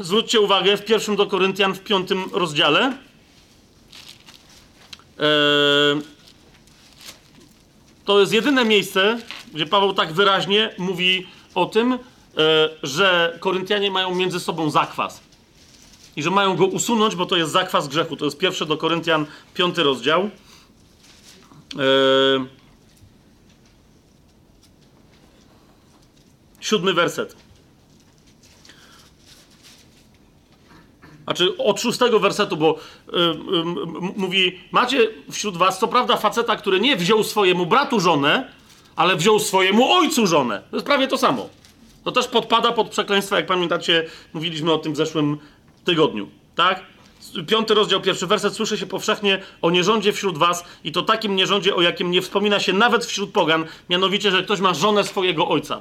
zwróćcie 0.00 0.40
uwagę 0.40 0.76
w 0.76 0.84
pierwszym 0.84 1.16
do 1.16 1.26
Koryntian 1.26 1.74
w 1.74 1.80
piątym 1.80 2.24
rozdziale. 2.32 2.92
Y, 5.20 6.02
to 8.04 8.20
jest 8.20 8.32
jedyne 8.32 8.64
miejsce, 8.64 9.18
gdzie 9.54 9.66
Paweł 9.66 9.92
tak 9.92 10.12
wyraźnie 10.12 10.74
mówi 10.78 11.26
o 11.54 11.66
tym, 11.66 11.98
że 12.82 13.36
Koryntianie 13.40 13.90
mają 13.90 14.14
między 14.14 14.40
sobą 14.40 14.70
zakwas. 14.70 15.20
I 16.16 16.22
że 16.22 16.30
mają 16.30 16.56
go 16.56 16.66
usunąć, 16.66 17.16
bo 17.16 17.26
to 17.26 17.36
jest 17.36 17.52
zakwas 17.52 17.88
grzechu. 17.88 18.16
To 18.16 18.24
jest 18.24 18.38
pierwsze 18.38 18.66
do 18.66 18.76
Koryntian, 18.76 19.26
piąty 19.54 19.82
rozdział. 19.82 20.30
Yy... 21.76 22.46
Siódmy 26.60 26.94
werset. 26.94 27.36
Znaczy 31.24 31.56
od 31.56 31.80
szóstego 31.80 32.20
wersetu, 32.20 32.56
bo 32.56 32.78
yy, 33.12 33.20
yy, 33.20 33.64
mówi, 34.16 34.60
macie 34.72 35.08
wśród 35.30 35.56
was, 35.56 35.78
co 35.78 35.88
prawda, 35.88 36.16
faceta, 36.16 36.56
który 36.56 36.80
nie 36.80 36.96
wziął 36.96 37.24
swojemu 37.24 37.66
bratu 37.66 38.00
żonę, 38.00 38.52
ale 38.96 39.16
wziął 39.16 39.38
swojemu 39.38 39.92
ojcu 39.92 40.26
żonę. 40.26 40.62
To 40.70 40.76
jest 40.76 40.86
prawie 40.86 41.08
to 41.08 41.18
samo. 41.18 41.48
To 42.04 42.12
też 42.12 42.28
podpada 42.28 42.72
pod 42.72 42.88
przekleństwo, 42.88 43.36
jak 43.36 43.46
pamiętacie, 43.46 44.06
mówiliśmy 44.32 44.72
o 44.72 44.78
tym 44.78 44.92
w 44.92 44.96
zeszłym 44.96 45.38
tygodniu, 45.84 46.28
tak? 46.54 46.82
Piąty 47.46 47.74
rozdział, 47.74 48.00
pierwszy 48.00 48.26
werset. 48.26 48.54
Słyszy 48.54 48.78
się 48.78 48.86
powszechnie 48.86 49.42
o 49.62 49.70
nierządzie 49.70 50.12
wśród 50.12 50.38
was 50.38 50.64
i 50.84 50.92
to 50.92 51.02
takim 51.02 51.36
nierządzie, 51.36 51.74
o 51.74 51.82
jakim 51.82 52.10
nie 52.10 52.22
wspomina 52.22 52.60
się 52.60 52.72
nawet 52.72 53.04
wśród 53.04 53.32
pogan, 53.32 53.64
mianowicie, 53.90 54.30
że 54.30 54.42
ktoś 54.42 54.60
ma 54.60 54.74
żonę 54.74 55.04
swojego 55.04 55.48
ojca. 55.48 55.80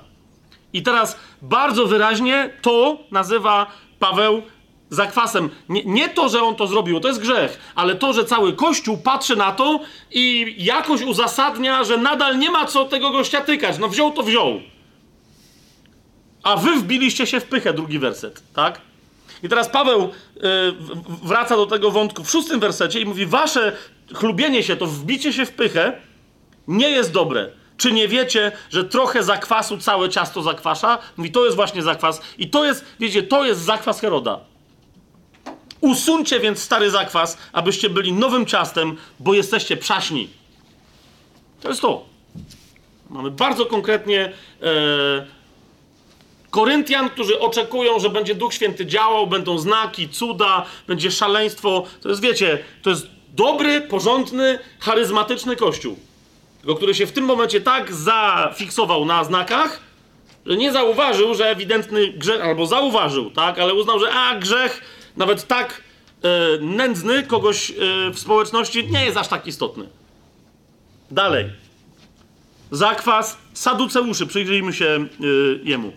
I 0.74 0.84
teraz 0.84 1.20
bardzo 1.42 1.86
wyraźnie 1.86 2.54
to 2.62 2.98
nazywa 3.12 3.72
Paweł 4.00 4.42
zakwasem. 4.90 5.50
Nie, 5.70 5.86
nie 5.86 6.10
to, 6.10 6.30
że 6.30 6.44
on 6.44 6.56
to 6.56 6.68
zrobił, 6.68 7.00
to 7.00 7.08
jest 7.08 7.20
grzech, 7.20 7.72
ale 7.76 7.96
to, 7.96 8.14
że 8.14 8.26
cały 8.26 8.54
Kościół 8.54 8.98
patrzy 8.98 9.36
na 9.36 9.52
to 9.52 9.80
i 10.12 10.56
jakoś 10.58 11.02
uzasadnia, 11.02 11.84
że 11.84 11.98
nadal 11.98 12.40
nie 12.40 12.52
ma 12.52 12.66
co 12.66 12.86
tego 12.86 13.12
gościa 13.12 13.42
tykać. 13.42 13.78
No 13.78 13.90
wziął 13.90 14.12
to 14.12 14.24
wziął. 14.24 14.62
A 16.44 16.56
wy 16.56 16.76
wbiliście 16.76 17.28
się 17.28 17.40
w 17.40 17.46
pychę, 17.46 17.74
drugi 17.74 18.00
werset, 18.00 18.44
tak? 18.54 18.82
I 19.44 19.50
teraz 19.50 19.70
Paweł 19.70 20.04
y, 20.04 20.42
wraca 21.24 21.56
do 21.56 21.66
tego 21.66 21.92
wątku 21.92 22.24
w 22.24 22.32
szóstym 22.32 22.60
wersecie 22.60 23.00
i 23.00 23.06
mówi: 23.06 23.26
Wasze 23.26 23.78
chlubienie 24.14 24.64
się, 24.64 24.76
to 24.76 24.86
wbicie 24.86 25.34
się 25.34 25.46
w 25.46 25.52
pychę 25.52 26.02
nie 26.68 26.90
jest 26.90 27.12
dobre. 27.12 27.50
Czy 27.78 27.92
nie 27.92 28.08
wiecie, 28.08 28.52
że 28.70 28.86
trochę 28.86 29.24
zakwasu 29.24 29.78
całe 29.78 30.10
ciasto 30.10 30.42
zakwasza? 30.42 30.98
Mówi, 31.18 31.32
to 31.32 31.46
jest 31.46 31.56
właśnie 31.56 31.84
zakwas. 31.84 32.22
I 32.38 32.50
to 32.50 32.66
jest, 32.66 32.86
wiecie, 33.00 33.24
to 33.24 33.46
jest 33.46 33.62
zakwas 33.62 34.00
Heroda. 34.00 34.40
Usuńcie 35.82 36.40
więc 36.40 36.60
stary 36.60 36.92
zakwas, 36.92 37.38
abyście 37.54 37.90
byli 37.90 38.14
nowym 38.14 38.46
ciastem, 38.46 38.98
bo 39.20 39.34
jesteście 39.34 39.78
przaśni. 39.78 40.30
To 41.62 41.70
jest 41.70 41.82
to. 41.82 42.06
Mamy 43.10 43.32
bardzo 43.32 43.66
konkretnie. 43.66 44.34
E, 44.62 45.39
Koryntian, 46.52 47.10
którzy 47.10 47.40
oczekują, 47.40 48.00
że 48.00 48.10
będzie 48.10 48.36
Duch 48.36 48.54
Święty 48.54 48.86
działał, 48.86 49.28
będą 49.28 49.58
znaki, 49.58 50.10
cuda, 50.10 50.66
będzie 50.88 51.12
szaleństwo. 51.12 51.86
To 52.02 52.10
jest, 52.10 52.22
wiecie, 52.22 52.64
to 52.82 52.90
jest 52.90 53.08
dobry, 53.34 53.82
porządny, 53.82 54.60
charyzmatyczny 54.80 55.56
kościół. 55.56 56.00
tylko 56.58 56.76
który 56.76 56.96
się 56.96 57.08
w 57.08 57.12
tym 57.12 57.26
momencie 57.26 57.62
tak 57.62 57.94
zafiksował 57.94 59.06
na 59.06 59.24
znakach, 59.24 59.80
że 60.46 60.58
nie 60.58 60.72
zauważył, 60.72 61.36
że 61.36 61.50
ewidentny 61.50 62.08
grzech, 62.08 62.42
albo 62.42 62.66
zauważył, 62.66 63.32
tak, 63.32 63.60
ale 63.60 63.74
uznał, 63.74 64.00
że 64.00 64.12
a 64.14 64.36
grzech, 64.36 64.82
nawet 65.18 65.48
tak 65.48 65.84
e, 66.24 66.30
nędzny 66.62 67.24
kogoś 67.24 67.72
e, 67.72 67.74
w 68.12 68.20
społeczności 68.20 68.88
nie 68.88 69.06
jest 69.06 69.18
aż 69.18 69.28
tak 69.28 69.48
istotny. 69.48 69.90
Dalej. 71.12 71.46
Zakwas 72.72 73.38
saduceuszy, 73.54 74.28
przyjrzyjmy 74.28 74.74
się 74.74 74.86
e, 74.86 75.26
jemu. 75.64 75.92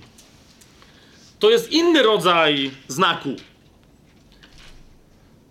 To 1.43 1.51
jest 1.51 1.73
inny 1.73 2.02
rodzaj 2.02 2.70
znaku. 2.89 3.36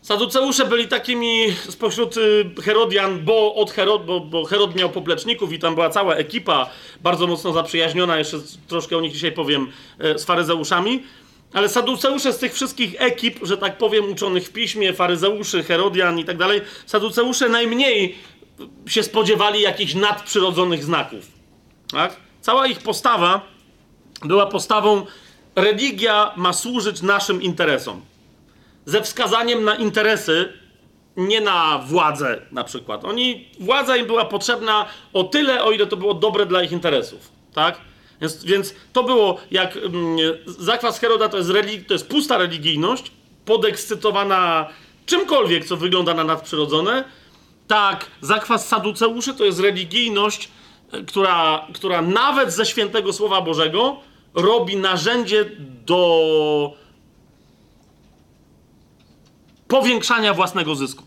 Saduceusze 0.01 0.65
byli 0.65 0.87
takimi 0.87 1.53
spośród 1.69 2.17
y, 2.17 2.45
Herodian, 2.63 3.19
bo 3.25 3.55
od 3.55 3.71
Herod, 3.71 4.05
bo, 4.05 4.19
bo 4.19 4.45
Herod 4.45 4.75
miał 4.75 4.89
popleczników 4.89 5.53
i 5.53 5.59
tam 5.59 5.75
była 5.75 5.89
cała 5.89 6.15
ekipa 6.15 6.69
bardzo 7.01 7.27
mocno 7.27 7.53
zaprzyjaźniona, 7.53 8.17
jeszcze 8.17 8.37
troszkę 8.67 8.97
o 8.97 9.01
nich 9.01 9.13
dzisiaj 9.13 9.31
powiem, 9.31 9.71
e, 9.99 10.19
z 10.19 10.25
faryzeuszami. 10.25 11.03
Ale 11.53 11.69
saduceusze 11.69 12.33
z 12.33 12.37
tych 12.37 12.53
wszystkich 12.53 12.95
ekip, 12.97 13.39
że 13.41 13.57
tak 13.57 13.77
powiem, 13.77 14.11
uczonych 14.11 14.47
w 14.47 14.51
piśmie, 14.51 14.93
faryzeuszy, 14.93 15.63
Herodian 15.63 16.19
i 16.19 16.25
tak 16.25 16.37
dalej, 16.37 16.61
saduceusze 16.85 17.49
najmniej 17.49 18.15
się 18.87 19.03
spodziewali 19.03 19.61
jakichś 19.61 19.93
nadprzyrodzonych 19.93 20.83
znaków. 20.83 21.27
Tak? 21.91 22.15
Cała 22.41 22.67
ich 22.67 22.79
postawa 22.79 23.41
była 24.25 24.45
postawą 24.45 25.05
religia 25.55 26.31
ma 26.35 26.53
służyć 26.53 27.01
naszym 27.01 27.41
interesom 27.41 28.01
ze 28.85 29.01
wskazaniem 29.01 29.63
na 29.63 29.75
interesy, 29.75 30.53
nie 31.17 31.41
na 31.41 31.77
władzę 31.77 32.41
na 32.51 32.63
przykład. 32.63 33.05
Oni, 33.05 33.49
władza 33.59 33.97
im 33.97 34.05
była 34.05 34.25
potrzebna 34.25 34.85
o 35.13 35.23
tyle, 35.23 35.63
o 35.63 35.71
ile 35.71 35.87
to 35.87 35.97
było 35.97 36.13
dobre 36.13 36.45
dla 36.45 36.63
ich 36.63 36.71
interesów, 36.71 37.31
tak? 37.53 37.77
Więc, 38.21 38.43
więc 38.43 38.75
to 38.93 39.03
było 39.03 39.37
jak 39.51 39.77
mm, 39.77 40.17
zakwas 40.45 40.99
Heroda 40.99 41.29
to 41.29 41.37
jest, 41.37 41.49
religi- 41.49 41.85
to 41.85 41.93
jest 41.93 42.07
pusta 42.07 42.37
religijność, 42.37 43.11
podekscytowana 43.45 44.69
czymkolwiek, 45.05 45.65
co 45.65 45.77
wygląda 45.77 46.13
na 46.13 46.23
nadprzyrodzone. 46.23 47.03
Tak, 47.67 48.05
zakwas 48.21 48.67
Saduceuszy 48.67 49.33
to 49.33 49.45
jest 49.45 49.59
religijność, 49.59 50.49
e, 50.91 51.03
która, 51.03 51.67
która 51.73 52.01
nawet 52.01 52.53
ze 52.53 52.65
świętego 52.65 53.13
Słowa 53.13 53.41
Bożego 53.41 53.97
robi 54.33 54.77
narzędzie 54.77 55.45
do 55.85 56.73
powiększania 59.67 60.33
własnego 60.33 60.75
zysku. 60.75 61.03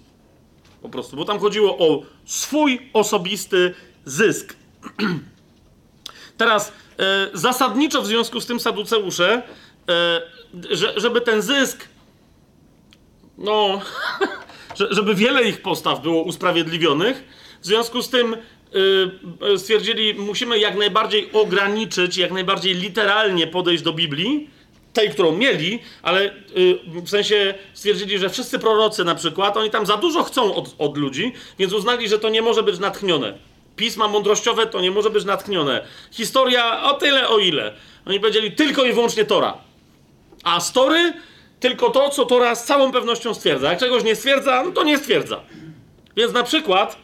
Po 0.83 0.89
prostu, 0.89 1.17
bo 1.17 1.25
tam 1.25 1.39
chodziło 1.39 1.79
o 1.79 2.03
swój 2.25 2.91
osobisty 2.93 3.75
zysk. 4.05 4.57
Teraz 6.37 6.73
e, 6.99 7.31
zasadniczo 7.33 8.03
w 8.03 8.07
związku 8.07 8.41
z 8.41 8.47
tym 8.47 8.61
saduceusze, 8.61 9.43
e, 9.89 10.23
że, 10.71 11.01
żeby 11.01 11.21
ten 11.21 11.43
zysk, 11.43 11.89
no, 13.39 13.81
żeby 14.91 15.15
wiele 15.15 15.43
ich 15.43 15.63
postaw 15.63 16.03
było 16.03 16.23
usprawiedliwionych, 16.23 17.25
w 17.61 17.67
związku 17.67 18.03
z 18.03 18.11
tym 18.11 18.37
stwierdzili, 19.57 20.15
musimy 20.15 20.59
jak 20.59 20.77
najbardziej 20.77 21.29
ograniczyć, 21.33 22.17
jak 22.17 22.33
najbardziej 22.33 22.75
literalnie 22.75 23.47
podejść 23.47 23.83
do 23.83 23.93
Biblii, 23.93 24.51
tej, 24.93 25.11
którą 25.11 25.33
mieli, 25.33 25.79
ale 26.03 26.25
yy, 26.25 27.03
w 27.03 27.09
sensie 27.11 27.55
stwierdzili, 27.75 28.19
że 28.19 28.31
wszyscy 28.31 28.59
prorocy 28.59 29.05
na 29.05 29.15
przykład, 29.15 29.57
oni 29.57 29.71
tam 29.71 29.87
za 29.87 29.97
dużo 29.97 30.23
chcą 30.23 30.55
od, 30.55 30.75
od 30.79 30.97
ludzi, 30.97 31.33
więc 31.59 31.73
uznali, 31.73 32.09
że 32.09 32.19
to 32.19 32.29
nie 32.29 32.43
może 32.43 32.63
być 32.63 32.79
natchnione. 32.79 33.39
Pisma 33.77 34.09
mądrościowe 34.09 34.67
to 34.67 34.81
nie 34.81 34.91
może 34.91 35.11
być 35.11 35.25
natchnione. 35.25 35.87
Historia 36.11 36.83
o 36.83 36.95
tyle, 36.95 37.29
o 37.29 37.39
ile. 37.39 37.73
Oni 38.07 38.21
powiedzieli 38.21 38.53
tylko 38.53 38.85
i 38.85 38.93
wyłącznie 38.93 39.25
Tora. 39.25 39.59
A 40.45 40.61
story 40.61 41.13
tylko 41.61 41.91
to, 41.91 42.11
co 42.11 42.25
Tora 42.25 42.55
z 42.55 42.65
całą 42.65 42.93
pewnością 42.93 43.35
stwierdza. 43.35 43.71
Jak 43.71 43.79
czegoś 43.79 44.05
nie 44.05 44.17
stwierdza, 44.17 44.63
no 44.65 44.73
to 44.73 44.85
nie 44.85 44.99
stwierdza. 44.99 45.41
Więc 46.17 46.33
na 46.33 46.43
przykład 46.43 47.04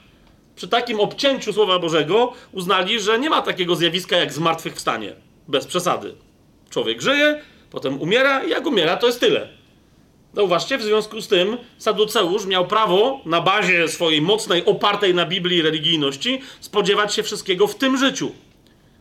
przy 0.61 0.69
takim 0.69 1.01
obcięciu 1.01 1.53
Słowa 1.53 1.79
Bożego 1.79 2.33
uznali, 2.53 3.01
że 3.01 3.19
nie 3.19 3.31
ma 3.31 3.43
takiego 3.43 3.77
zjawiska 3.77 4.17
jak 4.17 4.33
zmartwychwstanie. 4.33 5.13
Bez 5.49 5.67
przesady. 5.67 6.15
Człowiek 6.71 7.03
żyje, 7.03 7.43
Potem 7.71 8.01
umiera 8.01 8.45
i 8.45 8.51
jak 8.51 8.67
umiera, 8.67 8.97
to 8.97 9.07
jest 9.07 9.21
tyle. 9.21 9.49
Zauważcie, 10.35 10.79
w 10.79 10.83
związku 10.83 11.21
z 11.21 11.29
tym 11.29 11.57
Saduceusz 11.79 12.47
miał 12.47 12.67
prawo 12.67 13.21
na 13.25 13.41
bazie 13.41 13.89
swojej 13.89 14.23
mocnej, 14.23 14.65
opartej 14.65 15.15
na 15.15 15.27
Biblii 15.27 15.63
religijności 15.63 16.41
spodziewać 16.61 17.15
się 17.15 17.23
wszystkiego 17.23 17.67
w 17.67 17.75
tym 17.75 17.97
życiu. 17.97 18.33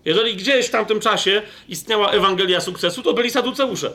Jeżeli 0.05 0.35
gdzieś 0.35 0.67
w 0.67 0.69
tamtym 0.69 0.99
czasie 0.99 1.41
istniała 1.69 2.11
Ewangelia 2.11 2.61
sukcesu, 2.61 3.01
to 3.01 3.13
byli 3.13 3.31
Saduceusze. 3.31 3.91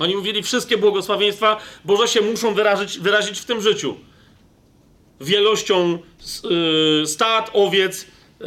Oni 0.00 0.16
mówili, 0.16 0.42
wszystkie 0.42 0.78
błogosławieństwa 0.78 1.56
Boże 1.84 2.08
się 2.08 2.20
muszą 2.20 2.54
wyrazić, 2.54 2.98
wyrazić 2.98 3.40
w 3.40 3.44
tym 3.44 3.60
życiu. 3.60 3.96
Wielością 5.20 5.98
yy, 7.00 7.06
stad, 7.06 7.50
owiec, 7.52 8.06
yy, 8.40 8.46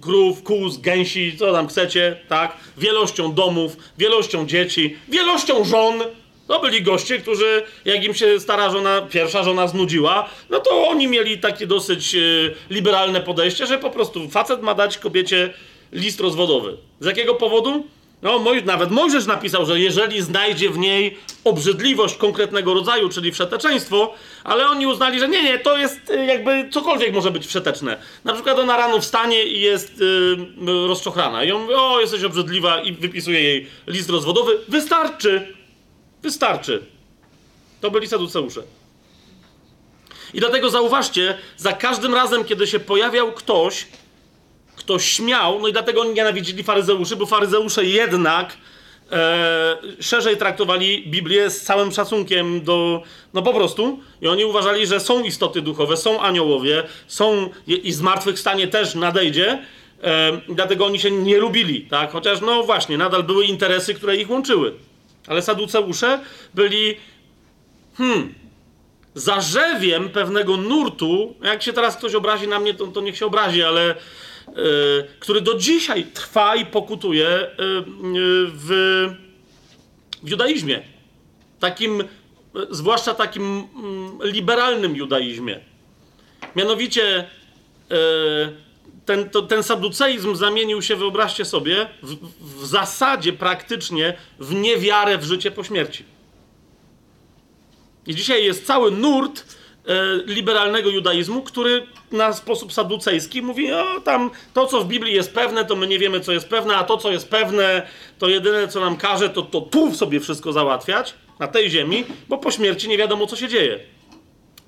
krów, 0.00 0.42
kóz, 0.42 0.78
gęsi, 0.78 1.36
co 1.38 1.52
tam 1.52 1.68
chcecie, 1.68 2.16
tak? 2.28 2.56
Wielością 2.78 3.34
domów, 3.34 3.76
wielością 3.98 4.46
dzieci, 4.46 4.96
wielością 5.08 5.64
żon. 5.64 6.02
To 6.46 6.60
byli 6.60 6.82
goście, 6.82 7.18
którzy, 7.18 7.62
jak 7.84 8.04
im 8.04 8.14
się 8.14 8.40
stara 8.40 8.70
żona, 8.70 9.02
pierwsza 9.02 9.42
żona 9.42 9.68
znudziła, 9.68 10.30
no 10.50 10.60
to 10.60 10.88
oni 10.88 11.08
mieli 11.08 11.38
takie 11.38 11.66
dosyć 11.66 12.14
yy, 12.14 12.54
liberalne 12.70 13.20
podejście, 13.20 13.66
że 13.66 13.78
po 13.78 13.90
prostu 13.90 14.28
facet 14.28 14.62
ma 14.62 14.74
dać 14.74 14.98
kobiecie 14.98 15.54
list 15.92 16.20
rozwodowy. 16.20 16.76
Z 17.00 17.06
jakiego 17.06 17.34
powodu? 17.34 17.86
No, 18.22 18.44
nawet 18.64 18.90
Mojżesz 18.90 19.26
napisał, 19.26 19.66
że 19.66 19.80
jeżeli 19.80 20.22
znajdzie 20.22 20.70
w 20.70 20.78
niej 20.78 21.18
obrzydliwość 21.44 22.16
konkretnego 22.16 22.74
rodzaju, 22.74 23.08
czyli 23.08 23.32
wszeteczeństwo, 23.32 24.14
ale 24.44 24.68
oni 24.68 24.86
uznali, 24.86 25.20
że 25.20 25.28
nie, 25.28 25.42
nie, 25.42 25.58
to 25.58 25.78
jest 25.78 26.10
y, 26.10 26.24
jakby 26.26 26.68
cokolwiek 26.70 27.14
może 27.14 27.30
być 27.30 27.46
wszeteczne. 27.46 27.98
Na 28.24 28.32
przykład 28.32 28.58
ona 28.58 28.76
rano 28.76 29.00
wstanie 29.00 29.44
i 29.44 29.60
jest 29.60 30.00
yy, 30.66 30.86
rozczochrana. 30.88 31.44
I 31.44 31.52
on 31.52 31.62
mówi, 31.62 31.74
o, 31.74 32.00
jesteś 32.00 32.24
obrzydliwa 32.24 32.80
i 32.80 32.92
wypisuje 32.92 33.42
jej 33.42 33.66
list 33.86 34.10
rozwodowy. 34.10 34.58
Wystarczy. 34.68 35.54
Wystarczy. 36.22 36.82
To 37.80 37.90
byli 37.90 38.06
saduceusze. 38.06 38.62
I 40.34 40.40
dlatego 40.40 40.70
zauważcie, 40.70 41.38
za 41.56 41.72
każdym 41.72 42.14
razem, 42.14 42.44
kiedy 42.44 42.66
się 42.66 42.80
pojawiał 42.80 43.32
ktoś, 43.32 43.86
kto 44.78 44.98
śmiał, 44.98 45.60
no 45.60 45.68
i 45.68 45.72
dlatego 45.72 46.00
oni 46.00 46.14
nienawidzili 46.14 46.62
faryzeuszy, 46.62 47.16
bo 47.16 47.26
faryzeusze 47.26 47.84
jednak 47.84 48.56
e, 49.12 49.76
szerzej 50.00 50.36
traktowali 50.36 51.04
Biblię 51.06 51.50
z 51.50 51.62
całym 51.62 51.92
szacunkiem 51.92 52.64
do, 52.64 53.02
no 53.34 53.42
po 53.42 53.54
prostu, 53.54 54.00
i 54.22 54.28
oni 54.28 54.44
uważali, 54.44 54.86
że 54.86 55.00
są 55.00 55.22
istoty 55.22 55.62
duchowe, 55.62 55.96
są 55.96 56.20
aniołowie, 56.20 56.82
są 57.06 57.50
i 57.66 57.92
zmartwychwstanie 57.92 58.68
też 58.68 58.94
nadejdzie, 58.94 59.64
e, 60.02 60.40
dlatego 60.48 60.86
oni 60.86 60.98
się 60.98 61.10
nie 61.10 61.38
lubili, 61.38 61.80
tak? 61.80 62.12
Chociaż, 62.12 62.40
no 62.40 62.62
właśnie, 62.62 62.98
nadal 62.98 63.22
były 63.22 63.44
interesy, 63.44 63.94
które 63.94 64.16
ich 64.16 64.30
łączyły. 64.30 64.74
Ale 65.26 65.42
saduceusze 65.42 66.20
byli, 66.54 66.96
hmm, 67.96 68.34
zarzewiem 69.14 70.08
pewnego 70.08 70.56
nurtu, 70.56 71.34
jak 71.42 71.62
się 71.62 71.72
teraz 71.72 71.96
ktoś 71.96 72.14
obrazi 72.14 72.48
na 72.48 72.60
mnie, 72.60 72.74
to, 72.74 72.86
to 72.86 73.00
niech 73.00 73.16
się 73.16 73.26
obrazi, 73.26 73.62
ale 73.62 73.94
który 75.20 75.40
do 75.40 75.54
dzisiaj 75.54 76.04
trwa 76.04 76.56
i 76.56 76.66
pokutuje 76.66 77.28
y, 77.28 77.42
y, 77.42 77.52
w, 78.46 78.68
w 80.22 80.28
judaizmie. 80.28 80.82
Takim, 81.60 82.04
zwłaszcza 82.70 83.14
takim 83.14 83.42
mm, 83.42 84.18
liberalnym 84.22 84.96
judaizmie. 84.96 85.60
Mianowicie 86.56 87.28
ten, 89.04 89.30
to, 89.30 89.42
ten 89.42 89.62
saduceizm 89.62 90.34
zamienił 90.34 90.82
się, 90.82 90.96
wyobraźcie 90.96 91.44
sobie, 91.44 91.86
w, 92.02 92.16
w 92.62 92.66
zasadzie 92.66 93.32
praktycznie 93.32 94.14
w 94.38 94.54
niewiarę 94.54 95.18
w 95.18 95.24
życie 95.24 95.50
po 95.50 95.64
śmierci. 95.64 96.04
I 98.06 98.14
dzisiaj 98.14 98.44
jest 98.44 98.66
cały 98.66 98.90
nurt 98.90 99.57
liberalnego 100.26 100.90
judaizmu, 100.90 101.42
który 101.42 101.86
na 102.12 102.32
sposób 102.32 102.72
saducejski 102.72 103.42
mówi, 103.42 103.72
o 103.72 104.00
tam 104.00 104.30
to, 104.54 104.66
co 104.66 104.80
w 104.80 104.88
Biblii 104.88 105.14
jest 105.14 105.34
pewne, 105.34 105.64
to 105.64 105.76
my 105.76 105.86
nie 105.86 105.98
wiemy, 105.98 106.20
co 106.20 106.32
jest 106.32 106.48
pewne, 106.48 106.76
a 106.76 106.84
to, 106.84 106.96
co 106.96 107.10
jest 107.10 107.28
pewne, 107.28 107.86
to 108.18 108.28
jedyne, 108.28 108.68
co 108.68 108.80
nam 108.80 108.96
każe, 108.96 109.30
to, 109.30 109.42
to 109.42 109.60
tu 109.60 109.94
sobie 109.94 110.20
wszystko 110.20 110.52
załatwiać, 110.52 111.14
na 111.38 111.46
tej 111.46 111.70
ziemi, 111.70 112.04
bo 112.28 112.38
po 112.38 112.50
śmierci 112.50 112.88
nie 112.88 112.98
wiadomo, 112.98 113.26
co 113.26 113.36
się 113.36 113.48
dzieje. 113.48 113.80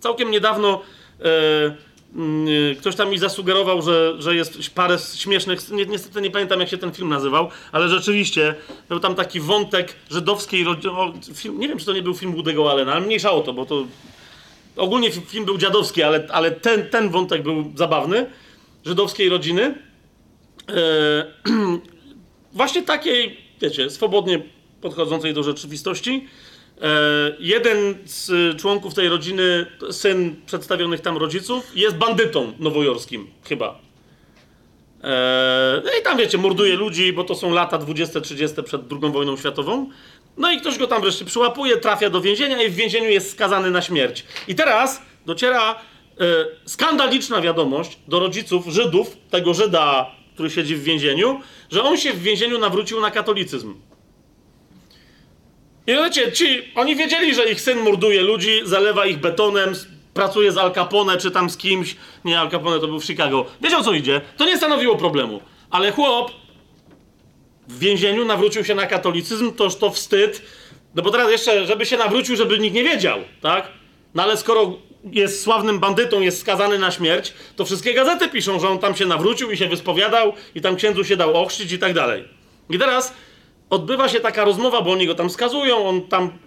Całkiem 0.00 0.30
niedawno 0.30 0.80
e, 1.20 1.76
mm, 2.16 2.76
ktoś 2.76 2.96
tam 2.96 3.10
mi 3.10 3.18
zasugerował, 3.18 3.82
że, 3.82 4.14
że 4.18 4.34
jest 4.34 4.74
parę 4.74 4.96
śmiesznych, 5.16 5.70
ni 5.70 5.86
niestety 5.86 6.20
nie 6.20 6.30
pamiętam, 6.30 6.60
jak 6.60 6.68
się 6.68 6.78
ten 6.78 6.92
film 6.92 7.08
nazywał, 7.08 7.50
ale 7.72 7.88
rzeczywiście 7.88 8.54
był 8.88 9.00
tam 9.00 9.14
taki 9.14 9.40
wątek 9.40 9.96
żydowskiej 10.10 10.64
rodziny, 10.64 10.92
nie 11.58 11.68
wiem, 11.68 11.78
czy 11.78 11.86
to 11.86 11.92
nie 11.92 12.02
był 12.02 12.14
film 12.14 12.34
Woody'ego 12.34 12.70
Allena, 12.70 12.92
ale 12.92 13.00
mniejsza 13.00 13.30
o 13.30 13.40
to, 13.40 13.52
bo 13.52 13.66
to 13.66 13.84
ogólnie 14.80 15.10
film 15.10 15.44
był 15.44 15.58
dziadowski, 15.58 16.02
ale, 16.02 16.26
ale 16.30 16.50
ten, 16.50 16.88
ten 16.88 17.10
wątek 17.10 17.42
był 17.42 17.72
zabawny, 17.74 18.26
żydowskiej 18.84 19.28
rodziny. 19.28 19.74
E, 20.68 21.26
właśnie 22.52 22.82
takiej, 22.82 23.36
wiecie, 23.60 23.90
swobodnie 23.90 24.42
podchodzącej 24.80 25.34
do 25.34 25.42
rzeczywistości. 25.42 26.28
E, 26.82 26.88
jeden 27.38 27.94
z 28.04 28.56
członków 28.60 28.94
tej 28.94 29.08
rodziny, 29.08 29.66
syn 29.90 30.36
przedstawionych 30.46 31.00
tam 31.00 31.16
rodziców, 31.16 31.72
jest 31.74 31.96
bandytą 31.96 32.52
nowojorskim, 32.58 33.26
chyba. 33.48 33.78
E, 35.04 35.82
no 35.84 35.90
i 36.00 36.02
tam, 36.04 36.18
wiecie, 36.18 36.38
morduje 36.38 36.76
ludzi, 36.76 37.12
bo 37.12 37.24
to 37.24 37.34
są 37.34 37.52
lata 37.52 37.78
20-30 37.78 38.62
przed 38.62 38.82
II 39.02 39.12
wojną 39.12 39.36
światową. 39.36 39.90
No 40.40 40.52
i 40.52 40.60
ktoś 40.60 40.78
go 40.78 40.86
tam 40.86 41.02
wreszcie 41.02 41.24
przyłapuje, 41.24 41.76
trafia 41.76 42.10
do 42.10 42.20
więzienia 42.20 42.62
i 42.62 42.70
w 42.70 42.74
więzieniu 42.74 43.10
jest 43.10 43.32
skazany 43.32 43.70
na 43.70 43.82
śmierć. 43.82 44.24
I 44.48 44.54
teraz 44.54 45.02
dociera 45.26 45.74
e, 45.74 45.78
skandaliczna 46.64 47.40
wiadomość 47.40 47.98
do 48.08 48.20
rodziców 48.20 48.66
Żydów, 48.66 49.16
tego 49.30 49.54
Żyda, 49.54 50.10
który 50.34 50.50
siedzi 50.50 50.76
w 50.76 50.82
więzieniu, 50.82 51.40
że 51.70 51.82
on 51.82 51.96
się 51.96 52.12
w 52.12 52.22
więzieniu 52.22 52.58
nawrócił 52.58 53.00
na 53.00 53.10
katolicyzm. 53.10 53.74
I 55.86 55.92
wiecie, 55.92 56.32
ci, 56.32 56.72
oni 56.74 56.96
wiedzieli, 56.96 57.34
że 57.34 57.50
ich 57.50 57.60
syn 57.60 57.78
morduje 57.78 58.22
ludzi, 58.22 58.60
zalewa 58.64 59.06
ich 59.06 59.18
betonem, 59.18 59.72
pracuje 60.14 60.52
z 60.52 60.58
Al 60.58 60.72
Capone 60.72 61.16
czy 61.16 61.30
tam 61.30 61.50
z 61.50 61.56
kimś. 61.56 61.96
Nie, 62.24 62.40
Al 62.40 62.50
Capone 62.50 62.80
to 62.80 62.86
był 62.86 63.00
w 63.00 63.04
Chicago. 63.04 63.46
Wiecie 63.60 63.78
o 63.78 63.82
co 63.82 63.92
idzie? 63.92 64.20
To 64.36 64.44
nie 64.46 64.56
stanowiło 64.56 64.96
problemu. 64.96 65.40
Ale 65.70 65.92
chłop 65.92 66.32
w 67.70 67.78
więzieniu 67.78 68.24
nawrócił 68.24 68.64
się 68.64 68.74
na 68.74 68.86
katolicyzm, 68.86 69.52
toż 69.52 69.76
to 69.76 69.90
wstyd. 69.90 70.42
No 70.94 71.02
bo 71.02 71.10
teraz 71.10 71.30
jeszcze, 71.30 71.66
żeby 71.66 71.86
się 71.86 71.96
nawrócił, 71.96 72.36
żeby 72.36 72.58
nikt 72.58 72.74
nie 72.74 72.84
wiedział, 72.84 73.18
tak? 73.40 73.68
No 74.14 74.22
ale 74.22 74.36
skoro 74.36 74.78
jest 75.12 75.42
sławnym 75.42 75.78
bandytą, 75.78 76.20
jest 76.20 76.40
skazany 76.40 76.78
na 76.78 76.90
śmierć, 76.90 77.32
to 77.56 77.64
wszystkie 77.64 77.94
gazety 77.94 78.28
piszą, 78.28 78.60
że 78.60 78.68
on 78.68 78.78
tam 78.78 78.96
się 78.96 79.06
nawrócił 79.06 79.50
i 79.50 79.56
się 79.56 79.68
wyspowiadał 79.68 80.32
i 80.54 80.60
tam 80.60 80.76
księdzu 80.76 81.04
się 81.04 81.16
dał 81.16 81.42
ochrzcić 81.42 81.72
i 81.72 81.78
tak 81.78 81.94
dalej. 81.94 82.24
I 82.70 82.78
teraz 82.78 83.14
odbywa 83.70 84.08
się 84.08 84.20
taka 84.20 84.44
rozmowa, 84.44 84.82
bo 84.82 84.92
oni 84.92 85.06
go 85.06 85.14
tam 85.14 85.30
skazują, 85.30 85.88
on 85.88 86.02
tam 86.02 86.38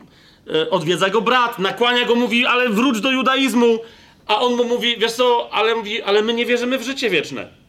e, 0.56 0.70
odwiedza 0.70 1.10
go 1.10 1.22
brat, 1.22 1.60
nakłania 1.60 2.06
go, 2.06 2.16
mówi, 2.16 2.46
ale 2.46 2.70
wróć 2.70 3.02
do 3.02 3.12
judaizmu, 3.12 3.80
a 4.28 4.42
on 4.42 4.56
mu 4.56 4.64
mówi, 4.64 4.98
wiesz 4.98 5.12
co, 5.12 5.50
ale, 5.52 5.76
mówi, 5.76 6.02
ale 6.02 6.22
my 6.22 6.34
nie 6.34 6.46
wierzymy 6.46 6.78
w 6.78 6.84
życie 6.84 7.10
wieczne. 7.10 7.63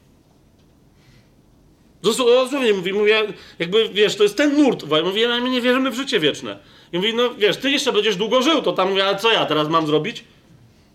Dosłownie 2.04 2.72
mówi, 2.72 2.92
mówi, 2.92 3.10
jakby, 3.58 3.88
wiesz, 3.88 4.16
to 4.16 4.22
jest 4.22 4.36
ten 4.36 4.62
nurt, 4.62 4.84
mówi, 5.04 5.24
ale 5.24 5.40
my 5.40 5.50
nie 5.50 5.60
wierzymy 5.60 5.90
w 5.90 5.94
życie 5.94 6.20
wieczne. 6.20 6.58
I 6.92 6.96
mówi, 6.96 7.14
no 7.14 7.34
wiesz, 7.34 7.56
ty 7.56 7.70
jeszcze 7.70 7.92
będziesz 7.92 8.16
długo 8.16 8.42
żył, 8.42 8.62
to 8.62 8.72
tam 8.72 8.88
mówi, 8.88 9.00
ale 9.00 9.18
co 9.18 9.32
ja 9.32 9.46
teraz 9.46 9.68
mam 9.68 9.86
zrobić? 9.86 10.24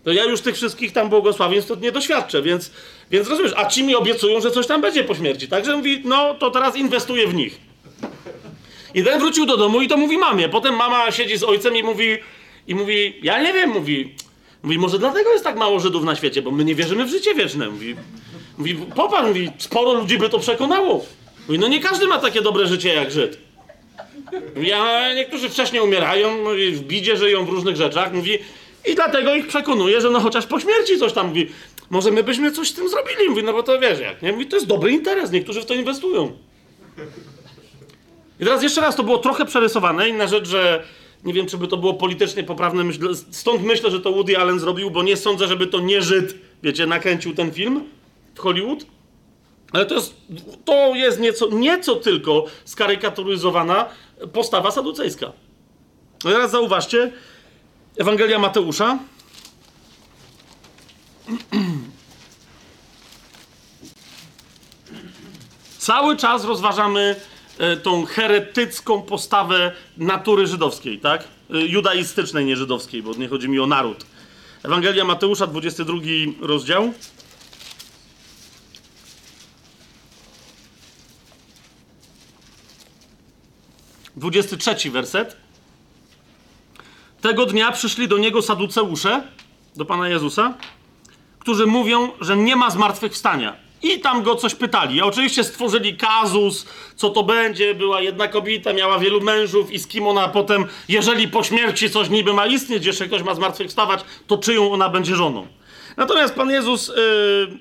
To 0.04 0.12
ja 0.12 0.24
już 0.24 0.40
tych 0.40 0.54
wszystkich 0.54 0.92
tam 0.92 1.08
błogosławieństw 1.08 1.80
nie 1.80 1.92
doświadczę, 1.92 2.42
więc, 2.42 2.70
więc 3.10 3.28
rozumiesz, 3.28 3.52
a 3.56 3.66
ci 3.66 3.84
mi 3.84 3.94
obiecują, 3.94 4.40
że 4.40 4.50
coś 4.50 4.66
tam 4.66 4.80
będzie 4.80 5.04
po 5.04 5.14
śmierci. 5.14 5.48
Także 5.48 5.76
mówi, 5.76 6.02
no 6.04 6.34
to 6.34 6.50
teraz 6.50 6.76
inwestuję 6.76 7.26
w 7.26 7.34
nich. 7.34 7.60
I 8.94 9.04
ten 9.04 9.20
wrócił 9.20 9.46
do 9.46 9.56
domu 9.56 9.82
i 9.82 9.88
to 9.88 9.96
mówi 9.96 10.18
mamie. 10.18 10.48
Potem 10.48 10.76
mama 10.76 11.10
siedzi 11.10 11.36
z 11.38 11.42
ojcem 11.42 11.76
i 11.76 11.82
mówi, 11.82 12.18
i 12.66 12.74
mówi, 12.74 13.14
ja 13.22 13.42
nie 13.42 13.52
wiem, 13.52 13.70
mówi, 13.70 14.14
mówi, 14.62 14.78
może 14.78 14.98
dlatego 14.98 15.32
jest 15.32 15.44
tak 15.44 15.56
mało 15.56 15.80
Żydów 15.80 16.04
na 16.04 16.16
świecie, 16.16 16.42
bo 16.42 16.50
my 16.50 16.64
nie 16.64 16.74
wierzymy 16.74 17.04
w 17.04 17.08
życie 17.08 17.34
wieczne. 17.34 17.70
Mówi, 17.70 17.96
mówi 18.58 18.74
popatrz, 18.74 19.28
mówi, 19.28 19.50
sporo 19.58 19.92
ludzi 19.92 20.18
by 20.18 20.28
to 20.28 20.38
przekonało. 20.38 21.04
Mówi, 21.48 21.58
no 21.58 21.68
nie 21.68 21.80
każdy 21.80 22.06
ma 22.06 22.18
takie 22.18 22.42
dobre 22.42 22.66
życie 22.66 22.94
jak 22.94 23.10
Żyd. 23.10 23.38
Mówi, 24.56 24.72
a 24.72 25.14
niektórzy 25.14 25.48
wcześniej 25.48 25.82
umierają, 25.82 26.44
mówi, 26.44 26.72
w 26.72 26.80
bidzie 26.80 27.16
żyją 27.16 27.44
w 27.44 27.48
różnych 27.48 27.76
rzeczach. 27.76 28.12
Mówi, 28.12 28.38
i 28.86 28.94
dlatego 28.94 29.34
ich 29.34 29.46
przekonuje, 29.46 30.00
że 30.00 30.10
no 30.10 30.20
chociaż 30.20 30.46
po 30.46 30.60
śmierci 30.60 30.98
coś 30.98 31.12
tam 31.12 31.28
mówi, 31.28 31.48
może 31.90 32.10
my 32.10 32.22
byśmy 32.22 32.52
coś 32.52 32.68
z 32.68 32.74
tym 32.74 32.88
zrobili. 32.88 33.28
Mówi, 33.28 33.42
no 33.42 33.52
bo 33.52 33.62
to 33.62 33.78
wiesz 33.78 34.00
jak, 34.00 34.22
nie? 34.22 34.32
Mówi, 34.32 34.46
to 34.46 34.56
jest 34.56 34.66
dobry 34.66 34.90
interes, 34.90 35.30
niektórzy 35.30 35.60
w 35.60 35.66
to 35.66 35.74
inwestują. 35.74 36.32
I 38.40 38.44
teraz 38.44 38.62
jeszcze 38.62 38.80
raz, 38.80 38.96
to 38.96 39.02
było 39.02 39.18
trochę 39.18 39.44
przerysowane. 39.44 40.08
Inna 40.08 40.26
rzecz, 40.26 40.48
że 40.48 40.84
nie 41.24 41.32
wiem, 41.32 41.46
czy 41.46 41.58
by 41.58 41.68
to 41.68 41.76
było 41.76 41.94
politycznie 41.94 42.44
poprawne. 42.44 42.84
Myślę, 42.84 43.08
stąd 43.30 43.62
myślę, 43.62 43.90
że 43.90 44.00
to 44.00 44.12
Woody 44.12 44.38
Allen 44.38 44.60
zrobił, 44.60 44.90
bo 44.90 45.02
nie 45.02 45.16
sądzę, 45.16 45.46
żeby 45.46 45.66
to 45.66 45.80
nie 45.80 46.02
Żyd, 46.02 46.34
wiecie, 46.62 46.86
nakręcił 46.86 47.34
ten 47.34 47.52
film 47.52 47.84
w 48.34 48.38
Hollywood. 48.38 48.86
Ale 49.72 49.86
to 49.86 49.94
jest, 49.94 50.14
to 50.64 50.94
jest 50.94 51.20
nieco, 51.20 51.48
nieco 51.48 51.96
tylko 51.96 52.44
skarykaturyzowana 52.64 53.88
postawa 54.32 54.70
saducejska. 54.70 55.32
No 56.24 56.30
teraz 56.30 56.50
zauważcie, 56.50 57.12
Ewangelia 57.98 58.38
Mateusza. 58.38 58.98
Cały 65.78 66.16
czas 66.16 66.44
rozważamy 66.44 67.16
E, 67.60 67.76
tą 67.76 68.04
heretycką 68.06 69.02
postawę 69.02 69.72
natury 69.96 70.46
żydowskiej, 70.46 70.98
tak? 70.98 71.24
E, 71.54 71.60
judaistycznej, 71.60 72.44
nie 72.44 72.56
żydowskiej, 72.56 73.02
bo 73.02 73.14
nie 73.14 73.28
chodzi 73.28 73.48
mi 73.48 73.60
o 73.60 73.66
naród. 73.66 74.06
Ewangelia 74.62 75.04
Mateusza, 75.04 75.46
22 75.46 75.98
rozdział. 76.40 76.92
Dwudziesty 84.20 84.56
trzeci 84.56 84.90
werset. 84.90 85.36
Tego 87.20 87.46
dnia 87.46 87.72
przyszli 87.72 88.08
do 88.08 88.18
niego 88.18 88.42
saduceusze, 88.42 89.22
do 89.76 89.84
Pana 89.84 90.08
Jezusa, 90.08 90.54
którzy 91.38 91.66
mówią, 91.66 92.12
że 92.20 92.36
nie 92.36 92.56
ma 92.56 92.70
zmartwychwstania. 92.70 93.56
I 93.82 94.00
tam 94.00 94.22
go 94.22 94.34
coś 94.34 94.54
pytali. 94.54 95.02
oczywiście 95.02 95.44
stworzyli 95.44 95.96
kazus, 95.96 96.66
co 96.96 97.10
to 97.10 97.22
będzie. 97.22 97.74
Była 97.74 98.00
jedna 98.00 98.28
kobieta, 98.28 98.72
miała 98.72 98.98
wielu 98.98 99.20
mężów 99.20 99.72
i 99.72 99.78
z 99.78 99.86
kim 99.86 100.06
ona 100.06 100.28
potem, 100.28 100.64
jeżeli 100.88 101.28
po 101.28 101.42
śmierci 101.42 101.90
coś 101.90 102.10
niby 102.10 102.32
ma 102.32 102.46
istnieć, 102.46 102.86
jeszcze 102.86 103.06
ktoś 103.06 103.22
ma 103.22 103.34
zmartwychwstawać, 103.34 104.00
to 104.26 104.38
czyją 104.38 104.72
ona 104.72 104.88
będzie 104.88 105.16
żoną. 105.16 105.46
Natomiast 105.96 106.34
Pan 106.34 106.50
Jezus 106.50 106.92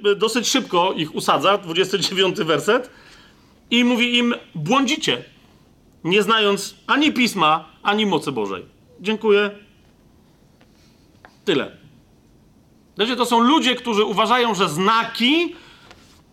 yy, 0.04 0.16
dosyć 0.16 0.48
szybko 0.48 0.94
ich 0.94 1.16
usadza, 1.16 1.58
29 1.58 2.38
werset, 2.38 2.90
i 3.72 3.84
mówi 3.84 4.18
im, 4.18 4.36
błądzicie, 4.56 5.24
nie 6.04 6.24
znając 6.24 6.76
ani 6.88 7.14
Pisma, 7.14 7.70
ani 7.84 8.06
mocy 8.06 8.32
Bożej. 8.32 8.66
Dziękuję. 9.00 9.52
Tyle. 11.46 11.78
Wiecie, 12.98 13.16
to 13.16 13.26
są 13.26 13.40
ludzie, 13.40 13.76
którzy 13.76 14.04
uważają, 14.04 14.56
że 14.56 14.70
znaki 14.70 15.56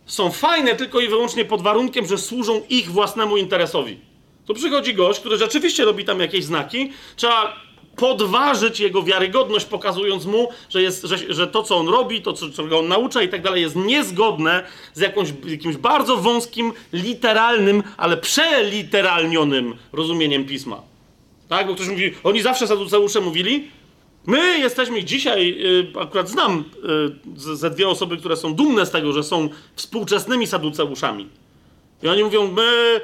są 0.06 0.30
fajne 0.30 0.74
tylko 0.74 1.00
i 1.00 1.08
wyłącznie 1.08 1.44
pod 1.44 1.62
warunkiem, 1.62 2.06
że 2.06 2.18
służą 2.18 2.62
ich 2.68 2.90
własnemu 2.90 3.36
interesowi. 3.36 4.00
Tu 4.46 4.54
przychodzi 4.54 4.94
gość, 4.94 5.20
który 5.20 5.36
rzeczywiście 5.36 5.84
robi 5.84 6.04
tam 6.04 6.20
jakieś 6.20 6.44
znaki, 6.44 6.92
trzeba 7.16 7.65
podważyć 7.96 8.80
jego 8.80 9.02
wiarygodność, 9.02 9.66
pokazując 9.66 10.24
mu, 10.24 10.48
że, 10.68 10.82
jest, 10.82 11.02
że, 11.02 11.34
że 11.34 11.46
to, 11.46 11.62
co 11.62 11.76
on 11.76 11.88
robi, 11.88 12.22
to, 12.22 12.32
co, 12.32 12.50
czego 12.50 12.78
on 12.78 12.88
naucza 12.88 13.22
i 13.22 13.28
tak 13.28 13.42
dalej, 13.42 13.62
jest 13.62 13.76
niezgodne 13.76 14.64
z 14.94 15.00
jakąś, 15.00 15.28
jakimś 15.44 15.76
bardzo 15.76 16.16
wąskim, 16.16 16.72
literalnym, 16.92 17.82
ale 17.96 18.16
przeliteralnionym 18.16 19.74
rozumieniem 19.92 20.44
pisma. 20.44 20.82
Tak? 21.48 21.66
Bo 21.66 21.74
ktoś 21.74 21.88
mówi, 21.88 22.14
oni 22.24 22.42
zawsze 22.42 22.66
saduceusze 22.66 23.20
mówili, 23.20 23.68
My 24.26 24.58
jesteśmy 24.58 25.04
dzisiaj, 25.04 25.64
y, 25.96 26.00
akurat 26.00 26.28
znam 26.28 26.64
y, 27.36 27.56
ze 27.56 27.70
dwie 27.70 27.88
osoby, 27.88 28.16
które 28.16 28.36
są 28.36 28.54
dumne 28.54 28.86
z 28.86 28.90
tego, 28.90 29.12
że 29.12 29.22
są 29.22 29.48
współczesnymi 29.76 30.46
saduceuszami. 30.46 31.28
I 32.02 32.08
oni 32.08 32.24
mówią, 32.24 32.52
my 32.52 33.00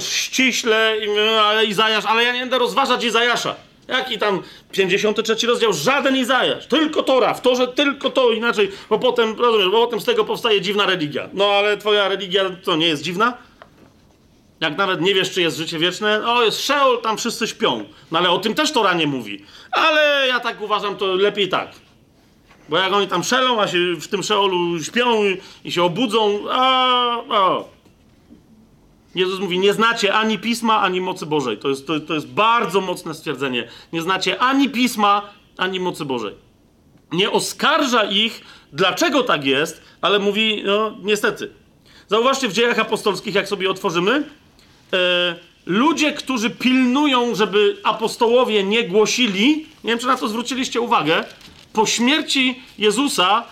ściśle, 0.00 0.94
ale 1.42 1.64
Izajasz, 1.64 2.04
ale 2.04 2.24
ja 2.24 2.32
nie 2.32 2.40
będę 2.40 2.58
rozważać 2.58 3.04
Izajasza. 3.04 3.56
Jaki 3.88 4.18
tam 4.18 4.42
53 4.72 5.46
rozdział? 5.46 5.72
Żaden 5.72 6.16
Izajasz. 6.16 6.66
Tylko 6.66 7.02
Tora. 7.02 7.34
W 7.34 7.40
Torze 7.40 7.68
tylko 7.68 8.10
to, 8.10 8.30
inaczej, 8.30 8.70
bo 8.90 8.98
potem, 8.98 9.40
rozumiesz, 9.40 9.68
bo 9.68 9.86
potem 9.86 10.00
z 10.00 10.04
tego 10.04 10.24
powstaje 10.24 10.60
dziwna 10.60 10.86
religia. 10.86 11.28
No 11.32 11.44
ale 11.44 11.76
twoja 11.76 12.08
religia 12.08 12.50
to 12.64 12.76
nie 12.76 12.86
jest 12.86 13.02
dziwna? 13.02 13.38
Jak 14.60 14.76
nawet 14.76 15.00
nie 15.00 15.14
wiesz, 15.14 15.30
czy 15.32 15.42
jest 15.42 15.56
życie 15.56 15.78
wieczne, 15.78 16.28
o, 16.28 16.44
jest 16.44 16.60
Sheol, 16.60 17.02
tam 17.02 17.16
wszyscy 17.16 17.46
śpią. 17.46 17.84
No 18.10 18.18
ale 18.18 18.30
o 18.30 18.38
tym 18.38 18.54
też 18.54 18.72
Tora 18.72 18.94
nie 18.94 19.06
mówi. 19.06 19.44
Ale 19.72 20.26
ja 20.28 20.40
tak 20.40 20.60
uważam, 20.60 20.96
to 20.96 21.06
lepiej 21.06 21.48
tak. 21.48 21.68
Bo 22.68 22.78
jak 22.78 22.92
oni 22.92 23.08
tam 23.08 23.24
szelą, 23.24 23.60
a 23.60 23.68
się 23.68 23.78
w 24.00 24.08
tym 24.08 24.22
Szeolu 24.22 24.82
śpią 24.82 25.22
i 25.64 25.72
się 25.72 25.82
obudzą, 25.82 26.40
a, 26.50 27.22
a. 27.30 27.75
Jezus 29.16 29.40
mówi, 29.40 29.58
nie 29.58 29.72
znacie 29.72 30.14
ani 30.14 30.38
Pisma, 30.38 30.80
ani 30.80 31.00
mocy 31.00 31.26
Bożej. 31.26 31.58
To 31.58 31.68
jest, 31.68 31.86
to, 31.86 32.00
to 32.00 32.14
jest 32.14 32.26
bardzo 32.26 32.80
mocne 32.80 33.14
stwierdzenie. 33.14 33.68
Nie 33.92 34.02
znacie 34.02 34.38
ani 34.38 34.68
Pisma, 34.70 35.22
ani 35.56 35.80
mocy 35.80 36.04
Bożej. 36.04 36.34
Nie 37.12 37.30
oskarża 37.30 38.04
ich, 38.04 38.40
dlaczego 38.72 39.22
tak 39.22 39.44
jest, 39.44 39.82
ale 40.00 40.18
mówi, 40.18 40.62
no 40.66 40.96
niestety. 41.02 41.50
Zauważcie 42.08 42.48
w 42.48 42.52
dziejach 42.52 42.78
apostolskich, 42.78 43.34
jak 43.34 43.48
sobie 43.48 43.70
otworzymy, 43.70 44.24
e, 44.92 45.36
ludzie, 45.66 46.12
którzy 46.12 46.50
pilnują, 46.50 47.34
żeby 47.34 47.76
apostołowie 47.84 48.64
nie 48.64 48.88
głosili, 48.88 49.66
nie 49.84 49.90
wiem, 49.90 49.98
czy 49.98 50.06
na 50.06 50.16
to 50.16 50.28
zwróciliście 50.28 50.80
uwagę, 50.80 51.24
po 51.72 51.86
śmierci 51.86 52.62
Jezusa, 52.78 53.44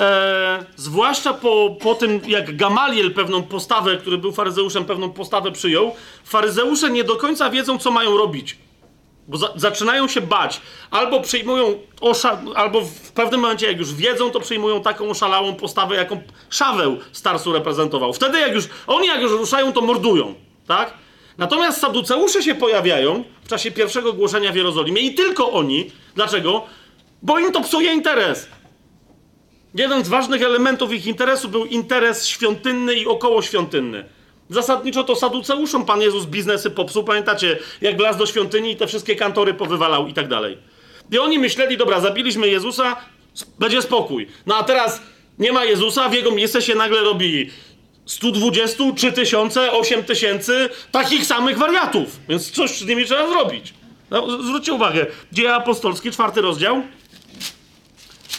e, 0.00 0.64
zwłaszcza 0.76 1.34
po, 1.34 1.76
po 1.80 1.94
tym, 1.94 2.20
jak 2.26 2.56
Gamaliel 2.56 3.14
pewną 3.14 3.42
postawę, 3.42 3.96
który 3.96 4.18
był 4.18 4.32
faryzeuszem, 4.32 4.84
pewną 4.84 5.10
postawę 5.10 5.52
przyjął, 5.52 5.94
faryzeusze 6.24 6.90
nie 6.90 7.04
do 7.04 7.16
końca 7.16 7.50
wiedzą, 7.50 7.78
co 7.78 7.90
mają 7.90 8.16
robić. 8.16 8.56
Bo 9.28 9.38
za, 9.38 9.52
zaczynają 9.56 10.08
się 10.08 10.20
bać. 10.20 10.60
Albo 10.90 11.20
przyjmują, 11.20 11.78
osza- 12.00 12.52
albo 12.54 12.80
w 12.80 13.12
pewnym 13.12 13.40
momencie, 13.40 13.66
jak 13.66 13.78
już 13.78 13.94
wiedzą, 13.94 14.30
to 14.30 14.40
przyjmują 14.40 14.82
taką 14.82 15.10
oszalałą 15.10 15.54
postawę, 15.54 15.96
jaką 15.96 16.22
Szaweł 16.50 16.98
Starsu 17.12 17.52
reprezentował. 17.52 18.12
Wtedy, 18.12 18.40
jak 18.40 18.54
już, 18.54 18.64
oni 18.86 19.06
jak 19.06 19.20
już 19.20 19.32
ruszają, 19.32 19.72
to 19.72 19.80
mordują. 19.80 20.34
Tak? 20.66 20.94
Natomiast 21.38 21.80
saduceusze 21.80 22.42
się 22.42 22.54
pojawiają 22.54 23.24
w 23.44 23.48
czasie 23.48 23.70
pierwszego 23.70 24.12
głoszenia 24.12 24.52
w 24.52 24.56
Jerozolimie 24.56 25.02
i 25.02 25.14
tylko 25.14 25.52
oni. 25.52 25.90
Dlaczego? 26.14 26.62
Bo 27.22 27.38
im 27.38 27.52
to 27.52 27.60
psuje 27.60 27.92
interes. 27.92 28.48
Jeden 29.74 30.04
z 30.04 30.08
ważnych 30.08 30.42
elementów 30.42 30.92
ich 30.92 31.06
interesu 31.06 31.48
był 31.48 31.64
interes 31.64 32.26
świątynny 32.26 32.94
i 32.94 33.06
okołoświątynny. 33.06 34.04
Zasadniczo 34.48 35.04
to 35.04 35.16
saduceuszom 35.16 35.86
Pan 35.86 36.00
Jezus 36.00 36.26
biznesy 36.26 36.70
popsuł. 36.70 37.04
Pamiętacie, 37.04 37.58
jak 37.80 37.96
wlazł 37.96 38.18
do 38.18 38.26
świątyni 38.26 38.70
i 38.70 38.76
te 38.76 38.86
wszystkie 38.86 39.16
kantory 39.16 39.54
powywalał 39.54 40.06
i 40.06 40.14
tak 40.14 40.28
dalej. 40.28 40.58
I 41.12 41.18
oni 41.18 41.38
myśleli, 41.38 41.76
dobra, 41.76 42.00
zabiliśmy 42.00 42.48
Jezusa, 42.48 42.96
będzie 43.58 43.82
spokój. 43.82 44.26
No 44.46 44.56
a 44.56 44.62
teraz 44.62 45.02
nie 45.38 45.52
ma 45.52 45.64
Jezusa, 45.64 46.08
w 46.08 46.14
jego 46.14 46.30
miejsce 46.30 46.62
się 46.62 46.74
nagle 46.74 47.00
robi 47.00 47.50
120, 48.06 48.84
3000, 48.96 49.72
8000 49.72 50.68
takich 50.92 51.26
samych 51.26 51.58
wariatów. 51.58 52.20
Więc 52.28 52.50
coś 52.50 52.78
z 52.78 52.86
nimi 52.86 53.04
trzeba 53.04 53.28
zrobić. 53.28 53.74
No, 54.10 54.42
zwróćcie 54.42 54.72
uwagę, 54.72 55.06
Dzieje 55.32 55.54
apostolskie, 55.54 56.10
czwarty 56.10 56.40
rozdział, 56.40 56.82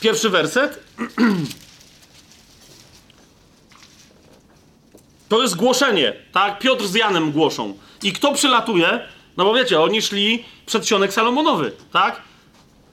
pierwszy 0.02 0.30
werset. 0.30 0.80
To 5.30 5.42
jest 5.42 5.56
głoszenie, 5.56 6.14
tak? 6.32 6.60
Piotr 6.60 6.88
z 6.88 6.94
Janem 6.94 7.32
głoszą. 7.32 7.78
I 8.04 8.14
kto 8.14 8.34
przylatuje? 8.34 9.08
No 9.38 9.46
bo 9.46 9.54
wiecie, 9.54 9.82
oni 9.82 10.02
szli 10.02 10.44
przed 10.66 10.88
sionek 10.88 11.14
Salomonowy, 11.14 11.72
tak? 11.92 12.22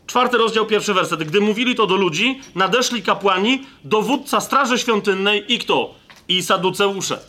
Czwarty 0.07 0.39
rozdział, 0.39 0.67
pierwszy 0.67 0.95
werset. 0.95 1.25
Gdy 1.25 1.41
mówili 1.41 1.75
to 1.75 1.87
do 1.87 1.97
ludzi, 1.97 2.41
nadeszli 2.55 3.03
kapłani, 3.03 3.67
dowódca 3.85 4.41
straży 4.41 4.79
świątynnej 4.79 5.53
i 5.53 5.59
kto? 5.59 5.95
I 6.29 6.43
saduceusze. 6.43 7.21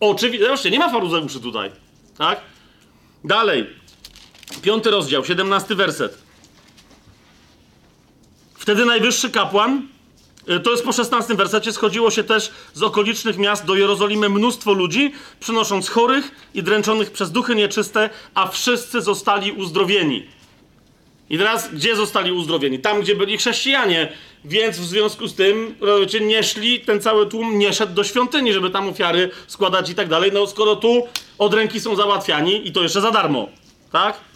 Oczywiście, 0.00 0.44
zobaczcie, 0.44 0.70
nie 0.70 0.78
ma 0.78 0.90
faruzeuszy 0.90 1.40
tutaj, 1.40 1.70
tak? 2.18 2.40
Dalej. 3.24 3.66
Piąty 4.62 4.90
rozdział, 4.90 5.24
siedemnasty 5.24 5.74
werset. 5.74 6.21
Wtedy 8.62 8.84
najwyższy 8.84 9.30
kapłan, 9.30 9.88
y, 10.50 10.60
to 10.60 10.70
jest 10.70 10.84
po 10.84 10.92
16 10.92 11.34
wersecie, 11.34 11.72
schodziło 11.72 12.10
się 12.10 12.24
też 12.24 12.50
z 12.74 12.82
okolicznych 12.82 13.38
miast 13.38 13.64
do 13.64 13.74
Jerozolimy 13.74 14.28
mnóstwo 14.28 14.72
ludzi, 14.72 15.12
przynosząc 15.40 15.88
chorych 15.88 16.30
i 16.54 16.62
dręczonych 16.62 17.10
przez 17.10 17.32
duchy 17.32 17.54
nieczyste, 17.54 18.10
a 18.34 18.48
wszyscy 18.48 19.00
zostali 19.00 19.52
uzdrowieni. 19.52 20.26
I 21.30 21.38
teraz, 21.38 21.74
gdzie 21.74 21.96
zostali 21.96 22.32
uzdrowieni? 22.32 22.78
Tam, 22.78 23.00
gdzie 23.00 23.16
byli 23.16 23.38
chrześcijanie. 23.38 24.12
Więc 24.44 24.78
w 24.78 24.84
związku 24.84 25.28
z 25.28 25.34
tym, 25.34 25.74
rozumiecie, 25.80 26.20
nie 26.20 26.42
szli, 26.42 26.80
ten 26.80 27.00
cały 27.00 27.26
tłum 27.26 27.58
nie 27.58 27.72
szedł 27.72 27.94
do 27.94 28.04
świątyni, 28.04 28.52
żeby 28.52 28.70
tam 28.70 28.88
ofiary 28.88 29.30
składać 29.46 29.90
i 29.90 29.94
tak 29.94 30.08
dalej. 30.08 30.30
No 30.34 30.46
skoro 30.46 30.76
tu 30.76 31.06
od 31.38 31.54
ręki 31.54 31.80
są 31.80 31.96
załatwiani 31.96 32.68
i 32.68 32.72
to 32.72 32.82
jeszcze 32.82 33.00
za 33.00 33.10
darmo, 33.10 33.48
tak? 33.92 34.31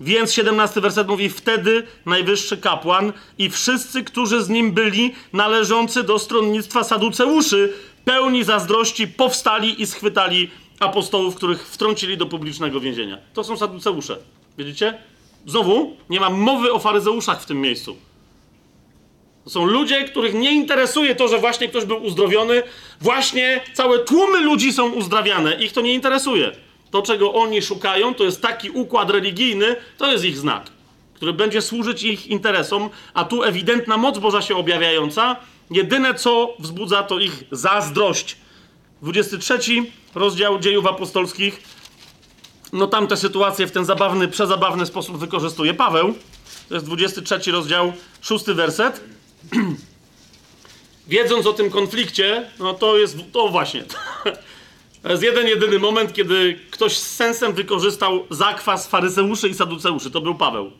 Więc 0.00 0.32
17 0.32 0.80
werset 0.80 1.08
mówi: 1.08 1.28
Wtedy 1.28 1.82
najwyższy 2.06 2.56
kapłan 2.56 3.12
i 3.38 3.50
wszyscy, 3.50 4.04
którzy 4.04 4.42
z 4.42 4.48
nim 4.48 4.72
byli, 4.72 5.14
należący 5.32 6.02
do 6.02 6.18
stronnictwa 6.18 6.84
saduceuszy, 6.84 7.72
pełni 8.04 8.44
zazdrości, 8.44 9.08
powstali 9.08 9.82
i 9.82 9.86
schwytali 9.86 10.50
apostołów, 10.80 11.34
których 11.34 11.68
wtrącili 11.68 12.16
do 12.16 12.26
publicznego 12.26 12.80
więzienia. 12.80 13.18
To 13.34 13.44
są 13.44 13.56
saduceusze. 13.56 14.18
Widzicie? 14.58 14.98
Znowu 15.46 15.96
nie 16.10 16.20
ma 16.20 16.30
mowy 16.30 16.72
o 16.72 16.78
faryzeuszach 16.78 17.42
w 17.42 17.46
tym 17.46 17.60
miejscu. 17.60 17.96
To 19.44 19.50
są 19.50 19.64
ludzie, 19.64 20.04
których 20.04 20.34
nie 20.34 20.52
interesuje 20.52 21.14
to, 21.14 21.28
że 21.28 21.38
właśnie 21.38 21.68
ktoś 21.68 21.84
był 21.84 22.02
uzdrowiony. 22.02 22.62
Właśnie 23.00 23.60
całe 23.74 23.98
tłumy 23.98 24.40
ludzi 24.40 24.72
są 24.72 24.90
uzdrawiane. 24.90 25.54
Ich 25.54 25.72
to 25.72 25.80
nie 25.80 25.94
interesuje. 25.94 26.52
To, 26.90 27.02
czego 27.02 27.34
oni 27.34 27.62
szukają, 27.62 28.14
to 28.14 28.24
jest 28.24 28.42
taki 28.42 28.70
układ 28.70 29.10
religijny, 29.10 29.76
to 29.98 30.12
jest 30.12 30.24
ich 30.24 30.38
znak, 30.38 30.70
który 31.14 31.32
będzie 31.32 31.62
służyć 31.62 32.02
ich 32.02 32.26
interesom, 32.26 32.90
a 33.14 33.24
tu 33.24 33.42
ewidentna 33.42 33.96
moc 33.96 34.18
Boża 34.18 34.42
się 34.42 34.56
objawiająca. 34.56 35.36
Jedyne, 35.70 36.14
co 36.14 36.54
wzbudza, 36.58 37.02
to 37.02 37.18
ich 37.18 37.44
zazdrość. 37.52 38.36
23 39.02 39.58
rozdział 40.14 40.58
dziejów 40.58 40.86
apostolskich. 40.86 41.62
No 42.72 42.86
tam 42.86 43.06
te 43.06 43.16
sytuacje 43.16 43.66
w 43.66 43.72
ten 43.72 43.84
zabawny, 43.84 44.28
przezabawny 44.28 44.86
sposób 44.86 45.18
wykorzystuje 45.18 45.74
Paweł. 45.74 46.14
To 46.68 46.74
jest 46.74 46.86
23 46.86 47.52
rozdział, 47.52 47.92
szósty 48.20 48.54
werset. 48.54 49.00
Wiedząc 51.08 51.46
o 51.46 51.52
tym 51.52 51.70
konflikcie, 51.70 52.50
no 52.58 52.74
to 52.74 52.98
jest, 52.98 53.16
to 53.32 53.48
właśnie, 53.48 53.84
to 55.02 55.10
jest 55.10 55.22
jeden, 55.22 55.46
jedyny 55.46 55.78
moment, 55.78 56.12
kiedy 56.12 56.60
ktoś 56.70 56.96
z 56.96 57.16
sensem 57.16 57.52
wykorzystał 57.52 58.26
zakwas 58.30 58.86
faryzeuszy 58.86 59.48
i 59.48 59.54
saduceuszy. 59.54 60.10
To 60.10 60.20
był 60.20 60.34
Paweł. 60.34 60.70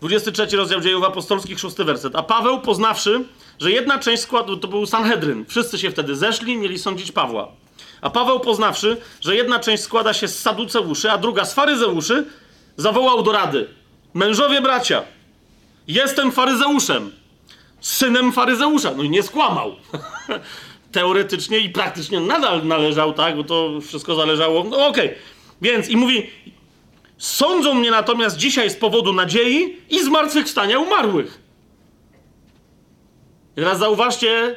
23 0.00 0.56
rozdział 0.56 0.80
dziejów 0.80 1.04
apostolskich, 1.04 1.60
szósty 1.60 1.84
werset. 1.84 2.16
A 2.16 2.22
Paweł, 2.22 2.60
poznawszy, 2.60 3.24
że 3.58 3.70
jedna 3.70 3.98
część 3.98 4.22
składu, 4.22 4.56
to 4.56 4.68
był 4.68 4.86
Sanhedryn, 4.86 5.44
wszyscy 5.48 5.78
się 5.78 5.90
wtedy 5.90 6.16
zeszli, 6.16 6.56
mieli 6.56 6.78
sądzić 6.78 7.12
Pawła. 7.12 7.48
A 8.00 8.10
Paweł, 8.10 8.40
poznawszy, 8.40 8.96
że 9.20 9.36
jedna 9.36 9.58
część 9.58 9.82
składa 9.82 10.12
się 10.12 10.28
z 10.28 10.38
saduceuszy, 10.38 11.10
a 11.10 11.18
druga 11.18 11.44
z 11.44 11.54
faryzeuszy, 11.54 12.26
zawołał 12.76 13.22
do 13.22 13.32
rady. 13.32 13.68
Mężowie 14.14 14.60
bracia, 14.60 15.02
jestem 15.88 16.32
faryzeuszem, 16.32 17.12
synem 17.80 18.32
faryzeusza. 18.32 18.92
No 18.96 19.02
i 19.02 19.10
nie 19.10 19.22
skłamał. 19.22 19.76
Teoretycznie 20.96 21.58
i 21.58 21.70
praktycznie 21.70 22.20
nadal 22.20 22.66
należał, 22.66 23.12
tak? 23.12 23.36
Bo 23.36 23.44
to 23.44 23.80
wszystko 23.80 24.14
zależało. 24.14 24.64
No 24.64 24.86
okej. 24.86 25.06
Okay. 25.06 25.18
Więc 25.62 25.88
i 25.88 25.96
mówi, 25.96 26.30
sądzą 27.18 27.74
mnie 27.74 27.90
natomiast 27.90 28.36
dzisiaj 28.36 28.70
z 28.70 28.76
powodu 28.76 29.12
nadziei 29.12 29.76
i 29.90 30.04
zmartwychwstania 30.04 30.78
umarłych. 30.78 31.40
I 33.52 33.60
teraz 33.60 33.78
zauważcie, 33.78 34.56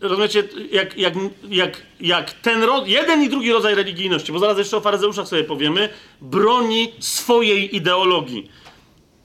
rozumiecie, 0.00 0.42
jak, 0.72 0.98
jak, 0.98 1.14
jak, 1.50 1.82
jak 2.00 2.32
ten 2.32 2.64
jeden 2.86 3.22
i 3.22 3.28
drugi 3.28 3.52
rodzaj 3.52 3.74
religijności, 3.74 4.32
bo 4.32 4.38
zaraz 4.38 4.58
jeszcze 4.58 4.76
o 4.76 4.80
faryzeuszach 4.80 5.28
sobie 5.28 5.44
powiemy, 5.44 5.88
broni 6.20 6.92
swojej 6.98 7.76
ideologii. 7.76 8.50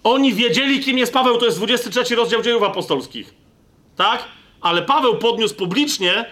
Oni 0.03 0.33
wiedzieli, 0.33 0.79
kim 0.79 0.97
jest 0.97 1.13
Paweł, 1.13 1.38
to 1.38 1.45
jest 1.45 1.57
23 1.57 2.15
rozdział 2.15 2.41
dziejów 2.41 2.63
apostolskich. 2.63 3.33
Tak? 3.95 4.40
Ale 4.61 4.81
Paweł 4.81 5.17
podniósł 5.17 5.55
publicznie, 5.55 6.25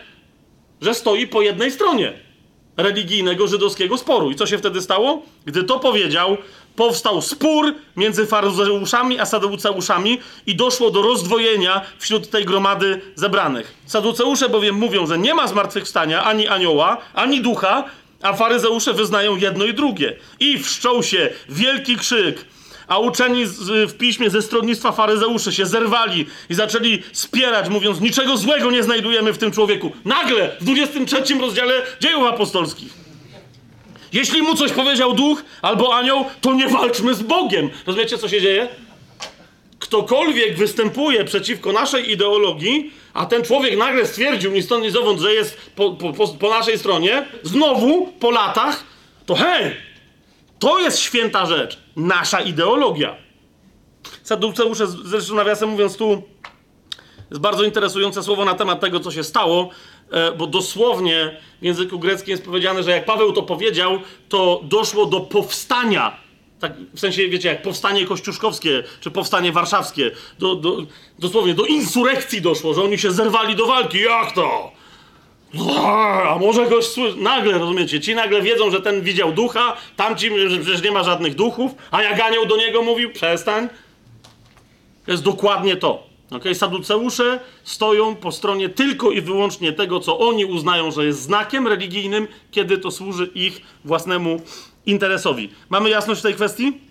że 0.81 0.93
stoi 0.93 1.27
po 1.27 1.41
jednej 1.41 1.71
stronie 1.71 2.13
religijnego 2.77 3.47
żydowskiego 3.47 3.97
sporu. 3.97 4.31
I 4.31 4.35
co 4.35 4.47
się 4.47 4.57
wtedy 4.57 4.81
stało? 4.81 5.21
Gdy 5.45 5.63
to 5.63 5.79
powiedział, 5.79 6.37
powstał 6.75 7.21
spór 7.21 7.73
między 7.95 8.25
faryzeuszami 8.25 9.19
a 9.19 9.25
saduceuszami 9.25 10.19
i 10.47 10.55
doszło 10.55 10.91
do 10.91 11.01
rozdwojenia 11.01 11.81
wśród 11.99 12.29
tej 12.29 12.45
gromady 12.45 13.01
zebranych. 13.15 13.73
Saduceusze 13.85 14.49
bowiem 14.49 14.75
mówią, 14.75 15.07
że 15.07 15.17
nie 15.17 15.33
ma 15.33 15.47
zmartwychwstania 15.47 16.23
ani 16.23 16.47
anioła, 16.47 16.97
ani 17.13 17.41
ducha, 17.41 17.83
a 18.21 18.33
faryzeusze 18.33 18.93
wyznają 18.93 19.35
jedno 19.35 19.65
i 19.65 19.73
drugie. 19.73 20.15
I 20.39 20.59
wszczął 20.59 21.03
się 21.03 21.29
wielki 21.49 21.97
krzyk, 21.97 22.45
a 22.89 22.99
uczeni 22.99 23.45
z, 23.45 23.91
w 23.91 23.97
piśmie 23.97 24.29
ze 24.29 24.41
stronnictwa 24.41 24.91
faryzeuszy 24.91 25.53
się 25.53 25.65
zerwali 25.65 26.25
i 26.49 26.53
zaczęli 26.53 27.03
spierać, 27.11 27.69
mówiąc, 27.69 28.01
niczego 28.01 28.37
złego 28.37 28.71
nie 28.71 28.83
znajdujemy 28.83 29.33
w 29.33 29.37
tym 29.37 29.51
człowieku. 29.51 29.91
Nagle, 30.05 30.51
w 30.59 30.63
23 30.63 31.39
rozdziale 31.39 31.73
dziejów 31.99 32.23
apostolskich. 32.23 32.93
Jeśli 34.13 34.41
mu 34.41 34.55
coś 34.55 34.71
powiedział 34.71 35.13
duch 35.13 35.43
albo 35.61 35.95
anioł, 35.95 36.25
to 36.41 36.53
nie 36.53 36.67
walczmy 36.67 37.15
z 37.15 37.21
Bogiem. 37.21 37.69
Rozumiecie, 37.87 38.17
co 38.17 38.29
się 38.29 38.41
dzieje? 38.41 38.67
Ktokolwiek 39.79 40.57
występuje 40.57 41.25
przeciwko 41.25 41.71
naszej 41.71 42.11
ideologii, 42.11 42.91
a 43.13 43.25
ten 43.25 43.43
człowiek 43.43 43.77
nagle 43.77 44.07
stwierdził 44.07 44.51
ni 44.51 44.63
stąd, 44.63 44.83
ni 44.83 44.91
zowąd, 44.91 45.19
że 45.19 45.33
jest 45.33 45.57
po, 45.75 45.91
po, 45.91 46.27
po 46.27 46.49
naszej 46.49 46.79
stronie, 46.79 47.25
znowu, 47.43 48.07
po 48.07 48.31
latach, 48.31 48.83
to 49.25 49.35
hej, 49.35 49.75
to 50.59 50.79
jest 50.79 50.99
święta 50.99 51.45
rzecz. 51.45 51.79
Nasza 51.95 52.41
ideologia. 52.41 53.15
Saduceusze, 54.23 54.87
zresztą 54.87 55.35
nawiasem 55.35 55.69
mówiąc 55.69 55.97
tu, 55.97 56.23
jest 57.29 57.41
bardzo 57.41 57.63
interesujące 57.63 58.23
słowo 58.23 58.45
na 58.45 58.53
temat 58.53 58.79
tego, 58.79 58.99
co 58.99 59.11
się 59.11 59.23
stało, 59.23 59.69
bo 60.37 60.47
dosłownie 60.47 61.37
w 61.61 61.65
języku 61.65 61.99
greckim 61.99 62.31
jest 62.31 62.45
powiedziane, 62.45 62.83
że 62.83 62.91
jak 62.91 63.05
Paweł 63.05 63.33
to 63.33 63.43
powiedział, 63.43 63.99
to 64.29 64.61
doszło 64.63 65.05
do 65.05 65.19
powstania 65.19 66.29
Tak, 66.59 66.73
w 66.93 66.99
sensie, 66.99 67.27
wiecie, 67.27 67.49
jak 67.49 67.61
powstanie 67.61 68.05
kościuszkowskie, 68.05 68.83
czy 69.01 69.11
powstanie 69.11 69.51
warszawskie, 69.51 70.11
do, 70.39 70.55
do, 70.55 70.77
dosłownie 71.19 71.53
do 71.53 71.65
insurekcji 71.65 72.41
doszło, 72.41 72.73
że 72.73 72.83
oni 72.83 72.97
się 72.97 73.11
zerwali 73.11 73.55
do 73.55 73.65
walki. 73.65 73.99
Jak 74.01 74.35
to? 74.35 74.71
A 76.27 76.37
może 76.39 76.67
goś. 76.67 76.85
Nagle, 77.17 77.57
rozumiecie, 77.57 77.99
ci 77.99 78.15
nagle 78.15 78.41
wiedzą, 78.41 78.71
że 78.71 78.81
ten 78.81 79.01
widział 79.01 79.31
ducha, 79.31 79.77
tamci, 79.95 80.49
że 80.49 80.59
przecież 80.59 80.83
nie 80.83 80.91
ma 80.91 81.03
żadnych 81.03 81.35
duchów, 81.35 81.71
a 81.91 82.03
jak 82.03 82.21
anioł 82.21 82.45
do 82.45 82.57
niego 82.57 82.81
mówił, 82.81 83.13
przestań. 83.13 83.69
To 85.05 85.11
jest 85.11 85.23
dokładnie 85.23 85.75
to. 85.75 86.09
Okay? 86.31 86.55
Saduceusze 86.55 87.39
stoją 87.63 88.15
po 88.15 88.31
stronie 88.31 88.69
tylko 88.69 89.11
i 89.11 89.21
wyłącznie 89.21 89.73
tego, 89.73 89.99
co 89.99 90.19
oni 90.19 90.45
uznają, 90.45 90.91
że 90.91 91.05
jest 91.05 91.21
znakiem 91.21 91.67
religijnym, 91.67 92.27
kiedy 92.51 92.77
to 92.77 92.91
służy 92.91 93.29
ich 93.35 93.61
własnemu 93.85 94.41
interesowi. 94.85 95.49
Mamy 95.69 95.89
jasność 95.89 96.19
w 96.19 96.23
tej 96.23 96.33
kwestii? 96.33 96.88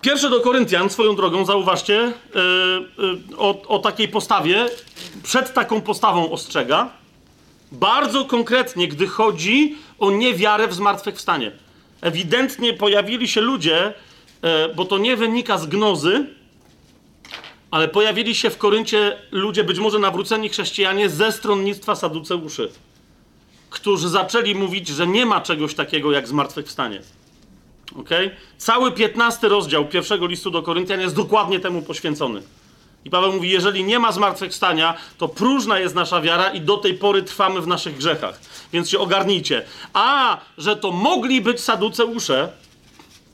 Pierwsze 0.00 0.30
do 0.30 0.40
Koryntian, 0.40 0.90
swoją 0.90 1.16
drogą, 1.16 1.44
zauważcie, 1.44 2.12
yy, 2.34 3.06
yy, 3.06 3.36
o, 3.36 3.62
o 3.68 3.78
takiej 3.78 4.08
postawie, 4.08 4.66
przed 5.22 5.54
taką 5.54 5.80
postawą 5.80 6.30
ostrzega, 6.30 6.90
bardzo 7.72 8.24
konkretnie, 8.24 8.88
gdy 8.88 9.06
chodzi 9.06 9.76
o 9.98 10.10
niewiarę 10.10 10.68
w 10.68 10.74
zmartwychwstanie. 10.74 11.52
Ewidentnie 12.00 12.74
pojawili 12.74 13.28
się 13.28 13.40
ludzie, 13.40 13.94
yy, 14.42 14.50
bo 14.74 14.84
to 14.84 14.98
nie 14.98 15.16
wynika 15.16 15.58
z 15.58 15.66
gnozy, 15.66 16.26
ale 17.70 17.88
pojawili 17.88 18.34
się 18.34 18.50
w 18.50 18.58
Koryncie 18.58 19.16
ludzie, 19.30 19.64
być 19.64 19.78
może 19.78 19.98
nawróceni 19.98 20.48
chrześcijanie 20.48 21.08
ze 21.08 21.32
stronnictwa 21.32 21.94
saduceuszy 21.94 22.70
którzy 23.70 24.08
zaczęli 24.08 24.54
mówić, 24.54 24.88
że 24.88 25.06
nie 25.06 25.26
ma 25.26 25.40
czegoś 25.40 25.74
takiego 25.74 26.12
jak 26.12 26.28
zmartwychwstanie. 26.28 27.00
Okay? 27.98 28.30
Cały 28.58 28.92
15 28.92 29.48
rozdział 29.48 29.88
pierwszego 29.88 30.26
listu 30.26 30.50
do 30.50 30.62
Koryntian 30.62 31.00
jest 31.00 31.16
dokładnie 31.16 31.60
temu 31.60 31.82
poświęcony. 31.82 32.42
I 33.04 33.10
Paweł 33.10 33.32
mówi: 33.32 33.50
Jeżeli 33.50 33.84
nie 33.84 33.98
ma 33.98 34.12
zmartwychwstania, 34.12 34.94
to 35.18 35.28
próżna 35.28 35.78
jest 35.78 35.94
nasza 35.94 36.20
wiara 36.20 36.50
i 36.50 36.60
do 36.60 36.76
tej 36.76 36.94
pory 36.94 37.22
trwamy 37.22 37.60
w 37.60 37.66
naszych 37.66 37.96
grzechach. 37.96 38.40
Więc 38.72 38.90
się 38.90 38.98
ogarnijcie. 38.98 39.64
A, 39.92 40.38
że 40.58 40.76
to 40.76 40.92
mogli 40.92 41.40
być 41.40 41.60
saduceusze, 41.60 42.52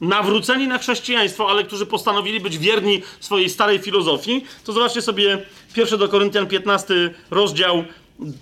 nawróceni 0.01 0.69
na 0.69 0.79
chrześcijaństwo, 0.79 1.51
ale 1.51 1.65
którzy 1.65 1.87
postanowili 1.87 2.41
być 2.41 2.59
wierni 2.59 3.03
swojej 3.21 3.51
starej 3.51 3.79
filozofii, 3.79 4.45
to 4.65 4.73
zobaczcie 4.73 5.03
sobie 5.03 5.43
1 5.77 5.99
do 5.99 6.09
Koryntian 6.09 6.47
15 6.47 6.95
rozdział 7.31 7.85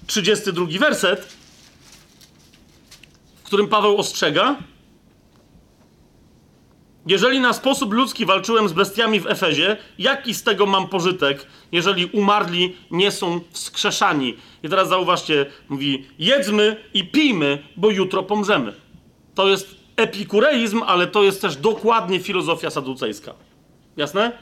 32 0.07 0.67
werset 0.79 1.45
którym 3.55 3.69
Paweł 3.69 3.97
ostrzega. 3.97 4.57
Jeżeli 7.07 7.41
na 7.41 7.53
sposób 7.53 7.93
ludzki 7.93 8.27
walczyłem 8.27 8.69
z 8.69 8.73
bestiami 8.73 9.21
w 9.21 9.27
Efezie, 9.27 9.77
jaki 9.99 10.35
z 10.35 10.43
tego 10.43 10.67
mam 10.67 10.89
pożytek, 10.89 11.47
jeżeli 11.73 12.07
umarli 12.07 12.77
nie 12.91 13.11
są 13.11 13.41
wskrzeszani? 13.51 14.37
I 14.63 14.69
teraz 14.69 14.89
zauważcie, 14.89 15.47
mówi: 15.69 16.07
jedzmy 16.19 16.77
i 16.95 17.05
pijmy, 17.05 17.63
bo 17.77 17.91
jutro 17.91 18.23
pomrzemy. 18.23 18.75
To 19.35 19.49
jest 19.49 19.77
epikureizm, 19.97 20.83
ale 20.87 21.07
to 21.07 21.23
jest 21.23 21.41
też 21.41 21.57
dokładnie 21.57 22.21
filozofia 22.21 22.71
saducejska. 22.71 23.35
Jasne? 23.97 24.33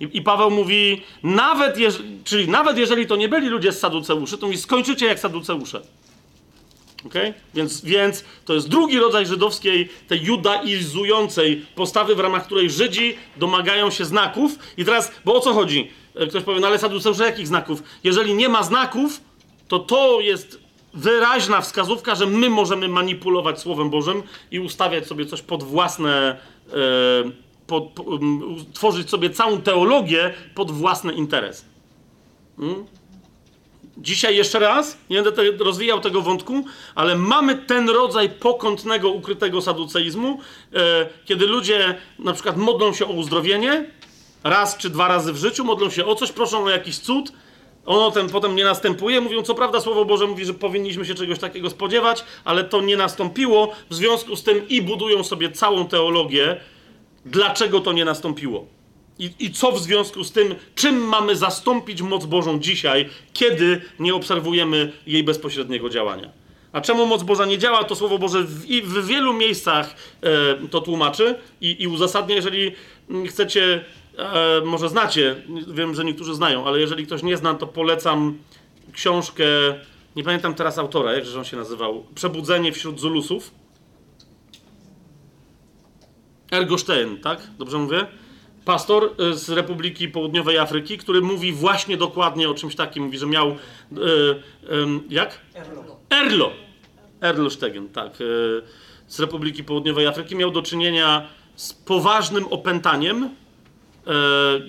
I, 0.00 0.08
I, 0.12 0.22
Paweł 0.22 0.50
mówi, 0.50 1.02
nawet, 1.22 1.78
jeż, 1.78 2.02
czyli 2.24 2.48
nawet 2.48 2.78
jeżeli 2.78 3.06
to 3.06 3.16
nie 3.16 3.28
byli 3.28 3.48
ludzie 3.48 3.72
z 3.72 3.78
Saduceuszy, 3.78 4.38
to 4.38 4.48
mi 4.48 4.56
skończycie 4.56 5.06
jak 5.06 5.18
Saduceusze. 5.18 5.80
Okay? 7.06 7.34
Więc, 7.54 7.84
więc 7.84 8.24
to 8.44 8.54
jest 8.54 8.68
drugi 8.68 8.98
rodzaj 8.98 9.26
żydowskiej, 9.26 9.88
tej 10.08 10.22
judaizującej 10.22 11.66
postawy, 11.74 12.14
w 12.14 12.20
ramach 12.20 12.46
której 12.46 12.70
Żydzi 12.70 13.16
domagają 13.36 13.90
się 13.90 14.04
znaków. 14.04 14.58
I 14.76 14.84
teraz, 14.84 15.12
bo 15.24 15.34
o 15.34 15.40
co 15.40 15.52
chodzi? 15.52 15.90
E, 16.14 16.26
ktoś 16.26 16.42
powie, 16.42 16.60
no 16.60 16.66
ale 16.66 16.78
Saduceusze 16.78 17.24
jakich 17.24 17.46
znaków? 17.46 17.82
Jeżeli 18.04 18.34
nie 18.34 18.48
ma 18.48 18.62
znaków, 18.62 19.20
to 19.68 19.78
to 19.78 20.20
jest 20.20 20.66
wyraźna 20.94 21.60
wskazówka, 21.60 22.14
że 22.14 22.26
my 22.26 22.50
możemy 22.50 22.88
manipulować 22.88 23.60
Słowem 23.60 23.90
Bożym 23.90 24.22
i 24.50 24.60
ustawiać 24.60 25.06
sobie 25.06 25.26
coś 25.26 25.42
pod 25.42 25.62
własne, 25.62 26.36
e, 26.68 26.74
pod, 27.66 27.84
po, 27.84 28.02
um, 28.02 28.56
tworzyć 28.72 29.10
sobie 29.10 29.30
całą 29.30 29.62
teologię 29.62 30.34
pod 30.54 30.70
własny 30.70 31.12
interes. 31.12 31.64
Hmm? 32.56 32.84
Dzisiaj 33.98 34.36
jeszcze 34.36 34.58
raz, 34.58 34.98
nie 35.10 35.22
będę 35.22 35.32
te, 35.32 35.64
rozwijał 35.64 36.00
tego 36.00 36.22
wątku, 36.22 36.64
ale 36.94 37.16
mamy 37.16 37.54
ten 37.54 37.88
rodzaj 37.88 38.30
pokątnego, 38.30 39.10
ukrytego 39.10 39.62
saduceizmu, 39.62 40.38
e, 40.74 41.08
kiedy 41.24 41.46
ludzie 41.46 41.94
na 42.18 42.32
przykład 42.32 42.56
modlą 42.56 42.92
się 42.92 43.06
o 43.06 43.12
uzdrowienie 43.12 43.90
raz 44.44 44.76
czy 44.76 44.90
dwa 44.90 45.08
razy 45.08 45.32
w 45.32 45.36
życiu, 45.36 45.64
modlą 45.64 45.90
się 45.90 46.04
o 46.04 46.14
coś, 46.14 46.32
proszą 46.32 46.64
o 46.64 46.70
jakiś 46.70 46.98
cud, 46.98 47.32
ono 47.86 48.10
ten 48.10 48.28
potem 48.28 48.56
nie 48.56 48.64
następuje. 48.64 49.20
Mówią, 49.20 49.42
co 49.42 49.54
prawda, 49.54 49.80
Słowo 49.80 50.04
Boże 50.04 50.26
mówi, 50.26 50.44
że 50.44 50.54
powinniśmy 50.54 51.04
się 51.04 51.14
czegoś 51.14 51.38
takiego 51.38 51.70
spodziewać, 51.70 52.24
ale 52.44 52.64
to 52.64 52.80
nie 52.80 52.96
nastąpiło. 52.96 53.72
W 53.90 53.94
związku 53.94 54.36
z 54.36 54.42
tym 54.42 54.68
i 54.68 54.82
budują 54.82 55.24
sobie 55.24 55.52
całą 55.52 55.88
teologię, 55.88 56.60
dlaczego 57.24 57.80
to 57.80 57.92
nie 57.92 58.04
nastąpiło. 58.04 58.75
I, 59.18 59.30
I, 59.38 59.50
co 59.50 59.72
w 59.72 59.80
związku 59.80 60.24
z 60.24 60.32
tym, 60.32 60.54
czym 60.74 60.96
mamy 60.96 61.36
zastąpić 61.36 62.02
moc 62.02 62.24
Bożą 62.26 62.60
dzisiaj, 62.60 63.08
kiedy 63.32 63.80
nie 63.98 64.14
obserwujemy 64.14 64.92
jej 65.06 65.24
bezpośredniego 65.24 65.90
działania? 65.90 66.30
A 66.72 66.80
czemu 66.80 67.06
moc 67.06 67.22
Boża 67.22 67.46
nie 67.46 67.58
działa, 67.58 67.84
to 67.84 67.94
Słowo 67.94 68.18
Boże 68.18 68.44
w, 68.44 68.66
w 68.82 69.06
wielu 69.06 69.32
miejscach 69.32 69.96
e, 70.22 70.68
to 70.68 70.80
tłumaczy 70.80 71.34
i, 71.60 71.82
i, 71.82 71.86
uzasadnia. 71.86 72.34
Jeżeli 72.34 72.72
chcecie, 73.28 73.84
e, 74.18 74.60
może 74.64 74.88
znacie, 74.88 75.36
wiem, 75.68 75.94
że 75.94 76.04
niektórzy 76.04 76.34
znają, 76.34 76.66
ale 76.66 76.80
jeżeli 76.80 77.06
ktoś 77.06 77.22
nie 77.22 77.36
zna, 77.36 77.54
to 77.54 77.66
polecam 77.66 78.38
książkę, 78.92 79.44
nie 80.16 80.24
pamiętam 80.24 80.54
teraz 80.54 80.78
autora, 80.78 81.12
jakże 81.12 81.38
on 81.38 81.44
się 81.44 81.56
nazywał, 81.56 82.04
Przebudzenie 82.14 82.72
wśród 82.72 83.00
Zulusów. 83.00 83.50
Ergo 86.52 86.78
Stein, 86.78 87.20
tak? 87.20 87.40
Dobrze 87.58 87.78
mówię? 87.78 88.06
Pastor 88.66 89.14
y, 89.20 89.34
z 89.34 89.50
Republiki 89.50 90.08
Południowej 90.08 90.58
Afryki, 90.58 90.98
który 90.98 91.20
mówi 91.20 91.52
właśnie 91.52 91.96
dokładnie 91.96 92.50
o 92.50 92.54
czymś 92.54 92.74
takim. 92.74 93.04
Mówi, 93.04 93.18
że 93.18 93.26
miał. 93.26 93.48
Yy, 93.48 93.98
yy, 94.62 95.00
jak? 95.08 95.40
Erlo. 95.54 95.82
Erlo. 96.10 96.50
Erlo 97.20 97.50
Stegen, 97.50 97.88
tak. 97.88 98.20
Yy, 98.20 98.62
z 99.06 99.20
Republiki 99.20 99.64
Południowej 99.64 100.06
Afryki 100.06 100.36
miał 100.36 100.50
do 100.50 100.62
czynienia 100.62 101.28
z 101.56 101.72
poważnym 101.72 102.46
opętaniem. 102.46 103.30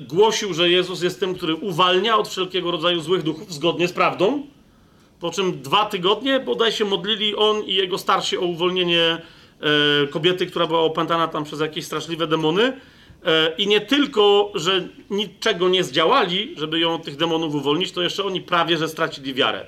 głosił, 0.07 0.53
że 0.53 0.69
Jezus 0.69 1.01
jest 1.01 1.19
tym, 1.19 1.35
który 1.35 1.55
uwalnia 1.55 2.17
od 2.17 2.27
wszelkiego 2.27 2.71
rodzaju 2.71 2.99
złych 2.99 3.23
duchów 3.23 3.53
zgodnie 3.53 3.87
z 3.87 3.93
prawdą. 3.93 4.47
Po 5.19 5.31
czym 5.31 5.61
dwa 5.61 5.85
tygodnie 5.85 6.39
bodaj 6.39 6.71
się 6.71 6.85
modlili 6.85 7.35
on 7.35 7.63
i 7.63 7.73
jego 7.73 7.97
starsi 7.97 8.37
o 8.37 8.41
uwolnienie 8.41 9.21
kobiety, 10.09 10.45
która 10.45 10.67
była 10.67 10.79
opętana 10.79 11.27
tam 11.27 11.43
przez 11.43 11.59
jakieś 11.59 11.85
straszliwe 11.85 12.27
demony 12.27 12.73
I 13.57 13.67
nie 13.67 13.81
tylko, 13.81 14.51
że 14.55 14.87
niczego 15.09 15.69
nie 15.69 15.83
zdziałali, 15.83 16.53
żeby 16.57 16.79
ją 16.79 16.93
od 16.93 17.03
tych 17.03 17.15
demonów 17.15 17.55
uwolnić, 17.55 17.91
to 17.91 18.01
jeszcze 18.01 18.23
oni 18.23 18.41
prawie, 18.41 18.77
że 18.77 18.89
stracili 18.89 19.33
wiarę. 19.33 19.67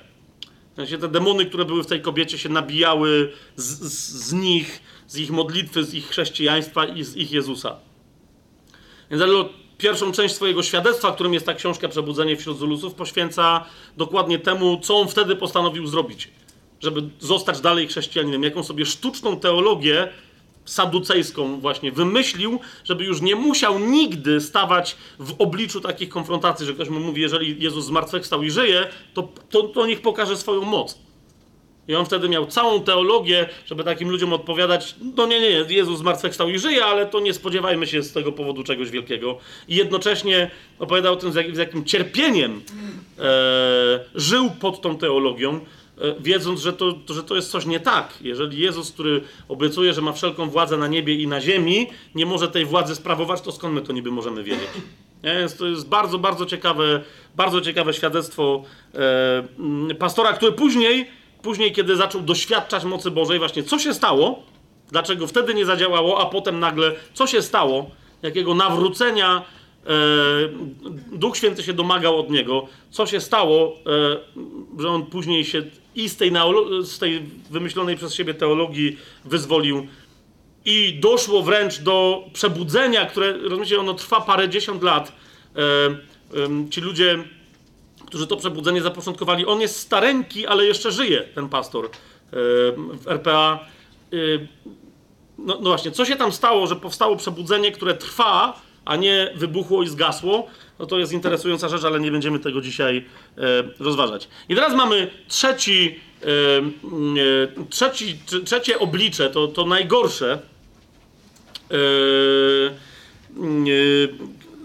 W 0.72 0.76
sensie 0.76 0.98
te 0.98 1.08
demony, 1.08 1.46
które 1.46 1.64
były 1.64 1.82
w 1.82 1.86
tej 1.86 2.00
kobiecie, 2.00 2.38
się 2.38 2.48
nabijały 2.48 3.32
z, 3.56 3.64
z, 3.64 4.26
z 4.26 4.32
nich, 4.32 4.82
z 5.06 5.18
ich 5.18 5.30
modlitwy, 5.30 5.84
z 5.84 5.94
ich 5.94 6.08
chrześcijaństwa 6.08 6.84
i 6.84 7.04
z 7.04 7.16
ich 7.16 7.32
Jezusa. 7.32 7.76
Więc 9.10 9.22
pierwszą 9.78 10.12
część 10.12 10.34
swojego 10.34 10.62
świadectwa, 10.62 11.12
którym 11.12 11.34
jest 11.34 11.46
ta 11.46 11.54
książka 11.54 11.88
Przebudzenie 11.88 12.36
wśród 12.36 12.58
Zulusów, 12.58 12.94
poświęca 12.94 13.64
dokładnie 13.96 14.38
temu, 14.38 14.80
co 14.82 14.96
on 14.96 15.08
wtedy 15.08 15.36
postanowił 15.36 15.86
zrobić, 15.86 16.30
żeby 16.80 17.02
zostać 17.18 17.60
dalej 17.60 17.88
chrześcijaninem, 17.88 18.42
jaką 18.42 18.62
sobie 18.62 18.86
sztuczną 18.86 19.36
teologię 19.36 20.08
saducejską 20.70 21.60
właśnie 21.60 21.92
wymyślił, 21.92 22.60
żeby 22.84 23.04
już 23.04 23.20
nie 23.20 23.36
musiał 23.36 23.78
nigdy 23.78 24.40
stawać 24.40 24.96
w 25.18 25.34
obliczu 25.38 25.80
takich 25.80 26.08
konfrontacji, 26.08 26.66
że 26.66 26.74
ktoś 26.74 26.88
mu 26.88 27.00
mówi, 27.00 27.22
jeżeli 27.22 27.62
Jezus 27.62 27.84
zmartwychwstał 27.84 28.42
i 28.42 28.50
żyje, 28.50 28.86
to, 29.14 29.28
to, 29.50 29.62
to 29.62 29.86
niech 29.86 30.02
pokaże 30.02 30.36
swoją 30.36 30.62
moc. 30.62 30.98
I 31.88 31.94
on 31.94 32.06
wtedy 32.06 32.28
miał 32.28 32.46
całą 32.46 32.80
teologię, 32.80 33.48
żeby 33.66 33.84
takim 33.84 34.10
ludziom 34.10 34.32
odpowiadać, 34.32 34.94
no 35.16 35.26
nie, 35.26 35.40
nie, 35.40 35.48
Jezus 35.48 35.98
zmartwychwstał 35.98 36.48
i 36.48 36.58
żyje, 36.58 36.84
ale 36.84 37.06
to 37.06 37.20
nie 37.20 37.34
spodziewajmy 37.34 37.86
się 37.86 38.02
z 38.02 38.12
tego 38.12 38.32
powodu 38.32 38.64
czegoś 38.64 38.90
wielkiego. 38.90 39.38
I 39.68 39.76
jednocześnie 39.76 40.50
opowiadał 40.78 41.12
o 41.12 41.16
tym, 41.16 41.32
z, 41.32 41.34
jak, 41.34 41.54
z 41.54 41.58
jakim 41.58 41.84
cierpieniem 41.84 42.62
e, 43.18 44.00
żył 44.14 44.50
pod 44.50 44.80
tą 44.80 44.98
teologią, 44.98 45.60
wiedząc, 46.20 46.60
że 46.60 46.72
to, 46.72 46.94
że 47.08 47.22
to 47.22 47.36
jest 47.36 47.50
coś 47.50 47.66
nie 47.66 47.80
tak. 47.80 48.14
Jeżeli 48.20 48.58
Jezus, 48.58 48.92
który 48.92 49.20
obiecuje, 49.48 49.92
że 49.92 50.00
ma 50.02 50.12
wszelką 50.12 50.50
władzę 50.50 50.76
na 50.76 50.88
niebie 50.88 51.14
i 51.14 51.26
na 51.26 51.40
ziemi, 51.40 51.86
nie 52.14 52.26
może 52.26 52.48
tej 52.48 52.64
władzy 52.64 52.94
sprawować, 52.94 53.40
to 53.40 53.52
skąd 53.52 53.74
my 53.74 53.82
to 53.82 53.92
niby 53.92 54.10
możemy 54.10 54.44
wiedzieć? 54.44 54.68
Nie? 55.22 55.34
Więc 55.34 55.56
to 55.56 55.66
jest 55.66 55.88
bardzo, 55.88 56.18
bardzo 56.18 56.46
ciekawe, 56.46 57.00
bardzo 57.36 57.60
ciekawe 57.60 57.94
świadectwo 57.94 58.62
e, 59.90 59.94
pastora, 59.94 60.32
który 60.32 60.52
później, 60.52 61.08
później, 61.42 61.72
kiedy 61.72 61.96
zaczął 61.96 62.20
doświadczać 62.20 62.84
mocy 62.84 63.10
Bożej, 63.10 63.38
właśnie 63.38 63.62
co 63.62 63.78
się 63.78 63.94
stało, 63.94 64.42
Dlaczego 64.90 65.26
wtedy 65.26 65.54
nie 65.54 65.64
zadziałało, 65.64 66.20
a 66.20 66.26
potem 66.26 66.60
nagle 66.60 66.92
co 67.14 67.26
się 67.26 67.42
stało? 67.42 67.90
Jakiego 68.22 68.54
nawrócenia 68.54 69.42
e, 69.86 69.90
Duch 71.12 71.36
Święty 71.36 71.62
się 71.62 71.72
domagał 71.72 72.18
od 72.18 72.30
niego? 72.30 72.66
Co 72.90 73.06
się 73.06 73.20
stało, 73.20 73.76
e, 74.76 74.82
że 74.82 74.88
on 74.88 75.06
później 75.06 75.44
się 75.44 75.62
i 75.94 76.08
z 76.08 76.16
tej, 76.16 76.32
z 76.82 76.98
tej 76.98 77.22
wymyślonej 77.50 77.96
przez 77.96 78.14
siebie 78.14 78.34
teologii 78.34 78.98
wyzwolił 79.24 79.86
i 80.64 80.98
doszło 81.00 81.42
wręcz 81.42 81.78
do 81.78 82.24
przebudzenia, 82.32 83.06
które, 83.06 83.32
rozumiecie, 83.32 83.80
ono 83.80 83.94
trwa 83.94 84.20
parę 84.20 84.48
dziesiąt 84.48 84.82
lat. 84.82 85.12
E, 85.56 85.60
e, 85.60 86.70
ci 86.70 86.80
ludzie, 86.80 87.24
którzy 88.06 88.26
to 88.26 88.36
przebudzenie 88.36 88.82
zapoczątkowali, 88.82 89.46
on 89.46 89.60
jest 89.60 89.76
stareńki, 89.76 90.46
ale 90.46 90.64
jeszcze 90.64 90.92
żyje, 90.92 91.20
ten 91.34 91.48
pastor 91.48 91.84
e, 91.84 91.88
w 92.92 93.06
RPA. 93.06 93.58
E, 94.12 94.16
no, 95.38 95.54
no 95.54 95.70
właśnie, 95.70 95.90
co 95.90 96.04
się 96.04 96.16
tam 96.16 96.32
stało, 96.32 96.66
że 96.66 96.76
powstało 96.76 97.16
przebudzenie, 97.16 97.72
które 97.72 97.94
trwa, 97.94 98.60
a 98.84 98.96
nie 98.96 99.32
wybuchło 99.36 99.82
i 99.82 99.88
zgasło? 99.88 100.46
No 100.80 100.86
to 100.86 100.98
jest 100.98 101.12
interesująca 101.12 101.68
rzecz, 101.68 101.84
ale 101.84 102.00
nie 102.00 102.10
będziemy 102.10 102.38
tego 102.38 102.60
dzisiaj 102.60 103.04
e, 103.38 103.40
rozważać. 103.78 104.28
I 104.48 104.54
teraz 104.54 104.74
mamy 104.74 105.10
trzeci, 105.28 106.00
e, 106.22 106.26
e, 106.26 107.66
trzeci, 107.70 108.16
trze- 108.26 108.44
trzecie 108.44 108.78
oblicze, 108.78 109.30
to, 109.30 109.48
to 109.48 109.66
najgorsze 109.66 110.32
e, 110.32 111.74
e, 111.74 111.78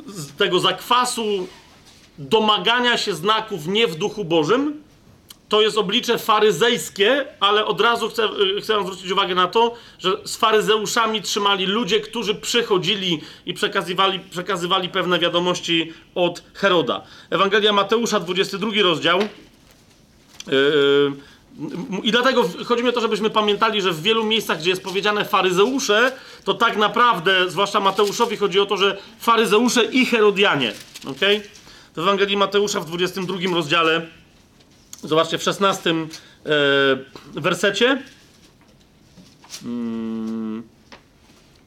z 0.08 0.32
tego 0.38 0.60
zakwasu 0.60 1.48
domagania 2.18 2.98
się 2.98 3.14
znaków 3.16 3.68
nie 3.68 3.88
w 3.88 3.96
duchu 3.96 4.26
Bożym, 4.26 4.84
to 5.50 5.62
jest 5.62 5.78
oblicze 5.78 6.18
faryzejskie, 6.18 7.26
ale 7.40 7.66
od 7.66 7.82
razu 7.82 8.10
chcę, 8.10 8.24
y, 8.58 8.62
chcę 8.62 8.82
zwrócić 8.82 9.12
uwagę 9.12 9.36
na 9.36 9.48
to, 9.48 9.74
że 10.00 10.12
z 10.24 10.36
faryzeuszami 10.36 11.22
trzymali 11.22 11.66
ludzie, 11.66 12.00
którzy 12.00 12.36
przychodzili 12.36 13.22
i 13.46 13.54
przekazywali, 13.54 14.20
przekazywali 14.20 14.90
pewne 14.90 15.20
wiadomości 15.20 15.94
od 16.16 16.44
Heroda. 16.54 17.02
Ewangelia 17.30 17.74
Mateusza, 17.74 18.20
22 18.20 18.72
rozdział. 18.82 19.20
Yy, 20.48 21.14
I 22.04 22.12
dlatego 22.12 22.50
chodzi 22.66 22.84
mi 22.84 22.90
o 22.90 22.92
to, 22.92 23.02
żebyśmy 23.02 23.30
pamiętali, 23.30 23.82
że 23.82 23.92
w 23.92 24.02
wielu 24.02 24.24
miejscach, 24.24 24.60
gdzie 24.60 24.70
jest 24.70 24.84
powiedziane 24.84 25.26
faryzeusze, 25.26 26.12
to 26.44 26.54
tak 26.54 26.78
naprawdę, 26.78 27.50
zwłaszcza 27.50 27.80
Mateuszowi, 27.80 28.38
chodzi 28.38 28.60
o 28.60 28.66
to, 28.66 28.78
że 28.78 28.98
faryzeusze 29.20 29.84
i 29.84 30.06
Herodianie. 30.06 30.74
Okay? 31.12 31.42
W 31.96 32.00
Ewangelii 32.00 32.38
Mateusza 32.38 32.80
w 32.80 32.86
22 32.86 33.38
rozdziale 33.54 34.08
Zobaczcie 35.06 35.38
w 35.38 35.44
16 35.44 35.90
e, 35.90 35.96
wersecie. 37.34 38.02
Mm, 39.64 40.64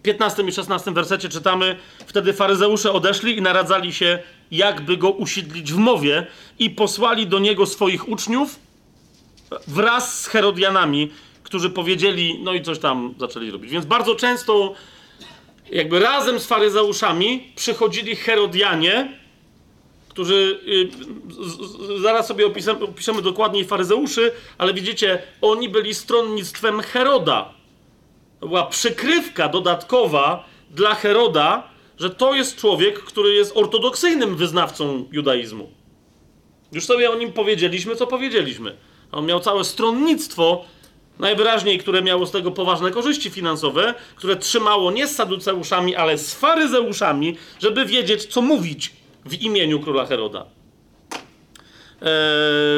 15 0.03 0.43
i 0.43 0.53
16 0.53 0.93
wersecie 0.93 1.29
czytamy: 1.29 1.77
Wtedy 2.07 2.33
faryzeusze 2.33 2.93
odeszli 2.93 3.39
i 3.39 3.43
naradzali 3.43 3.93
się, 3.93 4.19
jakby 4.51 4.97
go 4.97 5.11
usiedlić 5.11 5.73
w 5.73 5.77
mowie, 5.77 6.27
i 6.59 6.71
posłali 6.71 7.27
do 7.27 7.39
niego 7.39 7.67
swoich 7.67 8.09
uczniów 8.09 8.59
wraz 9.67 10.21
z 10.21 10.27
Herodianami, 10.27 11.11
którzy 11.43 11.71
powiedzieli, 11.71 12.41
no 12.43 12.53
i 12.53 12.63
coś 12.63 12.79
tam 12.79 13.15
zaczęli 13.19 13.51
robić. 13.51 13.71
Więc 13.71 13.87
bardzo 13.87 14.15
często, 14.15 14.75
jakby 15.71 15.99
razem 15.99 16.41
z 16.41 16.47
faryzeuszami, 16.47 17.53
przychodzili 17.57 18.17
Herodianie 18.17 19.18
którzy 20.19 20.61
y, 21.97 22.01
zaraz 22.01 22.27
sobie 22.27 22.47
opiszemy, 22.47 22.85
opiszemy 22.85 23.23
dokładniej 23.23 23.65
faryzeuszy, 23.65 24.33
ale 24.59 24.75
widzicie, 24.75 25.23
oni 25.41 25.69
byli 25.69 25.95
stronnictwem 25.95 26.81
Heroda. 26.81 27.55
To 28.41 28.49
była 28.49 28.67
przykrywka 28.67 29.49
dodatkowa 29.49 30.45
dla 30.71 30.95
Heroda, 30.95 31.69
że 31.99 32.11
to 32.11 32.35
jest 32.35 32.57
człowiek, 32.57 33.01
który 33.01 33.35
jest 33.35 33.57
ortodoksyjnym 33.57 34.37
wyznawcą 34.37 35.05
judaizmu. 35.13 35.71
Już 36.73 36.85
sobie 36.85 37.11
o 37.11 37.15
nim 37.15 37.33
powiedzieliśmy, 37.33 37.97
co 37.97 38.07
powiedzieliśmy. 38.07 38.77
On 39.13 39.27
miał 39.27 39.41
całe 39.41 39.65
stronnictwo, 39.65 40.65
najwyraźniej, 41.19 41.79
które 41.79 42.03
miało 42.03 42.27
z 42.27 42.31
tego 42.31 42.51
poważne 42.51 42.91
korzyści 42.91 43.31
finansowe, 43.31 43.95
które 44.17 44.37
trzymało 44.37 44.91
nie 44.91 45.07
z 45.07 45.17
saduceuszami, 45.17 45.97
ale 45.97 46.19
z 46.19 46.35
faryzeuszami, 46.35 47.37
żeby 47.61 47.87
wiedzieć, 47.87 48.25
co 48.25 48.43
mówić 48.43 48.98
w 49.29 49.35
imieniu 49.35 49.81
króla 49.81 50.07
Heroda. 50.07 50.41
Eee, 50.41 50.47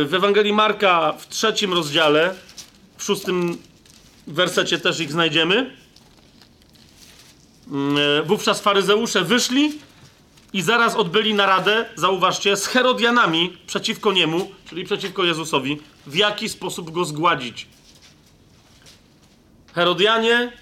W 0.07 0.11
Ewangelii 0.15 0.53
Marka 0.53 1.13
w 1.19 1.29
trzecim 1.29 1.73
rozdziale, 1.73 2.35
w 2.97 3.05
szóstym 3.05 3.59
wersecie 4.27 4.79
też 4.79 5.01
ich 5.01 5.13
znajdziemy. 5.13 5.57
Eee, 5.57 5.71
Wówczas 8.27 8.61
faryzeusze 8.61 9.25
wyszli 9.25 9.79
i 10.53 10.63
zaraz 10.63 10.97
odbyli 10.97 11.35
naradę, 11.35 11.85
zauważcie, 11.97 12.57
z 12.57 12.67
Herodianami 12.67 13.57
przeciwko 13.67 14.13
niemu, 14.13 14.51
czyli 14.69 14.85
przeciwko 14.85 15.25
Jezusowi, 15.25 15.81
w 16.07 16.17
jaki 16.17 16.49
sposób 16.49 16.91
go 16.91 17.05
zgładzić. 17.05 17.67
Herodianie, 19.75 20.53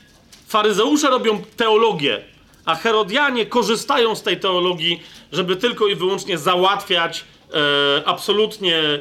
faryzeusze 0.48 1.10
robią 1.10 1.42
teologię, 1.56 2.24
a 2.68 2.74
Herodianie 2.74 3.46
korzystają 3.46 4.14
z 4.14 4.22
tej 4.22 4.40
teologii, 4.40 5.02
żeby 5.32 5.56
tylko 5.56 5.86
i 5.86 5.94
wyłącznie 5.94 6.38
załatwiać 6.38 7.24
e, 7.54 8.02
absolutnie 8.08 8.76
e, 8.76 9.00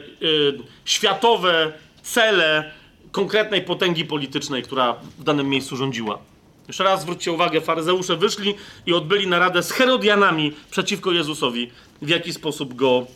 światowe 0.86 1.74
cele 2.04 2.72
konkretnej 3.12 3.62
potęgi 3.62 4.06
politycznej, 4.06 4.64
która 4.64 4.96
w 5.18 5.24
danym 5.24 5.50
miejscu 5.50 5.78
rządziła. 5.78 6.18
Jeszcze 6.68 6.84
raz 6.84 7.02
zwróćcie 7.02 7.32
uwagę, 7.32 7.62
faryzeusze 7.62 8.18
wyszli 8.18 8.56
i 8.86 8.94
odbyli 8.94 9.28
naradę 9.28 9.64
z 9.64 9.72
Herodianami 9.72 10.54
przeciwko 10.72 11.12
Jezusowi, 11.12 11.72
w 12.02 12.10
jaki 12.10 12.34
sposób 12.34 12.74
go 12.74 13.08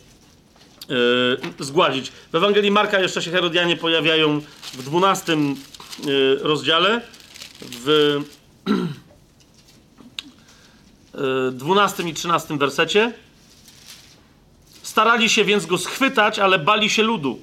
e, 1.60 1.64
zgładzić. 1.64 2.12
W 2.32 2.34
Ewangelii 2.34 2.70
Marka 2.70 3.00
jeszcze 3.00 3.22
się 3.22 3.30
Herodianie 3.30 3.76
pojawiają 3.76 4.40
w 4.72 4.82
12 4.82 5.32
e, 5.32 5.38
rozdziale, 6.42 7.00
w 7.60 8.16
12 11.52 12.02
i 12.02 12.14
13 12.14 12.58
wersecie. 12.58 13.12
Starali 14.82 15.28
się 15.28 15.44
więc 15.44 15.66
go 15.66 15.78
schwytać, 15.78 16.38
ale 16.38 16.58
bali 16.58 16.90
się 16.90 17.02
ludu. 17.02 17.40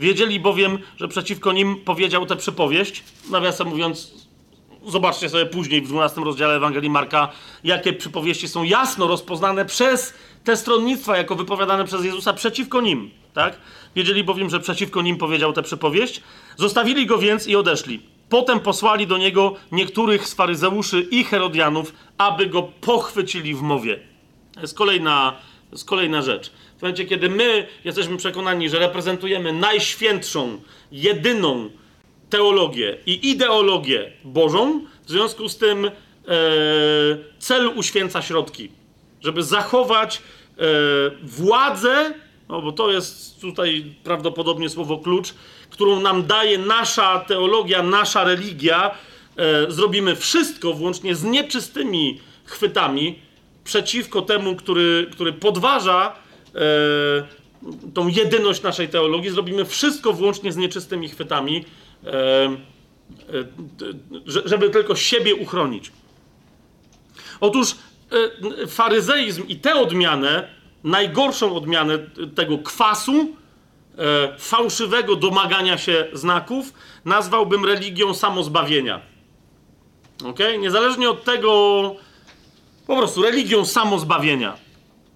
Wiedzieli 0.00 0.40
bowiem, 0.40 0.78
że 0.96 1.08
przeciwko 1.08 1.52
nim 1.52 1.76
powiedział 1.76 2.26
tę 2.26 2.36
przypowieść. 2.36 3.04
Nawiasem 3.30 3.68
mówiąc, 3.68 4.12
zobaczcie 4.86 5.28
sobie 5.28 5.46
później 5.46 5.82
w 5.82 5.88
12 5.88 6.20
rozdziale 6.20 6.54
Ewangelii 6.54 6.90
Marka, 6.90 7.28
jakie 7.64 7.92
przypowieści 7.92 8.48
są 8.48 8.62
jasno 8.62 9.06
rozpoznane 9.06 9.64
przez 9.64 10.14
te 10.44 10.56
stronnictwa, 10.56 11.16
jako 11.16 11.34
wypowiadane 11.34 11.84
przez 11.84 12.04
Jezusa 12.04 12.32
przeciwko 12.32 12.80
nim. 12.80 13.10
Tak? 13.34 13.56
Wiedzieli 13.96 14.24
bowiem, 14.24 14.50
że 14.50 14.60
przeciwko 14.60 15.02
nim 15.02 15.16
powiedział 15.16 15.52
tę 15.52 15.62
przypowieść. 15.62 16.22
Zostawili 16.56 17.06
go 17.06 17.18
więc 17.18 17.46
i 17.46 17.56
odeszli. 17.56 18.02
Potem 18.32 18.60
posłali 18.60 19.06
do 19.06 19.18
niego 19.18 19.54
niektórych 19.72 20.28
z 20.28 20.34
faryzeuszy 20.34 21.06
i 21.10 21.24
herodianów, 21.24 21.94
aby 22.18 22.46
go 22.46 22.62
pochwycili 22.62 23.54
w 23.54 23.62
mowie. 23.62 23.98
To 24.54 24.60
jest 24.60 24.76
kolejna, 24.76 25.32
to 25.70 25.76
jest 25.76 25.84
kolejna 25.84 26.22
rzecz. 26.22 26.52
W 26.78 26.82
momencie, 26.82 27.04
kiedy 27.04 27.28
my 27.28 27.66
jesteśmy 27.84 28.16
przekonani, 28.16 28.68
że 28.68 28.78
reprezentujemy 28.78 29.52
najświętszą, 29.52 30.60
jedyną 30.92 31.70
teologię 32.30 32.98
i 33.06 33.30
ideologię 33.30 34.12
Bożą, 34.24 34.80
w 35.06 35.10
związku 35.10 35.48
z 35.48 35.58
tym 35.58 35.84
e, 35.86 35.90
cel 37.38 37.72
uświęca 37.76 38.22
środki. 38.22 38.70
Żeby 39.20 39.42
zachować 39.42 40.16
e, 40.18 40.62
władzę, 41.22 42.14
no 42.48 42.62
bo 42.62 42.72
to 42.72 42.90
jest 42.90 43.40
tutaj 43.40 43.94
prawdopodobnie 44.04 44.68
słowo 44.68 44.98
klucz, 44.98 45.34
którą 45.72 46.00
nam 46.00 46.26
daje 46.26 46.58
nasza 46.58 47.18
teologia, 47.18 47.82
nasza 47.82 48.24
religia, 48.24 48.90
e, 49.36 49.70
zrobimy 49.70 50.16
wszystko, 50.16 50.72
włącznie 50.72 51.14
z 51.14 51.24
nieczystymi 51.24 52.20
chwytami, 52.44 53.18
przeciwko 53.64 54.22
temu, 54.22 54.56
który, 54.56 55.06
który 55.12 55.32
podważa 55.32 56.12
e, 56.54 56.60
tą 57.94 58.08
jedyność 58.08 58.62
naszej 58.62 58.88
teologii. 58.88 59.30
Zrobimy 59.30 59.64
wszystko, 59.64 60.12
włącznie 60.12 60.52
z 60.52 60.56
nieczystymi 60.56 61.08
chwytami, 61.08 61.64
e, 62.06 62.56
żeby 64.44 64.70
tylko 64.70 64.96
siebie 64.96 65.34
uchronić. 65.34 65.92
Otóż 67.40 67.74
faryzeizm 68.68 69.48
i 69.48 69.56
tę 69.56 69.74
odmianę, 69.74 70.48
najgorszą 70.84 71.56
odmianę 71.56 71.98
tego 72.34 72.58
kwasu, 72.58 73.36
e, 73.98 74.38
fałszywego 74.38 75.16
domagania 75.16 75.78
się 75.78 76.06
znaków, 76.12 76.72
nazwałbym 77.04 77.64
religią 77.64 78.14
samozbawienia. 78.14 79.00
Ok? 80.24 80.38
Niezależnie 80.58 81.10
od 81.10 81.24
tego, 81.24 81.50
po 82.86 82.96
prostu 82.96 83.22
religią 83.22 83.64
samozbawienia. 83.64 84.56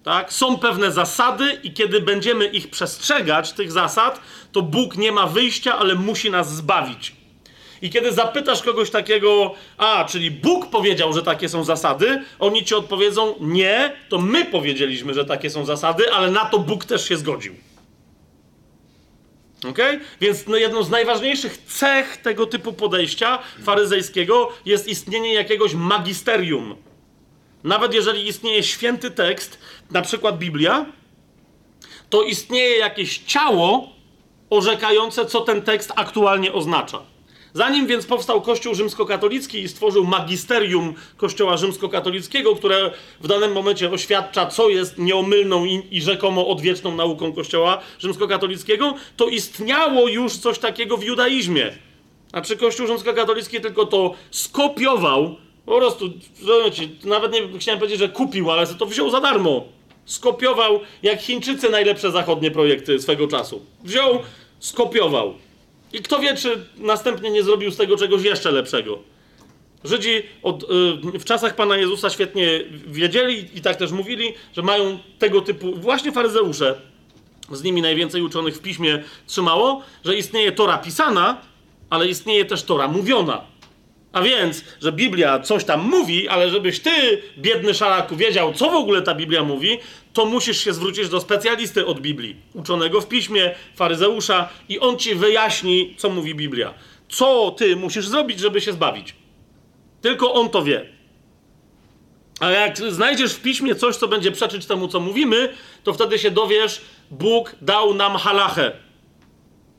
Tak? 0.03 0.33
Są 0.33 0.57
pewne 0.57 0.91
zasady, 0.91 1.59
i 1.63 1.73
kiedy 1.73 2.01
będziemy 2.01 2.45
ich 2.45 2.69
przestrzegać, 2.69 3.53
tych 3.53 3.71
zasad, 3.71 4.21
to 4.51 4.61
Bóg 4.61 4.97
nie 4.97 5.11
ma 5.11 5.27
wyjścia, 5.27 5.77
ale 5.79 5.95
musi 5.95 6.31
nas 6.31 6.55
zbawić. 6.55 7.15
I 7.81 7.89
kiedy 7.89 8.11
zapytasz 8.11 8.63
kogoś 8.63 8.89
takiego, 8.89 9.53
a, 9.77 10.05
czyli 10.05 10.31
Bóg 10.31 10.69
powiedział, 10.69 11.13
że 11.13 11.23
takie 11.23 11.49
są 11.49 11.63
zasady, 11.63 12.23
oni 12.39 12.65
ci 12.65 12.75
odpowiedzą, 12.75 13.35
nie, 13.39 13.91
to 14.09 14.17
my 14.17 14.45
powiedzieliśmy, 14.45 15.13
że 15.13 15.25
takie 15.25 15.49
są 15.49 15.65
zasady, 15.65 16.13
ale 16.13 16.31
na 16.31 16.45
to 16.45 16.59
Bóg 16.59 16.85
też 16.85 17.07
się 17.09 17.17
zgodził. 17.17 17.55
Ok? 19.69 19.77
Więc 20.21 20.47
no, 20.47 20.57
jedną 20.57 20.83
z 20.83 20.89
najważniejszych 20.89 21.57
cech 21.57 22.17
tego 22.17 22.45
typu 22.45 22.73
podejścia 22.73 23.39
faryzejskiego 23.63 24.49
jest 24.65 24.87
istnienie 24.87 25.33
jakiegoś 25.33 25.73
magisterium. 25.73 26.75
Nawet 27.63 27.93
jeżeli 27.93 28.27
istnieje 28.27 28.63
święty 28.63 29.11
tekst, 29.11 29.59
na 29.91 30.01
przykład 30.01 30.37
Biblia, 30.37 30.85
to 32.09 32.23
istnieje 32.23 32.77
jakieś 32.77 33.17
ciało 33.17 33.89
orzekające, 34.49 35.25
co 35.25 35.41
ten 35.41 35.61
tekst 35.61 35.91
aktualnie 35.95 36.53
oznacza. 36.53 37.01
Zanim 37.53 37.87
więc 37.87 38.05
powstał 38.05 38.41
Kościół 38.41 38.75
rzymskokatolicki 38.75 39.59
i 39.59 39.67
stworzył 39.67 40.05
magisterium 40.05 40.93
Kościoła 41.17 41.57
rzymskokatolickiego, 41.57 42.55
które 42.55 42.91
w 43.21 43.27
danym 43.27 43.51
momencie 43.51 43.91
oświadcza, 43.91 44.45
co 44.45 44.69
jest 44.69 44.97
nieomylną 44.97 45.65
i, 45.65 46.01
rzekomo 46.01 46.47
odwieczną 46.47 46.95
nauką 46.95 47.33
Kościoła 47.33 47.81
rzymskokatolickiego, 47.99 48.93
to 49.17 49.27
istniało 49.27 50.07
już 50.07 50.33
coś 50.37 50.59
takiego 50.59 50.97
w 50.97 51.03
judaizmie. 51.03 51.71
Znaczy 52.29 52.57
Kościół 52.57 52.87
rzymskokatolicki 52.87 53.61
tylko 53.61 53.85
to 53.85 54.13
skopiował, 54.31 55.35
po 55.65 55.77
prostu, 55.77 56.09
nawet 57.03 57.31
nie 57.31 57.59
chciałem 57.59 57.79
powiedzieć, 57.79 57.99
że 57.99 58.09
kupił, 58.09 58.51
ale 58.51 58.67
to 58.67 58.85
wziął 58.85 59.09
za 59.09 59.21
darmo. 59.21 59.65
Skopiował, 60.05 60.79
jak 61.03 61.21
Chińczycy, 61.21 61.69
najlepsze 61.69 62.11
zachodnie 62.11 62.51
projekty 62.51 62.99
swego 62.99 63.27
czasu. 63.27 63.65
Wziął, 63.83 64.19
skopiował 64.59 65.33
i 65.93 66.01
kto 66.01 66.19
wie, 66.19 66.35
czy 66.35 66.65
następnie 66.77 67.31
nie 67.31 67.43
zrobił 67.43 67.71
z 67.71 67.77
tego 67.77 67.97
czegoś 67.97 68.23
jeszcze 68.23 68.51
lepszego. 68.51 68.99
Żydzi 69.83 70.23
od, 70.43 70.63
y, 70.63 70.67
w 71.19 71.25
czasach 71.25 71.55
Pana 71.55 71.77
Jezusa 71.77 72.09
świetnie 72.09 72.63
wiedzieli 72.87 73.57
i 73.57 73.61
tak 73.61 73.75
też 73.75 73.91
mówili, 73.91 74.33
że 74.53 74.61
mają 74.61 74.99
tego 75.19 75.41
typu, 75.41 75.75
właśnie 75.75 76.11
faryzeusze, 76.11 76.81
z 77.51 77.63
nimi 77.63 77.81
najwięcej 77.81 78.21
uczonych 78.21 78.55
w 78.55 78.61
piśmie 78.61 79.03
trzymało, 79.27 79.81
że 80.05 80.15
istnieje 80.15 80.51
Tora 80.51 80.77
pisana, 80.77 81.41
ale 81.89 82.07
istnieje 82.07 82.45
też 82.45 82.63
Tora 82.63 82.87
mówiona. 82.87 83.41
A 84.17 84.21
więc, 84.21 84.63
że 84.81 84.91
Biblia 84.91 85.39
coś 85.39 85.63
tam 85.63 85.89
mówi, 85.89 86.27
ale 86.27 86.49
żebyś 86.49 86.79
ty, 86.79 87.21
biedny 87.37 87.73
szaraku, 87.73 88.15
wiedział, 88.15 88.53
co 88.53 88.69
w 88.69 88.73
ogóle 88.73 89.01
ta 89.01 89.15
Biblia 89.15 89.43
mówi, 89.43 89.77
to 90.13 90.25
musisz 90.25 90.63
się 90.63 90.73
zwrócić 90.73 91.09
do 91.09 91.21
specjalisty 91.21 91.85
od 91.85 91.99
Biblii, 91.99 92.35
uczonego 92.53 93.01
w 93.01 93.07
piśmie, 93.07 93.55
faryzeusza, 93.75 94.49
i 94.69 94.79
on 94.79 94.97
ci 94.97 95.15
wyjaśni, 95.15 95.95
co 95.97 96.09
mówi 96.09 96.35
Biblia. 96.35 96.73
Co 97.09 97.51
ty 97.57 97.75
musisz 97.75 98.07
zrobić, 98.07 98.39
żeby 98.39 98.61
się 98.61 98.73
zbawić. 98.73 99.15
Tylko 100.01 100.33
on 100.33 100.49
to 100.49 100.63
wie. 100.63 100.85
A 102.39 102.51
jak 102.51 102.77
znajdziesz 102.77 103.33
w 103.33 103.41
piśmie 103.41 103.75
coś, 103.75 103.95
co 103.95 104.07
będzie 104.07 104.31
przeczyć 104.31 104.65
temu, 104.65 104.87
co 104.87 104.99
mówimy, 104.99 105.53
to 105.83 105.93
wtedy 105.93 106.19
się 106.19 106.31
dowiesz, 106.31 106.81
Bóg 107.11 107.55
dał 107.61 107.93
nam 107.93 108.15
halachę 108.15 108.71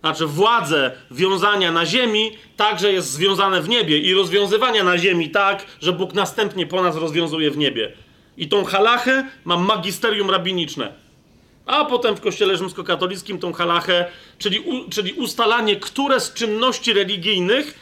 znaczy 0.00 0.26
władzę 0.26 0.90
wiązania 1.10 1.72
na 1.72 1.86
ziemi, 1.86 2.30
także 2.56 2.92
jest 2.92 3.10
związane 3.10 3.62
w 3.62 3.68
niebie 3.68 3.98
i 3.98 4.14
rozwiązywania 4.14 4.84
na 4.84 4.98
ziemi 4.98 5.30
tak, 5.30 5.66
że 5.80 5.92
Bóg 5.92 6.14
następnie 6.14 6.66
po 6.66 6.82
nas 6.82 6.96
rozwiązuje 6.96 7.50
w 7.50 7.56
niebie. 7.56 7.92
I 8.36 8.48
tą 8.48 8.64
halachę 8.64 9.28
mam 9.44 9.64
magisterium 9.64 10.30
rabiniczne. 10.30 10.92
A 11.66 11.84
potem 11.84 12.16
w 12.16 12.20
kościele 12.20 12.56
rzymskokatolickim 12.56 13.38
tą 13.38 13.52
halachę, 13.52 14.06
czyli, 14.38 14.60
u, 14.60 14.90
czyli 14.90 15.12
ustalanie, 15.12 15.76
które 15.76 16.20
z 16.20 16.34
czynności 16.34 16.92
religijnych 16.92 17.78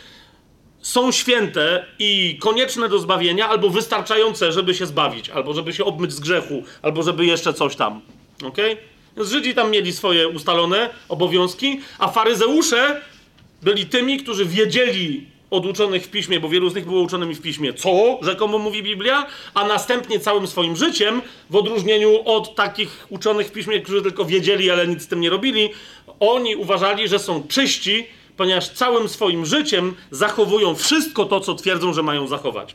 są 0.80 1.12
święte 1.12 1.86
i 1.98 2.38
konieczne 2.40 2.88
do 2.88 2.98
zbawienia, 2.98 3.48
albo 3.48 3.70
wystarczające, 3.70 4.52
żeby 4.52 4.74
się 4.74 4.86
zbawić, 4.86 5.30
albo 5.30 5.54
żeby 5.54 5.72
się 5.72 5.84
obmyć 5.84 6.12
z 6.12 6.20
grzechu, 6.20 6.62
albo 6.82 7.02
żeby 7.02 7.26
jeszcze 7.26 7.54
coś 7.54 7.76
tam. 7.76 8.00
Okej? 8.44 8.72
Okay? 8.72 8.95
Żydzi 9.16 9.54
tam 9.54 9.70
mieli 9.70 9.92
swoje 9.92 10.28
ustalone 10.28 10.90
obowiązki, 11.08 11.80
a 11.98 12.08
faryzeusze 12.08 13.00
byli 13.62 13.86
tymi, 13.86 14.18
którzy 14.18 14.44
wiedzieli 14.44 15.26
od 15.50 15.66
uczonych 15.66 16.04
w 16.04 16.10
piśmie, 16.10 16.40
bo 16.40 16.48
wielu 16.48 16.70
z 16.70 16.74
nich 16.74 16.86
było 16.86 17.00
uczonymi 17.00 17.34
w 17.34 17.42
piśmie, 17.42 17.74
co 17.74 18.18
rzekomo 18.22 18.58
mówi 18.58 18.82
Biblia, 18.82 19.26
a 19.54 19.66
następnie 19.66 20.20
całym 20.20 20.46
swoim 20.46 20.76
życiem, 20.76 21.22
w 21.50 21.56
odróżnieniu 21.56 22.22
od 22.24 22.54
takich 22.54 23.06
uczonych 23.08 23.46
w 23.46 23.52
piśmie, 23.52 23.80
którzy 23.80 24.02
tylko 24.02 24.24
wiedzieli, 24.24 24.70
ale 24.70 24.86
nic 24.86 25.02
z 25.02 25.06
tym 25.06 25.20
nie 25.20 25.30
robili, 25.30 25.68
oni 26.20 26.56
uważali, 26.56 27.08
że 27.08 27.18
są 27.18 27.48
czyści, 27.48 28.06
ponieważ 28.36 28.68
całym 28.68 29.08
swoim 29.08 29.46
życiem 29.46 29.94
zachowują 30.10 30.74
wszystko 30.74 31.24
to, 31.24 31.40
co 31.40 31.54
twierdzą, 31.54 31.92
że 31.92 32.02
mają 32.02 32.26
zachować. 32.26 32.74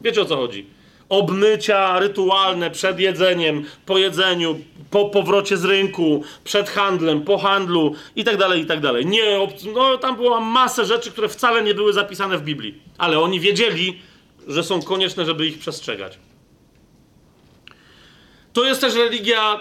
Wiecie 0.00 0.22
o 0.22 0.24
co 0.24 0.36
chodzi? 0.36 0.66
Obmycia 1.08 1.98
rytualne 1.98 2.70
przed 2.70 3.00
jedzeniem, 3.00 3.64
po 3.86 3.98
jedzeniu, 3.98 4.60
po 4.90 5.04
powrocie 5.04 5.56
z 5.56 5.64
rynku, 5.64 6.22
przed 6.44 6.70
handlem, 6.70 7.22
po 7.22 7.38
handlu 7.38 7.94
i 8.16 8.24
tak 8.24 8.36
dalej, 8.36 8.62
i 8.62 8.66
tak 8.66 8.80
dalej. 8.80 9.06
Nie, 9.06 9.48
no 9.74 9.98
tam 9.98 10.16
była 10.16 10.40
masa 10.40 10.84
rzeczy, 10.84 11.10
które 11.10 11.28
wcale 11.28 11.62
nie 11.62 11.74
były 11.74 11.92
zapisane 11.92 12.38
w 12.38 12.42
Biblii, 12.42 12.74
ale 12.98 13.20
oni 13.20 13.40
wiedzieli, 13.40 14.00
że 14.46 14.64
są 14.64 14.82
konieczne, 14.82 15.24
żeby 15.24 15.46
ich 15.46 15.58
przestrzegać. 15.58 16.18
To 18.52 18.64
jest 18.64 18.80
też 18.80 18.94
religia, 18.94 19.60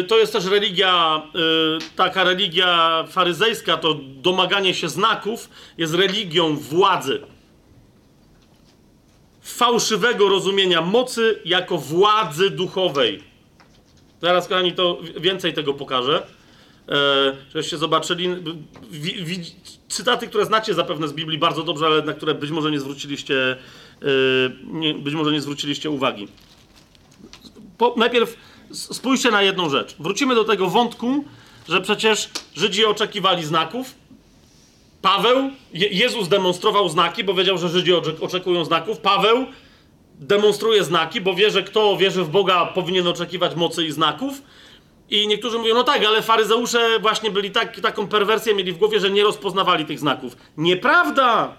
y, 0.00 0.04
to 0.04 0.18
jest 0.18 0.32
też 0.32 0.44
religia, 0.44 1.22
y, 1.34 1.96
taka 1.96 2.24
religia 2.24 3.04
faryzejska, 3.08 3.76
to 3.76 3.94
domaganie 4.04 4.74
się 4.74 4.88
znaków 4.88 5.48
jest 5.78 5.94
religią 5.94 6.56
władzy 6.56 7.20
fałszywego 9.46 10.28
rozumienia 10.28 10.82
mocy 10.82 11.40
jako 11.44 11.78
władzy 11.78 12.50
duchowej. 12.50 13.22
Zaraz, 14.22 14.48
kochani, 14.48 14.72
to 14.72 14.98
więcej 15.20 15.54
tego 15.54 15.74
pokażę. 15.74 16.26
E, 16.88 17.36
żebyście 17.48 17.78
zobaczyli. 17.78 18.28
Cytaty, 19.88 20.26
które 20.26 20.44
znacie 20.44 20.74
zapewne 20.74 21.08
z 21.08 21.12
Biblii 21.12 21.38
bardzo 21.38 21.62
dobrze, 21.62 21.86
ale 21.86 22.02
na 22.02 22.12
które 22.12 22.34
być 22.34 22.50
może 22.50 22.70
nie 22.70 22.80
zwróciliście, 22.80 23.56
e, 24.82 24.94
być 24.98 25.14
może 25.14 25.32
nie 25.32 25.40
zwróciliście 25.40 25.90
uwagi. 25.90 26.28
Najpierw 27.96 28.36
spójrzcie 28.72 29.30
na 29.30 29.42
jedną 29.42 29.70
rzecz. 29.70 29.96
Wrócimy 29.98 30.34
do 30.34 30.44
tego 30.44 30.70
wątku, 30.70 31.24
że 31.68 31.80
przecież 31.80 32.30
Żydzi 32.56 32.84
oczekiwali 32.84 33.44
znaków, 33.44 33.94
Paweł, 35.06 35.50
Je 35.72 35.88
Jezus 35.88 36.28
demonstrował 36.28 36.88
znaki, 36.88 37.24
bo 37.24 37.34
wiedział, 37.34 37.58
że 37.58 37.68
Żydzi 37.68 37.92
oczekują 38.20 38.64
znaków. 38.64 38.98
Paweł 38.98 39.46
demonstruje 40.14 40.84
znaki, 40.84 41.20
bo 41.20 41.34
wie, 41.34 41.50
że 41.50 41.62
kto 41.62 41.96
wierzy 41.96 42.24
w 42.24 42.28
Boga 42.28 42.66
powinien 42.66 43.06
oczekiwać 43.06 43.54
mocy 43.54 43.86
i 43.86 43.92
znaków. 43.92 44.42
I 45.10 45.28
niektórzy 45.28 45.58
mówią, 45.58 45.74
no 45.74 45.84
tak, 45.84 46.04
ale 46.04 46.22
faryzeusze 46.22 47.00
właśnie 47.00 47.30
byli 47.30 47.50
tak, 47.50 47.80
taką 47.80 48.08
perwersję 48.08 48.54
mieli 48.54 48.72
w 48.72 48.78
głowie, 48.78 49.00
że 49.00 49.10
nie 49.10 49.22
rozpoznawali 49.22 49.84
tych 49.84 49.98
znaków. 49.98 50.36
Nieprawda! 50.56 51.54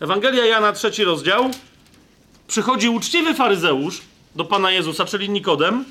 Ewangelia 0.00 0.46
Jana, 0.46 0.72
trzeci 0.72 1.04
rozdział. 1.04 1.50
Przychodzi 2.46 2.88
uczciwy 2.88 3.34
faryzeusz 3.34 4.02
do 4.36 4.44
Pana 4.44 4.70
Jezusa, 4.70 5.04
czyli 5.04 5.30
Nikodem, 5.30 5.84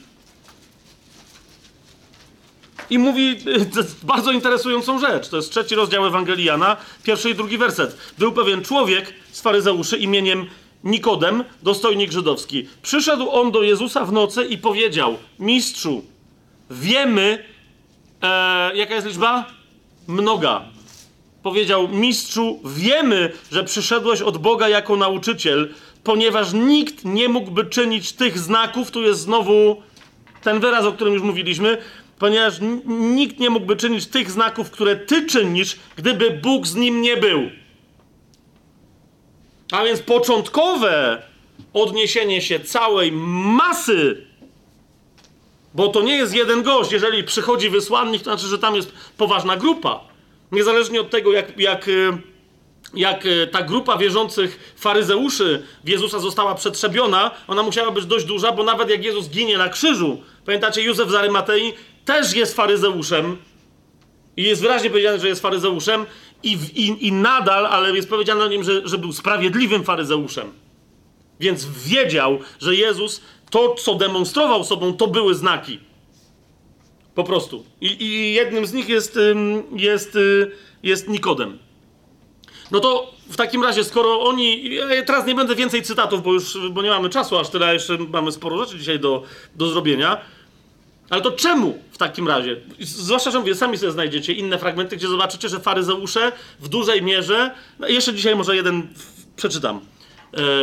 i 2.93 2.99
mówi 2.99 3.29
y, 3.77 3.85
bardzo 4.03 4.31
interesującą 4.31 4.99
rzecz. 4.99 5.29
To 5.29 5.35
jest 5.35 5.51
trzeci 5.51 5.75
rozdział 5.75 6.05
Ewangelii 6.05 6.45
Jana, 6.45 6.77
pierwszy 7.03 7.29
i 7.29 7.35
drugi 7.35 7.57
werset. 7.57 7.97
Był 8.17 8.31
pewien 8.31 8.63
człowiek 8.63 9.13
z 9.31 9.41
faryzeuszy 9.41 9.97
imieniem 9.97 10.45
Nikodem, 10.83 11.43
dostojnik 11.63 12.11
żydowski. 12.11 12.67
Przyszedł 12.81 13.29
on 13.29 13.51
do 13.51 13.63
Jezusa 13.63 14.05
w 14.05 14.11
nocy 14.11 14.45
i 14.45 14.57
powiedział: 14.57 15.17
Mistrzu, 15.39 16.03
wiemy, 16.69 17.43
e, 18.21 18.75
jaka 18.75 18.95
jest 18.95 19.07
liczba? 19.07 19.45
Mnoga. 20.07 20.61
Powiedział: 21.43 21.87
Mistrzu, 21.87 22.59
wiemy, 22.65 23.31
że 23.51 23.63
przyszedłeś 23.63 24.21
od 24.21 24.37
Boga 24.37 24.69
jako 24.69 24.95
nauczyciel, 24.95 25.73
ponieważ 26.03 26.53
nikt 26.53 27.05
nie 27.05 27.29
mógłby 27.29 27.65
czynić 27.65 28.13
tych 28.13 28.39
znaków. 28.39 28.91
Tu 28.91 29.01
jest 29.01 29.19
znowu 29.19 29.81
ten 30.43 30.59
wyraz, 30.59 30.85
o 30.85 30.91
którym 30.91 31.13
już 31.13 31.23
mówiliśmy 31.23 31.77
ponieważ 32.23 32.53
nikt 32.85 33.39
nie 33.39 33.49
mógłby 33.49 33.75
czynić 33.75 34.07
tych 34.07 34.31
znaków, 34.31 34.71
które 34.71 34.95
ty 34.95 35.25
czynisz, 35.25 35.75
gdyby 35.95 36.31
Bóg 36.31 36.67
z 36.67 36.75
nim 36.75 37.01
nie 37.01 37.17
był. 37.17 37.49
A 39.71 39.83
więc 39.83 40.01
początkowe 40.01 41.21
odniesienie 41.73 42.41
się 42.41 42.59
całej 42.59 43.11
masy, 43.11 44.27
bo 45.73 45.87
to 45.87 46.01
nie 46.01 46.15
jest 46.15 46.35
jeden 46.35 46.63
gość. 46.63 46.91
Jeżeli 46.91 47.23
przychodzi 47.23 47.69
wysłannik, 47.69 48.23
to 48.23 48.23
znaczy, 48.23 48.47
że 48.47 48.59
tam 48.59 48.75
jest 48.75 48.93
poważna 49.17 49.57
grupa. 49.57 49.99
Niezależnie 50.51 51.01
od 51.01 51.09
tego, 51.09 51.31
jak, 51.31 51.59
jak, 51.59 51.89
jak 52.93 53.27
ta 53.51 53.61
grupa 53.61 53.97
wierzących 53.97 54.73
faryzeuszy 54.77 55.63
w 55.83 55.89
Jezusa 55.89 56.19
została 56.19 56.55
przetrzebiona, 56.55 57.31
ona 57.47 57.63
musiała 57.63 57.91
być 57.91 58.05
dość 58.05 58.25
duża, 58.25 58.51
bo 58.51 58.63
nawet 58.63 58.89
jak 58.89 59.03
Jezus 59.03 59.29
ginie 59.29 59.57
na 59.57 59.69
krzyżu, 59.69 60.21
pamiętacie, 60.45 60.81
Józef 60.81 61.09
z 61.09 61.15
Arymatei 61.15 61.73
też 62.05 62.33
jest 62.35 62.55
faryzeuszem 62.55 63.37
i 64.37 64.43
jest 64.43 64.61
wyraźnie 64.61 64.89
powiedziane, 64.89 65.19
że 65.19 65.27
jest 65.27 65.41
faryzeuszem 65.41 66.05
I, 66.43 66.57
i, 66.75 67.07
I 67.07 67.11
nadal, 67.11 67.65
ale 67.65 67.95
jest 67.95 68.09
powiedziane 68.09 68.43
o 68.43 68.47
nim, 68.47 68.63
że, 68.63 68.87
że 68.87 68.97
był 68.97 69.13
sprawiedliwym 69.13 69.83
faryzeuszem. 69.83 70.51
Więc 71.39 71.65
wiedział, 71.85 72.39
że 72.61 72.75
Jezus, 72.75 73.21
to 73.49 73.75
co 73.75 73.95
demonstrował 73.95 74.63
sobą, 74.63 74.93
to 74.93 75.07
były 75.07 75.35
znaki. 75.35 75.79
Po 77.15 77.23
prostu. 77.23 77.65
I, 77.81 78.03
i 78.03 78.33
jednym 78.33 78.65
z 78.65 78.73
nich 78.73 78.89
jest, 78.89 79.19
jest, 79.75 80.15
y, 80.15 80.51
jest 80.83 81.07
Nikodem. 81.07 81.59
No 82.71 82.79
to 82.79 83.13
w 83.29 83.35
takim 83.35 83.63
razie, 83.63 83.83
skoro 83.83 84.21
oni. 84.21 84.75
Ja 84.75 85.03
teraz 85.05 85.27
nie 85.27 85.35
będę 85.35 85.55
więcej 85.55 85.83
cytatów, 85.83 86.23
bo 86.23 86.33
już 86.33 86.57
bo 86.71 86.81
nie 86.81 86.89
mamy 86.89 87.09
czasu, 87.09 87.37
aż 87.37 87.49
tyle, 87.49 87.73
jeszcze 87.73 87.97
mamy 87.97 88.31
sporo 88.31 88.65
rzeczy 88.65 88.79
dzisiaj 88.79 88.99
do, 88.99 89.23
do 89.55 89.67
zrobienia. 89.67 90.21
Ale 91.09 91.21
to 91.21 91.31
czemu 91.31 91.79
w 91.91 91.97
takim 91.97 92.27
razie? 92.27 92.55
Zwłaszcza, 92.79 93.31
że 93.31 93.39
mówię, 93.39 93.55
sami 93.55 93.77
sobie 93.77 93.91
znajdziecie 93.91 94.33
inne 94.33 94.57
fragmenty, 94.57 94.97
gdzie 94.97 95.07
zobaczycie, 95.07 95.49
że 95.49 95.59
faryzeusze 95.59 96.31
w 96.59 96.67
dużej 96.67 97.01
mierze, 97.01 97.51
no 97.79 97.87
jeszcze 97.87 98.13
dzisiaj 98.13 98.35
może 98.35 98.55
jeden 98.55 98.87
przeczytam, 99.35 99.77
e, 99.77 99.81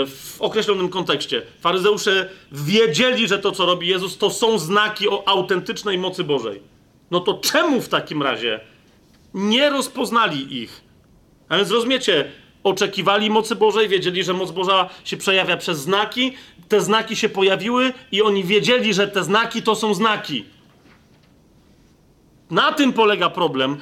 w 0.07 0.37
określonym 0.39 0.89
kontekście. 0.89 1.43
Faryzeusze 1.61 2.29
wiedzieli, 2.53 3.29
że 3.29 3.39
to, 3.39 3.53
co 3.53 3.67
robi 3.67 3.89
Jezus, 3.89 4.19
to 4.19 4.31
są 4.31 4.59
znaki 4.59 5.09
o 5.09 5.29
autentycznej 5.29 5.99
mocy 5.99 6.25
Bożej. 6.25 6.61
No 7.11 7.21
to 7.21 7.35
czemu 7.35 7.81
w 7.81 7.89
takim 7.89 8.23
razie 8.23 8.61
nie 9.35 9.71
rozpoznali 9.71 10.57
ich? 10.62 10.81
A 11.49 11.57
więc 11.57 11.71
rozumiecie, 11.71 12.31
oczekiwali 12.62 13.31
mocy 13.31 13.57
Bożej, 13.57 13.89
wiedzieli, 13.89 14.25
że 14.25 14.33
moc 14.33 14.51
Boża 14.51 14.89
się 15.05 15.17
przejawia 15.17 15.57
przez 15.57 15.79
znaki, 15.79 16.33
te 16.70 16.80
znaki 16.80 17.16
się 17.16 17.28
pojawiły 17.28 17.92
i 18.12 18.22
oni 18.22 18.44
wiedzieli, 18.44 18.94
że 18.94 19.09
te 19.09 19.24
znaki 19.24 19.62
to 19.62 19.74
są 19.74 19.94
znaki. 19.94 20.44
Na 22.51 22.72
tym 22.72 22.92
polega 22.92 23.30
problem. 23.30 23.76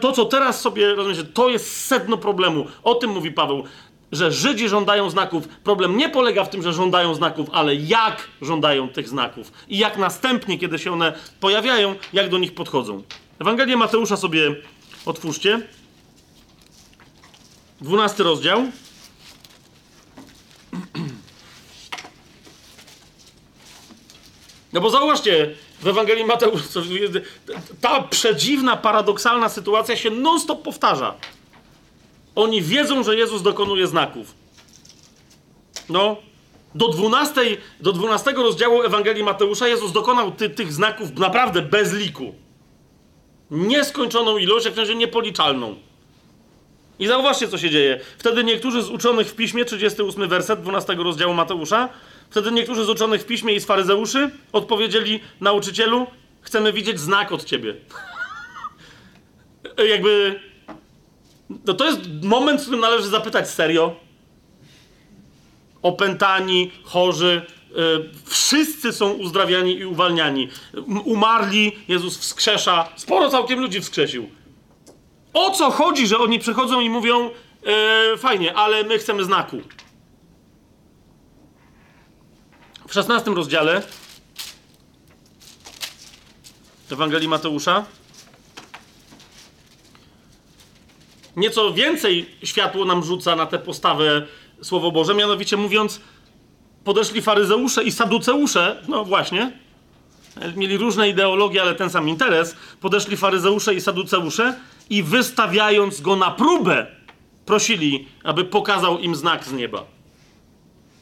To, 0.00 0.12
co 0.12 0.24
teraz 0.24 0.60
sobie 0.60 0.94
rozumiecie, 0.94 1.24
to 1.24 1.48
jest 1.48 1.86
sedno 1.86 2.16
problemu. 2.16 2.66
O 2.82 2.94
tym 2.94 3.10
mówi 3.10 3.32
Paweł, 3.32 3.64
że 4.12 4.32
Żydzi 4.32 4.68
żądają 4.68 5.10
znaków. 5.10 5.48
Problem 5.48 5.96
nie 5.96 6.08
polega 6.08 6.44
w 6.44 6.50
tym, 6.50 6.62
że 6.62 6.72
żądają 6.72 7.14
znaków, 7.14 7.48
ale 7.52 7.74
jak 7.74 8.28
żądają 8.42 8.88
tych 8.88 9.08
znaków 9.08 9.52
i 9.68 9.78
jak 9.78 9.98
następnie, 9.98 10.58
kiedy 10.58 10.78
się 10.78 10.92
one 10.92 11.12
pojawiają, 11.40 11.94
jak 12.12 12.28
do 12.28 12.38
nich 12.38 12.54
podchodzą. 12.54 13.02
Ewangelię 13.38 13.76
Mateusza 13.76 14.16
sobie 14.16 14.56
otwórzcie. 15.06 15.60
12 17.80 18.22
rozdział. 18.22 18.62
No 24.72 24.80
bo 24.80 24.90
zauważcie, 24.90 25.54
w 25.80 25.88
Ewangelii 25.88 26.24
Mateusza 26.24 26.80
ta 27.80 28.02
przedziwna, 28.02 28.76
paradoksalna 28.76 29.48
sytuacja 29.48 29.96
się 29.96 30.10
non-stop 30.10 30.62
powtarza. 30.62 31.14
Oni 32.34 32.62
wiedzą, 32.62 33.02
że 33.02 33.16
Jezus 33.16 33.42
dokonuje 33.42 33.86
znaków. 33.86 34.34
No, 35.88 36.16
do 36.74 36.88
12, 36.88 37.40
do 37.80 37.92
12 37.92 38.32
rozdziału 38.32 38.82
Ewangelii 38.82 39.24
Mateusza 39.24 39.68
Jezus 39.68 39.92
dokonał 39.92 40.32
ty, 40.32 40.50
tych 40.50 40.72
znaków 40.72 41.18
naprawdę 41.18 41.62
bez 41.62 41.92
liku. 41.92 42.34
Nieskończoną 43.50 44.38
ilość, 44.38 44.64
jak 44.64 44.74
w 44.74 44.78
razie 44.78 44.94
niepoliczalną. 44.94 45.76
I 46.98 47.06
zauważcie, 47.06 47.48
co 47.48 47.58
się 47.58 47.70
dzieje. 47.70 48.00
Wtedy 48.18 48.44
niektórzy 48.44 48.82
z 48.82 48.90
uczonych 48.90 49.28
w 49.28 49.34
piśmie, 49.34 49.64
38 49.64 50.28
werset 50.28 50.62
12 50.62 50.94
rozdziału 50.94 51.34
Mateusza, 51.34 51.88
wtedy 52.30 52.52
niektórzy 52.52 52.84
z 52.84 52.88
uczonych 52.88 53.22
w 53.22 53.26
piśmie 53.26 53.54
i 53.54 53.60
z 53.60 53.64
faryzeuszy 53.64 54.30
odpowiedzieli 54.52 55.20
nauczycielu, 55.40 56.06
chcemy 56.40 56.72
widzieć 56.72 57.00
znak 57.00 57.32
od 57.32 57.44
ciebie. 57.44 57.74
Jakby. 59.92 60.40
No 61.66 61.74
to 61.74 61.84
jest 61.84 62.00
moment, 62.22 62.60
w 62.60 62.62
którym 62.62 62.80
należy 62.80 63.08
zapytać 63.08 63.50
serio. 63.50 63.96
Opętani, 65.82 66.70
chorzy, 66.84 67.42
yy, 67.70 68.10
wszyscy 68.24 68.92
są 68.92 69.10
uzdrawiani 69.10 69.78
i 69.78 69.84
uwalniani. 69.84 70.48
Umarli, 71.04 71.72
Jezus 71.88 72.18
wskrzesza. 72.18 72.88
Sporo 72.96 73.30
całkiem 73.30 73.60
ludzi 73.60 73.80
wskrzesił. 73.80 74.28
O 75.34 75.50
co 75.50 75.70
chodzi, 75.70 76.06
że 76.06 76.18
oni 76.18 76.38
przychodzą 76.38 76.80
i 76.80 76.90
mówią, 76.90 77.30
e, 77.66 78.16
fajnie, 78.16 78.54
ale 78.54 78.84
my 78.84 78.98
chcemy 78.98 79.24
znaku. 79.24 79.60
W 82.88 82.92
16 82.92 83.30
rozdziale 83.30 83.82
Ewangelii 86.92 87.28
Mateusza 87.28 87.84
nieco 91.36 91.72
więcej 91.72 92.26
światło 92.44 92.84
nam 92.84 93.04
rzuca 93.04 93.36
na 93.36 93.46
tę 93.46 93.58
postawę 93.58 94.26
Słowo 94.62 94.92
Boże, 94.92 95.14
mianowicie 95.14 95.56
mówiąc, 95.56 96.00
podeszli 96.84 97.22
faryzeusze 97.22 97.84
i 97.84 97.92
saduceusze, 97.92 98.82
no 98.88 99.04
właśnie, 99.04 99.52
mieli 100.56 100.78
różne 100.78 101.08
ideologie, 101.08 101.62
ale 101.62 101.74
ten 101.74 101.90
sam 101.90 102.08
interes, 102.08 102.56
podeszli 102.80 103.16
faryzeusze 103.16 103.74
i 103.74 103.80
saduceusze 103.80 104.60
i 104.90 105.02
wystawiając 105.02 106.00
go 106.00 106.16
na 106.16 106.30
próbę, 106.30 106.86
prosili, 107.46 108.08
aby 108.24 108.44
pokazał 108.44 108.98
im 108.98 109.14
znak 109.14 109.44
z 109.44 109.52
nieba. 109.52 109.84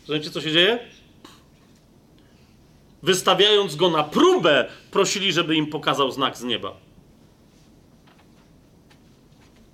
Rozumiecie, 0.08 0.30
co 0.30 0.40
się 0.40 0.52
dzieje? 0.52 0.95
Wystawiając 3.02 3.76
go 3.76 3.90
na 3.90 4.04
próbę, 4.04 4.68
prosili, 4.90 5.32
żeby 5.32 5.56
im 5.56 5.66
pokazał 5.66 6.10
znak 6.10 6.36
z 6.36 6.42
nieba. 6.42 6.72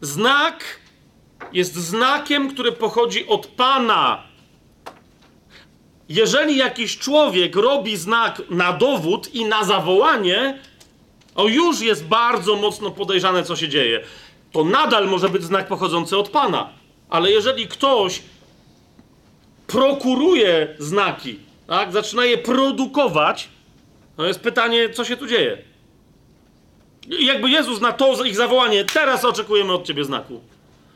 Znak 0.01 0.65
jest 1.53 1.74
znakiem, 1.74 2.51
który 2.51 2.73
pochodzi 2.73 3.27
od 3.27 3.47
Pana. 3.47 4.23
Jeżeli 6.09 6.57
jakiś 6.57 6.99
człowiek 6.99 7.57
robi 7.57 7.97
znak 7.97 8.43
na 8.51 8.73
dowód 8.73 9.35
i 9.35 9.44
na 9.44 9.65
zawołanie, 9.65 10.59
o 11.35 11.49
już 11.49 11.81
jest 11.81 12.05
bardzo 12.05 12.57
mocno 12.57 12.90
podejrzane, 12.90 13.44
co 13.44 13.57
się 13.57 13.69
dzieje. 13.69 14.01
To 14.53 14.65
nadal 14.65 15.09
może 15.09 15.28
być 15.28 15.43
znak 15.43 15.69
pochodzący 15.69 16.16
od 16.16 16.28
Pana. 16.28 16.69
Ale 17.09 17.31
jeżeli 17.31 17.69
ktoś 17.69 18.23
prokuruje 19.66 20.77
znaki, 20.78 21.39
tak, 21.73 21.93
zaczyna 21.93 22.24
je 22.24 22.39
produkować, 22.39 23.49
to 24.16 24.27
jest 24.27 24.40
pytanie, 24.40 24.90
co 24.90 25.05
się 25.05 25.16
tu 25.16 25.27
dzieje. 25.27 25.59
I 27.19 27.27
jakby 27.27 27.51
Jezus 27.51 27.81
na 27.81 27.93
to 27.93 28.24
ich 28.24 28.36
zawołanie, 28.36 28.85
teraz 28.85 29.24
oczekujemy 29.24 29.73
od 29.73 29.86
ciebie 29.86 30.05
znaku. 30.05 30.40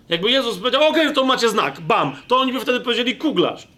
Jakby 0.08 0.30
Jezus 0.30 0.58
powiedział, 0.58 0.88
okej, 0.88 1.12
to 1.14 1.24
macie 1.24 1.48
znak, 1.48 1.80
bam, 1.80 2.16
to 2.28 2.38
oni 2.38 2.52
by 2.52 2.60
wtedy 2.60 2.80
powiedzieli 2.80 3.16
kuglarz. 3.16 3.68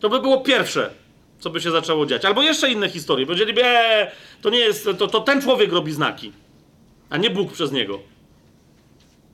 To 0.00 0.08
by 0.08 0.20
było 0.20 0.40
pierwsze, 0.40 0.90
co 1.38 1.50
by 1.50 1.60
się 1.60 1.70
zaczęło 1.70 2.06
dziać. 2.06 2.24
Albo 2.24 2.42
jeszcze 2.42 2.70
inne 2.70 2.88
historie. 2.88 3.26
Powiedzieliby, 3.26 3.64
eee, 3.64 4.06
to 4.40 4.50
nie 4.50 4.58
jest, 4.58 4.88
to, 4.98 5.06
to 5.06 5.20
ten 5.20 5.42
człowiek 5.42 5.72
robi 5.72 5.92
znaki, 5.92 6.32
a 7.10 7.16
nie 7.16 7.30
Bóg 7.30 7.52
przez 7.52 7.72
niego. 7.72 7.98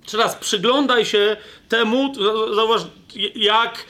Jeszcze 0.02 0.28
przyglądaj 0.40 1.04
się 1.04 1.36
temu, 1.68 2.14
zauważ, 2.54 2.82
jak, 3.34 3.84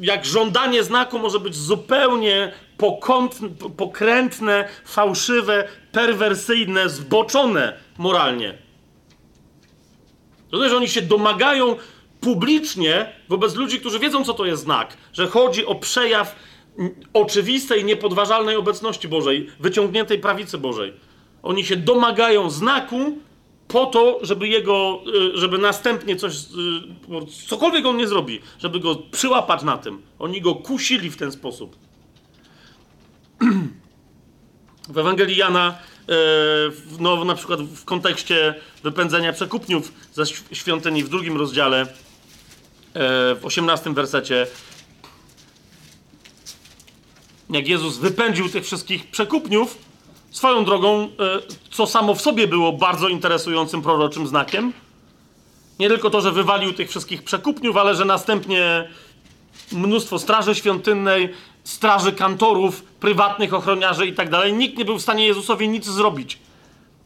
jak 0.00 0.26
żądanie 0.26 0.84
znaku 0.84 1.18
może 1.18 1.40
być 1.40 1.54
zupełnie 1.56 2.52
pokrętne, 3.76 4.68
fałszywe, 4.84 5.68
perwersyjne, 5.92 6.88
zboczone 6.88 7.76
moralnie. 7.98 8.58
To 10.50 10.56
znaczy, 10.56 10.70
że 10.70 10.76
oni 10.76 10.88
się 10.88 11.02
domagają 11.02 11.76
publicznie 12.20 13.12
wobec 13.28 13.54
ludzi, 13.54 13.80
którzy 13.80 13.98
wiedzą, 13.98 14.24
co 14.24 14.34
to 14.34 14.44
jest 14.44 14.62
znak, 14.62 14.96
że 15.12 15.26
chodzi 15.26 15.66
o 15.66 15.74
przejaw 15.74 16.36
oczywistej, 17.12 17.84
niepodważalnej 17.84 18.56
obecności 18.56 19.08
Bożej, 19.08 19.50
wyciągniętej 19.60 20.18
prawicy 20.18 20.58
Bożej. 20.58 20.92
Oni 21.42 21.64
się 21.64 21.76
domagają 21.76 22.50
znaku 22.50 23.18
po 23.70 23.86
to, 23.86 24.18
żeby 24.22 24.48
jego, 24.48 25.00
żeby 25.34 25.58
następnie 25.58 26.16
coś, 26.16 26.32
cokolwiek 27.48 27.86
on 27.86 27.96
nie 27.96 28.08
zrobi, 28.08 28.40
żeby 28.58 28.80
go 28.80 28.94
przyłapać 28.94 29.62
na 29.62 29.78
tym. 29.78 30.02
Oni 30.18 30.40
go 30.40 30.54
kusili 30.54 31.10
w 31.10 31.16
ten 31.16 31.32
sposób. 31.32 31.76
W 34.88 34.98
Ewangelii 34.98 35.36
Jana, 35.36 35.78
no 36.98 37.24
na 37.24 37.34
przykład 37.34 37.62
w 37.62 37.84
kontekście 37.84 38.54
wypędzenia 38.82 39.32
przekupniów 39.32 39.92
ze 40.12 40.26
świątyni 40.52 41.04
w 41.04 41.08
drugim 41.08 41.36
rozdziale, 41.36 41.86
w 42.94 43.40
osiemnastym 43.42 43.94
wersecie, 43.94 44.46
jak 47.50 47.68
Jezus 47.68 47.98
wypędził 47.98 48.48
tych 48.48 48.64
wszystkich 48.64 49.10
przekupniów, 49.10 49.89
swoją 50.30 50.64
drogą, 50.64 51.08
co 51.70 51.86
samo 51.86 52.14
w 52.14 52.20
sobie 52.20 52.46
było 52.46 52.72
bardzo 52.72 53.08
interesującym 53.08 53.82
proroczym 53.82 54.26
znakiem. 54.26 54.72
Nie 55.78 55.88
tylko 55.88 56.10
to, 56.10 56.20
że 56.20 56.32
wywalił 56.32 56.72
tych 56.72 56.90
wszystkich 56.90 57.22
przekupniów, 57.22 57.76
ale 57.76 57.94
że 57.94 58.04
następnie 58.04 58.88
mnóstwo 59.72 60.18
straży 60.18 60.54
świątynnej, 60.54 61.34
straży 61.64 62.12
kantorów, 62.12 62.82
prywatnych 62.82 63.54
ochroniarzy 63.54 64.06
i 64.06 64.14
tak 64.14 64.30
dalej. 64.30 64.52
Nikt 64.52 64.78
nie 64.78 64.84
był 64.84 64.98
w 64.98 65.02
stanie 65.02 65.26
Jezusowi 65.26 65.68
nic 65.68 65.84
zrobić. 65.84 66.38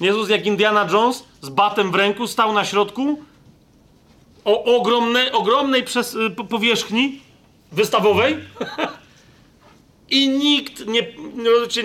Jezus 0.00 0.28
jak 0.28 0.46
Indiana 0.46 0.88
Jones 0.92 1.24
z 1.40 1.48
batem 1.48 1.92
w 1.92 1.94
ręku 1.94 2.26
stał 2.26 2.52
na 2.52 2.64
środku 2.64 3.22
o 4.44 4.76
ogromnej, 4.76 5.32
ogromnej 5.32 5.84
przez, 5.84 6.14
y, 6.14 6.30
powierzchni 6.30 7.20
wystawowej 7.72 8.36
i 10.10 10.28
nikt 10.28 10.86
nie, 10.86 11.06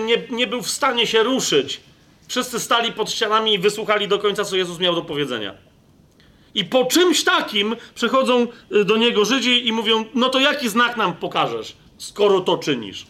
nie, 0.05 0.17
nie 0.29 0.47
był 0.47 0.61
w 0.61 0.69
stanie 0.69 1.07
się 1.07 1.23
ruszyć. 1.23 1.81
Wszyscy 2.27 2.59
stali 2.59 2.91
pod 2.91 3.11
ścianami 3.11 3.53
i 3.53 3.59
wysłuchali 3.59 4.07
do 4.07 4.19
końca, 4.19 4.45
co 4.45 4.55
Jezus 4.55 4.79
miał 4.79 4.95
do 4.95 5.01
powiedzenia. 5.01 5.53
I 6.53 6.65
po 6.65 6.85
czymś 6.85 7.23
takim 7.23 7.75
przychodzą 7.95 8.47
y, 8.71 8.85
do 8.85 8.97
niego 8.97 9.25
Żydzi 9.25 9.67
i 9.67 9.73
mówią: 9.73 10.05
No 10.13 10.29
to 10.29 10.39
jaki 10.39 10.69
znak 10.69 10.97
nam 10.97 11.13
pokażesz, 11.13 11.75
skoro 11.97 12.41
to 12.41 12.57
czynisz? 12.57 13.07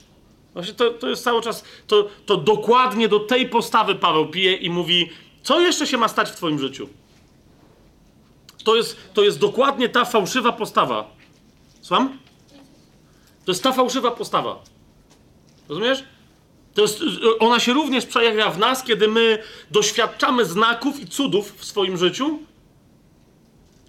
Właśnie 0.54 0.74
to, 0.74 0.90
to 0.90 1.10
jest 1.10 1.24
cały 1.24 1.42
czas, 1.42 1.64
to, 1.88 2.10
to 2.26 2.38
dokładnie 2.38 3.08
do 3.08 3.20
tej 3.20 3.50
postawy 3.50 3.96
Paweł 3.96 4.28
pije 4.28 4.54
i 4.54 4.70
mówi: 4.70 5.10
Co 5.44 5.60
jeszcze 5.60 5.88
się 5.88 5.98
ma 5.98 6.08
stać 6.08 6.30
w 6.30 6.36
Twoim 6.36 6.60
życiu? 6.60 6.90
To 8.64 8.76
jest, 8.76 8.98
to 9.14 9.24
jest 9.24 9.40
dokładnie 9.40 9.90
ta 9.90 10.06
fałszywa 10.06 10.52
postawa. 10.52 11.12
Słucham? 11.82 12.18
To 13.46 13.52
jest 13.52 13.64
ta 13.64 13.72
fałszywa 13.72 14.12
postawa. 14.12 14.60
Rozumiesz? 15.70 16.04
Jest, 16.78 17.00
ona 17.40 17.60
się 17.60 17.74
również 17.74 18.06
przejawia 18.06 18.50
w 18.50 18.60
nas, 18.60 18.84
kiedy 18.84 19.08
my 19.08 19.44
doświadczamy 19.72 20.46
znaków 20.46 21.00
i 21.00 21.08
cudów 21.08 21.54
w 21.58 21.66
swoim 21.66 21.98
życiu, 21.98 22.40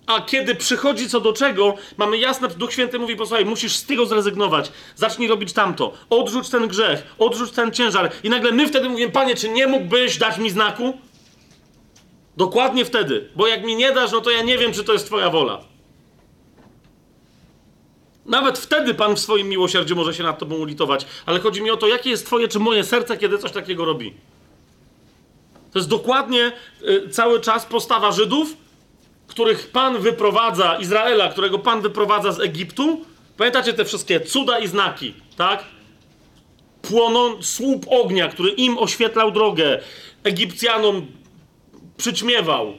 a 0.06 0.20
kiedy 0.20 0.54
przychodzi 0.54 1.08
co 1.08 1.20
do 1.20 1.32
czego, 1.32 1.74
mamy 1.96 2.18
jasne, 2.18 2.48
Duch 2.48 2.72
Święty 2.72 2.98
mówi, 2.98 3.16
posłuchaj, 3.16 3.44
musisz 3.44 3.76
z 3.76 3.86
tego 3.86 4.06
zrezygnować, 4.06 4.72
zacznij 4.96 5.28
robić 5.28 5.52
tamto, 5.52 5.92
odrzuć 6.10 6.48
ten 6.48 6.68
grzech, 6.68 7.14
odrzuć 7.18 7.50
ten 7.50 7.72
ciężar. 7.72 8.12
I 8.22 8.30
nagle 8.30 8.52
my 8.52 8.68
wtedy 8.68 8.88
mówimy, 8.88 9.12
Panie, 9.12 9.34
czy 9.34 9.48
nie 9.48 9.66
mógłbyś 9.66 10.18
dać 10.18 10.38
mi 10.38 10.50
znaku? 10.50 10.98
Dokładnie 12.36 12.84
wtedy, 12.84 13.28
bo 13.36 13.46
jak 13.46 13.64
mi 13.64 13.76
nie 13.76 13.92
dasz, 13.92 14.12
no 14.12 14.20
to 14.20 14.30
ja 14.30 14.42
nie 14.42 14.58
wiem, 14.58 14.72
czy 14.72 14.84
to 14.84 14.92
jest 14.92 15.06
Twoja 15.06 15.30
wola. 15.30 15.69
Nawet 18.30 18.58
wtedy 18.58 18.94
Pan 18.94 19.16
w 19.16 19.20
swoim 19.20 19.48
miłosierdziu 19.48 19.96
może 19.96 20.14
się 20.14 20.22
nad 20.22 20.38
Tobą 20.38 20.54
ulitować, 20.54 21.06
ale 21.26 21.40
chodzi 21.40 21.62
mi 21.62 21.70
o 21.70 21.76
to, 21.76 21.86
jakie 21.86 22.10
jest 22.10 22.26
Twoje 22.26 22.48
czy 22.48 22.58
moje 22.58 22.84
serce, 22.84 23.16
kiedy 23.16 23.38
coś 23.38 23.52
takiego 23.52 23.84
robi. 23.84 24.14
To 25.72 25.78
jest 25.78 25.88
dokładnie 25.88 26.52
y, 26.82 27.08
cały 27.08 27.40
czas 27.40 27.66
postawa 27.66 28.12
Żydów, 28.12 28.56
których 29.26 29.70
Pan 29.70 29.98
wyprowadza, 29.98 30.76
Izraela, 30.76 31.28
którego 31.28 31.58
Pan 31.58 31.80
wyprowadza 31.80 32.32
z 32.32 32.40
Egiptu. 32.40 33.04
Pamiętacie 33.36 33.72
te 33.72 33.84
wszystkie 33.84 34.20
cuda 34.20 34.58
i 34.58 34.68
znaki, 34.68 35.14
tak? 35.36 35.64
Płoną, 36.82 37.42
słup 37.42 37.86
ognia, 37.88 38.28
który 38.28 38.50
im 38.50 38.78
oświetlał 38.78 39.30
drogę, 39.32 39.80
Egipcjanom 40.24 41.06
przyćmiewał, 41.96 42.74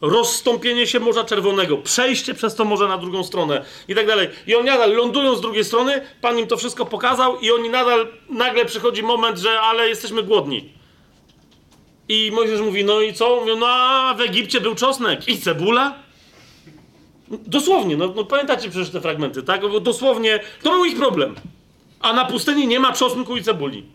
rozstąpienie 0.00 0.86
się 0.86 1.00
Morza 1.00 1.24
Czerwonego, 1.24 1.78
przejście 1.78 2.34
przez 2.34 2.54
to 2.54 2.64
morze 2.64 2.88
na 2.88 2.98
drugą 2.98 3.24
stronę 3.24 3.64
i 3.88 3.94
tak 3.94 4.06
dalej. 4.06 4.28
I 4.46 4.54
oni 4.54 4.66
nadal 4.66 4.94
lądują 4.94 5.36
z 5.36 5.40
drugiej 5.40 5.64
strony, 5.64 6.00
Pan 6.20 6.38
im 6.38 6.46
to 6.46 6.56
wszystko 6.56 6.86
pokazał 6.86 7.40
i 7.40 7.50
oni 7.50 7.68
nadal, 7.68 8.08
nagle 8.30 8.64
przychodzi 8.64 9.02
moment, 9.02 9.38
że 9.38 9.60
ale 9.60 9.88
jesteśmy 9.88 10.22
głodni. 10.22 10.72
I 12.08 12.30
Mojżesz 12.34 12.60
mówi, 12.60 12.84
no 12.84 13.00
i 13.00 13.14
co? 13.14 13.44
No 13.58 13.66
a 13.66 14.14
w 14.14 14.20
Egipcie 14.20 14.60
był 14.60 14.74
czosnek 14.74 15.28
i 15.28 15.38
cebula. 15.38 15.94
Dosłownie, 17.28 17.96
no, 17.96 18.12
no 18.16 18.24
pamiętacie 18.24 18.70
przecież 18.70 18.90
te 18.90 19.00
fragmenty, 19.00 19.42
tak? 19.42 19.80
Dosłownie, 19.80 20.40
to 20.62 20.70
był 20.70 20.84
ich 20.84 20.96
problem. 20.96 21.34
A 22.00 22.12
na 22.12 22.24
pustyni 22.24 22.66
nie 22.66 22.80
ma 22.80 22.92
czosnku 22.92 23.36
i 23.36 23.42
cebuli. 23.42 23.93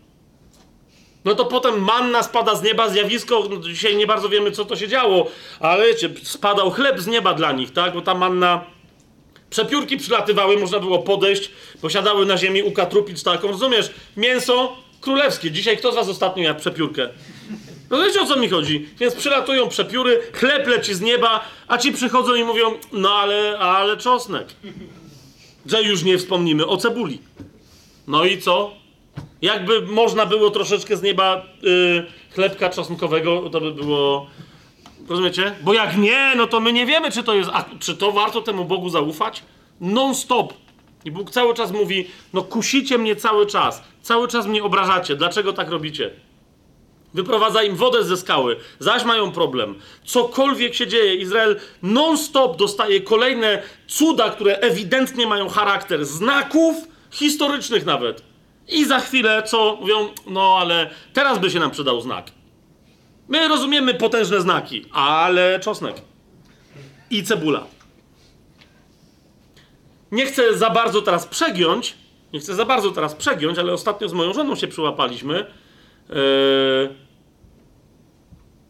No 1.24 1.34
to 1.34 1.44
potem 1.44 1.80
manna 1.80 2.22
spada 2.22 2.54
z 2.54 2.62
nieba, 2.62 2.88
zjawisko, 2.88 3.46
no 3.50 3.56
dzisiaj 3.56 3.96
nie 3.96 4.06
bardzo 4.06 4.28
wiemy, 4.28 4.50
co 4.50 4.64
to 4.64 4.76
się 4.76 4.88
działo, 4.88 5.26
ale 5.60 5.86
wiecie, 5.86 6.10
spadał 6.22 6.70
chleb 6.70 7.00
z 7.00 7.06
nieba 7.06 7.34
dla 7.34 7.52
nich, 7.52 7.72
tak? 7.72 7.94
Bo 7.94 8.00
ta 8.02 8.14
manna, 8.14 8.64
przepiórki 9.50 9.96
przylatywały, 9.96 10.56
można 10.56 10.78
było 10.78 10.98
podejść, 10.98 11.50
posiadały 11.80 12.26
na 12.26 12.36
ziemi 12.36 12.62
ukatrupić 12.62 13.22
taką, 13.22 13.48
rozumiesz? 13.48 13.90
Mięso 14.16 14.76
królewskie. 15.00 15.50
Dzisiaj 15.50 15.76
kto 15.76 15.92
z 15.92 15.94
was 15.94 16.08
ostatnio 16.08 16.42
jadł 16.42 16.60
przepiórkę? 16.60 17.08
No 17.90 18.02
wiecie 18.02 18.20
o 18.20 18.26
co 18.26 18.36
mi 18.36 18.48
chodzi? 18.48 18.88
Więc 18.98 19.14
przylatują 19.14 19.68
przepióry, 19.68 20.22
chleb 20.32 20.66
leci 20.66 20.94
z 20.94 21.00
nieba, 21.00 21.44
a 21.68 21.78
ci 21.78 21.92
przychodzą 21.92 22.34
i 22.34 22.44
mówią, 22.44 22.74
no 22.92 23.10
ale, 23.14 23.58
ale 23.58 23.96
czosnek. 23.96 24.48
Że 25.66 25.82
już 25.82 26.02
nie 26.02 26.18
wspomnimy 26.18 26.66
o 26.66 26.76
cebuli. 26.76 27.18
No 28.06 28.24
i 28.24 28.38
co? 28.38 28.79
Jakby 29.42 29.82
można 29.82 30.26
było 30.26 30.50
troszeczkę 30.50 30.96
z 30.96 31.02
nieba 31.02 31.46
yy, 31.62 32.06
chlebka 32.34 32.70
czosnkowego, 32.70 33.50
to 33.50 33.60
by 33.60 33.72
było. 33.72 34.26
Rozumiecie? 35.08 35.54
Bo 35.62 35.74
jak 35.74 35.96
nie, 35.96 36.32
no 36.36 36.46
to 36.46 36.60
my 36.60 36.72
nie 36.72 36.86
wiemy, 36.86 37.10
czy 37.10 37.22
to 37.22 37.34
jest. 37.34 37.50
A 37.52 37.64
czy 37.78 37.96
to 37.96 38.12
warto 38.12 38.42
temu 38.42 38.64
Bogu 38.64 38.88
zaufać? 38.88 39.42
Non-stop. 39.80 40.54
I 41.04 41.10
Bóg 41.10 41.30
cały 41.30 41.54
czas 41.54 41.72
mówi: 41.72 42.08
No, 42.32 42.42
kusicie 42.42 42.98
mnie 42.98 43.16
cały 43.16 43.46
czas. 43.46 43.82
Cały 44.02 44.28
czas 44.28 44.46
mnie 44.46 44.64
obrażacie. 44.64 45.16
Dlaczego 45.16 45.52
tak 45.52 45.70
robicie? 45.70 46.10
Wyprowadza 47.14 47.62
im 47.62 47.76
wodę 47.76 48.04
ze 48.04 48.16
skały, 48.16 48.56
zaś 48.78 49.04
mają 49.04 49.32
problem. 49.32 49.74
Cokolwiek 50.04 50.74
się 50.74 50.86
dzieje, 50.86 51.14
Izrael 51.14 51.60
non-stop 51.82 52.56
dostaje 52.56 53.00
kolejne 53.00 53.62
cuda, 53.88 54.30
które 54.30 54.58
ewidentnie 54.58 55.26
mają 55.26 55.48
charakter 55.48 56.06
znaków 56.06 56.76
historycznych 57.10 57.84
nawet. 57.84 58.29
I 58.70 58.84
za 58.84 59.00
chwilę 59.00 59.42
co 59.42 59.76
mówią, 59.80 60.08
no 60.26 60.56
ale 60.60 60.90
teraz 61.12 61.38
by 61.38 61.50
się 61.50 61.60
nam 61.60 61.70
przydał 61.70 62.00
znak. 62.00 62.30
My 63.28 63.48
rozumiemy 63.48 63.94
potężne 63.94 64.40
znaki, 64.40 64.84
ale 64.92 65.60
czosnek 65.60 66.02
i 67.10 67.22
cebula. 67.22 67.66
Nie 70.12 70.26
chcę 70.26 70.58
za 70.58 70.70
bardzo 70.70 71.02
teraz 71.02 71.26
przegiąć, 71.26 71.94
nie 72.32 72.40
chcę 72.40 72.54
za 72.54 72.64
bardzo 72.64 72.90
teraz 72.90 73.14
przegiąć, 73.14 73.58
ale 73.58 73.72
ostatnio 73.72 74.08
z 74.08 74.12
moją 74.12 74.32
żoną 74.32 74.56
się 74.56 74.68
przyłapaliśmy 74.68 75.46
yy, 76.08 76.14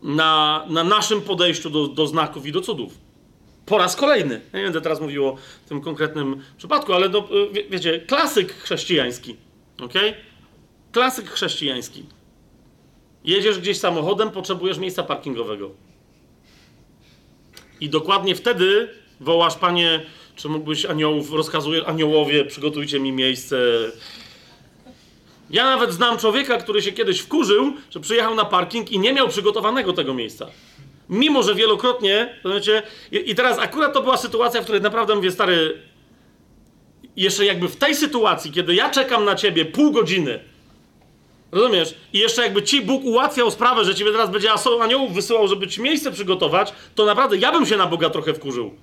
na, 0.03 0.65
na 0.69 0.85
naszym 0.85 1.23
podejściu 1.23 1.71
do, 1.71 1.89
do 1.89 2.07
znaków 2.07 2.47
i 2.47 2.53
do 2.53 2.61
cudów. 2.61 2.99
Po 3.67 3.79
raz 3.79 3.97
kolejny. 3.97 4.41
Nie 4.55 4.63
będę 4.63 4.81
teraz 4.81 5.01
mówił 5.01 5.27
o 5.27 5.37
tym 5.69 5.81
konkretnym 5.81 6.43
przypadku, 6.57 6.93
ale 6.93 7.09
do, 7.09 7.29
wie, 7.53 7.65
wiecie, 7.71 8.01
klasyk 8.01 8.55
chrześcijański 8.55 9.37
Ok? 9.83 9.95
Klasyk 10.93 11.31
chrześcijański. 11.31 12.05
Jedziesz 13.25 13.59
gdzieś 13.59 13.79
samochodem, 13.79 14.31
potrzebujesz 14.31 14.79
miejsca 14.79 15.03
parkingowego. 15.03 15.71
I 17.81 17.89
dokładnie 17.89 18.35
wtedy 18.35 18.89
wołasz, 19.21 19.55
panie, 19.55 20.03
czy 20.37 20.49
mógłbyś 20.49 20.85
aniołów, 20.85 21.33
rozkazuje 21.33 21.87
aniołowie, 21.87 22.45
przygotujcie 22.45 23.01
mi 23.01 23.13
miejsce. 23.13 23.57
Ja 25.51 25.65
nawet 25.65 25.93
znam 25.93 26.19
człowieka, 26.19 26.57
który 26.57 26.83
się 26.83 26.93
kiedyś 26.93 27.21
wkurzył, 27.21 27.73
że 27.91 28.01
przyjechał 28.01 28.35
na 28.35 28.45
parking 28.45 28.93
i 28.93 28.99
nie 28.99 29.13
miał 29.13 29.29
przygotowanego 29.29 29.93
tego 29.93 30.15
miejsca. 30.15 30.47
Mimo, 31.09 31.43
że 31.43 31.55
wielokrotnie, 31.55 32.39
to 32.43 32.49
znaczy, 32.49 32.83
i 33.13 33.35
teraz 33.35 33.59
akurat 33.59 33.93
to 33.93 34.03
była 34.03 34.17
sytuacja, 34.17 34.61
w 34.61 34.65
której 34.65 34.83
naprawdę 34.83 35.15
mówię, 35.15 35.31
stary, 35.31 35.83
jeszcze 37.23 37.45
jakby 37.45 37.69
w 37.69 37.77
tej 37.77 37.95
sytuacji, 37.95 38.53
kiedy 38.53 38.75
ja 38.75 38.91
czekam 38.91 39.25
na 39.25 39.35
ciebie 39.35 39.65
pół 39.65 39.93
godziny, 39.93 40.41
rozumiesz? 41.53 41.95
I 42.13 42.19
jeszcze 42.19 42.43
jakby 42.43 42.63
ci 42.63 42.83
Bóg 42.83 43.05
ułatwiał 43.05 43.51
sprawę, 43.51 43.85
że 43.85 43.95
ciebie 43.95 44.13
teraz 44.13 44.31
będzie 44.31 44.49
aniołów 44.83 45.15
wysyłał, 45.15 45.49
żeby 45.49 45.69
ci 45.69 45.83
miejsce 45.83 46.13
przygotować, 46.13 46.73
to 46.95 47.05
naprawdę 47.05 47.37
ja 47.37 47.53
bym 47.53 47.67
się 47.67 47.77
na 47.77 47.87
Boga 47.87 48.11
trochę 48.11 48.35
wkurzył. 48.35 48.75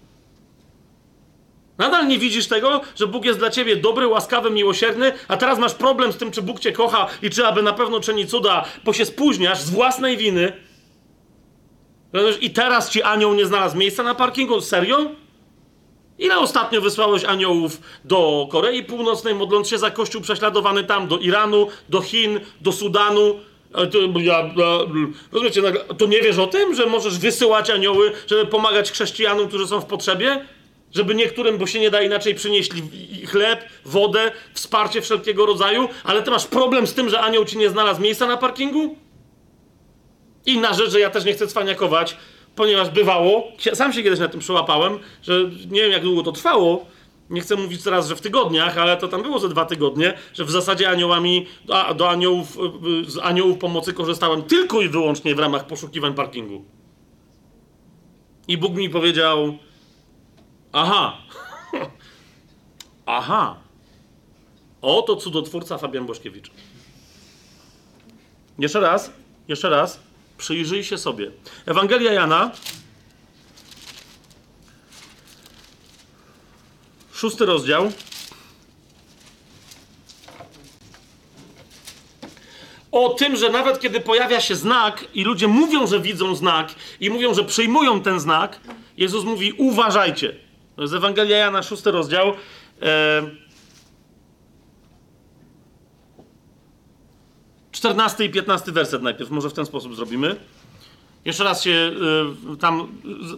Nadal 1.77 2.07
nie 2.07 2.19
widzisz 2.19 2.47
tego, 2.47 2.81
że 2.95 3.07
Bóg 3.07 3.25
jest 3.25 3.39
dla 3.39 3.49
ciebie 3.49 3.75
dobry, 3.75 4.07
łaskawy, 4.07 4.49
miłosierny, 4.49 5.11
a 5.27 5.37
teraz 5.37 5.59
masz 5.59 5.73
problem 5.73 6.11
z 6.11 6.17
tym, 6.17 6.31
czy 6.31 6.41
Bóg 6.41 6.59
cię 6.59 6.71
kocha 6.71 7.07
i 7.21 7.29
czy 7.29 7.47
aby 7.47 7.61
na 7.61 7.73
pewno 7.73 7.99
czyni 7.99 8.27
cuda, 8.27 8.65
bo 8.83 8.93
się 8.93 9.05
spóźniasz 9.05 9.61
z 9.61 9.69
własnej 9.69 10.17
winy. 10.17 10.53
I 12.41 12.49
teraz 12.49 12.89
ci 12.89 13.03
anioł 13.03 13.33
nie 13.33 13.45
znalazł 13.45 13.77
miejsca 13.77 14.03
na 14.03 14.15
parkingu? 14.15 14.61
Serio? 14.61 15.11
Ile 16.19 16.37
ostatnio 16.37 16.81
wysłałeś 16.81 17.23
aniołów 17.25 17.81
do 18.05 18.47
Korei 18.51 18.83
Północnej, 18.83 19.35
modląc 19.35 19.69
się 19.69 19.77
za 19.77 19.91
kościół 19.91 20.21
prześladowany 20.21 20.83
tam, 20.83 21.07
do 21.07 21.17
Iranu, 21.17 21.67
do 21.89 22.01
Chin, 22.01 22.39
do 22.61 22.71
Sudanu? 22.71 23.39
To, 23.71 24.19
ja, 24.19 24.49
rozumiecie, 25.31 25.61
to 25.97 26.05
nie 26.05 26.21
wiesz 26.21 26.37
o 26.37 26.47
tym, 26.47 26.75
że 26.75 26.85
możesz 26.85 27.17
wysyłać 27.17 27.69
anioły, 27.69 28.11
żeby 28.27 28.45
pomagać 28.45 28.91
chrześcijanom, 28.91 29.47
którzy 29.47 29.67
są 29.67 29.81
w 29.81 29.85
potrzebie? 29.85 30.45
Żeby 30.93 31.15
niektórym, 31.15 31.57
bo 31.57 31.67
się 31.67 31.79
nie 31.79 31.91
da 31.91 32.01
inaczej, 32.01 32.35
przynieśli 32.35 32.81
chleb, 33.27 33.65
wodę, 33.85 34.31
wsparcie 34.53 35.01
wszelkiego 35.01 35.45
rodzaju, 35.45 35.89
ale 36.03 36.23
ty 36.23 36.31
masz 36.31 36.45
problem 36.45 36.87
z 36.87 36.93
tym, 36.93 37.09
że 37.09 37.19
anioł 37.19 37.45
ci 37.45 37.57
nie 37.57 37.69
znalazł 37.69 38.01
miejsca 38.01 38.27
na 38.27 38.37
parkingu? 38.37 38.95
Inna 40.45 40.73
rzecz, 40.73 40.91
że 40.91 40.99
ja 40.99 41.09
też 41.09 41.25
nie 41.25 41.33
chcę 41.33 41.47
cwaniakować, 41.47 42.17
ponieważ 42.57 42.89
bywało, 42.89 43.43
sam 43.73 43.93
się 43.93 44.03
kiedyś 44.03 44.19
na 44.19 44.27
tym 44.27 44.39
przełapałem, 44.39 44.99
że 45.23 45.33
nie 45.69 45.81
wiem 45.81 45.91
jak 45.91 46.01
długo 46.01 46.23
to 46.23 46.31
trwało, 46.31 46.85
nie 47.29 47.41
chcę 47.41 47.55
mówić 47.55 47.83
teraz, 47.83 48.07
że 48.07 48.15
w 48.15 48.21
tygodniach, 48.21 48.77
ale 48.77 48.97
to 48.97 49.07
tam 49.07 49.21
było 49.21 49.39
ze 49.39 49.49
dwa 49.49 49.65
tygodnie, 49.65 50.13
że 50.33 50.45
w 50.45 50.51
zasadzie 50.51 50.89
aniołami, 50.89 51.47
do, 51.95 52.09
aniołów, 52.09 52.57
y, 53.07 53.11
z 53.11 53.17
aniołów 53.17 53.57
pomocy 53.57 53.93
korzystałem 53.93 54.43
tylko 54.43 54.81
i 54.81 54.89
wyłącznie 54.89 55.35
w 55.35 55.39
ramach 55.39 55.67
poszukiwań 55.67 56.13
parkingu. 56.13 56.65
I 58.47 58.57
Bóg 58.57 58.75
mi 58.75 58.89
powiedział: 58.89 59.57
Aha, 60.71 61.17
aha, 63.05 63.57
oto 64.81 65.15
cudotwórca 65.15 65.77
Fabian 65.77 66.05
Boszkiewicz. 66.05 66.51
Jeszcze 68.59 68.79
raz, 68.79 69.11
jeszcze 69.47 69.69
raz, 69.69 70.06
przyjrzyj 70.37 70.83
się 70.83 70.97
sobie. 70.97 71.31
Ewangelia 71.65 72.13
Jana, 72.13 72.51
Szósty 77.17 77.45
rozdział. 77.45 77.91
O 82.91 83.09
tym, 83.09 83.35
że 83.35 83.49
nawet 83.49 83.79
kiedy 83.79 83.99
pojawia 83.99 84.41
się 84.41 84.55
znak 84.55 85.05
i 85.13 85.23
ludzie 85.23 85.47
mówią, 85.47 85.87
że 85.87 85.99
widzą 85.99 86.35
znak 86.35 86.75
i 86.99 87.09
mówią, 87.09 87.33
że 87.33 87.43
przyjmują 87.43 88.01
ten 88.01 88.19
znak, 88.19 88.59
Jezus 88.97 89.23
mówi: 89.23 89.53
uważajcie. 89.57 90.35
To 90.75 90.81
jest 90.81 90.93
Ewangelia 90.93 91.37
Jana, 91.37 91.63
szósty 91.63 91.91
rozdział. 91.91 92.33
E... 92.81 93.46
14 97.77 98.25
i 98.25 98.29
15 98.29 98.71
werset 98.71 99.01
najpierw, 99.01 99.29
może 99.29 99.49
w 99.49 99.53
ten 99.53 99.65
sposób 99.65 99.95
zrobimy. 99.95 100.35
Jeszcze 101.25 101.43
raz 101.43 101.63
się 101.63 101.91
y, 102.53 102.57
tam 102.57 102.87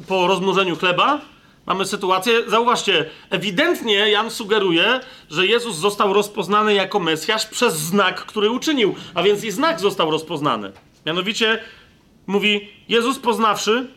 y, 0.02 0.08
po 0.08 0.28
rozmnożeniu 0.28 0.76
chleba 0.76 1.22
mamy 1.66 1.86
sytuację. 1.86 2.34
Zauważcie, 2.48 3.10
ewidentnie 3.30 3.94
Jan 3.94 4.32
sugeruje, 4.32 5.00
że 5.30 5.48
Jezus 5.48 5.76
został 5.76 6.14
rozpoznany 6.14 6.74
jako 6.74 7.00
Mesjasz 7.00 7.46
przez 7.46 7.78
znak, 7.78 8.26
który 8.26 8.50
uczynił, 8.50 8.96
a 9.14 9.24
więc 9.24 9.44
i 9.44 9.52
znak 9.52 9.80
został 9.80 10.12
rozpoznany. 10.12 10.72
Mianowicie 11.06 11.60
mówi, 12.28 12.70
Jezus 12.90 13.20
poznawszy, 13.20 13.88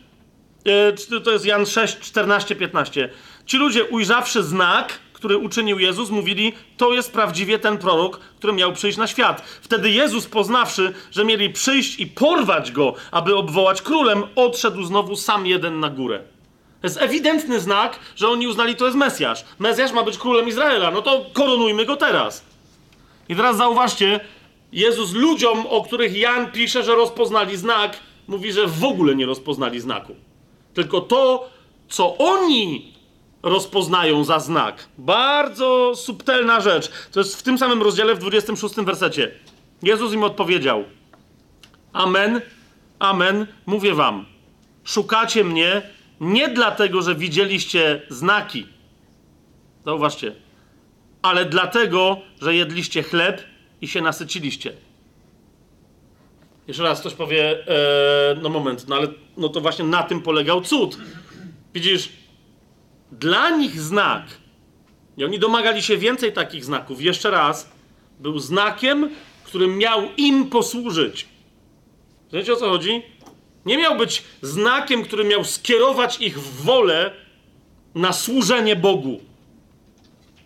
yy, 1.11 1.21
to 1.21 1.31
jest 1.31 1.45
Jan 1.45 1.65
6, 1.65 1.99
14, 1.99 2.55
15. 2.55 3.09
Ci 3.45 3.57
ludzie 3.57 3.83
ujrzawszy 3.85 4.43
znak, 4.43 4.99
który 5.23 5.37
uczynił 5.37 5.79
Jezus, 5.79 6.09
mówili, 6.09 6.53
to 6.77 6.93
jest 6.93 7.13
prawdziwie 7.13 7.59
ten 7.59 7.77
prorok, 7.77 8.19
który 8.19 8.53
miał 8.53 8.73
przyjść 8.73 8.97
na 8.97 9.07
świat. 9.07 9.41
Wtedy 9.61 9.89
Jezus, 9.89 10.25
poznawszy, 10.25 10.93
że 11.11 11.25
mieli 11.25 11.49
przyjść 11.49 11.99
i 11.99 12.07
porwać 12.07 12.71
go, 12.71 12.93
aby 13.11 13.35
obwołać 13.35 13.81
królem, 13.81 14.23
odszedł 14.35 14.83
znowu 14.83 15.15
sam 15.15 15.45
jeden 15.45 15.79
na 15.79 15.89
górę. 15.89 16.19
To 16.81 16.87
jest 16.87 17.01
ewidentny 17.01 17.59
znak, 17.59 17.99
że 18.15 18.29
oni 18.29 18.47
uznali, 18.47 18.75
to 18.75 18.85
jest 18.85 18.97
Mesjasz. 18.97 19.45
Mesjasz 19.59 19.91
ma 19.91 20.03
być 20.03 20.17
królem 20.17 20.47
Izraela. 20.47 20.91
No 20.91 21.01
to 21.01 21.25
koronujmy 21.33 21.85
go 21.85 21.95
teraz. 21.95 22.45
I 23.29 23.35
teraz 23.35 23.57
zauważcie, 23.57 24.19
Jezus 24.71 25.13
ludziom, 25.13 25.67
o 25.67 25.83
których 25.83 26.17
Jan 26.17 26.51
pisze, 26.51 26.83
że 26.83 26.95
rozpoznali 26.95 27.57
znak, 27.57 27.99
mówi, 28.27 28.51
że 28.51 28.67
w 28.67 28.83
ogóle 28.83 29.15
nie 29.15 29.25
rozpoznali 29.25 29.79
znaku. 29.79 30.15
Tylko 30.73 31.01
to, 31.01 31.49
co 31.89 32.17
oni 32.17 32.92
rozpoznają 33.43 34.23
za 34.23 34.39
znak. 34.39 34.87
Bardzo 34.97 35.93
subtelna 35.95 36.61
rzecz. 36.61 36.91
To 37.11 37.19
jest 37.19 37.35
w 37.35 37.43
tym 37.43 37.57
samym 37.57 37.81
rozdziale, 37.81 38.15
w 38.15 38.19
26 38.19 38.75
wersecie. 38.75 39.31
Jezus 39.83 40.13
im 40.13 40.23
odpowiedział: 40.23 40.83
Amen, 41.93 42.41
amen, 42.99 43.47
mówię 43.65 43.93
wam. 43.93 44.25
Szukacie 44.83 45.43
mnie 45.43 45.81
nie 46.19 46.49
dlatego, 46.49 47.01
że 47.01 47.15
widzieliście 47.15 48.01
znaki. 48.09 48.67
Zauważcie. 49.85 50.35
Ale 51.21 51.45
dlatego, 51.45 52.17
że 52.41 52.55
jedliście 52.55 53.03
chleb 53.03 53.43
i 53.81 53.87
się 53.87 54.01
nasyciliście. 54.01 54.73
Jeszcze 56.67 56.83
raz 56.83 56.99
ktoś 56.99 57.13
powie, 57.13 57.67
e, 57.67 58.35
no 58.41 58.49
moment, 58.49 58.87
no 58.87 58.95
ale 58.95 59.07
no 59.37 59.49
to 59.49 59.61
właśnie 59.61 59.85
na 59.85 60.03
tym 60.03 60.21
polegał 60.21 60.61
cud. 60.61 60.97
Widzisz, 61.73 62.09
dla 63.19 63.49
nich 63.49 63.81
znak, 63.81 64.23
i 65.17 65.23
oni 65.23 65.39
domagali 65.39 65.83
się 65.83 65.97
więcej 65.97 66.33
takich 66.33 66.65
znaków, 66.65 67.01
jeszcze 67.01 67.31
raz, 67.31 67.71
był 68.19 68.39
znakiem, 68.39 69.09
którym 69.43 69.77
miał 69.77 70.01
im 70.17 70.49
posłużyć. 70.49 71.27
Wiecie 72.33 72.53
o 72.53 72.55
co 72.55 72.69
chodzi? 72.69 73.01
Nie 73.65 73.77
miał 73.77 73.97
być 73.97 74.23
znakiem, 74.41 75.03
który 75.03 75.23
miał 75.23 75.43
skierować 75.43 76.21
ich 76.21 76.39
w 76.39 76.63
wolę 76.63 77.11
na 77.95 78.13
służenie 78.13 78.75
Bogu. 78.75 79.19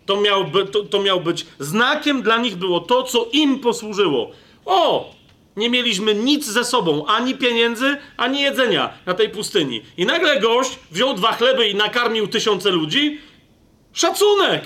To 0.06 0.20
miał, 0.20 0.50
to, 0.72 0.82
to 0.82 1.02
miał 1.02 1.20
być 1.20 1.46
znakiem 1.58 2.22
dla 2.22 2.36
nich 2.36 2.56
było 2.56 2.80
to, 2.80 3.02
co 3.02 3.28
im 3.32 3.60
posłużyło. 3.60 4.30
O! 4.64 5.14
Nie 5.58 5.70
mieliśmy 5.70 6.14
nic 6.14 6.46
ze 6.46 6.64
sobą, 6.64 7.06
ani 7.06 7.34
pieniędzy, 7.34 7.96
ani 8.16 8.40
jedzenia 8.40 8.92
na 9.06 9.14
tej 9.14 9.28
pustyni. 9.28 9.82
I 9.96 10.06
nagle 10.06 10.40
gość 10.40 10.78
wziął 10.90 11.14
dwa 11.14 11.32
chleby 11.32 11.68
i 11.68 11.74
nakarmił 11.74 12.28
tysiące 12.28 12.70
ludzi. 12.70 13.20
Szacunek! 13.92 14.64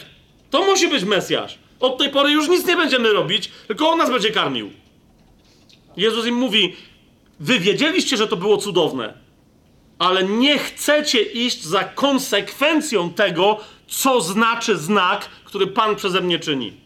To 0.51 0.62
musi 0.62 0.89
być 0.89 1.05
Mesjasz. 1.05 1.59
Od 1.81 1.98
tej 1.98 2.10
pory 2.10 2.31
już 2.32 2.48
nic 2.48 2.66
nie 2.66 2.77
będziemy 2.77 3.12
robić, 3.12 3.51
tylko 3.69 3.89
on 3.89 3.98
nas 3.98 4.10
będzie 4.10 4.31
karmił. 4.31 4.70
Jezus 5.97 6.27
im 6.27 6.35
mówi: 6.35 6.77
Wy 7.40 7.59
wiedzieliście, 7.59 8.16
że 8.16 8.28
to 8.28 8.36
było 8.36 8.56
cudowne, 8.56 9.14
ale 9.98 10.24
nie 10.24 10.59
chcecie 10.59 11.23
iść 11.23 11.64
za 11.64 11.85
konsekwencją 11.85 13.10
tego, 13.10 13.59
co 13.89 14.20
znaczy 14.20 14.77
znak, 14.77 15.28
który 15.44 15.66
Pan 15.66 15.97
przeze 15.97 16.20
mnie 16.20 16.39
czyni. 16.39 16.81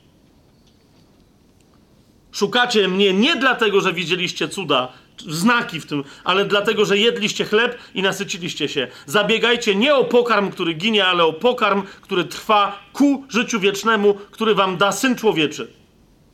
Szukacie 2.36 2.88
mnie 2.88 3.14
nie 3.14 3.36
dlatego, 3.36 3.80
że 3.80 3.92
widzieliście 3.92 4.48
cuda, 4.48 4.92
znaki 5.28 5.80
w 5.80 5.86
tym, 5.86 6.04
ale 6.24 6.44
dlatego, 6.44 6.84
że 6.84 6.98
jedliście 6.98 7.44
chleb 7.44 7.78
i 7.94 8.02
nasyciliście 8.02 8.68
się. 8.68 8.88
Zabiegajcie 9.06 9.74
nie 9.74 9.94
o 9.94 10.04
pokarm, 10.04 10.50
który 10.50 10.74
ginie, 10.74 11.06
ale 11.06 11.24
o 11.24 11.32
pokarm, 11.32 11.82
który 12.00 12.24
trwa 12.24 12.78
ku 12.92 13.24
życiu 13.28 13.60
wiecznemu, 13.60 14.14
który 14.14 14.54
wam 14.54 14.76
da 14.76 14.92
Syn 14.92 15.16
Człowieczy. 15.16 15.72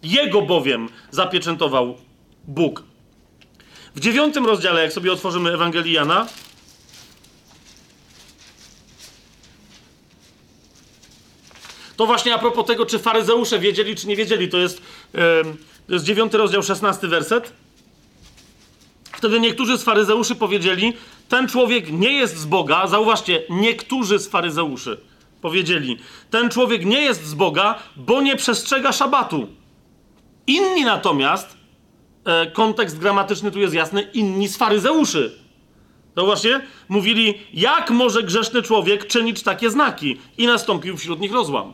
Jego 0.03 0.43
bowiem 0.43 0.89
zapieczętował 1.11 1.97
Bóg. 2.45 2.83
W 3.95 4.01
dziewiątym 4.01 4.47
rozdziale, 4.47 4.83
jak 4.83 4.93
sobie 4.93 5.13
otworzymy 5.13 5.55
Ewangelię 5.55 5.93
Jana, 5.93 6.27
to 11.97 12.07
właśnie 12.07 12.35
a 12.35 12.39
propos 12.39 12.67
tego, 12.67 12.87
czy 12.87 12.99
faryzeusze 12.99 13.59
wiedzieli, 13.59 13.97
czy 13.97 14.07
nie 14.07 14.17
wiedzieli, 14.17 14.49
to 14.49 14.59
jest, 14.59 14.83
yy, 15.15 15.21
to 15.87 15.93
jest 15.93 16.05
dziewiąty 16.05 16.39
rozdział, 16.39 16.63
szesnasty 16.63 17.09
werset. 17.09 17.53
Wtedy 19.13 19.41
niektórzy 19.41 19.79
z 19.79 19.83
faryzeuszy 19.83 20.35
powiedzieli, 20.35 20.93
ten 21.29 21.49
człowiek 21.49 21.93
nie 21.93 22.13
jest 22.13 22.37
z 22.37 22.45
Boga. 22.45 22.87
Zauważcie, 22.87 23.43
niektórzy 23.51 24.19
z 24.19 24.29
faryzeuszy 24.29 25.01
powiedzieli, 25.41 25.99
ten 26.31 26.51
człowiek 26.51 26.85
nie 26.85 27.01
jest 27.01 27.25
z 27.25 27.35
Boga, 27.35 27.79
bo 27.97 28.23
nie 28.23 28.37
przestrzega 28.37 28.93
szabatu. 28.93 29.49
Inni 30.47 30.85
natomiast 30.85 31.57
e, 32.25 32.47
kontekst 32.47 32.99
gramatyczny 32.99 33.51
tu 33.51 33.61
jest 33.61 33.75
jasny, 33.75 34.03
inni 34.03 34.49
z 34.49 34.57
faryzeuszy. 34.57 35.39
Zauważcie, 36.17 36.61
mówili, 36.89 37.35
jak 37.55 37.91
może 37.91 38.23
grzeszny 38.23 38.63
człowiek 38.63 39.07
czynić 39.07 39.43
takie 39.43 39.71
znaki? 39.71 40.19
I 40.39 40.47
nastąpił 40.47 40.97
wśród 40.97 41.21
nich 41.21 41.33
rozłam. 41.33 41.73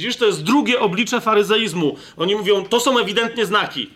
Widzisz, 0.00 0.16
to 0.16 0.26
jest 0.26 0.42
drugie 0.42 0.80
oblicze 0.80 1.20
faryzeizmu. 1.20 1.96
Oni 2.16 2.36
mówią, 2.36 2.64
to 2.64 2.80
są 2.80 2.98
ewidentnie 2.98 3.46
znaki. 3.46 3.90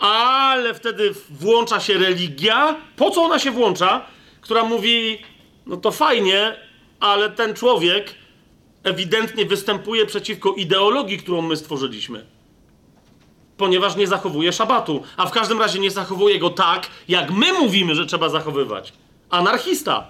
Ale 0.00 0.74
wtedy 0.74 1.14
włącza 1.30 1.80
się 1.80 1.94
religia. 1.94 2.76
Po 2.96 3.10
co 3.10 3.22
ona 3.22 3.38
się 3.38 3.50
włącza? 3.50 4.06
Która 4.40 4.64
mówi, 4.64 5.18
no 5.66 5.76
to 5.76 5.90
fajnie, 5.90 6.56
ale 7.00 7.30
ten 7.30 7.54
człowiek 7.54 8.14
ewidentnie 8.84 9.46
występuje 9.46 10.06
przeciwko 10.06 10.52
ideologii, 10.52 11.18
którą 11.18 11.42
my 11.42 11.56
stworzyliśmy 11.56 12.26
ponieważ 13.56 13.96
nie 13.96 14.06
zachowuje 14.06 14.52
szabatu, 14.52 15.02
a 15.16 15.26
w 15.26 15.30
każdym 15.30 15.58
razie 15.60 15.78
nie 15.78 15.90
zachowuje 15.90 16.38
go 16.38 16.50
tak, 16.50 16.86
jak 17.08 17.30
my 17.30 17.52
mówimy, 17.52 17.94
że 17.94 18.06
trzeba 18.06 18.28
zachowywać. 18.28 18.92
Anarchista. 19.30 20.06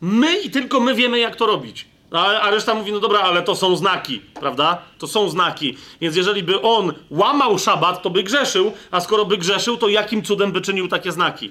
My 0.00 0.38
i 0.38 0.50
tylko 0.50 0.80
my 0.80 0.94
wiemy, 0.94 1.18
jak 1.18 1.36
to 1.36 1.46
robić. 1.46 1.91
A, 2.12 2.40
a 2.40 2.50
reszta 2.50 2.74
mówi, 2.74 2.92
no 2.92 3.00
dobra, 3.00 3.20
ale 3.20 3.42
to 3.42 3.56
są 3.56 3.76
znaki, 3.76 4.20
prawda? 4.20 4.82
To 4.98 5.06
są 5.06 5.28
znaki. 5.28 5.76
Więc 6.00 6.16
jeżeli 6.16 6.42
by 6.42 6.62
on 6.62 6.92
łamał 7.10 7.58
szabat, 7.58 8.02
to 8.02 8.10
by 8.10 8.22
grzeszył, 8.22 8.72
a 8.90 9.00
skoro 9.00 9.24
by 9.24 9.38
grzeszył, 9.38 9.76
to 9.76 9.88
jakim 9.88 10.22
cudem 10.22 10.52
by 10.52 10.60
czynił 10.60 10.88
takie 10.88 11.12
znaki? 11.12 11.50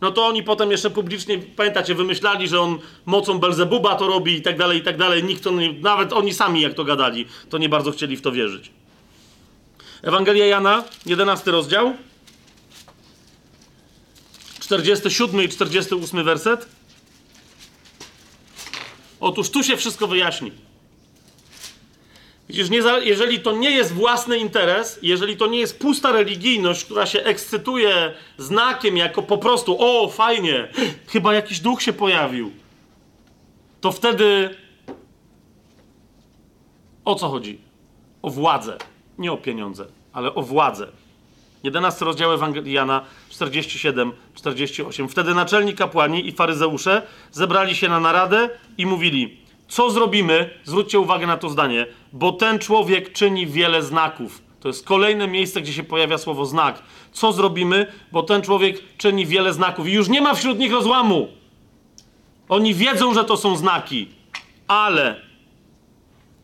No 0.00 0.12
to 0.12 0.26
oni 0.26 0.42
potem 0.42 0.70
jeszcze 0.70 0.90
publicznie, 0.90 1.38
pamiętacie, 1.38 1.94
wymyślali, 1.94 2.48
że 2.48 2.60
on 2.60 2.78
mocą 3.06 3.38
Belzebuba 3.38 3.94
to 3.94 4.06
robi 4.06 4.36
i 4.36 4.42
tak 4.42 4.58
dalej, 4.58 4.78
i 4.78 4.82
tak 4.82 4.96
dalej. 4.96 5.24
Nikt 5.24 5.44
to 5.44 5.50
nawet 5.80 6.12
oni 6.12 6.34
sami 6.34 6.60
jak 6.60 6.74
to 6.74 6.84
gadali, 6.84 7.26
to 7.50 7.58
nie 7.58 7.68
bardzo 7.68 7.92
chcieli 7.92 8.16
w 8.16 8.22
to 8.22 8.32
wierzyć. 8.32 8.70
Ewangelia 10.02 10.46
Jana, 10.46 10.84
11 11.06 11.50
rozdział, 11.50 11.94
47 14.60 15.42
i 15.42 15.48
48 15.48 16.24
werset. 16.24 16.77
Otóż 19.20 19.50
tu 19.50 19.62
się 19.62 19.76
wszystko 19.76 20.06
wyjaśni. 20.06 20.52
Widzisz, 22.48 22.70
nie, 22.70 22.82
jeżeli 23.02 23.40
to 23.40 23.52
nie 23.52 23.70
jest 23.70 23.92
własny 23.92 24.38
interes, 24.38 24.98
jeżeli 25.02 25.36
to 25.36 25.46
nie 25.46 25.58
jest 25.58 25.78
pusta 25.78 26.12
religijność, 26.12 26.84
która 26.84 27.06
się 27.06 27.22
ekscytuje 27.22 28.14
znakiem 28.38 28.96
jako 28.96 29.22
po 29.22 29.38
prostu, 29.38 29.76
o, 29.78 30.08
fajnie, 30.08 30.68
chyba 31.06 31.34
jakiś 31.34 31.60
duch 31.60 31.82
się 31.82 31.92
pojawił, 31.92 32.52
to 33.80 33.92
wtedy 33.92 34.50
o 37.04 37.14
co 37.14 37.28
chodzi? 37.28 37.58
O 38.22 38.30
władzę. 38.30 38.78
Nie 39.18 39.32
o 39.32 39.36
pieniądze, 39.36 39.86
ale 40.12 40.34
o 40.34 40.42
władzę. 40.42 40.88
11 41.62 42.04
rozdział 42.04 42.32
Ewangelii 42.32 42.72
Jana 42.72 43.04
47, 43.30 44.12
48. 44.34 45.08
Wtedy 45.08 45.34
naczelni 45.34 45.74
kapłani 45.74 46.28
i 46.28 46.32
faryzeusze 46.32 47.02
zebrali 47.32 47.76
się 47.76 47.88
na 47.88 48.00
naradę 48.00 48.50
i 48.78 48.86
mówili: 48.86 49.36
Co 49.68 49.90
zrobimy? 49.90 50.50
Zwróćcie 50.64 50.98
uwagę 50.98 51.26
na 51.26 51.36
to 51.36 51.48
zdanie, 51.48 51.86
bo 52.12 52.32
ten 52.32 52.58
człowiek 52.58 53.12
czyni 53.12 53.46
wiele 53.46 53.82
znaków. 53.82 54.42
To 54.60 54.68
jest 54.68 54.86
kolejne 54.86 55.28
miejsce, 55.28 55.60
gdzie 55.60 55.72
się 55.72 55.82
pojawia 55.82 56.18
słowo 56.18 56.46
znak. 56.46 56.82
Co 57.12 57.32
zrobimy? 57.32 57.86
Bo 58.12 58.22
ten 58.22 58.42
człowiek 58.42 58.96
czyni 58.96 59.26
wiele 59.26 59.52
znaków 59.52 59.88
i 59.88 59.92
już 59.92 60.08
nie 60.08 60.20
ma 60.20 60.34
wśród 60.34 60.58
nich 60.58 60.72
rozłamu. 60.72 61.28
Oni 62.48 62.74
wiedzą, 62.74 63.14
że 63.14 63.24
to 63.24 63.36
są 63.36 63.56
znaki, 63.56 64.08
ale 64.68 65.20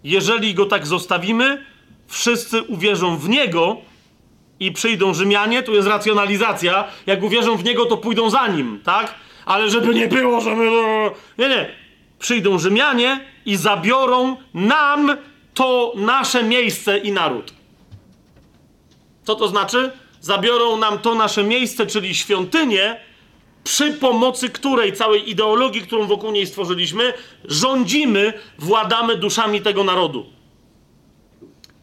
jeżeli 0.05 0.55
go 0.55 0.67
tak 0.67 0.87
zostawimy, 0.87 1.65
wszyscy 2.07 2.63
uwierzą 2.63 3.17
w 3.17 3.29
niego 3.29 3.77
i 4.61 4.73
przyjdą 4.73 5.15
Rzymianie, 5.15 5.63
tu 5.63 5.75
jest 5.75 5.89
racjonalizacja. 5.89 6.85
Jak 7.07 7.23
uwierzą 7.23 7.57
w 7.57 7.65
niego, 7.65 7.87
to 7.87 7.97
pójdą 7.97 8.31
za 8.31 8.47
nim, 8.47 8.81
tak? 8.85 9.15
Ale 9.47 9.71
żeby 9.71 9.95
nie 9.95 10.09
było, 10.09 10.41
że 10.41 10.57
my. 10.57 10.71
Nie, 11.39 11.49
nie. 11.49 11.71
Przyjdą 12.19 12.59
Rzymianie 12.59 13.21
i 13.47 13.57
zabiorą 13.57 14.37
nam 14.55 15.17
to 15.55 15.93
nasze 15.97 16.43
miejsce 16.43 16.99
i 16.99 17.13
naród. 17.13 17.53
Co 19.25 19.35
to 19.35 19.49
znaczy? 19.49 19.91
Zabiorą 20.21 20.77
nam 20.77 20.99
to 20.99 21.15
nasze 21.15 21.45
miejsce, 21.45 21.87
czyli 21.87 22.15
świątynię, 22.15 23.01
przy 23.65 23.93
pomocy 23.93 24.51
której 24.51 24.93
całej 24.93 25.31
ideologii, 25.31 25.83
którą 25.83 26.07
wokół 26.07 26.31
niej 26.31 26.47
stworzyliśmy, 26.47 27.13
rządzimy, 27.45 28.33
władamy 28.59 29.17
duszami 29.17 29.61
tego 29.61 29.85
narodu. 29.85 30.27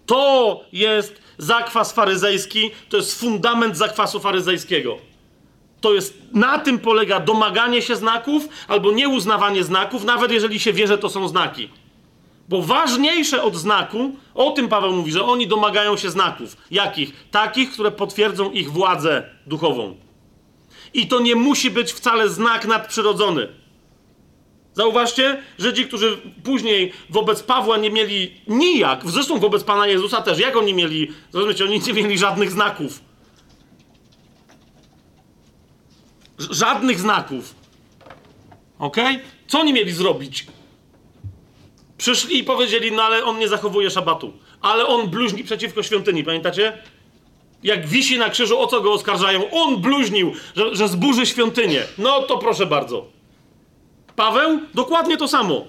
To 0.05 0.63
jest 0.71 1.21
zakwas 1.41 1.91
faryzejski, 1.91 2.71
to 2.89 2.97
jest 2.97 3.19
fundament 3.19 3.77
zakwasu 3.77 4.19
faryzejskiego. 4.19 4.97
To 5.81 5.93
jest, 5.93 6.17
na 6.33 6.59
tym 6.59 6.79
polega 6.79 7.19
domaganie 7.19 7.81
się 7.81 7.95
znaków 7.95 8.47
albo 8.67 8.91
nieuznawanie 8.91 9.63
znaków, 9.63 10.03
nawet 10.03 10.31
jeżeli 10.31 10.59
się 10.59 10.73
wie, 10.73 10.87
że 10.87 10.97
to 10.97 11.09
są 11.09 11.27
znaki. 11.27 11.69
Bo 12.49 12.61
ważniejsze 12.61 13.43
od 13.43 13.55
znaku, 13.55 14.15
o 14.35 14.51
tym 14.51 14.67
Paweł 14.69 14.93
mówi, 14.93 15.11
że 15.11 15.23
oni 15.23 15.47
domagają 15.47 15.97
się 15.97 16.09
znaków. 16.09 16.57
Jakich? 16.71 17.29
Takich, 17.31 17.71
które 17.71 17.91
potwierdzą 17.91 18.51
ich 18.51 18.71
władzę 18.71 19.23
duchową. 19.45 19.95
I 20.93 21.07
to 21.07 21.19
nie 21.19 21.35
musi 21.35 21.71
być 21.71 21.93
wcale 21.93 22.29
znak 22.29 22.65
nadprzyrodzony. 22.65 23.60
Zauważcie, 24.73 25.43
Żydzi, 25.59 25.85
którzy 25.85 26.17
później 26.43 26.93
wobec 27.09 27.43
Pawła 27.43 27.77
nie 27.77 27.89
mieli 27.89 28.41
nijak, 28.47 29.09
zresztą 29.09 29.39
wobec 29.39 29.63
Pana 29.63 29.87
Jezusa 29.87 30.21
też, 30.21 30.39
jak 30.39 30.55
oni 30.55 30.73
mieli, 30.73 31.11
rozumiecie, 31.33 31.65
oni 31.65 31.79
nie 31.87 31.93
mieli 31.93 32.17
żadnych 32.17 32.51
znaków. 32.51 33.01
Żadnych 36.37 36.99
znaków. 36.99 37.55
Ok? 38.79 38.97
Co 39.47 39.59
oni 39.59 39.73
mieli 39.73 39.91
zrobić? 39.91 40.47
Przyszli 41.97 42.37
i 42.37 42.43
powiedzieli, 42.43 42.91
no 42.91 43.03
ale 43.03 43.25
on 43.25 43.39
nie 43.39 43.47
zachowuje 43.47 43.89
szabatu. 43.89 44.33
Ale 44.61 44.87
on 44.87 45.09
bluźni 45.09 45.43
przeciwko 45.43 45.83
świątyni, 45.83 46.23
pamiętacie? 46.23 46.77
Jak 47.63 47.87
wisi 47.87 48.17
na 48.17 48.29
krzyżu, 48.29 48.59
o 48.59 48.67
co 48.67 48.81
go 48.81 48.93
oskarżają? 48.93 49.51
On 49.51 49.77
bluźnił, 49.77 50.33
że, 50.55 50.75
że 50.75 50.87
zburzy 50.87 51.25
świątynię. 51.25 51.83
No 51.97 52.21
to 52.21 52.37
proszę 52.37 52.65
bardzo. 52.65 53.20
Paweł 54.21 54.59
dokładnie 54.73 55.17
to 55.17 55.27
samo. 55.27 55.65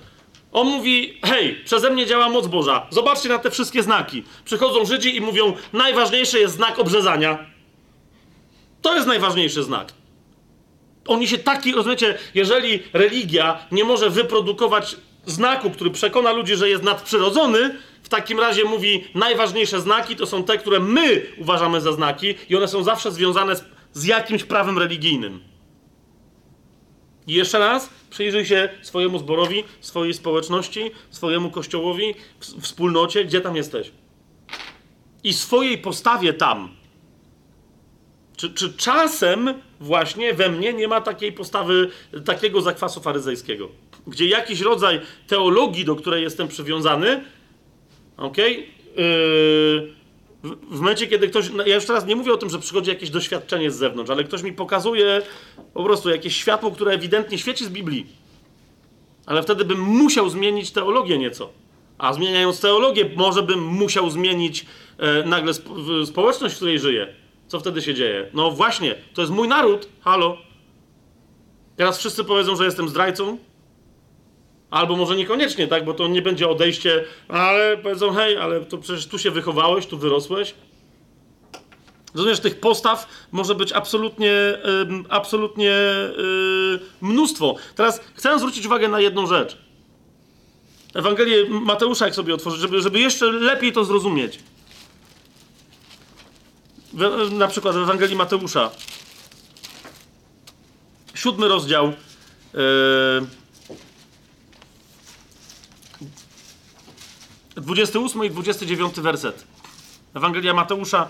On 0.53 0.67
mówi: 0.67 1.19
Hej, 1.25 1.61
przeze 1.65 1.91
mnie 1.91 2.07
działa 2.07 2.29
moc 2.29 2.47
Boża. 2.47 2.87
Zobaczcie 2.91 3.29
na 3.29 3.39
te 3.39 3.51
wszystkie 3.51 3.83
znaki. 3.83 4.25
Przychodzą 4.45 4.85
Żydzi 4.85 5.17
i 5.17 5.21
mówią: 5.21 5.57
Najważniejszy 5.73 6.39
jest 6.39 6.55
znak 6.55 6.79
obrzezania. 6.79 7.39
To 8.83 8.95
jest 8.95 9.07
najważniejszy 9.07 9.63
znak. 9.63 9.93
Oni 11.07 11.29
się 11.29 11.39
taki, 11.39 11.73
rozumiecie, 11.73 12.19
jeżeli 12.35 12.83
religia 12.93 13.59
nie 13.71 13.85
może 13.85 14.11
wyprodukować 14.11 14.97
znaku, 15.27 15.71
który 15.71 15.91
przekona 15.91 16.33
ludzi, 16.33 16.57
że 16.57 16.69
jest 16.69 16.83
nadprzyrodzony, 16.83 17.79
w 18.03 18.09
takim 18.09 18.41
razie 18.41 18.65
mówi, 18.65 19.05
najważniejsze 19.15 19.81
znaki 19.81 20.17
to 20.17 20.27
są 20.27 20.45
te, 20.45 20.59
które 20.59 20.81
my 20.81 21.27
uważamy 21.39 21.81
za 21.81 21.93
znaki 21.93 22.35
i 22.49 22.57
one 22.57 22.69
są 22.69 22.83
zawsze 22.83 23.13
związane 23.13 23.57
z, 23.57 23.65
z 23.93 24.05
jakimś 24.05 24.45
prawem 24.45 24.79
religijnym. 24.79 25.52
I 27.27 27.33
jeszcze 27.33 27.59
raz, 27.59 27.91
przyjrzyj 28.11 28.47
się 28.47 28.69
swojemu 28.83 29.19
zborowi, 29.19 29.65
swojej 29.81 30.15
społeczności, 30.15 30.91
swojemu 31.11 31.51
kościołowi, 31.51 32.15
wspólnocie, 32.61 33.25
gdzie 33.25 33.41
tam 33.41 33.57
jesteś. 33.57 33.91
I 35.25 35.33
swojej 35.33 35.79
postawie 35.79 36.33
tam. 36.33 36.69
Czy, 38.37 38.55
czy 38.55 38.73
czasem 38.73 39.55
właśnie 39.81 40.35
we 40.35 40.49
mnie 40.49 40.73
nie 40.73 40.89
ma 40.89 41.01
takiej 41.01 41.33
postawy, 41.33 41.91
takiego 42.25 42.61
zakwasu 42.61 43.01
faryzejskiego? 43.01 43.69
Gdzie 44.07 44.29
jakiś 44.29 44.61
rodzaj 44.61 45.01
teologii, 45.27 45.85
do 45.85 45.97
której 45.97 46.23
jestem 46.23 46.49
przywiązany, 46.49 47.25
ok? 48.17 48.39
Yy, 48.39 50.02
w 50.43 50.81
momencie, 50.81 51.07
kiedy 51.07 51.29
ktoś. 51.29 51.51
No 51.51 51.67
ja 51.67 51.75
już 51.75 51.87
teraz 51.87 52.07
nie 52.07 52.17
mówię 52.17 52.33
o 52.33 52.37
tym, 52.37 52.51
że 52.51 52.59
przychodzi 52.59 52.91
jakieś 52.91 53.11
doświadczenie 53.11 53.71
z 53.71 53.77
zewnątrz, 53.77 54.11
ale 54.11 54.25
ktoś 54.25 54.43
mi 54.43 54.53
pokazuje 54.53 55.23
po 55.75 55.85
prostu 55.85 56.11
jakieś 56.11 56.37
światło, 56.37 56.71
które 56.71 56.93
ewidentnie 56.93 57.39
świeci 57.39 57.65
z 57.65 57.69
Biblii. 57.69 58.07
Ale 59.27 59.43
wtedy 59.43 59.65
bym 59.65 59.81
musiał 59.81 60.29
zmienić 60.29 60.71
teologię 60.71 61.19
nieco. 61.19 61.51
A 61.99 62.13
zmieniając 62.13 62.61
teologię, 62.61 63.11
może 63.17 63.43
bym 63.43 63.65
musiał 63.65 64.11
zmienić 64.11 64.67
e, 64.99 65.25
nagle 65.25 65.51
sp 65.59 65.67
społeczność, 66.07 66.55
w 66.55 66.57
której 66.57 66.79
żyję. 66.79 67.15
Co 67.49 67.61
wtedy 67.61 67.83
się 67.83 67.95
dzieje? 67.95 68.31
No 68.35 68.51
właśnie, 68.51 68.95
to 69.15 69.23
jest 69.23 69.33
mój 69.33 69.49
naród. 69.49 69.89
Halo. 70.01 70.39
Teraz 71.77 71.99
wszyscy 71.99 72.25
powiedzą, 72.25 72.57
że 72.57 72.65
jestem 72.65 72.89
zdrajcą. 72.89 73.39
Albo 74.73 74.97
może 74.97 75.17
niekoniecznie, 75.17 75.67
tak, 75.69 75.85
bo 75.85 75.95
to 75.95 76.09
nie 76.09 76.23
będzie 76.23 76.49
odejście, 76.49 77.05
ale 77.29 77.77
powiedzą, 77.77 78.13
hej, 78.13 78.37
ale 78.37 78.61
to 78.61 78.79
przecież 78.79 79.07
tu 79.07 79.19
się 79.19 79.31
wychowałeś, 79.31 79.87
tu 79.87 79.99
wyrosłeś. 79.99 80.55
Rozumiesz, 82.15 82.41
tych 82.41 82.61
postaw 82.61 83.27
może 83.33 83.55
być 83.55 83.73
absolutnie, 83.73 84.33
absolutnie 85.09 85.65
yy, 86.17 86.81
mnóstwo. 87.01 87.55
Teraz 87.75 88.01
chcę 88.15 88.39
zwrócić 88.39 88.67
uwagę 88.67 88.89
na 88.89 89.01
jedną 89.01 89.27
rzecz. 89.27 89.59
Ewangelię 90.95 91.45
Mateusza, 91.49 92.05
jak 92.05 92.15
sobie 92.15 92.35
otworzyć, 92.35 92.61
żeby, 92.61 92.83
żeby 92.83 93.01
jeszcze 93.01 93.27
lepiej 93.27 93.73
to 93.73 93.85
zrozumieć. 93.85 94.39
na 97.31 97.49
przykład 97.49 97.75
w 97.75 97.79
Ewangelii 97.79 98.17
Mateusza. 98.17 98.71
Siódmy 101.15 101.49
rozdział. 101.49 101.93
Yy, 102.55 103.42
28 107.57 108.25
i 108.25 108.31
29 108.31 109.01
werset. 109.01 109.47
Ewangelia 110.15 110.55
Mateusza, 110.55 111.09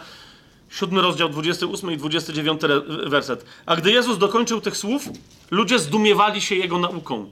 7 0.71 0.99
rozdział, 0.99 1.29
28 1.29 1.93
i 1.93 1.97
29 1.97 2.61
werset. 3.07 3.45
A 3.67 3.77
gdy 3.77 3.93
Jezus 3.93 4.19
dokończył 4.19 4.61
tych 4.61 4.77
słów, 4.77 5.09
ludzie 5.51 5.79
zdumiewali 5.79 6.41
się 6.41 6.55
Jego 6.55 6.79
nauką. 6.79 7.31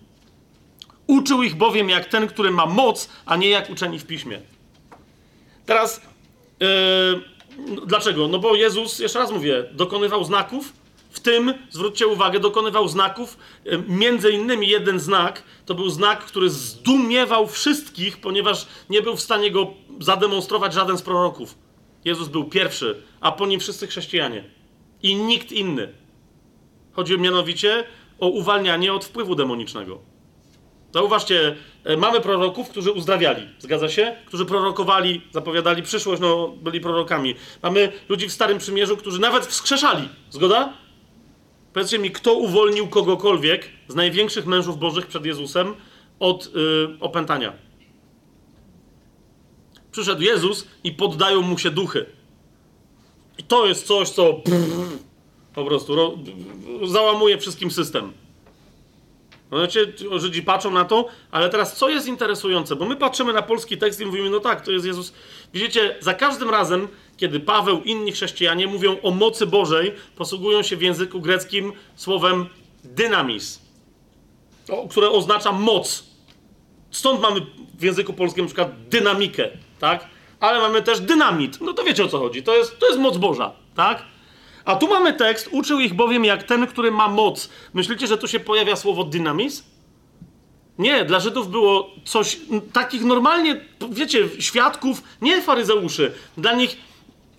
Uczył 1.07 1.43
ich 1.43 1.55
bowiem 1.55 1.91
jak 1.91 2.07
ten, 2.07 2.29
który 2.29 2.51
ma 2.51 2.67
moc, 2.67 3.09
a 3.27 3.37
nie 3.37 3.49
jak 3.49 3.71
uczeni 3.71 3.99
w 3.99 4.07
piśmie. 4.07 4.41
Teraz, 5.67 6.01
yy, 6.61 6.67
dlaczego? 7.87 8.29
No 8.29 8.39
bo 8.39 8.55
Jezus, 8.55 8.99
jeszcze 8.99 9.19
raz 9.19 9.33
mówię, 9.33 9.65
dokonywał 9.73 10.25
znaków, 10.25 10.73
w 11.11 11.21
tym, 11.21 11.55
zwróćcie 11.71 12.07
uwagę, 12.07 12.41
dokonywał 12.41 12.89
znaków. 12.89 13.37
E, 13.67 13.79
między 13.79 14.31
innymi 14.31 14.69
jeden 14.69 15.01
znak 15.01 15.43
to 15.67 15.75
był 15.75 15.91
znak, 15.91 16.25
który 16.25 16.51
zdumiewał 16.51 17.47
wszystkich, 17.47 18.21
ponieważ 18.21 18.67
nie 18.91 19.03
był 19.03 19.17
w 19.17 19.21
stanie 19.21 19.51
go 19.51 19.67
zademonstrować 20.01 20.75
żaden 20.75 20.99
z 20.99 21.03
proroków. 21.03 21.59
Jezus 22.05 22.29
był 22.29 22.45
pierwszy, 22.45 23.03
a 23.21 23.33
po 23.33 23.47
nim 23.47 23.61
wszyscy 23.61 23.87
chrześcijanie. 23.87 24.45
I 25.03 25.15
nikt 25.15 25.53
inny. 25.53 25.93
Chodzi 26.93 27.19
mianowicie 27.19 27.85
o 28.21 28.29
uwalnianie 28.29 28.93
od 28.93 29.05
wpływu 29.05 29.35
demonicznego. 29.35 30.11
Zauważcie, 30.95 31.57
e, 31.85 31.97
mamy 31.97 32.21
proroków, 32.21 32.69
którzy 32.69 32.93
uzdrawiali, 32.93 33.49
zgadza 33.59 33.89
się? 33.89 34.17
Którzy 34.27 34.47
prorokowali, 34.47 35.23
zapowiadali 35.33 35.83
przyszłość, 35.83 36.23
no 36.23 36.49
byli 36.49 36.81
prorokami. 36.81 37.35
Mamy 37.63 37.93
ludzi 38.09 38.29
w 38.29 38.33
Starym 38.33 38.59
Przymierzu, 38.59 38.97
którzy 38.97 39.21
nawet 39.21 39.47
wskrzeszali, 39.47 40.09
zgoda? 40.31 40.73
Powiedzcie 41.73 41.99
mi, 41.99 42.11
kto 42.11 42.35
uwolnił 42.35 42.89
kogokolwiek 42.89 43.69
z 43.89 43.95
największych 43.95 44.47
mężów 44.47 44.79
bożych 44.79 45.07
przed 45.07 45.25
Jezusem 45.25 45.75
od 46.19 46.47
y, 46.47 46.51
opętania. 47.01 47.53
Przyszedł 49.93 50.23
Jezus 50.23 50.67
i 50.85 50.93
poddają 50.93 51.43
mu 51.43 51.59
się 51.59 51.71
duchy. 51.71 52.07
I 53.39 53.43
to 53.43 53.67
jest 53.67 53.87
coś, 53.87 54.11
co 54.11 54.41
po 55.55 55.65
prostu 55.65 55.95
ro, 55.95 56.19
załamuje 56.85 57.39
wszystkim 57.39 57.71
system. 57.71 58.13
Wiecie, 59.53 59.93
Żydzi 60.17 60.43
patrzą 60.43 60.71
na 60.71 60.85
to, 60.85 61.09
ale 61.31 61.51
teraz 61.51 61.77
co 61.77 61.89
jest 61.89 62.07
interesujące? 62.07 62.77
Bo 62.77 62.87
my 62.87 62.97
patrzymy 62.97 63.33
na 63.33 63.43
polski 63.43 63.79
tekst 63.79 64.01
i 64.01 64.07
mówimy, 64.07 64.31
no 64.31 64.41
tak, 64.41 64.61
to 64.61 64.71
jest 64.73 64.87
Jezus. 64.87 65.13
Widzicie, 65.55 65.97
za 66.01 66.15
każdym 66.15 66.51
razem, 66.51 66.89
kiedy 67.21 67.41
Paweł 67.41 67.83
i 67.83 67.91
inni 67.91 68.13
chrześcijanie 68.13 68.67
mówią 68.67 68.97
o 69.03 69.11
mocy 69.11 69.47
Bożej, 69.47 69.93
posługują 70.17 70.63
się 70.63 70.77
w 70.77 70.83
języku 70.83 71.21
greckim 71.21 71.73
słowem 71.97 72.47
dynamis, 72.85 73.61
które 74.91 75.11
oznacza 75.11 75.53
moc. 75.53 76.05
Stąd 76.91 77.21
mamy 77.21 77.41
w 77.79 77.83
języku 77.83 78.13
polskim 78.13 78.45
na 78.45 78.47
przykład 78.47 78.89
dynamikę, 78.89 79.49
tak? 79.79 80.07
Ale 80.41 80.61
mamy 80.61 80.83
też 80.83 81.01
dynamit. 81.01 81.61
No 81.61 81.73
to 81.73 81.85
wiecie 81.85 82.05
o 82.05 82.09
co 82.09 82.19
chodzi. 82.19 82.43
To 82.43 82.57
jest, 82.57 82.79
to 82.79 82.87
jest 82.87 82.99
moc 82.99 83.17
Boża, 83.17 83.53
tak? 83.75 84.03
A 84.65 84.77
tu 84.77 84.89
mamy 84.89 85.13
tekst, 85.13 85.49
uczył 85.53 85.81
ich 85.81 85.95
bowiem 85.95 86.25
jak 86.25 86.43
ten, 86.43 86.67
który 86.67 86.91
ma 86.91 87.09
moc. 87.09 87.51
Myślicie, 87.75 88.07
że 88.07 88.19
tu 88.19 88.29
się 88.29 88.41
pojawia 88.41 88.77
słowo 88.77 89.05
dynamis? 89.05 89.65
Nie, 90.79 91.05
dla 91.05 91.21
Żydów 91.21 91.51
było 91.51 91.91
coś 92.05 92.39
takich 92.73 93.05
normalnie, 93.05 93.61
wiecie, 93.91 94.29
świadków, 94.39 95.03
nie 95.23 95.43
faryzeuszy. 95.43 96.13
Dla 96.37 96.53
nich 96.53 96.90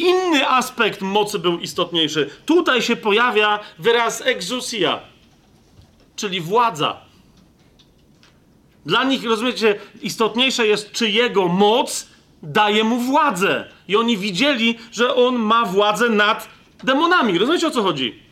inny 0.01 0.47
aspekt 0.47 1.01
mocy 1.01 1.39
był 1.39 1.59
istotniejszy. 1.59 2.29
Tutaj 2.45 2.81
się 2.81 2.95
pojawia 2.95 3.59
wyraz 3.79 4.21
exousia, 4.21 4.99
czyli 6.15 6.41
władza. 6.41 7.01
Dla 8.85 9.03
nich, 9.03 9.23
rozumiecie, 9.23 9.79
istotniejsze 10.01 10.67
jest, 10.67 10.91
czy 10.91 11.09
jego 11.09 11.47
moc 11.47 12.07
daje 12.43 12.83
mu 12.83 12.97
władzę. 12.97 13.69
I 13.87 13.95
oni 13.95 14.17
widzieli, 14.17 14.77
że 14.91 15.15
on 15.15 15.35
ma 15.35 15.65
władzę 15.65 16.09
nad 16.09 16.47
demonami. 16.83 17.37
Rozumiecie 17.37 17.67
o 17.67 17.71
co 17.71 17.83
chodzi? 17.83 18.23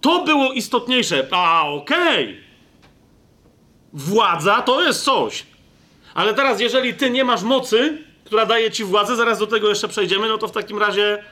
To 0.00 0.24
było 0.24 0.52
istotniejsze. 0.52 1.28
A, 1.30 1.68
okej. 1.68 2.24
Okay. 2.24 2.42
Władza 3.92 4.62
to 4.62 4.82
jest 4.82 5.04
coś. 5.04 5.46
Ale 6.14 6.34
teraz, 6.34 6.60
jeżeli 6.60 6.94
ty 6.94 7.10
nie 7.10 7.24
masz 7.24 7.42
mocy, 7.42 8.04
która 8.32 8.46
daje 8.46 8.70
ci 8.70 8.84
władzę, 8.84 9.16
zaraz 9.16 9.38
do 9.38 9.46
tego 9.46 9.68
jeszcze 9.68 9.88
przejdziemy, 9.88 10.28
no 10.28 10.38
to 10.38 10.48
w 10.48 10.52
takim 10.52 10.78
razie. 10.78 11.24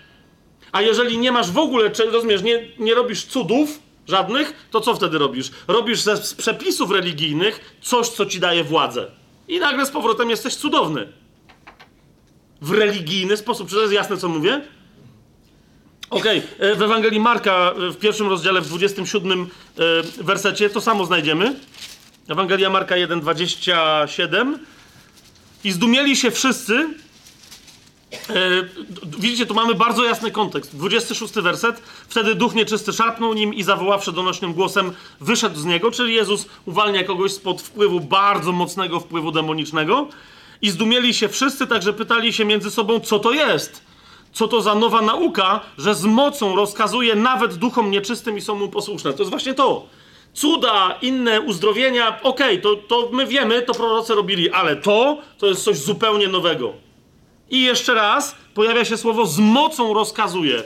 A 0.72 0.82
jeżeli 0.82 1.18
nie 1.18 1.32
masz 1.32 1.50
w 1.50 1.58
ogóle, 1.58 1.90
rozumiesz, 2.12 2.42
nie, 2.42 2.68
nie 2.78 2.94
robisz 2.94 3.24
cudów 3.24 3.80
żadnych, 4.08 4.68
to 4.70 4.80
co 4.80 4.94
wtedy 4.94 5.18
robisz? 5.18 5.50
Robisz 5.68 6.00
ze, 6.00 6.16
z 6.16 6.34
przepisów 6.34 6.90
religijnych 6.90 7.78
coś, 7.82 8.08
co 8.08 8.26
ci 8.26 8.40
daje 8.40 8.64
władzę. 8.64 9.06
I 9.48 9.58
nagle 9.58 9.86
z 9.86 9.90
powrotem 9.90 10.30
jesteś 10.30 10.54
cudowny. 10.54 11.12
W 12.60 12.70
religijny 12.70 13.36
sposób. 13.36 13.68
Czy 13.68 13.74
to 13.74 13.80
jest 13.80 13.92
jasne, 13.92 14.16
co 14.16 14.28
mówię? 14.28 14.62
Okej, 16.10 16.42
okay. 16.56 16.74
w 16.74 16.82
Ewangelii 16.82 17.20
Marka 17.20 17.74
w 17.76 17.96
pierwszym 17.96 18.28
rozdziale, 18.28 18.60
w 18.60 18.68
27 18.68 19.40
e, 19.42 20.22
wersecie 20.22 20.70
to 20.70 20.80
samo 20.80 21.04
znajdziemy. 21.04 21.54
Ewangelia 22.28 22.70
Marka 22.70 22.96
1, 22.96 23.20
27. 23.20 24.58
I 25.64 25.72
zdumieli 25.72 26.16
się 26.16 26.30
wszyscy. 26.30 26.94
E, 28.12 28.34
widzicie, 29.04 29.46
tu 29.46 29.54
mamy 29.54 29.74
bardzo 29.74 30.04
jasny 30.04 30.30
kontekst. 30.30 30.76
26 30.76 31.34
werset. 31.34 31.82
Wtedy 32.08 32.34
duch 32.34 32.54
nieczysty 32.54 32.92
szarpnął 32.92 33.34
nim 33.34 33.54
i 33.54 33.62
zawoławszy 33.62 34.12
donośnym 34.12 34.54
głosem 34.54 34.92
wyszedł 35.20 35.60
z 35.60 35.64
niego, 35.64 35.90
czyli 35.90 36.14
Jezus 36.14 36.46
uwalnia 36.66 37.04
kogoś 37.04 37.32
spod 37.32 37.62
wpływu 37.62 38.00
bardzo 38.00 38.52
mocnego 38.52 39.00
wpływu 39.00 39.32
demonicznego. 39.32 40.08
I 40.62 40.70
zdumieli 40.70 41.14
się 41.14 41.28
wszyscy, 41.28 41.66
także 41.66 41.92
pytali 41.92 42.32
się 42.32 42.44
między 42.44 42.70
sobą, 42.70 43.00
co 43.00 43.18
to 43.18 43.32
jest 43.32 43.90
co 44.32 44.48
to 44.48 44.62
za 44.62 44.74
nowa 44.74 45.02
nauka, 45.02 45.60
że 45.78 45.94
z 45.94 46.04
mocą 46.04 46.56
rozkazuje 46.56 47.14
nawet 47.14 47.54
duchom 47.54 47.90
nieczystym 47.90 48.38
i 48.38 48.40
są 48.40 48.54
mu 48.54 48.68
posłuszne. 48.68 49.12
To 49.12 49.18
jest 49.18 49.30
właśnie 49.30 49.54
to. 49.54 49.86
Cuda, 50.34 50.98
inne 51.02 51.40
uzdrowienia, 51.40 52.22
okej, 52.22 52.60
okay, 52.60 52.62
to, 52.62 52.76
to 52.76 53.08
my 53.12 53.26
wiemy, 53.26 53.62
to 53.62 53.74
prorocy 53.74 54.14
robili, 54.14 54.50
ale 54.50 54.76
to, 54.76 55.22
to 55.38 55.46
jest 55.46 55.64
coś 55.64 55.76
zupełnie 55.76 56.28
nowego. 56.28 56.72
I 57.50 57.62
jeszcze 57.62 57.94
raz 57.94 58.36
pojawia 58.54 58.84
się 58.84 58.96
słowo 58.96 59.26
z 59.26 59.38
mocą 59.38 59.94
rozkazuje. 59.94 60.62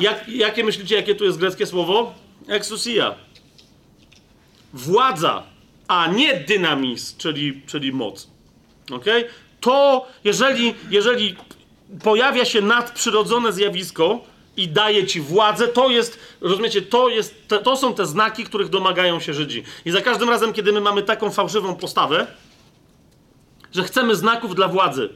Jak, 0.00 0.28
jakie 0.28 0.64
myślicie, 0.64 0.96
jakie 0.96 1.14
tu 1.14 1.24
jest 1.24 1.38
greckie 1.38 1.66
słowo? 1.66 2.14
Exousia. 2.48 3.14
Władza, 4.72 5.42
a 5.88 6.06
nie 6.06 6.34
dynamis, 6.34 7.16
czyli, 7.16 7.62
czyli 7.66 7.92
moc. 7.92 8.28
Ok? 8.92 9.04
To, 9.60 10.06
jeżeli, 10.24 10.74
jeżeli 10.90 11.36
pojawia 12.04 12.44
się 12.44 12.60
nadprzyrodzone 12.60 13.52
zjawisko 13.52 14.20
i 14.58 14.68
daje 14.68 15.06
ci 15.06 15.20
władzę, 15.20 15.68
to 15.68 15.90
jest, 15.90 16.18
rozumiecie, 16.40 16.82
to, 16.82 17.08
jest, 17.08 17.48
to, 17.48 17.58
to 17.58 17.76
są 17.76 17.94
te 17.94 18.06
znaki, 18.06 18.44
których 18.44 18.68
domagają 18.68 19.20
się 19.20 19.34
Żydzi. 19.34 19.62
I 19.84 19.90
za 19.90 20.00
każdym 20.00 20.28
razem, 20.28 20.52
kiedy 20.52 20.72
my 20.72 20.80
mamy 20.80 21.02
taką 21.02 21.30
fałszywą 21.30 21.76
postawę, 21.76 22.26
że 23.72 23.82
chcemy 23.82 24.16
znaków 24.16 24.54
dla 24.54 24.68
władzy, 24.68 25.08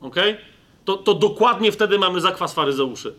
ok? 0.00 0.16
To, 0.84 0.96
to 0.96 1.14
dokładnie 1.14 1.72
wtedy 1.72 1.98
mamy 1.98 2.20
zakwas 2.20 2.54
faryzeuszy. 2.54 3.14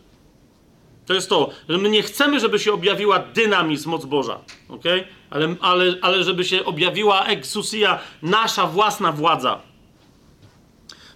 To 1.05 1.13
jest 1.13 1.29
to, 1.29 1.49
że 1.69 1.77
my 1.77 1.89
nie 1.89 2.03
chcemy, 2.03 2.39
żeby 2.39 2.59
się 2.59 2.73
objawiła 2.73 3.19
dynamizm, 3.19 3.89
moc 3.89 4.05
Boża, 4.05 4.39
ok? 4.69 4.83
Ale, 5.29 5.55
ale, 5.61 5.95
ale 6.01 6.23
żeby 6.23 6.43
się 6.45 6.65
objawiła 6.65 7.25
exousia, 7.25 7.99
nasza 8.21 8.67
własna 8.67 9.11
władza 9.11 9.61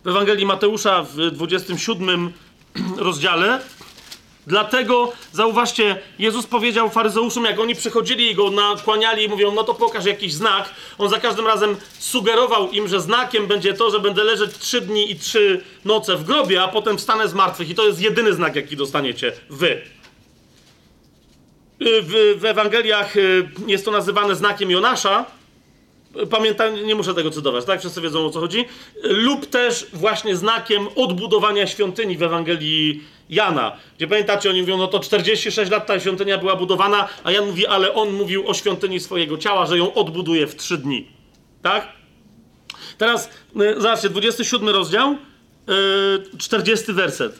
w 0.06 0.07
Ewangelii 0.07 0.45
Mateusza 0.45 1.03
w 1.03 1.32
27 1.32 2.34
rozdziale. 2.98 3.62
Dlatego, 4.48 5.14
zauważcie, 5.32 6.02
Jezus 6.20 6.48
powiedział 6.48 6.90
faryzeuszom, 6.90 7.46
jak 7.46 7.60
oni 7.60 7.76
przychodzili 7.76 8.32
i 8.32 8.36
go 8.36 8.50
nakłaniali 8.52 9.24
i 9.24 9.30
mówią, 9.30 9.52
no 9.52 9.64
to 9.64 9.74
pokaż 9.74 10.06
jakiś 10.06 10.34
znak. 10.34 10.70
On 10.98 11.10
za 11.10 11.20
każdym 11.20 11.48
razem 11.48 11.76
sugerował 12.00 12.72
im, 12.72 12.88
że 12.88 13.02
znakiem 13.02 13.48
będzie 13.48 13.74
to, 13.74 13.92
że 13.92 14.00
będę 14.00 14.24
leżeć 14.24 14.58
trzy 14.58 14.82
dni 14.82 15.12
i 15.12 15.20
trzy 15.20 15.62
noce 15.86 16.16
w 16.18 16.24
grobie, 16.24 16.64
a 16.64 16.68
potem 16.68 16.98
wstanę 16.98 17.28
z 17.28 17.34
martwych. 17.34 17.70
I 17.70 17.76
to 17.76 17.88
jest 17.88 18.02
jedyny 18.02 18.34
znak, 18.34 18.56
jaki 18.56 18.76
dostaniecie 18.76 19.32
wy. 19.50 19.82
W, 21.80 22.36
w 22.38 22.46
Ewangeliach 22.46 23.18
y, 23.18 23.50
jest 23.68 23.86
to 23.86 23.92
nazywane 23.92 24.36
znakiem 24.36 24.72
Jonasza, 24.72 25.26
Pamiętam, 26.30 26.86
nie 26.86 26.96
muszę 26.96 27.14
tego 27.14 27.32
cytować, 27.32 27.66
tak? 27.66 27.80
Wszyscy 27.80 28.02
wiedzą 28.02 28.26
o 28.26 28.30
co 28.30 28.40
chodzi. 28.40 28.66
Lub 29.04 29.46
też 29.46 29.88
właśnie 29.94 30.36
znakiem 30.36 30.88
odbudowania 30.96 31.68
świątyni 31.68 32.18
w 32.18 32.24
Ewangelii 32.24 33.04
Jana, 33.30 33.78
gdzie 33.98 34.08
pamiętacie, 34.08 34.50
oni 34.50 34.62
mówią, 34.62 34.78
no 34.78 34.88
to 34.88 35.00
46 35.00 35.72
lat 35.72 35.88
ta 35.88 36.00
świątynia 36.00 36.38
była 36.38 36.56
budowana, 36.56 37.08
a 37.24 37.32
Jan 37.32 37.46
mówi, 37.46 37.68
ale 37.68 37.94
on 37.94 38.14
mówił 38.14 38.48
o 38.48 38.54
świątyni 38.54 39.00
swojego 39.00 39.38
ciała, 39.38 39.66
że 39.66 39.78
ją 39.78 39.94
odbuduje 39.94 40.48
w 40.48 40.56
trzy 40.56 40.78
dni. 40.78 41.08
Tak? 41.62 41.88
Teraz, 42.98 43.30
y, 43.62 43.82
zobaczcie, 43.82 44.10
27 44.10 44.70
rozdział, 44.70 45.18
40 46.38 46.92
y, 46.92 46.94
werset. 46.94 47.40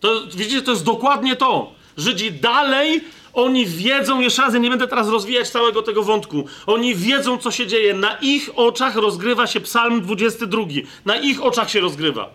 To 0.00 0.26
widzicie, 0.26 0.62
to 0.62 0.70
jest 0.70 0.84
dokładnie 0.84 1.36
to. 1.36 1.74
Żydzi 1.96 2.32
dalej, 2.32 3.04
oni 3.32 3.66
wiedzą, 3.66 4.20
jeszcze 4.20 4.42
raz, 4.42 4.54
ja 4.54 4.60
nie 4.60 4.70
będę 4.70 4.88
teraz 4.88 5.08
rozwijać 5.08 5.48
całego 5.48 5.82
tego 5.82 6.02
wątku, 6.02 6.44
oni 6.66 6.94
wiedzą, 6.94 7.38
co 7.38 7.50
się 7.50 7.66
dzieje. 7.66 7.94
Na 7.94 8.16
ich 8.20 8.50
oczach 8.56 8.96
rozgrywa 8.96 9.46
się 9.46 9.60
psalm 9.60 10.00
22. 10.00 10.62
Na 11.04 11.16
ich 11.16 11.42
oczach 11.42 11.70
się 11.70 11.80
rozgrywa. 11.80 12.30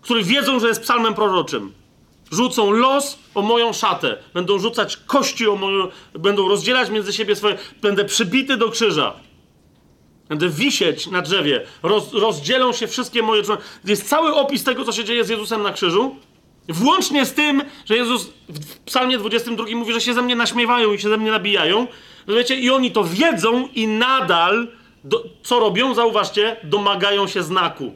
Który 0.00 0.24
wiedzą, 0.24 0.60
że 0.60 0.68
jest 0.68 0.82
psalmem 0.82 1.14
proroczym. 1.14 1.72
Rzucą 2.30 2.70
los 2.70 3.18
o 3.34 3.42
moją 3.42 3.72
szatę. 3.72 4.16
Będą 4.34 4.58
rzucać 4.58 4.96
kości 4.96 5.48
o 5.48 5.56
moją... 5.56 5.88
Będą 6.14 6.48
rozdzielać 6.48 6.90
między 6.90 7.12
siebie 7.12 7.36
swoje... 7.36 7.58
Będę 7.82 8.04
przybity 8.04 8.56
do 8.56 8.70
krzyża. 8.70 9.12
Będę 10.28 10.48
wisieć 10.48 11.06
na 11.06 11.22
drzewie. 11.22 11.66
Roz, 11.82 12.12
rozdzielą 12.12 12.72
się 12.72 12.86
wszystkie 12.86 13.22
moje... 13.22 13.42
Jest 13.84 14.08
cały 14.08 14.34
opis 14.34 14.64
tego, 14.64 14.84
co 14.84 14.92
się 14.92 15.04
dzieje 15.04 15.24
z 15.24 15.28
Jezusem 15.28 15.62
na 15.62 15.72
krzyżu. 15.72 16.16
Włącznie 16.68 17.26
z 17.26 17.34
tym, 17.34 17.62
że 17.84 17.96
Jezus 17.96 18.30
w 18.48 18.78
psalmie 18.78 19.18
22 19.18 19.64
mówi, 19.74 19.92
że 19.92 20.00
się 20.00 20.14
ze 20.14 20.22
mnie 20.22 20.36
naśmiewają 20.36 20.92
i 20.92 20.98
się 20.98 21.08
ze 21.08 21.16
mnie 21.16 21.30
nabijają. 21.30 21.86
Wiecie, 22.28 22.56
i 22.56 22.70
oni 22.70 22.90
to 22.90 23.04
wiedzą 23.04 23.68
i 23.74 23.88
nadal, 23.88 24.68
do, 25.04 25.24
co 25.42 25.60
robią? 25.60 25.94
Zauważcie, 25.94 26.56
domagają 26.64 27.26
się 27.26 27.42
znaku. 27.42 27.92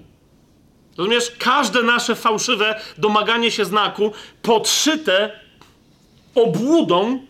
Rozumiesz? 0.98 1.32
Każde 1.38 1.82
nasze 1.82 2.14
fałszywe 2.14 2.80
domaganie 2.98 3.50
się 3.50 3.64
znaku, 3.64 4.12
podszyte 4.42 5.40
obłudą, 6.34 7.20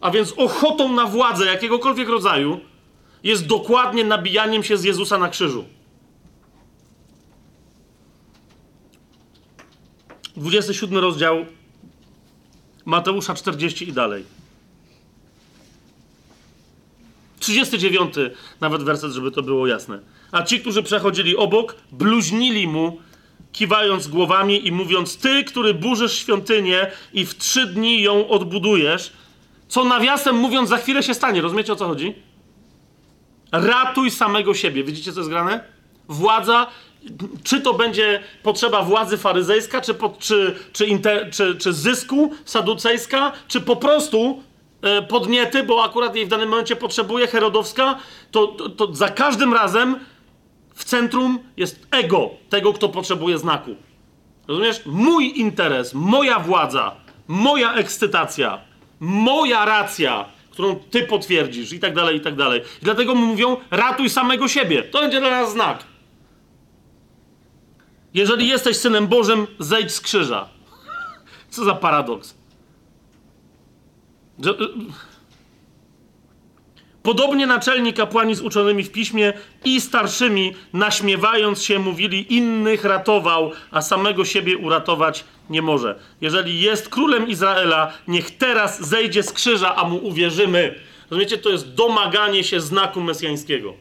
a 0.00 0.10
więc 0.10 0.32
ochotą 0.36 0.92
na 0.92 1.06
władzę 1.06 1.46
jakiegokolwiek 1.46 2.08
rodzaju, 2.08 2.60
jest 3.24 3.46
dokładnie 3.46 4.04
nabijaniem 4.04 4.62
się 4.62 4.76
z 4.76 4.84
Jezusa 4.84 5.18
na 5.18 5.28
krzyżu. 5.28 5.64
27 10.36 10.98
rozdział 10.98 11.46
Mateusza 12.84 13.34
40 13.34 13.88
i 13.88 13.92
dalej. 13.92 14.24
39 17.38 18.14
nawet 18.60 18.82
werset, 18.82 19.12
żeby 19.12 19.30
to 19.30 19.42
było 19.42 19.66
jasne. 19.66 20.00
A 20.32 20.42
ci, 20.42 20.60
którzy 20.60 20.82
przechodzili 20.82 21.36
obok, 21.36 21.76
bluźnili 21.92 22.68
mu, 22.68 22.98
kiwając 23.52 24.08
głowami 24.08 24.66
i 24.66 24.72
mówiąc: 24.72 25.16
Ty, 25.16 25.44
który 25.44 25.74
burzysz 25.74 26.12
świątynię 26.12 26.90
i 27.12 27.26
w 27.26 27.34
trzy 27.34 27.66
dni 27.66 28.02
ją 28.02 28.28
odbudujesz, 28.28 29.12
co 29.68 29.84
nawiasem 29.84 30.36
mówiąc, 30.36 30.68
za 30.68 30.76
chwilę 30.76 31.02
się 31.02 31.14
stanie. 31.14 31.40
Rozumiecie 31.40 31.72
o 31.72 31.76
co 31.76 31.86
chodzi? 31.86 32.14
Ratuj 33.52 34.10
samego 34.10 34.54
siebie. 34.54 34.84
Widzicie, 34.84 35.12
co 35.12 35.20
jest 35.20 35.30
grane? 35.30 35.64
Władza, 36.08 36.66
czy 37.44 37.60
to 37.60 37.74
będzie 37.74 38.20
potrzeba 38.42 38.82
władzy 38.82 39.18
faryzejska, 39.18 39.80
czy, 39.80 39.94
czy, 40.18 40.54
czy, 40.72 40.86
inter, 40.86 41.30
czy, 41.30 41.56
czy 41.56 41.72
zysku 41.72 42.32
saducejska, 42.44 43.32
czy 43.48 43.60
po 43.60 43.76
prostu 43.76 44.42
e, 44.82 45.02
podniety, 45.02 45.62
bo 45.62 45.84
akurat 45.84 46.16
jej 46.16 46.26
w 46.26 46.28
danym 46.28 46.48
momencie 46.48 46.76
potrzebuje, 46.76 47.26
herodowska, 47.26 47.98
to, 48.30 48.46
to, 48.46 48.68
to 48.68 48.94
za 48.94 49.08
każdym 49.08 49.54
razem 49.54 49.96
w 50.74 50.84
centrum 50.84 51.38
jest 51.56 51.86
ego 51.90 52.30
tego, 52.48 52.72
kto 52.72 52.88
potrzebuje 52.88 53.38
znaku. 53.38 53.76
Rozumiesz? 54.48 54.82
Mój 54.86 55.38
interes, 55.40 55.94
moja 55.94 56.38
władza, 56.38 56.94
moja 57.28 57.74
ekscytacja, 57.74 58.58
moja 59.00 59.64
racja, 59.64 60.24
którą 60.50 60.76
ty 60.76 61.02
potwierdzisz, 61.02 61.72
i 61.72 61.80
tak 61.80 61.94
dalej, 61.94 62.16
i 62.16 62.20
tak 62.20 62.36
dalej. 62.36 62.60
I 62.60 62.84
dlatego 62.84 63.14
mu 63.14 63.26
mówią, 63.26 63.56
ratuj 63.70 64.10
samego 64.10 64.48
siebie. 64.48 64.82
To 64.82 65.00
będzie 65.00 65.20
dla 65.20 65.30
nas 65.30 65.52
znak. 65.52 65.89
Jeżeli 68.14 68.48
jesteś 68.48 68.76
synem 68.76 69.06
Bożym, 69.06 69.46
zejdź 69.58 69.92
z 69.92 70.00
krzyża. 70.00 70.48
Co 71.50 71.64
za 71.64 71.74
paradoks. 71.74 72.34
Y, 74.46 74.50
Podobnie 77.02 77.46
naczelni 77.46 77.92
kapłani 77.92 78.34
z 78.34 78.40
uczonymi 78.40 78.82
w 78.82 78.92
piśmie 78.92 79.32
i 79.64 79.80
starszymi, 79.80 80.54
naśmiewając 80.72 81.62
się, 81.62 81.78
mówili: 81.78 82.34
Innych 82.34 82.84
ratował, 82.84 83.52
a 83.70 83.82
samego 83.82 84.24
siebie 84.24 84.58
uratować 84.58 85.24
nie 85.50 85.62
może. 85.62 85.98
Jeżeli 86.20 86.60
jest 86.60 86.88
królem 86.88 87.28
Izraela, 87.28 87.92
niech 88.08 88.36
teraz 88.36 88.82
zejdzie 88.88 89.22
z 89.22 89.32
krzyża, 89.32 89.76
a 89.76 89.88
mu 89.88 89.96
uwierzymy. 89.96 90.74
Rozumiecie, 91.10 91.38
to 91.38 91.50
jest 91.50 91.74
domaganie 91.74 92.44
się 92.44 92.60
znaku 92.60 93.00
mesjańskiego. 93.00 93.74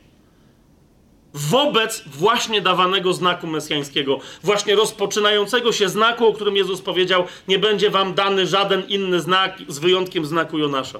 Wobec 1.33 2.03
właśnie 2.05 2.61
dawanego 2.61 3.13
znaku 3.13 3.47
mesjańskiego, 3.47 4.19
właśnie 4.43 4.75
rozpoczynającego 4.75 5.71
się 5.71 5.89
znaku, 5.89 6.27
o 6.27 6.33
którym 6.33 6.55
Jezus 6.55 6.81
powiedział: 6.81 7.23
Nie 7.47 7.59
będzie 7.59 7.89
wam 7.89 8.13
dany 8.13 8.47
żaden 8.47 8.83
inny 8.87 9.19
znak 9.19 9.57
z 9.67 9.79
wyjątkiem 9.79 10.25
znaku 10.25 10.57
Jonasza. 10.57 10.99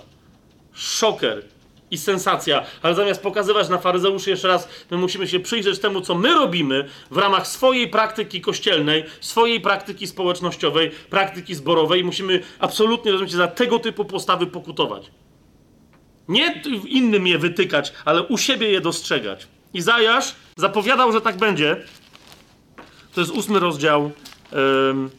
Szoker 0.74 1.44
i 1.92 1.98
sensacja, 1.98 2.66
ale 2.82 2.96
zamiast 2.96 3.22
pokazywać 3.22 3.70
na 3.70 3.78
faryzeuszy 3.78 4.30
jeszcze 4.30 4.48
raz, 4.48 4.70
my 4.92 4.98
musimy 4.98 5.28
się 5.28 5.40
przyjrzeć 5.40 5.80
temu, 5.80 6.02
co 6.02 6.16
my 6.16 6.34
robimy 6.34 6.90
w 7.12 7.18
ramach 7.18 7.48
swojej 7.48 7.88
praktyki 7.88 8.42
kościelnej, 8.42 9.04
swojej 9.22 9.62
praktyki 9.62 10.08
społecznościowej, 10.08 10.92
praktyki 11.10 11.56
zborowej. 11.56 12.04
Musimy 12.04 12.44
absolutnie, 12.60 13.12
rozumiecie, 13.12 13.38
za 13.38 13.48
tego 13.48 13.80
typu 13.80 14.06
postawy 14.06 14.48
pokutować. 14.48 15.12
Nie 16.28 16.62
innym 16.88 17.28
je 17.28 17.38
wytykać, 17.38 17.94
ale 18.06 18.24
u 18.24 18.38
siebie 18.38 18.72
je 18.72 18.82
dostrzegać. 18.82 19.48
Izajasz 19.74 20.36
zapowiadał, 20.56 21.12
że 21.12 21.22
tak 21.22 21.38
będzie. 21.38 21.86
To 23.14 23.22
jest 23.22 23.34
ósmy 23.34 23.60
rozdział. 23.60 24.12
Yy, 24.52 25.10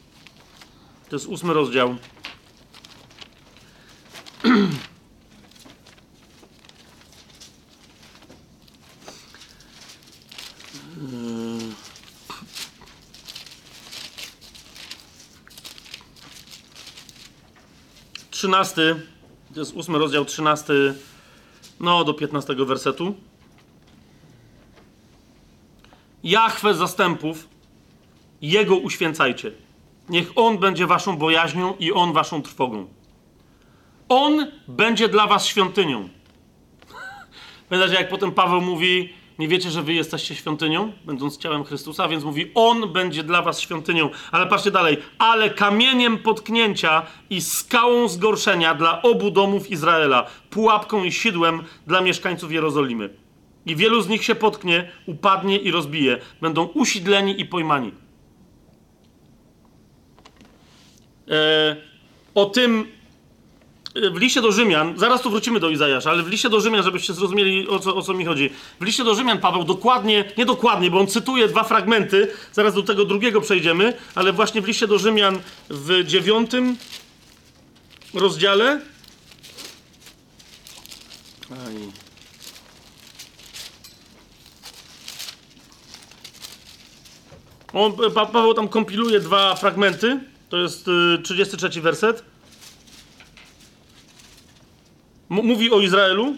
to 1.08 1.16
jest 1.16 1.26
ósmy 1.26 1.54
rozdział. 1.54 1.96
13, 18.40 18.96
to 19.54 19.60
jest 19.60 19.72
8 19.76 19.96
rozdział 19.96 20.24
13, 20.24 20.72
no 21.80 22.04
do 22.04 22.14
15 22.14 22.54
wersetu. 22.54 23.14
Jachwę 26.24 26.74
zastępów, 26.74 27.48
Jego 28.42 28.76
uświęcajcie. 28.76 29.52
Niech 30.08 30.32
On 30.36 30.58
będzie 30.58 30.86
waszą 30.86 31.16
bojaźnią 31.16 31.74
i 31.78 31.92
On 31.92 32.12
waszą 32.12 32.42
trwogą. 32.42 32.86
On 34.08 34.46
będzie 34.68 35.08
dla 35.08 35.26
was 35.26 35.46
świątynią. 35.46 36.08
Pamiętacie, 37.68 37.94
jak 37.94 38.08
potem 38.08 38.32
Paweł 38.32 38.60
mówi, 38.60 39.12
nie 39.38 39.48
wiecie, 39.48 39.70
że 39.70 39.82
wy 39.82 39.92
jesteście 39.92 40.34
świątynią, 40.34 40.92
będąc 41.04 41.38
ciałem 41.38 41.64
Chrystusa, 41.64 42.08
więc 42.08 42.24
mówi, 42.24 42.50
On 42.54 42.92
będzie 42.92 43.22
dla 43.22 43.42
was 43.42 43.60
świątynią. 43.60 44.10
Ale 44.32 44.46
patrzcie 44.46 44.70
dalej. 44.70 44.98
Ale 45.18 45.50
kamieniem 45.50 46.18
potknięcia 46.18 47.02
i 47.30 47.40
skałą 47.40 48.08
zgorszenia 48.08 48.74
dla 48.74 49.02
obu 49.02 49.30
domów 49.30 49.70
Izraela, 49.70 50.26
pułapką 50.50 51.04
i 51.04 51.12
sidłem 51.12 51.62
dla 51.86 52.00
mieszkańców 52.00 52.52
Jerozolimy. 52.52 53.10
I 53.66 53.76
wielu 53.76 54.02
z 54.02 54.08
nich 54.08 54.24
się 54.24 54.34
potknie, 54.34 54.90
upadnie 55.06 55.58
i 55.58 55.70
rozbije. 55.70 56.18
Będą 56.40 56.64
usidleni 56.64 57.40
i 57.40 57.44
pojmani. 57.44 57.92
E, 61.28 61.76
o 62.34 62.44
tym 62.44 62.86
w 63.94 64.16
liście 64.16 64.42
do 64.42 64.52
Rzymian, 64.52 64.98
zaraz 64.98 65.22
tu 65.22 65.30
wrócimy 65.30 65.60
do 65.60 65.70
Izajasza, 65.70 66.10
ale 66.10 66.22
w 66.22 66.28
liście 66.28 66.48
do 66.48 66.60
Rzymian, 66.60 66.82
żebyście 66.82 67.12
zrozumieli 67.12 67.68
o 67.68 67.78
co, 67.78 67.96
o 67.96 68.02
co 68.02 68.14
mi 68.14 68.24
chodzi. 68.24 68.50
W 68.80 68.84
liście 68.84 69.04
do 69.04 69.14
Rzymian 69.14 69.38
Paweł 69.38 69.64
dokładnie, 69.64 70.24
nie 70.38 70.46
dokładnie, 70.46 70.90
bo 70.90 71.00
on 71.00 71.06
cytuje 71.06 71.48
dwa 71.48 71.64
fragmenty, 71.64 72.28
zaraz 72.52 72.74
do 72.74 72.82
tego 72.82 73.04
drugiego 73.04 73.40
przejdziemy, 73.40 73.92
ale 74.14 74.32
właśnie 74.32 74.62
w 74.62 74.66
liście 74.66 74.86
do 74.86 74.98
Rzymian 74.98 75.38
w 75.70 76.04
dziewiątym 76.04 76.76
rozdziale. 78.14 78.80
Aj. 81.50 82.09
On, 87.72 87.92
pa, 88.14 88.26
Paweł 88.26 88.54
tam 88.54 88.68
kompiluje 88.68 89.20
dwa 89.20 89.54
fragmenty. 89.54 90.20
To 90.48 90.56
jest 90.56 90.88
y, 90.88 91.22
33 91.22 91.80
werset. 91.80 92.24
mówi 95.28 95.70
o 95.70 95.80
Izraelu 95.80 96.34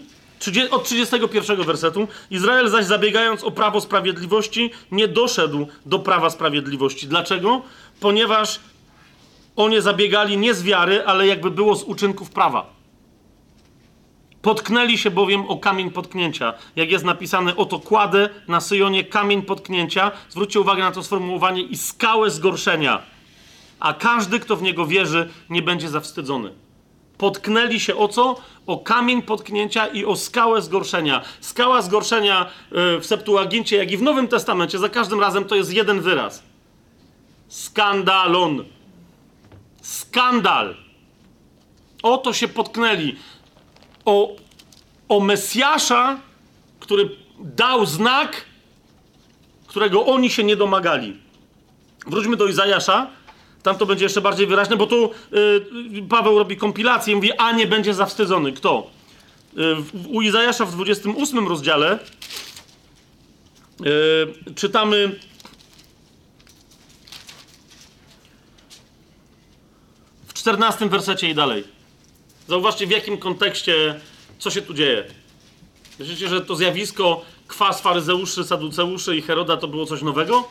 od 0.71 0.83
31 0.83 1.63
wersetu. 1.63 2.07
Izrael 2.31 2.69
zaś 2.69 2.85
zabiegając 2.85 3.43
o 3.43 3.51
prawo 3.51 3.81
sprawiedliwości, 3.81 4.71
nie 4.91 5.07
doszedł 5.07 5.67
do 5.85 5.99
prawa 5.99 6.29
sprawiedliwości. 6.29 7.07
Dlaczego? 7.07 7.61
Ponieważ 7.99 8.59
oni 9.55 9.81
zabiegali 9.81 10.37
nie 10.37 10.53
z 10.53 10.63
wiary, 10.63 11.05
ale 11.05 11.27
jakby 11.27 11.51
było 11.51 11.75
z 11.75 11.83
uczynków 11.83 12.29
prawa. 12.29 12.72
Potknęli 14.43 14.97
się 14.97 15.11
bowiem 15.11 15.45
o 15.45 15.57
kamień 15.57 15.91
potknięcia. 15.91 16.53
Jak 16.75 16.91
jest 16.91 17.05
napisane, 17.05 17.55
oto 17.55 17.79
kładę 17.79 18.29
na 18.47 18.61
Syjonie 18.61 19.03
kamień 19.03 19.41
potknięcia. 19.41 20.11
Zwróćcie 20.29 20.59
uwagę 20.59 20.83
na 20.83 20.91
to 20.91 21.03
sformułowanie 21.03 21.61
i 21.61 21.77
skałę 21.77 22.29
zgorszenia. 22.29 23.01
A 23.79 23.93
każdy, 23.93 24.39
kto 24.39 24.55
w 24.55 24.61
niego 24.61 24.85
wierzy, 24.85 25.29
nie 25.49 25.61
będzie 25.61 25.89
zawstydzony. 25.89 26.53
Potknęli 27.17 27.79
się 27.79 27.95
o 27.95 28.07
co? 28.07 28.35
O 28.67 28.77
kamień 28.77 29.21
potknięcia 29.21 29.87
i 29.87 30.05
o 30.05 30.15
skałę 30.15 30.61
zgorszenia. 30.61 31.21
Skała 31.41 31.81
zgorszenia 31.81 32.45
e, 32.45 32.99
w 32.99 33.05
Septuagincie, 33.05 33.77
jak 33.77 33.91
i 33.91 33.97
w 33.97 34.01
Nowym 34.01 34.27
Testamencie, 34.27 34.79
za 34.79 34.89
każdym 34.89 35.19
razem 35.19 35.45
to 35.45 35.55
jest 35.55 35.73
jeden 35.73 36.01
wyraz. 36.01 36.43
Skandalon. 37.47 38.65
Skandal. 39.81 40.75
O 42.03 42.17
to 42.17 42.33
się 42.33 42.47
potknęli. 42.47 43.15
O, 44.05 44.35
o 45.09 45.19
Mesjasza, 45.19 46.19
który 46.79 47.09
dał 47.39 47.85
znak, 47.85 48.45
którego 49.67 50.05
oni 50.05 50.29
się 50.29 50.43
nie 50.43 50.55
domagali. 50.55 51.17
Wróćmy 52.07 52.37
do 52.37 52.47
Izajasza, 52.47 53.07
tam 53.63 53.77
to 53.77 53.85
będzie 53.85 54.05
jeszcze 54.05 54.21
bardziej 54.21 54.47
wyraźne, 54.47 54.77
bo 54.77 54.87
tu 54.87 55.11
y, 55.33 56.07
Paweł 56.09 56.39
robi 56.39 56.57
kompilację 56.57 57.13
i 57.13 57.15
mówi, 57.15 57.31
a 57.37 57.51
nie 57.51 57.67
będzie 57.67 57.93
zawstydzony. 57.93 58.51
Kto? 58.51 58.89
Y, 59.57 60.07
u 60.07 60.21
Izajasza 60.21 60.65
w 60.65 60.71
28 60.71 61.47
rozdziale 61.47 61.99
y, 63.81 64.53
czytamy 64.55 65.19
w 70.27 70.33
14 70.33 70.89
wersecie 70.89 71.29
i 71.29 71.35
dalej. 71.35 71.72
Zauważcie, 72.53 72.87
w 72.87 72.91
jakim 72.91 73.17
kontekście, 73.17 73.99
co 74.39 74.51
się 74.51 74.61
tu 74.61 74.73
dzieje. 74.73 75.03
Myślicie, 75.99 76.27
że 76.27 76.41
to 76.41 76.55
zjawisko 76.55 77.25
kwas 77.47 77.81
faryzeuszy, 77.81 78.43
saduceuszy 78.43 79.17
i 79.17 79.21
Heroda 79.21 79.57
to 79.57 79.67
było 79.67 79.85
coś 79.85 80.01
nowego? 80.01 80.49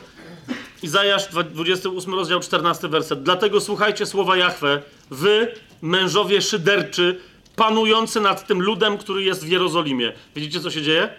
Izajasz 0.81 1.27
28 1.27 2.13
rozdział 2.13 2.39
14 2.39 2.87
werset. 2.87 3.23
Dlatego 3.23 3.61
słuchajcie 3.61 4.05
słowa 4.05 4.37
Jahwe, 4.37 4.81
wy 5.09 5.55
mężowie 5.81 6.41
szyderczy, 6.41 7.19
panujący 7.55 8.21
nad 8.21 8.47
tym 8.47 8.61
ludem, 8.61 8.97
który 8.97 9.23
jest 9.23 9.45
w 9.45 9.49
Jerozolimie. 9.49 10.13
Widzicie 10.35 10.59
co 10.59 10.71
się 10.71 10.81
dzieje? 10.81 11.09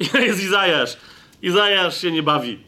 Jest 0.26 0.42
Izajasz. 0.42 0.96
Izajasz 1.42 2.00
się 2.00 2.12
nie 2.12 2.22
bawi. 2.22 2.58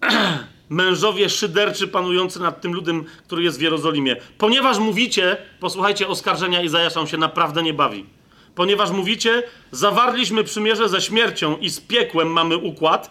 Mężowie 0.70 1.28
szyderczy 1.28 1.88
panujący 1.88 2.40
nad 2.40 2.60
tym 2.60 2.74
ludem, 2.74 3.04
który 3.26 3.42
jest 3.42 3.58
w 3.58 3.62
Jerozolimie. 3.62 4.16
Ponieważ 4.38 4.78
mówicie, 4.78 5.36
posłuchajcie 5.60 6.08
oskarżenia 6.08 6.62
Izajasza, 6.62 7.00
on 7.00 7.06
się 7.06 7.16
naprawdę 7.16 7.62
nie 7.62 7.74
bawi. 7.74 8.06
Ponieważ 8.54 8.90
mówicie, 8.90 9.42
zawarliśmy 9.70 10.44
przymierze 10.44 10.88
ze 10.88 11.00
śmiercią 11.00 11.56
i 11.56 11.70
z 11.70 11.80
piekłem 11.80 12.28
mamy 12.28 12.56
układ, 12.56 13.10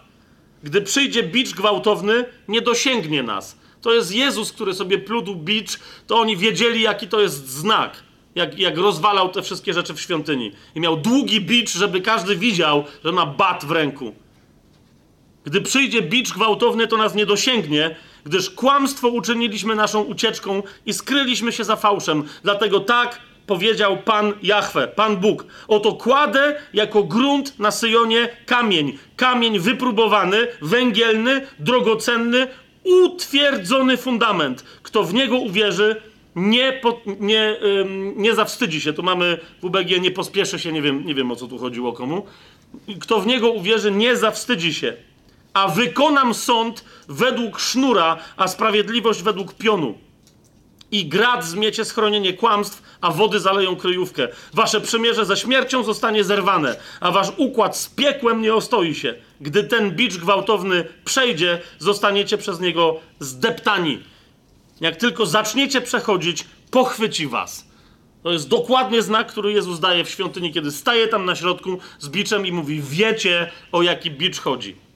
gdy 0.64 0.82
przyjdzie 0.82 1.24
bicz 1.24 1.54
gwałtowny, 1.54 2.26
nie 2.48 2.62
dosięgnie 2.62 3.24
nas. 3.24 3.58
To 3.82 3.94
jest 3.94 4.16
Jezus, 4.16 4.52
który 4.52 4.74
sobie 4.74 5.00
pludł 5.00 5.36
bicz, 5.36 5.80
to 6.08 6.20
oni 6.20 6.38
wiedzieli, 6.38 6.82
jaki 6.82 7.08
to 7.08 7.22
jest 7.22 7.50
znak. 7.50 8.04
Jak, 8.36 8.60
jak 8.60 8.78
rozwalał 8.78 9.30
te 9.30 9.42
wszystkie 9.42 9.74
rzeczy 9.74 9.94
w 9.94 10.02
świątyni. 10.02 10.52
I 10.76 10.80
miał 10.80 10.98
długi 10.98 11.42
bicz, 11.42 11.72
żeby 11.72 12.02
każdy 12.02 12.36
widział, 12.36 12.84
że 13.04 13.12
ma 13.12 13.26
bat 13.26 13.66
w 13.66 13.72
ręku. 13.72 14.14
Gdy 15.46 15.62
przyjdzie 15.62 16.02
bicz 16.02 16.34
gwałtowny, 16.34 16.88
to 16.88 16.98
nas 16.98 17.16
nie 17.16 17.26
dosięgnie, 17.26 17.96
gdyż 18.26 18.50
kłamstwo 18.50 19.08
uczyniliśmy 19.08 19.76
naszą 19.76 20.02
ucieczką 20.02 20.64
i 20.86 20.94
skryliśmy 20.94 21.52
się 21.52 21.64
za 21.64 21.76
fałszem. 21.76 22.24
Dlatego 22.44 22.80
tak 22.80 23.20
powiedział 23.48 23.98
Pan 23.98 24.34
Jahwe, 24.44 24.88
Pan 24.88 25.18
Bóg. 25.18 25.46
Oto 25.68 25.94
kładę 25.94 26.62
jako 26.74 27.04
grunt 27.04 27.60
na 27.60 27.72
Syjonie 27.72 28.30
kamień. 28.46 28.98
Kamień 29.16 29.60
wypróbowany, 29.60 30.48
węgielny, 30.62 31.48
drogocenny, 31.60 32.48
utwierdzony 32.84 33.98
fundament. 33.98 34.64
Kto 34.84 35.04
w 35.04 35.14
niego 35.14 35.38
uwierzy, 35.38 35.96
nie, 36.36 36.74
po, 36.74 37.02
nie, 37.20 37.58
ym, 37.64 38.14
nie 38.18 38.36
zawstydzi 38.36 38.82
się. 38.82 38.94
Tu 38.94 39.04
mamy 39.04 39.38
w 39.62 39.66
UBG, 39.66 40.02
nie 40.02 40.12
pospieszy 40.12 40.60
się, 40.60 40.72
nie 40.72 40.82
wiem, 40.82 41.06
nie 41.06 41.16
wiem 41.16 41.32
o 41.32 41.36
co 41.36 41.48
tu 41.48 41.58
chodziło 41.58 41.94
komu. 41.94 42.26
Kto 43.00 43.20
w 43.20 43.28
niego 43.28 43.52
uwierzy, 43.52 43.92
nie 43.92 44.18
zawstydzi 44.18 44.74
się. 44.74 44.94
A 45.60 45.68
wykonam 45.68 46.34
sąd 46.34 46.84
według 47.08 47.60
sznura, 47.60 48.18
a 48.38 48.48
sprawiedliwość 48.48 49.24
według 49.24 49.54
pionu. 49.54 49.98
I 50.92 51.06
grad 51.06 51.46
zmiecie 51.46 51.86
schronienie 51.86 52.34
kłamstw, 52.34 52.84
a 53.02 53.12
wody 53.12 53.40
zaleją 53.40 53.76
kryjówkę. 53.76 54.28
Wasze 54.54 54.82
przymierze 54.82 55.26
ze 55.26 55.38
śmiercią 55.38 55.84
zostanie 55.84 56.24
zerwane, 56.24 56.76
a 57.00 57.12
wasz 57.12 57.32
układ 57.38 57.78
z 57.78 57.90
piekłem 57.90 58.42
nie 58.42 58.54
ostoi 58.54 58.96
się. 58.96 59.16
Gdy 59.42 59.64
ten 59.64 59.92
bicz 59.92 60.18
gwałtowny 60.18 60.86
przejdzie, 61.06 61.62
zostaniecie 61.80 62.38
przez 62.38 62.60
niego 62.60 63.00
zdeptani. 63.20 64.04
Jak 64.82 64.96
tylko 64.96 65.26
zaczniecie 65.26 65.82
przechodzić, 65.82 66.46
pochwyci 66.72 67.28
was. 67.28 67.68
To 68.24 68.32
jest 68.32 68.48
dokładnie 68.48 69.02
znak, 69.02 69.28
który 69.28 69.52
Jezus 69.52 69.80
daje 69.80 70.04
w 70.04 70.10
świątyni, 70.10 70.54
kiedy 70.54 70.72
staje 70.72 71.08
tam 71.08 71.26
na 71.26 71.36
środku 71.36 71.80
z 72.00 72.10
biczem 72.10 72.46
i 72.46 72.52
mówi: 72.52 72.82
Wiecie, 72.82 73.52
o 73.72 73.82
jaki 73.82 74.12
bicz 74.12 74.40
chodzi. 74.40 74.89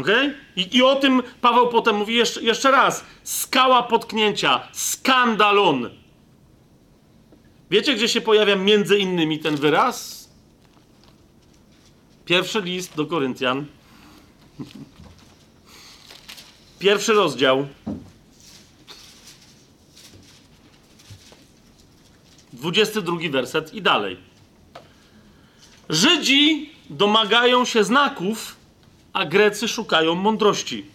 Okay? 0.00 0.34
I, 0.56 0.76
I 0.76 0.82
o 0.82 0.96
tym 0.96 1.22
Paweł 1.40 1.68
potem 1.68 1.96
mówi 1.96 2.14
jeszcze, 2.14 2.42
jeszcze 2.42 2.70
raz. 2.70 3.04
Skała 3.22 3.82
potknięcia, 3.82 4.68
skandalon. 4.72 5.90
Wiecie, 7.70 7.94
gdzie 7.94 8.08
się 8.08 8.20
pojawia 8.20 8.56
między 8.56 8.98
innymi 8.98 9.38
ten 9.38 9.56
wyraz? 9.56 10.28
Pierwszy 12.24 12.60
list 12.60 12.96
do 12.96 13.06
Koryntian. 13.06 13.66
Pierwszy 16.78 17.12
rozdział. 17.12 17.68
22 22.52 23.16
werset 23.30 23.74
i 23.74 23.82
dalej. 23.82 24.16
Żydzi 25.88 26.70
domagają 26.90 27.64
się 27.64 27.84
znaków, 27.84 28.56
a 29.12 29.24
Grecy 29.24 29.68
szukają 29.68 30.14
mądrości. 30.14 30.86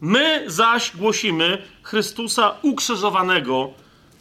My 0.00 0.44
zaś 0.46 0.96
głosimy 0.96 1.62
Chrystusa 1.82 2.54
ukrzyżowanego, 2.62 3.70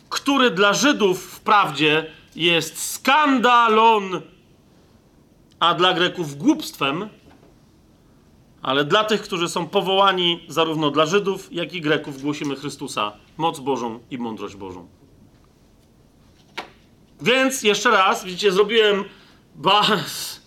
który 0.09 0.51
dla 0.51 0.74
Żydów 0.74 1.24
wprawdzie 1.24 2.11
jest 2.35 2.91
skandalon, 2.91 4.22
a 5.59 5.74
dla 5.74 5.93
Greków 5.93 6.38
głupstwem, 6.38 7.09
ale 8.61 8.85
dla 8.85 9.03
tych, 9.03 9.22
którzy 9.22 9.49
są 9.49 9.67
powołani 9.67 10.45
zarówno 10.48 10.91
dla 10.91 11.06
Żydów, 11.06 11.48
jak 11.51 11.74
i 11.74 11.82
Greków, 11.82 12.22
głosimy 12.22 12.56
Chrystusa, 12.56 13.14
moc 13.38 13.59
Bożą 13.59 13.99
i 14.11 14.17
mądrość 14.17 14.56
Bożą. 14.56 14.88
Więc 17.22 17.64
jeszcze 17.64 17.91
raz, 17.91 18.25
widzicie, 18.25 18.51
zrobiłem 18.51 19.03
bas. 19.56 20.41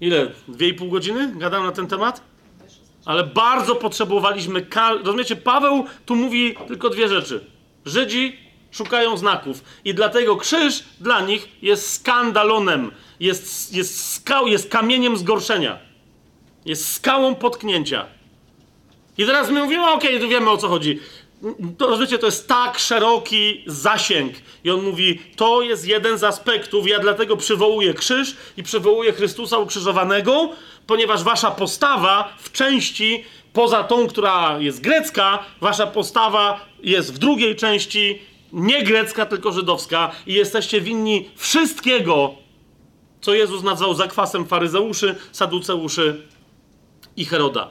Ile? 0.00 0.30
Dwie 0.48 0.68
i 0.68 0.74
pół 0.74 0.88
godziny 0.88 1.32
gadam 1.36 1.64
na 1.66 1.72
ten 1.72 1.86
temat? 1.86 2.20
Ale 3.04 3.24
bardzo 3.24 3.74
potrzebowaliśmy. 3.74 4.66
Rozumiecie, 5.04 5.36
Paweł 5.36 5.84
tu 6.06 6.16
mówi 6.16 6.54
tylko 6.66 6.90
dwie 6.90 7.08
rzeczy. 7.08 7.44
Żydzi 7.84 8.36
szukają 8.70 9.16
znaków 9.16 9.64
i 9.84 9.94
dlatego 9.94 10.36
krzyż 10.36 10.84
dla 11.00 11.20
nich 11.20 11.48
jest 11.62 11.92
skandalonem, 11.92 12.90
jest, 13.20 13.74
jest, 13.74 14.12
skał, 14.12 14.46
jest 14.46 14.70
kamieniem 14.70 15.16
zgorszenia, 15.16 15.78
jest 16.64 16.92
skałą 16.92 17.34
potknięcia. 17.34 18.06
I 19.18 19.26
teraz 19.26 19.50
my 19.50 19.62
mówimy, 19.62 19.90
okej, 19.90 20.08
okay, 20.10 20.20
tu 20.20 20.28
wiemy 20.28 20.50
o 20.50 20.56
co 20.56 20.68
chodzi 20.68 21.00
to 21.78 21.86
rozumiecie, 21.86 22.18
to 22.18 22.26
jest 22.26 22.48
tak 22.48 22.78
szeroki 22.78 23.64
zasięg. 23.66 24.34
I 24.64 24.70
on 24.70 24.82
mówi, 24.82 25.22
to 25.36 25.62
jest 25.62 25.86
jeden 25.86 26.18
z 26.18 26.24
aspektów, 26.24 26.88
ja 26.88 26.98
dlatego 26.98 27.36
przywołuję 27.36 27.94
krzyż 27.94 28.36
i 28.56 28.62
przywołuję 28.62 29.12
Chrystusa 29.12 29.58
ukrzyżowanego, 29.58 30.50
ponieważ 30.86 31.22
wasza 31.22 31.50
postawa 31.50 32.36
w 32.38 32.52
części, 32.52 33.24
poza 33.52 33.84
tą, 33.84 34.06
która 34.06 34.58
jest 34.58 34.80
grecka, 34.80 35.38
wasza 35.60 35.86
postawa 35.86 36.60
jest 36.82 37.14
w 37.14 37.18
drugiej 37.18 37.56
części 37.56 38.18
nie 38.52 38.82
grecka, 38.82 39.26
tylko 39.26 39.52
żydowska 39.52 40.10
i 40.26 40.34
jesteście 40.34 40.80
winni 40.80 41.28
wszystkiego, 41.36 42.34
co 43.20 43.34
Jezus 43.34 43.62
nazwał 43.62 43.94
zakwasem 43.94 44.46
faryzeuszy, 44.46 45.14
saduceuszy 45.32 46.22
i 47.16 47.24
Heroda. 47.24 47.70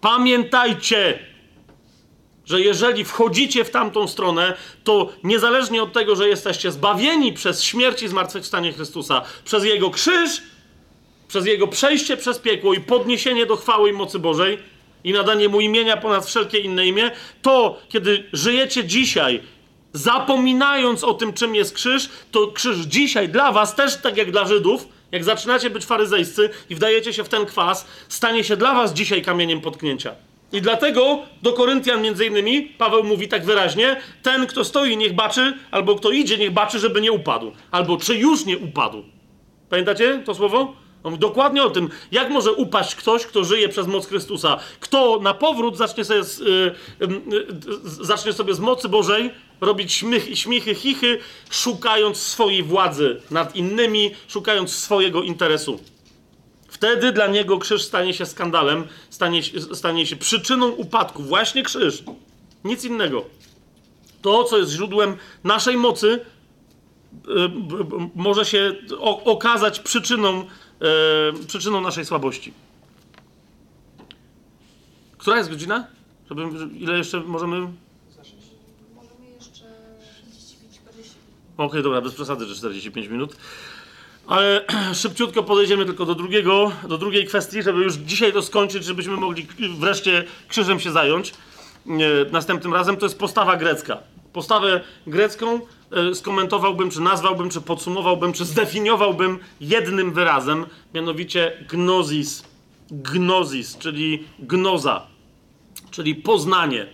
Pamiętajcie, 0.00 1.29
że 2.50 2.60
jeżeli 2.60 3.04
wchodzicie 3.04 3.64
w 3.64 3.70
tamtą 3.70 4.08
stronę, 4.08 4.56
to 4.84 5.12
niezależnie 5.24 5.82
od 5.82 5.92
tego, 5.92 6.16
że 6.16 6.28
jesteście 6.28 6.72
zbawieni 6.72 7.32
przez 7.32 7.62
śmierć 7.62 8.02
i 8.02 8.08
zmartwychwstanie 8.08 8.72
Chrystusa, 8.72 9.22
przez 9.44 9.64
Jego 9.64 9.90
krzyż, 9.90 10.42
przez 11.28 11.46
Jego 11.46 11.68
przejście 11.68 12.16
przez 12.16 12.38
piekło 12.38 12.74
i 12.74 12.80
podniesienie 12.80 13.46
do 13.46 13.56
chwały 13.56 13.90
i 13.90 13.92
mocy 13.92 14.18
Bożej 14.18 14.58
i 15.04 15.12
nadanie 15.12 15.48
Mu 15.48 15.60
imienia 15.60 15.96
ponad 15.96 16.26
wszelkie 16.26 16.58
inne 16.58 16.86
imię, 16.86 17.10
to 17.42 17.78
kiedy 17.88 18.24
żyjecie 18.32 18.84
dzisiaj, 18.84 19.42
zapominając 19.92 21.04
o 21.04 21.14
tym, 21.14 21.32
czym 21.32 21.54
jest 21.54 21.74
krzyż, 21.74 22.08
to 22.30 22.46
krzyż 22.46 22.78
dzisiaj 22.78 23.28
dla 23.28 23.52
was 23.52 23.74
też, 23.74 23.96
tak 23.96 24.16
jak 24.16 24.30
dla 24.30 24.46
Żydów, 24.46 24.88
jak 25.12 25.24
zaczynacie 25.24 25.70
być 25.70 25.84
faryzejscy 25.84 26.50
i 26.70 26.74
wdajecie 26.74 27.12
się 27.12 27.24
w 27.24 27.28
ten 27.28 27.46
kwas, 27.46 27.86
stanie 28.08 28.44
się 28.44 28.56
dla 28.56 28.74
was 28.74 28.92
dzisiaj 28.92 29.22
kamieniem 29.22 29.60
potknięcia. 29.60 30.29
I 30.52 30.60
dlatego 30.60 31.18
do 31.42 31.52
Koryntian 31.52 32.02
między 32.02 32.26
innymi 32.26 32.62
Paweł 32.62 33.04
mówi 33.04 33.28
tak 33.28 33.44
wyraźnie, 33.44 33.96
ten 34.22 34.46
kto 34.46 34.64
stoi 34.64 34.96
niech 34.96 35.14
baczy, 35.14 35.58
albo 35.70 35.94
kto 35.94 36.10
idzie 36.10 36.38
niech 36.38 36.50
baczy, 36.50 36.78
żeby 36.78 37.00
nie 37.00 37.12
upadł. 37.12 37.52
Albo 37.70 37.96
czy 37.96 38.14
już 38.16 38.44
nie 38.44 38.58
upadł. 38.58 39.04
Pamiętacie 39.68 40.22
to 40.24 40.34
słowo? 40.34 40.74
On 41.02 41.10
mówi 41.10 41.20
dokładnie 41.20 41.62
o 41.62 41.70
tym, 41.70 41.88
jak 42.12 42.30
może 42.30 42.52
upaść 42.52 42.94
ktoś, 42.94 43.26
kto 43.26 43.44
żyje 43.44 43.68
przez 43.68 43.86
moc 43.86 44.06
Chrystusa. 44.06 44.58
Kto 44.80 45.18
na 45.22 45.34
powrót 45.34 45.76
zacznie 45.76 46.04
sobie 46.04 46.24
z, 46.24 46.38
yy, 46.38 46.74
yy, 47.00 47.46
zacznie 48.00 48.32
sobie 48.32 48.54
z 48.54 48.60
mocy 48.60 48.88
Bożej 48.88 49.30
robić 49.60 49.92
śmich, 49.92 50.38
śmichy, 50.38 50.74
chichy, 50.74 51.18
szukając 51.50 52.16
swojej 52.16 52.62
władzy 52.62 53.20
nad 53.30 53.56
innymi, 53.56 54.10
szukając 54.28 54.74
swojego 54.74 55.22
interesu. 55.22 55.80
Wtedy 56.80 57.12
dla 57.12 57.26
niego 57.26 57.58
krzyż 57.58 57.82
stanie 57.82 58.14
się 58.14 58.26
skandalem, 58.26 58.84
stanie, 59.10 59.40
stanie 59.72 60.06
się 60.06 60.16
przyczyną 60.16 60.68
upadku. 60.68 61.22
Właśnie 61.22 61.62
krzyż. 61.62 62.02
Nic 62.64 62.84
innego. 62.84 63.24
To, 64.22 64.44
co 64.44 64.58
jest 64.58 64.70
źródłem 64.70 65.16
naszej 65.44 65.76
mocy, 65.76 66.20
yy, 67.28 67.50
może 68.14 68.44
się 68.44 68.76
okazać 69.24 69.80
przyczyną, 69.80 70.44
yy, 70.80 71.46
przyczyną 71.46 71.80
naszej 71.80 72.04
słabości. 72.04 72.52
Która 75.18 75.36
jest 75.36 75.50
godzina? 75.50 75.86
Żeby, 76.28 76.42
ile 76.74 76.98
jeszcze 76.98 77.20
możemy? 77.20 77.60
Możemy 77.60 79.30
jeszcze 79.36 79.64
45-40 79.64 79.68
Okej, 81.56 81.66
okay, 81.66 81.82
dobra, 81.82 82.00
bez 82.00 82.14
przesady, 82.14 82.46
że 82.46 82.54
45 82.54 83.06
minut. 83.06 83.36
Ale 84.26 84.64
szybciutko 84.94 85.42
podejdziemy 85.42 85.86
tylko 85.86 86.06
do, 86.06 86.14
drugiego, 86.14 86.72
do 86.88 86.98
drugiej 86.98 87.26
kwestii, 87.26 87.62
żeby 87.62 87.80
już 87.80 87.94
dzisiaj 87.94 88.32
to 88.32 88.42
skończyć, 88.42 88.84
żebyśmy 88.84 89.16
mogli 89.16 89.46
wreszcie 89.78 90.24
krzyżem 90.48 90.80
się 90.80 90.92
zająć. 90.92 91.34
Następnym 92.32 92.74
razem 92.74 92.96
to 92.96 93.06
jest 93.06 93.18
postawa 93.18 93.56
grecka. 93.56 93.98
Postawę 94.32 94.80
grecką 95.06 95.60
e, 95.90 96.14
skomentowałbym, 96.14 96.90
czy 96.90 97.00
nazwałbym, 97.00 97.50
czy 97.50 97.60
podsumowałbym, 97.60 98.32
czy 98.32 98.44
zdefiniowałbym 98.44 99.38
jednym 99.60 100.12
wyrazem, 100.12 100.66
mianowicie 100.94 101.66
gnosis. 101.68 102.44
Gnosis, 102.90 103.78
czyli 103.78 104.24
gnoza, 104.38 105.06
czyli 105.90 106.14
poznanie. 106.14 106.86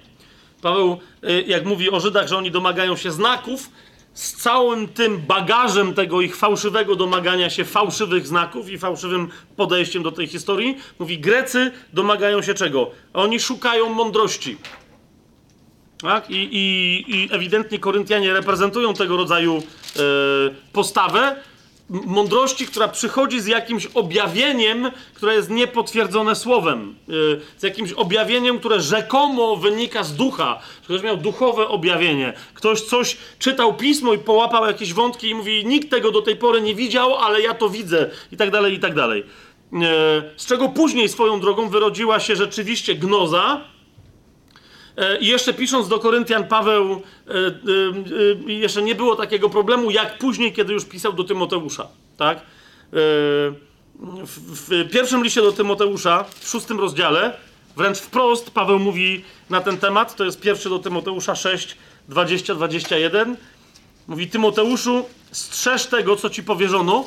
Paweł, 0.62 0.98
e, 1.22 1.40
jak 1.40 1.64
mówi 1.64 1.90
o 1.90 2.00
Żydach, 2.00 2.28
że 2.28 2.36
oni 2.36 2.50
domagają 2.50 2.96
się 2.96 3.12
znaków, 3.12 3.70
z 4.16 4.32
całym 4.32 4.88
tym 4.88 5.18
bagażem 5.18 5.94
tego 5.94 6.20
ich 6.20 6.36
fałszywego 6.36 6.96
domagania 6.96 7.50
się 7.50 7.64
fałszywych 7.64 8.26
znaków 8.26 8.70
i 8.70 8.78
fałszywym 8.78 9.28
podejściem 9.56 10.02
do 10.02 10.12
tej 10.12 10.26
historii, 10.26 10.76
mówi: 10.98 11.18
Grecy 11.18 11.70
domagają 11.92 12.42
się 12.42 12.54
czego? 12.54 12.90
Oni 13.12 13.40
szukają 13.40 13.88
mądrości. 13.88 14.56
Tak? 16.02 16.30
I, 16.30 16.48
i, 16.52 17.04
I 17.16 17.28
ewidentnie 17.32 17.78
Koryntianie 17.78 18.32
reprezentują 18.32 18.94
tego 18.94 19.16
rodzaju 19.16 19.56
e, 19.56 20.00
postawę 20.72 21.36
mądrości, 21.90 22.66
która 22.66 22.88
przychodzi 22.88 23.40
z 23.40 23.46
jakimś 23.46 23.86
objawieniem, 23.86 24.90
które 25.14 25.34
jest 25.34 25.50
niepotwierdzone 25.50 26.36
słowem. 26.36 26.94
E, 27.08 27.12
z 27.58 27.62
jakimś 27.62 27.92
objawieniem, 27.92 28.58
które 28.58 28.80
rzekomo 28.80 29.56
wynika 29.56 30.04
z 30.04 30.14
ducha. 30.14 30.58
Ktoś 30.84 31.02
miał 31.02 31.16
duchowe 31.16 31.68
objawienie. 31.68 32.32
Ktoś 32.54 32.80
coś 32.80 33.16
czytał 33.38 33.74
pismo 33.74 34.14
i 34.14 34.18
połapał 34.18 34.66
jakieś 34.66 34.92
wątki 34.92 35.30
i 35.30 35.34
mówi: 35.34 35.66
Nikt 35.66 35.90
tego 35.90 36.12
do 36.12 36.22
tej 36.22 36.36
pory 36.36 36.60
nie 36.60 36.74
widział, 36.74 37.14
ale 37.14 37.40
ja 37.40 37.54
to 37.54 37.68
widzę, 37.68 38.10
i 38.32 38.36
tak 38.36 38.50
dalej, 38.50 38.74
i 38.74 38.78
tak 38.78 38.94
dalej. 38.94 39.24
E, 39.72 39.76
z 40.36 40.46
czego 40.46 40.68
później 40.68 41.08
swoją 41.08 41.40
drogą 41.40 41.68
wyrodziła 41.68 42.20
się 42.20 42.36
rzeczywiście 42.36 42.94
gnoza 42.94 43.75
I 45.20 45.26
jeszcze 45.26 45.54
pisząc 45.54 45.88
do 45.88 45.98
Koryntian, 45.98 46.48
Paweł 46.48 46.92
e, 46.92 47.32
e, 48.48 48.52
jeszcze 48.52 48.82
nie 48.82 48.94
było 48.94 49.16
takiego 49.16 49.50
problemu, 49.50 49.90
jak 49.90 50.18
później, 50.18 50.52
kiedy 50.52 50.72
już 50.72 50.84
pisał 50.84 51.12
do 51.12 51.24
Tymoteusza. 51.24 51.88
Tak? 52.16 52.40
W 53.98 54.88
pierwszym 54.92 55.24
liście 55.24 55.42
do 55.42 55.52
Tymoteusza, 55.52 56.24
w 56.40 56.48
szóstym 56.48 56.80
rozdziale, 56.80 57.36
wręcz 57.76 57.98
wprost 57.98 58.50
Paweł 58.50 58.78
mówi 58.78 59.24
na 59.50 59.60
ten 59.60 59.78
temat, 59.78 60.16
to 60.16 60.24
jest 60.24 60.40
pierwszy 60.40 60.68
do 60.68 60.78
Tymoteusza 60.78 61.34
6, 61.34 61.76
20-21. 62.10 63.34
Mówi 64.06 64.26
Tymoteuszu, 64.26 65.04
strzeż 65.32 65.86
tego, 65.86 66.16
co 66.16 66.30
ci 66.30 66.42
powierzono, 66.42 67.04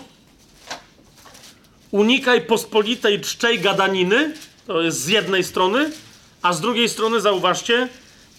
unikaj 1.92 2.42
pospolitej 2.42 3.22
czczej 3.22 3.60
gadaniny, 3.60 4.34
to 4.68 4.82
jest 4.82 5.02
z 5.02 5.08
jednej 5.08 5.44
strony, 5.44 5.92
a 6.42 6.54
z 6.54 6.62
drugiej 6.62 6.90
strony 6.90 7.22
zauważcie, 7.22 7.90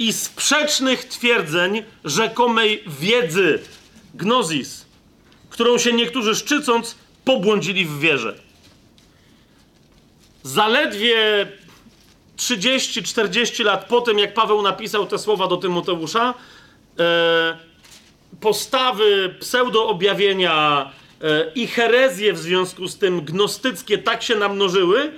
i 0.01 0.13
sprzecznych 0.13 1.05
twierdzeń 1.05 1.83
rzekomej 2.05 2.85
wiedzy, 2.87 3.59
gnozis, 4.15 4.87
którą 5.51 5.79
się 5.79 5.93
niektórzy 5.93 6.35
szczycąc 6.35 6.97
pobłądzili 7.25 7.85
w 7.85 7.99
wierze. 7.99 8.35
Zaledwie 10.43 11.47
30-40 12.37 13.65
lat 13.65 13.85
po 13.85 14.01
tym, 14.01 14.19
jak 14.19 14.35
Paweł 14.35 14.63
napisał 14.63 15.07
te 15.07 15.19
słowa 15.19 15.47
do 15.47 15.57
Tymoteusza, 15.57 16.35
e, 16.99 17.59
postawy 18.41 19.35
pseudo-objawienia 19.41 20.91
e, 21.23 21.53
i 21.55 21.67
herezje 21.67 22.33
w 22.33 22.39
związku 22.39 22.89
z 22.89 22.99
tym 22.99 23.21
gnostyckie 23.21 23.99
tak 23.99 24.23
się 24.23 24.37
namnożyły, 24.37 25.13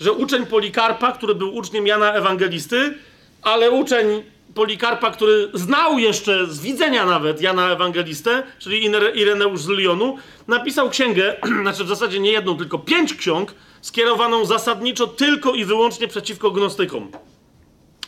że 0.00 0.12
uczeń 0.12 0.46
Polikarpa, 0.46 1.12
który 1.12 1.34
był 1.34 1.54
uczniem 1.54 1.86
Jana 1.86 2.12
Ewangelisty, 2.12 2.94
ale 3.42 3.70
uczeń 3.70 4.22
Polikarpa, 4.54 5.10
który 5.10 5.50
znał 5.54 5.98
jeszcze 5.98 6.46
z 6.46 6.60
widzenia 6.60 7.06
nawet 7.06 7.42
Jana 7.42 7.70
Ewangelistę, 7.70 8.42
czyli 8.58 8.90
Ireneusz 9.14 9.60
z 9.60 9.68
Lyonu, 9.68 10.16
napisał 10.48 10.90
księgę, 10.90 11.36
znaczy 11.62 11.84
w 11.84 11.88
zasadzie 11.88 12.20
nie 12.20 12.32
jedną, 12.32 12.56
tylko 12.56 12.78
pięć 12.78 13.14
ksiąg, 13.14 13.54
skierowaną 13.80 14.44
zasadniczo 14.44 15.06
tylko 15.06 15.54
i 15.54 15.64
wyłącznie 15.64 16.08
przeciwko 16.08 16.50
gnostykom. 16.50 17.12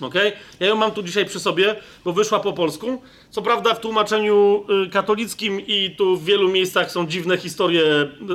Ok? 0.01 0.15
Ja 0.61 0.67
ją 0.67 0.77
mam 0.77 0.91
tu 0.91 1.03
dzisiaj 1.03 1.27
przy 1.27 1.41
sobie, 1.41 1.77
bo 2.05 2.13
wyszła 2.13 2.41
po 2.41 2.53
polsku. 2.53 3.03
Co 3.31 3.43
prawda 3.43 3.75
w 3.75 3.81
tłumaczeniu 3.81 4.65
y, 4.87 4.91
katolickim 4.91 5.61
i 5.67 5.95
tu 5.99 6.17
w 6.17 6.25
wielu 6.25 6.49
miejscach 6.49 6.91
są 6.91 7.07
dziwne 7.07 7.39
historie 7.39 7.85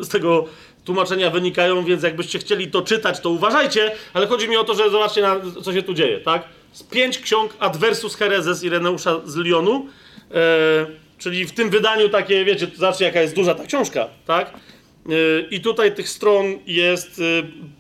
z 0.01 0.07
tego 0.07 0.45
tłumaczenia 0.87 1.29
wynikają, 1.29 1.85
więc 1.85 2.03
jakbyście 2.03 2.39
chcieli 2.39 2.71
to 2.71 2.81
czytać, 2.81 3.19
to 3.19 3.29
uważajcie, 3.29 3.91
ale 4.13 4.27
chodzi 4.27 4.49
mi 4.49 4.57
o 4.57 4.63
to, 4.63 4.75
że 4.75 4.89
zobaczcie, 4.89 5.21
na, 5.21 5.35
co 5.63 5.73
się 5.73 5.83
tu 5.83 5.93
dzieje, 5.93 6.19
tak? 6.19 6.43
Z 6.71 6.83
pięć 6.83 7.17
ksiąg 7.19 7.53
Adversus 7.59 8.15
Herezes 8.15 8.63
Ireneusza 8.63 9.21
z 9.25 9.35
Lyonu, 9.35 9.87
e, 10.31 10.85
czyli 11.17 11.45
w 11.45 11.51
tym 11.51 11.69
wydaniu 11.69 12.09
takie, 12.09 12.45
wiecie, 12.45 12.67
zobaczcie 12.75 13.05
jaka 13.05 13.21
jest 13.21 13.35
duża 13.35 13.55
ta 13.55 13.65
książka, 13.65 14.07
tak? 14.25 14.53
E, 14.53 15.09
I 15.51 15.61
tutaj 15.61 15.95
tych 15.95 16.09
stron 16.09 16.45
jest 16.65 17.19
e, 17.19 17.23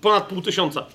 ponad 0.01 0.27
pół 0.27 0.41
tysiąca. 0.41 0.85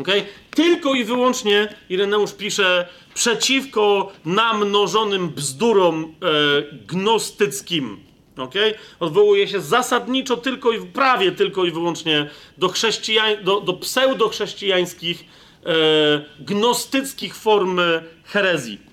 Okay? 0.00 0.22
Tylko 0.50 0.94
i 0.94 1.04
wyłącznie 1.04 1.74
Ireneusz 1.88 2.32
pisze 2.32 2.86
przeciwko 3.14 4.12
namnożonym 4.24 5.28
bzdurom 5.28 6.14
gnostyckim 6.86 8.11
Okay? 8.36 8.74
Odwołuje 9.00 9.48
się 9.48 9.60
zasadniczo 9.60 10.36
tylko 10.36 10.72
i 10.72 10.86
prawie 10.86 11.32
tylko 11.32 11.64
i 11.64 11.70
wyłącznie 11.70 12.30
do, 12.58 12.68
chrześcijań, 12.68 13.36
do, 13.44 13.60
do 13.60 13.72
pseudochrześcijańskich, 13.72 15.24
e, 15.66 15.74
gnostyckich 16.40 17.36
form 17.36 17.80
herezji. 18.24 18.92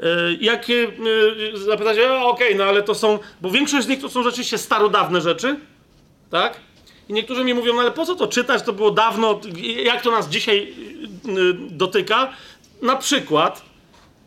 E, 0.00 0.34
jak 0.40 0.66
e, 0.70 1.58
zapytacie, 1.58 2.12
okej, 2.12 2.22
okay, 2.24 2.54
no 2.54 2.64
ale 2.64 2.82
to 2.82 2.94
są, 2.94 3.18
bo 3.40 3.50
większość 3.50 3.86
z 3.86 3.88
nich 3.88 4.00
to 4.00 4.08
są 4.08 4.22
rzeczywiście 4.22 4.58
starodawne 4.58 5.20
rzeczy, 5.20 5.56
tak? 6.30 6.60
I 7.08 7.12
niektórzy 7.12 7.44
mi 7.44 7.54
mówią, 7.54 7.74
no 7.74 7.80
ale 7.80 7.92
po 7.92 8.06
co 8.06 8.14
to 8.14 8.28
czytać, 8.28 8.62
to 8.62 8.72
było 8.72 8.90
dawno, 8.90 9.40
jak 9.84 10.02
to 10.02 10.10
nas 10.10 10.28
dzisiaj 10.28 10.74
e, 11.24 11.28
dotyka? 11.70 12.32
Na 12.82 12.96
przykład 12.96 13.62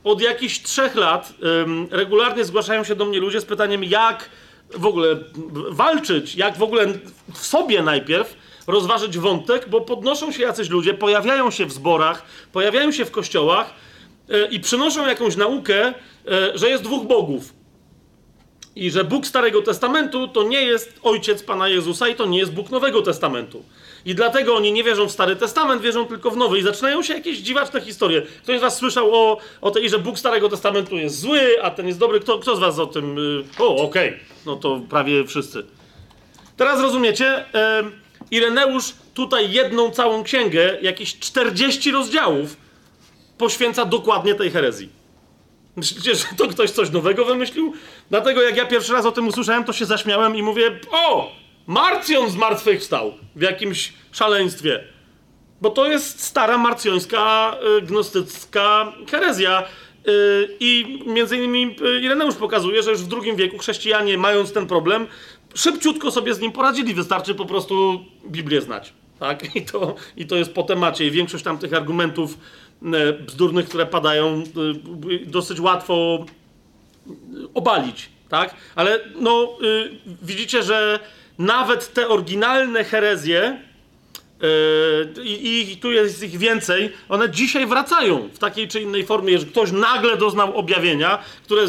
od 0.03 0.21
jakichś 0.21 0.59
trzech 0.59 0.95
lat 0.95 1.33
regularnie 1.91 2.45
zgłaszają 2.45 2.83
się 2.83 2.95
do 2.95 3.05
mnie 3.05 3.19
ludzie 3.19 3.41
z 3.41 3.45
pytaniem, 3.45 3.83
jak 3.83 4.29
w 4.73 4.85
ogóle 4.85 5.15
walczyć, 5.69 6.35
jak 6.35 6.57
w 6.57 6.63
ogóle 6.63 6.87
w 7.33 7.45
sobie 7.45 7.83
najpierw 7.83 8.37
rozważyć 8.67 9.17
wątek, 9.17 9.69
bo 9.69 9.81
podnoszą 9.81 10.31
się 10.31 10.43
jacyś 10.43 10.69
ludzie, 10.69 10.93
pojawiają 10.93 11.51
się 11.51 11.65
w 11.65 11.71
zborach, 11.71 12.25
pojawiają 12.51 12.91
się 12.91 13.05
w 13.05 13.11
kościołach 13.11 13.73
yy, 14.27 14.47
i 14.51 14.59
przynoszą 14.59 15.07
jakąś 15.07 15.35
naukę, 15.35 15.93
yy, 16.25 16.57
że 16.57 16.69
jest 16.69 16.83
dwóch 16.83 17.07
bogów. 17.07 17.53
I 18.75 18.91
że 18.91 19.03
Bóg 19.03 19.27
Starego 19.27 19.61
Testamentu 19.61 20.27
to 20.27 20.43
nie 20.43 20.61
jest 20.61 20.99
ojciec 21.03 21.43
Pana 21.43 21.67
Jezusa 21.67 22.07
i 22.07 22.15
to 22.15 22.25
nie 22.25 22.39
jest 22.39 22.51
Bóg 22.51 22.69
Nowego 22.69 23.01
Testamentu. 23.01 23.63
I 24.05 24.15
dlatego 24.15 24.55
oni 24.55 24.71
nie 24.71 24.83
wierzą 24.83 25.07
w 25.07 25.11
Stary 25.11 25.35
Testament, 25.35 25.81
wierzą 25.81 26.05
tylko 26.05 26.31
w 26.31 26.37
Nowy. 26.37 26.59
I 26.59 26.61
zaczynają 26.61 27.03
się 27.03 27.13
jakieś 27.13 27.37
dziwaczne 27.37 27.81
historie. 27.81 28.21
Ktoś 28.43 28.57
z 28.57 28.61
was 28.61 28.77
słyszał 28.77 29.15
o, 29.15 29.37
o 29.61 29.71
tej, 29.71 29.89
że 29.89 29.99
Bóg 29.99 30.19
Starego 30.19 30.49
Testamentu 30.49 30.97
jest 30.97 31.19
zły, 31.19 31.63
a 31.63 31.71
ten 31.71 31.87
jest 31.87 31.99
dobry. 31.99 32.19
Kto, 32.19 32.39
kto 32.39 32.55
z 32.55 32.59
was 32.59 32.79
o 32.79 32.85
tym... 32.85 33.17
Y, 33.17 33.43
o, 33.63 33.75
okej. 33.75 34.09
Okay. 34.09 34.19
No 34.45 34.55
to 34.55 34.81
prawie 34.89 35.25
wszyscy. 35.25 35.65
Teraz 36.57 36.81
rozumiecie? 36.81 37.45
Ireneusz 38.31 38.93
tutaj 39.13 39.51
jedną 39.51 39.91
całą 39.91 40.23
księgę, 40.23 40.77
jakieś 40.81 41.19
40 41.19 41.91
rozdziałów, 41.91 42.57
poświęca 43.37 43.85
dokładnie 43.85 44.35
tej 44.35 44.51
herezji. 44.51 44.89
Myślicie, 45.75 46.15
że 46.15 46.25
to 46.37 46.47
ktoś 46.47 46.71
coś 46.71 46.89
nowego 46.91 47.25
wymyślił? 47.25 47.73
Dlatego 48.09 48.41
jak 48.41 48.57
ja 48.57 48.65
pierwszy 48.65 48.93
raz 48.93 49.05
o 49.05 49.11
tym 49.11 49.27
usłyszałem, 49.27 49.63
to 49.63 49.73
się 49.73 49.85
zaśmiałem 49.85 50.35
i 50.35 50.43
mówię, 50.43 50.79
o, 50.91 51.31
Marcjon 51.69 52.29
zmartwychwstał 52.29 53.13
w 53.35 53.41
jakimś 53.41 53.93
szaleństwie. 54.11 54.83
Bo 55.61 55.69
to 55.69 55.87
jest 55.87 56.23
stara 56.23 56.57
marcjońska, 56.57 57.55
y, 57.77 57.81
gnostycka 57.81 58.93
herezja. 59.11 59.63
Y, 60.07 60.57
I 60.59 60.99
między 61.05 61.37
innymi 61.37 61.75
y, 61.81 61.99
Ireneusz 62.01 62.35
pokazuje, 62.35 62.83
że 62.83 62.91
już 62.91 63.01
w 63.01 63.13
II 63.23 63.35
wieku 63.35 63.57
chrześcijanie, 63.57 64.17
mając 64.17 64.53
ten 64.53 64.67
problem, 64.67 65.07
szybciutko 65.55 66.11
sobie 66.11 66.33
z 66.33 66.39
nim 66.39 66.51
poradzili. 66.51 66.93
Wystarczy 66.93 67.35
po 67.35 67.45
prostu 67.45 68.05
Biblię 68.27 68.61
znać. 68.61 68.93
Tak? 69.19 69.55
I, 69.55 69.61
to, 69.65 69.95
I 70.17 70.27
to 70.27 70.35
jest 70.35 70.53
po 70.53 70.63
temacie. 70.63 71.05
I 71.05 71.11
większość 71.11 71.43
tam 71.43 71.57
tych 71.57 71.73
argumentów 71.73 72.37
bzdurnych, 73.27 73.69
które 73.69 73.85
padają, 73.85 74.43
dosyć 75.25 75.59
łatwo 75.59 76.25
obalić. 77.53 78.09
Tak? 78.29 78.55
Ale 78.75 78.99
no, 79.15 79.57
widzicie, 80.21 80.63
że 80.63 80.99
nawet 81.39 81.93
te 81.93 82.07
oryginalne 82.09 82.83
herezje, 82.83 83.59
yy, 84.41 85.25
i, 85.25 85.77
tu 85.81 85.91
jest 85.91 86.23
ich 86.23 86.37
więcej, 86.37 86.93
one 87.09 87.29
dzisiaj 87.29 87.67
wracają 87.67 88.29
w 88.33 88.39
takiej 88.39 88.67
czy 88.67 88.81
innej 88.81 89.05
formie, 89.05 89.39
że 89.39 89.45
ktoś 89.45 89.71
nagle 89.71 90.17
doznał 90.17 90.57
objawienia, 90.57 91.19
które 91.43 91.67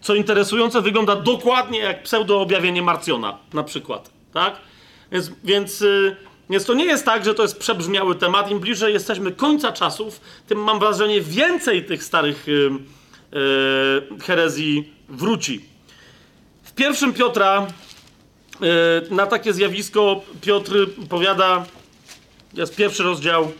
co 0.00 0.14
interesujące, 0.14 0.82
wygląda 0.82 1.16
dokładnie 1.16 1.78
jak 1.78 2.02
pseudo-objawienie 2.02 2.82
Marcjona, 2.82 3.38
na 3.52 3.62
przykład, 3.62 4.10
tak? 4.32 4.56
Więc, 5.12 5.30
więc, 5.44 5.80
yy, 5.80 6.16
więc 6.50 6.64
to 6.64 6.74
nie 6.74 6.84
jest 6.84 7.04
tak, 7.04 7.24
że 7.24 7.34
to 7.34 7.42
jest 7.42 7.58
przebrzmiały 7.58 8.14
temat. 8.14 8.50
Im 8.50 8.60
bliżej 8.60 8.92
jesteśmy 8.92 9.32
końca 9.32 9.72
czasów, 9.72 10.20
tym 10.46 10.58
mam 10.58 10.78
wrażenie 10.78 11.20
więcej 11.20 11.84
tych 11.84 12.04
starych 12.04 12.46
yy, 12.46 12.70
yy, 13.32 14.18
herezji 14.20 14.92
wróci. 15.08 15.64
W 16.62 16.72
pierwszym 16.72 17.12
Piotra 17.12 17.66
na 19.10 19.26
takie 19.26 19.52
zjawisko 19.52 20.20
Piotr 20.40 20.72
powiada, 21.08 21.66
jest 22.54 22.76
pierwszy 22.76 23.02
rozdział, 23.02 23.52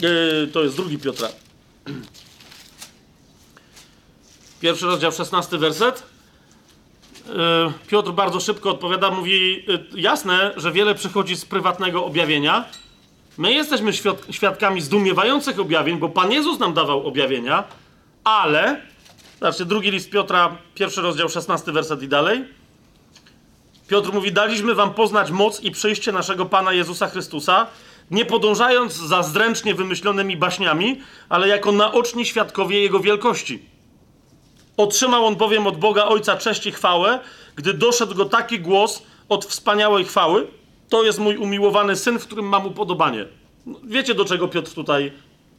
yy, 0.00 0.48
to 0.52 0.62
jest 0.62 0.76
drugi 0.76 0.98
Piotra. 0.98 1.28
Pierwszy 4.60 4.86
rozdział, 4.86 5.12
szesnasty 5.12 5.58
werset. 5.58 6.02
Yy, 7.26 7.72
Piotr 7.86 8.10
bardzo 8.10 8.40
szybko 8.40 8.70
odpowiada, 8.70 9.10
mówi: 9.10 9.66
Jasne, 9.94 10.52
że 10.56 10.72
wiele 10.72 10.94
przychodzi 10.94 11.36
z 11.36 11.44
prywatnego 11.44 12.04
objawienia. 12.04 12.64
My 13.38 13.52
jesteśmy 13.52 13.92
świadkami 14.30 14.80
zdumiewających 14.80 15.60
objawień, 15.60 15.98
bo 15.98 16.08
Pan 16.08 16.32
Jezus 16.32 16.58
nam 16.58 16.74
dawał 16.74 17.06
objawienia, 17.06 17.64
ale, 18.24 18.91
znaczy 19.42 19.64
drugi 19.64 19.90
list 19.90 20.10
Piotra, 20.10 20.56
pierwszy 20.74 21.02
rozdział, 21.02 21.28
szesnasty 21.28 21.72
werset 21.72 22.02
i 22.02 22.08
dalej. 22.08 22.44
Piotr 23.88 24.12
mówi: 24.12 24.32
Daliśmy 24.32 24.74
wam 24.74 24.94
poznać 24.94 25.30
moc 25.30 25.60
i 25.60 25.70
przyjście 25.70 26.12
naszego 26.12 26.46
Pana 26.46 26.72
Jezusa 26.72 27.08
Chrystusa, 27.08 27.66
nie 28.10 28.24
podążając 28.24 28.92
za 28.94 29.22
zręcznie 29.22 29.74
wymyślonymi 29.74 30.36
baśniami, 30.36 31.00
ale 31.28 31.48
jako 31.48 31.72
naoczni 31.72 32.26
świadkowie 32.26 32.80
Jego 32.82 33.00
wielkości. 33.00 33.62
Otrzymał 34.76 35.26
on 35.26 35.36
bowiem 35.36 35.66
od 35.66 35.76
Boga 35.76 36.04
Ojca 36.04 36.36
cześć 36.36 36.66
i 36.66 36.72
chwałę, 36.72 37.20
gdy 37.56 37.74
doszedł 37.74 38.14
go 38.14 38.24
taki 38.24 38.60
głos 38.60 39.02
od 39.28 39.44
wspaniałej 39.44 40.04
chwały. 40.04 40.46
To 40.88 41.04
jest 41.04 41.18
mój 41.18 41.36
umiłowany 41.36 41.96
syn, 41.96 42.18
w 42.18 42.26
którym 42.26 42.46
mam 42.48 42.66
upodobanie. 42.66 43.26
Wiecie, 43.84 44.14
do 44.14 44.24
czego 44.24 44.48
Piotr 44.48 44.74
tutaj 44.74 45.12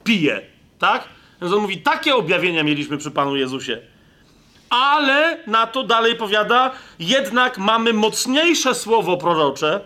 pije, 0.03 0.41
tak? 0.79 1.09
Więc 1.41 1.53
on 1.53 1.61
mówi, 1.61 1.77
takie 1.81 2.15
objawienia 2.15 2.63
mieliśmy 2.63 2.97
przy 2.97 3.11
Panu 3.11 3.35
Jezusie. 3.35 3.81
Ale 4.69 5.37
na 5.47 5.67
to 5.67 5.83
dalej 5.83 6.15
powiada, 6.15 6.71
jednak 6.99 7.57
mamy 7.57 7.93
mocniejsze 7.93 8.75
słowo 8.75 9.17
prorocze, 9.17 9.81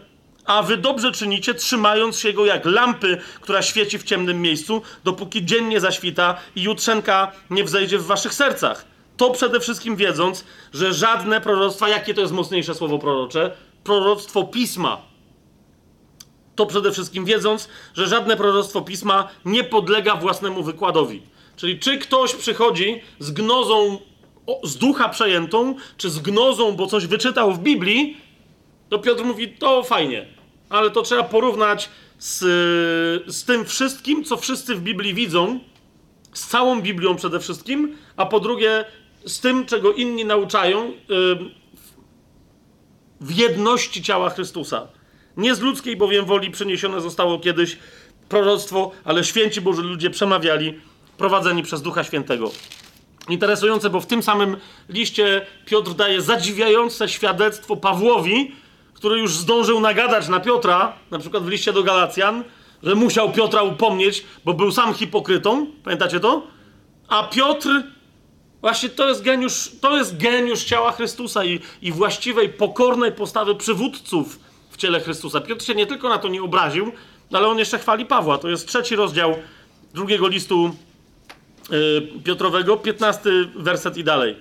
a 0.45 0.63
wy 0.63 0.77
dobrze 0.77 1.11
czynicie, 1.11 1.53
trzymając 1.53 2.19
się 2.19 2.33
go 2.33 2.45
jak 2.45 2.65
lampy, 2.65 3.17
która 3.41 3.61
świeci 3.61 3.99
w 3.99 4.03
ciemnym 4.03 4.41
miejscu, 4.41 4.81
dopóki 5.03 5.45
dzień 5.45 5.65
nie 5.65 5.79
zaświta 5.79 6.37
i 6.55 6.61
jutrzenka 6.61 7.31
nie 7.49 7.63
wzejdzie 7.63 7.97
w 7.97 8.05
waszych 8.05 8.33
sercach. 8.33 8.85
To 9.17 9.29
przede 9.29 9.59
wszystkim 9.59 9.95
wiedząc, 9.95 10.45
że 10.73 10.93
żadne 10.93 11.41
proroctwa, 11.41 11.89
jakie 11.89 12.13
to 12.13 12.21
jest 12.21 12.33
mocniejsze 12.33 12.75
słowo 12.75 12.99
prorocze? 12.99 13.51
Proroctwo 13.83 14.43
pisma. 14.43 15.01
To 16.55 16.65
przede 16.65 16.91
wszystkim 16.91 17.25
wiedząc, 17.25 17.69
że 17.93 18.07
żadne 18.07 18.37
proroctwo 18.37 18.81
pisma 18.81 19.27
nie 19.45 19.63
podlega 19.63 20.15
własnemu 20.15 20.63
wykładowi. 20.63 21.21
Czyli 21.57 21.79
czy 21.79 21.97
ktoś 21.97 22.35
przychodzi 22.35 23.01
z 23.19 23.31
gnozą, 23.31 23.99
z 24.63 24.77
ducha 24.77 25.09
przejętą, 25.09 25.75
czy 25.97 26.09
z 26.09 26.19
gnozą, 26.19 26.71
bo 26.71 26.87
coś 26.87 27.07
wyczytał 27.07 27.53
w 27.53 27.59
Biblii, 27.59 28.17
to 28.89 28.99
Piotr 28.99 29.23
mówi, 29.23 29.47
to 29.47 29.83
fajnie, 29.83 30.25
ale 30.69 30.91
to 30.91 31.01
trzeba 31.01 31.23
porównać 31.23 31.89
z, 32.19 32.39
z 33.27 33.45
tym 33.45 33.65
wszystkim, 33.65 34.23
co 34.23 34.37
wszyscy 34.37 34.75
w 34.75 34.81
Biblii 34.81 35.13
widzą, 35.13 35.59
z 36.33 36.47
całą 36.47 36.81
Biblią 36.81 37.15
przede 37.15 37.39
wszystkim, 37.39 37.97
a 38.17 38.25
po 38.25 38.39
drugie 38.39 38.85
z 39.25 39.39
tym, 39.39 39.65
czego 39.65 39.93
inni 39.93 40.25
nauczają 40.25 40.93
w 43.21 43.35
jedności 43.37 44.03
ciała 44.03 44.29
Chrystusa. 44.29 44.87
Nie 45.37 45.55
z 45.55 45.61
ludzkiej 45.61 45.97
bowiem 45.97 46.25
woli 46.25 46.51
przeniesione 46.51 47.01
zostało 47.01 47.39
kiedyś 47.39 47.77
proroctwo, 48.29 48.91
ale 49.03 49.23
święci 49.23 49.61
Boży 49.61 49.81
ludzie 49.81 50.09
przemawiali, 50.09 50.79
prowadzeni 51.17 51.63
przez 51.63 51.81
Ducha 51.81 52.03
Świętego. 52.03 52.51
Interesujące, 53.29 53.89
bo 53.89 54.01
w 54.01 54.05
tym 54.05 54.23
samym 54.23 54.57
liście 54.89 55.45
Piotr 55.65 55.93
daje 55.93 56.21
zadziwiające 56.21 57.09
świadectwo 57.09 57.75
Pawłowi, 57.75 58.51
który 58.93 59.19
już 59.19 59.37
zdążył 59.37 59.79
nagadać 59.79 60.27
na 60.27 60.39
Piotra, 60.39 60.93
na 61.11 61.19
przykład 61.19 61.43
w 61.43 61.47
liście 61.47 61.73
do 61.73 61.83
Galacjan, 61.83 62.43
że 62.83 62.95
musiał 62.95 63.31
Piotra 63.31 63.61
upomnieć, 63.61 64.25
bo 64.45 64.53
był 64.53 64.71
sam 64.71 64.93
hipokrytą. 64.93 65.67
Pamiętacie 65.83 66.19
to? 66.19 66.47
A 67.07 67.23
Piotr, 67.23 67.69
właśnie 68.61 68.89
to 68.89 69.09
jest 69.09 69.23
geniusz, 69.23 69.71
to 69.81 69.97
jest 69.97 70.17
geniusz 70.17 70.63
ciała 70.63 70.91
Chrystusa 70.91 71.45
i, 71.45 71.59
i 71.81 71.91
właściwej, 71.91 72.49
pokornej 72.49 73.11
postawy 73.11 73.55
przywódców 73.55 74.39
w 74.71 74.77
ciele 74.77 74.99
Chrystusa. 74.99 75.41
Piotr 75.41 75.65
się 75.65 75.75
nie 75.75 75.85
tylko 75.85 76.09
na 76.09 76.17
to 76.17 76.27
nie 76.27 76.43
obraził, 76.43 76.91
ale 77.33 77.47
on 77.47 77.59
jeszcze 77.59 77.79
chwali 77.79 78.05
Pawła. 78.05 78.37
To 78.37 78.49
jest 78.49 78.67
trzeci 78.67 78.95
rozdział 78.95 79.35
drugiego 79.93 80.27
listu 80.27 80.75
Piotrowego, 82.23 82.77
piętnasty 82.77 83.47
werset 83.55 83.97
i 83.97 84.03
dalej. 84.03 84.35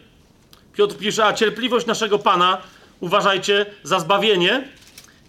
Piotr 0.72 0.96
pisze, 0.96 1.24
a 1.24 1.32
cierpliwość 1.32 1.86
naszego 1.86 2.18
Pana 2.18 2.58
uważajcie, 3.00 3.66
za 3.82 4.00
zbawienie, 4.00 4.68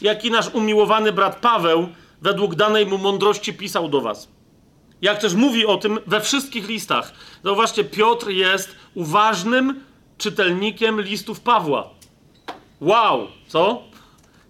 jaki 0.02 0.32
nasz 0.32 0.50
umiłowany 0.54 1.12
brat 1.12 1.40
Paweł 1.40 1.88
według 2.22 2.56
danej 2.56 2.86
mu 2.86 2.98
mądrości 2.98 3.54
pisał 3.54 3.90
do 3.90 4.02
was. 4.02 4.28
Jak 5.02 5.22
też 5.22 5.34
mówi 5.34 5.66
o 5.66 5.78
tym 5.78 6.00
we 6.08 6.22
wszystkich 6.22 6.68
listach. 6.68 7.14
Zauważcie, 7.44 7.84
Piotr 7.84 8.30
jest 8.30 8.76
uważnym 8.96 9.84
czytelnikiem 10.18 11.02
listów 11.02 11.40
Pawła. 11.40 11.90
Wow, 12.82 13.28
co? 13.48 13.84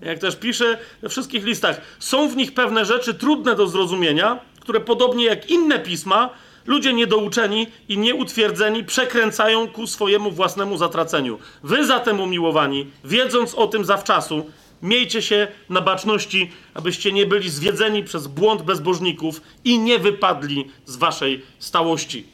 Jak 0.02 0.20
też 0.20 0.36
pisze 0.36 0.78
we 1.02 1.10
wszystkich 1.10 1.46
listach, 1.46 1.82
są 2.00 2.30
w 2.30 2.36
nich 2.36 2.54
pewne 2.54 2.86
rzeczy 2.86 3.14
trudne 3.14 3.56
do 3.56 3.68
zrozumienia, 3.68 4.40
które 4.60 4.80
podobnie 4.80 5.26
jak 5.26 5.50
inne 5.50 5.80
pisma, 5.80 6.30
ludzie 6.68 6.94
niedouczeni 6.94 7.68
i 7.90 7.98
nieutwierdzeni 7.98 8.84
przekręcają 8.84 9.68
ku 9.68 9.88
swojemu 9.88 10.32
własnemu 10.32 10.78
zatraceniu. 10.78 11.40
Wy 11.64 11.86
zatem, 11.86 12.20
umiłowani, 12.20 12.88
wiedząc 13.04 13.56
o 13.56 13.68
tym 13.68 13.86
zawczasu, 13.86 14.46
miejcie 14.82 15.22
się 15.22 15.48
na 15.70 15.82
baczności, 15.82 16.52
abyście 16.74 17.12
nie 17.12 17.26
byli 17.26 17.50
zwiedzeni 17.50 18.04
przez 18.04 18.28
błąd 18.28 18.62
bezbożników 18.62 19.42
i 19.64 19.80
nie 19.80 20.00
wypadli 20.00 20.68
z 20.86 20.96
waszej 20.96 21.42
stałości. 21.60 22.26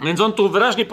Więc 0.00 0.20
on 0.20 0.32
tu 0.32 0.48
wyraźnie, 0.48 0.86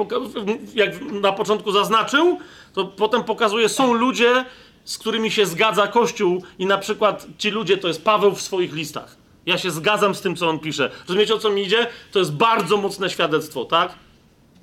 jak 0.76 1.02
na 1.02 1.32
początku 1.32 1.72
zaznaczył, 1.72 2.40
to 2.74 2.86
potem 2.86 3.24
pokazuje, 3.24 3.70
są 3.70 3.94
ludzie, 3.94 4.46
z 4.86 4.98
którymi 4.98 5.32
się 5.32 5.46
zgadza 5.46 5.88
Kościół 5.88 6.44
i 6.60 6.66
na 6.66 6.78
przykład 6.78 7.28
ci 7.38 7.50
ludzie 7.50 7.78
to 7.78 7.88
jest 7.88 8.04
Paweł 8.04 8.36
w 8.36 8.42
swoich 8.42 8.74
listach. 8.74 9.27
Ja 9.48 9.58
się 9.58 9.72
zgadzam 9.72 10.16
z 10.16 10.22
tym, 10.22 10.36
co 10.36 10.50
on 10.50 10.60
pisze. 10.60 10.92
Rozumiecie, 11.08 11.36
o 11.36 11.38
co 11.38 11.50
mi 11.50 11.62
idzie? 11.62 11.88
To 12.12 12.20
jest 12.20 12.34
bardzo 12.34 12.78
mocne 12.78 13.10
świadectwo, 13.10 13.66
tak? 13.66 13.94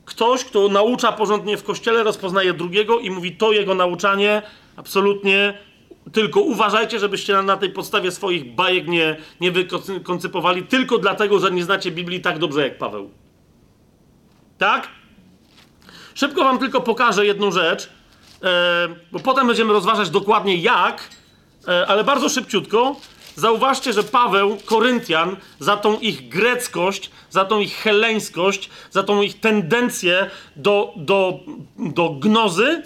Ktoś, 0.05 0.45
kto 0.45 0.69
naucza 0.69 1.13
porządnie 1.13 1.57
w 1.57 1.63
kościele, 1.63 2.03
rozpoznaje 2.03 2.55
drugiego 2.55 2.99
i 2.99 3.11
mówi, 3.11 3.37
to 3.37 3.53
jego 3.53 3.75
nauczanie 3.75 4.43
absolutnie 4.77 5.59
tylko 6.13 6.41
uważajcie, 6.41 6.99
żebyście 6.99 7.43
na, 7.43 7.57
tej 7.57 7.71
podstawie 7.71 8.11
swoich 8.11 8.55
bajek 8.55 8.89
nie, 8.89 9.17
nie 9.41 9.51
wykoncypowali 9.51 10.63
tylko 10.63 10.99
dlatego, 10.99 11.39
że 11.39 11.51
nie 11.51 11.65
znacie 11.65 11.91
Biblii 11.91 12.21
tak 12.21 12.39
dobrze 12.39 12.63
jak 12.63 12.79
Paweł. 12.79 13.11
Tak? 14.59 14.89
Szybko 16.15 16.45
wam 16.45 16.59
tylko 16.59 16.81
pokażę 16.81 17.27
jedną 17.27 17.51
rzecz, 17.51 17.89
e, 18.43 18.89
bo 19.13 19.19
potem 19.19 19.47
będziemy 19.47 19.73
rozważać 19.73 20.11
dokładnie 20.11 20.57
jak, 20.57 21.11
e, 21.69 21.87
ale 21.87 22.05
bardzo 22.05 22.29
szybciutko. 22.29 22.97
Zauważcie, 23.37 23.93
że 23.93 24.03
Paweł, 24.03 24.59
Koryntian, 24.65 25.37
za 25.61 25.77
tą 25.77 25.99
ich 25.99 26.29
greckość, 26.29 27.11
za 27.31 27.45
tą 27.45 27.61
ich 27.61 27.75
heleńskość, 27.75 28.71
za 28.91 29.03
tą 29.03 29.23
ich 29.23 29.41
tendencję 29.41 30.31
do, 30.57 30.93
do, 30.97 31.41
do 31.79 32.11
gnozy, 32.11 32.83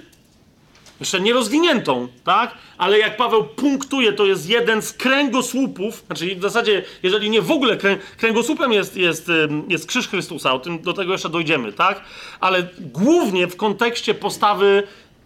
jeszcze 1.00 1.20
nie 1.20 1.32
rozwiniętą, 1.32 2.08
tak? 2.24 2.54
Ale 2.78 2.98
jak 2.98 3.16
Paweł 3.16 3.44
punktuje, 3.44 4.12
to 4.12 4.26
jest 4.26 4.48
jeden 4.48 4.82
z 4.82 4.92
kręgosłupów, 4.92 6.04
znaczy 6.06 6.36
w 6.36 6.42
zasadzie, 6.42 6.82
jeżeli 7.02 7.30
nie 7.30 7.42
w 7.42 7.50
ogóle, 7.50 7.76
krę, 7.76 7.98
kręgosłupem 8.16 8.72
jest, 8.72 8.96
jest, 8.96 9.30
jest 9.68 9.86
krzyż 9.86 10.08
Chrystusa, 10.08 10.52
o 10.52 10.58
tym, 10.58 10.82
do 10.82 10.92
tego 10.92 11.12
jeszcze 11.12 11.28
dojdziemy, 11.28 11.72
tak? 11.72 12.00
Ale 12.40 12.68
głównie 12.78 13.46
w 13.46 13.56
kontekście 13.56 14.14
postawy 14.14 14.82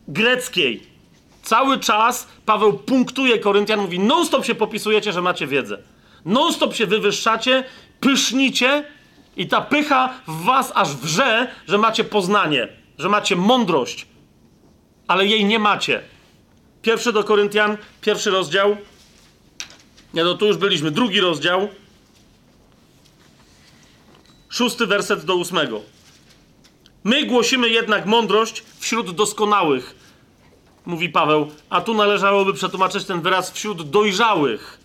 greckiej, 0.09 0.92
Cały 1.43 1.81
czas 1.81 2.29
Paweł 2.47 2.73
punktuje 2.73 3.39
Koryntian, 3.39 3.81
mówi: 3.81 4.01
non-stop 4.01 4.45
się 4.45 4.55
popisujecie, 4.55 5.13
że 5.13 5.23
macie 5.23 5.47
wiedzę. 5.47 5.79
Non-stop 6.25 6.75
się 6.75 6.87
wywyższacie, 6.87 7.65
pysznicie 8.01 8.85
i 9.37 9.49
ta 9.49 9.61
pycha 9.61 10.15
w 10.27 10.45
was 10.45 10.73
aż 10.75 10.97
wrze, 10.97 11.49
że 11.67 11.79
macie 11.79 12.05
poznanie, 12.05 12.69
że 12.99 13.09
macie 13.09 13.37
mądrość, 13.37 14.07
ale 15.09 15.27
jej 15.27 15.45
nie 15.45 15.59
macie. 15.59 16.03
Pierwszy 16.83 17.13
do 17.13 17.25
Koryntian, 17.25 17.77
pierwszy 18.01 18.31
rozdział. 18.31 18.77
Nie, 20.15 20.25
no 20.25 20.35
tu 20.35 20.47
już 20.47 20.57
byliśmy. 20.57 20.91
Drugi 20.91 21.21
rozdział. 21.21 21.69
szósty 24.49 24.87
werset 24.87 25.25
do 25.25 25.37
ósmego. 25.37 25.81
My 27.05 27.27
głosimy 27.27 27.69
jednak 27.69 28.07
mądrość 28.07 28.65
wśród 28.79 29.11
doskonałych, 29.11 29.95
mówi 30.87 31.09
Paweł, 31.09 31.51
a 31.71 31.81
tu 31.81 31.95
należałoby 31.95 32.53
przetłumaczyć 32.53 33.05
ten 33.05 33.21
wyraz 33.21 33.51
wśród 33.51 33.91
dojrzałych. 33.91 34.79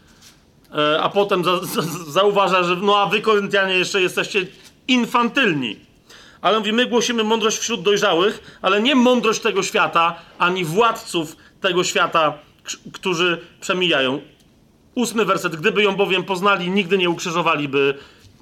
E, 0.75 1.01
a 1.01 1.09
potem 1.09 1.43
za, 1.43 1.65
za, 1.65 1.81
zauważa, 2.07 2.63
że 2.63 2.75
no 2.75 2.97
a 2.97 3.05
wy, 3.05 3.21
Koryntianie, 3.21 3.73
jeszcze 3.73 4.01
jesteście 4.01 4.47
infantylni. 4.87 5.87
Ale 6.41 6.59
mówi, 6.59 6.73
my 6.73 6.85
głosimy 6.85 7.23
mądrość 7.23 7.57
wśród 7.57 7.81
dojrzałych, 7.81 8.59
ale 8.61 8.81
nie 8.81 8.95
mądrość 8.95 9.39
tego 9.39 9.63
świata, 9.63 10.15
ani 10.39 10.65
władców 10.65 11.35
tego 11.61 11.83
świata, 11.83 12.33
którzy 12.93 13.41
przemijają. 13.61 14.21
Ósmy 14.95 15.25
werset. 15.25 15.55
Gdyby 15.55 15.83
ją 15.83 15.95
bowiem 15.95 16.23
poznali, 16.23 16.69
nigdy 16.69 16.97
nie 16.97 17.09
ukrzyżowaliby 17.09 17.97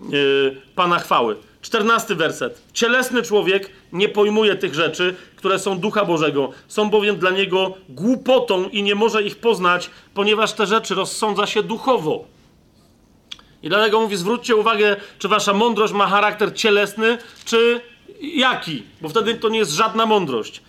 yy, 0.09 0.61
Pana 0.75 0.99
chwały. 0.99 1.35
Czternasty 1.65 2.15
werset. 2.15 2.61
Cielesny 2.73 3.21
człowiek 3.21 3.69
nie 3.91 4.09
pojmuje 4.09 4.55
tych 4.55 4.73
rzeczy, 4.73 5.15
które 5.35 5.59
są 5.59 5.79
ducha 5.79 6.05
Bożego. 6.05 6.51
Są 6.67 6.89
bowiem 6.89 7.15
dla 7.15 7.29
niego 7.31 7.73
głupotą 7.89 8.69
i 8.69 8.83
nie 8.83 8.95
może 8.95 9.23
ich 9.23 9.37
poznać, 9.37 9.89
ponieważ 10.13 10.53
te 10.53 10.65
rzeczy 10.65 10.95
rozsądza 10.95 11.47
się 11.47 11.63
duchowo. 11.63 12.25
I 13.63 13.69
dlatego 13.69 14.01
mówi, 14.01 14.15
zwróćcie 14.15 14.55
uwagę, 14.55 14.95
czy 15.19 15.27
wasza 15.27 15.53
mądrość 15.53 15.93
ma 15.93 16.07
charakter 16.07 16.53
cielesny, 16.53 17.17
czy 17.45 17.81
jaki, 18.21 18.83
bo 19.01 19.09
wtedy 19.09 19.35
to 19.35 19.49
nie 19.49 19.59
jest 19.59 19.71
żadna 19.71 20.05
mądrość. 20.05 20.61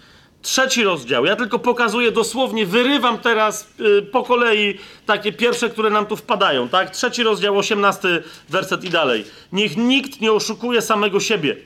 Trzeci 0.47 0.84
rozdział. 0.84 1.25
Ja 1.25 1.36
tylko 1.36 1.58
pokazuję 1.58 2.12
dosłownie, 2.12 2.66
wyrywam 2.66 3.18
teraz 3.18 3.68
y, 3.81 4.02
po 4.02 4.23
kolei 4.23 4.78
takie 5.07 5.33
pierwsze, 5.33 5.70
które 5.70 5.91
nam 5.91 6.07
tu 6.07 6.16
wpadają, 6.16 6.68
tak? 6.68 6.91
Trzeci 6.91 7.23
rozdział, 7.23 7.58
osiemnasty 7.58 8.23
werset 8.49 8.84
i 8.84 8.91
dalej. 8.91 9.25
Niech 9.52 9.76
nikt 9.76 10.20
nie 10.20 10.33
oszukuje 10.33 10.83
samego 10.83 11.20
siebie. 11.20 11.57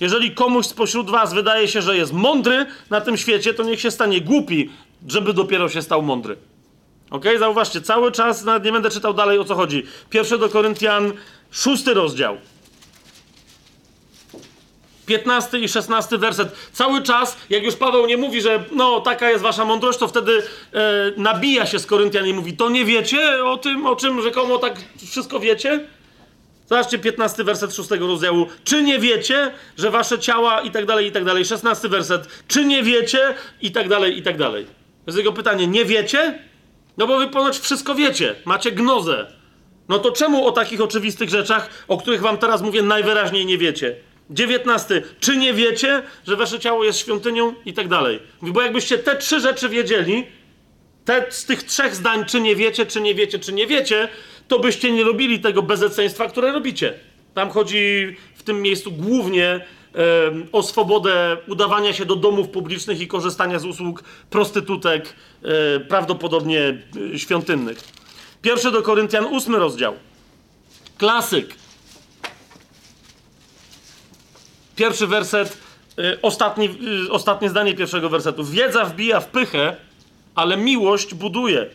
Jeżeli 0.00 0.30
komuś 0.30 0.66
spośród 0.66 1.10
was 1.10 1.34
wydaje 1.34 1.68
się, 1.68 1.82
że 1.82 1.96
jest 1.96 2.12
mądry 2.12 2.66
na 2.90 3.00
tym 3.00 3.16
świecie, 3.16 3.54
to 3.54 3.62
niech 3.62 3.80
się 3.80 3.90
stanie 3.90 4.20
głupi, 4.20 4.70
żeby 5.08 5.32
dopiero 5.32 5.68
się 5.68 5.82
stał 5.82 6.02
mądry. 6.02 6.36
Ok? 7.10 7.24
Zauważcie, 7.38 7.80
cały 7.80 8.12
czas, 8.12 8.44
nawet 8.44 8.64
nie 8.64 8.72
będę 8.72 8.90
czytał 8.90 9.14
dalej 9.14 9.38
o 9.38 9.44
co 9.44 9.54
chodzi. 9.54 9.86
Pierwszy 10.10 10.38
do 10.38 10.48
Koryntian, 10.48 11.12
szósty 11.50 11.94
rozdział. 11.94 12.36
15 15.06 15.58
i 15.58 15.68
16 15.68 16.18
werset. 16.18 16.52
Cały 16.72 17.02
czas, 17.02 17.36
jak 17.50 17.62
już 17.62 17.76
Paweł 17.76 18.06
nie 18.06 18.16
mówi, 18.16 18.40
że 18.40 18.64
no, 18.72 19.00
taka 19.00 19.30
jest 19.30 19.42
wasza 19.42 19.64
mądrość, 19.64 19.98
to 19.98 20.08
wtedy 20.08 20.42
e, 20.72 21.12
nabija 21.16 21.66
się 21.66 21.78
z 21.78 21.86
Koryntian 21.86 22.26
i 22.26 22.34
mówi, 22.34 22.56
to 22.56 22.70
nie 22.70 22.84
wiecie 22.84 23.44
o 23.44 23.56
tym, 23.56 23.86
o 23.86 23.96
czym 23.96 24.22
rzekomo 24.22 24.58
tak 24.58 24.74
wszystko 25.10 25.40
wiecie? 25.40 25.86
Zobaczcie 26.66 26.98
15 26.98 27.44
werset 27.44 27.74
6 27.74 27.90
rozdziału. 27.90 28.46
Czy 28.64 28.82
nie 28.82 28.98
wiecie, 28.98 29.50
że 29.76 29.90
wasze 29.90 30.18
ciała 30.18 30.60
i 30.60 30.70
tak 30.70 30.86
dalej, 30.86 31.06
i 31.06 31.12
tak 31.12 31.24
dalej. 31.24 31.44
16 31.44 31.88
werset. 31.88 32.28
Czy 32.48 32.64
nie 32.64 32.82
wiecie? 32.82 33.34
I 33.62 33.72
tak 33.72 33.88
dalej, 33.88 34.18
i 34.18 34.22
tak 34.22 34.38
dalej. 34.38 34.66
Jest 35.06 35.18
jego 35.18 35.32
pytanie. 35.32 35.66
Nie 35.66 35.84
wiecie? 35.84 36.38
No 36.96 37.06
bo 37.06 37.18
wy 37.18 37.28
ponoć 37.28 37.58
wszystko 37.58 37.94
wiecie. 37.94 38.34
Macie 38.44 38.72
gnozę. 38.72 39.26
No 39.88 39.98
to 39.98 40.12
czemu 40.12 40.46
o 40.46 40.52
takich 40.52 40.80
oczywistych 40.80 41.30
rzeczach, 41.30 41.68
o 41.88 41.98
których 41.98 42.20
wam 42.20 42.38
teraz 42.38 42.62
mówię, 42.62 42.82
najwyraźniej 42.82 43.46
nie 43.46 43.58
wiecie? 43.58 43.96
19. 44.30 45.02
Czy 45.20 45.36
nie 45.36 45.54
wiecie, 45.54 46.02
że 46.26 46.36
wasze 46.36 46.58
ciało 46.58 46.84
jest 46.84 46.98
świątynią? 46.98 47.54
I 47.66 47.72
tak 47.72 47.88
dalej. 47.88 48.20
Bo 48.42 48.62
jakbyście 48.62 48.98
te 48.98 49.16
trzy 49.16 49.40
rzeczy 49.40 49.68
wiedzieli, 49.68 50.26
te 51.04 51.26
z 51.30 51.44
tych 51.44 51.62
trzech 51.62 51.94
zdań, 51.94 52.24
czy 52.24 52.40
nie 52.40 52.56
wiecie, 52.56 52.86
czy 52.86 53.00
nie 53.00 53.14
wiecie, 53.14 53.38
czy 53.38 53.52
nie 53.52 53.66
wiecie, 53.66 54.08
to 54.48 54.58
byście 54.58 54.92
nie 54.92 55.04
robili 55.04 55.40
tego 55.40 55.62
bezeceństwa, 55.62 56.28
które 56.28 56.52
robicie. 56.52 56.94
Tam 57.34 57.50
chodzi 57.50 58.16
w 58.34 58.42
tym 58.42 58.62
miejscu 58.62 58.92
głównie 58.92 59.46
e, 59.46 59.60
o 60.52 60.62
swobodę 60.62 61.36
udawania 61.48 61.92
się 61.92 62.04
do 62.04 62.16
domów 62.16 62.48
publicznych 62.48 63.00
i 63.00 63.06
korzystania 63.06 63.58
z 63.58 63.64
usług 63.64 64.04
prostytutek, 64.30 65.14
e, 65.42 65.80
prawdopodobnie 65.80 66.82
e, 67.14 67.18
świątynnych. 67.18 67.78
Pierwszy 68.42 68.70
do 68.70 68.82
Koryntian, 68.82 69.24
ósmy 69.24 69.58
rozdział. 69.58 69.94
Klasyk. 70.98 71.63
Pierwszy 74.76 75.06
werset, 75.06 75.58
y, 75.98 76.18
ostatni, 76.22 76.68
y, 77.06 77.12
ostatnie 77.12 77.50
zdanie 77.50 77.74
pierwszego 77.74 78.08
wersetu. 78.08 78.44
Wiedza 78.44 78.84
wbija 78.84 79.20
w 79.20 79.26
pychę, 79.26 79.76
ale 80.34 80.56
miłość 80.56 81.14
buduje. 81.14 81.66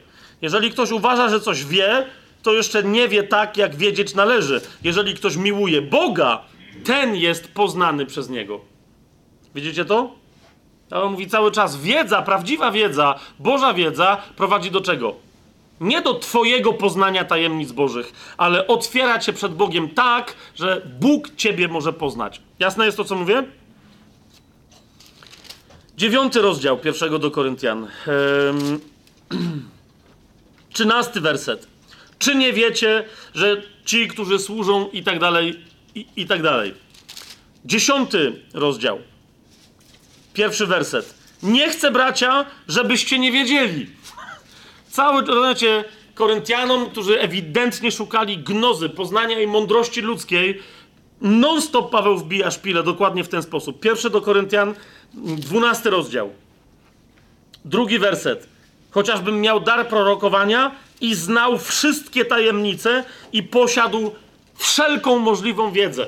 Jeżeli 0.41 0.71
ktoś 0.71 0.91
uważa, 0.91 1.29
że 1.29 1.39
coś 1.39 1.65
wie, 1.65 2.05
to 2.43 2.53
jeszcze 2.53 2.83
nie 2.83 3.07
wie 3.07 3.23
tak, 3.23 3.57
jak 3.57 3.75
wiedzieć 3.75 4.15
należy. 4.15 4.61
Jeżeli 4.83 5.13
ktoś 5.13 5.35
miłuje 5.35 5.81
Boga, 5.81 6.41
ten 6.85 7.15
jest 7.15 7.53
poznany 7.53 8.05
przez 8.05 8.29
niego. 8.29 8.61
Widzicie 9.55 9.85
to? 9.85 10.15
On 10.91 11.11
mówi 11.11 11.27
cały 11.27 11.51
czas: 11.51 11.77
wiedza, 11.77 12.21
prawdziwa 12.21 12.71
wiedza, 12.71 13.19
Boża 13.39 13.73
wiedza 13.73 14.17
prowadzi 14.35 14.71
do 14.71 14.81
czego? 14.81 15.28
Nie 15.81 16.01
do 16.01 16.13
Twojego 16.13 16.73
poznania 16.73 17.25
tajemnic 17.25 17.71
Bożych, 17.71 18.13
ale 18.37 18.67
otwiera 18.67 19.19
Cię 19.19 19.33
przed 19.33 19.53
Bogiem 19.53 19.89
tak, 19.89 20.35
że 20.55 20.81
Bóg 20.99 21.35
Ciebie 21.35 21.67
może 21.67 21.93
poznać. 21.93 22.41
Jasne 22.59 22.85
jest 22.85 22.97
to, 22.97 23.03
co 23.03 23.15
mówię? 23.15 23.43
Dziewiąty 25.97 26.41
rozdział 26.41 26.77
pierwszego 26.77 27.19
do 27.19 27.31
Koryntian. 27.31 27.87
Trzynasty 30.73 31.21
werset. 31.21 31.67
Czy 32.19 32.35
nie 32.35 32.53
wiecie, 32.53 33.05
że 33.33 33.61
ci, 33.85 34.07
którzy 34.07 34.39
służą 34.39 34.89
i 34.89 35.03
tak 35.03 35.19
dalej, 35.19 35.65
i, 35.95 36.05
i 36.15 36.25
tak 36.25 36.41
dalej. 36.41 36.73
Dziesiąty 37.65 38.41
rozdział. 38.53 38.99
Pierwszy 40.33 40.67
werset. 40.67 41.13
Nie 41.43 41.69
chcę, 41.69 41.91
bracia, 41.91 42.45
żebyście 42.67 43.19
nie 43.19 43.31
wiedzieli. 43.31 43.89
Cały, 44.91 45.25
rozumiecie, 45.25 45.83
Koryntianom, 46.15 46.89
którzy 46.89 47.21
ewidentnie 47.21 47.91
szukali 47.91 48.37
gnozy, 48.37 48.89
poznania 48.89 49.39
i 49.39 49.47
mądrości 49.47 50.01
ludzkiej, 50.01 50.61
non-stop 51.21 51.91
Paweł 51.91 52.17
wbija 52.17 52.51
szpilę 52.51 52.83
dokładnie 52.83 53.23
w 53.23 53.29
ten 53.29 53.43
sposób. 53.43 53.79
Pierwszy 53.79 54.09
do 54.09 54.21
Koryntian, 54.21 54.73
dwunasty 55.13 55.89
rozdział. 55.89 56.29
Drugi 57.65 57.99
werset. 57.99 58.47
Chociażbym 58.91 59.41
miał 59.41 59.59
dar 59.59 59.87
prorokowania 59.87 60.71
i 61.01 61.15
znał 61.15 61.57
wszystkie 61.57 62.25
tajemnice 62.25 63.03
i 63.33 63.43
posiadł 63.43 64.11
wszelką 64.55 65.19
możliwą 65.19 65.71
wiedzę. 65.71 66.07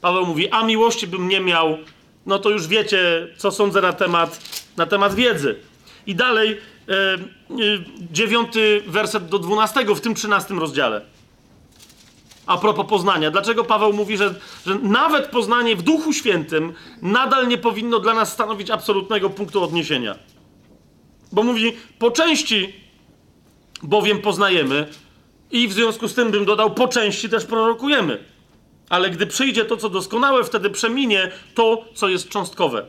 Paweł 0.00 0.26
mówi, 0.26 0.50
a 0.50 0.64
miłości 0.64 1.06
bym 1.06 1.28
nie 1.28 1.40
miał, 1.40 1.78
no 2.26 2.38
to 2.38 2.50
już 2.50 2.66
wiecie, 2.66 3.28
co 3.36 3.50
sądzę 3.50 3.80
na 3.80 3.92
temat, 3.92 4.40
na 4.76 4.86
temat 4.86 5.14
wiedzy. 5.14 5.56
I 6.06 6.14
dalej, 6.14 6.60
dziewiąty 8.12 8.82
werset 8.86 9.28
do 9.28 9.38
dwunastego 9.38 9.94
w 9.94 10.00
tym 10.00 10.14
trzynastym 10.14 10.58
rozdziale 10.58 11.02
a 12.48 12.58
propos 12.58 12.86
poznania. 12.86 13.30
Dlaczego 13.30 13.64
Paweł 13.64 13.92
mówi, 13.92 14.16
że, 14.16 14.34
że 14.66 14.74
nawet 14.74 15.26
poznanie 15.26 15.76
w 15.76 15.82
Duchu 15.82 16.12
Świętym 16.12 16.72
nadal 17.02 17.48
nie 17.48 17.58
powinno 17.58 17.98
dla 17.98 18.14
nas 18.14 18.32
stanowić 18.32 18.70
absolutnego 18.70 19.30
punktu 19.30 19.62
odniesienia? 19.62 20.14
Bo 21.32 21.42
mówi, 21.42 21.72
po 21.98 22.10
części 22.10 22.74
bowiem 23.82 24.18
poznajemy 24.18 24.88
i 25.50 25.68
w 25.68 25.72
związku 25.72 26.08
z 26.08 26.14
tym 26.14 26.30
bym 26.30 26.44
dodał, 26.44 26.74
po 26.74 26.88
części 26.88 27.28
też 27.28 27.44
prorokujemy. 27.44 28.24
Ale 28.88 29.10
gdy 29.10 29.26
przyjdzie 29.26 29.64
to, 29.64 29.76
co 29.76 29.88
doskonałe, 29.88 30.44
wtedy 30.44 30.70
przeminie 30.70 31.30
to, 31.54 31.84
co 31.94 32.08
jest 32.08 32.28
cząstkowe. 32.28 32.86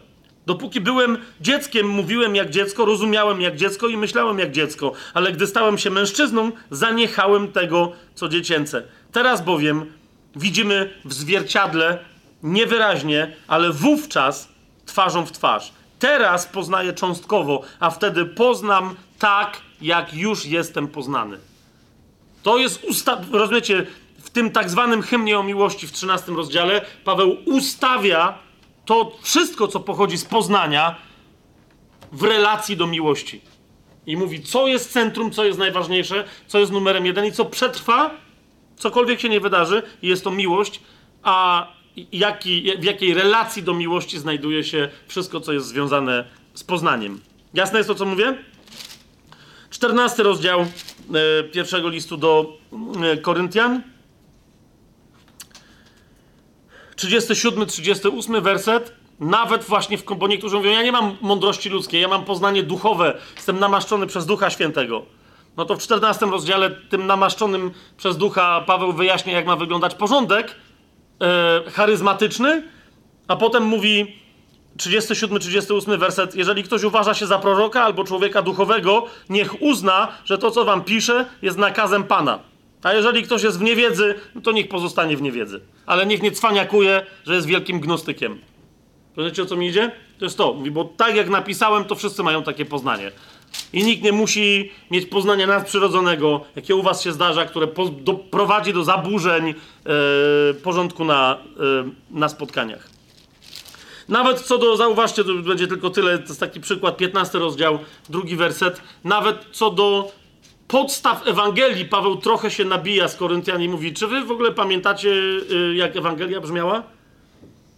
Dopóki 0.49 0.81
byłem 0.81 1.17
dzieckiem, 1.41 1.87
mówiłem 1.87 2.35
jak 2.35 2.49
dziecko, 2.49 2.85
rozumiałem 2.85 3.41
jak 3.41 3.55
dziecko 3.55 3.87
i 3.87 3.97
myślałem 3.97 4.39
jak 4.39 4.51
dziecko, 4.51 4.91
ale 5.13 5.31
gdy 5.31 5.47
stałem 5.47 5.77
się 5.77 5.89
mężczyzną, 5.89 6.51
zaniechałem 6.71 7.51
tego, 7.51 7.91
co 8.15 8.29
dziecięce. 8.29 8.83
Teraz 9.11 9.45
bowiem 9.45 9.93
widzimy 10.35 10.93
w 11.05 11.13
zwierciadle 11.13 11.99
niewyraźnie, 12.43 13.35
ale 13.47 13.71
wówczas 13.71 14.49
twarzą 14.85 15.25
w 15.25 15.31
twarz. 15.31 15.73
Teraz 15.99 16.47
poznaję 16.47 16.93
cząstkowo, 16.93 17.61
a 17.79 17.89
wtedy 17.89 18.25
poznam 18.25 18.95
tak, 19.19 19.57
jak 19.81 20.13
już 20.13 20.45
jestem 20.45 20.87
poznany. 20.87 21.37
To 22.43 22.57
jest 22.57 22.83
usta... 22.83 23.21
Rozumiecie, 23.31 23.85
w 24.23 24.29
tym 24.29 24.51
tak 24.51 24.69
zwanym 24.69 25.01
hymnie 25.01 25.39
o 25.39 25.43
miłości 25.43 25.87
w 25.87 25.91
13 25.91 26.31
rozdziale 26.31 26.81
Paweł 27.03 27.37
ustawia 27.45 28.48
to 28.89 29.11
wszystko, 29.21 29.67
co 29.67 29.79
pochodzi 29.79 30.17
z 30.17 30.25
poznania, 30.25 30.95
w 32.11 32.23
relacji 32.23 32.77
do 32.77 32.87
miłości. 32.87 33.41
I 34.07 34.17
mówi, 34.17 34.43
co 34.43 34.67
jest 34.67 34.91
centrum, 34.91 35.31
co 35.31 35.45
jest 35.45 35.59
najważniejsze, 35.59 36.23
co 36.47 36.59
jest 36.59 36.71
numerem 36.71 37.05
jeden 37.05 37.25
i 37.25 37.31
co 37.31 37.45
przetrwa, 37.45 38.11
cokolwiek 38.77 39.19
się 39.19 39.29
nie 39.29 39.39
wydarzy, 39.39 39.83
jest 40.01 40.23
to 40.23 40.31
miłość, 40.31 40.81
a 41.23 41.67
jaki, 42.11 42.73
w 42.79 42.83
jakiej 42.83 43.13
relacji 43.13 43.63
do 43.63 43.73
miłości 43.73 44.19
znajduje 44.19 44.63
się 44.63 44.89
wszystko, 45.07 45.39
co 45.39 45.53
jest 45.53 45.67
związane 45.67 46.25
z 46.53 46.63
poznaniem. 46.63 47.21
Jasne 47.53 47.79
jest 47.79 47.89
to, 47.89 47.95
co 47.95 48.05
mówię? 48.05 48.37
14 49.69 50.23
rozdział 50.23 50.61
e, 50.61 51.43
pierwszego 51.43 51.89
listu 51.89 52.17
do 52.17 52.57
e, 53.03 53.17
Koryntian. 53.17 53.81
37, 56.99 57.65
38 57.65 58.41
werset, 58.41 58.93
nawet 59.19 59.63
właśnie 59.63 59.97
w, 59.97 60.03
bo 60.17 60.27
niektórzy 60.27 60.55
mówią, 60.55 60.71
ja 60.71 60.83
nie 60.83 60.91
mam 60.91 61.17
mądrości 61.21 61.69
ludzkiej, 61.69 62.01
ja 62.01 62.07
mam 62.07 62.25
poznanie 62.25 62.63
duchowe, 62.63 63.17
jestem 63.35 63.59
namaszczony 63.59 64.07
przez 64.07 64.25
Ducha 64.25 64.49
Świętego. 64.49 65.05
No 65.57 65.65
to 65.65 65.75
w 65.75 65.79
14 65.79 66.25
rozdziale 66.25 66.69
tym 66.69 67.07
namaszczonym 67.07 67.71
przez 67.97 68.17
Ducha 68.17 68.61
Paweł 68.61 68.93
wyjaśnia, 68.93 69.33
jak 69.33 69.45
ma 69.45 69.55
wyglądać 69.55 69.95
porządek 69.95 70.55
e, 71.21 71.71
charyzmatyczny, 71.71 72.63
a 73.27 73.35
potem 73.35 73.63
mówi 73.63 74.15
37-38 74.77 75.97
werset, 75.97 76.35
jeżeli 76.35 76.63
ktoś 76.63 76.83
uważa 76.83 77.13
się 77.13 77.27
za 77.27 77.39
proroka 77.39 77.83
albo 77.83 78.03
człowieka 78.03 78.41
duchowego, 78.41 79.05
niech 79.29 79.61
uzna, 79.61 80.07
że 80.25 80.37
to, 80.37 80.51
co 80.51 80.65
wam 80.65 80.83
pisze, 80.83 81.25
jest 81.41 81.57
nakazem 81.57 82.03
Pana. 82.03 82.39
A 82.83 82.93
jeżeli 82.93 83.23
ktoś 83.23 83.43
jest 83.43 83.59
w 83.59 83.61
niewiedzy, 83.61 84.15
no 84.35 84.41
to 84.41 84.51
niech 84.51 84.69
pozostanie 84.69 85.17
w 85.17 85.21
niewiedzy. 85.21 85.61
Ale 85.89 86.05
niech 86.05 86.21
nie 86.21 86.31
cwaniakuje, 86.31 87.05
że 87.25 87.35
jest 87.35 87.47
wielkim 87.47 87.79
gnostykiem. 87.79 88.39
Rozumiecie, 89.15 89.43
o 89.43 89.45
co 89.45 89.55
mi 89.55 89.67
idzie? 89.67 89.91
To 90.19 90.25
jest 90.25 90.37
to. 90.37 90.53
Mówi, 90.53 90.71
bo 90.71 90.83
tak 90.85 91.15
jak 91.15 91.29
napisałem, 91.29 91.85
to 91.85 91.95
wszyscy 91.95 92.23
mają 92.23 92.43
takie 92.43 92.65
poznanie. 92.65 93.11
I 93.73 93.83
nikt 93.83 94.03
nie 94.03 94.11
musi 94.11 94.71
mieć 94.91 95.05
poznania 95.05 95.47
nadprzyrodzonego, 95.47 96.45
jakie 96.55 96.75
u 96.75 96.83
was 96.83 97.03
się 97.03 97.11
zdarza, 97.11 97.45
które 97.45 97.67
po, 97.67 97.85
do, 97.85 98.83
zaburzeń 98.83 99.49
e, 99.49 100.53
porządku 100.53 101.05
na, 101.05 101.37
e, 101.59 101.89
na 102.11 102.29
spotkaniach. 102.29 102.89
Nawet 104.09 104.41
co 104.41 104.57
do, 104.57 104.77
zauważcie, 104.77 105.23
to 105.23 105.33
będzie 105.33 105.67
tylko 105.67 105.89
tyle, 105.89 106.17
to 106.17 106.27
jest 106.27 106.39
taki 106.39 106.59
przykład, 106.59 106.97
15 106.97 107.39
rozdział, 107.39 107.79
drugi 108.09 108.35
werset. 108.35 108.81
Nawet 109.03 109.45
co 109.51 109.69
do 109.69 110.11
podstaw 110.69 111.27
Ewangelii, 111.27 111.85
Paweł 111.85 112.15
trochę 112.15 112.51
się 112.51 112.65
nabija 112.65 113.07
z 113.07 113.15
Koryntian 113.15 113.61
i 113.61 113.69
mówi, 113.69 113.93
czy 113.93 114.07
wy 114.07 114.25
w 114.25 114.31
ogóle 114.31 114.51
pamiętacie, 114.51 115.09
y, 115.09 115.75
jak 115.75 115.95
Ewangelia 115.95 116.41
brzmiała? 116.41 116.83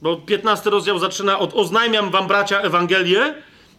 Bo 0.02 0.16
15 0.16 0.70
rozdział 0.70 1.00
zaczyna 1.00 1.40
od 1.40 1.54
oznajmiam 1.54 2.12
wam 2.12 2.28
bracia 2.28 2.62
Ewangelię 2.62 3.34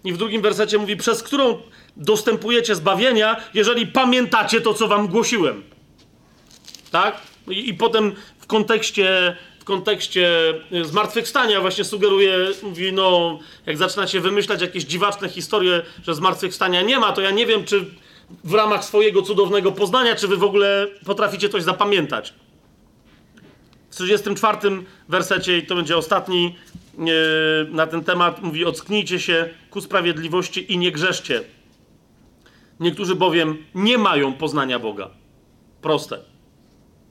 i 0.05 0.13
w 0.13 0.17
drugim 0.17 0.43
wersecie 0.43 0.79
mówi, 0.79 0.97
przez 0.97 1.23
którą 1.23 1.59
dostępujecie 1.97 2.75
zbawienia, 2.75 3.37
jeżeli 3.55 3.87
pamiętacie 3.87 4.61
to, 4.61 4.75
co 4.75 4.89
wam 4.89 5.09
głosiłem. 5.09 5.63
Tak? 6.91 7.21
I, 7.49 7.69
i 7.69 7.75
potem 7.75 8.13
w 8.39 8.47
kontekście 8.47 9.37
w 9.59 9.65
kontekście 9.65 10.55
y, 10.73 10.85
zmartwychwstania 10.85 11.61
właśnie 11.61 11.85
sugeruje, 11.85 12.37
mówi, 12.63 12.93
no, 12.93 13.39
jak 13.67 13.77
zaczynacie 13.77 14.21
wymyślać 14.21 14.61
jakieś 14.61 14.85
dziwaczne 14.85 15.29
historie, 15.29 15.83
że 16.07 16.15
zmartwychwstania 16.15 16.83
nie 16.83 16.99
ma, 16.99 17.13
to 17.13 17.21
ja 17.21 17.31
nie 17.31 17.47
wiem, 17.47 17.65
czy 17.65 17.85
w 18.45 18.55
ramach 18.55 18.85
swojego 18.85 19.23
cudownego 19.23 19.73
poznania, 19.73 20.17
czy 20.17 20.29
wy 20.29 20.37
w 20.37 20.45
ogóle 20.45 20.87
potraficie 21.07 21.49
coś 21.49 21.63
zapamiętać. 21.63 22.35
W 23.91 23.97
34 23.97 24.59
wersecie, 25.09 25.59
i 25.59 25.67
to 25.67 25.75
będzie 25.75 25.97
ostatni 25.97 26.57
yy, 26.99 27.05
na 27.71 27.87
ten 27.87 28.05
temat, 28.05 28.43
mówi: 28.43 28.65
Ocknijcie 28.65 29.21
się 29.21 29.49
ku 29.71 29.81
sprawiedliwości 29.81 30.73
i 30.73 30.79
nie 30.79 30.93
grzeszcie. 30.93 31.45
Niektórzy 32.81 33.15
bowiem 33.15 33.65
nie 33.75 33.99
mają 33.99 34.33
poznania 34.33 34.79
Boga. 34.79 35.11
Proste. 35.83 36.32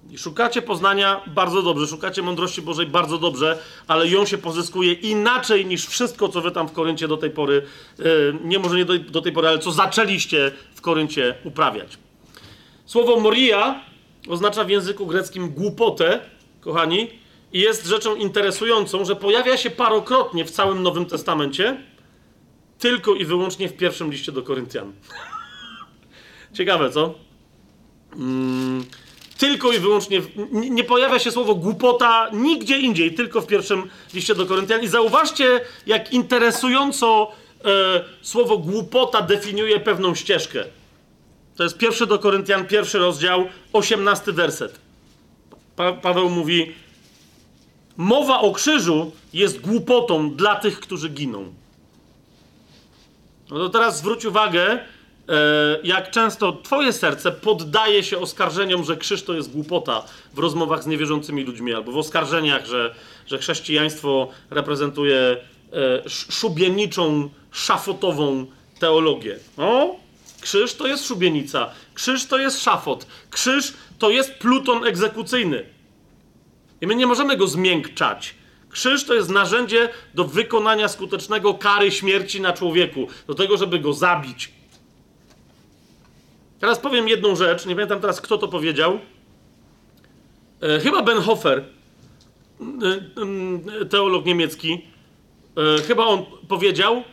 I 0.09 0.17
szukacie 0.17 0.61
poznania 0.61 1.21
bardzo 1.27 1.61
dobrze, 1.61 1.87
szukacie 1.87 2.21
mądrości 2.21 2.61
Bożej 2.61 2.85
bardzo 2.85 3.17
dobrze, 3.17 3.59
ale 3.87 4.07
ją 4.07 4.25
się 4.25 4.37
pozyskuje 4.37 4.93
inaczej 4.93 5.65
niż 5.65 5.85
wszystko, 5.85 6.29
co 6.29 6.41
wy 6.41 6.51
tam 6.51 6.67
w 6.67 6.71
Koryncie 6.71 7.07
do 7.07 7.17
tej 7.17 7.29
pory, 7.29 7.65
yy, 7.99 8.05
nie 8.43 8.59
może 8.59 8.77
nie 8.77 8.85
do, 8.85 8.99
do, 8.99 9.21
tej 9.21 9.31
pory, 9.31 9.47
ale 9.47 9.59
co 9.59 9.71
zaczęliście 9.71 10.51
w 10.75 10.81
Koryncie 10.81 11.35
uprawiać. 11.43 11.97
Słowo 12.85 13.19
moria 13.19 13.81
oznacza 14.29 14.63
w 14.63 14.69
języku 14.69 15.07
greckim 15.07 15.49
głupotę, 15.49 16.19
kochani, 16.61 17.09
i 17.53 17.59
jest 17.59 17.85
rzeczą 17.85 18.15
interesującą, 18.15 19.05
że 19.05 19.15
pojawia 19.15 19.57
się 19.57 19.69
parokrotnie 19.69 20.45
w 20.45 20.51
całym 20.51 20.83
Nowym 20.83 21.05
Testamencie, 21.05 21.77
tylko 22.79 23.15
i 23.15 23.25
wyłącznie 23.25 23.69
w 23.69 23.77
pierwszym 23.77 24.11
liście 24.11 24.31
do 24.31 24.43
Koryntian. 24.43 24.93
Ciekawe, 26.57 26.89
co? 26.89 27.13
Mm 28.15 28.85
tylko 29.41 29.71
i 29.71 29.79
wyłącznie, 29.79 30.21
nie 30.51 30.83
pojawia 30.83 31.19
się 31.19 31.31
słowo 31.31 31.55
głupota 31.55 32.29
nigdzie 32.33 32.77
indziej, 32.77 33.13
tylko 33.13 33.41
w 33.41 33.47
pierwszym 33.47 33.89
liście 34.13 34.35
do 34.35 34.45
Koryntian. 34.45 34.83
I 34.83 34.87
zauważcie, 34.87 35.61
jak 35.85 36.13
interesująco 36.13 37.31
e, 37.65 38.03
słowo 38.21 38.57
głupota 38.57 39.21
definiuje 39.21 39.79
pewną 39.79 40.15
ścieżkę. 40.15 40.63
To 41.55 41.63
jest 41.63 41.77
pierwszy 41.77 42.05
do 42.05 42.19
Koryntian, 42.19 42.67
pierwszy 42.67 42.99
rozdział, 42.99 43.45
osiemnasty 43.73 44.33
werset. 44.33 44.79
Pa 45.75 45.93
Paweł 45.93 46.29
mówi: 46.29 46.73
Mowa 47.97 48.39
o 48.39 48.51
krzyżu 48.51 49.11
jest 49.33 49.61
głupotą 49.61 50.35
dla 50.35 50.55
tych, 50.55 50.79
którzy 50.79 51.09
giną. 51.09 51.53
No 53.49 53.57
to 53.57 53.69
teraz 53.69 53.97
zwróć 53.97 54.25
uwagę, 54.25 54.79
jak 55.83 56.11
często 56.11 56.53
twoje 56.53 56.93
serce 56.93 57.31
poddaje 57.31 58.03
się 58.03 58.17
oskarżeniom, 58.17 58.83
że 58.83 58.97
krzyż 58.97 59.23
to 59.23 59.33
jest 59.33 59.51
głupota 59.51 60.03
w 60.33 60.39
rozmowach 60.39 60.83
z 60.83 60.87
niewierzącymi 60.87 61.43
ludźmi, 61.43 61.73
albo 61.73 61.91
w 61.91 61.97
oskarżeniach, 61.97 62.65
że, 62.65 62.95
że 63.27 63.37
chrześcijaństwo 63.37 64.27
reprezentuje 64.49 65.17
e, 65.17 66.09
szubieniczą, 66.09 67.29
szafotową 67.51 68.45
teologię. 68.79 69.39
O, 69.57 69.95
krzyż 70.41 70.73
to 70.73 70.87
jest 70.87 71.07
szubienica, 71.07 71.69
krzyż 71.93 72.25
to 72.25 72.37
jest 72.37 72.63
szafot, 72.63 73.07
krzyż 73.29 73.73
to 73.99 74.09
jest 74.09 74.33
pluton 74.33 74.85
egzekucyjny. 74.85 75.65
I 76.81 76.87
my 76.87 76.95
nie 76.95 77.07
możemy 77.07 77.37
go 77.37 77.47
zmiękczać. 77.47 78.35
Krzyż 78.69 79.05
to 79.05 79.13
jest 79.13 79.29
narzędzie 79.29 79.89
do 80.13 80.23
wykonania 80.23 80.87
skutecznego 80.87 81.53
kary 81.53 81.91
śmierci 81.91 82.41
na 82.41 82.53
człowieku, 82.53 83.07
do 83.27 83.33
tego, 83.33 83.57
żeby 83.57 83.79
go 83.79 83.93
zabić. 83.93 84.60
Teraz 86.61 86.79
powiem 86.79 87.07
jedną 87.07 87.35
rzecz, 87.35 87.65
nie 87.65 87.75
pamiętam 87.75 88.01
teraz 88.01 88.21
kto 88.21 88.37
to 88.37 88.47
powiedział. 88.47 88.99
E, 90.61 90.79
chyba 90.79 91.03
Benhofer, 91.03 91.57
e, 91.57 91.63
e, 93.81 93.85
teolog 93.85 94.25
niemiecki, 94.25 94.81
e, 95.57 95.81
chyba 95.81 96.05
on 96.05 96.25
powiedział: 96.47 97.03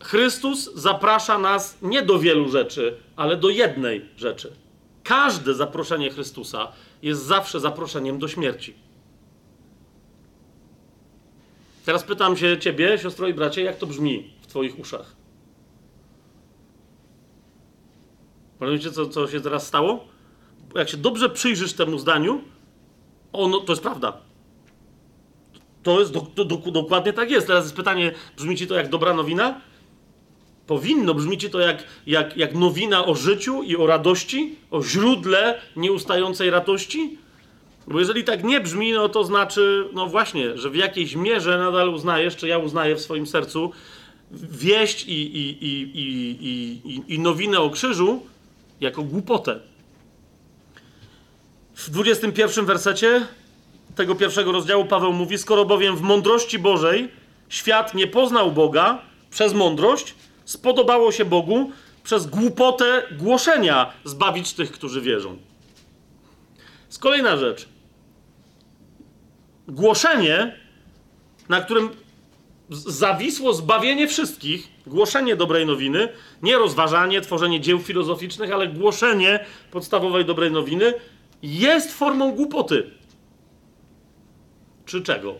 Chrystus 0.00 0.74
zaprasza 0.74 1.38
nas 1.38 1.78
nie 1.82 2.02
do 2.02 2.18
wielu 2.18 2.48
rzeczy, 2.48 2.96
ale 3.16 3.36
do 3.36 3.48
jednej 3.48 4.08
rzeczy. 4.16 4.52
Każde 5.02 5.54
zaproszenie 5.54 6.10
Chrystusa 6.10 6.72
jest 7.02 7.22
zawsze 7.22 7.60
zaproszeniem 7.60 8.18
do 8.18 8.28
śmierci. 8.28 8.74
Teraz 11.84 12.04
pytam 12.04 12.36
się 12.36 12.58
ciebie, 12.58 12.98
siostro 12.98 13.28
i 13.28 13.34
bracie, 13.34 13.62
jak 13.62 13.78
to 13.78 13.86
brzmi 13.86 14.30
w 14.40 14.46
twoich 14.46 14.78
uszach? 14.78 15.17
Pamiętacie, 18.58 18.92
co, 18.92 19.06
co 19.06 19.28
się 19.28 19.40
teraz 19.40 19.66
stało? 19.66 20.04
Jak 20.74 20.88
się 20.88 20.96
dobrze 20.96 21.30
przyjrzysz 21.30 21.72
temu 21.72 21.98
zdaniu, 21.98 22.40
ono, 23.32 23.60
to 23.60 23.72
jest 23.72 23.82
prawda. 23.82 24.16
To 25.82 26.00
jest 26.00 26.12
do, 26.12 26.20
do, 26.20 26.44
do, 26.44 26.56
dokładnie 26.56 27.12
tak 27.12 27.30
jest. 27.30 27.46
Teraz 27.46 27.64
jest 27.64 27.76
pytanie, 27.76 28.12
brzmi 28.36 28.56
ci 28.56 28.66
to 28.66 28.74
jak 28.74 28.88
dobra 28.88 29.14
nowina? 29.14 29.60
Powinno 30.66 31.14
brzmi 31.14 31.38
ci 31.38 31.50
to 31.50 31.60
jak, 31.60 31.84
jak, 32.06 32.36
jak 32.36 32.54
nowina 32.54 33.06
o 33.06 33.14
życiu 33.14 33.62
i 33.62 33.76
o 33.76 33.86
radości, 33.86 34.56
o 34.70 34.82
źródle 34.82 35.60
nieustającej 35.76 36.50
radości? 36.50 37.18
Bo 37.86 37.98
jeżeli 37.98 38.24
tak 38.24 38.44
nie 38.44 38.60
brzmi, 38.60 38.92
no 38.92 39.08
to 39.08 39.24
znaczy, 39.24 39.88
no 39.92 40.06
właśnie, 40.06 40.58
że 40.58 40.70
w 40.70 40.76
jakiejś 40.76 41.16
mierze 41.16 41.58
nadal 41.58 41.88
uznajesz, 41.88 42.36
czy 42.36 42.48
ja 42.48 42.58
uznaję 42.58 42.96
w 42.96 43.00
swoim 43.00 43.26
sercu, 43.26 43.72
wieść 44.50 45.04
i, 45.04 45.12
i, 45.12 45.64
i, 45.64 45.90
i, 45.94 46.80
i, 46.84 47.14
i 47.14 47.18
nowinę 47.18 47.60
o 47.60 47.70
krzyżu 47.70 48.22
jako 48.80 49.02
głupotę. 49.02 49.60
W 51.74 51.90
21 51.90 52.66
wersecie 52.66 53.26
tego 53.94 54.14
pierwszego 54.14 54.52
rozdziału 54.52 54.84
Paweł 54.84 55.12
mówi: 55.12 55.38
Skoro 55.38 55.64
bowiem 55.64 55.96
w 55.96 56.00
mądrości 56.00 56.58
Bożej 56.58 57.08
świat 57.48 57.94
nie 57.94 58.06
poznał 58.06 58.52
Boga 58.52 58.98
przez 59.30 59.54
mądrość, 59.54 60.14
spodobało 60.44 61.12
się 61.12 61.24
Bogu 61.24 61.70
przez 62.04 62.26
głupotę 62.26 63.02
głoszenia 63.18 63.92
zbawić 64.04 64.52
tych, 64.52 64.72
którzy 64.72 65.00
wierzą. 65.00 65.38
Z 66.88 66.98
kolejna 66.98 67.36
rzecz. 67.36 67.68
Głoszenie, 69.68 70.56
na 71.48 71.60
którym 71.60 71.90
zawisło 72.70 73.54
zbawienie 73.54 74.08
wszystkich, 74.08 74.68
głoszenie 74.86 75.36
dobrej 75.36 75.66
nowiny, 75.66 76.08
nie 76.42 76.58
rozważanie, 76.58 77.20
tworzenie 77.20 77.60
dzieł 77.60 77.78
filozoficznych, 77.78 78.52
ale 78.52 78.68
głoszenie 78.68 79.44
podstawowej 79.70 80.24
dobrej 80.24 80.52
nowiny 80.52 80.94
jest 81.42 81.92
formą 81.92 82.32
głupoty. 82.32 82.90
Czy 84.86 85.02
czego? 85.02 85.34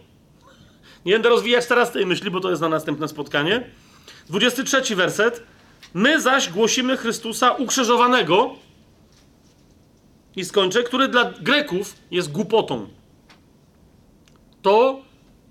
Nie 1.05 1.13
będę 1.13 1.29
rozwijać 1.29 1.67
teraz 1.67 1.93
tej 1.93 2.07
myśli, 2.07 2.31
bo 2.31 2.41
to 2.41 2.51
jest 2.51 2.63
na 2.63 2.69
następne 2.69 3.09
spotkanie. 3.09 3.71
23 4.29 4.97
werset. 4.97 5.43
My 5.95 6.21
zaś 6.21 6.49
głosimy 6.49 6.97
Chrystusa 6.97 7.51
ukrzyżowanego 7.53 8.55
i 10.37 10.45
skończę, 10.45 10.83
który 10.83 11.09
dla 11.09 11.33
Greków 11.33 11.95
jest 12.11 12.33
głupotą. 12.33 12.89
To, 14.63 15.03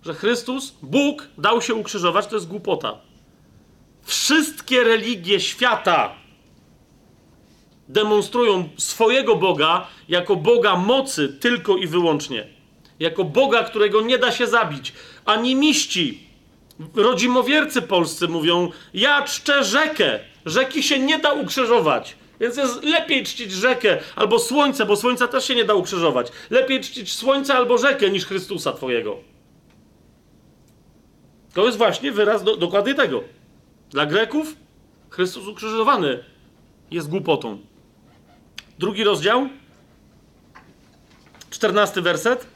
że 0.08 0.14
Chrystus, 0.14 0.74
Bóg 0.82 1.28
dał 1.38 1.62
się 1.62 1.76
ukrzyżować, 1.76 2.28
to 2.28 2.36
jest 2.36 2.48
głupota. 2.48 2.98
Wszystkie 4.04 4.84
religie 4.84 5.40
świata 5.40 6.16
demonstrują 7.88 8.70
swojego 8.78 9.36
Boga 9.36 9.88
jako 10.10 10.36
Boga 10.36 10.76
mocy 10.76 11.38
tylko 11.40 11.78
i 11.78 11.88
wyłącznie. 11.88 12.48
Jako 13.00 13.24
Boga, 13.24 13.64
którego 13.64 14.02
nie 14.02 14.18
da 14.18 14.32
się 14.32 14.48
zabić. 14.48 14.94
Animiści, 15.26 16.28
rodzimowiercy 16.96 17.82
polscy 17.82 18.28
mówią: 18.28 18.72
Ja 18.94 19.22
czczę 19.22 19.64
rzekę. 19.64 20.20
Rzeki 20.46 20.84
się 20.84 21.00
nie 21.00 21.20
da 21.20 21.32
ukrzyżować. 21.32 22.16
Więc 22.40 22.58
jest 22.58 22.84
lepiej 22.84 23.24
czcić 23.24 23.52
rzekę 23.52 23.98
albo 24.16 24.40
słońce, 24.40 24.86
bo 24.86 24.96
słońca 24.96 25.28
też 25.28 25.46
się 25.46 25.56
nie 25.56 25.66
da 25.66 25.74
ukrzyżować. 25.74 26.28
Lepiej 26.50 26.82
czcić 26.82 27.14
słońce 27.14 27.54
albo 27.54 27.78
rzekę 27.78 28.10
niż 28.10 28.26
Chrystusa 28.26 28.74
Twojego. 28.74 29.37
To 31.58 31.66
jest 31.66 31.78
właśnie 31.78 32.12
wyraz 32.12 32.44
do, 32.44 32.58
dokładnie 32.58 32.96
tego. 32.96 33.24
Dla 33.90 34.06
Greków 34.06 34.56
Chrystus 35.10 35.48
ukrzyżowany 35.48 36.24
jest 36.92 37.10
głupotą. 37.10 37.60
Drugi 38.80 39.04
rozdział, 39.04 39.50
czternasty 41.50 42.02
werset. 42.02 42.48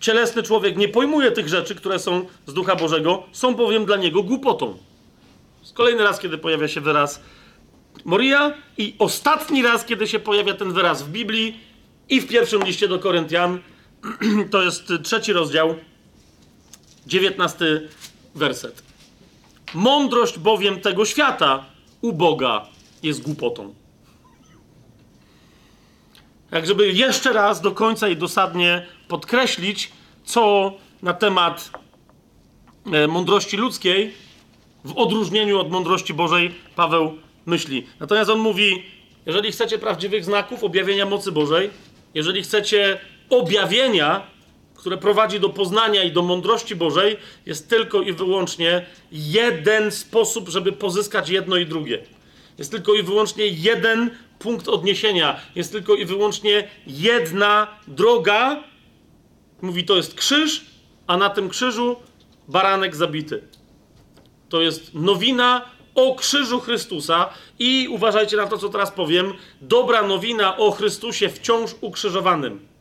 Cielesny 0.00 0.42
człowiek 0.42 0.76
nie 0.76 0.88
pojmuje 0.88 1.32
tych 1.32 1.48
rzeczy, 1.48 1.74
które 1.74 1.98
są 1.98 2.26
z 2.46 2.54
Ducha 2.54 2.76
Bożego, 2.76 3.22
są 3.32 3.54
bowiem 3.54 3.84
dla 3.84 3.96
niego 3.96 4.22
głupotą. 4.22 4.78
kolejny 5.74 6.02
raz, 6.02 6.18
kiedy 6.18 6.38
pojawia 6.38 6.68
się 6.68 6.80
wyraz 6.80 7.22
Moria 8.04 8.54
i 8.78 8.94
ostatni 8.98 9.62
raz, 9.62 9.84
kiedy 9.84 10.06
się 10.06 10.18
pojawia 10.18 10.54
ten 10.54 10.72
wyraz 10.72 11.02
w 11.02 11.10
Biblii 11.10 11.60
i 12.08 12.20
w 12.20 12.28
pierwszym 12.28 12.64
liście 12.64 12.88
do 12.88 12.98
Koryntian, 12.98 13.58
to 14.50 14.62
jest 14.62 14.92
trzeci 15.02 15.32
rozdział, 15.32 15.74
dziewiętnasty 17.06 17.88
werset. 18.34 18.82
Mądrość 19.74 20.38
bowiem 20.38 20.80
tego 20.80 21.04
świata 21.04 21.64
u 22.00 22.12
Boga 22.12 22.66
jest 23.02 23.22
głupotą. 23.22 23.74
Jak 26.50 26.66
żeby 26.66 26.92
jeszcze 26.92 27.32
raz 27.32 27.60
do 27.60 27.72
końca 27.72 28.08
i 28.08 28.16
dosadnie 28.16 28.86
podkreślić, 29.08 29.92
co 30.24 30.72
na 31.02 31.14
temat 31.14 31.70
e, 32.92 33.06
mądrości 33.06 33.56
ludzkiej, 33.56 34.14
w 34.84 34.96
odróżnieniu 34.96 35.58
od 35.58 35.70
mądrości 35.70 36.14
Bożej, 36.14 36.54
Paweł 36.76 37.18
myśli. 37.46 37.86
Natomiast 38.00 38.30
on 38.30 38.38
mówi: 38.38 38.82
jeżeli 39.26 39.52
chcecie 39.52 39.78
prawdziwych 39.78 40.24
znaków 40.24 40.64
objawienia 40.64 41.06
mocy 41.06 41.32
Bożej, 41.32 41.70
jeżeli 42.14 42.42
chcecie 42.42 42.98
objawienia, 43.30 44.26
które 44.84 44.98
prowadzi 44.98 45.40
do 45.40 45.48
poznania 45.48 46.02
i 46.02 46.12
do 46.12 46.22
mądrości 46.22 46.76
Bożej, 46.76 47.16
jest 47.46 47.68
tylko 47.68 48.02
i 48.02 48.12
wyłącznie 48.12 48.86
jeden 49.12 49.90
sposób, 49.90 50.48
żeby 50.48 50.72
pozyskać 50.72 51.28
jedno 51.28 51.56
i 51.56 51.66
drugie. 51.66 52.04
Jest 52.58 52.70
tylko 52.70 52.94
i 52.94 53.02
wyłącznie 53.02 53.46
jeden 53.46 54.10
punkt 54.38 54.68
odniesienia. 54.68 55.40
Jest 55.54 55.72
tylko 55.72 55.94
i 55.94 56.04
wyłącznie 56.04 56.68
jedna 56.86 57.66
droga. 57.88 58.64
Mówi, 59.62 59.84
to 59.84 59.96
jest 59.96 60.14
krzyż, 60.14 60.64
a 61.06 61.16
na 61.16 61.30
tym 61.30 61.48
krzyżu 61.48 61.96
baranek 62.48 62.96
zabity. 62.96 63.42
To 64.48 64.60
jest 64.60 64.94
nowina 64.94 65.64
o 65.94 66.14
krzyżu 66.14 66.60
Chrystusa 66.60 67.30
i 67.58 67.88
uważajcie 67.90 68.36
na 68.36 68.46
to, 68.46 68.58
co 68.58 68.68
teraz 68.68 68.90
powiem. 68.90 69.32
Dobra 69.60 70.02
nowina 70.02 70.56
o 70.56 70.70
Chrystusie 70.70 71.28
wciąż 71.28 71.70
ukrzyżowanym. 71.80 72.73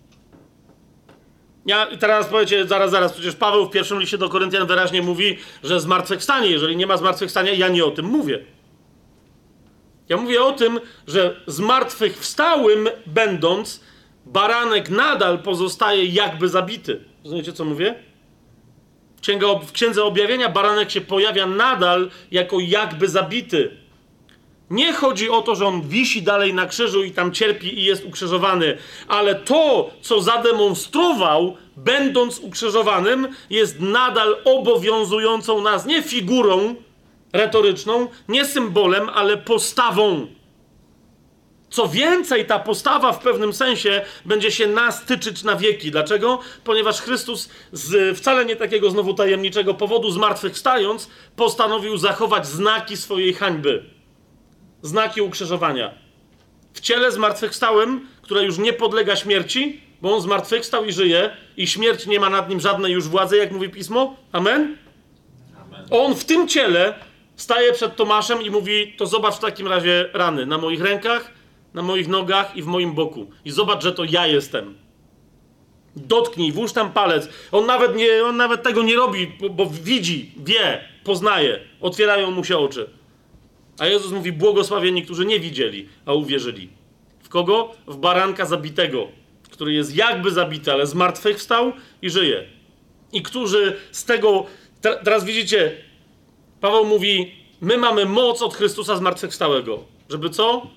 Ja 1.66 1.88
teraz 2.00 2.28
powiecie, 2.28 2.68
zaraz, 2.68 2.92
zaraz, 2.92 3.14
przecież 3.14 3.36
Paweł 3.36 3.66
w 3.66 3.70
pierwszym 3.70 4.00
liście 4.00 4.18
do 4.18 4.30
Koryntian 4.30 4.68
wyraźnie 4.68 5.02
mówi, 5.02 5.38
że 5.64 5.80
zmartwychwstanie. 5.80 6.48
Jeżeli 6.50 6.76
nie 6.76 6.88
ma 6.88 6.98
zmartwychwstania, 6.98 7.54
ja 7.54 7.68
nie 7.68 7.86
o 7.86 7.92
tym 7.92 8.06
mówię. 8.06 8.40
Ja 10.10 10.18
mówię 10.18 10.44
o 10.44 10.52
tym, 10.52 10.80
że 11.08 11.42
zmartwychwstałym 11.48 12.90
będąc, 13.06 13.84
baranek 14.26 14.90
nadal 14.90 15.40
pozostaje 15.40 16.06
jakby 16.06 16.50
zabity. 16.50 17.06
Rozumiecie, 17.24 17.54
co 17.54 17.66
mówię? 17.66 17.96
W 19.68 19.72
Księdze 19.72 20.04
Objawienia 20.04 20.50
baranek 20.50 20.92
się 20.92 21.02
pojawia 21.02 21.46
nadal 21.46 22.10
jako 22.32 22.60
jakby 22.60 23.08
zabity. 23.08 23.83
Nie 24.74 24.94
chodzi 24.94 25.30
o 25.30 25.42
to, 25.42 25.56
że 25.56 25.68
on 25.68 25.82
wisi 25.82 26.22
dalej 26.22 26.54
na 26.54 26.66
krzyżu 26.66 27.04
i 27.04 27.12
tam 27.12 27.32
cierpi 27.32 27.80
i 27.80 27.84
jest 27.84 28.06
ukrzyżowany, 28.06 28.78
ale 29.08 29.36
to, 29.36 29.90
co 30.02 30.22
zademonstrował, 30.22 31.58
będąc 31.78 32.40
ukrzyżowanym, 32.40 33.28
jest 33.50 33.80
nadal 33.80 34.38
obowiązującą 34.46 35.62
nas 35.62 35.86
nie 35.86 36.02
figurą 36.02 36.76
retoryczną, 37.34 38.08
nie 38.28 38.46
symbolem, 38.46 39.10
ale 39.10 39.38
postawą. 39.38 40.28
Co 41.70 41.88
więcej, 41.88 42.46
ta 42.46 42.60
postawa 42.60 43.14
w 43.14 43.20
pewnym 43.20 43.54
sensie 43.54 44.02
będzie 44.26 44.52
się 44.52 44.68
nas 44.68 45.06
tyczyć 45.06 45.44
na 45.44 45.56
wieki. 45.56 45.92
Dlaczego? 45.92 46.40
Ponieważ 46.64 47.02
Chrystus 47.02 47.50
z 47.72 48.18
wcale 48.18 48.46
nie 48.46 48.56
takiego 48.56 48.92
znowu 48.92 49.14
tajemniczego 49.14 49.74
powodu, 49.74 50.12
zmartwychwstając, 50.12 51.10
postanowił 51.36 51.98
zachować 51.98 52.48
znaki 52.48 52.98
swojej 52.98 53.34
hańby. 53.34 53.93
Znaki 54.84 55.22
ukrzyżowania. 55.22 55.92
W 56.74 56.82
ciele 56.82 57.12
zmartwychwstałym, 57.12 58.08
które 58.22 58.44
już 58.44 58.58
nie 58.58 58.74
podlega 58.74 59.16
śmierci, 59.16 59.82
bo 60.02 60.16
on 60.16 60.22
zmartwychwstał 60.22 60.86
i 60.86 60.94
żyje, 60.94 61.38
i 61.58 61.68
śmierć 61.68 62.08
nie 62.08 62.20
ma 62.20 62.30
nad 62.30 62.50
nim 62.50 62.60
żadnej 62.60 62.94
już 62.94 63.08
władzy, 63.08 63.38
jak 63.38 63.52
mówi 63.52 63.70
pismo. 63.70 64.16
Amen? 64.32 64.78
Amen. 65.62 65.86
On 65.92 66.16
w 66.16 66.26
tym 66.26 66.48
ciele 66.48 66.96
staje 67.36 67.74
przed 67.74 67.96
Tomaszem 67.96 68.42
i 68.42 68.50
mówi: 68.50 68.94
To 68.98 69.08
zobacz 69.08 69.36
w 69.36 69.40
takim 69.40 69.68
razie 69.68 70.10
rany 70.14 70.46
na 70.46 70.58
moich 70.58 70.82
rękach, 70.82 71.32
na 71.74 71.82
moich 71.82 72.08
nogach 72.08 72.56
i 72.56 72.62
w 72.62 72.66
moim 72.66 72.94
boku. 72.94 73.32
I 73.46 73.52
zobacz, 73.52 73.84
że 73.84 73.92
to 73.92 74.04
ja 74.04 74.28
jestem. 74.28 74.78
Dotknij, 75.96 76.52
włóż 76.52 76.74
tam 76.74 76.94
palec. 76.94 77.30
On 77.52 77.66
nawet, 77.66 77.96
nie, 77.96 78.24
on 78.26 78.38
nawet 78.38 78.64
tego 78.64 78.84
nie 78.84 78.96
robi, 78.96 79.28
bo, 79.40 79.50
bo 79.50 79.66
widzi, 79.66 80.32
wie, 80.38 80.84
poznaje. 81.04 81.60
Otwierają 81.82 82.32
mu 82.32 82.44
się 82.44 82.58
oczy. 82.58 82.90
A 83.80 83.88
Jezus 83.88 84.12
mówi: 84.12 84.32
Błogosławieni, 84.32 85.04
którzy 85.04 85.26
nie 85.26 85.40
widzieli, 85.40 85.90
a 86.06 86.14
uwierzyli. 86.14 86.70
W 87.24 87.30
kogo? 87.30 87.72
W 87.88 87.98
baranka 87.98 88.46
zabitego, 88.46 89.08
który 89.52 89.74
jest 89.74 89.96
jakby 89.96 90.32
zabity, 90.32 90.72
ale 90.72 90.88
zmartwychwstał 90.88 91.72
i 92.02 92.10
żyje. 92.10 92.44
I 93.12 93.22
którzy 93.22 93.78
z 93.92 94.06
tego. 94.06 94.46
Teraz 95.04 95.26
widzicie, 95.26 95.72
Paweł 96.62 96.86
mówi: 96.86 97.36
My 97.62 97.78
mamy 97.78 98.06
moc 98.06 98.42
od 98.42 98.54
Chrystusa 98.54 98.96
zmartwychwstałego. 98.98 99.84
Żeby 100.10 100.30
co? 100.30 100.68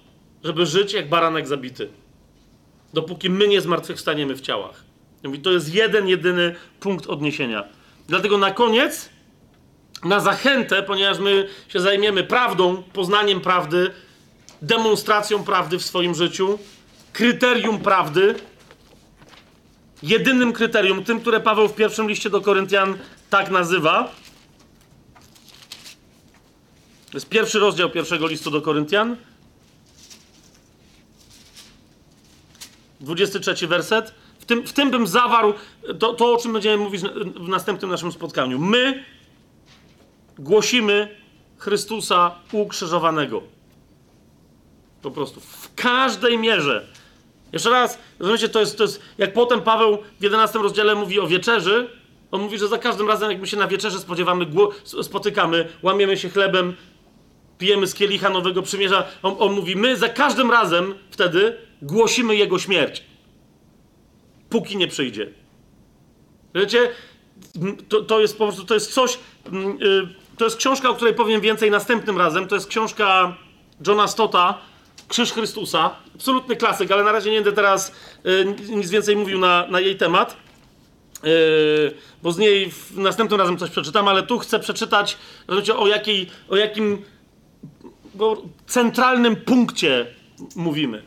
Żeby 0.44 0.66
żyć 0.66 0.92
jak 0.92 1.08
baranek 1.08 1.46
zabity. 1.46 1.88
Dopóki 2.94 3.30
my 3.30 3.48
nie 3.48 3.60
zmartwychwstaniemy 3.60 4.34
w 4.34 4.40
ciałach. 4.40 4.84
Mówi, 5.24 5.38
to 5.38 5.52
jest 5.52 5.74
jeden, 5.74 6.08
jedyny 6.08 6.54
punkt 6.80 7.06
odniesienia. 7.06 7.64
Dlatego 8.08 8.38
na 8.38 8.50
koniec, 8.50 9.10
na 10.04 10.20
zachętę, 10.20 10.82
ponieważ 10.82 11.18
my 11.18 11.48
się 11.68 11.80
zajmiemy 11.80 12.24
prawdą, 12.24 12.82
poznaniem 12.82 13.40
prawdy, 13.40 13.90
demonstracją 14.62 15.44
prawdy 15.44 15.78
w 15.78 15.84
swoim 15.84 16.14
życiu, 16.14 16.58
kryterium 17.12 17.78
prawdy, 17.78 18.34
jedynym 20.02 20.52
kryterium, 20.52 21.04
tym, 21.04 21.20
które 21.20 21.40
Paweł 21.40 21.68
w 21.68 21.74
pierwszym 21.74 22.08
liście 22.08 22.30
do 22.30 22.40
Koryntian 22.40 22.98
tak 23.30 23.50
nazywa, 23.50 24.12
to 27.10 27.16
jest 27.16 27.28
pierwszy 27.28 27.58
rozdział 27.58 27.90
pierwszego 27.90 28.26
listu 28.26 28.50
do 28.50 28.62
Koryntian. 28.62 29.16
23 33.00 33.66
werset. 33.66 34.14
W 34.40 34.44
tym, 34.44 34.66
w 34.66 34.72
tym 34.72 34.90
bym 34.90 35.06
zawarł 35.06 35.54
to, 35.98 36.14
to, 36.14 36.32
o 36.32 36.36
czym 36.36 36.52
będziemy 36.52 36.76
mówić 36.76 37.02
w 37.36 37.48
następnym 37.48 37.90
naszym 37.90 38.12
spotkaniu. 38.12 38.58
My 38.58 39.04
głosimy 40.38 41.16
Chrystusa 41.58 42.34
ukrzyżowanego. 42.52 43.42
Po 45.02 45.10
prostu. 45.10 45.40
W 45.40 45.74
każdej 45.74 46.38
mierze. 46.38 46.86
Jeszcze 47.52 47.70
raz, 47.70 47.98
rozumiecie, 48.18 48.48
to 48.48 48.60
jest, 48.60 48.78
to 48.78 48.84
jest, 48.84 49.02
jak 49.18 49.32
potem 49.32 49.60
Paweł 49.60 49.98
w 50.20 50.22
11 50.22 50.58
rozdziale 50.58 50.94
mówi 50.94 51.20
o 51.20 51.26
wieczerzy, 51.26 51.88
on 52.30 52.40
mówi, 52.40 52.58
że 52.58 52.68
za 52.68 52.78
każdym 52.78 53.08
razem, 53.08 53.30
jak 53.30 53.40
my 53.40 53.46
się 53.46 53.56
na 53.56 53.68
wieczerzy 53.68 53.98
spodziewamy, 53.98 54.46
spotykamy, 55.02 55.68
łamiemy 55.82 56.16
się 56.16 56.28
chlebem, 56.28 56.74
pijemy 57.58 57.86
z 57.86 57.94
kielicha 57.94 58.30
Nowego 58.30 58.62
Przymierza. 58.62 59.06
On, 59.22 59.36
on 59.38 59.52
mówi, 59.52 59.76
my 59.76 59.96
za 59.96 60.08
każdym 60.08 60.50
razem 60.50 60.94
wtedy 61.10 61.56
głosimy 61.82 62.36
Jego 62.36 62.58
śmierć. 62.58 63.04
Póki 64.50 64.76
nie 64.76 64.88
przyjdzie. 64.88 65.30
Wiecie, 66.54 66.90
to, 67.88 68.02
to 68.02 68.20
jest 68.20 68.38
po 68.38 68.44
prostu, 68.44 68.64
to 68.64 68.74
jest 68.74 68.92
coś, 68.92 69.18
mm, 69.46 69.82
y, 69.82 70.25
to 70.36 70.44
jest 70.44 70.56
książka, 70.56 70.88
o 70.88 70.94
której 70.94 71.14
powiem 71.14 71.40
więcej 71.40 71.70
następnym 71.70 72.18
razem. 72.18 72.48
To 72.48 72.54
jest 72.54 72.68
książka 72.68 73.36
Johna 73.86 74.08
Stota, 74.08 74.58
Krzyż 75.08 75.32
Chrystusa. 75.32 75.96
Absolutny 76.14 76.56
klasyk, 76.56 76.90
ale 76.90 77.04
na 77.04 77.12
razie 77.12 77.30
nie 77.30 77.36
będę 77.36 77.52
teraz 77.52 77.92
y, 78.26 78.54
nic 78.76 78.90
więcej 78.90 79.16
mówił 79.16 79.38
na, 79.38 79.66
na 79.70 79.80
jej 79.80 79.96
temat. 79.96 80.36
Yy, 81.22 81.94
bo 82.22 82.32
z 82.32 82.38
niej 82.38 82.70
w, 82.70 82.98
następnym 82.98 83.40
razem 83.40 83.58
coś 83.58 83.70
przeczytam, 83.70 84.08
ale 84.08 84.22
tu 84.22 84.38
chcę 84.38 84.58
przeczytać 84.58 85.18
rozumiecie, 85.48 85.76
o, 85.76 85.86
jakiej, 85.86 86.30
o 86.48 86.56
jakim 86.56 87.02
bo 88.16 88.42
centralnym 88.66 89.36
punkcie 89.36 90.06
mówimy. 90.56 91.02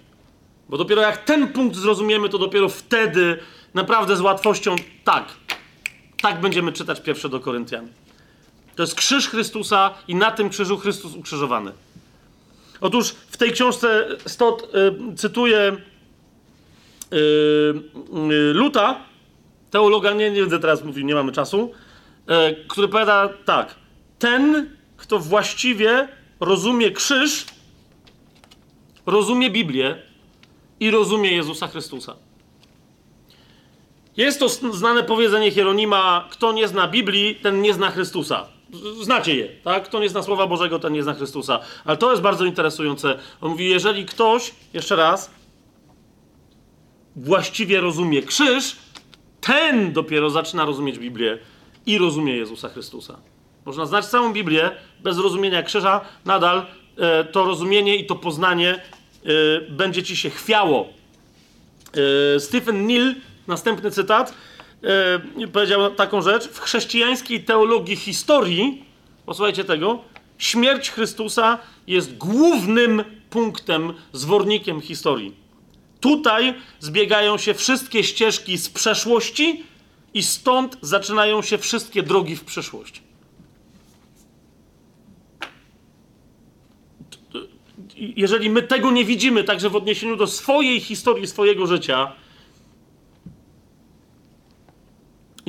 Bo 0.69 0.77
dopiero 0.77 1.01
jak 1.01 1.25
ten 1.25 1.47
punkt 1.47 1.75
zrozumiemy, 1.75 2.29
to 2.29 2.37
dopiero 2.37 2.69
wtedy 2.69 3.39
naprawdę 3.73 4.15
z 4.15 4.21
łatwością 4.21 4.75
tak, 5.03 5.25
tak 6.21 6.41
będziemy 6.41 6.71
czytać 6.71 7.01
pierwsze 7.01 7.29
do 7.29 7.39
Koryntian. 7.39 7.87
To 8.79 8.83
jest 8.83 8.95
krzyż 8.95 9.29
Chrystusa 9.29 9.93
i 10.07 10.15
na 10.15 10.31
tym 10.31 10.49
krzyżu 10.49 10.77
Chrystus 10.77 11.15
ukrzyżowany. 11.15 11.71
Otóż 12.81 13.09
w 13.09 13.37
tej 13.37 13.51
książce 13.51 14.07
Stott 14.25 14.75
y, 15.11 15.15
cytuję 15.15 15.77
y, 17.13 17.15
y, 17.15 18.53
Luta, 18.53 19.05
teologa, 19.71 20.13
nie, 20.13 20.31
nie 20.31 20.41
będę 20.41 20.59
teraz 20.59 20.83
mówił, 20.83 21.05
nie 21.05 21.15
mamy 21.15 21.31
czasu, 21.31 21.71
y, 22.21 22.65
który 22.67 22.87
powiada 22.87 23.29
tak. 23.45 23.75
Ten, 24.19 24.75
kto 24.97 25.19
właściwie 25.19 26.07
rozumie 26.39 26.91
krzyż, 26.91 27.45
rozumie 29.05 29.49
Biblię 29.49 30.01
i 30.79 30.91
rozumie 30.91 31.31
Jezusa 31.31 31.67
Chrystusa. 31.67 32.15
Jest 34.17 34.39
to 34.39 34.49
znane 34.49 35.03
powiedzenie 35.03 35.51
Hieronima, 35.51 36.27
kto 36.31 36.51
nie 36.51 36.67
zna 36.67 36.87
Biblii, 36.87 37.35
ten 37.35 37.61
nie 37.61 37.73
zna 37.73 37.91
Chrystusa. 37.91 38.58
Znacie 39.01 39.35
je, 39.35 39.47
tak? 39.63 39.83
Kto 39.83 39.99
nie 39.99 40.09
zna 40.09 40.23
Słowa 40.23 40.47
Bożego, 40.47 40.79
ten 40.79 40.93
nie 40.93 41.03
zna 41.03 41.13
Chrystusa. 41.13 41.59
Ale 41.85 41.97
to 41.97 42.11
jest 42.11 42.21
bardzo 42.21 42.45
interesujące. 42.45 43.19
On 43.41 43.49
mówi, 43.51 43.69
jeżeli 43.69 44.05
ktoś, 44.05 44.51
jeszcze 44.73 44.95
raz, 44.95 45.31
właściwie 47.15 47.81
rozumie 47.81 48.21
krzyż, 48.21 48.75
ten 49.41 49.93
dopiero 49.93 50.29
zaczyna 50.29 50.65
rozumieć 50.65 50.99
Biblię 50.99 51.37
i 51.85 51.97
rozumie 51.97 52.35
Jezusa 52.35 52.69
Chrystusa. 52.69 53.17
Można 53.65 53.85
znać 53.85 54.05
całą 54.05 54.33
Biblię 54.33 54.71
bez 54.99 55.17
rozumienia 55.17 55.63
krzyża, 55.63 56.01
nadal 56.25 56.65
e, 56.97 57.23
to 57.23 57.45
rozumienie 57.45 57.95
i 57.95 58.05
to 58.05 58.15
poznanie 58.15 58.75
e, 58.75 58.81
będzie 59.69 60.03
ci 60.03 60.15
się 60.15 60.29
chwiało. 60.29 60.89
E, 62.35 62.39
Stephen 62.39 62.87
Neal, 62.87 63.15
następny 63.47 63.91
cytat, 63.91 64.33
e, 64.83 65.47
powiedział 65.47 65.95
taką 65.95 66.21
rzecz. 66.21 66.47
W 66.47 66.59
chrześcijańskiej 66.59 67.43
teologii 67.43 67.95
historii, 67.95 68.85
posłuchajcie 69.25 69.63
tego, 69.63 69.99
śmierć 70.37 70.89
Chrystusa 70.89 71.57
jest 71.87 72.17
głównym 72.17 73.03
punktem, 73.29 73.93
zwornikiem 74.13 74.81
historii. 74.81 75.35
Tutaj 75.99 76.53
zbiegają 76.79 77.37
się 77.37 77.53
wszystkie 77.53 78.03
ścieżki 78.03 78.57
z 78.57 78.69
przeszłości 78.69 79.63
i 80.13 80.23
stąd 80.23 80.77
zaczynają 80.81 81.41
się 81.41 81.57
wszystkie 81.57 82.03
drogi 82.03 82.35
w 82.35 82.43
przyszłość. 82.43 83.01
jeżeli 87.99 88.49
my 88.49 88.61
tego 88.61 88.91
nie 88.91 89.05
widzimy, 89.05 89.43
także 89.43 89.69
w 89.69 89.75
odniesieniu 89.75 90.15
do 90.15 90.27
swojej 90.27 90.79
historii, 90.79 91.27
swojego 91.27 91.67
życia. 91.67 92.11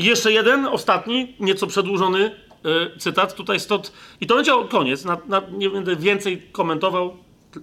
I 0.01 0.05
jeszcze 0.05 0.33
jeden, 0.33 0.67
ostatni, 0.67 1.35
nieco 1.41 1.67
przedłużony 1.67 2.21
yy, 2.65 2.91
cytat. 2.99 3.35
Tutaj 3.35 3.61
stot. 3.61 3.93
I 4.21 4.27
to 4.27 4.35
będzie 4.35 4.53
koniec. 4.71 5.05
Na, 5.05 5.19
na, 5.29 5.43
nie 5.53 5.71
będę 5.71 5.97
więcej 5.97 6.43
komentował, 6.53 7.17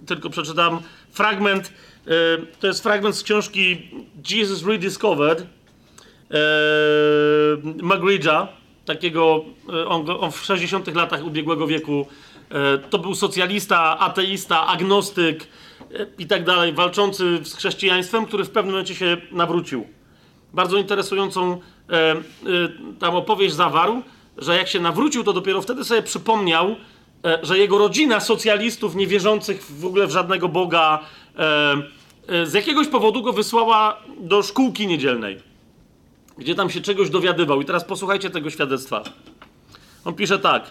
tylko 0.06 0.30
przeczytam 0.30 0.80
fragment. 1.10 1.72
Yy, 2.06 2.12
to 2.60 2.66
jest 2.66 2.82
fragment 2.82 3.16
z 3.16 3.22
książki 3.22 3.90
Jesus 4.30 4.66
Rediscovered 4.66 5.40
yy, 5.40 6.36
Magride'a, 7.82 8.46
takiego, 8.84 9.44
on, 9.88 10.10
on 10.20 10.32
w 10.32 10.44
60 10.44 10.94
latach 10.94 11.24
ubiegłego 11.24 11.66
wieku 11.66 12.06
E, 12.50 12.78
to 12.78 12.98
był 12.98 13.14
socjalista, 13.14 13.98
ateista, 13.98 14.66
agnostyk 14.66 15.42
e, 15.42 16.06
i 16.18 16.26
tak 16.26 16.44
dalej, 16.44 16.72
walczący 16.72 17.38
z 17.44 17.54
chrześcijaństwem, 17.54 18.26
który 18.26 18.44
w 18.44 18.50
pewnym 18.50 18.72
momencie 18.72 18.94
się 18.94 19.16
nawrócił. 19.32 19.86
Bardzo 20.54 20.76
interesującą 20.76 21.52
e, 21.52 21.58
tam 22.98 23.14
opowieść 23.14 23.54
zawarł, 23.54 24.02
że 24.38 24.56
jak 24.56 24.68
się 24.68 24.80
nawrócił, 24.80 25.24
to 25.24 25.32
dopiero 25.32 25.62
wtedy 25.62 25.84
sobie 25.84 26.02
przypomniał, 26.02 26.76
że 27.42 27.58
jego 27.58 27.78
rodzina 27.78 28.20
socjalistów, 28.20 28.94
niewierzących 28.94 29.64
w 29.64 29.84
ogóle 29.84 30.06
w 30.06 30.10
żadnego 30.10 30.48
Boga, 30.48 31.00
z 32.44 32.54
jakiegoś 32.54 32.88
powodu 32.88 33.22
go 33.22 33.32
wysłała 33.32 34.02
do 34.20 34.42
szkółki 34.42 34.86
niedzielnej, 34.86 35.38
gdzie 36.38 36.54
tam 36.54 36.70
się 36.70 36.80
czegoś 36.80 37.10
dowiadywał. 37.10 37.60
I 37.60 37.64
teraz 37.64 37.84
posłuchajcie 37.84 38.30
tego 38.30 38.50
świadectwa. 38.50 39.02
On 40.04 40.14
pisze 40.14 40.38
tak. 40.38 40.70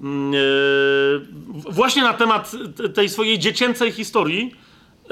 Mm, 0.00 0.34
e, 0.34 1.72
właśnie 1.72 2.02
na 2.02 2.12
temat 2.12 2.52
tej 2.94 3.08
swojej 3.08 3.38
dziecięcej 3.38 3.92
historii 3.92 4.50
e, 4.50 5.06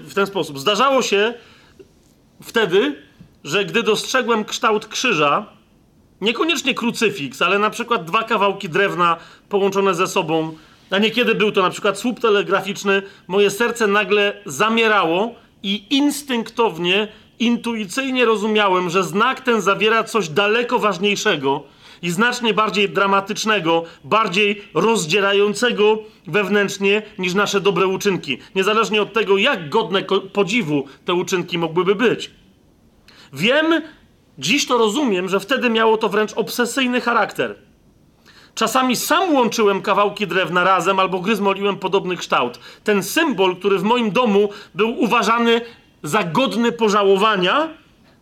w 0.00 0.12
ten 0.14 0.26
sposób. 0.26 0.58
Zdarzało 0.58 1.02
się 1.02 1.34
wtedy, 2.42 3.02
że 3.44 3.64
gdy 3.64 3.82
dostrzegłem 3.82 4.44
kształt 4.44 4.86
krzyża, 4.86 5.46
niekoniecznie 6.20 6.74
krucyfiks, 6.74 7.42
ale 7.42 7.58
na 7.58 7.70
przykład 7.70 8.04
dwa 8.04 8.22
kawałki 8.22 8.68
drewna 8.68 9.16
połączone 9.48 9.94
ze 9.94 10.06
sobą, 10.06 10.56
a 10.90 10.98
niekiedy 10.98 11.34
był 11.34 11.52
to 11.52 11.62
na 11.62 11.70
przykład 11.70 11.98
słup 11.98 12.20
telegraficzny, 12.20 13.02
moje 13.26 13.50
serce 13.50 13.86
nagle 13.86 14.42
zamierało 14.46 15.34
i 15.62 15.84
instynktownie, 15.90 17.08
intuicyjnie 17.38 18.24
rozumiałem, 18.24 18.90
że 18.90 19.04
znak 19.04 19.40
ten 19.40 19.60
zawiera 19.60 20.04
coś 20.04 20.28
daleko 20.28 20.78
ważniejszego 20.78 21.62
i 22.02 22.10
znacznie 22.10 22.54
bardziej 22.54 22.88
dramatycznego, 22.88 23.84
bardziej 24.04 24.62
rozdzierającego 24.74 25.98
wewnętrznie 26.26 27.02
niż 27.18 27.34
nasze 27.34 27.60
dobre 27.60 27.86
uczynki. 27.86 28.38
Niezależnie 28.54 29.02
od 29.02 29.12
tego, 29.12 29.38
jak 29.38 29.68
godne 29.68 30.02
podziwu 30.32 30.84
te 31.04 31.14
uczynki 31.14 31.58
mogłyby 31.58 31.94
być. 31.94 32.30
Wiem, 33.32 33.82
dziś 34.38 34.66
to 34.66 34.78
rozumiem, 34.78 35.28
że 35.28 35.40
wtedy 35.40 35.70
miało 35.70 35.96
to 35.96 36.08
wręcz 36.08 36.32
obsesyjny 36.32 37.00
charakter. 37.00 37.56
Czasami 38.54 38.96
sam 38.96 39.34
łączyłem 39.34 39.82
kawałki 39.82 40.26
drewna 40.26 40.64
razem 40.64 40.98
albo 40.98 41.20
gryzmoliłem 41.20 41.76
podobny 41.76 42.16
kształt. 42.16 42.60
Ten 42.84 43.02
symbol, 43.02 43.56
który 43.56 43.78
w 43.78 43.82
moim 43.82 44.10
domu 44.10 44.48
był 44.74 44.98
uważany 44.98 45.60
za 46.02 46.24
godny 46.24 46.72
pożałowania, 46.72 47.68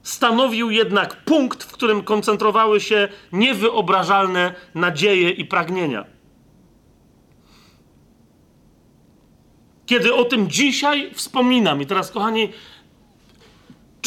stanowił 0.02 0.70
jednak 0.70 1.24
punkt, 1.24 1.62
w 1.62 1.72
którym 1.72 2.02
koncentrowały 2.02 2.80
się 2.80 3.08
niewyobrażalne 3.32 4.54
nadzieje 4.74 5.30
i 5.30 5.44
pragnienia. 5.44 6.04
Kiedy 9.86 10.14
o 10.14 10.24
tym 10.24 10.50
dzisiaj 10.50 11.10
wspominam, 11.14 11.82
i 11.82 11.86
teraz, 11.86 12.10
kochani, 12.10 12.52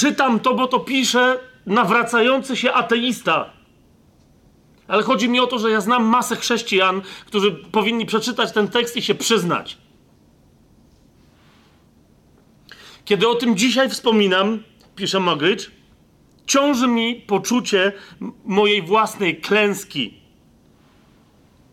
czytam 0.01 0.39
to, 0.39 0.53
bo 0.53 0.67
to 0.67 0.79
pisze 0.79 1.39
nawracający 1.65 2.55
się 2.55 2.73
ateista. 2.73 3.49
Ale 4.87 5.03
chodzi 5.03 5.29
mi 5.29 5.39
o 5.39 5.47
to, 5.47 5.59
że 5.59 5.71
ja 5.71 5.81
znam 5.81 6.03
masę 6.03 6.35
chrześcijan, 6.35 7.01
którzy 7.25 7.51
powinni 7.51 8.05
przeczytać 8.05 8.51
ten 8.51 8.67
tekst 8.67 8.97
i 8.97 9.01
się 9.01 9.15
przyznać. 9.15 9.77
Kiedy 13.05 13.27
o 13.27 13.35
tym 13.35 13.57
dzisiaj 13.57 13.89
wspominam, 13.89 14.63
pisze 14.95 15.19
Mogridge, 15.19 15.71
Ciąży 16.47 16.87
mi 16.87 17.15
poczucie 17.15 17.91
mojej 18.45 18.81
własnej 18.81 19.41
klęski. 19.41 20.13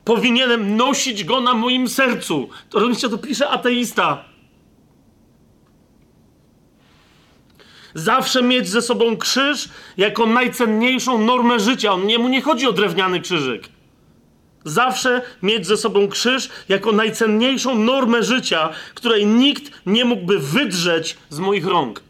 Powinienem 0.05 0.77
nosić 0.77 1.25
go 1.25 1.41
na 1.41 1.55
moim 1.55 1.89
sercu. 1.89 2.49
To 2.71 2.79
rozumiecie, 2.79 3.09
to 3.09 3.19
pisze 3.19 3.49
ateista. 3.49 4.25
Zawsze 7.99 8.43
mieć 8.43 8.69
ze 8.69 8.83
sobą 8.83 9.17
krzyż 9.17 9.69
jako 9.97 10.27
najcenniejszą 10.27 11.19
normę 11.19 11.61
życia. 11.61 11.93
On, 11.93 12.03
mu 12.19 12.29
nie 12.29 12.43
chodzi 12.43 12.67
o 12.67 12.73
drewniany 12.73 13.21
krzyżyk. 13.21 13.69
Zawsze 14.65 15.23
mieć 15.43 15.67
ze 15.67 15.77
sobą 15.77 16.09
krzyż 16.09 16.49
jako 16.69 16.93
najcenniejszą 16.93 17.79
normę 17.79 18.23
życia, 18.23 18.69
której 18.95 19.27
nikt 19.27 19.73
nie 19.87 20.05
mógłby 20.05 20.39
wydrzeć 20.39 21.17
z 21.31 21.39
moich 21.39 21.67
rąk. 21.67 22.03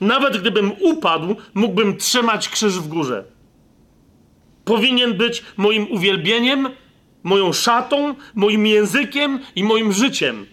Nawet 0.00 0.36
gdybym 0.36 0.72
upadł, 0.80 1.36
mógłbym 1.54 1.96
trzymać 1.96 2.48
krzyż 2.48 2.78
w 2.78 2.88
górze. 2.88 3.24
Powinien 4.64 5.14
być 5.14 5.42
moim 5.56 5.90
uwielbieniem, 5.90 6.68
moją 7.22 7.52
szatą, 7.52 8.14
moim 8.34 8.66
językiem 8.66 9.38
i 9.56 9.64
moim 9.64 9.92
życiem. 9.92 10.46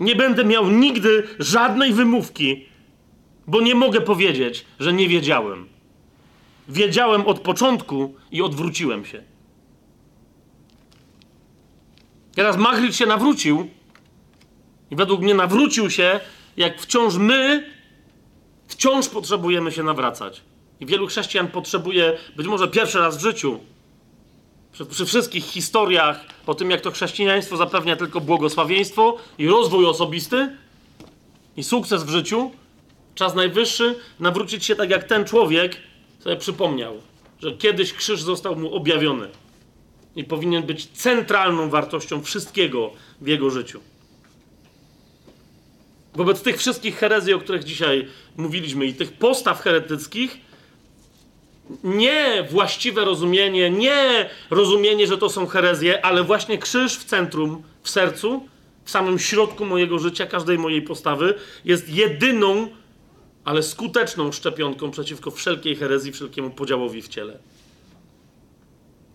Nie 0.00 0.16
będę 0.16 0.44
miał 0.44 0.70
nigdy 0.70 1.28
żadnej 1.38 1.92
wymówki, 1.92 2.66
bo 3.46 3.60
nie 3.60 3.74
mogę 3.74 4.00
powiedzieć, 4.00 4.64
że 4.80 4.92
nie 4.92 5.08
wiedziałem. 5.08 5.68
Wiedziałem 6.68 7.26
od 7.26 7.40
początku 7.40 8.14
i 8.32 8.42
odwróciłem 8.42 9.04
się. 9.04 9.22
Teraz 12.34 12.56
Magritte 12.56 12.96
się 12.96 13.06
nawrócił 13.06 13.68
i 14.90 14.96
według 14.96 15.20
mnie 15.20 15.34
nawrócił 15.34 15.90
się 15.90 16.20
jak 16.56 16.80
wciąż 16.80 17.16
my 17.16 17.70
Wciąż 18.70 19.08
potrzebujemy 19.08 19.72
się 19.72 19.82
nawracać. 19.82 20.42
I 20.80 20.86
wielu 20.86 21.06
chrześcijan 21.06 21.48
potrzebuje, 21.48 22.18
być 22.36 22.46
może 22.46 22.68
pierwszy 22.68 22.98
raz 22.98 23.18
w 23.18 23.20
życiu, 23.20 23.60
przy, 24.72 25.06
wszystkich 25.06 25.44
historiach 25.44 26.20
o 26.46 26.54
tym, 26.54 26.70
jak 26.70 26.80
to 26.80 26.90
chrześcijaństwo 26.90 27.56
zapewnia 27.56 27.96
tylko 27.96 28.20
błogosławieństwo 28.20 29.16
i 29.38 29.48
rozwój 29.48 29.86
osobisty 29.86 30.56
i 31.56 31.64
sukces 31.64 32.02
w 32.02 32.08
życiu, 32.08 32.50
czas 33.14 33.34
najwyższy 33.34 33.98
nawrócić 34.20 34.64
się 34.64 34.76
tak 34.76 34.90
jak 34.90 35.04
ten 35.04 35.24
człowiek 35.24 35.76
sobie 36.18 36.36
przypomniał, 36.36 37.00
że 37.42 37.52
kiedyś 37.52 37.92
krzyż 37.92 38.22
został 38.22 38.56
mu 38.56 38.74
objawiony 38.74 39.28
i 40.16 40.24
powinien 40.24 40.62
być 40.62 40.86
centralną 40.86 41.70
wartością 41.70 42.22
wszystkiego 42.22 42.90
w 43.20 43.26
jego 43.26 43.50
życiu. 43.50 43.80
Wobec 46.14 46.42
tych 46.42 46.58
wszystkich 46.58 46.96
herezji, 46.96 47.34
o 47.34 47.38
których 47.38 47.64
dzisiaj 47.64 48.08
mówiliśmy, 48.36 48.86
i 48.86 48.94
tych 48.94 49.12
postaw 49.12 49.60
heretyckich, 49.60 50.49
nie 51.84 52.46
właściwe 52.50 53.04
rozumienie, 53.04 53.70
nie 53.70 54.30
rozumienie, 54.50 55.06
że 55.06 55.18
to 55.18 55.30
są 55.30 55.46
herezje, 55.46 56.04
ale 56.04 56.24
właśnie 56.24 56.58
krzyż 56.58 56.98
w 56.98 57.04
centrum, 57.04 57.62
w 57.82 57.90
sercu, 57.90 58.46
w 58.84 58.90
samym 58.90 59.18
środku 59.18 59.64
mojego 59.64 59.98
życia, 59.98 60.26
każdej 60.26 60.58
mojej 60.58 60.82
postawy, 60.82 61.34
jest 61.64 61.88
jedyną, 61.88 62.68
ale 63.44 63.62
skuteczną 63.62 64.32
szczepionką 64.32 64.90
przeciwko 64.90 65.30
wszelkiej 65.30 65.76
herezji, 65.76 66.12
wszelkiemu 66.12 66.50
podziałowi 66.50 67.02
w 67.02 67.08
ciele. 67.08 67.38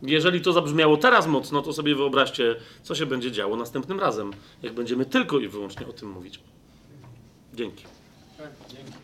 Jeżeli 0.02 0.42
to 0.42 0.54
zabrzmiało 0.54 0.98
teraz 0.98 1.28
mocno, 1.28 1.62
to 1.62 1.74
sobie 1.74 1.96
wyobraźcie, 1.96 2.56
co 2.84 2.96
się 2.96 3.06
będzie 3.06 3.32
działo 3.32 3.56
następnym 3.56 4.00
razem, 4.00 4.32
jak 4.64 4.74
będziemy 4.74 5.06
tylko 5.06 5.40
i 5.40 5.48
wyłącznie 5.48 5.88
o 5.88 5.94
tym 5.94 6.10
mówić. 6.10 6.40
Dzięki. 7.54 7.84
Tak, 8.38 8.50
dzięki. 8.70 8.95